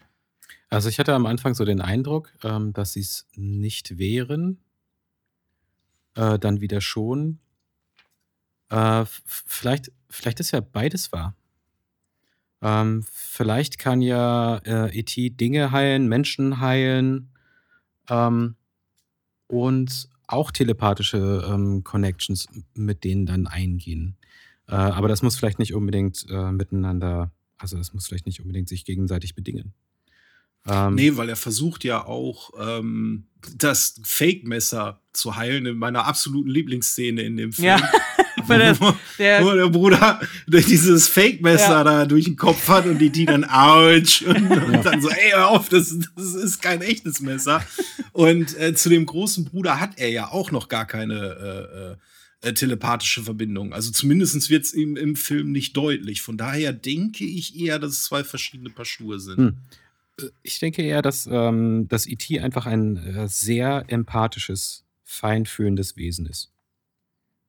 Also 0.76 0.90
ich 0.90 1.00
hatte 1.00 1.14
am 1.14 1.26
Anfang 1.26 1.56
so 1.56 1.64
den 1.64 1.80
Eindruck, 1.80 2.34
ähm, 2.44 2.74
dass 2.74 2.92
sie 2.92 3.00
es 3.00 3.30
nicht 3.34 3.98
wären. 3.98 4.60
Äh, 6.16 6.38
dann 6.38 6.60
wieder 6.60 6.82
schon. 6.82 7.40
Äh, 8.70 9.06
vielleicht, 9.26 9.94
vielleicht 10.10 10.42
ist 10.42 10.52
ja 10.52 10.60
beides 10.60 11.14
wahr. 11.14 11.34
Ähm, 12.62 13.06
vielleicht 13.10 13.80
kann 13.80 14.02
ja 14.02 14.58
äh, 14.66 15.00
E.T. 15.00 15.30
Dinge 15.30 15.72
heilen, 15.72 16.10
Menschen 16.10 16.60
heilen 16.60 17.30
ähm, 18.10 18.58
und 19.48 20.10
auch 20.28 20.52
telepathische 20.52 21.48
ähm, 21.50 21.86
Connections 21.86 22.50
mit 22.74 23.06
denen 23.06 23.26
dann 23.26 23.48
eingehen. 23.48 24.18
Äh, 24.68 24.76
aber 24.76 25.08
das 25.08 25.22
muss 25.22 25.38
vielleicht 25.38 25.60
nicht 25.60 25.74
unbedingt 25.74 26.26
äh, 26.30 26.52
miteinander, 26.52 27.32
also 27.58 27.78
das 27.78 27.94
muss 27.94 28.08
vielleicht 28.08 28.26
nicht 28.26 28.42
unbedingt 28.42 28.68
sich 28.68 28.84
gegenseitig 28.84 29.36
bedingen. 29.36 29.74
Ähm, 30.68 30.96
nee, 30.96 31.16
weil 31.16 31.30
er 31.30 31.36
versucht 31.36 31.84
ja 31.84 32.06
auch, 32.06 32.52
ähm, 32.60 33.28
das 33.58 34.02
Fake-Messer 34.04 35.02
zu 35.14 35.36
heilen 35.36 35.66
in 35.66 35.78
meiner 35.78 36.06
absoluten 36.06 36.50
Lieblingsszene 36.50 37.22
in 37.22 37.38
dem 37.38 37.54
Film. 37.54 37.80
Ja. 38.48 38.58
der, 38.58 38.78
der, 39.18 39.44
wo 39.44 39.54
der 39.54 39.70
Bruder 39.70 40.20
dieses 40.48 41.08
Fake-Messer 41.08 41.70
ja. 41.70 41.84
da 41.84 42.06
durch 42.06 42.26
den 42.26 42.36
Kopf 42.36 42.68
hat 42.68 42.86
und 42.86 43.00
die 43.00 43.10
die 43.10 43.26
dann 43.26 43.44
ouch 43.46 44.22
und, 44.28 44.50
ja. 44.50 44.84
dann 44.84 45.02
so, 45.02 45.10
ey, 45.10 45.32
hör 45.32 45.48
auf, 45.48 45.70
das, 45.70 45.98
das 46.16 46.36
ist 46.36 46.62
kein 46.62 46.82
echtes 46.82 47.22
Messer. 47.22 47.66
Und 48.12 48.56
äh, 48.60 48.76
zu 48.76 48.90
dem 48.90 49.06
großen 49.06 49.46
Bruder 49.46 49.80
hat 49.80 49.92
er 49.98 50.10
ja 50.10 50.32
auch 50.32 50.52
noch 50.52 50.68
gar 50.68 50.86
keine 50.86 51.98
äh, 52.44 52.48
äh, 52.50 52.54
telepathische 52.54 53.24
Verbindung. 53.24 53.74
Also 53.74 53.92
zumindest 53.92 54.50
wird 54.50 54.66
es 54.66 54.74
ihm 54.74 54.96
im 54.96 55.16
Film 55.16 55.52
nicht 55.52 55.76
deutlich. 55.76 56.22
Von 56.22 56.38
daher 56.38 56.74
denke 56.74 57.24
ich 57.24 57.58
eher, 57.58 57.80
dass 57.80 57.94
es 57.94 58.04
zwei 58.04 58.24
verschiedene 58.24 58.70
Paar 58.70 58.86
Schuhe 58.86 59.20
sind. 59.20 59.38
Hm. 59.38 59.58
Ich 60.44 60.60
denke 60.60 60.82
eher, 60.82 61.02
dass, 61.02 61.28
ähm, 61.30 61.88
dass 61.90 62.08
E.T. 62.08 62.40
einfach 62.40 62.66
ein 62.66 62.98
äh, 62.98 63.28
sehr 63.28 63.86
empathisches, 63.88 64.86
feinfühlendes 65.04 65.98
Wesen 65.98 66.26
ist. 66.26 66.52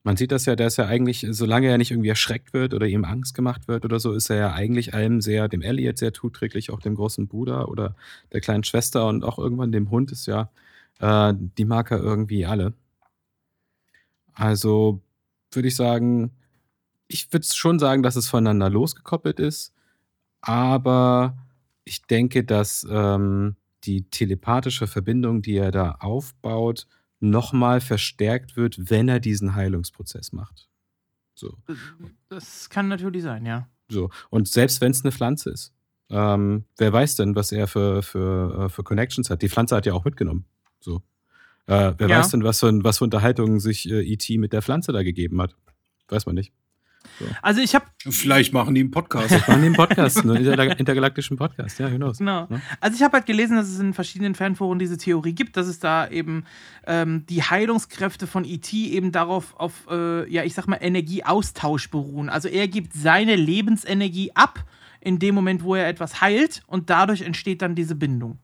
Man 0.06 0.16
sieht 0.16 0.30
das 0.30 0.47
ja, 0.47 0.55
ist 0.55 0.76
ja 0.76 0.86
eigentlich, 0.86 1.26
solange 1.30 1.66
er 1.66 1.78
nicht 1.78 1.90
irgendwie 1.90 2.10
erschreckt 2.10 2.52
wird 2.52 2.74
oder 2.74 2.86
ihm 2.86 3.05
Angst 3.05 3.34
gemacht 3.34 3.66
wird 3.66 3.84
oder 3.84 3.98
so, 3.98 4.12
ist 4.12 4.30
er 4.30 4.36
ja 4.36 4.52
eigentlich 4.52 4.94
allem 4.94 5.20
sehr, 5.20 5.48
dem 5.48 5.62
Elliot 5.62 5.98
sehr 5.98 6.14
zuträglich, 6.14 6.70
auch 6.70 6.78
dem 6.78 6.94
großen 6.94 7.26
Bruder 7.26 7.68
oder 7.68 7.97
der 8.32 8.40
kleinen 8.40 8.62
Schwester 8.62 9.09
und 9.09 9.24
auch 9.24 9.36
irgendwann 9.36 9.72
dem 9.72 9.90
Hund 9.90 10.12
ist 10.12 10.26
ja, 10.26 10.48
äh, 11.01 11.34
die 11.59 11.64
mag 11.64 11.90
er 11.90 11.98
irgendwie 11.98 12.47
alle. 12.47 12.72
Also 14.32 15.01
würde 15.51 15.66
ich 15.66 15.74
sagen, 15.74 16.30
ich 17.09 17.32
würde 17.32 17.44
schon 17.44 17.80
sagen, 17.80 18.05
dass 18.05 18.14
es 18.14 18.28
voneinander 18.28 18.70
losgekoppelt 18.70 19.40
ist, 19.40 19.72
aber 20.40 21.36
ich 21.86 22.02
denke, 22.02 22.44
dass 22.44 22.86
ähm, 22.90 23.56
die 23.84 24.10
telepathische 24.10 24.86
Verbindung, 24.86 25.40
die 25.40 25.56
er 25.56 25.70
da 25.70 25.92
aufbaut, 25.92 26.86
nochmal 27.20 27.80
verstärkt 27.80 28.56
wird, 28.56 28.90
wenn 28.90 29.08
er 29.08 29.20
diesen 29.20 29.54
Heilungsprozess 29.54 30.32
macht. 30.32 30.68
So. 31.34 31.56
Das 32.28 32.68
kann 32.68 32.88
natürlich 32.88 33.22
sein, 33.22 33.46
ja. 33.46 33.68
So. 33.88 34.10
Und 34.30 34.48
selbst 34.48 34.80
wenn 34.80 34.90
es 34.90 35.04
eine 35.04 35.12
Pflanze 35.12 35.50
ist, 35.50 35.72
ähm, 36.10 36.64
wer 36.76 36.92
weiß 36.92 37.16
denn, 37.16 37.36
was 37.36 37.52
er 37.52 37.68
für, 37.68 38.02
für, 38.02 38.64
äh, 38.64 38.68
für 38.68 38.82
Connections 38.82 39.30
hat? 39.30 39.42
Die 39.42 39.48
Pflanze 39.48 39.76
hat 39.76 39.86
ja 39.86 39.92
auch 39.92 40.04
mitgenommen. 40.04 40.44
So. 40.80 41.02
Äh, 41.66 41.94
wer 41.98 42.08
ja. 42.08 42.18
weiß 42.18 42.30
denn, 42.30 42.42
was 42.42 42.60
für, 42.60 42.84
was 42.84 42.98
für 42.98 43.04
Unterhaltungen 43.04 43.60
sich 43.60 43.88
äh, 43.88 44.02
E.T. 44.02 44.38
mit 44.38 44.52
der 44.52 44.62
Pflanze 44.62 44.92
da 44.92 45.02
gegeben 45.02 45.40
hat? 45.40 45.56
Weiß 46.08 46.26
man 46.26 46.34
nicht. 46.34 46.52
So. 47.18 47.26
Also 47.43 47.60
ich 47.60 47.74
habe. 47.74 47.86
Vielleicht 47.98 48.52
machen 48.52 48.74
die 48.74 48.80
einen 48.80 48.90
Podcast. 48.90 49.28
Vielleicht 49.28 49.48
machen 49.48 49.60
die 49.60 49.66
einen 49.66 49.76
Podcast, 49.76 50.18
einen 50.22 50.36
intergalaktischen 50.36 51.36
Podcast, 51.36 51.78
ja, 51.78 51.88
genau. 51.88 52.12
Genau. 52.12 52.48
Also 52.80 52.97
ich 52.97 53.02
habe 53.02 53.14
halt 53.14 53.26
gelesen, 53.26 53.56
dass 53.56 53.68
es 53.68 53.78
in 53.78 53.94
verschiedenen 53.94 54.34
Fanforen 54.34 54.78
diese 54.78 54.97
Theorie 54.97 55.34
gibt, 55.34 55.56
dass 55.56 55.66
es 55.66 55.78
da 55.78 56.09
eben 56.09 56.44
ähm, 56.86 57.24
die 57.26 57.43
Heilungskräfte 57.43 58.26
von 58.26 58.44
E.T. 58.44 58.76
eben 58.76 59.12
darauf 59.12 59.55
auf, 59.59 59.86
äh, 59.90 60.30
ja, 60.30 60.44
ich 60.44 60.55
sag 60.55 60.66
mal, 60.66 60.78
Energieaustausch 60.80 61.90
beruhen. 61.90 62.28
Also 62.28 62.48
er 62.48 62.68
gibt 62.68 62.93
seine 62.93 63.36
Lebensenergie 63.36 64.32
ab 64.34 64.64
in 65.01 65.18
dem 65.18 65.34
Moment, 65.34 65.62
wo 65.62 65.74
er 65.74 65.88
etwas 65.88 66.20
heilt 66.20 66.62
und 66.66 66.90
dadurch 66.90 67.22
entsteht 67.22 67.62
dann 67.62 67.74
diese 67.74 67.94
Bindung. 67.94 68.38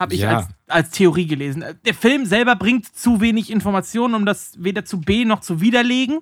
Habe 0.00 0.14
ich 0.14 0.20
ja. 0.22 0.38
als, 0.38 0.48
als 0.66 0.90
Theorie 0.90 1.26
gelesen. 1.26 1.62
Der 1.84 1.92
Film 1.92 2.24
selber 2.24 2.56
bringt 2.56 2.86
zu 2.86 3.20
wenig 3.20 3.50
Informationen, 3.50 4.14
um 4.14 4.24
das 4.24 4.54
weder 4.58 4.86
zu 4.86 4.98
B 4.98 5.26
noch 5.26 5.40
zu 5.40 5.60
widerlegen. 5.60 6.20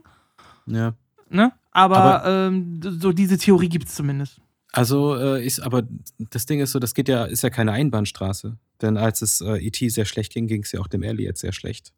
Ja. 0.66 0.94
Ne? 1.30 1.52
Aber, 1.70 2.24
aber 2.24 2.48
ähm, 2.48 2.80
so 2.82 3.12
diese 3.12 3.38
Theorie 3.38 3.68
gibt 3.68 3.86
es 3.86 3.94
zumindest. 3.94 4.40
Also 4.72 5.16
äh, 5.16 5.46
ist, 5.46 5.60
aber 5.60 5.84
das 6.18 6.46
Ding 6.46 6.58
ist 6.58 6.72
so, 6.72 6.80
das 6.80 6.92
geht 6.92 7.08
ja, 7.08 7.24
ist 7.24 7.42
ja 7.42 7.50
keine 7.50 7.70
Einbahnstraße. 7.70 8.58
Denn 8.82 8.96
als 8.96 9.22
es 9.22 9.40
äh, 9.40 9.64
E.T. 9.64 9.88
sehr 9.90 10.04
schlecht 10.06 10.32
ging, 10.32 10.48
ging 10.48 10.64
es 10.64 10.72
ja 10.72 10.80
auch 10.80 10.88
dem 10.88 11.04
Elliot 11.04 11.38
sehr 11.38 11.52
schlecht. 11.52 11.92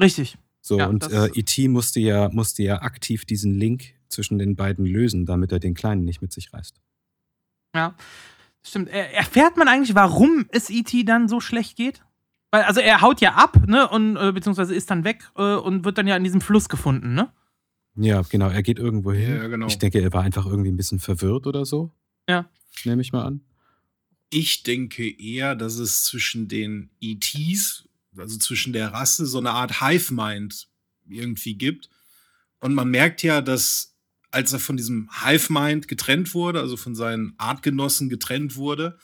Richtig. 0.00 0.38
So, 0.60 0.78
ja, 0.78 0.86
und 0.88 1.10
äh, 1.10 1.28
E.T. 1.34 1.68
musste 1.68 2.00
ja, 2.00 2.28
musste 2.30 2.64
ja 2.64 2.82
aktiv 2.82 3.24
diesen 3.24 3.54
Link 3.54 3.94
zwischen 4.08 4.38
den 4.38 4.56
beiden 4.56 4.84
lösen, 4.86 5.24
damit 5.24 5.52
er 5.52 5.60
den 5.60 5.74
Kleinen 5.74 6.04
nicht 6.04 6.20
mit 6.20 6.32
sich 6.32 6.52
reißt. 6.52 6.80
Ja. 7.76 7.94
Stimmt. 8.62 8.88
Erfährt 8.88 9.56
man 9.56 9.68
eigentlich, 9.68 9.94
warum 9.94 10.46
es 10.50 10.70
E.T. 10.70 11.04
dann 11.04 11.28
so 11.28 11.40
schlecht 11.40 11.76
geht? 11.76 12.02
Weil, 12.50 12.62
also 12.64 12.80
er 12.80 13.00
haut 13.00 13.20
ja 13.20 13.34
ab, 13.34 13.66
ne? 13.66 13.88
Und, 13.88 14.16
äh, 14.16 14.32
beziehungsweise 14.32 14.74
ist 14.74 14.90
dann 14.90 15.04
weg 15.04 15.30
äh, 15.36 15.54
und 15.54 15.84
wird 15.84 15.98
dann 15.98 16.06
ja 16.06 16.16
in 16.16 16.24
diesem 16.24 16.40
Fluss 16.40 16.68
gefunden, 16.68 17.14
ne? 17.14 17.32
Ja, 17.96 18.22
genau. 18.22 18.48
Er 18.48 18.62
geht 18.62 18.78
irgendwo 18.78 19.12
hin. 19.12 19.36
Ja, 19.36 19.48
genau. 19.48 19.66
Ich 19.66 19.78
denke, 19.78 20.00
er 20.00 20.12
war 20.12 20.22
einfach 20.22 20.46
irgendwie 20.46 20.70
ein 20.70 20.76
bisschen 20.76 20.98
verwirrt 20.98 21.46
oder 21.46 21.64
so. 21.64 21.92
Ja. 22.28 22.48
Nehme 22.84 23.02
ich 23.02 23.12
mal 23.12 23.24
an. 23.24 23.40
Ich 24.30 24.62
denke 24.62 25.08
eher, 25.08 25.56
dass 25.56 25.74
es 25.74 26.04
zwischen 26.04 26.48
den 26.48 26.90
ETs, 27.00 27.88
also 28.16 28.38
zwischen 28.38 28.72
der 28.72 28.92
Rasse, 28.92 29.26
so 29.26 29.38
eine 29.38 29.50
Art 29.50 29.80
Hive-Mind 29.80 30.68
irgendwie 31.08 31.54
gibt. 31.54 31.88
Und 32.60 32.74
man 32.74 32.90
merkt 32.90 33.22
ja, 33.22 33.40
dass 33.40 33.89
als 34.30 34.52
er 34.52 34.60
von 34.60 34.76
diesem 34.76 35.08
Hive-Mind 35.24 35.88
getrennt 35.88 36.34
wurde, 36.34 36.60
also 36.60 36.76
von 36.76 36.94
seinen 36.94 37.34
Artgenossen 37.38 38.08
getrennt 38.08 38.56
wurde, 38.56 38.98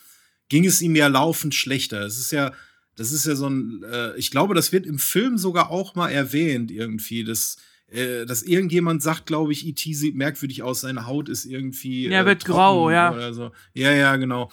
ging 0.49 0.65
es 0.65 0.81
ihm 0.81 0.95
ja 0.95 1.09
laufend 1.09 1.55
schlechter. 1.55 2.03
Es 2.03 2.19
ist 2.19 2.31
ja, 2.31 2.53
das 2.95 3.13
ist 3.13 3.27
ja 3.27 3.35
so 3.35 3.49
ein, 3.49 3.83
äh, 3.83 4.17
ich 4.17 4.31
glaube, 4.31 4.55
das 4.55 4.73
wird 4.73 4.87
im 4.87 4.99
Film 4.99 5.39
sogar 5.39 5.71
auch 5.71 5.95
mal 5.95 6.11
erwähnt 6.11 6.71
irgendwie, 6.71 7.25
dass, 7.25 7.57
äh, 7.89 8.25
dass 8.25 8.43
irgendjemand 8.43 9.03
sagt, 9.03 9.27
glaube 9.27 9.53
ich, 9.53 9.67
E.T. 9.67 9.93
sieht 9.95 10.15
merkwürdig 10.15 10.63
aus, 10.63 10.83
seine 10.83 11.07
Haut 11.07 11.29
ist 11.29 11.45
irgendwie. 11.45 12.07
Äh, 12.07 12.13
ja, 12.13 12.27
wird 12.27 12.45
grau, 12.45 12.91
ja. 12.91 13.13
Oder 13.13 13.35
so. 13.35 13.53
Ja, 13.75 13.93
ja, 13.93 14.17
genau. 14.17 14.51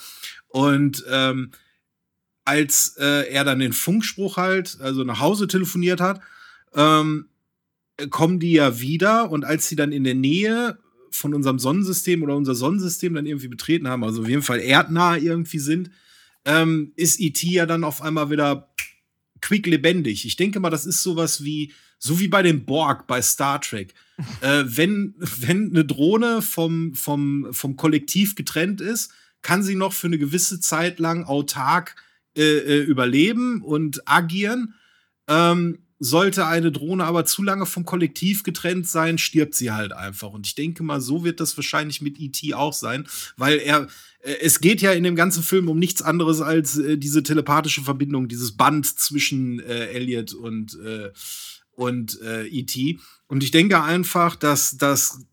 Und 0.48 1.04
ähm, 1.10 1.52
als 2.46 2.98
äh, 3.00 3.32
er 3.32 3.44
dann 3.44 3.60
den 3.60 3.74
Funkspruch 3.74 4.38
halt, 4.38 4.78
also 4.82 5.04
nach 5.04 5.20
Hause 5.20 5.48
telefoniert 5.48 6.02
hat, 6.02 6.20
ähm, 6.74 7.30
kommen 8.10 8.40
die 8.40 8.54
ja 8.54 8.80
wieder 8.80 9.30
und 9.30 9.46
als 9.46 9.68
sie 9.68 9.76
dann 9.76 9.92
in 9.92 10.04
der 10.04 10.16
Nähe 10.16 10.78
von 11.12 11.34
unserem 11.34 11.60
Sonnensystem 11.60 12.24
oder 12.24 12.36
unser 12.36 12.56
Sonnensystem 12.56 13.14
dann 13.14 13.26
irgendwie 13.26 13.48
betreten 13.48 13.88
haben, 13.88 14.04
also 14.04 14.24
auf 14.24 14.30
jeden 14.30 14.42
Fall 14.42 14.60
erdnah 14.60 15.16
irgendwie 15.18 15.60
sind, 15.60 15.92
ähm, 16.46 16.92
ist 16.96 17.20
E.T. 17.20 17.48
ja 17.48 17.66
dann 17.66 17.84
auf 17.84 18.02
einmal 18.02 18.30
wieder 18.30 18.74
quick 19.42 19.68
lebendig. 19.68 20.26
Ich 20.26 20.36
denke 20.36 20.60
mal, 20.60 20.70
das 20.70 20.86
ist 20.86 21.04
sowas 21.04 21.44
wie, 21.44 21.74
so 22.00 22.20
wie 22.20 22.28
bei 22.28 22.42
dem 22.42 22.66
Borg 22.66 23.08
bei 23.08 23.22
Star 23.22 23.62
Trek. 23.62 23.94
äh, 24.42 24.64
wenn, 24.66 25.16
wenn 25.18 25.70
eine 25.70 25.86
Drohne 25.86 26.42
vom, 26.42 26.96
vom, 26.96 27.48
vom 27.52 27.76
Kollektiv 27.76 28.36
getrennt 28.36 28.82
ist, 28.82 29.12
kann 29.42 29.62
sie 29.62 29.76
noch 29.76 29.94
für 29.94 30.08
eine 30.08 30.18
gewisse 30.18 30.60
Zeit 30.60 31.00
lang 31.00 31.26
autark 31.26 31.96
äh, 32.36 32.42
äh 32.42 32.84
überleben 32.84 33.62
und 33.62 34.08
agieren. 34.08 34.76
Ähm, 35.28 35.80
sollte 36.04 36.46
eine 36.48 36.72
Drohne 36.72 37.06
aber 37.06 37.24
zu 37.24 37.44
lange 37.44 37.66
vom 37.66 37.86
Kollektiv 37.86 38.44
getrennt 38.44 38.88
sein, 38.88 39.18
stirbt 39.18 39.56
sie 39.56 39.72
halt 39.72 39.94
einfach. 39.94 40.32
Und 40.32 40.46
ich 40.46 40.54
denke 40.54 40.84
mal, 40.84 41.00
so 41.00 41.24
wird 41.24 41.40
das 41.40 41.56
wahrscheinlich 41.58 42.02
mit 42.02 42.20
E.T. 42.20 42.54
auch 42.54 42.74
sein, 42.74 43.08
weil 43.38 43.60
er, 43.60 43.88
äh, 44.20 44.36
es 44.42 44.60
geht 44.60 44.82
ja 44.82 44.92
in 44.92 45.04
dem 45.04 45.16
ganzen 45.16 45.44
Film 45.44 45.70
um 45.70 45.80
nichts 45.80 46.02
anderes 46.02 46.42
als 46.42 46.78
äh, 46.78 46.98
diese 46.98 47.24
telepathische 47.24 47.82
Verbindung, 47.82 48.28
dieses 48.28 48.58
Band 48.58 48.86
zwischen 48.86 49.62
äh, 49.62 49.88
Elliot 49.88 50.34
und, 50.34 50.78
äh, 50.80 51.12
und 51.72 52.22
äh, 52.22 52.48
E.T. 52.48 53.00
Und 53.28 53.42
ich 53.42 53.52
denke 53.52 53.82
einfach, 53.82 54.36
dass 54.36 54.78
das 54.78 55.26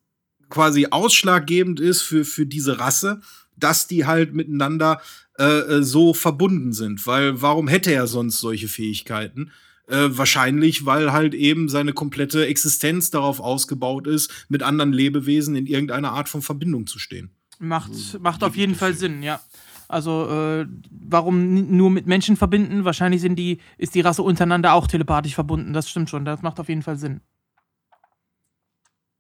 quasi 0.51 0.87
ausschlaggebend 0.91 1.81
ist 1.81 2.03
für, 2.03 2.25
für 2.25 2.47
diese 2.47 2.79
Rasse, 2.79 3.21
dass 3.57 3.89
die 3.89 4.07
halt 4.07 4.35
miteinander 4.35 5.01
äh, 5.35 5.83
so 5.83 6.15
verbunden 6.15 6.73
sind. 6.73 7.07
Weil 7.09 7.43
warum 7.43 7.67
hätte 7.67 7.93
er 7.93 8.07
sonst 8.07 8.39
solche 8.39 8.69
Fähigkeiten? 8.69 9.51
Äh, 9.91 10.17
wahrscheinlich, 10.17 10.87
weil 10.87 11.13
halt 11.13 11.35
eben 11.35 11.69
seine 11.69 11.93
komplette 11.93 12.47
Existenz 12.47 13.11
darauf 13.11 13.41
ausgebaut 13.41 14.07
ist, 14.07 14.47
mit 14.49 14.63
anderen 14.63 14.93
Lebewesen 14.93 15.57
in 15.57 15.67
irgendeiner 15.67 16.13
Art 16.13 16.29
von 16.29 16.43
Verbindung 16.43 16.87
zu 16.87 17.01
stehen. 17.01 17.31
Macht, 17.59 17.91
macht 18.21 18.45
auf 18.45 18.57
jeden 18.57 18.77
Fall 18.77 18.95
Sinn, 18.95 19.25
ja. 19.25 19.41
Also, 19.89 20.29
äh, 20.31 20.67
warum 20.91 21.77
nur 21.77 21.91
mit 21.91 22.07
Menschen 22.07 22.37
verbinden? 22.37 22.85
Wahrscheinlich 22.85 23.21
sind 23.21 23.35
die, 23.35 23.59
ist 23.77 23.97
die 23.97 24.01
Rasse 24.01 24.23
untereinander 24.23 24.75
auch 24.75 24.87
telepathisch 24.87 25.35
verbunden. 25.35 25.73
Das 25.73 25.91
stimmt 25.91 26.09
schon. 26.09 26.25
Das 26.25 26.43
macht 26.43 26.61
auf 26.61 26.69
jeden 26.69 26.83
Fall 26.83 26.97
Sinn. 26.97 27.21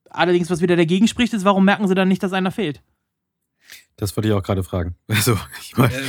Allerdings, 0.08 0.50
was 0.50 0.60
wieder 0.60 0.76
dagegen 0.76 1.08
spricht, 1.08 1.32
ist, 1.32 1.44
warum 1.44 1.64
merken 1.64 1.88
sie 1.88 1.96
dann 1.96 2.06
nicht, 2.06 2.22
dass 2.22 2.32
einer 2.32 2.52
fehlt? 2.52 2.80
Das 3.96 4.16
wollte 4.16 4.28
ich 4.28 4.34
auch 4.34 4.42
gerade 4.44 4.62
fragen. 4.62 4.94
Also, 5.08 5.36
ich 5.60 5.76
meine, 5.76 5.92
ähm, 5.94 6.04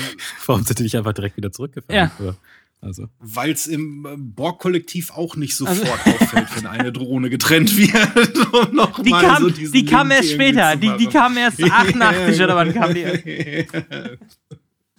warum 0.45 0.63
sind 0.63 0.77
die 0.77 0.83
nicht 0.83 0.95
einfach 0.95 1.13
direkt 1.13 1.37
wieder 1.37 1.51
zurückgefahren? 1.51 2.11
Ja. 2.19 2.23
Oder? 2.23 2.35
Also. 2.81 3.07
Weil 3.19 3.51
es 3.51 3.67
im 3.67 4.05
äh, 4.05 4.15
Borg-Kollektiv 4.17 5.11
auch 5.11 5.35
nicht 5.35 5.55
sofort 5.55 5.99
also. 6.03 6.17
auffällt, 6.17 6.55
wenn 6.55 6.65
eine 6.65 6.91
Drohne 6.91 7.29
getrennt 7.29 7.77
wird. 7.77 8.37
um 8.97 9.03
die 9.03 9.11
kam, 9.11 9.43
so 9.43 9.49
die 9.49 9.85
kam 9.85 10.09
erst 10.09 10.31
später. 10.31 10.75
Die, 10.75 10.97
die 10.97 11.05
kam 11.05 11.37
erst 11.37 11.63
88 11.63 12.41
oder 12.41 12.55
wann 12.55 12.73
kam 12.73 12.93
die? 12.95 13.05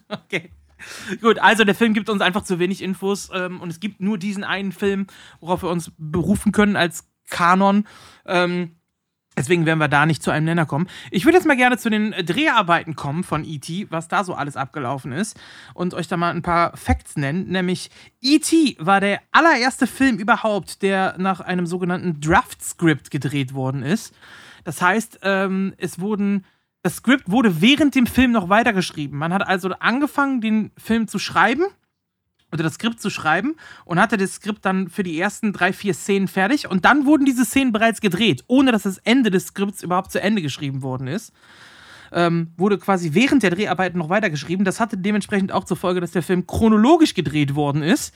okay. 0.08 0.50
Gut, 1.20 1.38
also 1.40 1.64
der 1.64 1.74
Film 1.74 1.92
gibt 1.92 2.08
uns 2.08 2.22
einfach 2.22 2.44
zu 2.44 2.58
wenig 2.58 2.82
Infos 2.82 3.30
ähm, 3.32 3.60
und 3.60 3.70
es 3.70 3.80
gibt 3.80 4.00
nur 4.00 4.16
diesen 4.16 4.44
einen 4.44 4.72
Film, 4.72 5.06
worauf 5.40 5.62
wir 5.62 5.70
uns 5.70 5.90
berufen 5.98 6.52
können 6.52 6.76
als 6.76 7.08
Kanon. 7.30 7.86
Ähm, 8.26 8.76
Deswegen 9.36 9.64
werden 9.64 9.78
wir 9.78 9.88
da 9.88 10.04
nicht 10.04 10.22
zu 10.22 10.30
einem 10.30 10.44
Nenner 10.44 10.66
kommen. 10.66 10.88
Ich 11.10 11.24
würde 11.24 11.38
jetzt 11.38 11.46
mal 11.46 11.56
gerne 11.56 11.78
zu 11.78 11.88
den 11.88 12.10
Dreharbeiten 12.10 12.96
kommen 12.96 13.24
von 13.24 13.44
E.T., 13.44 13.86
was 13.88 14.08
da 14.08 14.24
so 14.24 14.34
alles 14.34 14.56
abgelaufen 14.56 15.12
ist 15.12 15.40
und 15.72 15.94
euch 15.94 16.06
da 16.06 16.18
mal 16.18 16.30
ein 16.30 16.42
paar 16.42 16.76
Facts 16.76 17.16
nennen. 17.16 17.48
Nämlich 17.48 17.90
E.T. 18.20 18.76
war 18.78 19.00
der 19.00 19.20
allererste 19.32 19.86
Film 19.86 20.18
überhaupt, 20.18 20.82
der 20.82 21.14
nach 21.18 21.40
einem 21.40 21.66
sogenannten 21.66 22.20
Draft-Script 22.20 23.10
gedreht 23.10 23.54
worden 23.54 23.82
ist. 23.82 24.14
Das 24.64 24.82
heißt, 24.82 25.20
ähm, 25.22 25.74
es 25.78 25.98
wurden 25.98 26.44
das 26.82 26.96
Skript 26.96 27.30
wurde 27.30 27.60
während 27.60 27.94
dem 27.94 28.06
Film 28.06 28.32
noch 28.32 28.48
weitergeschrieben. 28.48 29.16
Man 29.16 29.32
hat 29.32 29.46
also 29.46 29.70
angefangen, 29.78 30.40
den 30.40 30.72
Film 30.76 31.06
zu 31.06 31.20
schreiben 31.20 31.64
oder 32.52 32.62
das 32.62 32.74
Skript 32.74 33.00
zu 33.00 33.10
schreiben 33.10 33.56
und 33.84 33.98
hatte 33.98 34.16
das 34.16 34.34
Skript 34.34 34.64
dann 34.64 34.88
für 34.88 35.02
die 35.02 35.18
ersten 35.18 35.52
drei, 35.52 35.72
vier 35.72 35.94
Szenen 35.94 36.28
fertig 36.28 36.70
und 36.70 36.84
dann 36.84 37.06
wurden 37.06 37.24
diese 37.24 37.44
Szenen 37.44 37.72
bereits 37.72 38.00
gedreht, 38.00 38.44
ohne 38.46 38.72
dass 38.72 38.82
das 38.82 38.98
Ende 38.98 39.30
des 39.30 39.48
Skripts 39.48 39.82
überhaupt 39.82 40.12
zu 40.12 40.20
Ende 40.20 40.42
geschrieben 40.42 40.82
worden 40.82 41.08
ist. 41.08 41.32
Ähm, 42.14 42.52
wurde 42.58 42.76
quasi 42.76 43.14
während 43.14 43.42
der 43.42 43.50
Dreharbeiten 43.50 43.98
noch 43.98 44.10
weitergeschrieben. 44.10 44.66
Das 44.66 44.80
hatte 44.80 44.98
dementsprechend 44.98 45.50
auch 45.50 45.64
zur 45.64 45.78
Folge, 45.78 46.02
dass 46.02 46.10
der 46.10 46.22
Film 46.22 46.46
chronologisch 46.46 47.14
gedreht 47.14 47.54
worden 47.54 47.82
ist, 47.82 48.14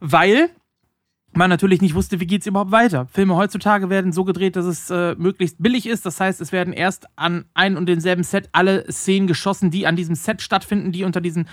weil 0.00 0.50
man 1.32 1.50
natürlich 1.50 1.80
nicht 1.80 1.94
wusste, 1.94 2.18
wie 2.20 2.26
geht 2.26 2.40
es 2.40 2.46
überhaupt 2.46 2.72
weiter. 2.72 3.06
Filme 3.12 3.36
heutzutage 3.36 3.90
werden 3.90 4.12
so 4.12 4.24
gedreht, 4.24 4.56
dass 4.56 4.64
es 4.64 4.90
äh, 4.90 5.14
möglichst 5.16 5.62
billig 5.62 5.86
ist. 5.86 6.04
Das 6.04 6.20
heißt, 6.20 6.40
es 6.40 6.50
werden 6.50 6.72
erst 6.72 7.06
an 7.16 7.44
ein 7.54 7.76
und 7.76 7.86
denselben 7.86 8.24
Set 8.24 8.48
alle 8.52 8.90
Szenen 8.90 9.28
geschossen, 9.28 9.70
die 9.70 9.86
an 9.86 9.94
diesem 9.94 10.16
Set 10.16 10.42
stattfinden, 10.42 10.90
die 10.90 11.04
unter 11.04 11.20
diesen 11.20 11.46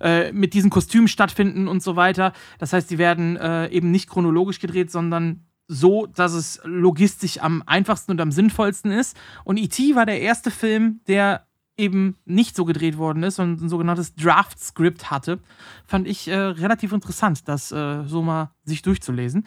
äh, 0.00 0.32
mit 0.32 0.54
diesen 0.54 0.70
Kostümen 0.70 1.08
stattfinden 1.08 1.68
und 1.68 1.82
so 1.82 1.96
weiter. 1.96 2.32
Das 2.58 2.72
heißt, 2.72 2.90
die 2.90 2.98
werden 2.98 3.36
äh, 3.36 3.68
eben 3.68 3.90
nicht 3.90 4.08
chronologisch 4.08 4.60
gedreht, 4.60 4.90
sondern 4.90 5.44
so, 5.68 6.06
dass 6.06 6.32
es 6.32 6.60
logistisch 6.64 7.38
am 7.38 7.62
einfachsten 7.66 8.12
und 8.12 8.20
am 8.20 8.32
sinnvollsten 8.32 8.90
ist. 8.90 9.16
Und 9.44 9.58
E.T. 9.58 9.94
war 9.94 10.06
der 10.06 10.20
erste 10.20 10.50
Film, 10.50 11.00
der 11.06 11.46
eben 11.76 12.16
nicht 12.24 12.56
so 12.56 12.64
gedreht 12.64 12.98
worden 12.98 13.22
ist 13.22 13.38
und 13.38 13.62
ein 13.62 13.68
sogenanntes 13.68 14.14
Draft-Script 14.16 15.10
hatte. 15.10 15.38
Fand 15.86 16.08
ich 16.08 16.26
äh, 16.26 16.36
relativ 16.36 16.92
interessant, 16.92 17.46
das 17.46 17.70
äh, 17.70 18.02
so 18.04 18.22
mal 18.22 18.50
sich 18.64 18.82
durchzulesen. 18.82 19.46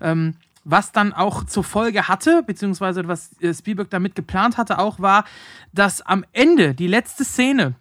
Ähm, 0.00 0.34
was 0.64 0.92
dann 0.92 1.12
auch 1.12 1.44
zur 1.44 1.64
Folge 1.64 2.08
hatte, 2.08 2.42
beziehungsweise 2.42 3.06
was 3.06 3.40
äh, 3.40 3.54
Spielberg 3.54 3.90
damit 3.90 4.14
geplant 4.16 4.58
hatte, 4.58 4.78
auch 4.78 4.98
war, 4.98 5.24
dass 5.72 6.02
am 6.02 6.24
Ende 6.32 6.74
die 6.74 6.88
letzte 6.88 7.24
Szene 7.24 7.76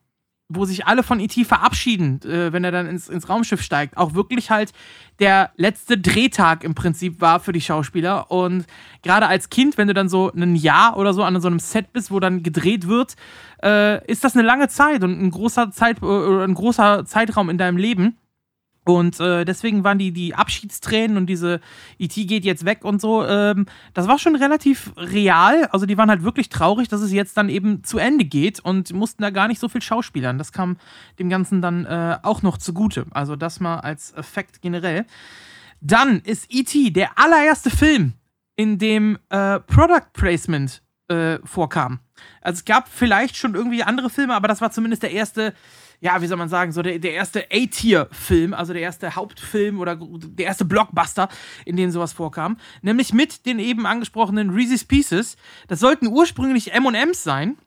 wo 0.49 0.65
sich 0.65 0.86
alle 0.86 1.03
von 1.03 1.19
E.T. 1.19 1.44
verabschieden, 1.44 2.22
äh, 2.24 2.53
wenn 2.53 2.64
er 2.64 2.72
dann 2.72 2.88
ins, 2.88 3.10
ins 3.10 3.28
Raumschiff 3.28 3.61
steigt, 3.61 3.98
auch 3.98 4.14
wirklich 4.14 4.49
halt 4.49 4.72
der 5.19 5.52
letzte 5.57 5.98
Drehtag 5.98 6.64
im 6.64 6.74
Prinzip 6.74 7.19
war 7.19 7.40
für 7.40 7.52
die 7.52 7.61
Schauspieler. 7.61 8.32
Und 8.32 8.65
gerade 9.03 9.28
als 9.28 9.49
Kind, 9.49 9.78
wenn 9.78 9.88
du 9.88 9.94
dann 9.94 10.10
so 10.10 10.32
ein 10.32 10.56
Jahr 10.56 10.98
oder 10.98 11.14
so 11.14 11.24
an 11.24 11.40
so 11.41 11.48
einem 11.48 11.60
Set 11.60 11.91
bist, 11.91 12.11
wo 12.11 12.19
dann 12.19 12.44
gedreht 12.44 12.88
wird, 12.88 13.15
äh, 13.61 14.06
ist 14.10 14.24
das 14.24 14.36
eine 14.36 14.45
lange 14.45 14.69
Zeit 14.69 15.03
und 15.03 15.19
ein 15.22 15.32
großer 15.32 15.72
Zeit, 15.72 16.02
äh, 16.02 16.44
ein 16.44 16.53
großer 16.53 17.06
Zeitraum 17.06 17.49
in 17.49 17.57
deinem 17.57 17.78
Leben. 17.78 18.18
Und 18.88 19.19
äh, 19.19 19.43
deswegen 19.43 19.84
waren 19.84 19.99
die, 19.99 20.14
die 20.14 20.34
Abschiedstränen 20.34 21.18
und 21.18 21.26
diese 21.26 21.59
E.T. 21.99 22.23
geht 22.23 22.45
jetzt 22.45 22.64
weg 22.64 22.85
und 22.85 23.01
so, 23.01 23.26
ähm, 23.26 23.65
das 23.93 24.07
war 24.07 24.18
schon 24.18 24.38
relativ 24.38 24.93
real. 24.95 25.65
Also 25.72 25.85
die 25.85 25.97
waren 25.97 26.09
halt 26.09 26.23
wirklich 26.23 26.47
traurig, 26.47 26.88
dass 26.88 27.01
es 27.01 27.11
jetzt 27.11 27.35
dann 27.35 27.49
eben 27.49 27.84
zu 27.84 27.97
Ende 27.97 28.23
geht 28.23 28.61
und 28.61 28.93
mussten 28.93 29.23
da 29.23 29.30
gar 29.30 29.49
nicht 29.49 29.59
so 29.59 29.68
viel 29.68 29.81
schauspielern. 29.81 30.38
Das 30.38 30.53
kam 30.53 30.77
dem 31.19 31.30
Ganzen 31.30 31.61
dann 31.61 31.85
äh, 31.85 32.18
auch 32.23 32.43
noch 32.43 32.57
zugute. 32.57 33.05
Also 33.11 33.35
das 33.35 33.59
mal 33.59 33.80
als 33.80 34.14
Effekt 34.14 34.61
generell. 34.61 35.05
Dann 35.81 36.22
ist 36.22 36.45
E.T. 36.49 36.91
der 36.91 37.19
allererste 37.19 37.69
Film, 37.69 38.14
in 38.55 38.80
dem 38.80 39.18
äh, 39.30 39.59
Product 39.59 40.14
Placement 40.14 40.81
äh, 41.09 41.39
vorkam. 41.43 41.99
Also 42.41 42.59
es 42.59 42.65
gab 42.65 42.88
vielleicht 42.88 43.35
schon 43.35 43.53
irgendwie 43.53 43.84
andere 43.84 44.09
Filme, 44.09 44.34
aber 44.34 44.47
das 44.47 44.61
war 44.61 44.72
zumindest 44.72 45.03
der 45.03 45.11
erste 45.11 45.53
ja, 45.99 46.22
wie 46.22 46.28
soll 46.28 46.38
man 46.38 46.49
sagen, 46.49 46.72
so 46.72 46.82
der, 46.82 46.99
der 46.99 47.14
erste 47.14 47.45
A-Tier-Film, 47.52 48.53
also 48.53 48.74
der 48.74 48.82
erste 48.84 49.15
Hauptfilm 49.15 49.80
oder 49.80 49.95
der 49.95 50.45
erste 50.45 50.65
Blockbuster, 50.65 51.28
in 51.65 51.76
dem 51.76 51.91
sowas 51.91 52.14
vorkam. 52.14 52.57
Nämlich 52.82 53.14
mit 53.14 53.45
den 53.45 53.60
eben 53.60 53.86
angesprochenen 53.86 54.52
Reese's 54.52 54.84
Pieces. 54.84 55.38
Das 55.68 55.80
sollten 55.80 56.07
ursprünglich 56.07 56.74
MMs 56.74 57.24
sein. 57.24 57.57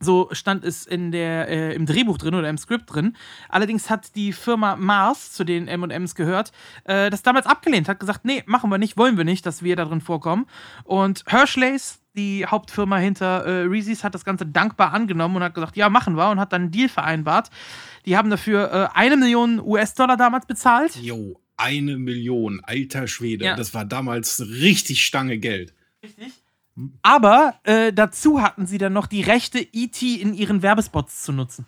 So 0.00 0.28
stand 0.30 0.64
es 0.64 0.86
in 0.86 1.10
der, 1.10 1.48
äh, 1.48 1.74
im 1.74 1.84
Drehbuch 1.84 2.18
drin 2.18 2.36
oder 2.36 2.48
im 2.48 2.58
Skript 2.58 2.94
drin. 2.94 3.16
Allerdings 3.48 3.90
hat 3.90 4.14
die 4.14 4.32
Firma 4.32 4.76
Mars, 4.76 5.32
zu 5.32 5.42
den 5.42 5.66
MMs 5.66 6.14
gehört, 6.14 6.52
äh, 6.84 7.10
das 7.10 7.22
damals 7.22 7.46
abgelehnt, 7.46 7.88
hat 7.88 7.98
gesagt, 7.98 8.24
nee, 8.24 8.44
machen 8.46 8.70
wir 8.70 8.78
nicht, 8.78 8.96
wollen 8.96 9.16
wir 9.16 9.24
nicht, 9.24 9.44
dass 9.44 9.64
wir 9.64 9.74
da 9.74 9.84
drin 9.84 10.00
vorkommen. 10.00 10.46
Und 10.84 11.24
Hershleys, 11.26 12.00
die 12.18 12.44
Hauptfirma 12.44 12.98
hinter 12.98 13.44
äh, 13.46 13.62
Reese's, 13.62 14.04
hat 14.04 14.14
das 14.14 14.24
Ganze 14.24 14.44
dankbar 14.44 14.92
angenommen 14.92 15.36
und 15.36 15.42
hat 15.42 15.54
gesagt, 15.54 15.76
ja, 15.76 15.88
machen 15.88 16.16
wir 16.16 16.30
und 16.30 16.40
hat 16.40 16.52
dann 16.52 16.62
einen 16.62 16.70
Deal 16.70 16.88
vereinbart. 16.88 17.50
Die 18.04 18.16
haben 18.16 18.28
dafür 18.28 18.72
äh, 18.72 18.98
eine 18.98 19.16
Million 19.16 19.60
US-Dollar 19.60 20.16
damals 20.16 20.46
bezahlt. 20.46 20.96
Jo, 20.96 21.40
eine 21.56 21.96
Million, 21.96 22.60
alter 22.64 23.06
Schwede. 23.06 23.44
Ja. 23.44 23.56
Das 23.56 23.72
war 23.72 23.84
damals 23.84 24.40
richtig 24.40 25.04
Stange 25.04 25.38
Geld. 25.38 25.74
Richtig. 26.02 26.32
Aber 27.02 27.54
äh, 27.64 27.92
dazu 27.92 28.40
hatten 28.40 28.66
sie 28.66 28.78
dann 28.78 28.92
noch 28.92 29.06
die 29.06 29.22
Rechte, 29.22 29.58
E.T. 29.58 30.14
in 30.14 30.34
ihren 30.34 30.62
Werbespots 30.62 31.22
zu 31.22 31.32
nutzen. 31.32 31.66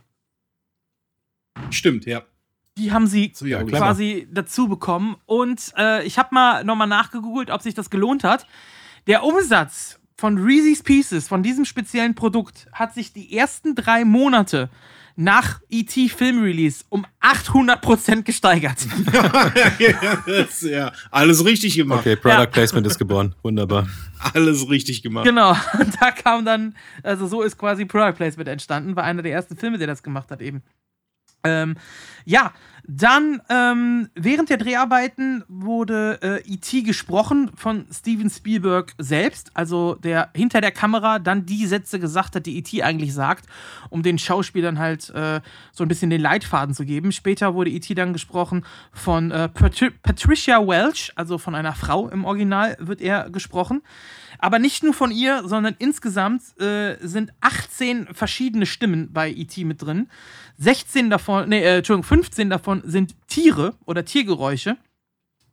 Stimmt, 1.71 2.07
ja. 2.07 2.23
Die 2.79 2.93
haben 2.93 3.07
sie 3.07 3.33
so, 3.35 3.45
ja, 3.45 3.63
quasi 3.65 4.29
dazu 4.31 4.69
bekommen. 4.69 5.17
Und 5.27 5.73
äh, 5.77 6.05
ich 6.05 6.19
habe 6.19 6.29
mal 6.33 6.65
nochmal 6.65 6.87
nachgegoogelt, 6.87 7.51
ob 7.51 7.61
sich 7.63 7.75
das 7.75 7.91
gelohnt 7.91 8.25
hat. 8.25 8.47
Der 9.07 9.25
Umsatz 9.25 10.00
von 10.21 10.37
Reese's 10.37 10.83
Pieces, 10.83 11.29
von 11.29 11.43
diesem 11.43 11.65
speziellen 11.65 12.15
Produkt, 12.15 12.67
hat 12.73 12.93
sich 12.93 13.15
die 13.15 13.39
ersten 13.39 13.75
drei 13.75 14.05
Monate 14.05 14.69
nach 15.17 15.61
E.T. 15.71 16.11
Film 16.11 16.43
Release 16.43 16.85
um 16.91 17.07
800% 17.23 18.23
gesteigert. 18.23 18.87
ja, 19.79 20.45
ja, 20.69 20.93
alles 21.11 21.43
richtig 21.45 21.75
gemacht. 21.75 22.01
Okay, 22.01 22.17
Product 22.17 22.39
ja. 22.39 22.47
Placement 22.47 22.87
ist 22.87 22.99
geboren. 22.99 23.35
Wunderbar. 23.43 23.89
Alles 24.35 24.69
richtig 24.69 25.03
gemacht. 25.03 25.25
Genau. 25.25 25.57
Und 25.79 25.95
da 26.01 26.11
kam 26.11 26.45
dann, 26.45 26.77
also 27.03 27.27
so 27.27 27.41
ist 27.41 27.57
quasi 27.57 27.87
Product 27.87 28.17
Placement 28.17 28.49
entstanden, 28.49 28.97
war 28.97 29.05
einer 29.05 29.23
der 29.23 29.33
ersten 29.33 29.57
Filme, 29.57 29.79
der 29.79 29.87
das 29.87 30.03
gemacht 30.03 30.31
hat 30.31 30.43
eben. 30.43 30.63
Ähm, 31.45 31.77
ja, 32.27 32.53
dann 32.87 33.41
ähm, 33.49 34.09
während 34.15 34.51
der 34.51 34.57
Dreharbeiten 34.57 35.45
wurde 35.49 36.19
äh, 36.23 36.53
E.T. 36.53 36.83
gesprochen 36.83 37.51
von 37.55 37.87
Steven 37.93 38.31
Spielberg 38.31 38.93
selbst, 38.99 39.51
also 39.55 39.95
der 39.95 40.31
hinter 40.35 40.61
der 40.61 40.71
Kamera 40.73 41.19
dann 41.19 41.47
die 41.47 41.67
Sätze 41.67 41.99
gesagt 42.01 42.37
hat, 42.37 42.47
die 42.47 42.59
E.T. 42.59 42.83
eigentlich 42.83 43.15
sagt, 43.15 43.47
um 43.91 44.03
den 44.03 44.19
Schauspielern 44.19 44.79
halt 44.79 45.11
äh, 45.11 45.41
so 45.73 45.85
ein 45.85 45.89
bisschen 45.89 46.11
den 46.11 46.21
Leitfaden 46.21 46.75
zu 46.75 46.85
geben. 46.85 47.13
Später 47.13 47.55
wurde 47.55 47.71
E.T. 47.71 47.95
dann 47.95 48.13
gesprochen 48.13 48.65
von 48.93 49.31
äh, 49.31 49.49
Patri 49.49 49.91
Patricia 49.91 50.67
Welch, 50.67 51.13
also 51.17 51.39
von 51.39 51.55
einer 51.55 51.75
Frau 51.75 52.09
im 52.09 52.25
Original 52.25 52.77
wird 52.81 53.01
er 53.01 53.31
gesprochen. 53.31 53.83
Aber 54.41 54.59
nicht 54.59 54.83
nur 54.83 54.95
von 54.95 55.11
ihr, 55.11 55.47
sondern 55.47 55.77
insgesamt 55.79 56.43
äh, 56.61 56.97
sind 57.01 57.33
18 57.41 58.09
verschiedene 58.13 58.67
Stimmen 58.67 59.13
bei 59.13 59.31
E.T. 59.31 59.65
mit 59.65 59.83
drin. 59.83 60.09
16 60.59 61.11
davon, 61.11 61.49
nee, 61.49 61.61
äh, 61.61 61.79
Entschuldigung, 61.79 62.05
15 62.05 62.51
davon 62.51 62.83
sind 62.85 63.15
Tiere 63.29 63.75
oder 63.85 64.05
Tiergeräusche, 64.05 64.79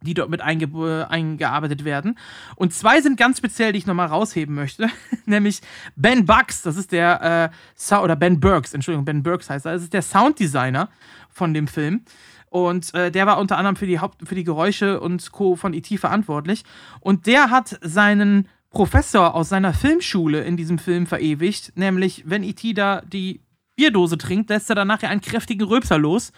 die 0.02 0.14
dort 0.14 0.30
mit 0.30 0.42
einge 0.42 1.08
eingearbeitet 1.10 1.84
werden. 1.84 2.18
Und 2.56 2.74
zwei 2.74 3.02
sind 3.02 3.18
ganz 3.18 3.40
speziell, 3.40 3.74
die 3.74 3.80
ich 3.80 3.88
nochmal 3.88 4.08
rausheben 4.08 4.56
möchte. 4.56 4.90
Nämlich 5.26 5.62
Ben 5.98 6.26
Bucks, 6.26 6.62
das 6.62 6.78
ist 6.78 6.94
der, 6.94 7.52
äh, 7.92 7.96
oder 7.98 8.16
Ben 8.16 8.40
Burks, 8.40 8.74
Entschuldigung, 8.74 9.06
Ben 9.06 9.22
Burks 9.24 9.50
heißt 9.50 9.66
er, 9.66 9.74
das 9.74 9.84
ist 9.84 9.94
der 9.94 10.02
Sounddesigner 10.02 10.90
von 11.30 11.54
dem 11.54 11.68
Film. 11.68 12.04
Und 12.50 12.94
äh, 12.94 13.12
der 13.12 13.26
war 13.26 13.40
unter 13.40 13.58
anderem 13.58 13.76
für 13.76 13.88
die, 13.88 14.00
Haupt 14.00 14.26
für 14.28 14.36
die 14.36 14.46
Geräusche 14.46 15.02
und 15.02 15.32
Co. 15.34 15.58
von 15.58 15.74
E.T. 15.74 15.98
verantwortlich. 15.98 16.64
Und 17.02 17.28
der 17.28 17.50
hat 17.50 17.78
seinen 17.82 18.48
Professor 18.70 19.34
aus 19.34 19.50
seiner 19.50 19.74
Filmschule 19.74 20.44
in 20.44 20.58
diesem 20.58 20.78
Film 20.78 21.08
verewigt, 21.08 21.74
nämlich 21.76 22.24
wenn 22.26 22.44
E.T. 22.44 22.74
da 22.74 23.02
die 23.02 23.42
Bierdose 23.76 24.18
trinkt, 24.18 24.50
lässt 24.50 24.70
er 24.70 24.76
dann 24.76 24.88
nachher 24.88 25.10
einen 25.10 25.22
kräftigen 25.22 25.66
Röpser 25.68 25.98
los. 25.98 26.32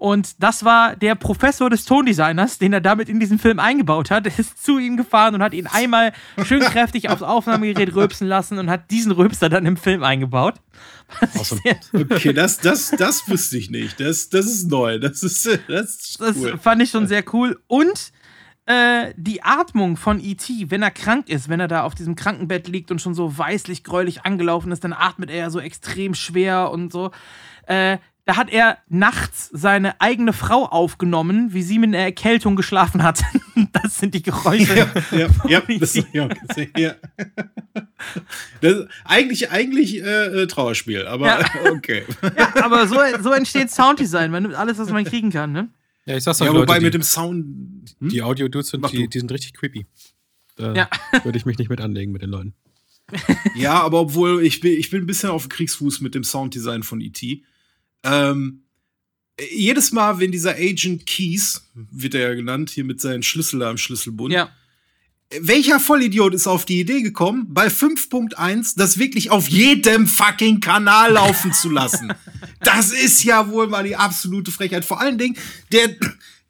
Und 0.00 0.42
das 0.42 0.64
war 0.64 0.96
der 0.96 1.14
Professor 1.14 1.68
des 1.68 1.84
Tondesigners, 1.84 2.56
den 2.56 2.72
er 2.72 2.80
damit 2.80 3.10
in 3.10 3.20
diesen 3.20 3.38
Film 3.38 3.58
eingebaut 3.58 4.10
hat. 4.10 4.26
Ist 4.26 4.64
zu 4.64 4.78
ihm 4.78 4.96
gefahren 4.96 5.34
und 5.34 5.42
hat 5.42 5.52
ihn 5.52 5.66
einmal 5.66 6.14
schön 6.42 6.60
kräftig 6.60 7.10
aufs 7.10 7.20
Aufnahmegerät 7.20 7.94
röpsen 7.94 8.26
lassen 8.26 8.58
und 8.58 8.70
hat 8.70 8.90
diesen 8.90 9.12
Röpser 9.12 9.50
dann 9.50 9.66
im 9.66 9.76
Film 9.76 10.02
eingebaut. 10.02 10.54
Awesome. 11.34 11.60
Okay, 11.92 12.32
das, 12.32 12.56
das, 12.56 12.92
das 12.92 13.28
wusste 13.28 13.58
ich 13.58 13.68
nicht. 13.68 14.00
Das, 14.00 14.30
das 14.30 14.46
ist 14.46 14.70
neu. 14.70 14.98
Das 14.98 15.22
ist, 15.22 15.46
das 15.68 15.96
ist 15.96 16.18
cool. 16.18 16.52
Das 16.52 16.62
fand 16.62 16.80
ich 16.80 16.88
schon 16.88 17.06
sehr 17.06 17.22
cool. 17.34 17.60
Und 17.66 18.12
äh, 18.70 19.12
die 19.16 19.42
Atmung 19.42 19.96
von 19.96 20.20
E.T., 20.20 20.70
wenn 20.70 20.82
er 20.82 20.92
krank 20.92 21.28
ist, 21.28 21.48
wenn 21.48 21.58
er 21.58 21.66
da 21.66 21.82
auf 21.82 21.96
diesem 21.96 22.14
Krankenbett 22.14 22.68
liegt 22.68 22.92
und 22.92 23.00
schon 23.00 23.14
so 23.14 23.36
weißlich 23.36 23.82
gräulich 23.82 24.24
angelaufen 24.24 24.70
ist, 24.70 24.84
dann 24.84 24.92
atmet 24.92 25.28
er 25.28 25.50
so 25.50 25.58
extrem 25.58 26.14
schwer 26.14 26.70
und 26.70 26.92
so. 26.92 27.10
Äh, 27.66 27.98
da 28.26 28.36
hat 28.36 28.50
er 28.50 28.78
nachts 28.88 29.50
seine 29.52 30.00
eigene 30.00 30.32
Frau 30.32 30.66
aufgenommen, 30.66 31.52
wie 31.52 31.62
sie 31.62 31.80
mit 31.80 31.88
einer 31.88 32.04
Erkältung 32.04 32.54
geschlafen 32.54 33.02
hat. 33.02 33.22
Das 33.72 33.98
sind 33.98 34.14
die 34.14 34.22
Geräusche. 34.22 34.74
Ja, 34.74 34.86
ja, 35.10 35.28
ja, 35.46 35.60
das, 35.78 35.94
ja, 36.12 36.28
ja. 36.76 36.94
Das, 38.62 38.86
eigentlich 39.04 39.50
eigentlich 39.50 40.02
äh, 40.02 40.42
äh, 40.42 40.46
Trauerspiel, 40.46 41.06
aber 41.06 41.26
ja. 41.26 41.38
okay. 41.70 42.04
Ja, 42.22 42.64
aber 42.64 42.86
so, 42.86 42.96
so 43.20 43.32
entsteht 43.32 43.70
Sounddesign, 43.70 44.30
man 44.30 44.44
nimmt 44.44 44.54
alles, 44.54 44.78
was 44.78 44.90
man 44.90 45.04
kriegen 45.04 45.30
kann, 45.30 45.52
ne? 45.52 45.68
Ja, 46.06 46.16
ich 46.16 46.24
sag's 46.24 46.40
auch, 46.40 46.46
ja, 46.46 46.52
Leute, 46.52 46.68
wobei 46.68 46.78
die, 46.78 46.84
mit 46.86 46.94
dem 46.94 47.02
Sound. 47.02 47.96
Hm? 48.00 48.08
Die 48.08 48.22
Audio-Dudes 48.22 48.68
sind, 48.68 48.90
die, 48.92 49.08
die, 49.08 49.18
sind 49.18 49.30
richtig 49.30 49.54
creepy. 49.54 49.86
Da 50.56 50.74
ja. 50.74 50.90
würde 51.24 51.38
ich 51.38 51.46
mich 51.46 51.58
nicht 51.58 51.70
mit 51.70 51.80
anlegen 51.80 52.12
mit 52.12 52.22
den 52.22 52.30
Leuten. 52.30 52.54
ja, 53.54 53.80
aber 53.80 54.00
obwohl 54.00 54.44
ich 54.44 54.60
bin, 54.60 54.72
ich 54.72 54.90
bin 54.90 55.02
ein 55.02 55.06
bisschen 55.06 55.30
auf 55.30 55.48
Kriegsfuß 55.48 56.00
mit 56.00 56.14
dem 56.14 56.24
Sounddesign 56.24 56.82
von 56.82 57.00
E.T. 57.00 57.42
Ähm, 58.04 58.62
jedes 59.50 59.92
Mal, 59.92 60.20
wenn 60.20 60.32
dieser 60.32 60.54
Agent 60.54 61.06
Keys, 61.06 61.70
wird 61.74 62.14
er 62.14 62.28
ja 62.28 62.34
genannt, 62.34 62.70
hier 62.70 62.84
mit 62.84 63.00
seinen 63.00 63.22
Schlüssel 63.22 63.62
am 63.62 63.78
Schlüsselbund, 63.78 64.32
ja 64.32 64.50
welcher 65.38 65.78
Vollidiot 65.78 66.34
ist 66.34 66.48
auf 66.48 66.64
die 66.64 66.80
Idee 66.80 67.02
gekommen, 67.02 67.46
bei 67.50 67.68
5.1 67.68 68.74
das 68.76 68.98
wirklich 68.98 69.30
auf 69.30 69.48
jedem 69.48 70.06
fucking 70.06 70.60
Kanal 70.60 71.12
laufen 71.12 71.52
zu 71.52 71.70
lassen? 71.70 72.12
Das 72.62 72.92
ist 72.92 73.24
ja 73.24 73.48
wohl 73.48 73.68
mal 73.68 73.84
die 73.84 73.96
absolute 73.96 74.50
Frechheit. 74.50 74.84
Vor 74.84 75.00
allen 75.00 75.16
Dingen, 75.16 75.38
der, 75.72 75.96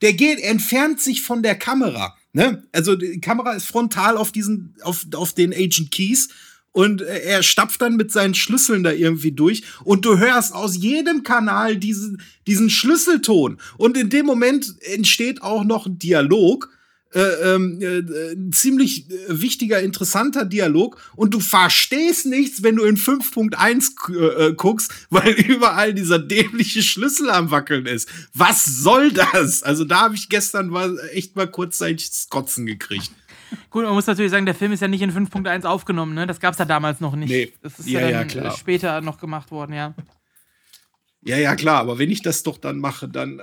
der 0.03 0.13
geht, 0.13 0.41
entfernt 0.41 1.01
sich 1.01 1.23
von 1.23 1.41
der 1.41 1.55
Kamera. 1.55 2.17
Ne? 2.33 2.65
Also 2.73 2.97
die 2.97 3.21
Kamera 3.21 3.53
ist 3.53 3.67
frontal 3.67 4.17
auf 4.17 4.33
diesen, 4.33 4.75
auf, 4.83 5.07
auf 5.15 5.35
den 5.35 5.53
Agent 5.53 5.93
Keys 5.93 6.29
und 6.73 7.03
er 7.03 7.45
stapft 7.45 7.81
dann 7.81 7.97
mit 7.97 8.11
seinen 8.11 8.35
Schlüsseln 8.35 8.83
da 8.83 8.91
irgendwie 8.91 9.31
durch 9.31 9.63
und 9.85 10.05
du 10.05 10.19
hörst 10.19 10.53
aus 10.53 10.77
jedem 10.77 11.23
Kanal 11.23 11.77
diesen, 11.77 12.21
diesen 12.49 12.71
Schlüsselton. 12.71 13.61
Und 13.77 13.97
in 13.97 14.11
dem 14.11 14.27
Moment 14.27 14.75
entsteht 14.81 15.43
auch 15.43 15.63
noch 15.63 15.87
ein 15.87 15.99
Dialog 15.99 16.71
äh, 17.13 17.21
ähm, 17.21 17.81
äh, 17.81 18.33
ein 18.35 18.53
ziemlich 18.53 19.11
äh, 19.11 19.15
wichtiger, 19.29 19.81
interessanter 19.81 20.45
Dialog 20.45 21.01
und 21.17 21.35
du 21.35 21.41
verstehst 21.41 22.27
nichts, 22.27 22.63
wenn 22.63 22.77
du 22.77 22.85
in 22.85 22.97
5.1 22.97 24.15
äh, 24.15 24.47
äh, 24.47 24.55
guckst, 24.55 24.93
weil 25.11 25.33
überall 25.33 25.93
dieser 25.93 26.19
dämliche 26.19 26.83
Schlüssel 26.83 27.31
am 27.31 27.51
Wackeln 27.51 27.87
ist. 27.87 28.09
Was 28.35 28.65
soll 28.65 29.11
das? 29.13 29.63
Also 29.63 29.85
da 29.85 30.03
habe 30.03 30.15
ich 30.15 30.29
gestern 30.29 30.69
mal 30.69 30.99
echt 31.13 31.37
mal 31.37 31.49
kurzzeitig 31.49 32.11
Kotzen 32.29 32.67
gekriegt. 32.67 33.11
Gut, 33.71 33.85
man 33.85 33.95
muss 33.95 34.07
natürlich 34.07 34.31
sagen, 34.31 34.47
der 34.47 34.55
Film 34.55 34.73
ist 34.73 34.81
ja 34.81 34.89
nicht 34.89 35.03
in 35.03 35.13
5.1 35.13 35.65
aufgenommen, 35.65 36.15
ne? 36.15 36.27
Das 36.27 36.39
gab 36.39 36.53
es 36.53 36.59
ja 36.59 36.65
damals 36.65 37.01
noch 37.01 37.17
nicht. 37.17 37.31
Nee. 37.31 37.53
Das 37.63 37.79
ist 37.81 37.89
ja, 37.89 38.09
ja, 38.09 38.23
ja 38.23 38.51
später 38.53 39.01
noch 39.01 39.19
gemacht 39.19 39.51
worden, 39.51 39.73
ja. 39.73 39.95
Ja, 41.23 41.37
ja, 41.37 41.55
klar, 41.55 41.81
aber 41.81 41.99
wenn 41.99 42.11
ich 42.11 42.23
das 42.23 42.43
doch 42.43 42.57
dann 42.57 42.79
mache, 42.79 43.07
dann, 43.07 43.41
äh, 43.41 43.43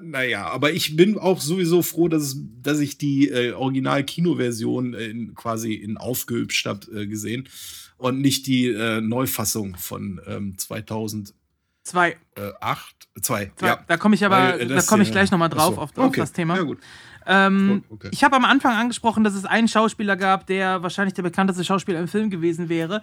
naja, 0.00 0.46
aber 0.46 0.72
ich 0.72 0.94
bin 0.94 1.18
auch 1.18 1.40
sowieso 1.40 1.82
froh, 1.82 2.06
dass, 2.06 2.22
es, 2.22 2.36
dass 2.62 2.78
ich 2.78 2.98
die 2.98 3.28
äh, 3.28 3.52
Original-Kino-Version 3.52 4.94
in, 4.94 5.34
quasi 5.34 5.74
in 5.74 5.96
aufgehübscht 5.96 6.66
habe 6.66 6.86
äh, 6.92 7.06
gesehen 7.06 7.48
und 7.96 8.20
nicht 8.20 8.46
die 8.46 8.68
äh, 8.68 9.00
Neufassung 9.00 9.76
von 9.76 10.20
ähm, 10.26 10.56
2000. 10.56 11.34
Zwei. 11.82 12.16
Äh, 12.36 12.52
acht, 12.60 13.08
zwei, 13.20 13.50
zwei. 13.56 13.66
ja. 13.66 13.84
Da 13.88 13.96
komme 13.96 14.14
ich 14.14 14.24
aber, 14.24 14.36
Weil, 14.36 14.60
äh, 14.60 14.66
da 14.68 14.82
komme 14.82 15.02
ich 15.02 15.10
gleich 15.10 15.32
nochmal 15.32 15.48
drauf 15.48 15.74
so. 15.74 15.80
auf, 15.80 15.98
auf 15.98 16.12
das 16.12 16.32
Thema. 16.32 16.56
Ja, 16.56 16.62
gut. 16.62 16.78
Ähm, 17.26 17.82
oh, 17.88 17.94
okay. 17.94 18.08
Ich 18.12 18.22
habe 18.22 18.36
am 18.36 18.44
Anfang 18.44 18.76
angesprochen, 18.76 19.24
dass 19.24 19.34
es 19.34 19.44
einen 19.44 19.68
Schauspieler 19.68 20.16
gab, 20.16 20.46
der 20.46 20.82
wahrscheinlich 20.82 21.14
der 21.14 21.22
bekannteste 21.22 21.64
Schauspieler 21.64 21.98
im 21.98 22.08
Film 22.08 22.30
gewesen 22.30 22.68
wäre. 22.68 23.02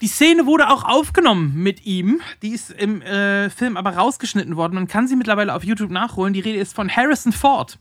Die 0.00 0.08
Szene 0.08 0.46
wurde 0.46 0.70
auch 0.70 0.84
aufgenommen 0.84 1.54
mit 1.54 1.86
ihm. 1.86 2.20
Die 2.42 2.50
ist 2.50 2.70
im 2.70 3.00
äh, 3.02 3.48
Film 3.50 3.76
aber 3.76 3.90
rausgeschnitten 3.90 4.56
worden. 4.56 4.74
Man 4.74 4.88
kann 4.88 5.06
sie 5.06 5.16
mittlerweile 5.16 5.54
auf 5.54 5.64
YouTube 5.64 5.90
nachholen. 5.90 6.34
Die 6.34 6.40
Rede 6.40 6.58
ist 6.58 6.74
von 6.74 6.94
Harrison 6.94 7.32
Ford. 7.32 7.78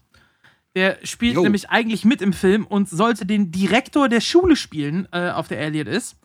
Der 0.75 0.97
spielt 1.03 1.35
jo. 1.35 1.43
nämlich 1.43 1.69
eigentlich 1.69 2.05
mit 2.05 2.21
im 2.21 2.33
Film 2.33 2.65
und 2.65 2.89
sollte 2.89 3.25
den 3.25 3.51
Direktor 3.51 4.09
der 4.09 4.21
Schule 4.21 4.55
spielen, 4.55 5.07
äh, 5.11 5.29
auf 5.29 5.47
der 5.47 5.59
Elliot 5.59 5.87
ist. 5.87 6.17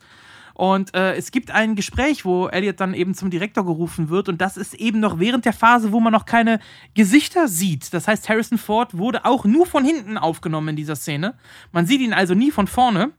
Und 0.59 0.93
äh, 0.93 1.15
es 1.15 1.31
gibt 1.31 1.51
ein 1.51 1.75
Gespräch, 1.75 2.25
wo 2.25 2.47
Elliot 2.47 2.81
dann 2.81 2.93
eben 2.93 3.13
zum 3.13 3.29
Direktor 3.29 3.65
gerufen 3.65 4.09
wird. 4.09 4.27
Und 4.27 4.41
das 4.41 4.57
ist 4.57 4.73
eben 4.73 4.99
noch 4.99 5.17
während 5.17 5.45
der 5.45 5.53
Phase, 5.53 5.93
wo 5.93 6.01
man 6.01 6.11
noch 6.11 6.25
keine 6.25 6.59
Gesichter 6.95 7.47
sieht. 7.47 7.93
Das 7.93 8.09
heißt, 8.09 8.27
Harrison 8.27 8.57
Ford 8.57 8.97
wurde 8.97 9.23
auch 9.23 9.45
nur 9.45 9.65
von 9.65 9.85
hinten 9.85 10.17
aufgenommen 10.17 10.69
in 10.69 10.75
dieser 10.75 10.97
Szene. 10.97 11.35
Man 11.71 11.85
sieht 11.85 12.01
ihn 12.01 12.13
also 12.13 12.33
nie 12.33 12.51
von 12.51 12.67
vorne. 12.67 13.11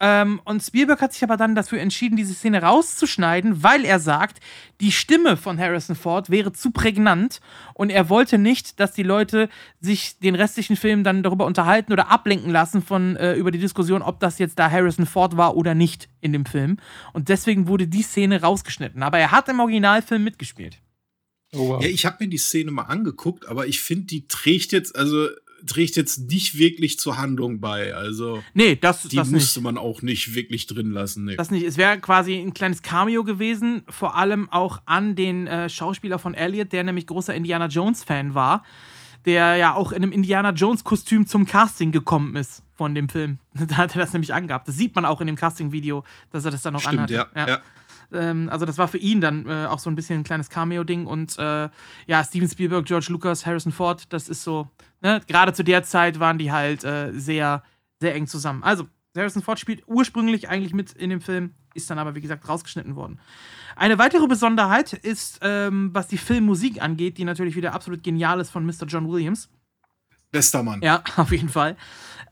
Ähm, 0.00 0.40
und 0.44 0.62
Spielberg 0.62 1.00
hat 1.00 1.12
sich 1.12 1.24
aber 1.24 1.36
dann 1.36 1.56
dafür 1.56 1.80
entschieden, 1.80 2.16
diese 2.16 2.34
Szene 2.34 2.62
rauszuschneiden, 2.62 3.62
weil 3.64 3.84
er 3.84 3.98
sagt, 3.98 4.38
die 4.80 4.92
Stimme 4.92 5.36
von 5.36 5.58
Harrison 5.58 5.96
Ford 5.96 6.30
wäre 6.30 6.52
zu 6.52 6.70
prägnant 6.70 7.40
und 7.74 7.90
er 7.90 8.08
wollte 8.08 8.38
nicht, 8.38 8.78
dass 8.78 8.92
die 8.92 9.02
Leute 9.02 9.48
sich 9.80 10.18
den 10.20 10.36
restlichen 10.36 10.76
Film 10.76 11.02
dann 11.02 11.24
darüber 11.24 11.46
unterhalten 11.46 11.92
oder 11.92 12.10
ablenken 12.10 12.50
lassen 12.50 12.80
von 12.80 13.16
äh, 13.16 13.34
über 13.34 13.50
die 13.50 13.58
Diskussion, 13.58 14.02
ob 14.02 14.20
das 14.20 14.38
jetzt 14.38 14.58
da 14.58 14.70
Harrison 14.70 15.06
Ford 15.06 15.36
war 15.36 15.56
oder 15.56 15.74
nicht 15.74 16.08
in 16.20 16.32
dem 16.32 16.46
Film. 16.46 16.76
Und 17.12 17.28
deswegen 17.28 17.66
wurde 17.66 17.88
die 17.88 18.02
Szene 18.02 18.40
rausgeschnitten. 18.40 19.02
Aber 19.02 19.18
er 19.18 19.32
hat 19.32 19.48
im 19.48 19.58
Originalfilm 19.58 20.22
mitgespielt. 20.22 20.78
Oh, 21.54 21.70
wow. 21.70 21.82
Ja, 21.82 21.88
ich 21.88 22.06
habe 22.06 22.18
mir 22.20 22.28
die 22.28 22.38
Szene 22.38 22.70
mal 22.70 22.82
angeguckt, 22.82 23.48
aber 23.48 23.66
ich 23.66 23.80
finde, 23.80 24.06
die 24.06 24.28
trägt 24.28 24.70
jetzt, 24.72 24.94
also 24.94 25.28
trägt 25.66 25.96
jetzt 25.96 26.30
nicht 26.30 26.58
wirklich 26.58 26.98
zur 26.98 27.18
Handlung 27.18 27.60
bei. 27.60 27.94
Also 27.94 28.42
nee, 28.54 28.76
das, 28.76 29.02
die 29.02 29.16
das 29.16 29.30
musste 29.30 29.60
nicht. 29.60 29.64
man 29.64 29.78
auch 29.78 30.02
nicht 30.02 30.34
wirklich 30.34 30.66
drin 30.66 30.90
lassen. 30.90 31.24
Nee. 31.24 31.36
Das 31.36 31.50
nicht. 31.50 31.64
Es 31.64 31.76
wäre 31.76 31.98
quasi 31.98 32.36
ein 32.38 32.54
kleines 32.54 32.82
Cameo 32.82 33.24
gewesen, 33.24 33.82
vor 33.88 34.16
allem 34.16 34.50
auch 34.50 34.80
an 34.86 35.16
den 35.16 35.46
äh, 35.46 35.68
Schauspieler 35.68 36.18
von 36.18 36.34
Elliot, 36.34 36.72
der 36.72 36.84
nämlich 36.84 37.06
großer 37.06 37.34
Indiana 37.34 37.66
Jones 37.66 38.04
Fan 38.04 38.34
war, 38.34 38.64
der 39.24 39.56
ja 39.56 39.74
auch 39.74 39.92
in 39.92 40.02
einem 40.02 40.12
Indiana 40.12 40.50
Jones 40.50 40.84
Kostüm 40.84 41.26
zum 41.26 41.46
Casting 41.46 41.92
gekommen 41.92 42.36
ist 42.36 42.62
von 42.74 42.94
dem 42.94 43.08
Film. 43.08 43.38
Da 43.68 43.76
hat 43.76 43.96
er 43.96 44.00
das 44.00 44.12
nämlich 44.12 44.32
angehabt. 44.32 44.68
Das 44.68 44.76
sieht 44.76 44.94
man 44.94 45.04
auch 45.04 45.20
in 45.20 45.26
dem 45.26 45.36
Casting 45.36 45.72
Video, 45.72 46.04
dass 46.30 46.44
er 46.44 46.50
das 46.50 46.62
dann 46.62 46.74
noch 46.74 46.80
Stimmt, 46.80 47.10
anhat. 47.10 47.10
Ja, 47.10 47.26
ja. 47.34 47.48
ja. 47.48 47.62
Ähm, 48.12 48.48
also 48.50 48.64
das 48.66 48.78
war 48.78 48.88
für 48.88 48.98
ihn 48.98 49.20
dann 49.20 49.46
äh, 49.46 49.66
auch 49.66 49.78
so 49.78 49.90
ein 49.90 49.96
bisschen 49.96 50.20
ein 50.20 50.24
kleines 50.24 50.50
Cameo-Ding. 50.50 51.06
Und 51.06 51.38
äh, 51.38 51.68
ja, 52.06 52.24
Steven 52.24 52.48
Spielberg, 52.48 52.86
George 52.86 53.06
Lucas, 53.10 53.46
Harrison 53.46 53.72
Ford, 53.72 54.12
das 54.12 54.28
ist 54.28 54.42
so, 54.42 54.68
ne? 55.00 55.20
gerade 55.26 55.52
zu 55.52 55.62
der 55.64 55.82
Zeit 55.82 56.20
waren 56.20 56.38
die 56.38 56.52
halt 56.52 56.84
äh, 56.84 57.12
sehr, 57.12 57.62
sehr 58.00 58.14
eng 58.14 58.26
zusammen. 58.26 58.62
Also, 58.62 58.86
Harrison 59.16 59.42
Ford 59.42 59.58
spielt 59.58 59.82
ursprünglich 59.86 60.48
eigentlich 60.48 60.72
mit 60.72 60.92
in 60.92 61.10
dem 61.10 61.20
Film, 61.20 61.54
ist 61.74 61.90
dann 61.90 61.98
aber, 61.98 62.14
wie 62.14 62.20
gesagt, 62.20 62.48
rausgeschnitten 62.48 62.94
worden. 62.94 63.18
Eine 63.74 63.98
weitere 63.98 64.26
Besonderheit 64.26 64.92
ist, 64.92 65.40
ähm, 65.42 65.90
was 65.92 66.08
die 66.08 66.18
Filmmusik 66.18 66.82
angeht, 66.82 67.18
die 67.18 67.24
natürlich 67.24 67.56
wieder 67.56 67.74
absolut 67.74 68.02
genial 68.02 68.40
ist 68.40 68.50
von 68.50 68.64
Mr. 68.64 68.86
John 68.86 69.08
Williams. 69.08 69.48
Bester 70.30 70.62
Mann. 70.62 70.80
Ja, 70.82 71.02
auf 71.16 71.30
jeden 71.32 71.48
Fall. 71.48 71.76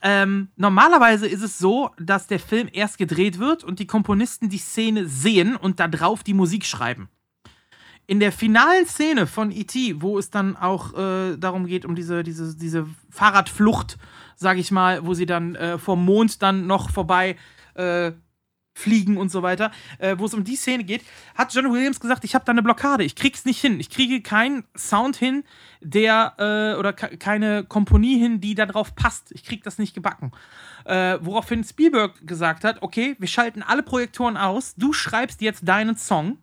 Ähm, 0.02 0.48
normalerweise 0.56 1.26
ist 1.26 1.42
es 1.42 1.58
so, 1.58 1.90
dass 1.98 2.26
der 2.26 2.38
Film 2.38 2.68
erst 2.72 2.98
gedreht 2.98 3.38
wird 3.38 3.64
und 3.64 3.78
die 3.78 3.86
Komponisten 3.86 4.48
die 4.48 4.58
Szene 4.58 5.06
sehen 5.06 5.56
und 5.56 5.80
da 5.80 5.88
drauf 5.88 6.22
die 6.22 6.34
Musik 6.34 6.64
schreiben. 6.64 7.08
In 8.06 8.20
der 8.20 8.30
finalen 8.30 8.86
Szene 8.86 9.26
von 9.26 9.50
E.T., 9.50 10.00
wo 10.00 10.18
es 10.18 10.30
dann 10.30 10.56
auch 10.56 10.94
äh, 10.94 11.36
darum 11.36 11.66
geht, 11.66 11.84
um 11.84 11.96
diese, 11.96 12.22
diese, 12.22 12.56
diese 12.56 12.86
Fahrradflucht, 13.10 13.98
sag 14.36 14.58
ich 14.58 14.70
mal, 14.70 15.04
wo 15.04 15.14
sie 15.14 15.26
dann 15.26 15.56
äh, 15.56 15.76
vom 15.76 16.04
Mond 16.04 16.40
dann 16.40 16.68
noch 16.68 16.90
vorbei 16.90 17.36
äh, 17.74 18.12
fliegen 18.76 19.16
und 19.16 19.30
so 19.30 19.42
weiter, 19.42 19.72
äh, 19.98 20.16
wo 20.18 20.26
es 20.26 20.34
um 20.34 20.44
die 20.44 20.54
Szene 20.54 20.84
geht, 20.84 21.02
hat 21.34 21.52
John 21.54 21.72
Williams 21.72 21.98
gesagt, 21.98 22.24
ich 22.24 22.34
habe 22.34 22.44
da 22.44 22.52
eine 22.52 22.62
Blockade, 22.62 23.04
ich 23.04 23.16
krieg's 23.16 23.44
nicht 23.44 23.60
hin, 23.60 23.80
ich 23.80 23.90
kriege 23.90 24.20
keinen 24.20 24.64
Sound 24.76 25.16
hin, 25.16 25.44
der 25.80 26.34
äh, 26.38 26.78
oder 26.78 26.92
keine 26.92 27.64
Komponie 27.64 28.18
hin, 28.18 28.40
die 28.40 28.54
da 28.54 28.66
drauf 28.66 28.94
passt, 28.94 29.32
ich 29.32 29.44
krieg 29.44 29.64
das 29.64 29.78
nicht 29.78 29.94
gebacken. 29.94 30.32
Äh, 30.84 31.18
woraufhin 31.22 31.64
Spielberg 31.64 32.26
gesagt 32.26 32.64
hat, 32.64 32.82
okay, 32.82 33.16
wir 33.18 33.28
schalten 33.28 33.62
alle 33.62 33.82
Projektoren 33.82 34.36
aus, 34.36 34.74
du 34.76 34.92
schreibst 34.92 35.40
jetzt 35.40 35.66
deinen 35.66 35.96
Song 35.96 36.38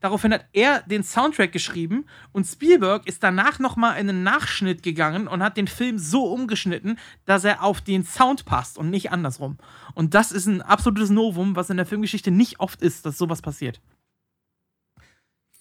Daraufhin 0.00 0.32
hat 0.32 0.46
er 0.52 0.82
den 0.82 1.02
Soundtrack 1.02 1.52
geschrieben 1.52 2.06
und 2.32 2.46
Spielberg 2.46 3.06
ist 3.06 3.22
danach 3.22 3.58
nochmal 3.58 3.98
in 3.98 4.08
einen 4.08 4.22
Nachschnitt 4.22 4.82
gegangen 4.82 5.26
und 5.26 5.42
hat 5.42 5.56
den 5.56 5.66
Film 5.66 5.98
so 5.98 6.24
umgeschnitten, 6.32 6.98
dass 7.24 7.44
er 7.44 7.64
auf 7.64 7.80
den 7.80 8.04
Sound 8.04 8.44
passt 8.44 8.78
und 8.78 8.90
nicht 8.90 9.10
andersrum. 9.10 9.58
Und 9.94 10.14
das 10.14 10.30
ist 10.30 10.46
ein 10.46 10.62
absolutes 10.62 11.10
Novum, 11.10 11.56
was 11.56 11.70
in 11.70 11.76
der 11.76 11.86
Filmgeschichte 11.86 12.30
nicht 12.30 12.60
oft 12.60 12.80
ist, 12.80 13.06
dass 13.06 13.18
sowas 13.18 13.42
passiert. 13.42 13.80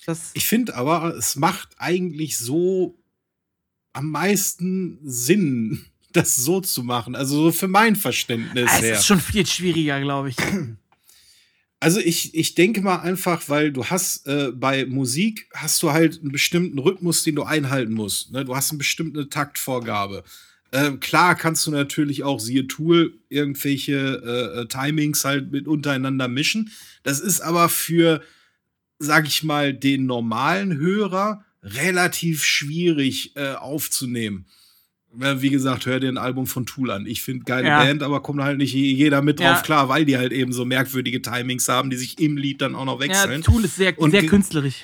Das 0.06 0.32
ich 0.36 0.48
finde 0.48 0.76
aber, 0.76 1.16
es 1.16 1.36
macht 1.36 1.76
eigentlich 1.78 2.38
so 2.38 2.98
am 3.92 4.12
meisten 4.12 5.00
Sinn, 5.04 5.86
das 6.14 6.36
so 6.36 6.62
zu 6.62 6.84
machen. 6.84 7.16
Also 7.16 7.44
so 7.44 7.52
für 7.52 7.68
mein 7.68 7.96
Verständnis. 7.96 8.72
Es 8.72 8.82
her. 8.82 8.94
ist 8.94 9.06
schon 9.06 9.20
viel 9.20 9.46
schwieriger, 9.46 10.00
glaube 10.00 10.30
ich. 10.30 10.38
Also 11.80 12.00
ich, 12.00 12.34
ich 12.34 12.56
denke 12.56 12.82
mal 12.82 13.02
einfach, 13.02 13.50
weil 13.50 13.72
du 13.72 13.86
hast 13.86 14.26
äh, 14.28 14.52
bei 14.52 14.86
Musik 14.86 15.48
hast 15.54 15.84
du 15.84 15.92
halt 15.92 16.22
einen 16.22 16.32
bestimmten 16.32 16.80
Rhythmus, 16.80 17.24
den 17.24 17.36
du 17.36 17.44
einhalten 17.44 17.94
musst. 17.94 18.32
Ne? 18.32 18.46
Du 18.46 18.56
hast 18.56 18.72
eine 18.72 18.80
bestimmte 18.80 19.30
Taktvorgabe. 19.30 20.24
Äh, 20.72 20.94
klar 20.94 21.36
kannst 21.36 21.68
du 21.68 21.72
natürlich 21.72 22.24
auch, 22.24 22.40
siehe 22.40 22.68
Tool, 22.68 23.20
irgendwelche 23.30 23.94
äh, 23.94 24.62
äh, 24.62 24.68
Timings 24.68 25.24
halt 25.24 25.52
mit 25.52 25.68
untereinander 25.68 26.28
mischen. 26.28 26.72
Das 27.04 27.20
ist 27.20 27.42
aber 27.42 27.70
für, 27.70 28.22
sag 28.98 29.28
ich 29.28 29.44
mal, 29.44 29.74
den 29.74 30.08
normalen 30.08 30.78
Hörer 30.78 31.46
relativ 31.62 32.44
schwierig 32.44 33.36
äh, 33.36 33.54
aufzunehmen 33.54 34.48
wie 35.12 35.50
gesagt, 35.50 35.86
hör 35.86 36.00
dir 36.00 36.10
ein 36.10 36.18
Album 36.18 36.48
von 36.48 36.66
Tool 36.66 36.92
an. 36.92 37.06
Ich 37.06 37.22
finde 37.22 37.46
geile 37.46 37.68
ja. 37.68 37.84
Band, 37.84 38.04
aber 38.04 38.22
kommt 38.22 38.42
halt 38.42 38.58
nicht 38.58 38.74
jeder 38.74 39.22
mit 39.22 39.40
drauf 39.40 39.58
ja. 39.58 39.62
klar, 39.62 39.90
weil 39.90 40.06
die 40.06 40.18
halt 40.18 40.32
eben 40.32 40.52
so 40.54 40.66
merkwürdige 40.66 41.22
Timings 41.22 41.68
haben, 41.70 41.90
die 41.90 41.98
sich 41.98 42.20
im 42.20 42.38
Lied 42.38 42.62
dann 42.62 42.76
auch 42.76 42.86
noch 42.86 43.00
wechseln. 43.00 43.42
Ja, 43.42 43.46
Tool 43.46 43.64
ist 43.66 43.76
sehr, 43.78 43.98
Und 43.98 44.12
sehr 44.12 44.26
künstlerisch. 44.26 44.84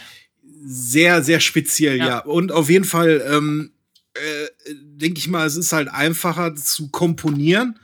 Sehr, 0.66 1.24
sehr 1.24 1.40
speziell, 1.40 1.98
ja. 1.98 2.08
ja. 2.08 2.20
Und 2.20 2.52
auf 2.52 2.70
jeden 2.70 2.86
Fall 2.86 3.24
ähm, 3.30 3.74
äh, 4.14 4.74
denke 4.74 5.20
ich 5.20 5.28
mal, 5.28 5.46
es 5.46 5.58
ist 5.58 5.74
halt 5.74 5.90
einfacher 5.90 6.56
zu 6.56 6.90
komponieren 6.90 7.78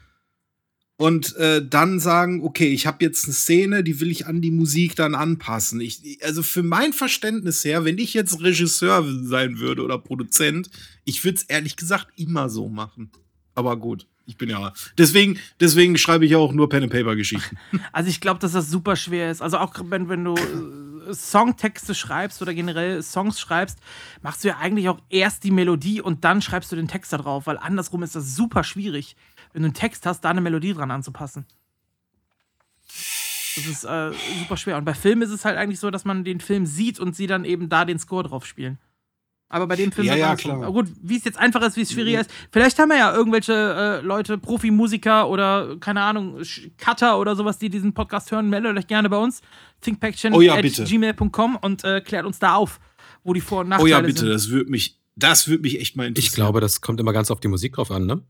und 1.00 1.38
äh, 1.38 1.66
dann 1.66 2.02
sagen, 2.02 2.44
okay, 2.44 2.68
ich 2.68 2.86
habe 2.86 3.06
jetzt 3.06 3.24
eine 3.24 3.34
Szene, 3.34 3.84
die 3.86 4.02
will 4.02 4.12
ich 4.12 4.28
an 4.28 4.42
die 4.42 4.52
Musik 4.52 4.98
dann 4.98 5.16
anpassen. 5.16 5.80
Ich, 5.80 6.20
also 6.26 6.44
für 6.44 6.62
mein 6.62 6.92
Verständnis 6.92 7.64
her, 7.64 7.86
wenn 7.86 7.98
ich 7.98 8.14
jetzt 8.14 8.42
Regisseur 8.42 9.06
sein 9.24 9.60
würde 9.60 9.84
oder 9.84 9.98
Produzent, 9.98 10.70
ich 11.06 11.24
würde 11.24 11.38
es 11.38 11.44
ehrlich 11.44 11.78
gesagt 11.78 12.08
immer 12.18 12.50
so 12.50 12.68
machen. 12.68 13.12
Aber 13.56 13.78
gut, 13.78 14.08
ich 14.26 14.36
bin 14.38 14.50
ja. 14.50 14.74
Deswegen, 14.98 15.40
deswegen 15.62 15.98
schreibe 15.98 16.26
ich 16.26 16.36
auch 16.36 16.52
nur 16.52 16.68
Pen 16.68 16.84
and 16.84 16.92
Paper 16.92 17.16
Geschichten. 17.16 17.58
Also 17.94 18.10
ich 18.10 18.20
glaube, 18.20 18.42
dass 18.42 18.52
das 18.52 18.70
super 18.70 18.98
schwer 18.98 19.32
ist. 19.32 19.42
Also 19.42 19.58
auch 19.58 19.74
wenn, 19.86 20.10
wenn 20.10 20.26
du 20.26 20.36
äh, 20.36 21.14
Songtexte 21.14 21.96
schreibst 21.96 22.42
oder 22.42 22.54
generell 22.54 23.02
Songs 23.04 23.40
schreibst, 23.40 23.80
machst 24.22 24.44
du 24.44 24.50
ja 24.50 24.58
eigentlich 24.58 24.90
auch 24.90 25.00
erst 25.10 25.46
die 25.46 25.52
Melodie 25.52 26.02
und 26.02 26.26
dann 26.26 26.42
schreibst 26.42 26.74
du 26.74 26.76
den 26.76 26.90
Text 26.90 27.14
da 27.14 27.18
drauf, 27.20 27.48
weil 27.48 27.58
andersrum 27.58 28.04
ist 28.04 28.18
das 28.18 28.36
super 28.36 28.66
schwierig 28.66 29.16
wenn 29.54 29.64
du 29.64 29.68
einen 29.68 29.74
Text 29.74 30.06
hast, 30.06 30.22
da 30.22 30.30
eine 30.30 30.42
Melodie 30.42 30.74
dran 30.74 30.92
anzupassen. 30.92 31.46
Das 33.56 33.66
ist 33.66 33.84
äh, 33.84 34.12
super 34.40 34.58
schwer. 34.58 34.78
Und 34.78 34.86
bei 34.86 34.94
Filmen 34.94 35.22
ist 35.22 35.32
es 35.32 35.46
halt 35.46 35.58
eigentlich 35.58 35.80
so, 35.80 35.92
dass 35.92 36.06
man 36.06 36.24
den 36.24 36.40
Film 36.40 36.66
sieht 36.66 37.00
und 37.00 37.16
sie 37.16 37.28
dann 37.28 37.46
eben 37.46 37.70
da 37.70 37.86
den 37.86 38.00
Score 38.00 38.24
drauf 38.24 38.46
spielen. 38.46 38.78
Aber 39.52 39.66
bei 39.66 39.76
dem 39.76 39.92
Film 39.92 40.06
ja, 40.06 40.16
ja, 40.16 40.36
klar. 40.36 40.64
So. 40.64 40.72
Gut, 40.72 40.88
wie 41.02 41.18
es 41.18 41.24
jetzt 41.24 41.38
einfach 41.38 41.62
ist, 41.64 41.76
wie 41.76 41.82
es 41.82 41.92
schwieriger 41.92 42.22
ist. 42.22 42.30
Vielleicht 42.52 42.78
haben 42.78 42.90
wir 42.90 42.98
ja 42.98 43.14
irgendwelche 43.14 43.54
äh, 43.54 44.06
Leute, 44.06 44.38
Profimusiker 44.38 45.28
oder 45.28 45.78
keine 45.80 46.02
Ahnung, 46.02 46.40
Cutter 46.78 47.20
oder 47.20 47.36
sowas, 47.36 47.58
die 47.58 47.70
diesen 47.70 47.94
Podcast 47.94 48.32
hören. 48.32 48.50
Meldet 48.50 48.78
euch 48.78 48.86
gerne 48.86 49.10
bei 49.10 49.18
uns. 49.18 49.42
thinkpaction.gmail.com 49.82 51.56
oh, 51.56 51.58
ja, 51.58 51.60
und 51.62 51.84
äh, 51.84 52.02
klärt 52.02 52.28
uns 52.28 52.38
da 52.38 52.54
auf, 52.54 52.80
wo 53.24 53.34
die 53.34 53.42
Vor- 53.42 53.62
und 53.62 53.70
Nachteile 53.70 53.90
sind. 53.90 53.96
Oh 53.96 54.00
ja, 54.00 54.06
bitte, 54.06 54.20
sind. 54.20 54.30
das 54.30 54.50
würde 54.50 54.70
mich, 54.70 55.00
das 55.16 55.48
würde 55.48 55.64
mich 55.64 55.80
echt 55.80 55.96
mal 55.96 56.06
interessieren. 56.06 56.30
Ich 56.30 56.36
glaube, 56.36 56.62
das 56.62 56.82
kommt 56.82 57.00
immer 57.00 57.14
ganz 57.14 57.32
auf 57.32 57.40
die 57.40 57.48
Musik 57.48 57.74
drauf 57.74 57.90
an, 57.90 58.06
ne? 58.06 58.22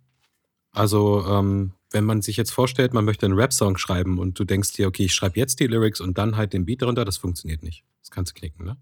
Also, 0.80 1.26
ähm, 1.28 1.74
wenn 1.92 2.06
man 2.06 2.22
sich 2.22 2.38
jetzt 2.38 2.52
vorstellt, 2.52 2.94
man 2.94 3.04
möchte 3.04 3.26
einen 3.26 3.36
Rap-Song 3.36 3.78
schreiben 3.78 4.18
und 4.18 4.40
du 4.40 4.46
denkst 4.46 4.72
dir, 4.72 4.88
okay, 4.88 5.04
ich 5.04 5.14
schreibe 5.14 5.38
jetzt 5.38 5.60
die 5.60 5.68
Lyrics 5.68 6.00
und 6.00 6.18
dann 6.18 6.38
halt 6.38 6.54
den 6.54 6.64
Beat 6.64 6.84
darunter, 6.84 7.04
das 7.04 7.18
funktioniert 7.18 7.64
nicht. 7.64 7.84
Das 8.00 8.12
kannst 8.12 8.32
du 8.32 8.40
knicken, 8.40 8.64
ne? 8.64 8.78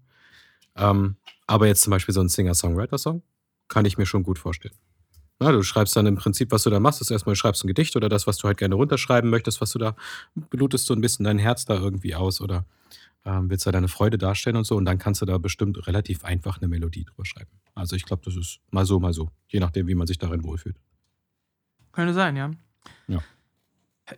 Ähm, 0.76 1.16
aber 1.48 1.66
jetzt 1.66 1.82
zum 1.82 1.90
Beispiel 1.90 2.14
so 2.14 2.20
ein 2.20 2.28
Singer-Songwriter-Song 2.28 3.22
kann 3.66 3.84
ich 3.84 3.98
mir 3.98 4.06
schon 4.06 4.22
gut 4.22 4.38
vorstellen. 4.38 4.76
Na, 5.40 5.50
du 5.50 5.60
schreibst 5.64 5.96
dann 5.96 6.06
im 6.06 6.14
Prinzip, 6.14 6.52
was 6.52 6.62
du 6.62 6.70
da 6.70 6.78
machst, 6.78 7.00
ist 7.00 7.10
erstmal, 7.10 7.34
du 7.34 7.38
schreibst 7.40 7.64
ein 7.64 7.66
Gedicht 7.66 7.96
oder 7.96 8.08
das, 8.08 8.28
was 8.28 8.36
du 8.36 8.46
halt 8.46 8.58
gerne 8.58 8.76
runterschreiben 8.76 9.28
möchtest, 9.28 9.60
was 9.60 9.72
du 9.72 9.80
da, 9.80 9.96
blutest 10.36 10.86
so 10.86 10.94
ein 10.94 11.00
bisschen 11.00 11.24
dein 11.24 11.40
Herz 11.40 11.64
da 11.64 11.74
irgendwie 11.74 12.14
aus 12.14 12.40
oder 12.40 12.64
ähm, 13.24 13.50
willst 13.50 13.66
da 13.66 13.72
deine 13.72 13.88
Freude 13.88 14.18
darstellen 14.18 14.54
und 14.54 14.68
so 14.68 14.76
und 14.76 14.84
dann 14.84 14.98
kannst 14.98 15.20
du 15.20 15.26
da 15.26 15.36
bestimmt 15.38 15.84
relativ 15.88 16.22
einfach 16.22 16.58
eine 16.58 16.68
Melodie 16.68 17.06
drüber 17.06 17.24
schreiben. 17.24 17.50
Also 17.74 17.96
ich 17.96 18.04
glaube, 18.04 18.22
das 18.24 18.36
ist 18.36 18.60
mal 18.70 18.86
so, 18.86 19.00
mal 19.00 19.12
so, 19.12 19.30
je 19.48 19.58
nachdem, 19.58 19.88
wie 19.88 19.96
man 19.96 20.06
sich 20.06 20.18
darin 20.18 20.44
wohlfühlt. 20.44 20.76
Könnte 21.98 22.14
sein, 22.14 22.36
ja. 22.36 22.52
Ja. 23.08 23.18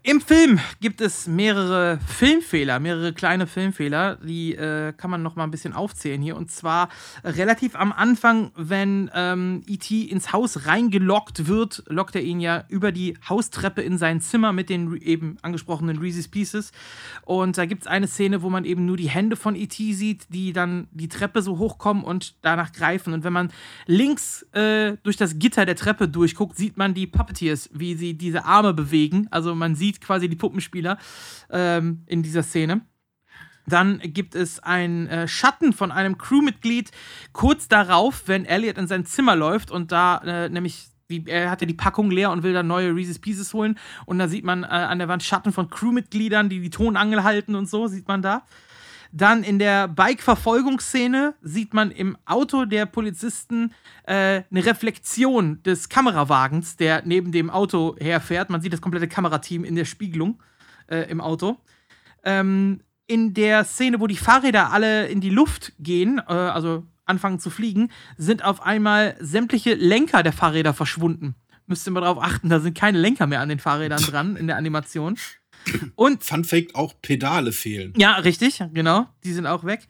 Im 0.05 0.21
Film 0.21 0.61
gibt 0.81 1.01
es 1.01 1.27
mehrere 1.27 1.99
Filmfehler, 2.07 2.79
mehrere 2.79 3.13
kleine 3.13 3.49
Filmfehler, 3.49 4.19
die 4.23 4.55
äh, 4.55 4.93
kann 4.93 5.11
man 5.11 5.23
noch 5.23 5.35
mal 5.35 5.43
ein 5.43 5.51
bisschen 5.51 5.73
aufzählen 5.73 6.23
hier. 6.23 6.37
Und 6.37 6.49
zwar 6.51 6.91
äh, 7.25 7.31
relativ 7.31 7.75
am 7.75 7.91
Anfang, 7.91 8.53
wenn 8.55 9.11
ähm, 9.15 9.63
E.T. 9.67 10.03
ins 10.03 10.33
Haus 10.33 10.67
reingelockt 10.67 11.49
wird, 11.49 11.83
lockt 11.89 12.15
er 12.15 12.23
ihn 12.23 12.39
ja 12.39 12.65
über 12.69 12.93
die 12.93 13.19
Haustreppe 13.29 13.83
in 13.83 13.99
sein 13.99 14.21
Zimmer 14.21 14.53
mit 14.53 14.71
den 14.71 14.97
eben 14.97 15.39
angesprochenen 15.43 15.99
Reese's 15.99 16.29
Pieces. 16.29 16.71
Und 17.25 17.59
da 17.59 17.67
gibt 17.67 17.83
es 17.83 17.89
eine 17.89 18.07
Szene, 18.07 18.43
wo 18.43 18.51
man 18.51 18.65
eben 18.65 18.87
nur 18.87 18.97
die 18.97 19.11
Hände 19.11 19.35
von 19.35 19.57
E.T. 19.57 19.93
sieht, 19.95 20.27
die 20.29 20.53
dann 20.53 20.87
die 20.93 21.09
Treppe 21.09 21.43
so 21.43 21.59
hochkommen 21.59 22.05
und 22.05 22.37
danach 22.43 22.73
greifen. 22.73 23.13
Und 23.13 23.25
wenn 23.25 23.33
man 23.33 23.53
links 23.87 24.43
äh, 24.53 24.99
durch 25.03 25.17
das 25.17 25.41
Gitter 25.41 25.67
der 25.67 25.75
Treppe 25.77 26.07
durchguckt, 26.07 26.57
sieht 26.57 26.77
man 26.77 26.95
die 26.95 27.09
Puppeteers, 27.09 27.71
wie 27.73 27.97
sie 27.97 28.15
diese 28.15 28.45
Arme 28.45 28.73
bewegen. 28.73 29.27
Also 29.33 29.57
man 29.57 29.75
sieht 29.75 29.80
quasi 30.01 30.29
die 30.29 30.37
Puppenspieler 30.37 30.99
ähm, 31.51 32.05
in 32.07 32.23
dieser 32.23 32.43
Szene. 32.43 32.83
Dann 33.67 34.01
gibt 34.01 34.35
es 34.35 34.59
einen 34.61 35.07
äh, 35.07 35.29
Schatten 35.29 35.73
von 35.73 35.93
einem 35.93 36.19
Crewmitglied 36.19 36.91
kurz 37.33 37.69
darauf, 37.69 38.25
wenn 38.27 38.45
Elliot 38.45 38.79
in 38.79 38.87
sein 38.87 39.07
Zimmer 39.07 39.37
läuft 39.37 39.71
und 39.71 39.93
da 39.93 40.19
äh, 40.19 40.49
nämlich 40.49 40.89
die, 41.09 41.25
er 41.27 41.51
hat 41.51 41.61
ja 41.61 41.67
die 41.67 41.75
Packung 41.75 42.11
leer 42.11 42.31
und 42.31 42.43
will 42.43 42.53
dann 42.53 42.69
neue 42.69 42.95
Reese's 42.95 43.19
Pieces 43.19 43.53
holen 43.53 43.79
und 44.07 44.19
da 44.19 44.29
sieht 44.29 44.45
man 44.45 44.63
äh, 44.63 44.67
an 44.67 44.99
der 44.99 45.09
Wand 45.09 45.23
Schatten 45.23 45.53
von 45.53 45.69
Crewmitgliedern, 45.69 46.49
die 46.49 46.61
die 46.61 46.71
Tonangel 46.71 47.25
halten 47.25 47.55
und 47.55 47.69
so, 47.69 47.87
sieht 47.89 48.09
man 48.09 48.23
da. 48.23 48.43
Dann 49.13 49.43
in 49.43 49.59
der 49.59 49.89
Bike-Verfolgungsszene 49.89 51.35
sieht 51.43 51.75
man 51.75 51.91
im 51.91 52.17
Auto 52.27 52.65
der 52.65 52.87
Polizisten 52.87 53.73
äh, 54.05 54.43
eine 54.51 54.67
Reflexion 54.67 55.63
des 55.65 55.89
Kamerawagens, 55.89 56.77
der 56.77 57.03
neben 57.05 57.33
dem 57.33 57.51
Auto 57.51 57.97
herfährt. 57.99 58.51
Man 58.51 58.61
sieht 58.61 58.73
das 58.73 58.81
komplette 58.81 59.09
Kamerateam 59.09 59.65
in 59.65 59.75
der 59.75 59.85
Spiegelung 59.85 60.41
äh, 60.87 61.11
im 61.11 61.21
Auto. 61.21 61.57
Ähm, 62.25 62.81
in 63.07 63.35
der 63.35 63.65
Szene, 63.65 63.99
wo 63.99 64.07
die 64.07 64.17
Fahrräder 64.17 64.73
alle 64.73 65.09
in 65.09 65.21
die 65.21 65.31
Luft 65.31 65.73
gehen, 65.81 66.19
äh, 66.29 66.33
also 66.33 66.87
anfangen 67.05 67.41
zu 67.41 67.51
fliegen, 67.51 67.91
sind 68.17 68.45
auf 68.45 68.63
einmal 68.63 69.17
sämtliche 69.19 69.75
Lenker 69.75 70.23
der 70.23 70.33
Fahrräder 70.33 70.73
verschwunden. 70.73 71.35
Müsst 71.67 71.87
ihr 71.89 71.91
mal 71.91 72.01
darauf 72.01 72.23
achten, 72.23 72.49
da 72.49 72.61
sind 72.61 72.79
keine 72.79 72.99
Lenker 72.99 73.27
mehr 73.27 73.41
an 73.41 73.49
den 73.49 73.59
Fahrrädern 73.59 74.03
dran 74.03 74.37
in 74.37 74.47
der 74.47 74.57
Animation. 74.57 75.17
Und 75.95 76.25
Fun 76.31 76.45
Fact, 76.45 76.75
auch 76.75 76.95
Pedale 77.03 77.53
fehlen. 77.53 77.93
Ja, 77.97 78.15
richtig, 78.17 78.63
genau. 78.73 79.07
Die 79.25 79.33
sind 79.33 79.47
auch 79.47 79.65
weg. 79.65 79.87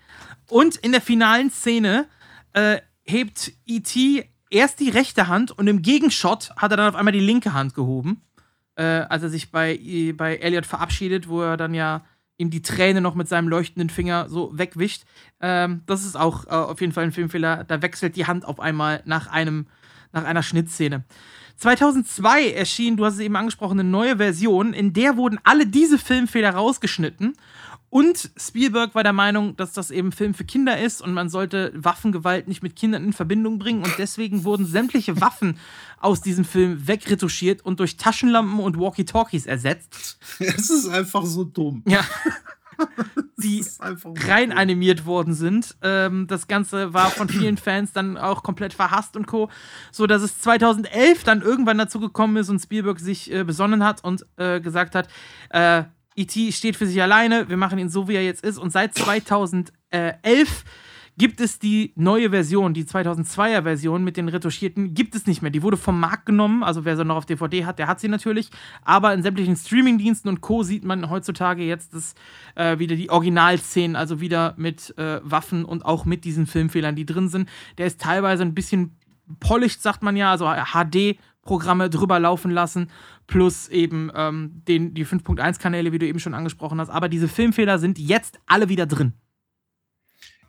Und 0.49 0.76
in 0.76 0.92
der 0.92 1.00
finalen 1.00 1.50
Szene 1.50 2.07
äh, 2.52 2.78
hebt 3.05 3.52
E.T. 3.66 4.28
erst 4.50 4.81
die 4.81 4.89
rechte 4.90 5.28
Hand 5.28 5.52
und 5.52 5.66
im 5.68 5.82
Gegenshot 5.82 6.50
hat 6.57 6.70
er 6.73 6.76
dann 6.76 6.89
auf 6.89 6.94
einmal 6.97 7.12
die 7.12 7.20
linke 7.20 7.52
Hand 7.52 7.74
gehoben. 7.74 8.23
äh, 8.76 8.82
als 9.08 9.23
er 9.23 9.28
sich 9.28 9.50
bei, 9.50 9.78
bei 10.16 10.36
Elliot 10.36 10.65
verabschiedet, 10.66 11.28
wo 11.28 11.42
er 11.42 11.57
dann 11.57 11.74
ja 11.74 12.05
ihm 12.39 12.49
die 12.50 12.62
Träne 12.62 13.00
noch 13.02 13.15
mit 13.15 13.28
seinem 13.28 13.49
leuchtenden 13.49 13.90
Finger 13.90 14.28
so 14.31 14.50
wegwischt. 14.57 15.02
Ähm, 15.40 15.82
das 15.86 16.05
ist 16.07 16.16
auch 16.16 16.47
äh, 16.47 16.50
auf 16.50 16.81
jeden 16.81 16.92
Fall 16.94 17.05
ein 17.05 17.12
Filmfehler. 17.12 17.65
Da 17.65 17.82
wechselt 17.82 18.16
die 18.16 18.26
Hand 18.26 18.47
auf 18.47 18.58
einmal 18.58 19.02
nach, 19.05 19.26
einem, 19.26 19.66
nach 20.12 20.24
einer 20.24 20.42
Schnittszene. 20.42 21.05
2002 21.60 22.52
erschien, 22.52 22.97
du 22.97 23.05
hast 23.05 23.14
es 23.14 23.20
eben 23.20 23.36
angesprochen, 23.36 23.78
eine 23.78 23.89
neue 23.89 24.16
Version, 24.16 24.72
in 24.72 24.92
der 24.92 25.16
wurden 25.16 25.39
alle 25.44 25.66
diese 25.66 25.98
Filmfehler 25.98 26.50
rausgeschnitten 26.50 27.34
und 27.90 28.30
Spielberg 28.36 28.94
war 28.94 29.02
der 29.02 29.12
Meinung, 29.12 29.56
dass 29.56 29.72
das 29.72 29.90
eben 29.90 30.12
Film 30.12 30.32
für 30.32 30.44
Kinder 30.44 30.78
ist 30.78 31.02
und 31.02 31.12
man 31.12 31.28
sollte 31.28 31.72
Waffengewalt 31.74 32.47
nicht 32.47 32.62
mit 32.62 32.76
Kindern 32.76 33.02
in 33.02 33.12
Verbindung 33.12 33.58
bringen. 33.58 33.82
Und 33.82 33.92
deswegen 33.98 34.44
wurden 34.44 34.64
sämtliche 34.64 35.20
Waffen 35.20 35.58
aus 35.98 36.20
diesem 36.20 36.44
Film 36.44 36.86
wegretuschiert 36.86 37.64
und 37.64 37.80
durch 37.80 37.97
Taschenlampen 37.97 38.60
und 38.60 38.78
Walkie-Talkies 38.78 39.47
ersetzt. 39.47 40.18
Es 40.39 40.70
ist 40.70 40.89
einfach 40.89 41.26
so 41.26 41.42
dumm. 41.42 41.82
Ja. 41.86 42.05
die 43.39 43.65
rein 44.26 44.52
animiert 44.52 45.07
worden 45.07 45.34
sind. 45.34 45.76
Ähm, 45.83 46.26
das 46.26 46.49
Ganze 46.49 46.92
war 46.94 47.10
von 47.10 47.28
vielen 47.28 47.57
Fans 47.59 47.92
dann 47.92 48.17
auch 48.17 48.42
komplett 48.42 48.73
verhasst 48.73 49.17
und 49.17 49.26
Co. 49.26 49.50
So 49.92 50.07
dass 50.07 50.23
es 50.23 50.39
2011 50.41 51.25
dann 51.25 51.42
irgendwann 51.42 51.78
dazu 51.78 52.00
gekommen 52.00 52.36
ist 52.36 52.49
und 52.49 52.60
Spielberg 52.60 53.00
sich 53.00 53.33
äh, 53.33 53.44
besonnen 53.44 53.84
hat 53.84 54.05
und 54.05 54.26
äh, 54.36 54.60
gesagt 54.60 54.94
hat, 54.94 55.09
äh, 55.50 55.84
E.T. 56.17 56.52
steht 56.52 56.76
für 56.76 56.86
sich 56.86 57.00
alleine, 57.00 57.49
wir 57.49 57.57
machen 57.57 57.78
ihn 57.78 57.89
so, 57.89 58.09
wie 58.09 58.15
er 58.15 58.25
jetzt 58.25 58.44
ist. 58.44 58.59
Und 58.59 58.70
seit 58.70 58.94
2011 58.94 59.73
gibt 61.20 61.42
es 61.42 61.58
die 61.58 61.92
neue 61.97 62.31
Version, 62.31 62.73
die 62.73 62.84
2002er 62.84 63.62
Version 63.62 64.02
mit 64.02 64.16
den 64.16 64.31
retuschierten, 64.31 64.94
gibt 64.94 65.15
es 65.15 65.26
nicht 65.26 65.42
mehr. 65.42 65.50
Die 65.50 65.62
wurde 65.62 65.76
vom 65.76 66.00
Markt 66.00 66.24
genommen, 66.24 66.62
also 66.62 66.86
wer 66.86 66.97
sie 66.97 67.05
noch 67.05 67.16
auf 67.16 67.26
DVD 67.26 67.66
hat, 67.66 67.78
der 67.78 67.89
hat 67.89 68.00
sie 68.00 68.08
natürlich. 68.08 68.49
Aber 68.84 69.12
in 69.12 69.23
sämtlichen 69.23 69.55
Streamingdiensten 69.55 70.31
und 70.31 70.40
Co. 70.40 70.62
sieht 70.62 70.82
man 70.82 71.10
heutzutage 71.10 71.62
jetzt 71.62 71.92
das, 71.92 72.15
äh, 72.55 72.78
wieder 72.78 72.97
die 72.97 73.10
Originalszenen, 73.10 73.97
also 73.97 74.23
wieder 74.23 74.55
mit 74.57 74.97
äh, 74.97 75.20
Waffen 75.23 75.66
und 75.66 75.84
auch 75.84 76.07
mit 76.07 76.24
diesen 76.24 76.47
Filmfehlern, 76.47 76.97
die 76.97 77.05
drin 77.05 77.28
sind. 77.28 77.50
Der 77.76 77.86
ist 77.86 78.00
teilweise 78.00 78.42
ein 78.42 78.55
bisschen 78.55 78.97
polished, 79.40 79.82
sagt 79.82 80.02
man 80.02 80.16
ja, 80.16 80.31
also 80.31 80.47
HD 80.47 81.18
Programme 81.42 81.90
drüber 81.90 82.18
laufen 82.18 82.50
lassen, 82.50 82.90
plus 83.26 83.68
eben 83.68 84.10
ähm, 84.15 84.62
den, 84.66 84.94
die 84.94 85.05
5.1-Kanäle, 85.05 85.92
wie 85.92 85.99
du 85.99 86.07
eben 86.07 86.18
schon 86.18 86.32
angesprochen 86.32 86.81
hast. 86.81 86.89
Aber 86.89 87.10
diese 87.10 87.28
Filmfehler 87.28 87.78
sind 87.78 87.99
jetzt 87.99 88.40
alle 88.47 88.70
wieder 88.70 88.86
drin. 88.86 89.12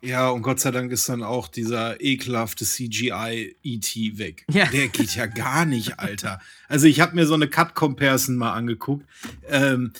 Ja, 0.04 0.30
und 0.30 0.42
Gott 0.42 0.58
sei 0.58 0.72
Dank 0.72 0.90
ist 0.90 1.08
dann 1.08 1.22
auch 1.22 1.46
dieser 1.46 2.00
ekelhafte 2.00 2.64
CGI-ET 2.64 4.18
weg. 4.18 4.44
Ja. 4.52 4.66
Der 4.66 4.88
geht 4.88 5.14
ja 5.14 5.26
gar 5.26 5.64
nicht, 5.64 5.98
Alter. 6.00 6.40
Also 6.68 6.86
ich 6.86 7.00
habe 7.00 7.14
mir 7.14 7.26
so 7.26 7.34
eine 7.34 7.48
Cut-Comparison 7.48 8.36
mal 8.36 8.52
angeguckt. 8.52 9.06
Ähm, 9.48 9.92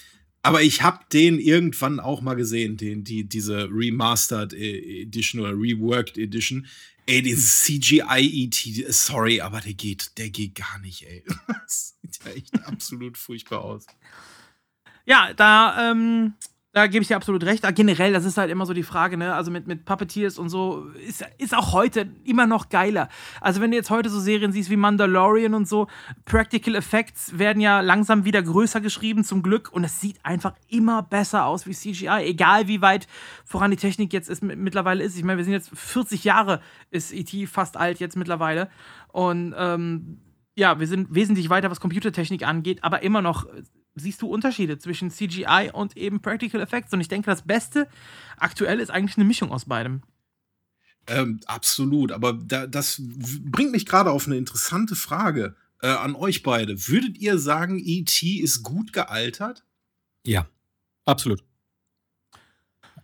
aber 0.43 0.63
ich 0.63 0.83
habe 0.83 1.05
den 1.13 1.39
irgendwann 1.39 2.01
auch 2.01 2.21
mal 2.21 2.35
gesehen, 2.35 2.77
den, 2.77 3.05
die, 3.05 3.25
diese 3.25 3.69
Remastered 3.71 4.53
e-, 4.53 5.03
Edition 5.03 5.41
oder 5.41 5.53
Reworked 5.53 6.19
Edition. 6.19 6.67
Ey, 7.07 7.23
dieses 7.23 7.63
CGI-ET, 7.63 8.93
sorry, 8.93 9.41
aber 9.41 9.61
der 9.61 9.75
geht, 9.75 10.19
der 10.19 10.31
geht 10.31 10.57
gar 10.57 10.79
nicht, 10.81 11.07
ey. 11.07 11.25
Das 11.47 11.97
sieht 12.03 12.19
ja 12.25 12.33
echt 12.33 12.67
absolut 12.67 13.17
furchtbar 13.17 13.63
aus. 13.63 13.87
Ja, 15.07 15.33
da 15.35 15.91
ähm, 15.91 16.35
da 16.75 16.87
gebe 16.87 17.03
ich 17.03 17.09
dir 17.09 17.17
absolut 17.17 17.45
recht. 17.45 17.65
Aber 17.65 17.73
generell, 17.75 18.15
das 18.15 18.25
ist 18.25 18.39
halt 18.39 18.51
immer 18.51 18.65
so 18.65 18.73
die 18.73 18.83
Frage, 18.83 19.19
ne? 19.19 19.35
Also 19.35 19.51
mit, 19.51 19.67
mit 19.67 19.85
Puppeteers 19.85 20.39
und 20.39 20.49
so 20.49 20.87
ist, 21.07 21.23
ist 21.37 21.55
auch 21.55 21.73
heute 21.73 22.11
immer 22.25 22.47
noch 22.47 22.71
geiler. 22.71 23.11
Also 23.43 23.61
wenn 23.61 23.71
du 23.71 23.77
jetzt 23.77 23.91
heute 23.91 24.09
so 24.09 24.19
Serien 24.19 24.53
siehst 24.53 24.71
wie 24.71 24.77
Mandalorian 24.77 25.53
und 25.53 25.69
so, 25.69 25.89
Practical 26.25 26.75
Effects 26.75 27.39
werden 27.39 27.61
ja 27.61 27.81
langsam 27.81 28.25
wieder 28.25 28.43
größer 28.43 28.81
geschrieben, 28.81 29.23
zum 29.23 29.43
Glück. 29.43 29.71
Und 29.71 29.85
es 29.85 30.01
sieht 30.01 30.25
einfach 30.25 30.55
immer 30.69 31.03
besser 31.03 31.45
aus 31.45 31.67
wie 31.67 31.75
CGI. 31.75 32.25
Egal 32.25 32.69
wie 32.69 32.81
weit 32.81 33.07
voran 33.45 33.71
die 33.71 33.77
Technik 33.77 34.15
jetzt 34.15 34.31
ist, 34.31 34.43
mittlerweile 34.43 35.05
ist. 35.05 35.19
Ich 35.19 35.25
meine, 35.25 35.37
wir 35.37 35.45
sind 35.45 35.53
jetzt 35.53 35.71
40 35.75 36.25
Jahre, 36.25 36.63
ist 36.91 37.13
E.T. 37.13 37.47
fast 37.49 37.77
alt 37.77 38.01
jetzt 38.01 38.17
mittlerweile. 38.17 38.71
Und 39.09 39.55
ähm, 39.59 40.23
ja, 40.55 40.81
wir 40.81 40.87
sind 40.87 41.15
wesentlich 41.15 41.51
weiter, 41.51 41.71
was 41.71 41.81
Computertechnik 41.81 42.47
angeht, 42.47 42.83
aber 42.83 43.03
immer 43.03 43.21
noch 43.21 43.47
siehst 43.95 44.23
du 44.23 44.29
Unterschiede 44.29 44.79
zwischen 44.79 45.11
CGI 45.11 45.71
und 45.73 45.97
eben 45.97 46.21
Practical 46.21 46.61
Effects. 46.61 46.93
Und 46.93 47.01
ich 47.01 47.09
denke, 47.09 47.31
das 47.31 47.43
Beste 47.43 47.89
aktuell 48.37 48.81
ist 48.81 48.91
eigentlich 48.91 49.17
eine 49.17 49.27
Mischung 49.27 49.51
aus 49.53 49.67
beidem. 49.67 50.03
Ähm, 51.07 51.41
absolut, 51.47 52.13
aber 52.13 52.33
da, 52.33 52.67
das 52.67 53.01
bringt 53.01 53.73
mich 53.73 53.87
gerade 53.87 54.11
auf 54.11 54.27
eine 54.27 54.37
interessante 54.37 54.95
Frage 54.95 55.57
äh, 55.83 55.89
an 55.89 56.15
euch 56.15 56.43
beide. 56.43 56.89
Würdet 56.89 57.19
ihr 57.19 57.39
sagen, 57.39 57.81
E.T. 57.85 58.37
ist 58.37 58.63
gut 58.63 58.93
gealtert? 58.93 59.65
Ja, 60.25 60.47
absolut. 61.05 61.43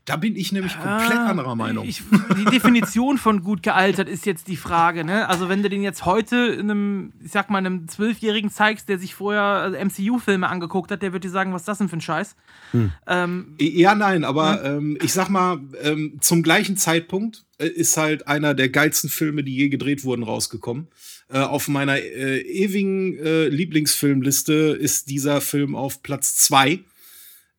Da 0.09 0.17
bin 0.17 0.37
ich 0.37 0.53
nämlich 0.53 0.73
komplett 0.73 1.19
ah, 1.19 1.27
anderer 1.27 1.55
Meinung. 1.55 1.87
Ich, 1.87 2.03
die 2.39 2.47
Definition 2.47 3.19
von 3.19 3.43
gut 3.43 3.63
gealtert 3.63 4.09
ist 4.09 4.25
jetzt 4.25 4.49
die 4.49 4.57
Frage. 4.57 5.05
Ne? 5.05 5.29
Also 5.29 5.51
wenn 5.51 5.63
du 5.63 5.69
den 5.69 5.83
jetzt 5.83 6.07
heute 6.07 6.57
einem, 6.59 7.13
ich 7.23 7.31
sag 7.31 7.51
mal, 7.51 7.59
einem 7.59 7.89
Zwölfjährigen 7.89 8.51
zeigst, 8.51 8.89
der 8.89 8.99
sich 8.99 9.15
vorher 9.15 9.71
MCU-Filme 9.85 10.49
angeguckt 10.49 10.91
hat, 10.91 11.03
der 11.03 11.13
wird 11.13 11.25
dir 11.25 11.31
sagen, 11.31 11.53
was 11.53 11.63
ist 11.63 11.69
das 11.69 11.79
denn 11.79 11.91
für 11.91 11.99
ein 11.99 12.01
Scheiß? 12.01 12.37
Hm. 12.71 12.91
Ähm, 13.07 13.55
ja, 13.61 13.95
nein, 13.95 14.25
aber 14.25 14.63
ja? 14.65 14.77
Ähm, 14.77 14.99
ich 15.03 15.13
sag 15.13 15.29
mal, 15.29 15.61
ähm, 15.83 16.17
zum 16.23 16.43
gleichen 16.43 16.79
Zeitpunkt 16.79 17.45
äh, 17.59 17.67
ist 17.67 17.99
halt 17.99 18.27
einer 18.27 18.55
der 18.55 18.71
geilsten 18.71 19.11
Filme, 19.11 19.45
die 19.45 19.55
je 19.55 19.69
gedreht 19.69 20.05
wurden, 20.05 20.23
rausgekommen. 20.23 20.89
Äh, 21.29 21.41
auf 21.41 21.69
meiner 21.69 21.99
äh, 21.99 22.41
ewigen 22.41 23.19
äh, 23.19 23.49
Lieblingsfilmliste 23.49 24.79
ist 24.81 25.11
dieser 25.11 25.43
Film 25.43 25.77
auf 25.77 26.03
Platz 26.03 26.37
zwei. 26.37 26.81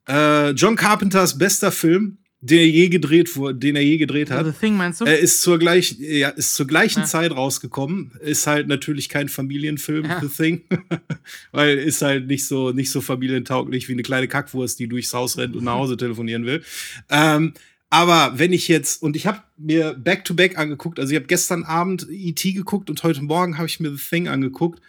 Äh, 0.07 0.49
John 0.51 0.75
Carpenters 0.75 1.37
bester 1.37 1.71
Film 1.71 2.18
der 2.41 2.67
je 2.67 2.87
gedreht 2.87 3.35
wurde, 3.35 3.59
den 3.59 3.75
er 3.75 3.81
je 3.81 3.97
gedreht 3.97 4.31
hat. 4.31 4.45
The 4.45 4.53
Thing 4.53 4.77
meinst 4.77 5.01
du? 5.01 5.05
Er 5.05 5.19
ist 5.19 5.41
zur 5.41 5.59
gleichen, 5.59 5.97
ja, 6.01 6.29
ist 6.29 6.55
zur 6.55 6.67
gleichen 6.67 7.01
ja. 7.01 7.05
Zeit 7.05 7.31
rausgekommen. 7.31 8.11
Ist 8.21 8.47
halt 8.47 8.67
natürlich 8.67 9.09
kein 9.09 9.27
Familienfilm, 9.27 10.05
ja. 10.05 10.21
The 10.21 10.29
Thing, 10.29 10.63
weil 11.51 11.77
ist 11.77 12.01
halt 12.01 12.27
nicht 12.27 12.47
so 12.47 12.71
nicht 12.71 12.91
so 12.91 13.01
familientauglich 13.01 13.89
wie 13.89 13.93
eine 13.93 14.03
kleine 14.03 14.29
Kackwurst, 14.29 14.79
die 14.79 14.87
durchs 14.87 15.13
Haus 15.13 15.37
rennt 15.37 15.55
und 15.55 15.65
nach 15.65 15.73
Hause 15.73 15.97
telefonieren 15.97 16.45
will. 16.45 16.63
Ähm, 17.09 17.53
aber 17.89 18.37
wenn 18.37 18.53
ich 18.53 18.67
jetzt 18.67 19.01
und 19.01 19.15
ich 19.15 19.27
habe 19.27 19.41
mir 19.57 19.93
Back 19.93 20.23
to 20.23 20.33
Back 20.33 20.57
angeguckt, 20.57 20.99
also 20.99 21.11
ich 21.11 21.17
habe 21.17 21.27
gestern 21.27 21.63
Abend 21.63 22.07
E.T. 22.09 22.53
geguckt 22.53 22.89
und 22.89 23.03
heute 23.03 23.21
Morgen 23.21 23.57
habe 23.57 23.67
ich 23.67 23.79
mir 23.81 23.89
The 23.89 24.01
Thing 24.01 24.29
angeguckt 24.29 24.81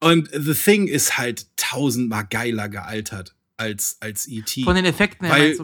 und 0.00 0.28
The 0.32 0.54
Thing 0.54 0.88
ist 0.88 1.16
halt 1.16 1.46
tausendmal 1.56 2.26
geiler 2.28 2.68
gealtert 2.68 3.34
als 3.56 3.96
als 4.00 4.28
E.T. 4.28 4.64
Von 4.64 4.76
den 4.76 4.84
Effekten 4.84 5.26
her. 5.26 5.34
Weil, 5.34 5.56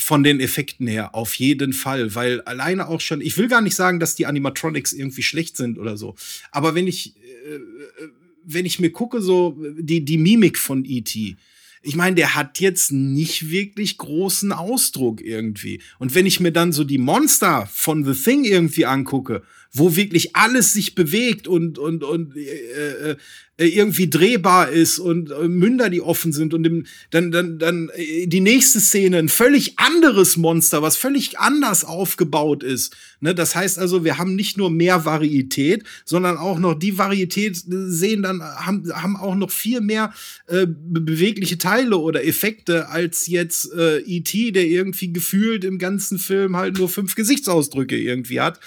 von 0.00 0.22
den 0.22 0.40
Effekten 0.40 0.86
her, 0.86 1.14
auf 1.14 1.34
jeden 1.34 1.72
Fall, 1.72 2.14
weil 2.14 2.40
alleine 2.42 2.88
auch 2.88 3.00
schon, 3.00 3.20
ich 3.20 3.36
will 3.36 3.48
gar 3.48 3.60
nicht 3.60 3.76
sagen, 3.76 4.00
dass 4.00 4.14
die 4.14 4.26
Animatronics 4.26 4.92
irgendwie 4.92 5.22
schlecht 5.22 5.56
sind 5.56 5.78
oder 5.78 5.96
so, 5.96 6.14
aber 6.50 6.74
wenn 6.74 6.86
ich, 6.86 7.16
äh, 7.16 7.54
äh 7.54 8.08
wenn 8.42 8.64
ich 8.64 8.78
mir 8.78 8.90
gucke, 8.90 9.20
so 9.20 9.56
die, 9.78 10.02
die 10.04 10.16
Mimik 10.16 10.56
von 10.56 10.84
E.T., 10.86 11.36
ich 11.82 11.96
meine, 11.96 12.16
der 12.16 12.34
hat 12.34 12.60
jetzt 12.60 12.90
nicht 12.90 13.50
wirklich 13.50 13.96
großen 13.96 14.52
Ausdruck 14.52 15.22
irgendwie. 15.22 15.80
Und 15.98 16.14
wenn 16.14 16.26
ich 16.26 16.38
mir 16.38 16.52
dann 16.52 16.72
so 16.72 16.84
die 16.84 16.98
Monster 16.98 17.66
von 17.72 18.04
The 18.04 18.12
Thing 18.12 18.44
irgendwie 18.44 18.84
angucke, 18.84 19.42
wo 19.72 19.96
wirklich 19.96 20.36
alles 20.36 20.72
sich 20.72 20.94
bewegt 20.94 21.46
und, 21.46 21.78
und, 21.78 22.02
und 22.02 22.36
äh, 22.36 23.16
äh, 23.60 23.66
irgendwie 23.68 24.08
drehbar 24.08 24.70
ist 24.70 24.98
und 24.98 25.30
äh, 25.30 25.46
Münder, 25.46 25.90
die 25.90 26.00
offen 26.00 26.32
sind 26.32 26.54
und 26.54 26.66
im, 26.66 26.86
dann, 27.10 27.30
dann, 27.30 27.58
dann 27.58 27.90
äh, 27.94 28.26
die 28.26 28.40
nächste 28.40 28.80
Szene 28.80 29.18
ein 29.18 29.28
völlig 29.28 29.78
anderes 29.78 30.38
Monster, 30.38 30.80
was 30.80 30.96
völlig 30.96 31.38
anders 31.38 31.84
aufgebaut 31.84 32.62
ist. 32.62 32.96
Ne? 33.20 33.34
Das 33.34 33.54
heißt 33.54 33.78
also, 33.78 34.02
wir 34.02 34.16
haben 34.16 34.34
nicht 34.34 34.56
nur 34.56 34.70
mehr 34.70 35.04
Varietät, 35.04 35.84
sondern 36.06 36.38
auch 36.38 36.58
noch 36.58 36.74
die 36.74 36.96
Varietät 36.96 37.58
äh, 37.58 37.90
sehen 37.90 38.22
dann, 38.22 38.42
haben, 38.42 38.90
haben 38.94 39.16
auch 39.16 39.34
noch 39.34 39.50
viel 39.50 39.82
mehr 39.82 40.14
äh, 40.46 40.66
bewegliche 40.66 41.58
Teile 41.58 41.98
oder 41.98 42.24
Effekte 42.24 42.88
als 42.88 43.26
jetzt 43.26 43.72
äh, 43.74 43.98
E.T., 43.98 44.52
der 44.52 44.64
irgendwie 44.64 45.12
gefühlt 45.12 45.64
im 45.64 45.78
ganzen 45.78 46.18
Film 46.18 46.56
halt 46.56 46.78
nur 46.78 46.88
fünf 46.88 47.14
Gesichtsausdrücke 47.14 47.98
irgendwie 47.98 48.40
hat. 48.40 48.58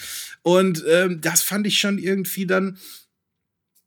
Und 0.44 0.84
ähm, 0.88 1.22
das 1.22 1.42
fand 1.42 1.66
ich 1.66 1.80
schon 1.80 1.98
irgendwie 1.98 2.46
dann 2.46 2.78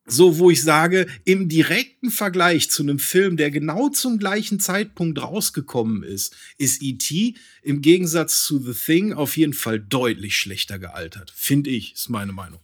so, 0.06 0.38
wo 0.38 0.50
ich 0.50 0.62
sage, 0.62 1.06
im 1.24 1.48
direkten 1.48 2.10
Vergleich 2.10 2.70
zu 2.70 2.82
einem 2.82 2.98
Film, 2.98 3.36
der 3.36 3.50
genau 3.50 3.88
zum 3.88 4.18
gleichen 4.18 4.60
Zeitpunkt 4.60 5.20
rausgekommen 5.20 6.02
ist, 6.04 6.34
ist 6.58 6.80
E.T. 6.82 7.34
im 7.62 7.82
Gegensatz 7.82 8.44
zu 8.44 8.58
The 8.58 8.72
Thing 8.72 9.12
auf 9.12 9.36
jeden 9.36 9.52
Fall 9.52 9.80
deutlich 9.80 10.36
schlechter 10.36 10.78
gealtert. 10.78 11.32
Finde 11.34 11.70
ich, 11.70 11.94
ist 11.94 12.08
meine 12.08 12.32
Meinung. 12.32 12.60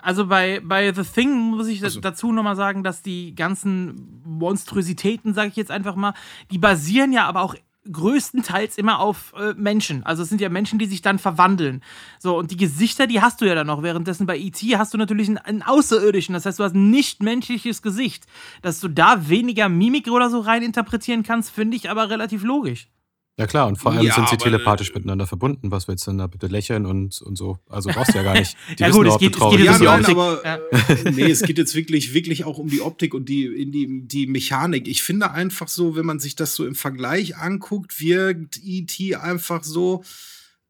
Also 0.00 0.26
bei, 0.26 0.60
bei 0.60 0.92
The 0.94 1.02
Thing 1.02 1.30
muss 1.30 1.66
ich 1.66 1.82
also. 1.82 2.00
dazu 2.00 2.32
nochmal 2.32 2.56
sagen, 2.56 2.84
dass 2.84 3.02
die 3.02 3.34
ganzen 3.34 4.22
Monstrositäten, 4.24 5.34
sage 5.34 5.50
ich 5.50 5.56
jetzt 5.56 5.70
einfach 5.70 5.94
mal, 5.94 6.14
die 6.50 6.58
basieren 6.58 7.12
ja 7.12 7.26
aber 7.26 7.42
auch 7.42 7.54
größtenteils 7.90 8.78
immer 8.78 8.98
auf 8.98 9.32
äh, 9.38 9.54
Menschen. 9.54 10.04
Also 10.04 10.22
es 10.22 10.28
sind 10.28 10.40
ja 10.40 10.48
Menschen, 10.48 10.78
die 10.78 10.86
sich 10.86 11.02
dann 11.02 11.18
verwandeln. 11.18 11.82
So, 12.18 12.38
und 12.38 12.50
die 12.50 12.56
Gesichter, 12.56 13.06
die 13.06 13.20
hast 13.20 13.40
du 13.40 13.44
ja 13.44 13.54
dann 13.54 13.66
noch. 13.66 13.82
Währenddessen 13.82 14.26
bei 14.26 14.38
E.T. 14.38 14.76
hast 14.76 14.94
du 14.94 14.98
natürlich 14.98 15.28
einen, 15.28 15.38
einen 15.38 15.62
Außerirdischen. 15.62 16.32
Das 16.32 16.46
heißt, 16.46 16.58
du 16.58 16.64
hast 16.64 16.74
ein 16.74 16.90
nicht 16.90 17.22
menschliches 17.22 17.82
Gesicht. 17.82 18.26
Dass 18.62 18.80
du 18.80 18.88
da 18.88 19.28
weniger 19.28 19.68
Mimik 19.68 20.08
oder 20.08 20.30
so 20.30 20.40
rein 20.40 20.62
interpretieren 20.62 21.22
kannst, 21.22 21.50
finde 21.50 21.76
ich 21.76 21.90
aber 21.90 22.10
relativ 22.10 22.42
logisch. 22.42 22.88
Ja 23.36 23.48
klar, 23.48 23.66
und 23.66 23.76
vor 23.76 23.90
allem 23.90 24.06
ja, 24.06 24.14
sind 24.14 24.28
sie 24.28 24.36
telepathisch 24.36 24.90
äh, 24.90 24.94
miteinander 24.94 25.26
verbunden. 25.26 25.72
Was 25.72 25.88
willst 25.88 26.06
du 26.06 26.12
denn 26.12 26.18
da 26.18 26.28
bitte 26.28 26.46
lächeln 26.46 26.86
und, 26.86 27.20
und 27.20 27.34
so? 27.34 27.58
Also 27.68 27.90
brauchst 27.90 28.14
du 28.14 28.18
ja 28.18 28.22
gar 28.22 28.34
nicht. 28.34 28.56
Die 28.78 28.82
ja 28.82 28.90
gut, 28.90 29.08
es 29.08 29.18
geht, 29.18 29.34
es 29.34 29.50
geht 29.50 29.60
jetzt 29.60 29.74
um 29.74 29.80
die 29.80 29.88
Optik. 29.88 30.16
Aber, 30.16 30.44
ja. 30.44 31.10
nee, 31.10 31.30
es 31.30 31.42
geht 31.42 31.58
jetzt 31.58 31.74
wirklich, 31.74 32.14
wirklich 32.14 32.44
auch 32.44 32.58
um 32.58 32.68
die 32.68 32.80
Optik 32.80 33.12
und 33.12 33.28
die, 33.28 33.46
in 33.46 33.72
die, 33.72 34.06
die 34.06 34.28
Mechanik. 34.28 34.86
Ich 34.86 35.02
finde 35.02 35.32
einfach 35.32 35.66
so, 35.66 35.96
wenn 35.96 36.06
man 36.06 36.20
sich 36.20 36.36
das 36.36 36.54
so 36.54 36.64
im 36.64 36.76
Vergleich 36.76 37.36
anguckt, 37.36 38.00
wirkt 38.00 38.60
E.T. 38.62 39.16
einfach 39.16 39.64
so, 39.64 40.04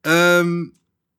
ähm, 0.04 0.72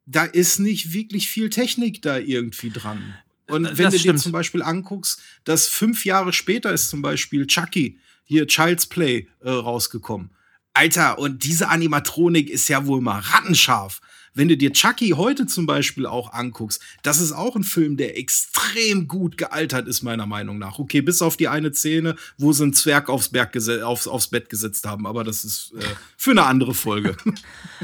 da 0.07 0.23
ist 0.23 0.57
nicht 0.57 0.93
wirklich 0.93 1.29
viel 1.29 1.51
Technik 1.51 2.01
da 2.01 2.17
irgendwie 2.17 2.71
dran. 2.71 3.13
Und 3.47 3.65
wenn 3.77 3.85
das 3.85 3.93
du 3.93 3.99
stimmt. 3.99 4.17
dir 4.17 4.23
zum 4.23 4.31
Beispiel 4.31 4.63
anguckst, 4.63 5.21
dass 5.43 5.67
fünf 5.67 6.05
Jahre 6.05 6.33
später 6.33 6.73
ist 6.73 6.89
zum 6.89 7.03
Beispiel 7.03 7.45
Chucky, 7.45 7.99
hier 8.23 8.47
Child's 8.47 8.87
Play, 8.87 9.27
äh, 9.41 9.51
rausgekommen 9.51 10.31
Alter, 10.75 11.19
und 11.19 11.43
diese 11.43 11.69
Animatronik 11.69 12.49
ist 12.49 12.67
ja 12.67 12.85
wohl 12.85 13.01
mal 13.01 13.19
rattenscharf. 13.19 14.01
Wenn 14.35 14.49
du 14.49 14.57
dir 14.57 14.73
Chucky 14.73 15.11
heute 15.11 15.47
zum 15.47 15.65
Beispiel 15.65 16.05
auch 16.05 16.33
anguckst, 16.33 16.81
das 17.03 17.21
ist 17.21 17.31
auch 17.31 17.55
ein 17.55 17.63
Film, 17.63 17.95
der 17.95 18.17
extrem 18.17 19.07
gut 19.07 19.37
gealtert 19.37 19.87
ist, 19.87 20.03
meiner 20.03 20.25
Meinung 20.25 20.59
nach. 20.59 20.77
Okay, 20.77 21.01
bis 21.01 21.21
auf 21.21 21.37
die 21.37 21.47
eine 21.47 21.73
Szene, 21.73 22.15
wo 22.37 22.51
sie 22.51 22.63
einen 22.63 22.73
Zwerg 22.73 23.09
aufs, 23.09 23.29
Berg 23.29 23.55
aufs, 23.83 24.07
aufs 24.07 24.27
Bett 24.27 24.49
gesetzt 24.49 24.85
haben, 24.85 25.07
aber 25.07 25.23
das 25.23 25.45
ist 25.45 25.73
äh, 25.79 25.83
für 26.17 26.31
eine 26.31 26.43
andere 26.43 26.73
Folge. 26.73 27.15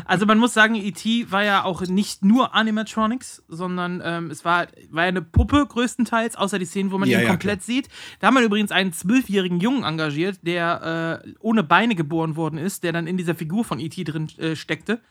Also 0.06 0.26
man 0.26 0.38
muss 0.38 0.54
sagen, 0.54 0.76
E.T. 0.76 1.32
war 1.32 1.44
ja 1.44 1.64
auch 1.64 1.82
nicht 1.82 2.24
nur 2.24 2.56
Animatronics, 2.56 3.44
sondern 3.48 4.02
ähm, 4.04 4.32
es 4.32 4.46
war, 4.46 4.68
war 4.90 5.04
ja 5.04 5.10
eine 5.10 5.22
Puppe 5.22 5.66
größtenteils, 5.68 6.36
außer 6.38 6.60
die 6.60 6.66
Szenen, 6.66 6.92
wo 6.92 6.98
man 6.98 7.10
ja, 7.10 7.20
ihn 7.20 7.24
ja, 7.26 7.30
komplett 7.30 7.60
klar. 7.60 7.76
sieht. 7.76 7.90
Da 8.20 8.28
haben 8.28 8.36
wir 8.36 8.42
übrigens 8.42 8.72
einen 8.72 8.94
zwölfjährigen 8.94 9.60
Jungen 9.60 9.84
engagiert, 9.84 10.40
der 10.44 11.22
äh, 11.26 11.34
ohne 11.40 11.64
Beine 11.64 11.96
geboren 11.96 12.36
worden 12.36 12.58
ist, 12.58 12.84
der 12.84 12.94
dann 12.94 13.06
in 13.06 13.18
dieser 13.18 13.36
Figur 13.36 13.66
von 13.66 13.80
E.T. 13.80 14.04
drin 14.04 14.30
äh, 14.38 14.56
steckte 14.56 15.02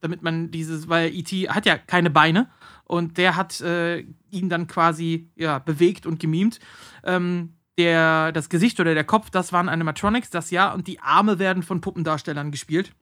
damit 0.00 0.22
man 0.22 0.50
dieses, 0.50 0.88
weil 0.90 1.14
E.T. 1.14 1.48
hat 1.48 1.64
ja 1.64 1.78
keine 1.78 2.10
Beine 2.10 2.50
und 2.84 3.16
der 3.16 3.36
hat 3.36 3.60
äh, 3.60 4.04
ihn 4.30 4.48
dann 4.48 4.66
quasi 4.66 5.30
ja, 5.36 5.58
bewegt 5.60 6.06
und 6.06 6.20
gemimt. 6.20 6.58
Ähm, 7.04 7.54
der, 7.78 8.32
das 8.32 8.50
Gesicht 8.50 8.78
oder 8.80 8.94
der 8.94 9.04
Kopf, 9.04 9.30
das 9.30 9.52
waren 9.52 9.68
Animatronics, 9.68 10.28
das 10.28 10.50
ja, 10.50 10.72
und 10.72 10.86
die 10.86 11.00
Arme 11.00 11.38
werden 11.38 11.62
von 11.62 11.80
Puppendarstellern 11.80 12.50
gespielt. 12.50 12.92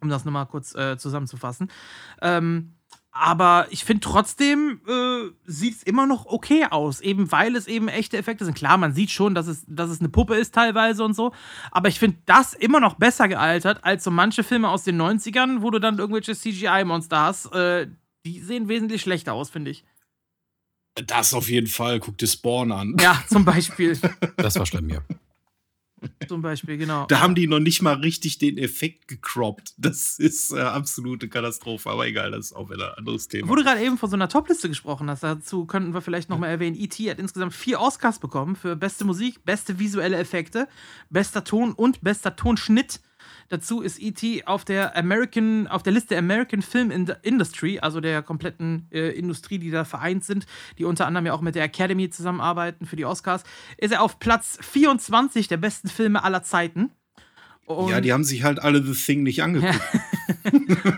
Um 0.00 0.10
das 0.10 0.24
nochmal 0.26 0.46
kurz 0.46 0.74
äh, 0.74 0.98
zusammenzufassen. 0.98 1.70
Ähm, 2.20 2.74
aber 3.16 3.68
ich 3.70 3.84
finde 3.84 4.00
trotzdem 4.00 4.80
äh, 4.88 5.30
sieht 5.46 5.76
es 5.76 5.82
immer 5.84 6.04
noch 6.04 6.26
okay 6.26 6.66
aus, 6.68 7.00
eben 7.00 7.30
weil 7.30 7.54
es 7.54 7.68
eben 7.68 7.86
echte 7.86 8.16
Effekte 8.16 8.44
sind. 8.44 8.56
Klar, 8.56 8.76
man 8.76 8.92
sieht 8.92 9.12
schon, 9.12 9.36
dass 9.36 9.46
es, 9.46 9.64
dass 9.68 9.88
es 9.88 10.00
eine 10.00 10.08
Puppe 10.08 10.34
ist 10.34 10.52
teilweise 10.52 11.04
und 11.04 11.14
so. 11.14 11.32
Aber 11.70 11.88
ich 11.88 12.00
finde 12.00 12.18
das 12.26 12.54
immer 12.54 12.80
noch 12.80 12.94
besser 12.94 13.28
gealtert 13.28 13.84
als 13.84 14.02
so 14.02 14.10
manche 14.10 14.42
Filme 14.42 14.68
aus 14.68 14.82
den 14.82 15.00
90ern, 15.00 15.62
wo 15.62 15.70
du 15.70 15.78
dann 15.78 15.96
irgendwelche 15.98 16.34
CGI-Monster 16.34 17.20
hast. 17.20 17.54
Äh, 17.54 17.86
die 18.26 18.40
sehen 18.40 18.66
wesentlich 18.66 19.02
schlechter 19.02 19.32
aus, 19.32 19.48
finde 19.48 19.70
ich. 19.70 19.84
Das 21.06 21.34
auf 21.34 21.48
jeden 21.48 21.68
Fall. 21.68 22.00
Guck 22.00 22.18
dir 22.18 22.26
Spawn 22.26 22.72
an. 22.72 22.96
Ja, 23.00 23.22
zum 23.28 23.44
Beispiel. 23.44 23.96
das 24.36 24.56
war 24.58 24.66
schlimm, 24.66 24.90
ja. 24.90 24.98
Zum 26.28 26.42
Beispiel, 26.42 26.76
genau. 26.78 27.06
Da 27.06 27.20
haben 27.20 27.34
die 27.34 27.46
noch 27.46 27.60
nicht 27.60 27.82
mal 27.82 27.94
richtig 27.94 28.38
den 28.38 28.58
Effekt 28.58 29.08
gecroppt. 29.08 29.74
Das 29.78 30.18
ist 30.18 30.52
äh, 30.52 30.60
absolute 30.60 31.28
Katastrophe, 31.28 31.90
aber 31.90 32.06
egal, 32.06 32.30
das 32.30 32.46
ist 32.46 32.52
auch 32.52 32.70
wieder 32.70 32.92
ein 32.92 32.98
anderes 32.98 33.28
Thema. 33.28 33.48
Wo 33.48 33.54
du 33.54 33.62
gerade 33.62 33.82
eben 33.82 33.98
von 33.98 34.10
so 34.10 34.16
einer 34.16 34.28
Topliste 34.28 34.68
gesprochen 34.68 35.10
hast, 35.10 35.22
dazu 35.22 35.66
könnten 35.66 35.94
wir 35.94 36.00
vielleicht 36.00 36.30
nochmal 36.30 36.50
erwähnen: 36.50 36.76
E.T. 36.76 37.10
hat 37.10 37.18
insgesamt 37.18 37.54
vier 37.54 37.80
Oscars 37.80 38.18
bekommen 38.18 38.56
für 38.56 38.76
beste 38.76 39.04
Musik, 39.04 39.44
beste 39.44 39.78
visuelle 39.78 40.16
Effekte, 40.16 40.68
bester 41.10 41.44
Ton 41.44 41.72
und 41.72 42.00
bester 42.02 42.36
Tonschnitt. 42.36 43.00
Dazu 43.48 43.80
ist 43.80 44.00
E.T. 44.00 44.46
auf 44.46 44.64
der 44.64 44.96
American, 44.96 45.66
auf 45.66 45.82
der 45.82 45.92
Liste 45.92 46.16
American 46.16 46.62
Film 46.62 46.90
Industry, 47.22 47.78
also 47.78 48.00
der 48.00 48.22
kompletten 48.22 48.88
äh, 48.90 49.10
Industrie, 49.10 49.58
die 49.58 49.70
da 49.70 49.84
vereint 49.84 50.24
sind, 50.24 50.46
die 50.78 50.84
unter 50.84 51.06
anderem 51.06 51.26
ja 51.26 51.32
auch 51.32 51.40
mit 51.40 51.54
der 51.54 51.64
Academy 51.64 52.10
zusammenarbeiten 52.10 52.86
für 52.86 52.96
die 52.96 53.04
Oscars, 53.04 53.44
ist 53.78 53.92
er 53.92 54.02
auf 54.02 54.18
Platz 54.18 54.58
24 54.60 55.48
der 55.48 55.56
besten 55.56 55.88
Filme 55.88 56.24
aller 56.24 56.42
Zeiten. 56.42 56.90
Und 57.66 57.90
ja, 57.90 58.00
die 58.00 58.12
haben 58.12 58.24
sich 58.24 58.44
halt 58.44 58.60
alle 58.60 58.82
The 58.82 58.92
Thing 58.92 59.22
nicht 59.22 59.42
angeguckt. 59.42 59.80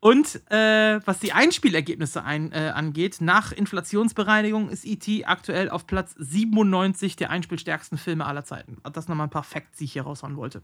Und 0.00 0.40
äh, 0.50 1.00
was 1.04 1.18
die 1.18 1.32
Einspielergebnisse 1.32 2.24
ein, 2.24 2.52
äh, 2.52 2.72
angeht, 2.74 3.18
nach 3.20 3.52
Inflationsbereinigung 3.52 4.70
ist 4.70 4.86
E.T. 4.86 5.26
aktuell 5.26 5.68
auf 5.68 5.86
Platz 5.86 6.14
97 6.18 7.16
der 7.16 7.30
einspielstärksten 7.30 7.98
Filme 7.98 8.24
aller 8.26 8.44
Zeiten. 8.44 8.78
Das 8.92 9.08
nochmal 9.08 9.26
ein 9.26 9.30
paar 9.30 9.42
Facts, 9.42 9.78
die 9.78 9.84
ich 9.84 9.92
hier 9.92 10.02
raushauen 10.02 10.36
wollte. 10.36 10.62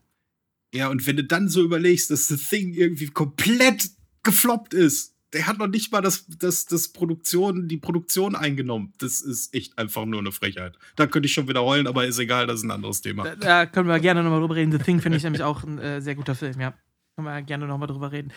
Ja, 0.75 0.89
und 0.89 1.07
wenn 1.07 1.17
du 1.17 1.25
dann 1.25 1.49
so 1.49 1.63
überlegst, 1.63 2.11
dass 2.11 2.29
The 2.29 2.37
Thing 2.37 2.73
irgendwie 2.75 3.07
komplett 3.07 3.91
gefloppt 4.23 4.75
ist, 4.75 5.15
der 5.33 5.47
hat 5.47 5.59
noch 5.59 5.67
nicht 5.67 5.93
mal 5.93 6.01
das, 6.01 6.27
das, 6.39 6.67
das 6.67 6.93
Produktion, 6.93 7.69
die 7.69 7.77
Produktion 7.77 8.35
eingenommen. 8.35 8.93
Das 8.99 9.21
ist 9.21 9.55
echt 9.55 9.77
einfach 9.79 10.05
nur 10.05 10.21
eine 10.21 10.33
Frechheit. 10.33 10.79
Da 10.95 11.07
könnte 11.07 11.27
ich 11.27 11.33
schon 11.33 11.49
wieder 11.49 11.63
heulen, 11.63 11.87
aber 11.87 12.07
ist 12.07 12.19
egal, 12.19 12.47
das 12.47 12.61
ist 12.61 12.65
ein 12.65 12.71
anderes 12.71 13.01
Thema. 13.01 13.25
Da, 13.25 13.35
da 13.35 13.67
können 13.67 13.89
wir 13.89 13.99
gerne 13.99 14.23
nochmal 14.23 14.41
drüber 14.41 14.57
reden. 14.57 14.73
The 14.73 14.79
Thing 14.79 15.01
finde 15.01 15.19
ich 15.19 15.25
nämlich 15.25 15.43
auch 15.43 15.65
ein 15.65 15.79
äh, 15.79 16.01
sehr 16.01 16.15
guter 16.15 16.35
Film, 16.35 16.61
ja. 16.61 16.75
Können 17.17 17.29
wir 17.29 17.43
gerne 17.43 17.67
nochmal 17.67 17.89
drüber 17.89 18.13
reden. 18.13 18.33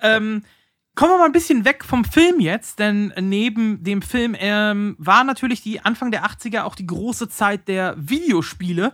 Ähm, 0.00 0.42
Kommen 0.94 1.10
wir 1.10 1.18
mal 1.18 1.26
ein 1.26 1.32
bisschen 1.32 1.64
weg 1.64 1.84
vom 1.84 2.04
Film 2.04 2.38
jetzt, 2.38 2.78
denn 2.78 3.12
neben 3.20 3.82
dem 3.82 4.00
Film 4.00 4.36
ähm, 4.38 4.94
war 4.98 5.24
natürlich 5.24 5.60
die 5.60 5.80
Anfang 5.80 6.12
der 6.12 6.24
80er 6.24 6.62
auch 6.62 6.76
die 6.76 6.86
große 6.86 7.28
Zeit 7.28 7.66
der 7.66 7.96
Videospiele 7.98 8.92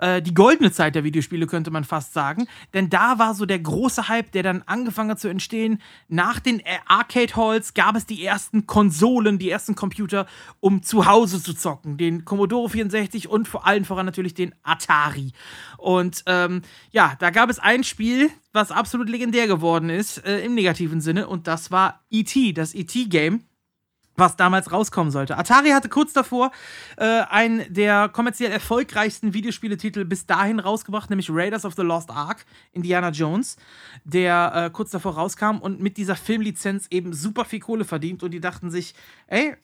äh, 0.00 0.22
die 0.22 0.34
goldene 0.34 0.72
Zeit 0.72 0.94
der 0.94 1.04
Videospiele, 1.04 1.46
könnte 1.46 1.70
man 1.70 1.84
fast 1.84 2.12
sagen. 2.12 2.46
Denn 2.74 2.90
da 2.90 3.18
war 3.18 3.34
so 3.34 3.46
der 3.46 3.58
große 3.58 4.08
Hype, 4.08 4.32
der 4.32 4.42
dann 4.42 4.62
angefangen 4.66 5.10
hat 5.10 5.20
zu 5.20 5.28
entstehen. 5.28 5.80
Nach 6.08 6.40
den 6.40 6.62
Arcade 6.86 7.36
Halls 7.36 7.74
gab 7.74 7.96
es 7.96 8.06
die 8.06 8.24
ersten 8.24 8.66
Konsolen, 8.66 9.38
die 9.38 9.50
ersten 9.50 9.74
Computer, 9.74 10.26
um 10.60 10.82
zu 10.82 11.06
Hause 11.06 11.42
zu 11.42 11.54
zocken. 11.54 11.96
Den 11.96 12.24
Commodore 12.24 12.70
64 12.70 13.28
und 13.28 13.46
vor 13.46 13.66
allem 13.66 13.84
voran 13.84 14.06
natürlich 14.06 14.34
den 14.34 14.54
Atari. 14.62 15.32
Und 15.76 16.22
ähm, 16.26 16.62
ja, 16.90 17.14
da 17.18 17.30
gab 17.30 17.50
es 17.50 17.58
ein 17.58 17.84
Spiel, 17.84 18.30
was 18.52 18.70
absolut 18.70 19.08
legendär 19.08 19.46
geworden 19.46 19.90
ist, 19.90 20.24
äh, 20.24 20.40
im 20.40 20.54
negativen 20.54 21.00
Sinne, 21.00 21.28
und 21.28 21.46
das 21.46 21.70
war 21.70 22.00
E.T., 22.10 22.52
das 22.52 22.74
E.T.-Game 22.74 23.40
was 24.16 24.36
damals 24.36 24.70
rauskommen 24.70 25.10
sollte. 25.10 25.36
Atari 25.38 25.70
hatte 25.70 25.88
kurz 25.88 26.12
davor 26.12 26.50
äh, 26.96 27.04
einen 27.04 27.72
der 27.72 28.08
kommerziell 28.08 28.52
erfolgreichsten 28.52 29.34
Videospieletitel 29.34 30.04
bis 30.04 30.26
dahin 30.26 30.60
rausgebracht, 30.60 31.10
nämlich 31.10 31.30
Raiders 31.30 31.64
of 31.64 31.74
the 31.74 31.82
Lost 31.82 32.10
Ark, 32.10 32.44
Indiana 32.72 33.10
Jones, 33.10 33.56
der 34.04 34.52
äh, 34.54 34.70
kurz 34.70 34.90
davor 34.90 35.14
rauskam 35.14 35.58
und 35.58 35.80
mit 35.80 35.96
dieser 35.96 36.16
Filmlizenz 36.16 36.86
eben 36.90 37.12
super 37.12 37.44
viel 37.44 37.60
Kohle 37.60 37.84
verdient 37.84 38.22
und 38.22 38.30
die 38.32 38.40
dachten 38.40 38.70
sich, 38.70 38.94
ey, 39.26 39.56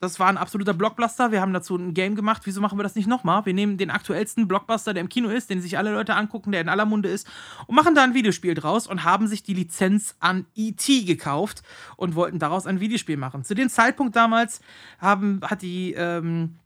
das 0.00 0.20
war 0.20 0.28
ein 0.28 0.36
absoluter 0.36 0.74
Blockbuster. 0.74 1.32
Wir 1.32 1.40
haben 1.40 1.52
dazu 1.52 1.76
ein 1.76 1.92
Game 1.92 2.14
gemacht. 2.14 2.42
Wieso 2.44 2.60
machen 2.60 2.78
wir 2.78 2.84
das 2.84 2.94
nicht 2.94 3.08
nochmal? 3.08 3.44
Wir 3.46 3.54
nehmen 3.54 3.78
den 3.78 3.90
aktuellsten 3.90 4.46
Blockbuster, 4.46 4.94
der 4.94 5.00
im 5.00 5.08
Kino 5.08 5.28
ist, 5.28 5.50
den 5.50 5.60
sich 5.60 5.76
alle 5.76 5.92
Leute 5.92 6.14
angucken, 6.14 6.52
der 6.52 6.60
in 6.60 6.68
aller 6.68 6.84
Munde 6.84 7.08
ist, 7.08 7.26
und 7.66 7.74
machen 7.74 7.94
da 7.94 8.04
ein 8.04 8.14
Videospiel 8.14 8.54
draus 8.54 8.86
und 8.86 9.02
haben 9.02 9.26
sich 9.26 9.42
die 9.42 9.54
Lizenz 9.54 10.14
an 10.20 10.46
E.T. 10.54 11.02
gekauft 11.02 11.62
und 11.96 12.14
wollten 12.14 12.38
daraus 12.38 12.66
ein 12.66 12.80
Videospiel 12.80 13.16
machen. 13.16 13.42
Zu 13.44 13.54
dem 13.54 13.68
Zeitpunkt 13.68 14.14
damals 14.14 14.60
haben, 15.00 15.40
hat 15.42 15.62
die 15.62 15.94
ähm, 15.94 16.58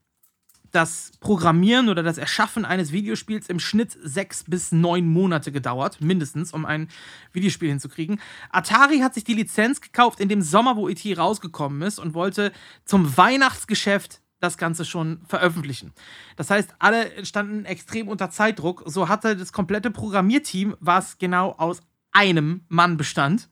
das 0.72 1.12
Programmieren 1.20 1.88
oder 1.88 2.02
das 2.02 2.18
Erschaffen 2.18 2.64
eines 2.64 2.92
Videospiels 2.92 3.48
im 3.48 3.60
Schnitt 3.60 3.96
sechs 4.02 4.44
bis 4.44 4.72
neun 4.72 5.06
Monate 5.06 5.52
gedauert, 5.52 6.00
mindestens, 6.00 6.52
um 6.52 6.64
ein 6.64 6.88
Videospiel 7.32 7.68
hinzukriegen. 7.68 8.20
Atari 8.50 8.98
hat 9.00 9.14
sich 9.14 9.24
die 9.24 9.34
Lizenz 9.34 9.80
gekauft 9.80 10.18
in 10.18 10.28
dem 10.28 10.42
Sommer, 10.42 10.76
wo 10.76 10.88
E.T. 10.88 11.12
rausgekommen 11.14 11.82
ist 11.82 11.98
und 11.98 12.14
wollte 12.14 12.52
zum 12.84 13.16
Weihnachtsgeschäft 13.16 14.20
das 14.40 14.58
Ganze 14.58 14.84
schon 14.84 15.20
veröffentlichen. 15.26 15.92
Das 16.36 16.50
heißt, 16.50 16.74
alle 16.80 17.24
standen 17.24 17.64
extrem 17.64 18.08
unter 18.08 18.30
Zeitdruck. 18.30 18.82
So 18.86 19.08
hatte 19.08 19.36
das 19.36 19.52
komplette 19.52 19.90
Programmierteam, 19.90 20.76
was 20.80 21.18
genau 21.18 21.52
aus 21.58 21.80
einem 22.10 22.64
Mann 22.68 22.96
bestand, 22.96 23.48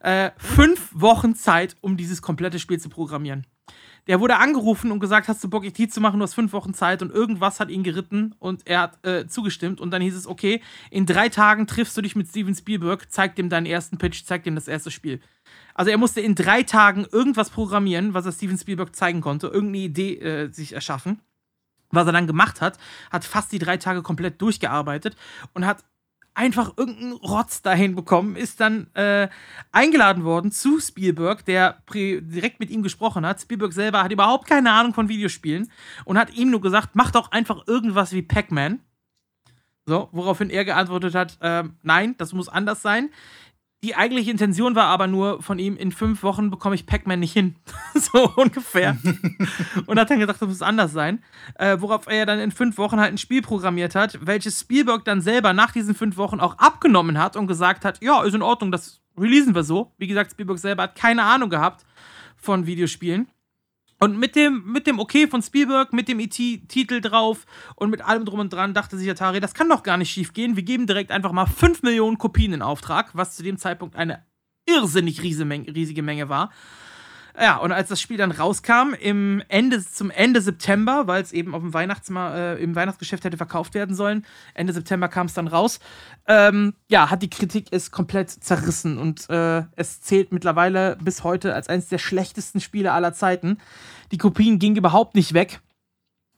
äh, 0.00 0.30
fünf 0.36 0.90
Wochen 0.92 1.34
Zeit, 1.34 1.76
um 1.80 1.96
dieses 1.96 2.22
komplette 2.22 2.58
Spiel 2.58 2.80
zu 2.80 2.88
programmieren. 2.88 3.46
Der 4.06 4.20
wurde 4.20 4.36
angerufen 4.36 4.92
und 4.92 5.00
gesagt, 5.00 5.26
hast 5.26 5.42
du 5.42 5.50
Bock, 5.50 5.64
IT 5.64 5.92
zu 5.92 6.00
machen? 6.00 6.20
Du 6.20 6.22
hast 6.22 6.34
fünf 6.34 6.52
Wochen 6.52 6.74
Zeit 6.74 7.02
und 7.02 7.12
irgendwas 7.12 7.58
hat 7.58 7.70
ihn 7.70 7.82
geritten 7.82 8.34
und 8.38 8.66
er 8.66 8.80
hat 8.82 9.04
äh, 9.04 9.26
zugestimmt. 9.26 9.80
Und 9.80 9.90
dann 9.90 10.00
hieß 10.00 10.14
es, 10.14 10.26
okay, 10.26 10.62
in 10.90 11.06
drei 11.06 11.28
Tagen 11.28 11.66
triffst 11.66 11.96
du 11.96 12.02
dich 12.02 12.14
mit 12.14 12.28
Steven 12.28 12.54
Spielberg, 12.54 13.10
zeig 13.10 13.34
dem 13.34 13.48
deinen 13.48 13.66
ersten 13.66 13.98
Pitch, 13.98 14.24
zeig 14.24 14.44
dem 14.44 14.54
das 14.54 14.68
erste 14.68 14.90
Spiel. 14.92 15.20
Also 15.74 15.90
er 15.90 15.98
musste 15.98 16.20
in 16.20 16.36
drei 16.36 16.62
Tagen 16.62 17.04
irgendwas 17.10 17.50
programmieren, 17.50 18.14
was 18.14 18.26
er 18.26 18.32
Steven 18.32 18.58
Spielberg 18.58 18.94
zeigen 18.94 19.20
konnte, 19.20 19.48
irgendeine 19.48 19.84
Idee 19.84 20.14
äh, 20.18 20.52
sich 20.52 20.72
erschaffen. 20.72 21.20
Was 21.90 22.06
er 22.06 22.12
dann 22.12 22.26
gemacht 22.26 22.60
hat, 22.60 22.78
hat 23.10 23.24
fast 23.24 23.52
die 23.52 23.58
drei 23.58 23.76
Tage 23.76 24.02
komplett 24.02 24.40
durchgearbeitet 24.40 25.16
und 25.52 25.66
hat 25.66 25.84
einfach 26.36 26.74
irgendeinen 26.76 27.12
Rotz 27.14 27.62
dahin 27.62 27.94
bekommen, 27.94 28.36
ist 28.36 28.60
dann 28.60 28.88
äh, 28.94 29.28
eingeladen 29.72 30.24
worden 30.24 30.52
zu 30.52 30.78
Spielberg, 30.80 31.44
der 31.46 31.82
direkt 31.92 32.60
mit 32.60 32.70
ihm 32.70 32.82
gesprochen 32.82 33.24
hat. 33.24 33.40
Spielberg 33.40 33.72
selber 33.72 34.02
hat 34.02 34.12
überhaupt 34.12 34.46
keine 34.46 34.70
Ahnung 34.70 34.92
von 34.92 35.08
Videospielen 35.08 35.72
und 36.04 36.18
hat 36.18 36.34
ihm 36.34 36.50
nur 36.50 36.60
gesagt, 36.60 36.90
mach 36.92 37.10
doch 37.10 37.32
einfach 37.32 37.66
irgendwas 37.66 38.12
wie 38.12 38.22
Pac-Man. 38.22 38.80
So, 39.86 40.08
woraufhin 40.12 40.50
er 40.50 40.64
geantwortet 40.64 41.14
hat, 41.14 41.38
äh, 41.40 41.64
nein, 41.82 42.16
das 42.18 42.32
muss 42.32 42.48
anders 42.48 42.82
sein. 42.82 43.10
Die 43.86 43.94
eigentliche 43.94 44.32
Intention 44.32 44.74
war 44.74 44.86
aber 44.86 45.06
nur 45.06 45.40
von 45.40 45.60
ihm, 45.60 45.76
in 45.76 45.92
fünf 45.92 46.24
Wochen 46.24 46.50
bekomme 46.50 46.74
ich 46.74 46.86
Pac-Man 46.86 47.20
nicht 47.20 47.32
hin. 47.32 47.54
so 47.94 48.32
ungefähr. 48.34 48.96
und 49.86 49.96
hat 49.96 50.10
dann 50.10 50.18
gesagt, 50.18 50.42
das 50.42 50.48
muss 50.48 50.60
anders 50.60 50.90
sein. 50.90 51.22
Äh, 51.54 51.76
worauf 51.78 52.08
er 52.08 52.26
dann 52.26 52.40
in 52.40 52.50
fünf 52.50 52.78
Wochen 52.78 52.98
halt 52.98 53.12
ein 53.12 53.18
Spiel 53.18 53.42
programmiert 53.42 53.94
hat, 53.94 54.18
welches 54.26 54.58
Spielberg 54.58 55.04
dann 55.04 55.20
selber 55.20 55.52
nach 55.52 55.70
diesen 55.70 55.94
fünf 55.94 56.16
Wochen 56.16 56.40
auch 56.40 56.58
abgenommen 56.58 57.16
hat 57.16 57.36
und 57.36 57.46
gesagt 57.46 57.84
hat, 57.84 58.02
ja, 58.02 58.24
ist 58.24 58.34
in 58.34 58.42
Ordnung, 58.42 58.72
das 58.72 59.02
releasen 59.16 59.54
wir 59.54 59.62
so. 59.62 59.92
Wie 59.98 60.08
gesagt, 60.08 60.32
Spielberg 60.32 60.58
selber 60.58 60.82
hat 60.82 60.96
keine 60.96 61.22
Ahnung 61.22 61.48
gehabt 61.48 61.86
von 62.36 62.66
Videospielen. 62.66 63.28
Und 63.98 64.18
mit 64.18 64.36
dem, 64.36 64.64
mit 64.70 64.86
dem 64.86 64.98
Okay 64.98 65.26
von 65.26 65.42
Spielberg, 65.42 65.92
mit 65.92 66.08
dem 66.08 66.20
ET-Titel 66.20 67.00
drauf 67.00 67.46
und 67.76 67.90
mit 67.90 68.02
allem 68.02 68.24
drum 68.26 68.40
und 68.40 68.52
dran 68.52 68.74
dachte 68.74 68.98
sich 68.98 69.08
Atari, 69.08 69.40
das 69.40 69.54
kann 69.54 69.68
doch 69.68 69.82
gar 69.82 69.96
nicht 69.96 70.10
schief 70.10 70.34
gehen. 70.34 70.56
Wir 70.56 70.64
geben 70.64 70.86
direkt 70.86 71.10
einfach 71.10 71.32
mal 71.32 71.46
5 71.46 71.82
Millionen 71.82 72.18
Kopien 72.18 72.52
in 72.52 72.62
Auftrag, 72.62 73.10
was 73.14 73.36
zu 73.36 73.42
dem 73.42 73.56
Zeitpunkt 73.56 73.96
eine 73.96 74.22
irrsinnig 74.66 75.22
riesige 75.22 76.02
Menge 76.02 76.28
war. 76.28 76.50
Ja, 77.38 77.58
und 77.58 77.70
als 77.70 77.90
das 77.90 78.00
Spiel 78.00 78.16
dann 78.16 78.30
rauskam, 78.30 78.94
im 78.98 79.42
Ende, 79.48 79.84
zum 79.84 80.10
Ende 80.10 80.40
September, 80.40 81.06
weil 81.06 81.22
es 81.22 81.32
eben 81.32 81.54
auf 81.54 81.60
dem 81.60 81.74
Weihnachtsma 81.74 82.34
äh, 82.34 82.62
im 82.62 82.74
Weihnachtsgeschäft 82.74 83.24
hätte 83.24 83.36
verkauft 83.36 83.74
werden 83.74 83.94
sollen, 83.94 84.24
Ende 84.54 84.72
September 84.72 85.08
kam 85.08 85.26
es 85.26 85.34
dann 85.34 85.46
raus, 85.46 85.78
ähm, 86.26 86.72
ja, 86.88 87.10
hat 87.10 87.22
die 87.22 87.28
Kritik 87.28 87.66
es 87.72 87.90
komplett 87.90 88.30
zerrissen 88.30 88.96
und 88.96 89.28
äh, 89.28 89.64
es 89.76 90.00
zählt 90.00 90.32
mittlerweile 90.32 90.96
bis 90.96 91.24
heute 91.24 91.54
als 91.54 91.68
eines 91.68 91.88
der 91.88 91.98
schlechtesten 91.98 92.60
Spiele 92.60 92.92
aller 92.92 93.12
Zeiten. 93.12 93.58
Die 94.12 94.18
Kopien 94.18 94.58
gingen 94.58 94.76
überhaupt 94.76 95.14
nicht 95.14 95.34
weg. 95.34 95.60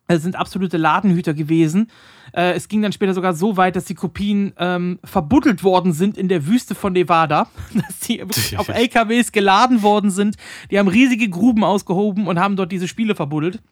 Es 0.08 0.22
sind 0.22 0.36
absolute 0.36 0.78
Ladenhüter 0.78 1.34
gewesen. 1.34 1.90
Äh, 2.32 2.54
es 2.54 2.68
ging 2.68 2.80
dann 2.80 2.92
später 2.92 3.12
sogar 3.12 3.34
so 3.34 3.58
weit, 3.58 3.76
dass 3.76 3.84
die 3.84 3.94
Kopien 3.94 4.54
ähm, 4.56 4.98
verbuddelt 5.04 5.62
worden 5.62 5.92
sind 5.92 6.16
in 6.16 6.28
der 6.28 6.46
Wüste 6.46 6.74
von 6.74 6.94
Nevada. 6.94 7.50
Dass 7.74 8.00
die 8.00 8.22
auf 8.56 8.68
LKWs 8.68 9.32
geladen 9.32 9.82
worden 9.82 10.10
sind. 10.10 10.36
Die 10.70 10.78
haben 10.78 10.88
riesige 10.88 11.28
Gruben 11.28 11.62
ausgehoben 11.62 12.26
und 12.26 12.38
haben 12.38 12.56
dort 12.56 12.72
diese 12.72 12.88
Spiele 12.88 13.14
verbuddelt. 13.14 13.62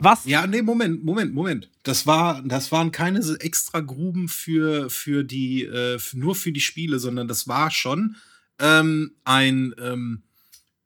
Was? 0.00 0.24
Ja, 0.24 0.46
nee, 0.46 0.62
Moment, 0.62 1.04
Moment, 1.04 1.34
Moment. 1.34 1.70
Das, 1.82 2.06
war, 2.06 2.42
das 2.42 2.72
waren 2.72 2.90
keine 2.90 3.20
extra 3.38 3.80
Gruben 3.80 4.28
für, 4.28 4.88
für 4.88 5.24
die, 5.24 5.64
äh, 5.64 5.98
nur 6.14 6.34
für 6.34 6.52
die 6.52 6.60
Spiele, 6.60 6.98
sondern 6.98 7.28
das 7.28 7.46
war 7.46 7.70
schon 7.70 8.16
ähm, 8.58 9.12
ein, 9.24 9.74
ähm, 9.78 10.22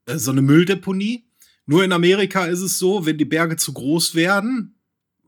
äh, 0.07 0.19
so 0.19 0.33
eine 0.33 0.43
Mülldeponie. 0.43 1.25
Nur 1.67 1.85
in 1.85 1.93
Amerika 1.93 2.45
ist 2.47 2.61
es 2.61 2.79
so, 2.79 3.07
wenn 3.07 3.17
die 3.17 3.25
Berge 3.25 3.57
zu 3.57 3.73
groß 3.73 4.15
werden, 4.15 4.74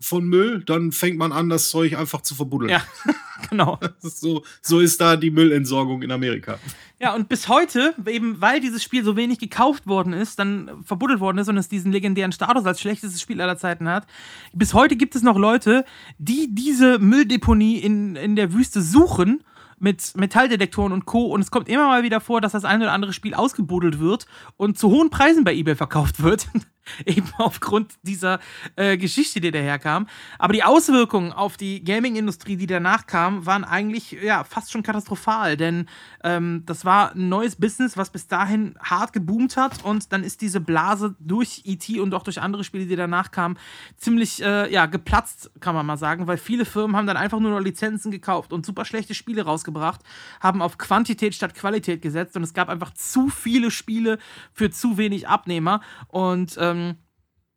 von 0.00 0.24
Müll, 0.26 0.62
dann 0.64 0.92
fängt 0.92 1.18
man 1.18 1.32
an, 1.32 1.48
das 1.48 1.70
Zeug 1.70 1.96
einfach 1.96 2.20
zu 2.20 2.34
verbuddeln. 2.34 2.70
Ja, 2.70 2.82
genau. 3.50 3.78
so, 3.98 4.44
so 4.60 4.80
ist 4.80 5.00
da 5.00 5.16
die 5.16 5.30
Müllentsorgung 5.30 6.02
in 6.02 6.12
Amerika. 6.12 6.58
Ja, 6.98 7.14
und 7.14 7.28
bis 7.28 7.48
heute, 7.48 7.94
eben 8.06 8.40
weil 8.40 8.60
dieses 8.60 8.82
Spiel 8.82 9.04
so 9.04 9.16
wenig 9.16 9.38
gekauft 9.38 9.86
worden 9.86 10.12
ist, 10.12 10.38
dann 10.38 10.82
verbuddelt 10.84 11.20
worden 11.20 11.38
ist 11.38 11.48
und 11.48 11.56
es 11.56 11.68
diesen 11.68 11.92
legendären 11.92 12.32
Status 12.32 12.64
als 12.64 12.80
schlechtestes 12.80 13.20
Spiel 13.20 13.40
aller 13.40 13.58
Zeiten 13.58 13.88
hat, 13.88 14.06
bis 14.52 14.74
heute 14.74 14.96
gibt 14.96 15.14
es 15.14 15.22
noch 15.22 15.36
Leute, 15.36 15.84
die 16.18 16.54
diese 16.54 16.98
Mülldeponie 16.98 17.78
in, 17.78 18.16
in 18.16 18.36
der 18.36 18.52
Wüste 18.52 18.80
suchen 18.80 19.42
mit 19.78 20.16
Metalldetektoren 20.16 20.92
und 20.92 21.06
Co. 21.06 21.26
Und 21.26 21.40
es 21.40 21.50
kommt 21.50 21.68
immer 21.68 21.86
mal 21.86 22.02
wieder 22.02 22.20
vor, 22.20 22.40
dass 22.40 22.52
das 22.52 22.64
ein 22.64 22.80
oder 22.80 22.92
andere 22.92 23.12
Spiel 23.12 23.34
ausgebuddelt 23.34 23.98
wird 23.98 24.26
und 24.56 24.78
zu 24.78 24.90
hohen 24.90 25.10
Preisen 25.10 25.44
bei 25.44 25.54
eBay 25.54 25.76
verkauft 25.76 26.22
wird. 26.22 26.48
Eben 27.04 27.32
aufgrund 27.38 27.94
dieser 28.02 28.40
äh, 28.76 28.96
Geschichte, 28.96 29.40
die 29.40 29.50
daherkam. 29.50 30.06
Aber 30.38 30.52
die 30.52 30.64
Auswirkungen 30.64 31.32
auf 31.32 31.56
die 31.56 31.82
Gaming-Industrie, 31.82 32.56
die 32.56 32.66
danach 32.66 33.06
kam, 33.06 33.46
waren 33.46 33.64
eigentlich 33.64 34.12
ja 34.12 34.44
fast 34.44 34.70
schon 34.70 34.82
katastrophal. 34.82 35.56
Denn 35.56 35.88
ähm, 36.24 36.62
das 36.66 36.84
war 36.84 37.12
ein 37.14 37.28
neues 37.28 37.56
Business, 37.56 37.96
was 37.96 38.10
bis 38.10 38.26
dahin 38.28 38.76
hart 38.82 39.12
geboomt 39.12 39.56
hat. 39.56 39.84
Und 39.84 40.12
dann 40.12 40.22
ist 40.22 40.40
diese 40.40 40.60
Blase 40.60 41.16
durch 41.18 41.62
E.T. 41.64 42.00
und 42.00 42.14
auch 42.14 42.22
durch 42.22 42.40
andere 42.40 42.64
Spiele, 42.64 42.86
die 42.86 42.96
danach 42.96 43.30
kamen, 43.30 43.58
ziemlich 43.96 44.42
äh, 44.42 44.72
ja, 44.72 44.86
geplatzt, 44.86 45.50
kann 45.60 45.74
man 45.74 45.86
mal 45.86 45.96
sagen. 45.96 46.26
Weil 46.26 46.38
viele 46.38 46.64
Firmen 46.64 46.96
haben 46.96 47.06
dann 47.06 47.16
einfach 47.16 47.40
nur 47.40 47.50
noch 47.50 47.60
Lizenzen 47.60 48.10
gekauft 48.10 48.52
und 48.52 48.64
super 48.64 48.84
schlechte 48.84 49.14
Spiele 49.14 49.42
rausgebracht, 49.42 50.00
haben 50.40 50.62
auf 50.62 50.78
Quantität 50.78 51.34
statt 51.34 51.54
Qualität 51.54 52.02
gesetzt. 52.02 52.36
Und 52.36 52.42
es 52.42 52.54
gab 52.54 52.68
einfach 52.68 52.94
zu 52.94 53.28
viele 53.28 53.70
Spiele 53.70 54.18
für 54.52 54.70
zu 54.70 54.98
wenig 54.98 55.28
Abnehmer. 55.28 55.80
Und 56.08 56.56
ähm, 56.60 56.75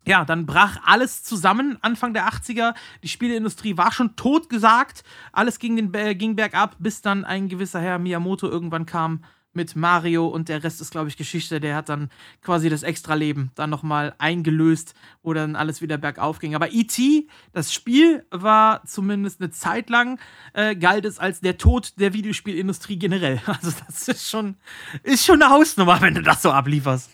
ja, 0.06 0.26
dann 0.26 0.46
brach 0.46 0.78
alles 0.86 1.24
zusammen 1.24 1.78
Anfang 1.82 2.14
der 2.14 2.28
80er. 2.28 2.74
Die 3.04 3.10
Spieleindustrie 3.10 3.78
war 3.78 3.92
schon 3.92 4.16
totgesagt. 4.16 5.04
Alles 5.32 5.60
ging, 5.60 5.76
den, 5.76 5.94
äh, 5.94 6.16
ging 6.16 6.36
bergab, 6.36 6.76
bis 6.80 7.02
dann 7.02 7.26
ein 7.26 7.48
gewisser 7.48 7.80
Herr 7.82 8.00
Miyamoto 8.00 8.48
irgendwann 8.48 8.86
kam 8.86 9.24
mit 9.54 9.76
Mario 9.76 10.28
und 10.28 10.48
der 10.48 10.64
Rest 10.64 10.80
ist, 10.80 10.92
glaube 10.92 11.10
ich, 11.10 11.18
Geschichte. 11.18 11.60
Der 11.60 11.76
hat 11.76 11.90
dann 11.90 12.10
quasi 12.42 12.70
das 12.70 12.84
Extra-Leben 12.84 13.52
dann 13.56 13.70
nochmal 13.70 14.16
eingelöst, 14.18 14.94
wo 15.22 15.34
dann 15.34 15.56
alles 15.56 15.82
wieder 15.82 15.98
bergauf 15.98 16.40
ging. 16.40 16.56
Aber 16.56 16.72
E.T., 16.72 17.28
das 17.52 17.74
Spiel, 17.74 18.26
war 18.32 18.84
zumindest 18.86 19.42
eine 19.42 19.52
Zeit 19.52 19.90
lang, 19.90 20.20
äh, 20.54 20.76
galt 20.76 21.06
es 21.06 21.20
als 21.20 21.42
der 21.42 21.58
Tod 21.58 22.00
der 22.00 22.14
Videospielindustrie 22.14 22.98
generell. 22.98 23.42
Also 23.60 23.74
das 23.86 24.08
ist 24.08 24.30
schon, 24.30 24.56
ist 25.04 25.26
schon 25.26 25.42
eine 25.42 25.52
Hausnummer, 25.52 26.00
wenn 26.02 26.16
du 26.16 26.22
das 26.22 26.42
so 26.42 26.52
ablieferst. 26.52 27.10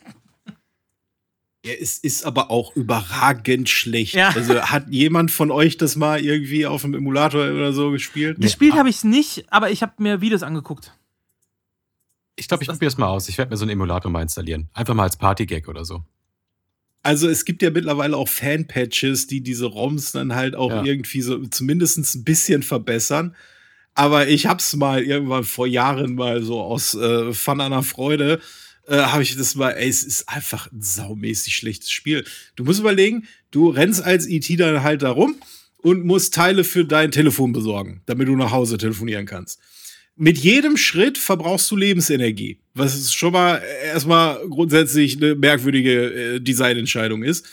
Ja, 1.65 1.73
es 1.73 1.97
ist 1.97 2.23
aber 2.23 2.51
auch 2.51 2.75
überragend 2.75 3.69
schlecht. 3.69 4.13
Ja. 4.13 4.29
Also 4.29 4.61
hat 4.61 4.87
jemand 4.89 5.31
von 5.31 5.49
euch 5.49 5.77
das 5.77 5.95
mal 5.95 6.23
irgendwie 6.23 6.67
auf 6.67 6.83
dem 6.83 6.93
Emulator 6.93 7.49
oder 7.49 7.73
so 7.73 7.89
gespielt? 7.89 8.39
Gespielt 8.39 8.73
nee. 8.73 8.79
habe 8.79 8.89
ich 8.89 8.97
es 8.97 9.03
nicht, 9.03 9.45
aber 9.51 9.71
ich 9.71 9.81
habe 9.81 9.93
mir 9.97 10.21
Videos 10.21 10.43
angeguckt. 10.43 10.93
Ich 12.35 12.47
glaube, 12.47 12.63
ich 12.63 12.69
probiere 12.69 12.89
es 12.89 12.99
mal 12.99 13.07
aus. 13.07 13.29
Ich 13.29 13.39
werde 13.39 13.49
mir 13.49 13.57
so 13.57 13.63
einen 13.63 13.71
Emulator 13.71 14.11
mal 14.11 14.21
installieren. 14.21 14.69
Einfach 14.73 14.93
mal 14.93 15.03
als 15.03 15.17
Partygag 15.17 15.67
oder 15.67 15.85
so. 15.85 16.03
Also 17.01 17.27
es 17.29 17.45
gibt 17.45 17.63
ja 17.63 17.71
mittlerweile 17.71 18.15
auch 18.15 18.27
Fan-Patches, 18.27 19.25
die 19.25 19.41
diese 19.41 19.65
ROMs 19.65 20.11
dann 20.11 20.35
halt 20.35 20.55
auch 20.55 20.69
ja. 20.69 20.83
irgendwie 20.83 21.21
so 21.21 21.45
zumindest 21.47 21.97
ein 22.15 22.23
bisschen 22.23 22.61
verbessern. 22.61 23.35
Aber 23.95 24.27
ich 24.27 24.45
hab's 24.45 24.75
mal 24.75 25.01
irgendwann 25.01 25.45
vor 25.45 25.65
Jahren 25.65 26.13
mal 26.13 26.43
so 26.43 26.61
aus 26.61 26.93
äh, 26.93 27.33
Fun 27.33 27.61
einer 27.61 27.81
Freude 27.81 28.39
äh, 28.87 28.97
habe 28.97 29.23
ich 29.23 29.35
das 29.35 29.55
mal, 29.55 29.71
ey, 29.71 29.89
es 29.89 30.03
ist 30.03 30.29
einfach 30.29 30.71
ein 30.71 30.81
saumäßig 30.81 31.55
schlechtes 31.55 31.91
Spiel. 31.91 32.25
Du 32.55 32.63
musst 32.63 32.79
überlegen, 32.79 33.27
du 33.51 33.69
rennst 33.69 34.03
als 34.03 34.27
IT 34.27 34.59
dann 34.59 34.83
halt 34.83 35.01
da 35.01 35.11
rum 35.11 35.35
und 35.77 36.05
musst 36.05 36.33
Teile 36.33 36.63
für 36.63 36.85
dein 36.85 37.11
Telefon 37.11 37.53
besorgen, 37.53 38.01
damit 38.05 38.27
du 38.27 38.35
nach 38.35 38.51
Hause 38.51 38.77
telefonieren 38.77 39.25
kannst. 39.25 39.59
Mit 40.17 40.37
jedem 40.37 40.77
Schritt 40.77 41.17
verbrauchst 41.17 41.69
du 41.69 41.75
Lebensenergie, 41.75 42.59
was 42.73 43.13
schon 43.13 43.33
mal 43.33 43.61
erstmal 43.83 44.39
grundsätzlich 44.47 45.17
eine 45.17 45.35
merkwürdige 45.35 46.35
äh, 46.35 46.39
Designentscheidung 46.39 47.23
ist. 47.23 47.45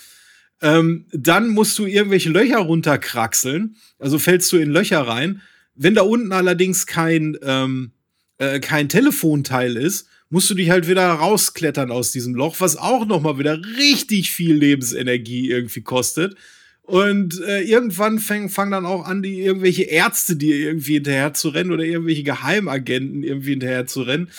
Ähm, 0.61 1.05
dann 1.11 1.49
musst 1.49 1.77
du 1.77 1.85
irgendwelche 1.85 2.29
Löcher 2.29 2.59
runterkraxeln, 2.59 3.75
also 3.99 4.17
fällst 4.17 4.51
du 4.53 4.57
in 4.57 4.69
Löcher 4.69 5.01
rein. 5.01 5.41
Wenn 5.75 5.93
da 5.93 6.03
unten 6.03 6.31
allerdings 6.31 6.85
kein, 6.85 7.37
ähm, 7.43 7.91
äh, 8.37 8.61
kein 8.61 8.87
Telefonteil 8.87 9.75
ist, 9.75 10.07
musst 10.33 10.49
du 10.49 10.55
dich 10.55 10.71
halt 10.71 10.87
wieder 10.87 11.07
rausklettern 11.07 11.91
aus 11.91 12.11
diesem 12.11 12.33
Loch, 12.33 12.55
was 12.57 12.75
auch 12.75 13.05
noch 13.05 13.21
mal 13.21 13.37
wieder 13.37 13.61
richtig 13.77 14.31
viel 14.31 14.55
Lebensenergie 14.55 15.51
irgendwie 15.51 15.81
kostet. 15.81 16.35
Und 16.81 17.39
äh, 17.41 17.61
irgendwann 17.61 18.17
fangen 18.17 18.49
fang 18.49 18.71
dann 18.71 18.87
auch 18.87 19.05
an, 19.05 19.21
die 19.21 19.41
irgendwelche 19.41 19.83
Ärzte 19.83 20.35
dir 20.35 20.55
irgendwie 20.55 20.95
hinterher 20.95 21.35
zu 21.35 21.49
rennen 21.49 21.71
oder 21.71 21.83
irgendwelche 21.83 22.23
Geheimagenten 22.23 23.21
irgendwie 23.21 23.51
hinterher 23.51 23.85
zu 23.85 24.01
rennen. 24.01 24.31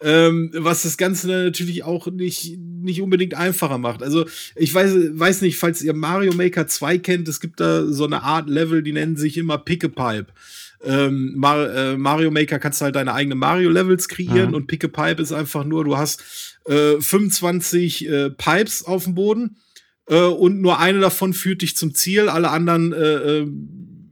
Ähm, 0.00 0.50
was 0.54 0.84
das 0.84 0.96
Ganze 0.96 1.28
natürlich 1.28 1.84
auch 1.84 2.06
nicht, 2.06 2.56
nicht 2.58 3.02
unbedingt 3.02 3.34
einfacher 3.34 3.76
macht. 3.76 4.02
Also, 4.02 4.24
ich 4.56 4.72
weiß, 4.72 4.94
weiß 5.12 5.42
nicht, 5.42 5.58
falls 5.58 5.82
ihr 5.82 5.92
Mario 5.92 6.32
Maker 6.32 6.66
2 6.66 6.96
kennt, 6.96 7.28
es 7.28 7.40
gibt 7.40 7.60
da 7.60 7.84
so 7.84 8.06
eine 8.06 8.22
Art 8.22 8.48
Level, 8.48 8.82
die 8.82 8.92
nennen 8.92 9.16
sich 9.16 9.36
immer 9.36 9.58
Pick 9.58 9.84
a 9.84 9.88
Pipe 9.88 10.32
ähm, 10.84 11.34
Mar 11.36 11.74
äh, 11.74 11.96
Mario 11.96 12.30
Maker 12.30 12.58
kannst 12.58 12.80
du 12.80 12.86
halt 12.86 12.96
deine 12.96 13.14
eigenen 13.14 13.38
Mario-Levels 13.38 14.08
kreieren 14.08 14.48
mhm. 14.48 14.54
und 14.54 14.66
Pick 14.66 14.84
a 14.84 14.88
Pipe 14.88 15.22
ist 15.22 15.32
einfach 15.32 15.64
nur, 15.64 15.84
du 15.84 15.96
hast 15.96 16.58
äh, 16.66 17.00
25 17.00 18.08
äh, 18.08 18.30
Pipes 18.30 18.84
auf 18.84 19.04
dem 19.04 19.14
Boden 19.14 19.56
äh, 20.06 20.16
und 20.16 20.60
nur 20.60 20.78
eine 20.78 21.00
davon 21.00 21.32
führt 21.32 21.62
dich 21.62 21.76
zum 21.76 21.94
Ziel, 21.94 22.28
alle 22.28 22.50
anderen, 22.50 22.92
äh, 22.92 22.98
äh, 22.98 23.46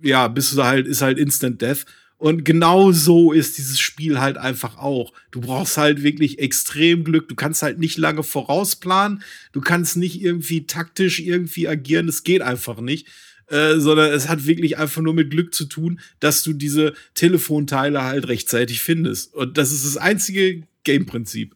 ja, 0.02 0.28
bist 0.28 0.56
du 0.56 0.64
halt, 0.64 0.86
ist 0.86 1.02
halt 1.02 1.18
Instant 1.18 1.60
Death. 1.60 1.84
Und 2.16 2.44
genau 2.44 2.92
so 2.92 3.32
ist 3.32 3.56
dieses 3.56 3.80
Spiel 3.80 4.20
halt 4.20 4.36
einfach 4.36 4.76
auch. 4.76 5.14
Du 5.30 5.40
brauchst 5.40 5.78
halt 5.78 6.02
wirklich 6.02 6.38
extrem 6.38 7.02
Glück. 7.02 7.30
Du 7.30 7.34
kannst 7.34 7.62
halt 7.62 7.78
nicht 7.78 7.96
lange 7.96 8.22
vorausplanen. 8.22 9.22
Du 9.52 9.62
kannst 9.62 9.96
nicht 9.96 10.20
irgendwie 10.20 10.66
taktisch 10.66 11.18
irgendwie 11.20 11.66
agieren. 11.66 12.08
Es 12.08 12.22
geht 12.22 12.42
einfach 12.42 12.82
nicht. 12.82 13.08
Äh, 13.50 13.78
sondern 13.78 14.12
es 14.12 14.28
hat 14.28 14.46
wirklich 14.46 14.78
einfach 14.78 15.02
nur 15.02 15.14
mit 15.14 15.30
Glück 15.30 15.54
zu 15.54 15.66
tun, 15.66 16.00
dass 16.20 16.42
du 16.42 16.52
diese 16.52 16.94
Telefonteile 17.14 18.02
halt 18.04 18.28
rechtzeitig 18.28 18.80
findest. 18.80 19.34
Und 19.34 19.58
das 19.58 19.72
ist 19.72 19.84
das 19.84 19.96
einzige 19.96 20.62
Game-Prinzip. 20.84 21.54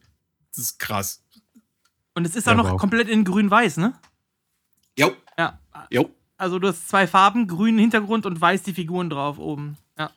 Das 0.49 0.59
ist 0.59 0.79
krass. 0.79 1.23
Und 2.13 2.25
es 2.25 2.35
ist 2.35 2.47
auch 2.47 2.55
noch 2.55 2.71
wow. 2.71 2.79
komplett 2.79 3.09
in 3.09 3.23
grün-weiß, 3.23 3.77
ne? 3.77 3.93
Jo. 4.97 5.15
Ja. 5.37 5.59
Jo. 5.89 6.09
Also 6.37 6.59
du 6.59 6.67
hast 6.67 6.87
zwei 6.87 7.07
Farben, 7.07 7.47
grünen 7.47 7.79
Hintergrund 7.79 8.25
und 8.25 8.39
weiß 8.39 8.63
die 8.63 8.73
Figuren 8.73 9.09
drauf 9.09 9.37
oben. 9.37 9.77
Ja. 9.97 10.11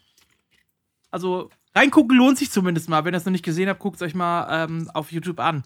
Also 1.11 1.51
reingucken 1.75 2.17
lohnt 2.17 2.39
sich 2.39 2.51
zumindest 2.51 2.89
mal. 2.89 3.05
Wenn 3.05 3.15
ihr 3.15 3.19
es 3.19 3.25
noch 3.25 3.33
nicht 3.33 3.45
gesehen 3.45 3.69
habt, 3.69 3.81
guckt 3.81 3.97
es 3.97 4.03
euch 4.03 4.15
mal 4.15 4.65
ähm, 4.65 4.91
auf 4.95 5.13
YouTube 5.13 5.41
an. 5.41 5.63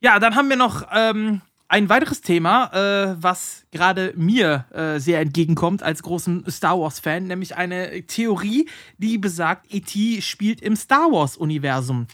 Ja, 0.00 0.18
dann 0.18 0.34
haben 0.34 0.48
wir 0.48 0.56
noch 0.56 0.86
ähm, 0.92 1.40
ein 1.70 1.88
weiteres 1.88 2.20
Thema, 2.20 2.72
äh, 2.72 3.16
was 3.22 3.64
gerade 3.70 4.12
mir 4.16 4.66
äh, 4.72 4.98
sehr 4.98 5.20
entgegenkommt 5.20 5.84
als 5.84 6.02
großen 6.02 6.44
Star 6.50 6.80
Wars-Fan, 6.80 7.28
nämlich 7.28 7.56
eine 7.56 8.04
Theorie, 8.08 8.68
die 8.98 9.18
besagt, 9.18 9.72
E.T. 9.72 10.20
spielt 10.20 10.60
im 10.62 10.74
Star 10.74 11.12
Wars-Universum. 11.12 12.08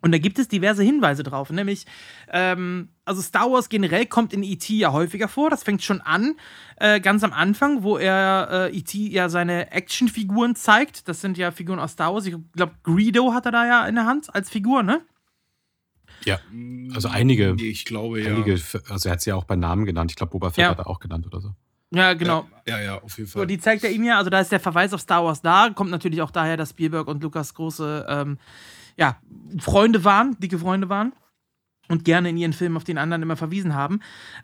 Und 0.00 0.12
da 0.12 0.18
gibt 0.18 0.38
es 0.38 0.48
diverse 0.48 0.82
Hinweise 0.82 1.24
drauf, 1.24 1.50
nämlich, 1.50 1.84
ähm, 2.32 2.88
also 3.04 3.20
Star 3.20 3.50
Wars 3.50 3.68
generell 3.68 4.06
kommt 4.06 4.32
in 4.32 4.42
E.T. 4.42 4.72
ja 4.74 4.92
häufiger 4.92 5.28
vor. 5.28 5.50
Das 5.50 5.62
fängt 5.62 5.82
schon 5.82 6.00
an, 6.00 6.34
äh, 6.76 6.98
ganz 6.98 7.22
am 7.22 7.34
Anfang, 7.34 7.82
wo 7.82 7.98
er 7.98 8.70
äh, 8.72 8.78
E.T. 8.78 8.96
ja 9.08 9.28
seine 9.28 9.72
Actionfiguren 9.72 10.56
zeigt. 10.56 11.06
Das 11.06 11.20
sind 11.20 11.36
ja 11.36 11.50
Figuren 11.50 11.80
aus 11.80 11.92
Star 11.92 12.14
Wars. 12.14 12.24
Ich 12.24 12.34
glaube, 12.54 12.76
Greedo 12.82 13.34
hat 13.34 13.44
er 13.44 13.52
da 13.52 13.66
ja 13.66 13.86
in 13.86 13.94
der 13.94 14.06
Hand 14.06 14.34
als 14.34 14.48
Figur, 14.48 14.82
ne? 14.82 15.02
Ja, 16.26 16.40
also 16.92 17.08
einige. 17.08 17.56
Ich 17.60 17.84
glaube, 17.84 18.20
ja. 18.20 18.34
Einige, 18.34 18.60
also 18.88 19.08
er 19.08 19.12
hat 19.12 19.20
sie 19.20 19.30
ja 19.30 19.36
auch 19.36 19.44
bei 19.44 19.56
Namen 19.56 19.86
genannt. 19.86 20.10
Ich 20.10 20.16
glaube, 20.16 20.32
Boba 20.32 20.50
Fett 20.50 20.62
ja. 20.62 20.70
hat 20.70 20.78
er 20.78 20.88
auch 20.88 20.98
genannt 20.98 21.26
oder 21.26 21.40
so. 21.40 21.54
Ja, 21.92 22.14
genau. 22.14 22.48
Ja, 22.66 22.78
ja, 22.78 22.84
ja, 22.84 23.02
auf 23.02 23.16
jeden 23.16 23.30
Fall. 23.30 23.42
So, 23.42 23.46
die 23.46 23.58
zeigt 23.58 23.84
er 23.84 23.90
ihm 23.90 24.02
ja, 24.02 24.18
also 24.18 24.28
da 24.28 24.40
ist 24.40 24.50
der 24.50 24.60
Verweis 24.60 24.92
auf 24.92 25.00
Star 25.00 25.24
Wars 25.24 25.40
da. 25.40 25.70
Kommt 25.70 25.90
natürlich 25.90 26.20
auch 26.20 26.32
daher, 26.32 26.56
dass 26.56 26.70
Spielberg 26.70 27.06
und 27.06 27.22
Lukas 27.22 27.54
große 27.54 28.06
ähm, 28.08 28.38
ja, 28.96 29.20
Freunde 29.58 30.04
waren, 30.04 30.36
dicke 30.40 30.58
Freunde 30.58 30.88
waren 30.88 31.12
und 31.88 32.04
gerne 32.04 32.30
in 32.30 32.36
ihren 32.36 32.52
Filmen 32.52 32.76
auf 32.76 32.84
den 32.84 32.98
anderen 32.98 33.22
immer 33.22 33.36
verwiesen 33.36 33.74
haben. 33.74 34.00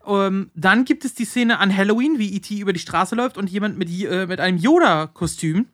Ähm, 0.06 0.50
dann 0.54 0.84
gibt 0.84 1.04
es 1.04 1.14
die 1.14 1.24
Szene 1.24 1.58
an 1.58 1.76
Halloween, 1.76 2.18
wie 2.18 2.34
E.T. 2.34 2.56
über 2.58 2.72
die 2.72 2.78
Straße 2.78 3.16
läuft 3.16 3.36
und 3.36 3.50
jemand 3.50 3.76
mit, 3.76 3.90
äh, 3.90 4.26
mit 4.26 4.40
einem 4.40 4.58
Yoda-Kostüm 4.58 5.66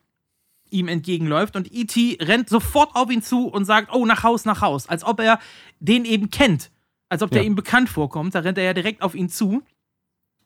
ihm 0.70 0.88
entgegenläuft 0.88 1.56
und 1.56 1.72
E.T. 1.72 2.18
rennt 2.20 2.48
sofort 2.48 2.94
auf 2.94 3.10
ihn 3.10 3.22
zu 3.22 3.48
und 3.48 3.64
sagt, 3.64 3.92
oh, 3.92 4.04
nach 4.06 4.22
Haus, 4.22 4.44
nach 4.44 4.60
Haus, 4.60 4.88
als 4.88 5.04
ob 5.04 5.20
er 5.20 5.38
den 5.80 6.04
eben 6.04 6.30
kennt, 6.30 6.70
als 7.08 7.22
ob 7.22 7.30
der 7.30 7.42
ja. 7.42 7.46
ihm 7.46 7.54
bekannt 7.54 7.88
vorkommt. 7.88 8.34
Da 8.34 8.40
rennt 8.40 8.58
er 8.58 8.64
ja 8.64 8.74
direkt 8.74 9.02
auf 9.02 9.14
ihn 9.14 9.28
zu. 9.28 9.62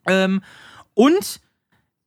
Ähm, 0.05 0.41
und 0.93 1.41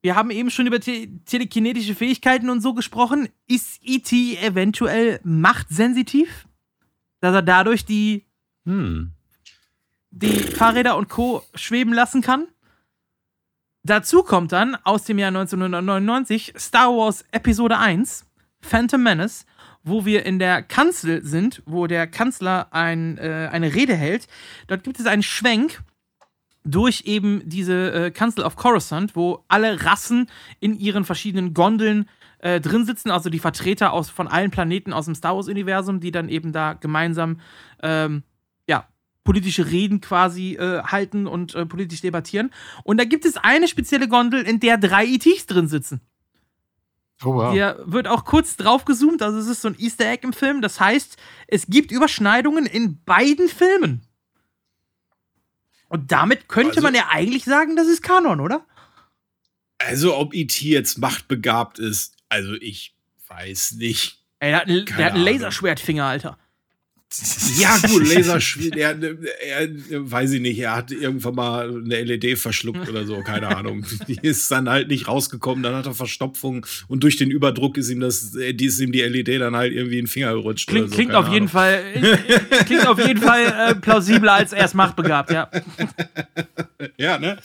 wir 0.02 0.14
haben 0.14 0.30
eben 0.30 0.50
schon 0.50 0.66
über 0.66 0.80
te 0.80 1.08
telekinetische 1.24 1.94
Fähigkeiten 1.94 2.50
und 2.50 2.60
so 2.60 2.74
gesprochen. 2.74 3.28
Ist 3.48 3.80
E.T. 3.82 4.38
eventuell 4.38 5.20
machtsensitiv? 5.24 6.46
Dass 7.20 7.34
er 7.34 7.42
dadurch 7.42 7.84
die, 7.84 8.24
hm. 8.64 9.12
die 10.10 10.38
Fahrräder 10.38 10.96
und 10.96 11.08
Co. 11.08 11.42
schweben 11.54 11.92
lassen 11.92 12.22
kann? 12.22 12.46
Dazu 13.82 14.22
kommt 14.22 14.52
dann 14.52 14.76
aus 14.84 15.04
dem 15.04 15.18
Jahr 15.18 15.28
1999 15.28 16.54
Star 16.56 16.88
Wars 16.88 17.24
Episode 17.30 17.78
1, 17.78 18.26
Phantom 18.60 19.02
Menace, 19.02 19.46
wo 19.86 20.04
wir 20.04 20.26
in 20.26 20.38
der 20.38 20.62
Kanzel 20.62 21.24
sind, 21.24 21.62
wo 21.64 21.86
der 21.86 22.06
Kanzler 22.06 22.68
ein, 22.72 23.16
äh, 23.18 23.48
eine 23.50 23.74
Rede 23.74 23.94
hält. 23.94 24.26
Dort 24.66 24.84
gibt 24.84 24.98
es 24.98 25.06
einen 25.06 25.22
Schwenk 25.22 25.80
durch 26.64 27.02
eben 27.06 27.48
diese 27.48 27.92
äh, 27.92 28.10
Kanzel 28.10 28.44
of 28.44 28.56
Coruscant, 28.56 29.14
wo 29.14 29.44
alle 29.46 29.84
Rassen 29.84 30.28
in 30.58 30.76
ihren 30.78 31.04
verschiedenen 31.04 31.54
Gondeln 31.54 32.08
äh, 32.40 32.60
drin 32.60 32.84
sitzen, 32.84 33.12
also 33.12 33.30
die 33.30 33.38
Vertreter 33.38 33.92
aus, 33.92 34.10
von 34.10 34.26
allen 34.26 34.50
Planeten 34.50 34.92
aus 34.92 35.04
dem 35.04 35.14
Star 35.14 35.36
Wars-Universum, 35.36 36.00
die 36.00 36.10
dann 36.10 36.28
eben 36.28 36.52
da 36.52 36.72
gemeinsam 36.72 37.40
ähm, 37.80 38.24
ja, 38.68 38.88
politische 39.22 39.70
Reden 39.70 40.00
quasi 40.00 40.54
äh, 40.54 40.82
halten 40.82 41.28
und 41.28 41.54
äh, 41.54 41.64
politisch 41.64 42.00
debattieren. 42.00 42.50
Und 42.82 42.98
da 42.98 43.04
gibt 43.04 43.24
es 43.24 43.36
eine 43.36 43.68
spezielle 43.68 44.08
Gondel, 44.08 44.42
in 44.42 44.58
der 44.58 44.78
drei 44.78 45.06
ETs 45.06 45.46
drin 45.46 45.68
sitzen. 45.68 46.00
Oh, 47.24 47.34
wow. 47.34 47.52
Hier 47.52 47.82
wird 47.86 48.08
auch 48.08 48.24
kurz 48.24 48.56
drauf 48.56 48.84
gezoomt, 48.84 49.22
also 49.22 49.38
es 49.38 49.46
ist 49.46 49.62
so 49.62 49.68
ein 49.68 49.78
Easter 49.78 50.06
Egg 50.06 50.22
im 50.22 50.32
Film. 50.32 50.60
Das 50.60 50.80
heißt, 50.80 51.16
es 51.48 51.66
gibt 51.66 51.90
Überschneidungen 51.90 52.66
in 52.66 53.02
beiden 53.04 53.48
Filmen. 53.48 54.02
Und 55.88 56.12
damit 56.12 56.48
könnte 56.48 56.70
also, 56.70 56.82
man 56.82 56.94
ja 56.94 57.08
eigentlich 57.10 57.44
sagen, 57.44 57.76
das 57.76 57.86
ist 57.86 58.02
Kanon, 58.02 58.40
oder? 58.40 58.66
Also, 59.78 60.16
ob 60.16 60.34
E.T. 60.34 60.66
jetzt 60.66 60.98
machtbegabt 60.98 61.78
ist, 61.78 62.16
also 62.28 62.54
ich 62.54 62.96
weiß 63.28 63.72
nicht. 63.72 64.24
Ey, 64.40 64.50
der 64.50 64.60
hat, 64.60 64.68
der 64.68 65.06
hat 65.06 65.12
einen 65.14 65.24
Laserschwertfinger, 65.24 66.04
Alter. 66.04 66.38
Ja, 67.58 67.78
gut, 67.88 68.06
Laserschwert, 68.12 68.76
er, 68.76 68.96
er, 69.00 69.68
weiß 70.10 70.32
ich 70.32 70.40
nicht, 70.40 70.58
er 70.58 70.74
hat 70.76 70.90
irgendwann 70.90 71.34
mal 71.34 71.68
eine 71.68 72.02
LED 72.02 72.38
verschluckt 72.38 72.88
oder 72.88 73.06
so, 73.06 73.22
keine 73.22 73.56
Ahnung. 73.56 73.86
Die 74.08 74.18
ist 74.22 74.50
dann 74.50 74.68
halt 74.68 74.88
nicht 74.88 75.08
rausgekommen, 75.08 75.62
dann 75.62 75.74
hat 75.74 75.86
er 75.86 75.94
Verstopfung 75.94 76.66
und 76.88 77.02
durch 77.02 77.16
den 77.16 77.30
Überdruck 77.30 77.78
ist 77.78 77.90
ihm 77.90 78.00
das, 78.00 78.32
die 78.32 78.66
ist 78.66 78.80
ihm 78.80 78.92
die 78.92 79.02
LED 79.02 79.40
dann 79.40 79.56
halt 79.56 79.72
irgendwie 79.72 79.98
in 79.98 80.04
den 80.04 80.10
Finger 80.10 80.32
gerutscht. 80.32 80.68
Klingt, 80.68 80.90
so, 80.90 80.94
klingt 80.94 81.14
auf 81.14 81.28
jeden 81.28 81.48
Fall, 81.48 81.82
klingt 82.66 82.86
auf 82.86 82.98
jeden 82.98 83.20
Fall 83.20 83.70
äh, 83.70 83.74
plausibler 83.76 84.34
als 84.34 84.52
erst 84.52 84.74
machtbegabt, 84.74 85.30
ja. 85.30 85.48
Ja, 86.98 87.18
ne? 87.18 87.38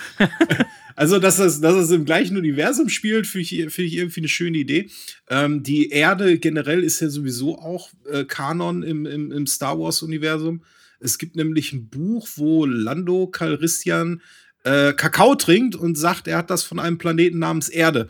Also, 0.95 1.19
dass 1.19 1.37
das, 1.37 1.61
dass 1.61 1.75
das 1.75 1.91
im 1.91 2.05
gleichen 2.05 2.37
Universum 2.37 2.89
spielt, 2.89 3.27
finde 3.27 3.43
ich, 3.43 3.73
find 3.73 3.87
ich 3.87 3.97
irgendwie 3.97 4.21
eine 4.21 4.27
schöne 4.27 4.57
Idee. 4.57 4.89
Ähm, 5.29 5.63
die 5.63 5.89
Erde 5.89 6.39
generell 6.39 6.83
ist 6.83 6.99
ja 6.99 7.09
sowieso 7.09 7.59
auch 7.59 7.89
äh, 8.11 8.25
Kanon 8.25 8.83
im, 8.83 9.05
im, 9.05 9.31
im 9.31 9.47
Star 9.47 9.79
Wars-Universum. 9.79 10.63
Es 10.99 11.17
gibt 11.17 11.35
nämlich 11.35 11.73
ein 11.73 11.89
Buch, 11.89 12.27
wo 12.35 12.65
Lando 12.65 13.27
Calrissian 13.27 14.21
äh, 14.63 14.93
Kakao 14.93 15.35
trinkt 15.35 15.75
und 15.75 15.97
sagt, 15.97 16.27
er 16.27 16.37
hat 16.37 16.49
das 16.49 16.63
von 16.63 16.79
einem 16.79 16.97
Planeten 16.97 17.39
namens 17.39 17.69
Erde. 17.69 18.09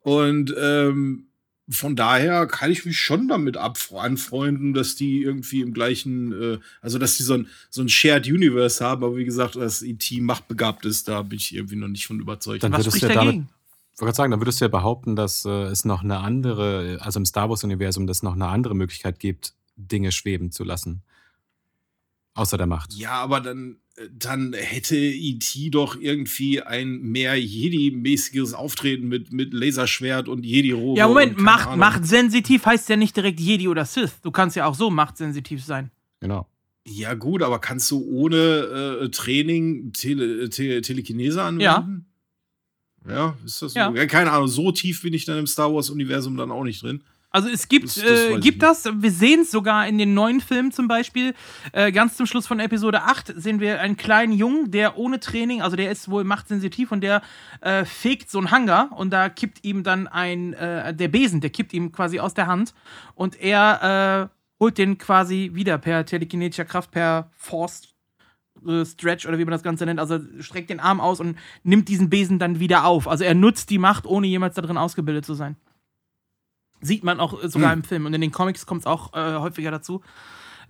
Und 0.00 0.54
ähm, 0.58 1.29
von 1.70 1.94
daher 1.94 2.46
kann 2.46 2.70
ich 2.70 2.84
mich 2.84 2.98
schon 2.98 3.28
damit 3.28 3.56
anfreunden, 3.56 4.74
dass 4.74 4.96
die 4.96 5.22
irgendwie 5.22 5.60
im 5.60 5.72
gleichen, 5.72 6.32
äh, 6.32 6.58
also 6.80 6.98
dass 6.98 7.16
die 7.16 7.22
so 7.22 7.34
ein, 7.34 7.48
so 7.70 7.82
ein 7.82 7.88
Shared 7.88 8.26
Universe 8.26 8.84
haben, 8.84 9.04
aber 9.04 9.16
wie 9.16 9.24
gesagt, 9.24 9.56
dass 9.56 9.82
E.T. 9.82 10.20
machtbegabt 10.20 10.84
ist, 10.84 11.08
da 11.08 11.22
bin 11.22 11.38
ich 11.38 11.54
irgendwie 11.54 11.76
noch 11.76 11.88
nicht 11.88 12.06
von 12.06 12.20
überzeugt. 12.20 12.62
Dann 12.62 12.72
würdest 12.72 13.00
du 13.00 13.06
ja 13.06 13.14
damit, 13.14 13.44
ich 13.94 14.00
wollte 14.00 14.16
sagen, 14.16 14.30
dann 14.30 14.40
würdest 14.40 14.60
du 14.60 14.64
ja 14.64 14.68
behaupten, 14.68 15.14
dass 15.14 15.44
äh, 15.44 15.64
es 15.66 15.84
noch 15.84 16.02
eine 16.02 16.18
andere, 16.18 16.98
also 17.02 17.20
im 17.20 17.26
Star 17.26 17.48
Wars-Universum, 17.48 18.06
dass 18.06 18.18
es 18.18 18.22
noch 18.22 18.34
eine 18.34 18.48
andere 18.48 18.74
Möglichkeit 18.74 19.20
gibt, 19.20 19.54
Dinge 19.76 20.10
schweben 20.12 20.50
zu 20.50 20.64
lassen. 20.64 21.02
Außer 22.34 22.56
der 22.56 22.66
Macht. 22.66 22.94
Ja, 22.94 23.12
aber 23.12 23.40
dann, 23.40 23.76
dann 24.10 24.54
hätte 24.54 24.96
E.T. 24.96 25.70
doch 25.70 25.96
irgendwie 26.00 26.62
ein 26.62 27.00
mehr 27.02 27.36
Jedi-mäßiges 27.36 28.54
Auftreten 28.54 29.08
mit, 29.08 29.32
mit 29.32 29.52
Laserschwert 29.52 30.28
und 30.28 30.44
Jedi-Robe. 30.44 30.98
Ja, 30.98 31.08
Moment, 31.08 31.38
Macht, 31.38 31.76
machtsensitiv 31.76 32.64
heißt 32.64 32.88
ja 32.88 32.96
nicht 32.96 33.16
direkt 33.16 33.40
Jedi 33.40 33.68
oder 33.68 33.84
Sith. 33.84 34.20
Du 34.22 34.30
kannst 34.30 34.56
ja 34.56 34.66
auch 34.66 34.74
so 34.74 34.90
machtsensitiv 34.90 35.64
sein. 35.64 35.90
Genau. 36.20 36.48
Ja, 36.86 37.14
gut, 37.14 37.42
aber 37.42 37.58
kannst 37.58 37.90
du 37.90 38.02
ohne 38.02 39.00
äh, 39.02 39.08
Training 39.10 39.92
Tele, 39.92 40.48
Tele, 40.48 40.80
Telekinese 40.80 41.42
anwenden? 41.42 42.06
Ja. 43.06 43.12
Ja, 43.14 43.36
ist 43.44 43.62
das 43.62 43.72
so? 43.72 43.78
Ja. 43.78 44.06
Keine 44.06 44.30
Ahnung, 44.30 44.48
so 44.48 44.72
tief 44.72 45.02
bin 45.02 45.14
ich 45.14 45.24
dann 45.24 45.38
im 45.38 45.46
Star 45.46 45.72
Wars-Universum 45.72 46.36
dann 46.36 46.50
auch 46.50 46.64
nicht 46.64 46.82
drin. 46.82 47.02
Also 47.32 47.48
es 47.48 47.68
gibt, 47.68 47.84
das, 47.84 47.94
das 47.94 48.20
äh, 48.20 48.40
gibt 48.40 48.62
das, 48.62 48.84
wir 48.92 49.10
sehen 49.12 49.42
es 49.42 49.52
sogar 49.52 49.86
in 49.86 49.98
den 49.98 50.14
neuen 50.14 50.40
Filmen 50.40 50.72
zum 50.72 50.88
Beispiel. 50.88 51.34
Äh, 51.72 51.92
ganz 51.92 52.16
zum 52.16 52.26
Schluss 52.26 52.48
von 52.48 52.58
Episode 52.58 53.02
8 53.02 53.34
sehen 53.36 53.60
wir 53.60 53.80
einen 53.80 53.96
kleinen 53.96 54.32
Jungen, 54.32 54.72
der 54.72 54.98
ohne 54.98 55.20
Training, 55.20 55.62
also 55.62 55.76
der 55.76 55.92
ist 55.92 56.10
wohl 56.10 56.24
machtsensitiv 56.24 56.90
und 56.90 57.02
der 57.02 57.22
äh, 57.60 57.84
fegt 57.84 58.30
so 58.30 58.38
einen 58.38 58.50
Hangar 58.50 58.90
und 58.96 59.10
da 59.10 59.28
kippt 59.28 59.64
ihm 59.64 59.84
dann 59.84 60.08
ein, 60.08 60.54
äh, 60.54 60.92
der 60.92 61.08
Besen, 61.08 61.40
der 61.40 61.50
kippt 61.50 61.72
ihm 61.72 61.92
quasi 61.92 62.18
aus 62.18 62.34
der 62.34 62.48
Hand 62.48 62.74
und 63.14 63.40
er 63.40 64.30
äh, 64.30 64.36
holt 64.58 64.76
den 64.76 64.98
quasi 64.98 65.52
wieder 65.54 65.78
per 65.78 66.04
telekinetischer 66.04 66.64
Kraft, 66.64 66.90
per 66.90 67.30
Force 67.36 67.94
äh, 68.66 68.84
Stretch 68.84 69.26
oder 69.26 69.38
wie 69.38 69.44
man 69.44 69.52
das 69.52 69.62
Ganze 69.62 69.86
nennt. 69.86 70.00
Also 70.00 70.18
streckt 70.40 70.68
den 70.68 70.80
Arm 70.80 71.00
aus 71.00 71.20
und 71.20 71.38
nimmt 71.62 71.88
diesen 71.88 72.10
Besen 72.10 72.40
dann 72.40 72.58
wieder 72.58 72.84
auf. 72.84 73.06
Also 73.06 73.22
er 73.22 73.34
nutzt 73.34 73.70
die 73.70 73.78
Macht, 73.78 74.04
ohne 74.04 74.26
jemals 74.26 74.56
darin 74.56 74.76
ausgebildet 74.76 75.24
zu 75.24 75.34
sein. 75.34 75.56
Sieht 76.80 77.04
man 77.04 77.20
auch 77.20 77.42
sogar 77.42 77.72
hm. 77.72 77.80
im 77.80 77.84
Film. 77.84 78.06
Und 78.06 78.14
in 78.14 78.20
den 78.20 78.32
Comics 78.32 78.66
kommt 78.66 78.80
es 78.80 78.86
auch 78.86 79.12
äh, 79.14 79.34
häufiger 79.38 79.70
dazu. 79.70 80.02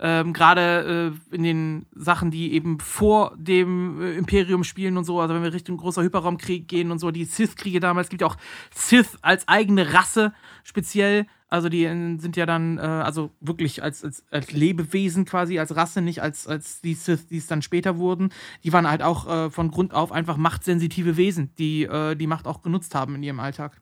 Ähm, 0.03 0.33
Gerade 0.33 1.13
äh, 1.31 1.35
in 1.35 1.43
den 1.43 1.85
Sachen, 1.93 2.31
die 2.31 2.53
eben 2.53 2.79
vor 2.79 3.35
dem 3.37 4.01
äh, 4.01 4.13
Imperium 4.15 4.63
spielen 4.63 4.97
und 4.97 5.03
so, 5.03 5.19
also 5.19 5.35
wenn 5.35 5.43
wir 5.43 5.53
Richtung 5.53 5.77
großer 5.77 6.01
Hyperraumkrieg 6.01 6.67
gehen 6.67 6.89
und 6.89 6.97
so, 6.97 7.11
die 7.11 7.23
Sith-Kriege 7.23 7.79
damals, 7.79 8.09
gibt 8.09 8.21
ja 8.21 8.27
auch 8.27 8.37
Sith 8.73 9.19
als 9.21 9.47
eigene 9.47 9.93
Rasse 9.93 10.33
speziell. 10.63 11.27
Also 11.49 11.69
die 11.69 11.83
sind 12.17 12.35
ja 12.35 12.47
dann, 12.47 12.79
äh, 12.79 12.81
also 12.81 13.29
wirklich 13.41 13.83
als, 13.83 14.03
als, 14.03 14.25
als, 14.31 14.51
Lebewesen 14.51 15.25
quasi, 15.25 15.59
als 15.59 15.75
Rasse, 15.75 16.01
nicht 16.01 16.23
als, 16.23 16.47
als 16.47 16.81
die 16.81 16.95
Sith, 16.95 17.27
die 17.27 17.37
es 17.37 17.45
dann 17.45 17.61
später 17.61 17.97
wurden. 17.97 18.29
Die 18.63 18.73
waren 18.73 18.89
halt 18.89 19.03
auch 19.03 19.27
äh, 19.27 19.49
von 19.51 19.69
Grund 19.69 19.93
auf 19.93 20.11
einfach 20.11 20.37
machtsensitive 20.37 21.15
Wesen, 21.15 21.53
die 21.59 21.83
äh, 21.83 22.15
die 22.15 22.27
Macht 22.27 22.47
auch 22.47 22.63
genutzt 22.63 22.95
haben 22.95 23.13
in 23.13 23.21
ihrem 23.21 23.39
Alltag. 23.39 23.81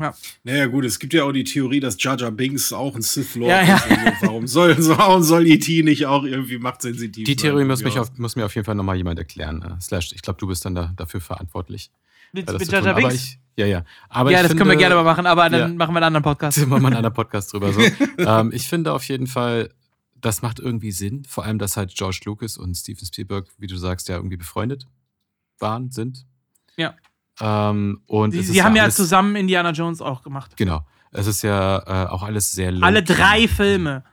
Ja. 0.00 0.14
Naja, 0.44 0.66
gut, 0.66 0.84
es 0.84 0.98
gibt 0.98 1.14
ja 1.14 1.24
auch 1.24 1.32
die 1.32 1.44
Theorie, 1.44 1.80
dass 1.80 2.02
Jar 2.02 2.16
Binks 2.30 2.72
auch 2.72 2.94
ein 2.94 3.02
Sith 3.02 3.34
Lord 3.34 3.50
ja, 3.50 3.62
ja. 3.62 3.76
ist. 3.76 3.90
Also 3.90 4.26
warum 4.26 4.46
soll, 4.46 4.76
warum 4.96 5.22
soll 5.22 5.46
E.T. 5.46 5.82
nicht 5.82 6.06
auch 6.06 6.24
irgendwie 6.24 6.58
machtsensitiv 6.58 7.24
Die 7.24 7.36
Theorie 7.36 7.64
muss, 7.64 7.82
mich 7.82 7.98
auf, 7.98 8.16
muss 8.18 8.36
mir 8.36 8.44
auf 8.44 8.54
jeden 8.54 8.64
Fall 8.64 8.74
nochmal 8.74 8.96
jemand 8.96 9.18
erklären. 9.18 9.62
Äh, 9.62 9.80
Slash, 9.80 10.12
ich 10.12 10.22
glaube, 10.22 10.38
du 10.38 10.46
bist 10.46 10.64
dann 10.64 10.74
da, 10.74 10.92
dafür 10.96 11.20
verantwortlich. 11.20 11.90
Mit, 12.32 12.48
Jar 12.48 12.94
Binks? 12.94 13.38
Ja, 13.56 13.66
ja. 13.66 13.84
Aber 14.08 14.30
ja, 14.30 14.38
das 14.38 14.48
finde, 14.48 14.62
können 14.62 14.70
wir 14.70 14.78
gerne 14.78 14.94
mal 14.94 15.02
machen, 15.02 15.26
aber 15.26 15.50
dann 15.50 15.60
ja, 15.60 15.68
machen 15.68 15.92
wir 15.92 15.96
einen 15.96 16.04
anderen 16.04 16.22
Podcast. 16.22 16.58
Machen 16.58 16.82
wir 16.82 16.86
einen 16.86 16.96
anderen 16.96 17.14
Podcast 17.14 17.52
drüber. 17.52 17.72
So. 17.72 17.80
ähm, 18.18 18.52
ich 18.52 18.68
finde 18.68 18.92
auf 18.92 19.02
jeden 19.08 19.26
Fall, 19.26 19.70
das 20.14 20.42
macht 20.42 20.60
irgendwie 20.60 20.92
Sinn. 20.92 21.24
Vor 21.24 21.44
allem, 21.44 21.58
dass 21.58 21.76
halt 21.76 21.94
George 21.94 22.20
Lucas 22.24 22.56
und 22.56 22.76
Steven 22.76 23.04
Spielberg, 23.04 23.46
wie 23.58 23.66
du 23.66 23.76
sagst, 23.76 24.08
ja 24.08 24.16
irgendwie 24.16 24.36
befreundet 24.36 24.86
waren, 25.58 25.90
sind. 25.90 26.24
Ja. 26.76 26.94
Ähm, 27.40 28.02
und 28.06 28.32
sie, 28.32 28.42
sie 28.42 28.62
haben 28.62 28.76
ja, 28.76 28.90
zusammen 28.90 29.36
Indiana 29.36 29.70
Jones 29.70 30.00
auch 30.00 30.22
gemacht. 30.22 30.56
Genau. 30.56 30.84
Es 31.10 31.26
ist 31.26 31.42
ja 31.42 31.78
äh, 31.78 32.08
auch 32.08 32.22
alles 32.22 32.52
sehr 32.52 32.72
Alle 32.82 33.02
drei 33.02 33.48
Filme. 33.48 34.04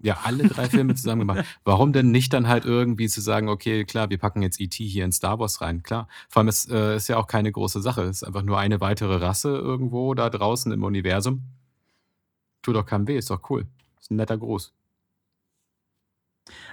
Ja, 0.00 0.18
alle 0.22 0.46
drei 0.46 0.68
Filme 0.68 0.94
zusammen 0.94 1.20
gemacht. 1.20 1.44
Warum 1.64 1.92
denn 1.92 2.12
nicht 2.12 2.32
dann 2.32 2.46
halt 2.46 2.64
irgendwie 2.64 3.08
zu 3.08 3.20
sagen, 3.20 3.48
okay, 3.48 3.84
klar, 3.84 4.10
wir 4.10 4.18
packen 4.18 4.42
jetzt 4.42 4.60
E.T. 4.60 4.84
hier 4.84 5.04
in 5.04 5.10
Star 5.10 5.40
Wars 5.40 5.60
rein? 5.60 5.82
Klar. 5.82 6.06
Vor 6.28 6.40
allem, 6.40 6.48
es 6.48 6.68
äh, 6.68 6.96
ist 6.96 7.08
ja 7.08 7.16
auch 7.16 7.26
keine 7.26 7.50
große 7.50 7.80
Sache. 7.82 8.02
Es 8.02 8.18
ist 8.18 8.24
einfach 8.24 8.42
nur 8.42 8.58
eine 8.58 8.80
weitere 8.80 9.16
Rasse 9.16 9.48
irgendwo 9.48 10.14
da 10.14 10.30
draußen 10.30 10.70
im 10.70 10.84
Universum. 10.84 11.42
Tut 12.62 12.76
doch 12.76 12.86
keinem 12.86 13.08
weh, 13.08 13.18
ist 13.18 13.30
doch 13.30 13.50
cool. 13.50 13.66
Ist 14.00 14.12
ein 14.12 14.16
netter 14.16 14.38
Gruß. 14.38 14.72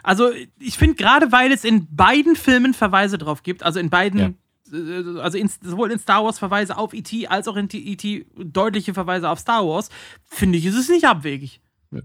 Also, 0.04 0.30
ich 0.60 0.78
finde 0.78 0.96
gerade, 0.96 1.32
weil 1.32 1.52
es 1.52 1.66
in 1.66 1.94
beiden 1.96 2.36
Filmen 2.36 2.74
Verweise 2.76 3.18
drauf 3.18 3.42
gibt, 3.42 3.64
also 3.64 3.80
in 3.80 3.90
beiden 3.90 4.20
ja 4.20 4.30
also 4.72 5.38
in, 5.38 5.50
sowohl 5.62 5.92
in 5.92 6.00
Star 6.00 6.24
Wars 6.24 6.40
Verweise 6.40 6.78
auf 6.78 6.94
E.T. 6.94 7.28
als 7.28 7.48
auch 7.48 7.56
in 7.56 7.68
E.T. 7.72 8.26
deutliche 8.36 8.94
Verweise 8.94 9.30
auf 9.30 9.40
Star 9.40 9.66
Wars, 9.66 9.90
finde 10.26 10.58
ich, 10.58 10.66
ist 10.66 10.76
es 10.76 10.90
nicht 10.90 11.06
abwegig. 11.06 11.62
Ja, 11.92 12.02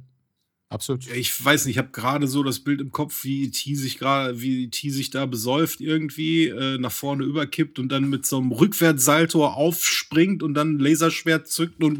absolut. 0.69 1.07
Ich 1.09 1.43
weiß 1.43 1.65
nicht, 1.65 1.77
ich 1.77 1.79
habe 1.79 1.91
gerade 1.91 2.27
so 2.27 2.43
das 2.43 2.61
Bild 2.61 2.81
im 2.81 2.93
Kopf, 2.93 3.25
wie 3.25 3.45
E.T. 3.45 3.75
sich 3.75 3.99
gerade, 3.99 4.41
wie 4.41 4.65
E.T. 4.65 4.91
sich 4.91 5.11
da 5.11 5.27
besäuft 5.27 5.81
irgendwie, 5.81 6.49
äh, 6.49 6.79
nach 6.79 6.93
vorne 6.93 7.25
überkippt 7.25 7.79
und 7.79 7.89
dann 7.89 8.11
mit 8.11 8.27
so 8.27 8.39
einem 8.39 8.53
Rückwärtssalto 8.53 9.47
aufspringt 9.47 10.43
und 10.43 10.55
dann 10.55 10.79
Laserschwert 10.79 11.49
zückt 11.49 11.83
und 11.83 11.99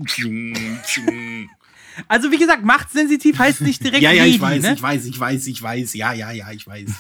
Also 2.09 2.31
wie 2.31 2.39
gesagt, 2.39 2.65
machtsensitiv 2.65 3.39
heißt 3.39 3.63
nicht 3.63 3.83
direkt 3.83 4.03
Ja, 4.03 4.13
ja, 4.13 4.25
Lady, 4.25 4.37
ich 4.37 4.41
weiß, 4.41 4.63
ne? 4.63 4.75
ich 4.75 4.83
weiß, 4.83 5.07
ich 5.07 5.19
weiß, 5.19 5.47
ich 5.47 5.63
weiß. 5.63 5.95
Ja, 5.95 6.13
ja, 6.13 6.31
ja, 6.31 6.53
ich 6.53 6.67
weiß. 6.67 6.91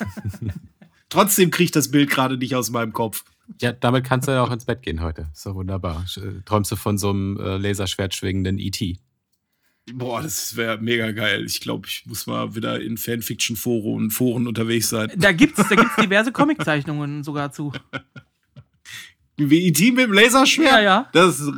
Trotzdem 1.10 1.50
kriegt 1.50 1.74
das 1.76 1.90
Bild 1.90 2.08
gerade 2.08 2.38
nicht 2.38 2.54
aus 2.54 2.70
meinem 2.70 2.92
Kopf. 2.92 3.24
Ja, 3.60 3.72
damit 3.72 4.04
kannst 4.04 4.28
du 4.28 4.32
ja 4.32 4.42
auch 4.42 4.50
ins 4.50 4.64
Bett 4.64 4.82
gehen 4.82 5.00
heute. 5.00 5.28
Ist 5.32 5.46
doch 5.46 5.54
wunderbar. 5.54 6.04
Äh, 6.16 6.42
träumst 6.44 6.70
du 6.72 6.76
von 6.76 6.98
so 6.98 7.10
einem 7.10 7.38
äh, 7.38 7.56
Laserschwert 7.56 8.14
schwingenden 8.14 8.58
E.T.? 8.58 8.98
Boah, 9.92 10.22
das 10.22 10.56
wäre 10.56 10.78
mega 10.78 11.10
geil. 11.10 11.44
Ich 11.46 11.60
glaube, 11.60 11.88
ich 11.88 12.04
muss 12.06 12.26
mal 12.26 12.54
wieder 12.54 12.80
in 12.80 12.96
Fanfiction-Foren 12.96 14.10
Foren 14.10 14.46
unterwegs 14.46 14.90
sein. 14.90 15.10
Da 15.16 15.32
gibt 15.32 15.58
es 15.58 15.68
da 15.68 15.74
gibt's 15.74 15.96
diverse 15.96 16.32
Comiczeichnungen 16.32 17.24
sogar 17.24 17.50
zu. 17.50 17.72
Wie 19.36 19.66
E.T. 19.68 19.92
mit 19.92 20.04
dem 20.04 20.12
Laserschwert? 20.12 20.70
Ja, 20.70 20.80
ja. 20.80 21.08
Das 21.12 21.40
ist 21.40 21.50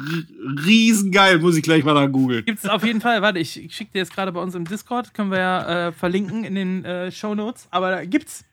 riesengeil. 0.64 1.38
Muss 1.38 1.56
ich 1.56 1.62
gleich 1.62 1.84
mal 1.84 1.94
da 1.94 2.06
googeln. 2.06 2.44
Gibt 2.44 2.60
es 2.60 2.70
auf 2.70 2.84
jeden 2.84 3.00
Fall. 3.00 3.22
Warte, 3.22 3.40
ich, 3.40 3.62
ich 3.62 3.74
schicke 3.74 3.92
dir 3.92 3.98
jetzt 3.98 4.14
gerade 4.14 4.30
bei 4.30 4.40
uns 4.40 4.54
im 4.54 4.64
Discord. 4.64 5.12
Können 5.14 5.30
wir 5.30 5.38
ja 5.38 5.88
äh, 5.88 5.92
verlinken 5.92 6.44
in 6.44 6.54
den 6.54 6.84
äh, 6.84 7.10
Show 7.10 7.34
Notes. 7.34 7.66
Aber 7.70 7.90
da 7.90 8.04
gibt's. 8.04 8.44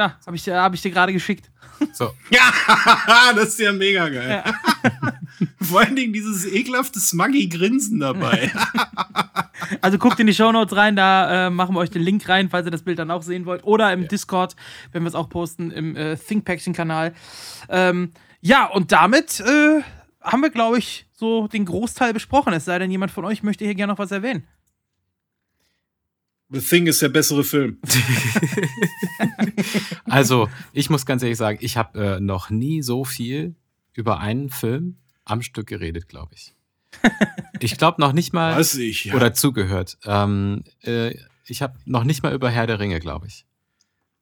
Ja, 0.00 0.16
habe 0.24 0.34
ich, 0.34 0.48
hab 0.48 0.72
ich 0.72 0.80
dir 0.80 0.90
gerade 0.90 1.12
geschickt. 1.12 1.50
So. 1.92 2.10
Ja, 2.30 3.32
das 3.34 3.48
ist 3.48 3.60
ja 3.60 3.70
mega 3.70 4.08
geil. 4.08 4.42
Ja. 4.46 4.54
Vor 5.60 5.80
allen 5.80 5.94
Dingen 5.94 6.14
dieses 6.14 6.46
ekelhafte 6.46 6.98
Smuggy-Grinsen 6.98 8.00
dabei. 8.00 8.50
Also 9.82 9.98
guckt 9.98 10.18
in 10.18 10.26
die 10.26 10.32
Shownotes 10.32 10.74
rein, 10.74 10.96
da 10.96 11.48
äh, 11.48 11.50
machen 11.50 11.74
wir 11.74 11.80
euch 11.80 11.90
den 11.90 12.00
Link 12.00 12.26
rein, 12.30 12.48
falls 12.48 12.66
ihr 12.66 12.70
das 12.70 12.82
Bild 12.82 12.98
dann 12.98 13.10
auch 13.10 13.22
sehen 13.22 13.44
wollt. 13.44 13.62
Oder 13.64 13.92
im 13.92 14.02
ja. 14.02 14.08
Discord, 14.08 14.56
wenn 14.92 15.02
wir 15.02 15.08
es 15.08 15.14
auch 15.14 15.28
posten, 15.28 15.70
im 15.70 15.96
äh, 15.96 16.16
ThinkPaction-Kanal. 16.16 17.12
Ähm, 17.68 18.12
ja, 18.40 18.64
und 18.66 18.90
damit 18.92 19.40
äh, 19.40 19.82
haben 20.22 20.40
wir, 20.40 20.50
glaube 20.50 20.78
ich, 20.78 21.06
so 21.12 21.46
den 21.46 21.66
Großteil 21.66 22.14
besprochen. 22.14 22.54
Es 22.54 22.64
sei 22.64 22.78
denn, 22.78 22.90
jemand 22.90 23.12
von 23.12 23.26
euch 23.26 23.42
möchte 23.42 23.66
hier 23.66 23.74
gerne 23.74 23.92
noch 23.92 23.98
was 23.98 24.12
erwähnen. 24.12 24.46
The 26.52 26.60
Thing 26.60 26.88
ist 26.88 27.00
der 27.00 27.10
bessere 27.10 27.44
Film. 27.44 27.78
also, 30.04 30.48
ich 30.72 30.90
muss 30.90 31.06
ganz 31.06 31.22
ehrlich 31.22 31.38
sagen, 31.38 31.58
ich 31.60 31.76
habe 31.76 32.16
äh, 32.16 32.20
noch 32.20 32.50
nie 32.50 32.82
so 32.82 33.04
viel 33.04 33.54
über 33.94 34.18
einen 34.18 34.50
Film 34.50 34.96
am 35.24 35.42
Stück 35.42 35.68
geredet, 35.68 36.08
glaube 36.08 36.34
ich. 36.34 36.54
Ich 37.62 37.76
glaube 37.76 38.00
noch 38.00 38.14
nicht 38.14 38.32
mal 38.32 38.56
Was 38.56 38.74
ich, 38.74 39.04
ja. 39.04 39.14
oder 39.14 39.34
zugehört. 39.34 39.98
Ähm, 40.06 40.64
äh, 40.82 41.14
ich 41.44 41.60
habe 41.60 41.74
noch 41.84 42.04
nicht 42.04 42.22
mal 42.22 42.32
über 42.32 42.48
Herr 42.48 42.66
der 42.66 42.80
Ringe, 42.80 43.00
glaube 43.00 43.26
ich. 43.26 43.44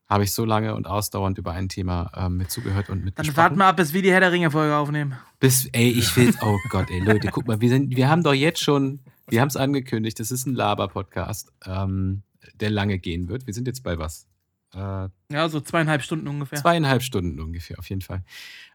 Habe 0.09 0.25
ich 0.25 0.33
so 0.33 0.45
lange 0.45 0.75
und 0.75 0.89
ausdauernd 0.89 1.39
über 1.39 1.53
ein 1.53 1.69
Thema 1.69 2.11
ähm, 2.17 2.39
mit 2.39 2.51
zugehört 2.51 2.91
und 2.91 3.05
mit 3.05 3.17
Dann 3.17 3.37
warten 3.37 3.57
wir 3.57 3.67
ab, 3.67 3.77
bis 3.77 3.93
wir 3.93 4.03
die 4.03 4.11
Herr 4.11 4.19
der 4.19 4.33
Ringe-Folge 4.33 4.75
aufnehmen. 4.75 5.17
Bis, 5.39 5.67
ey, 5.67 5.91
ich 5.91 6.17
will, 6.17 6.35
oh 6.41 6.57
Gott, 6.71 6.91
ey, 6.91 6.99
Leute, 6.99 7.29
guck 7.29 7.47
mal, 7.47 7.61
wir, 7.61 7.69
sind, 7.69 7.95
wir 7.95 8.09
haben 8.09 8.25
doch 8.25 8.35
jetzt 8.35 8.61
schon 8.61 8.99
wir 9.29 9.41
haben 9.41 9.49
es 9.49 9.57
angekündigt, 9.57 10.21
es 10.21 10.31
ist 10.31 10.47
ein 10.47 10.55
Laber-Podcast, 10.55 11.53
ähm, 11.65 12.23
der 12.55 12.71
lange 12.71 12.99
gehen 12.99 13.29
wird. 13.29 13.47
Wir 13.47 13.55
sind 13.55 13.67
jetzt 13.67 13.83
bei 13.83 13.99
was? 13.99 14.27
Äh, 14.75 15.09
ja, 15.33 15.49
so 15.49 15.61
zweieinhalb 15.61 16.03
Stunden 16.03 16.29
ungefähr. 16.29 16.59
Zweieinhalb 16.59 17.03
Stunden 17.03 17.41
ungefähr, 17.41 17.79
auf 17.79 17.89
jeden 17.89 18.03
Fall. 18.03 18.23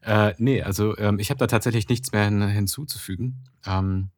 Äh, 0.02 0.34
nee, 0.38 0.62
also 0.62 0.98
ähm, 0.98 1.20
ich 1.20 1.30
habe 1.30 1.38
da 1.38 1.48
tatsächlich 1.48 1.88
nichts 1.90 2.12
mehr 2.12 2.26
hin, 2.26 2.42
hinzuzufügen. 2.48 3.44
Ähm, 3.66 4.10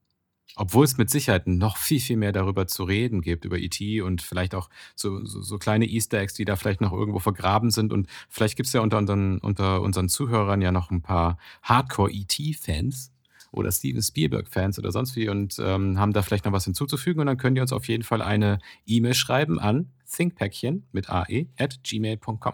obwohl 0.58 0.86
es 0.86 0.98
mit 0.98 1.10
Sicherheit 1.10 1.48
noch 1.48 1.76
viel, 1.76 2.00
viel 2.00 2.16
mehr 2.16 2.32
darüber 2.32 2.66
zu 2.66 2.86
reden 2.86 3.22
gibt, 3.22 3.44
über 3.44 3.58
E.T. 3.58 4.02
und 4.02 4.22
vielleicht 4.22 4.56
auch 4.56 4.70
so, 4.96 5.26
so, 5.26 5.42
so, 5.42 5.58
kleine 5.58 5.86
Easter 5.86 6.20
Eggs, 6.20 6.34
die 6.34 6.46
da 6.46 6.56
vielleicht 6.56 6.80
noch 6.80 6.94
irgendwo 6.94 7.20
vergraben 7.20 7.72
sind. 7.72 7.92
Und 7.92 8.08
vielleicht 8.30 8.56
gibt 8.56 8.68
es 8.68 8.74
ja 8.74 8.80
unter 8.80 8.98
unseren, 8.98 9.40
unter 9.40 9.82
unseren 9.82 10.08
Zuhörern 10.08 10.62
ja 10.62 10.72
noch 10.72 10.92
ein 10.92 11.02
paar 11.02 11.38
Hardcore-E.T.-Fans, 11.64 13.12
oder 13.56 13.72
Steven 13.72 14.02
Spielberg-Fans 14.02 14.78
oder 14.80 14.92
sonst 14.92 15.16
wie 15.16 15.30
und 15.30 15.58
ähm, 15.60 16.00
haben 16.00 16.14
da 16.14 16.22
vielleicht 16.22 16.46
noch 16.46 16.52
was 16.52 16.66
hinzuzufügen. 16.66 17.22
Und 17.22 17.28
dann 17.28 17.38
könnt 17.38 17.58
ihr 17.58 17.62
uns 17.62 17.74
auf 17.74 17.88
jeden 17.88 18.04
Fall 18.04 18.22
eine 18.22 18.60
E-Mail 18.86 19.14
schreiben 19.14 19.60
an 19.60 19.90
thinkpäckchen 20.12 20.88
mit 20.92 21.10
ae 21.10 21.48
at 21.58 21.80
gmail.com. 21.84 22.54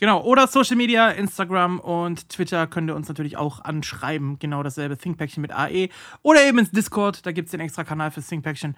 Genau, 0.00 0.22
oder 0.22 0.46
Social 0.46 0.76
Media, 0.76 1.10
Instagram 1.10 1.80
und 1.80 2.28
Twitter 2.28 2.68
könnt 2.68 2.88
ihr 2.88 2.94
uns 2.94 3.08
natürlich 3.08 3.36
auch 3.36 3.64
anschreiben. 3.64 4.38
Genau 4.38 4.62
dasselbe, 4.62 4.96
Thinkpäckchen 4.96 5.40
mit 5.40 5.50
AE. 5.50 5.88
Oder 6.22 6.46
eben 6.46 6.58
ins 6.58 6.70
Discord, 6.70 7.26
da 7.26 7.32
gibt 7.32 7.46
es 7.46 7.50
den 7.50 7.58
extra 7.60 7.82
Kanal 7.82 8.12
für 8.12 8.22
Thinkpäckchen. 8.22 8.76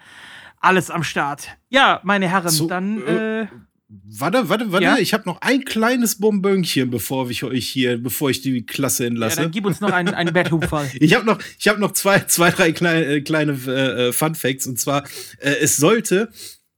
Alles 0.59 0.89
am 0.89 1.03
Start. 1.03 1.49
Ja, 1.69 1.99
meine 2.03 2.27
Herren, 2.27 2.49
so, 2.49 2.67
dann. 2.67 3.05
Äh, 3.05 3.41
äh 3.41 3.47
Warte, 3.93 4.47
warte, 4.47 4.71
warte. 4.71 4.85
Ja? 4.85 4.97
Ich 4.97 5.13
habe 5.13 5.27
noch 5.27 5.41
ein 5.41 5.65
kleines 5.65 6.15
Bonbönchen, 6.15 6.89
bevor 6.89 7.29
ich 7.29 7.43
euch 7.43 7.67
hier, 7.67 7.97
bevor 7.97 8.29
ich 8.29 8.41
die 8.41 8.65
Klasse 8.65 9.05
entlasse. 9.05 9.37
Ja, 9.37 9.43
dann 9.43 9.51
gib 9.51 9.65
uns 9.65 9.81
noch 9.81 9.91
einen, 9.91 10.13
einen 10.13 10.33
Betthupferl. 10.33 10.89
ich 10.99 11.13
habe 11.13 11.25
noch, 11.25 11.39
ich 11.59 11.67
habe 11.67 11.79
noch 11.79 11.91
zwei, 11.91 12.19
zwei, 12.19 12.51
drei 12.51 12.71
kleine, 12.71 13.05
äh, 13.05 13.21
kleine 13.21 13.51
äh, 13.51 14.13
Fun 14.13 14.35
Facts. 14.35 14.65
Und 14.65 14.79
zwar, 14.79 15.03
äh, 15.39 15.55
es 15.61 15.75
sollte 15.75 16.29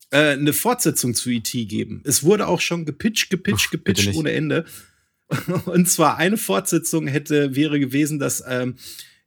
äh, 0.09 0.31
eine 0.31 0.53
Fortsetzung 0.53 1.13
zu 1.13 1.29
ET 1.29 1.51
geben. 1.51 2.01
Es 2.03 2.23
wurde 2.23 2.47
auch 2.47 2.61
schon 2.61 2.85
gepitcht, 2.85 3.29
gepitcht, 3.29 3.69
gepitcht 3.69 4.15
ohne 4.15 4.31
Ende. 4.31 4.65
Und 5.65 5.89
zwar 5.89 6.17
eine 6.17 6.37
Fortsetzung 6.37 7.07
hätte 7.07 7.55
wäre 7.55 7.79
gewesen, 7.79 8.17
dass 8.19 8.43
ähm, 8.47 8.75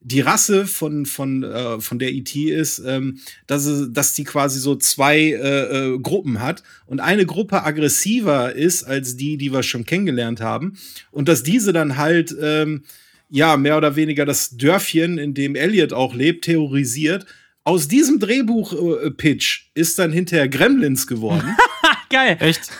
die 0.07 0.21
Rasse 0.21 0.69
von, 0.69 1.05
von, 1.05 1.43
äh, 1.43 1.81
von 1.81 1.99
der 1.99 2.13
IT 2.13 2.37
e 2.37 2.55
ist, 2.55 2.79
ähm, 2.79 3.19
dass, 3.49 3.65
es, 3.65 3.93
dass 3.93 4.15
die 4.15 4.23
quasi 4.23 4.61
so 4.61 4.77
zwei 4.77 5.19
äh, 5.19 5.95
äh, 5.95 5.99
Gruppen 5.99 6.41
hat 6.41 6.63
und 6.87 7.01
eine 7.01 7.27
Gruppe 7.27 7.65
aggressiver 7.65 8.55
ist 8.55 8.85
als 8.85 9.17
die, 9.17 9.37
die 9.37 9.53
wir 9.53 9.65
schon 9.65 9.85
kennengelernt 9.85 10.41
haben 10.41 10.79
und 11.11 11.27
dass 11.27 11.43
diese 11.43 11.73
dann 11.73 11.97
halt 11.97 12.33
ähm, 12.41 12.85
ja 13.31 13.57
mehr 13.57 13.77
oder 13.77 13.97
weniger 13.97 14.25
das 14.25 14.57
Dörfchen, 14.57 15.19
in 15.19 15.35
dem 15.35 15.57
Elliot 15.57 15.93
auch 15.93 16.15
lebt, 16.15 16.45
terrorisiert. 16.45 17.27
Aus 17.65 17.89
diesem 17.89 18.21
Drehbuch-Pitch 18.21 19.71
ist 19.75 19.99
dann 19.99 20.13
hinterher 20.13 20.49
Gremlins 20.49 21.09
geworden. 21.09 21.57
Geil. 22.11 22.37
Echt? 22.39 22.71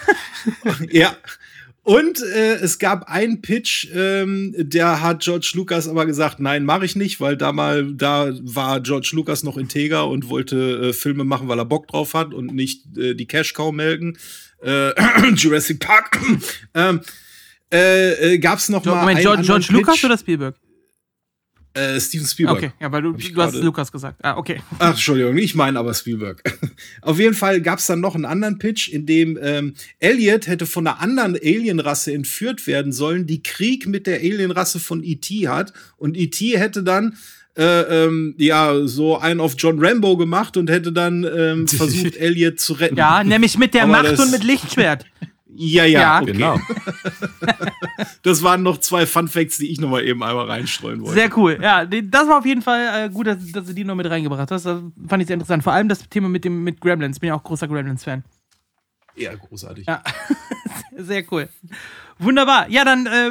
ja. 0.93 1.17
Und 1.87 2.21
äh, 2.21 2.57
es 2.57 2.81
gab 2.81 3.05
einen 3.09 3.43
Pitch, 3.43 3.87
ähm, 3.95 4.53
der 4.59 5.03
hat 5.03 5.21
George 5.21 5.53
Lucas 5.55 5.87
aber 5.87 6.05
gesagt, 6.05 6.41
nein, 6.41 6.65
mache 6.65 6.85
ich 6.85 6.97
nicht, 6.97 7.21
weil 7.21 7.37
da 7.37 7.53
mal, 7.53 7.93
da 7.95 8.33
war 8.43 8.81
George 8.81 9.11
Lucas 9.13 9.45
noch 9.45 9.57
integer 9.57 10.09
und 10.09 10.29
wollte 10.29 10.89
äh, 10.89 10.93
Filme 10.93 11.23
machen, 11.23 11.47
weil 11.47 11.61
er 11.61 11.65
Bock 11.65 11.87
drauf 11.87 12.15
hat 12.15 12.35
und 12.35 12.53
nicht 12.53 12.99
äh, 12.99 13.15
die 13.15 13.27
Cash 13.27 13.55
Cow 13.55 13.73
melken. 13.73 14.19
Äh, 14.65 14.91
Jurassic 15.37 15.79
Park. 15.79 16.19
ähm, 16.75 17.03
äh, 17.73 18.35
äh, 18.35 18.39
gab's 18.39 18.69
noch 18.69 18.83
George, 18.83 18.97
mal 18.97 19.03
Moment, 19.03 19.21
George, 19.21 19.43
George 19.43 19.69
Lucas 19.71 20.03
oder 20.03 20.19
Spielberg? 20.19 20.57
Äh, 21.77 22.01
Steven 22.01 22.27
Spielberg. 22.27 22.57
Okay, 22.57 22.73
ja, 22.81 22.91
weil 22.91 23.03
du, 23.03 23.13
du 23.13 23.43
hast 23.43 23.55
Lukas 23.57 23.93
gesagt. 23.93 24.19
Ah, 24.23 24.39
okay. 24.39 24.63
Ach, 24.79 24.91
Entschuldigung, 24.91 25.37
ich 25.37 25.55
meine 25.55 25.79
aber 25.79 25.93
Spielberg. 25.93 26.43
Auf 27.03 27.19
jeden 27.19 27.35
Fall 27.35 27.61
gab 27.61 27.81
es 27.81 27.87
dann 27.87 28.01
noch 28.01 28.15
einen 28.15 28.25
anderen 28.25 28.59
Pitch, 28.59 28.89
in 28.89 29.05
dem 29.05 29.39
ähm, 29.43 29.75
Elliot 29.99 30.47
hätte 30.47 30.65
von 30.65 30.87
einer 30.87 31.01
anderen 31.01 31.35
Alienrasse 31.35 32.15
entführt 32.15 32.67
werden 32.67 32.93
sollen, 32.93 33.27
die 33.27 33.43
Krieg 33.43 33.87
mit 33.87 34.07
der 34.07 34.21
Alienrasse 34.21 34.81
von 34.81 35.05
E.T. 35.05 35.49
hat. 35.49 35.75
Und 35.99 36.17
E.T. 36.17 36.59
hätte 36.59 36.83
dann 36.83 37.19
äh, 37.59 38.05
ähm, 38.05 38.35
ja, 38.39 38.87
so 38.87 39.19
einen 39.19 39.41
auf 39.41 39.55
John 39.59 39.79
Rambo 39.79 40.17
gemacht 40.17 40.57
und 40.57 40.71
hätte 40.71 40.93
dann 40.93 41.25
ähm, 41.25 41.69
versucht, 41.69 42.17
Elliot 42.17 42.59
zu 42.59 42.73
retten. 42.73 42.97
Ja, 42.97 43.23
nämlich 43.23 43.59
mit 43.59 43.75
der 43.75 43.83
Aber 43.83 44.03
Macht 44.03 44.19
und 44.19 44.31
mit 44.31 44.45
Lichtschwert. 44.45 45.05
Ja, 45.49 45.85
ja, 45.85 46.01
ja. 46.01 46.23
Okay. 46.23 46.33
genau. 46.33 46.59
das 48.23 48.43
waren 48.43 48.63
noch 48.63 48.79
zwei 48.79 49.07
Fun 49.07 49.29
Facts, 49.29 49.59
die 49.59 49.71
ich 49.71 49.81
noch 49.81 49.89
mal 49.89 50.05
eben 50.05 50.23
einmal 50.23 50.47
reinstreuen 50.47 51.01
wollte. 51.01 51.15
Sehr 51.15 51.37
cool. 51.39 51.59
Ja, 51.63 51.87
das 51.87 52.29
war 52.29 52.39
auf 52.39 52.47
jeden 52.47 52.63
Fall 52.63 53.07
äh, 53.07 53.11
gut, 53.11 53.29
dass, 53.29 53.53
dass, 53.53 53.67
du 53.67 53.73
die 53.73 53.85
noch 53.85 53.95
mit 53.95 54.11
reingebracht 54.11 54.51
hast. 54.51 54.67
Das 54.67 54.83
fand 55.07 55.23
ich 55.23 55.27
sehr 55.27 55.35
interessant. 55.35 55.63
Vor 55.63 55.73
allem 55.73 55.89
das 55.89 56.09
Thema 56.09 56.29
mit 56.29 56.45
dem 56.45 56.65
mit 56.65 56.81
Gremlins. 56.81 57.21
Bin 57.21 57.29
ja 57.29 57.35
auch 57.35 57.45
großer 57.45 57.69
Gremlins-Fan. 57.69 58.25
Ja, 59.15 59.35
großartig. 59.35 59.87
Ja. 59.87 60.03
sehr 60.97 61.25
cool. 61.31 61.49
Wunderbar. 62.19 62.69
Ja, 62.69 62.85
dann, 62.85 63.07
äh, 63.07 63.31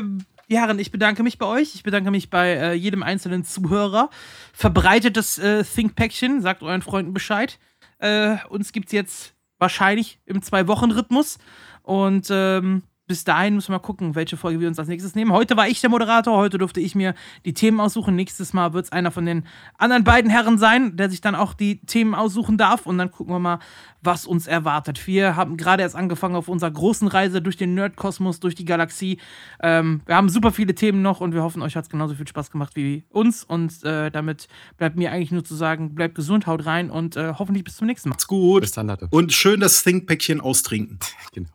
die 0.49 0.57
Herren, 0.57 0.79
ich 0.79 0.91
bedanke 0.91 1.21
mich 1.21 1.37
bei 1.37 1.45
euch. 1.45 1.75
Ich 1.75 1.83
bedanke 1.83 2.11
mich 2.11 2.29
bei 2.29 2.53
äh, 2.53 2.73
jedem 2.73 3.03
einzelnen 3.03 3.43
Zuhörer. 3.43 4.09
Verbreitet 4.53 5.17
das 5.17 5.37
äh, 5.37 5.63
Think-Päckchen, 5.63 6.41
sagt 6.41 6.63
euren 6.63 6.81
Freunden 6.81 7.13
Bescheid. 7.13 7.59
Äh, 7.99 8.37
uns 8.49 8.71
gibt 8.71 8.87
es 8.87 8.93
jetzt 8.93 9.33
wahrscheinlich 9.57 10.19
im 10.25 10.41
Zwei-Wochen-Rhythmus. 10.41 11.37
Und 11.85 12.27
ähm, 12.31 12.83
bis 13.07 13.23
dahin 13.23 13.53
müssen 13.53 13.69
wir 13.69 13.73
mal 13.73 13.79
gucken, 13.79 14.15
welche 14.15 14.35
Folge 14.35 14.59
wir 14.59 14.67
uns 14.67 14.79
als 14.79 14.87
nächstes 14.87 15.13
nehmen. 15.13 15.31
Heute 15.31 15.55
war 15.55 15.67
ich 15.67 15.79
der 15.79 15.91
Moderator, 15.91 16.37
heute 16.37 16.57
durfte 16.57 16.79
ich 16.79 16.95
mir 16.95 17.13
die 17.45 17.53
Themen 17.53 17.79
aussuchen. 17.79 18.15
Nächstes 18.15 18.51
Mal 18.53 18.73
wird 18.73 18.85
es 18.85 18.91
einer 18.91 19.11
von 19.11 19.25
den 19.27 19.45
anderen 19.77 20.03
beiden 20.03 20.31
Herren 20.31 20.57
sein, 20.57 20.97
der 20.97 21.09
sich 21.11 21.21
dann 21.21 21.35
auch 21.35 21.53
die 21.53 21.81
Themen 21.81 22.15
aussuchen 22.15 22.57
darf. 22.57 22.87
Und 22.87 22.97
dann 22.97 23.11
gucken 23.11 23.33
wir 23.33 23.39
mal, 23.39 23.59
was 24.01 24.25
uns 24.25 24.47
erwartet. 24.47 25.05
Wir 25.05 25.35
haben 25.35 25.55
gerade 25.55 25.83
erst 25.83 25.95
angefangen 25.95 26.35
auf 26.35 26.47
unserer 26.47 26.71
großen 26.71 27.07
Reise 27.07 27.43
durch 27.43 27.57
den 27.57 27.75
Nerdkosmos, 27.75 28.39
durch 28.39 28.55
die 28.55 28.65
Galaxie. 28.65 29.19
Ähm, 29.61 30.01
wir 30.07 30.15
haben 30.15 30.29
super 30.29 30.51
viele 30.51 30.73
Themen 30.73 31.03
noch 31.03 31.21
und 31.21 31.33
wir 31.33 31.43
hoffen, 31.43 31.61
euch 31.61 31.75
hat 31.75 31.83
es 31.85 31.89
genauso 31.91 32.15
viel 32.15 32.27
Spaß 32.27 32.49
gemacht 32.49 32.75
wie 32.75 33.03
uns. 33.09 33.43
Und 33.43 33.83
äh, 33.83 34.09
damit 34.09 34.47
bleibt 34.77 34.97
mir 34.97 35.11
eigentlich 35.11 35.31
nur 35.31 35.43
zu 35.43 35.53
sagen, 35.53 35.93
bleibt 35.93 36.15
gesund, 36.15 36.47
haut 36.47 36.65
rein 36.65 36.89
und 36.89 37.17
äh, 37.17 37.33
hoffentlich 37.37 37.63
bis 37.63 37.77
zum 37.77 37.85
nächsten 37.85 38.09
Mal. 38.09 38.13
Macht's 38.13 38.25
gut. 38.25 38.61
Bis 38.61 38.71
dann, 38.71 38.87
Leute. 38.87 39.07
Und 39.11 39.31
schön 39.31 39.59
das 39.59 39.83
Think-Päckchen 39.83 40.41
austrinken. 40.41 40.97
genau. 41.33 41.49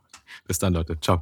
Bis 0.50 0.58
dann, 0.58 0.74
Leute. 0.74 0.98
Ciao. 0.98 1.20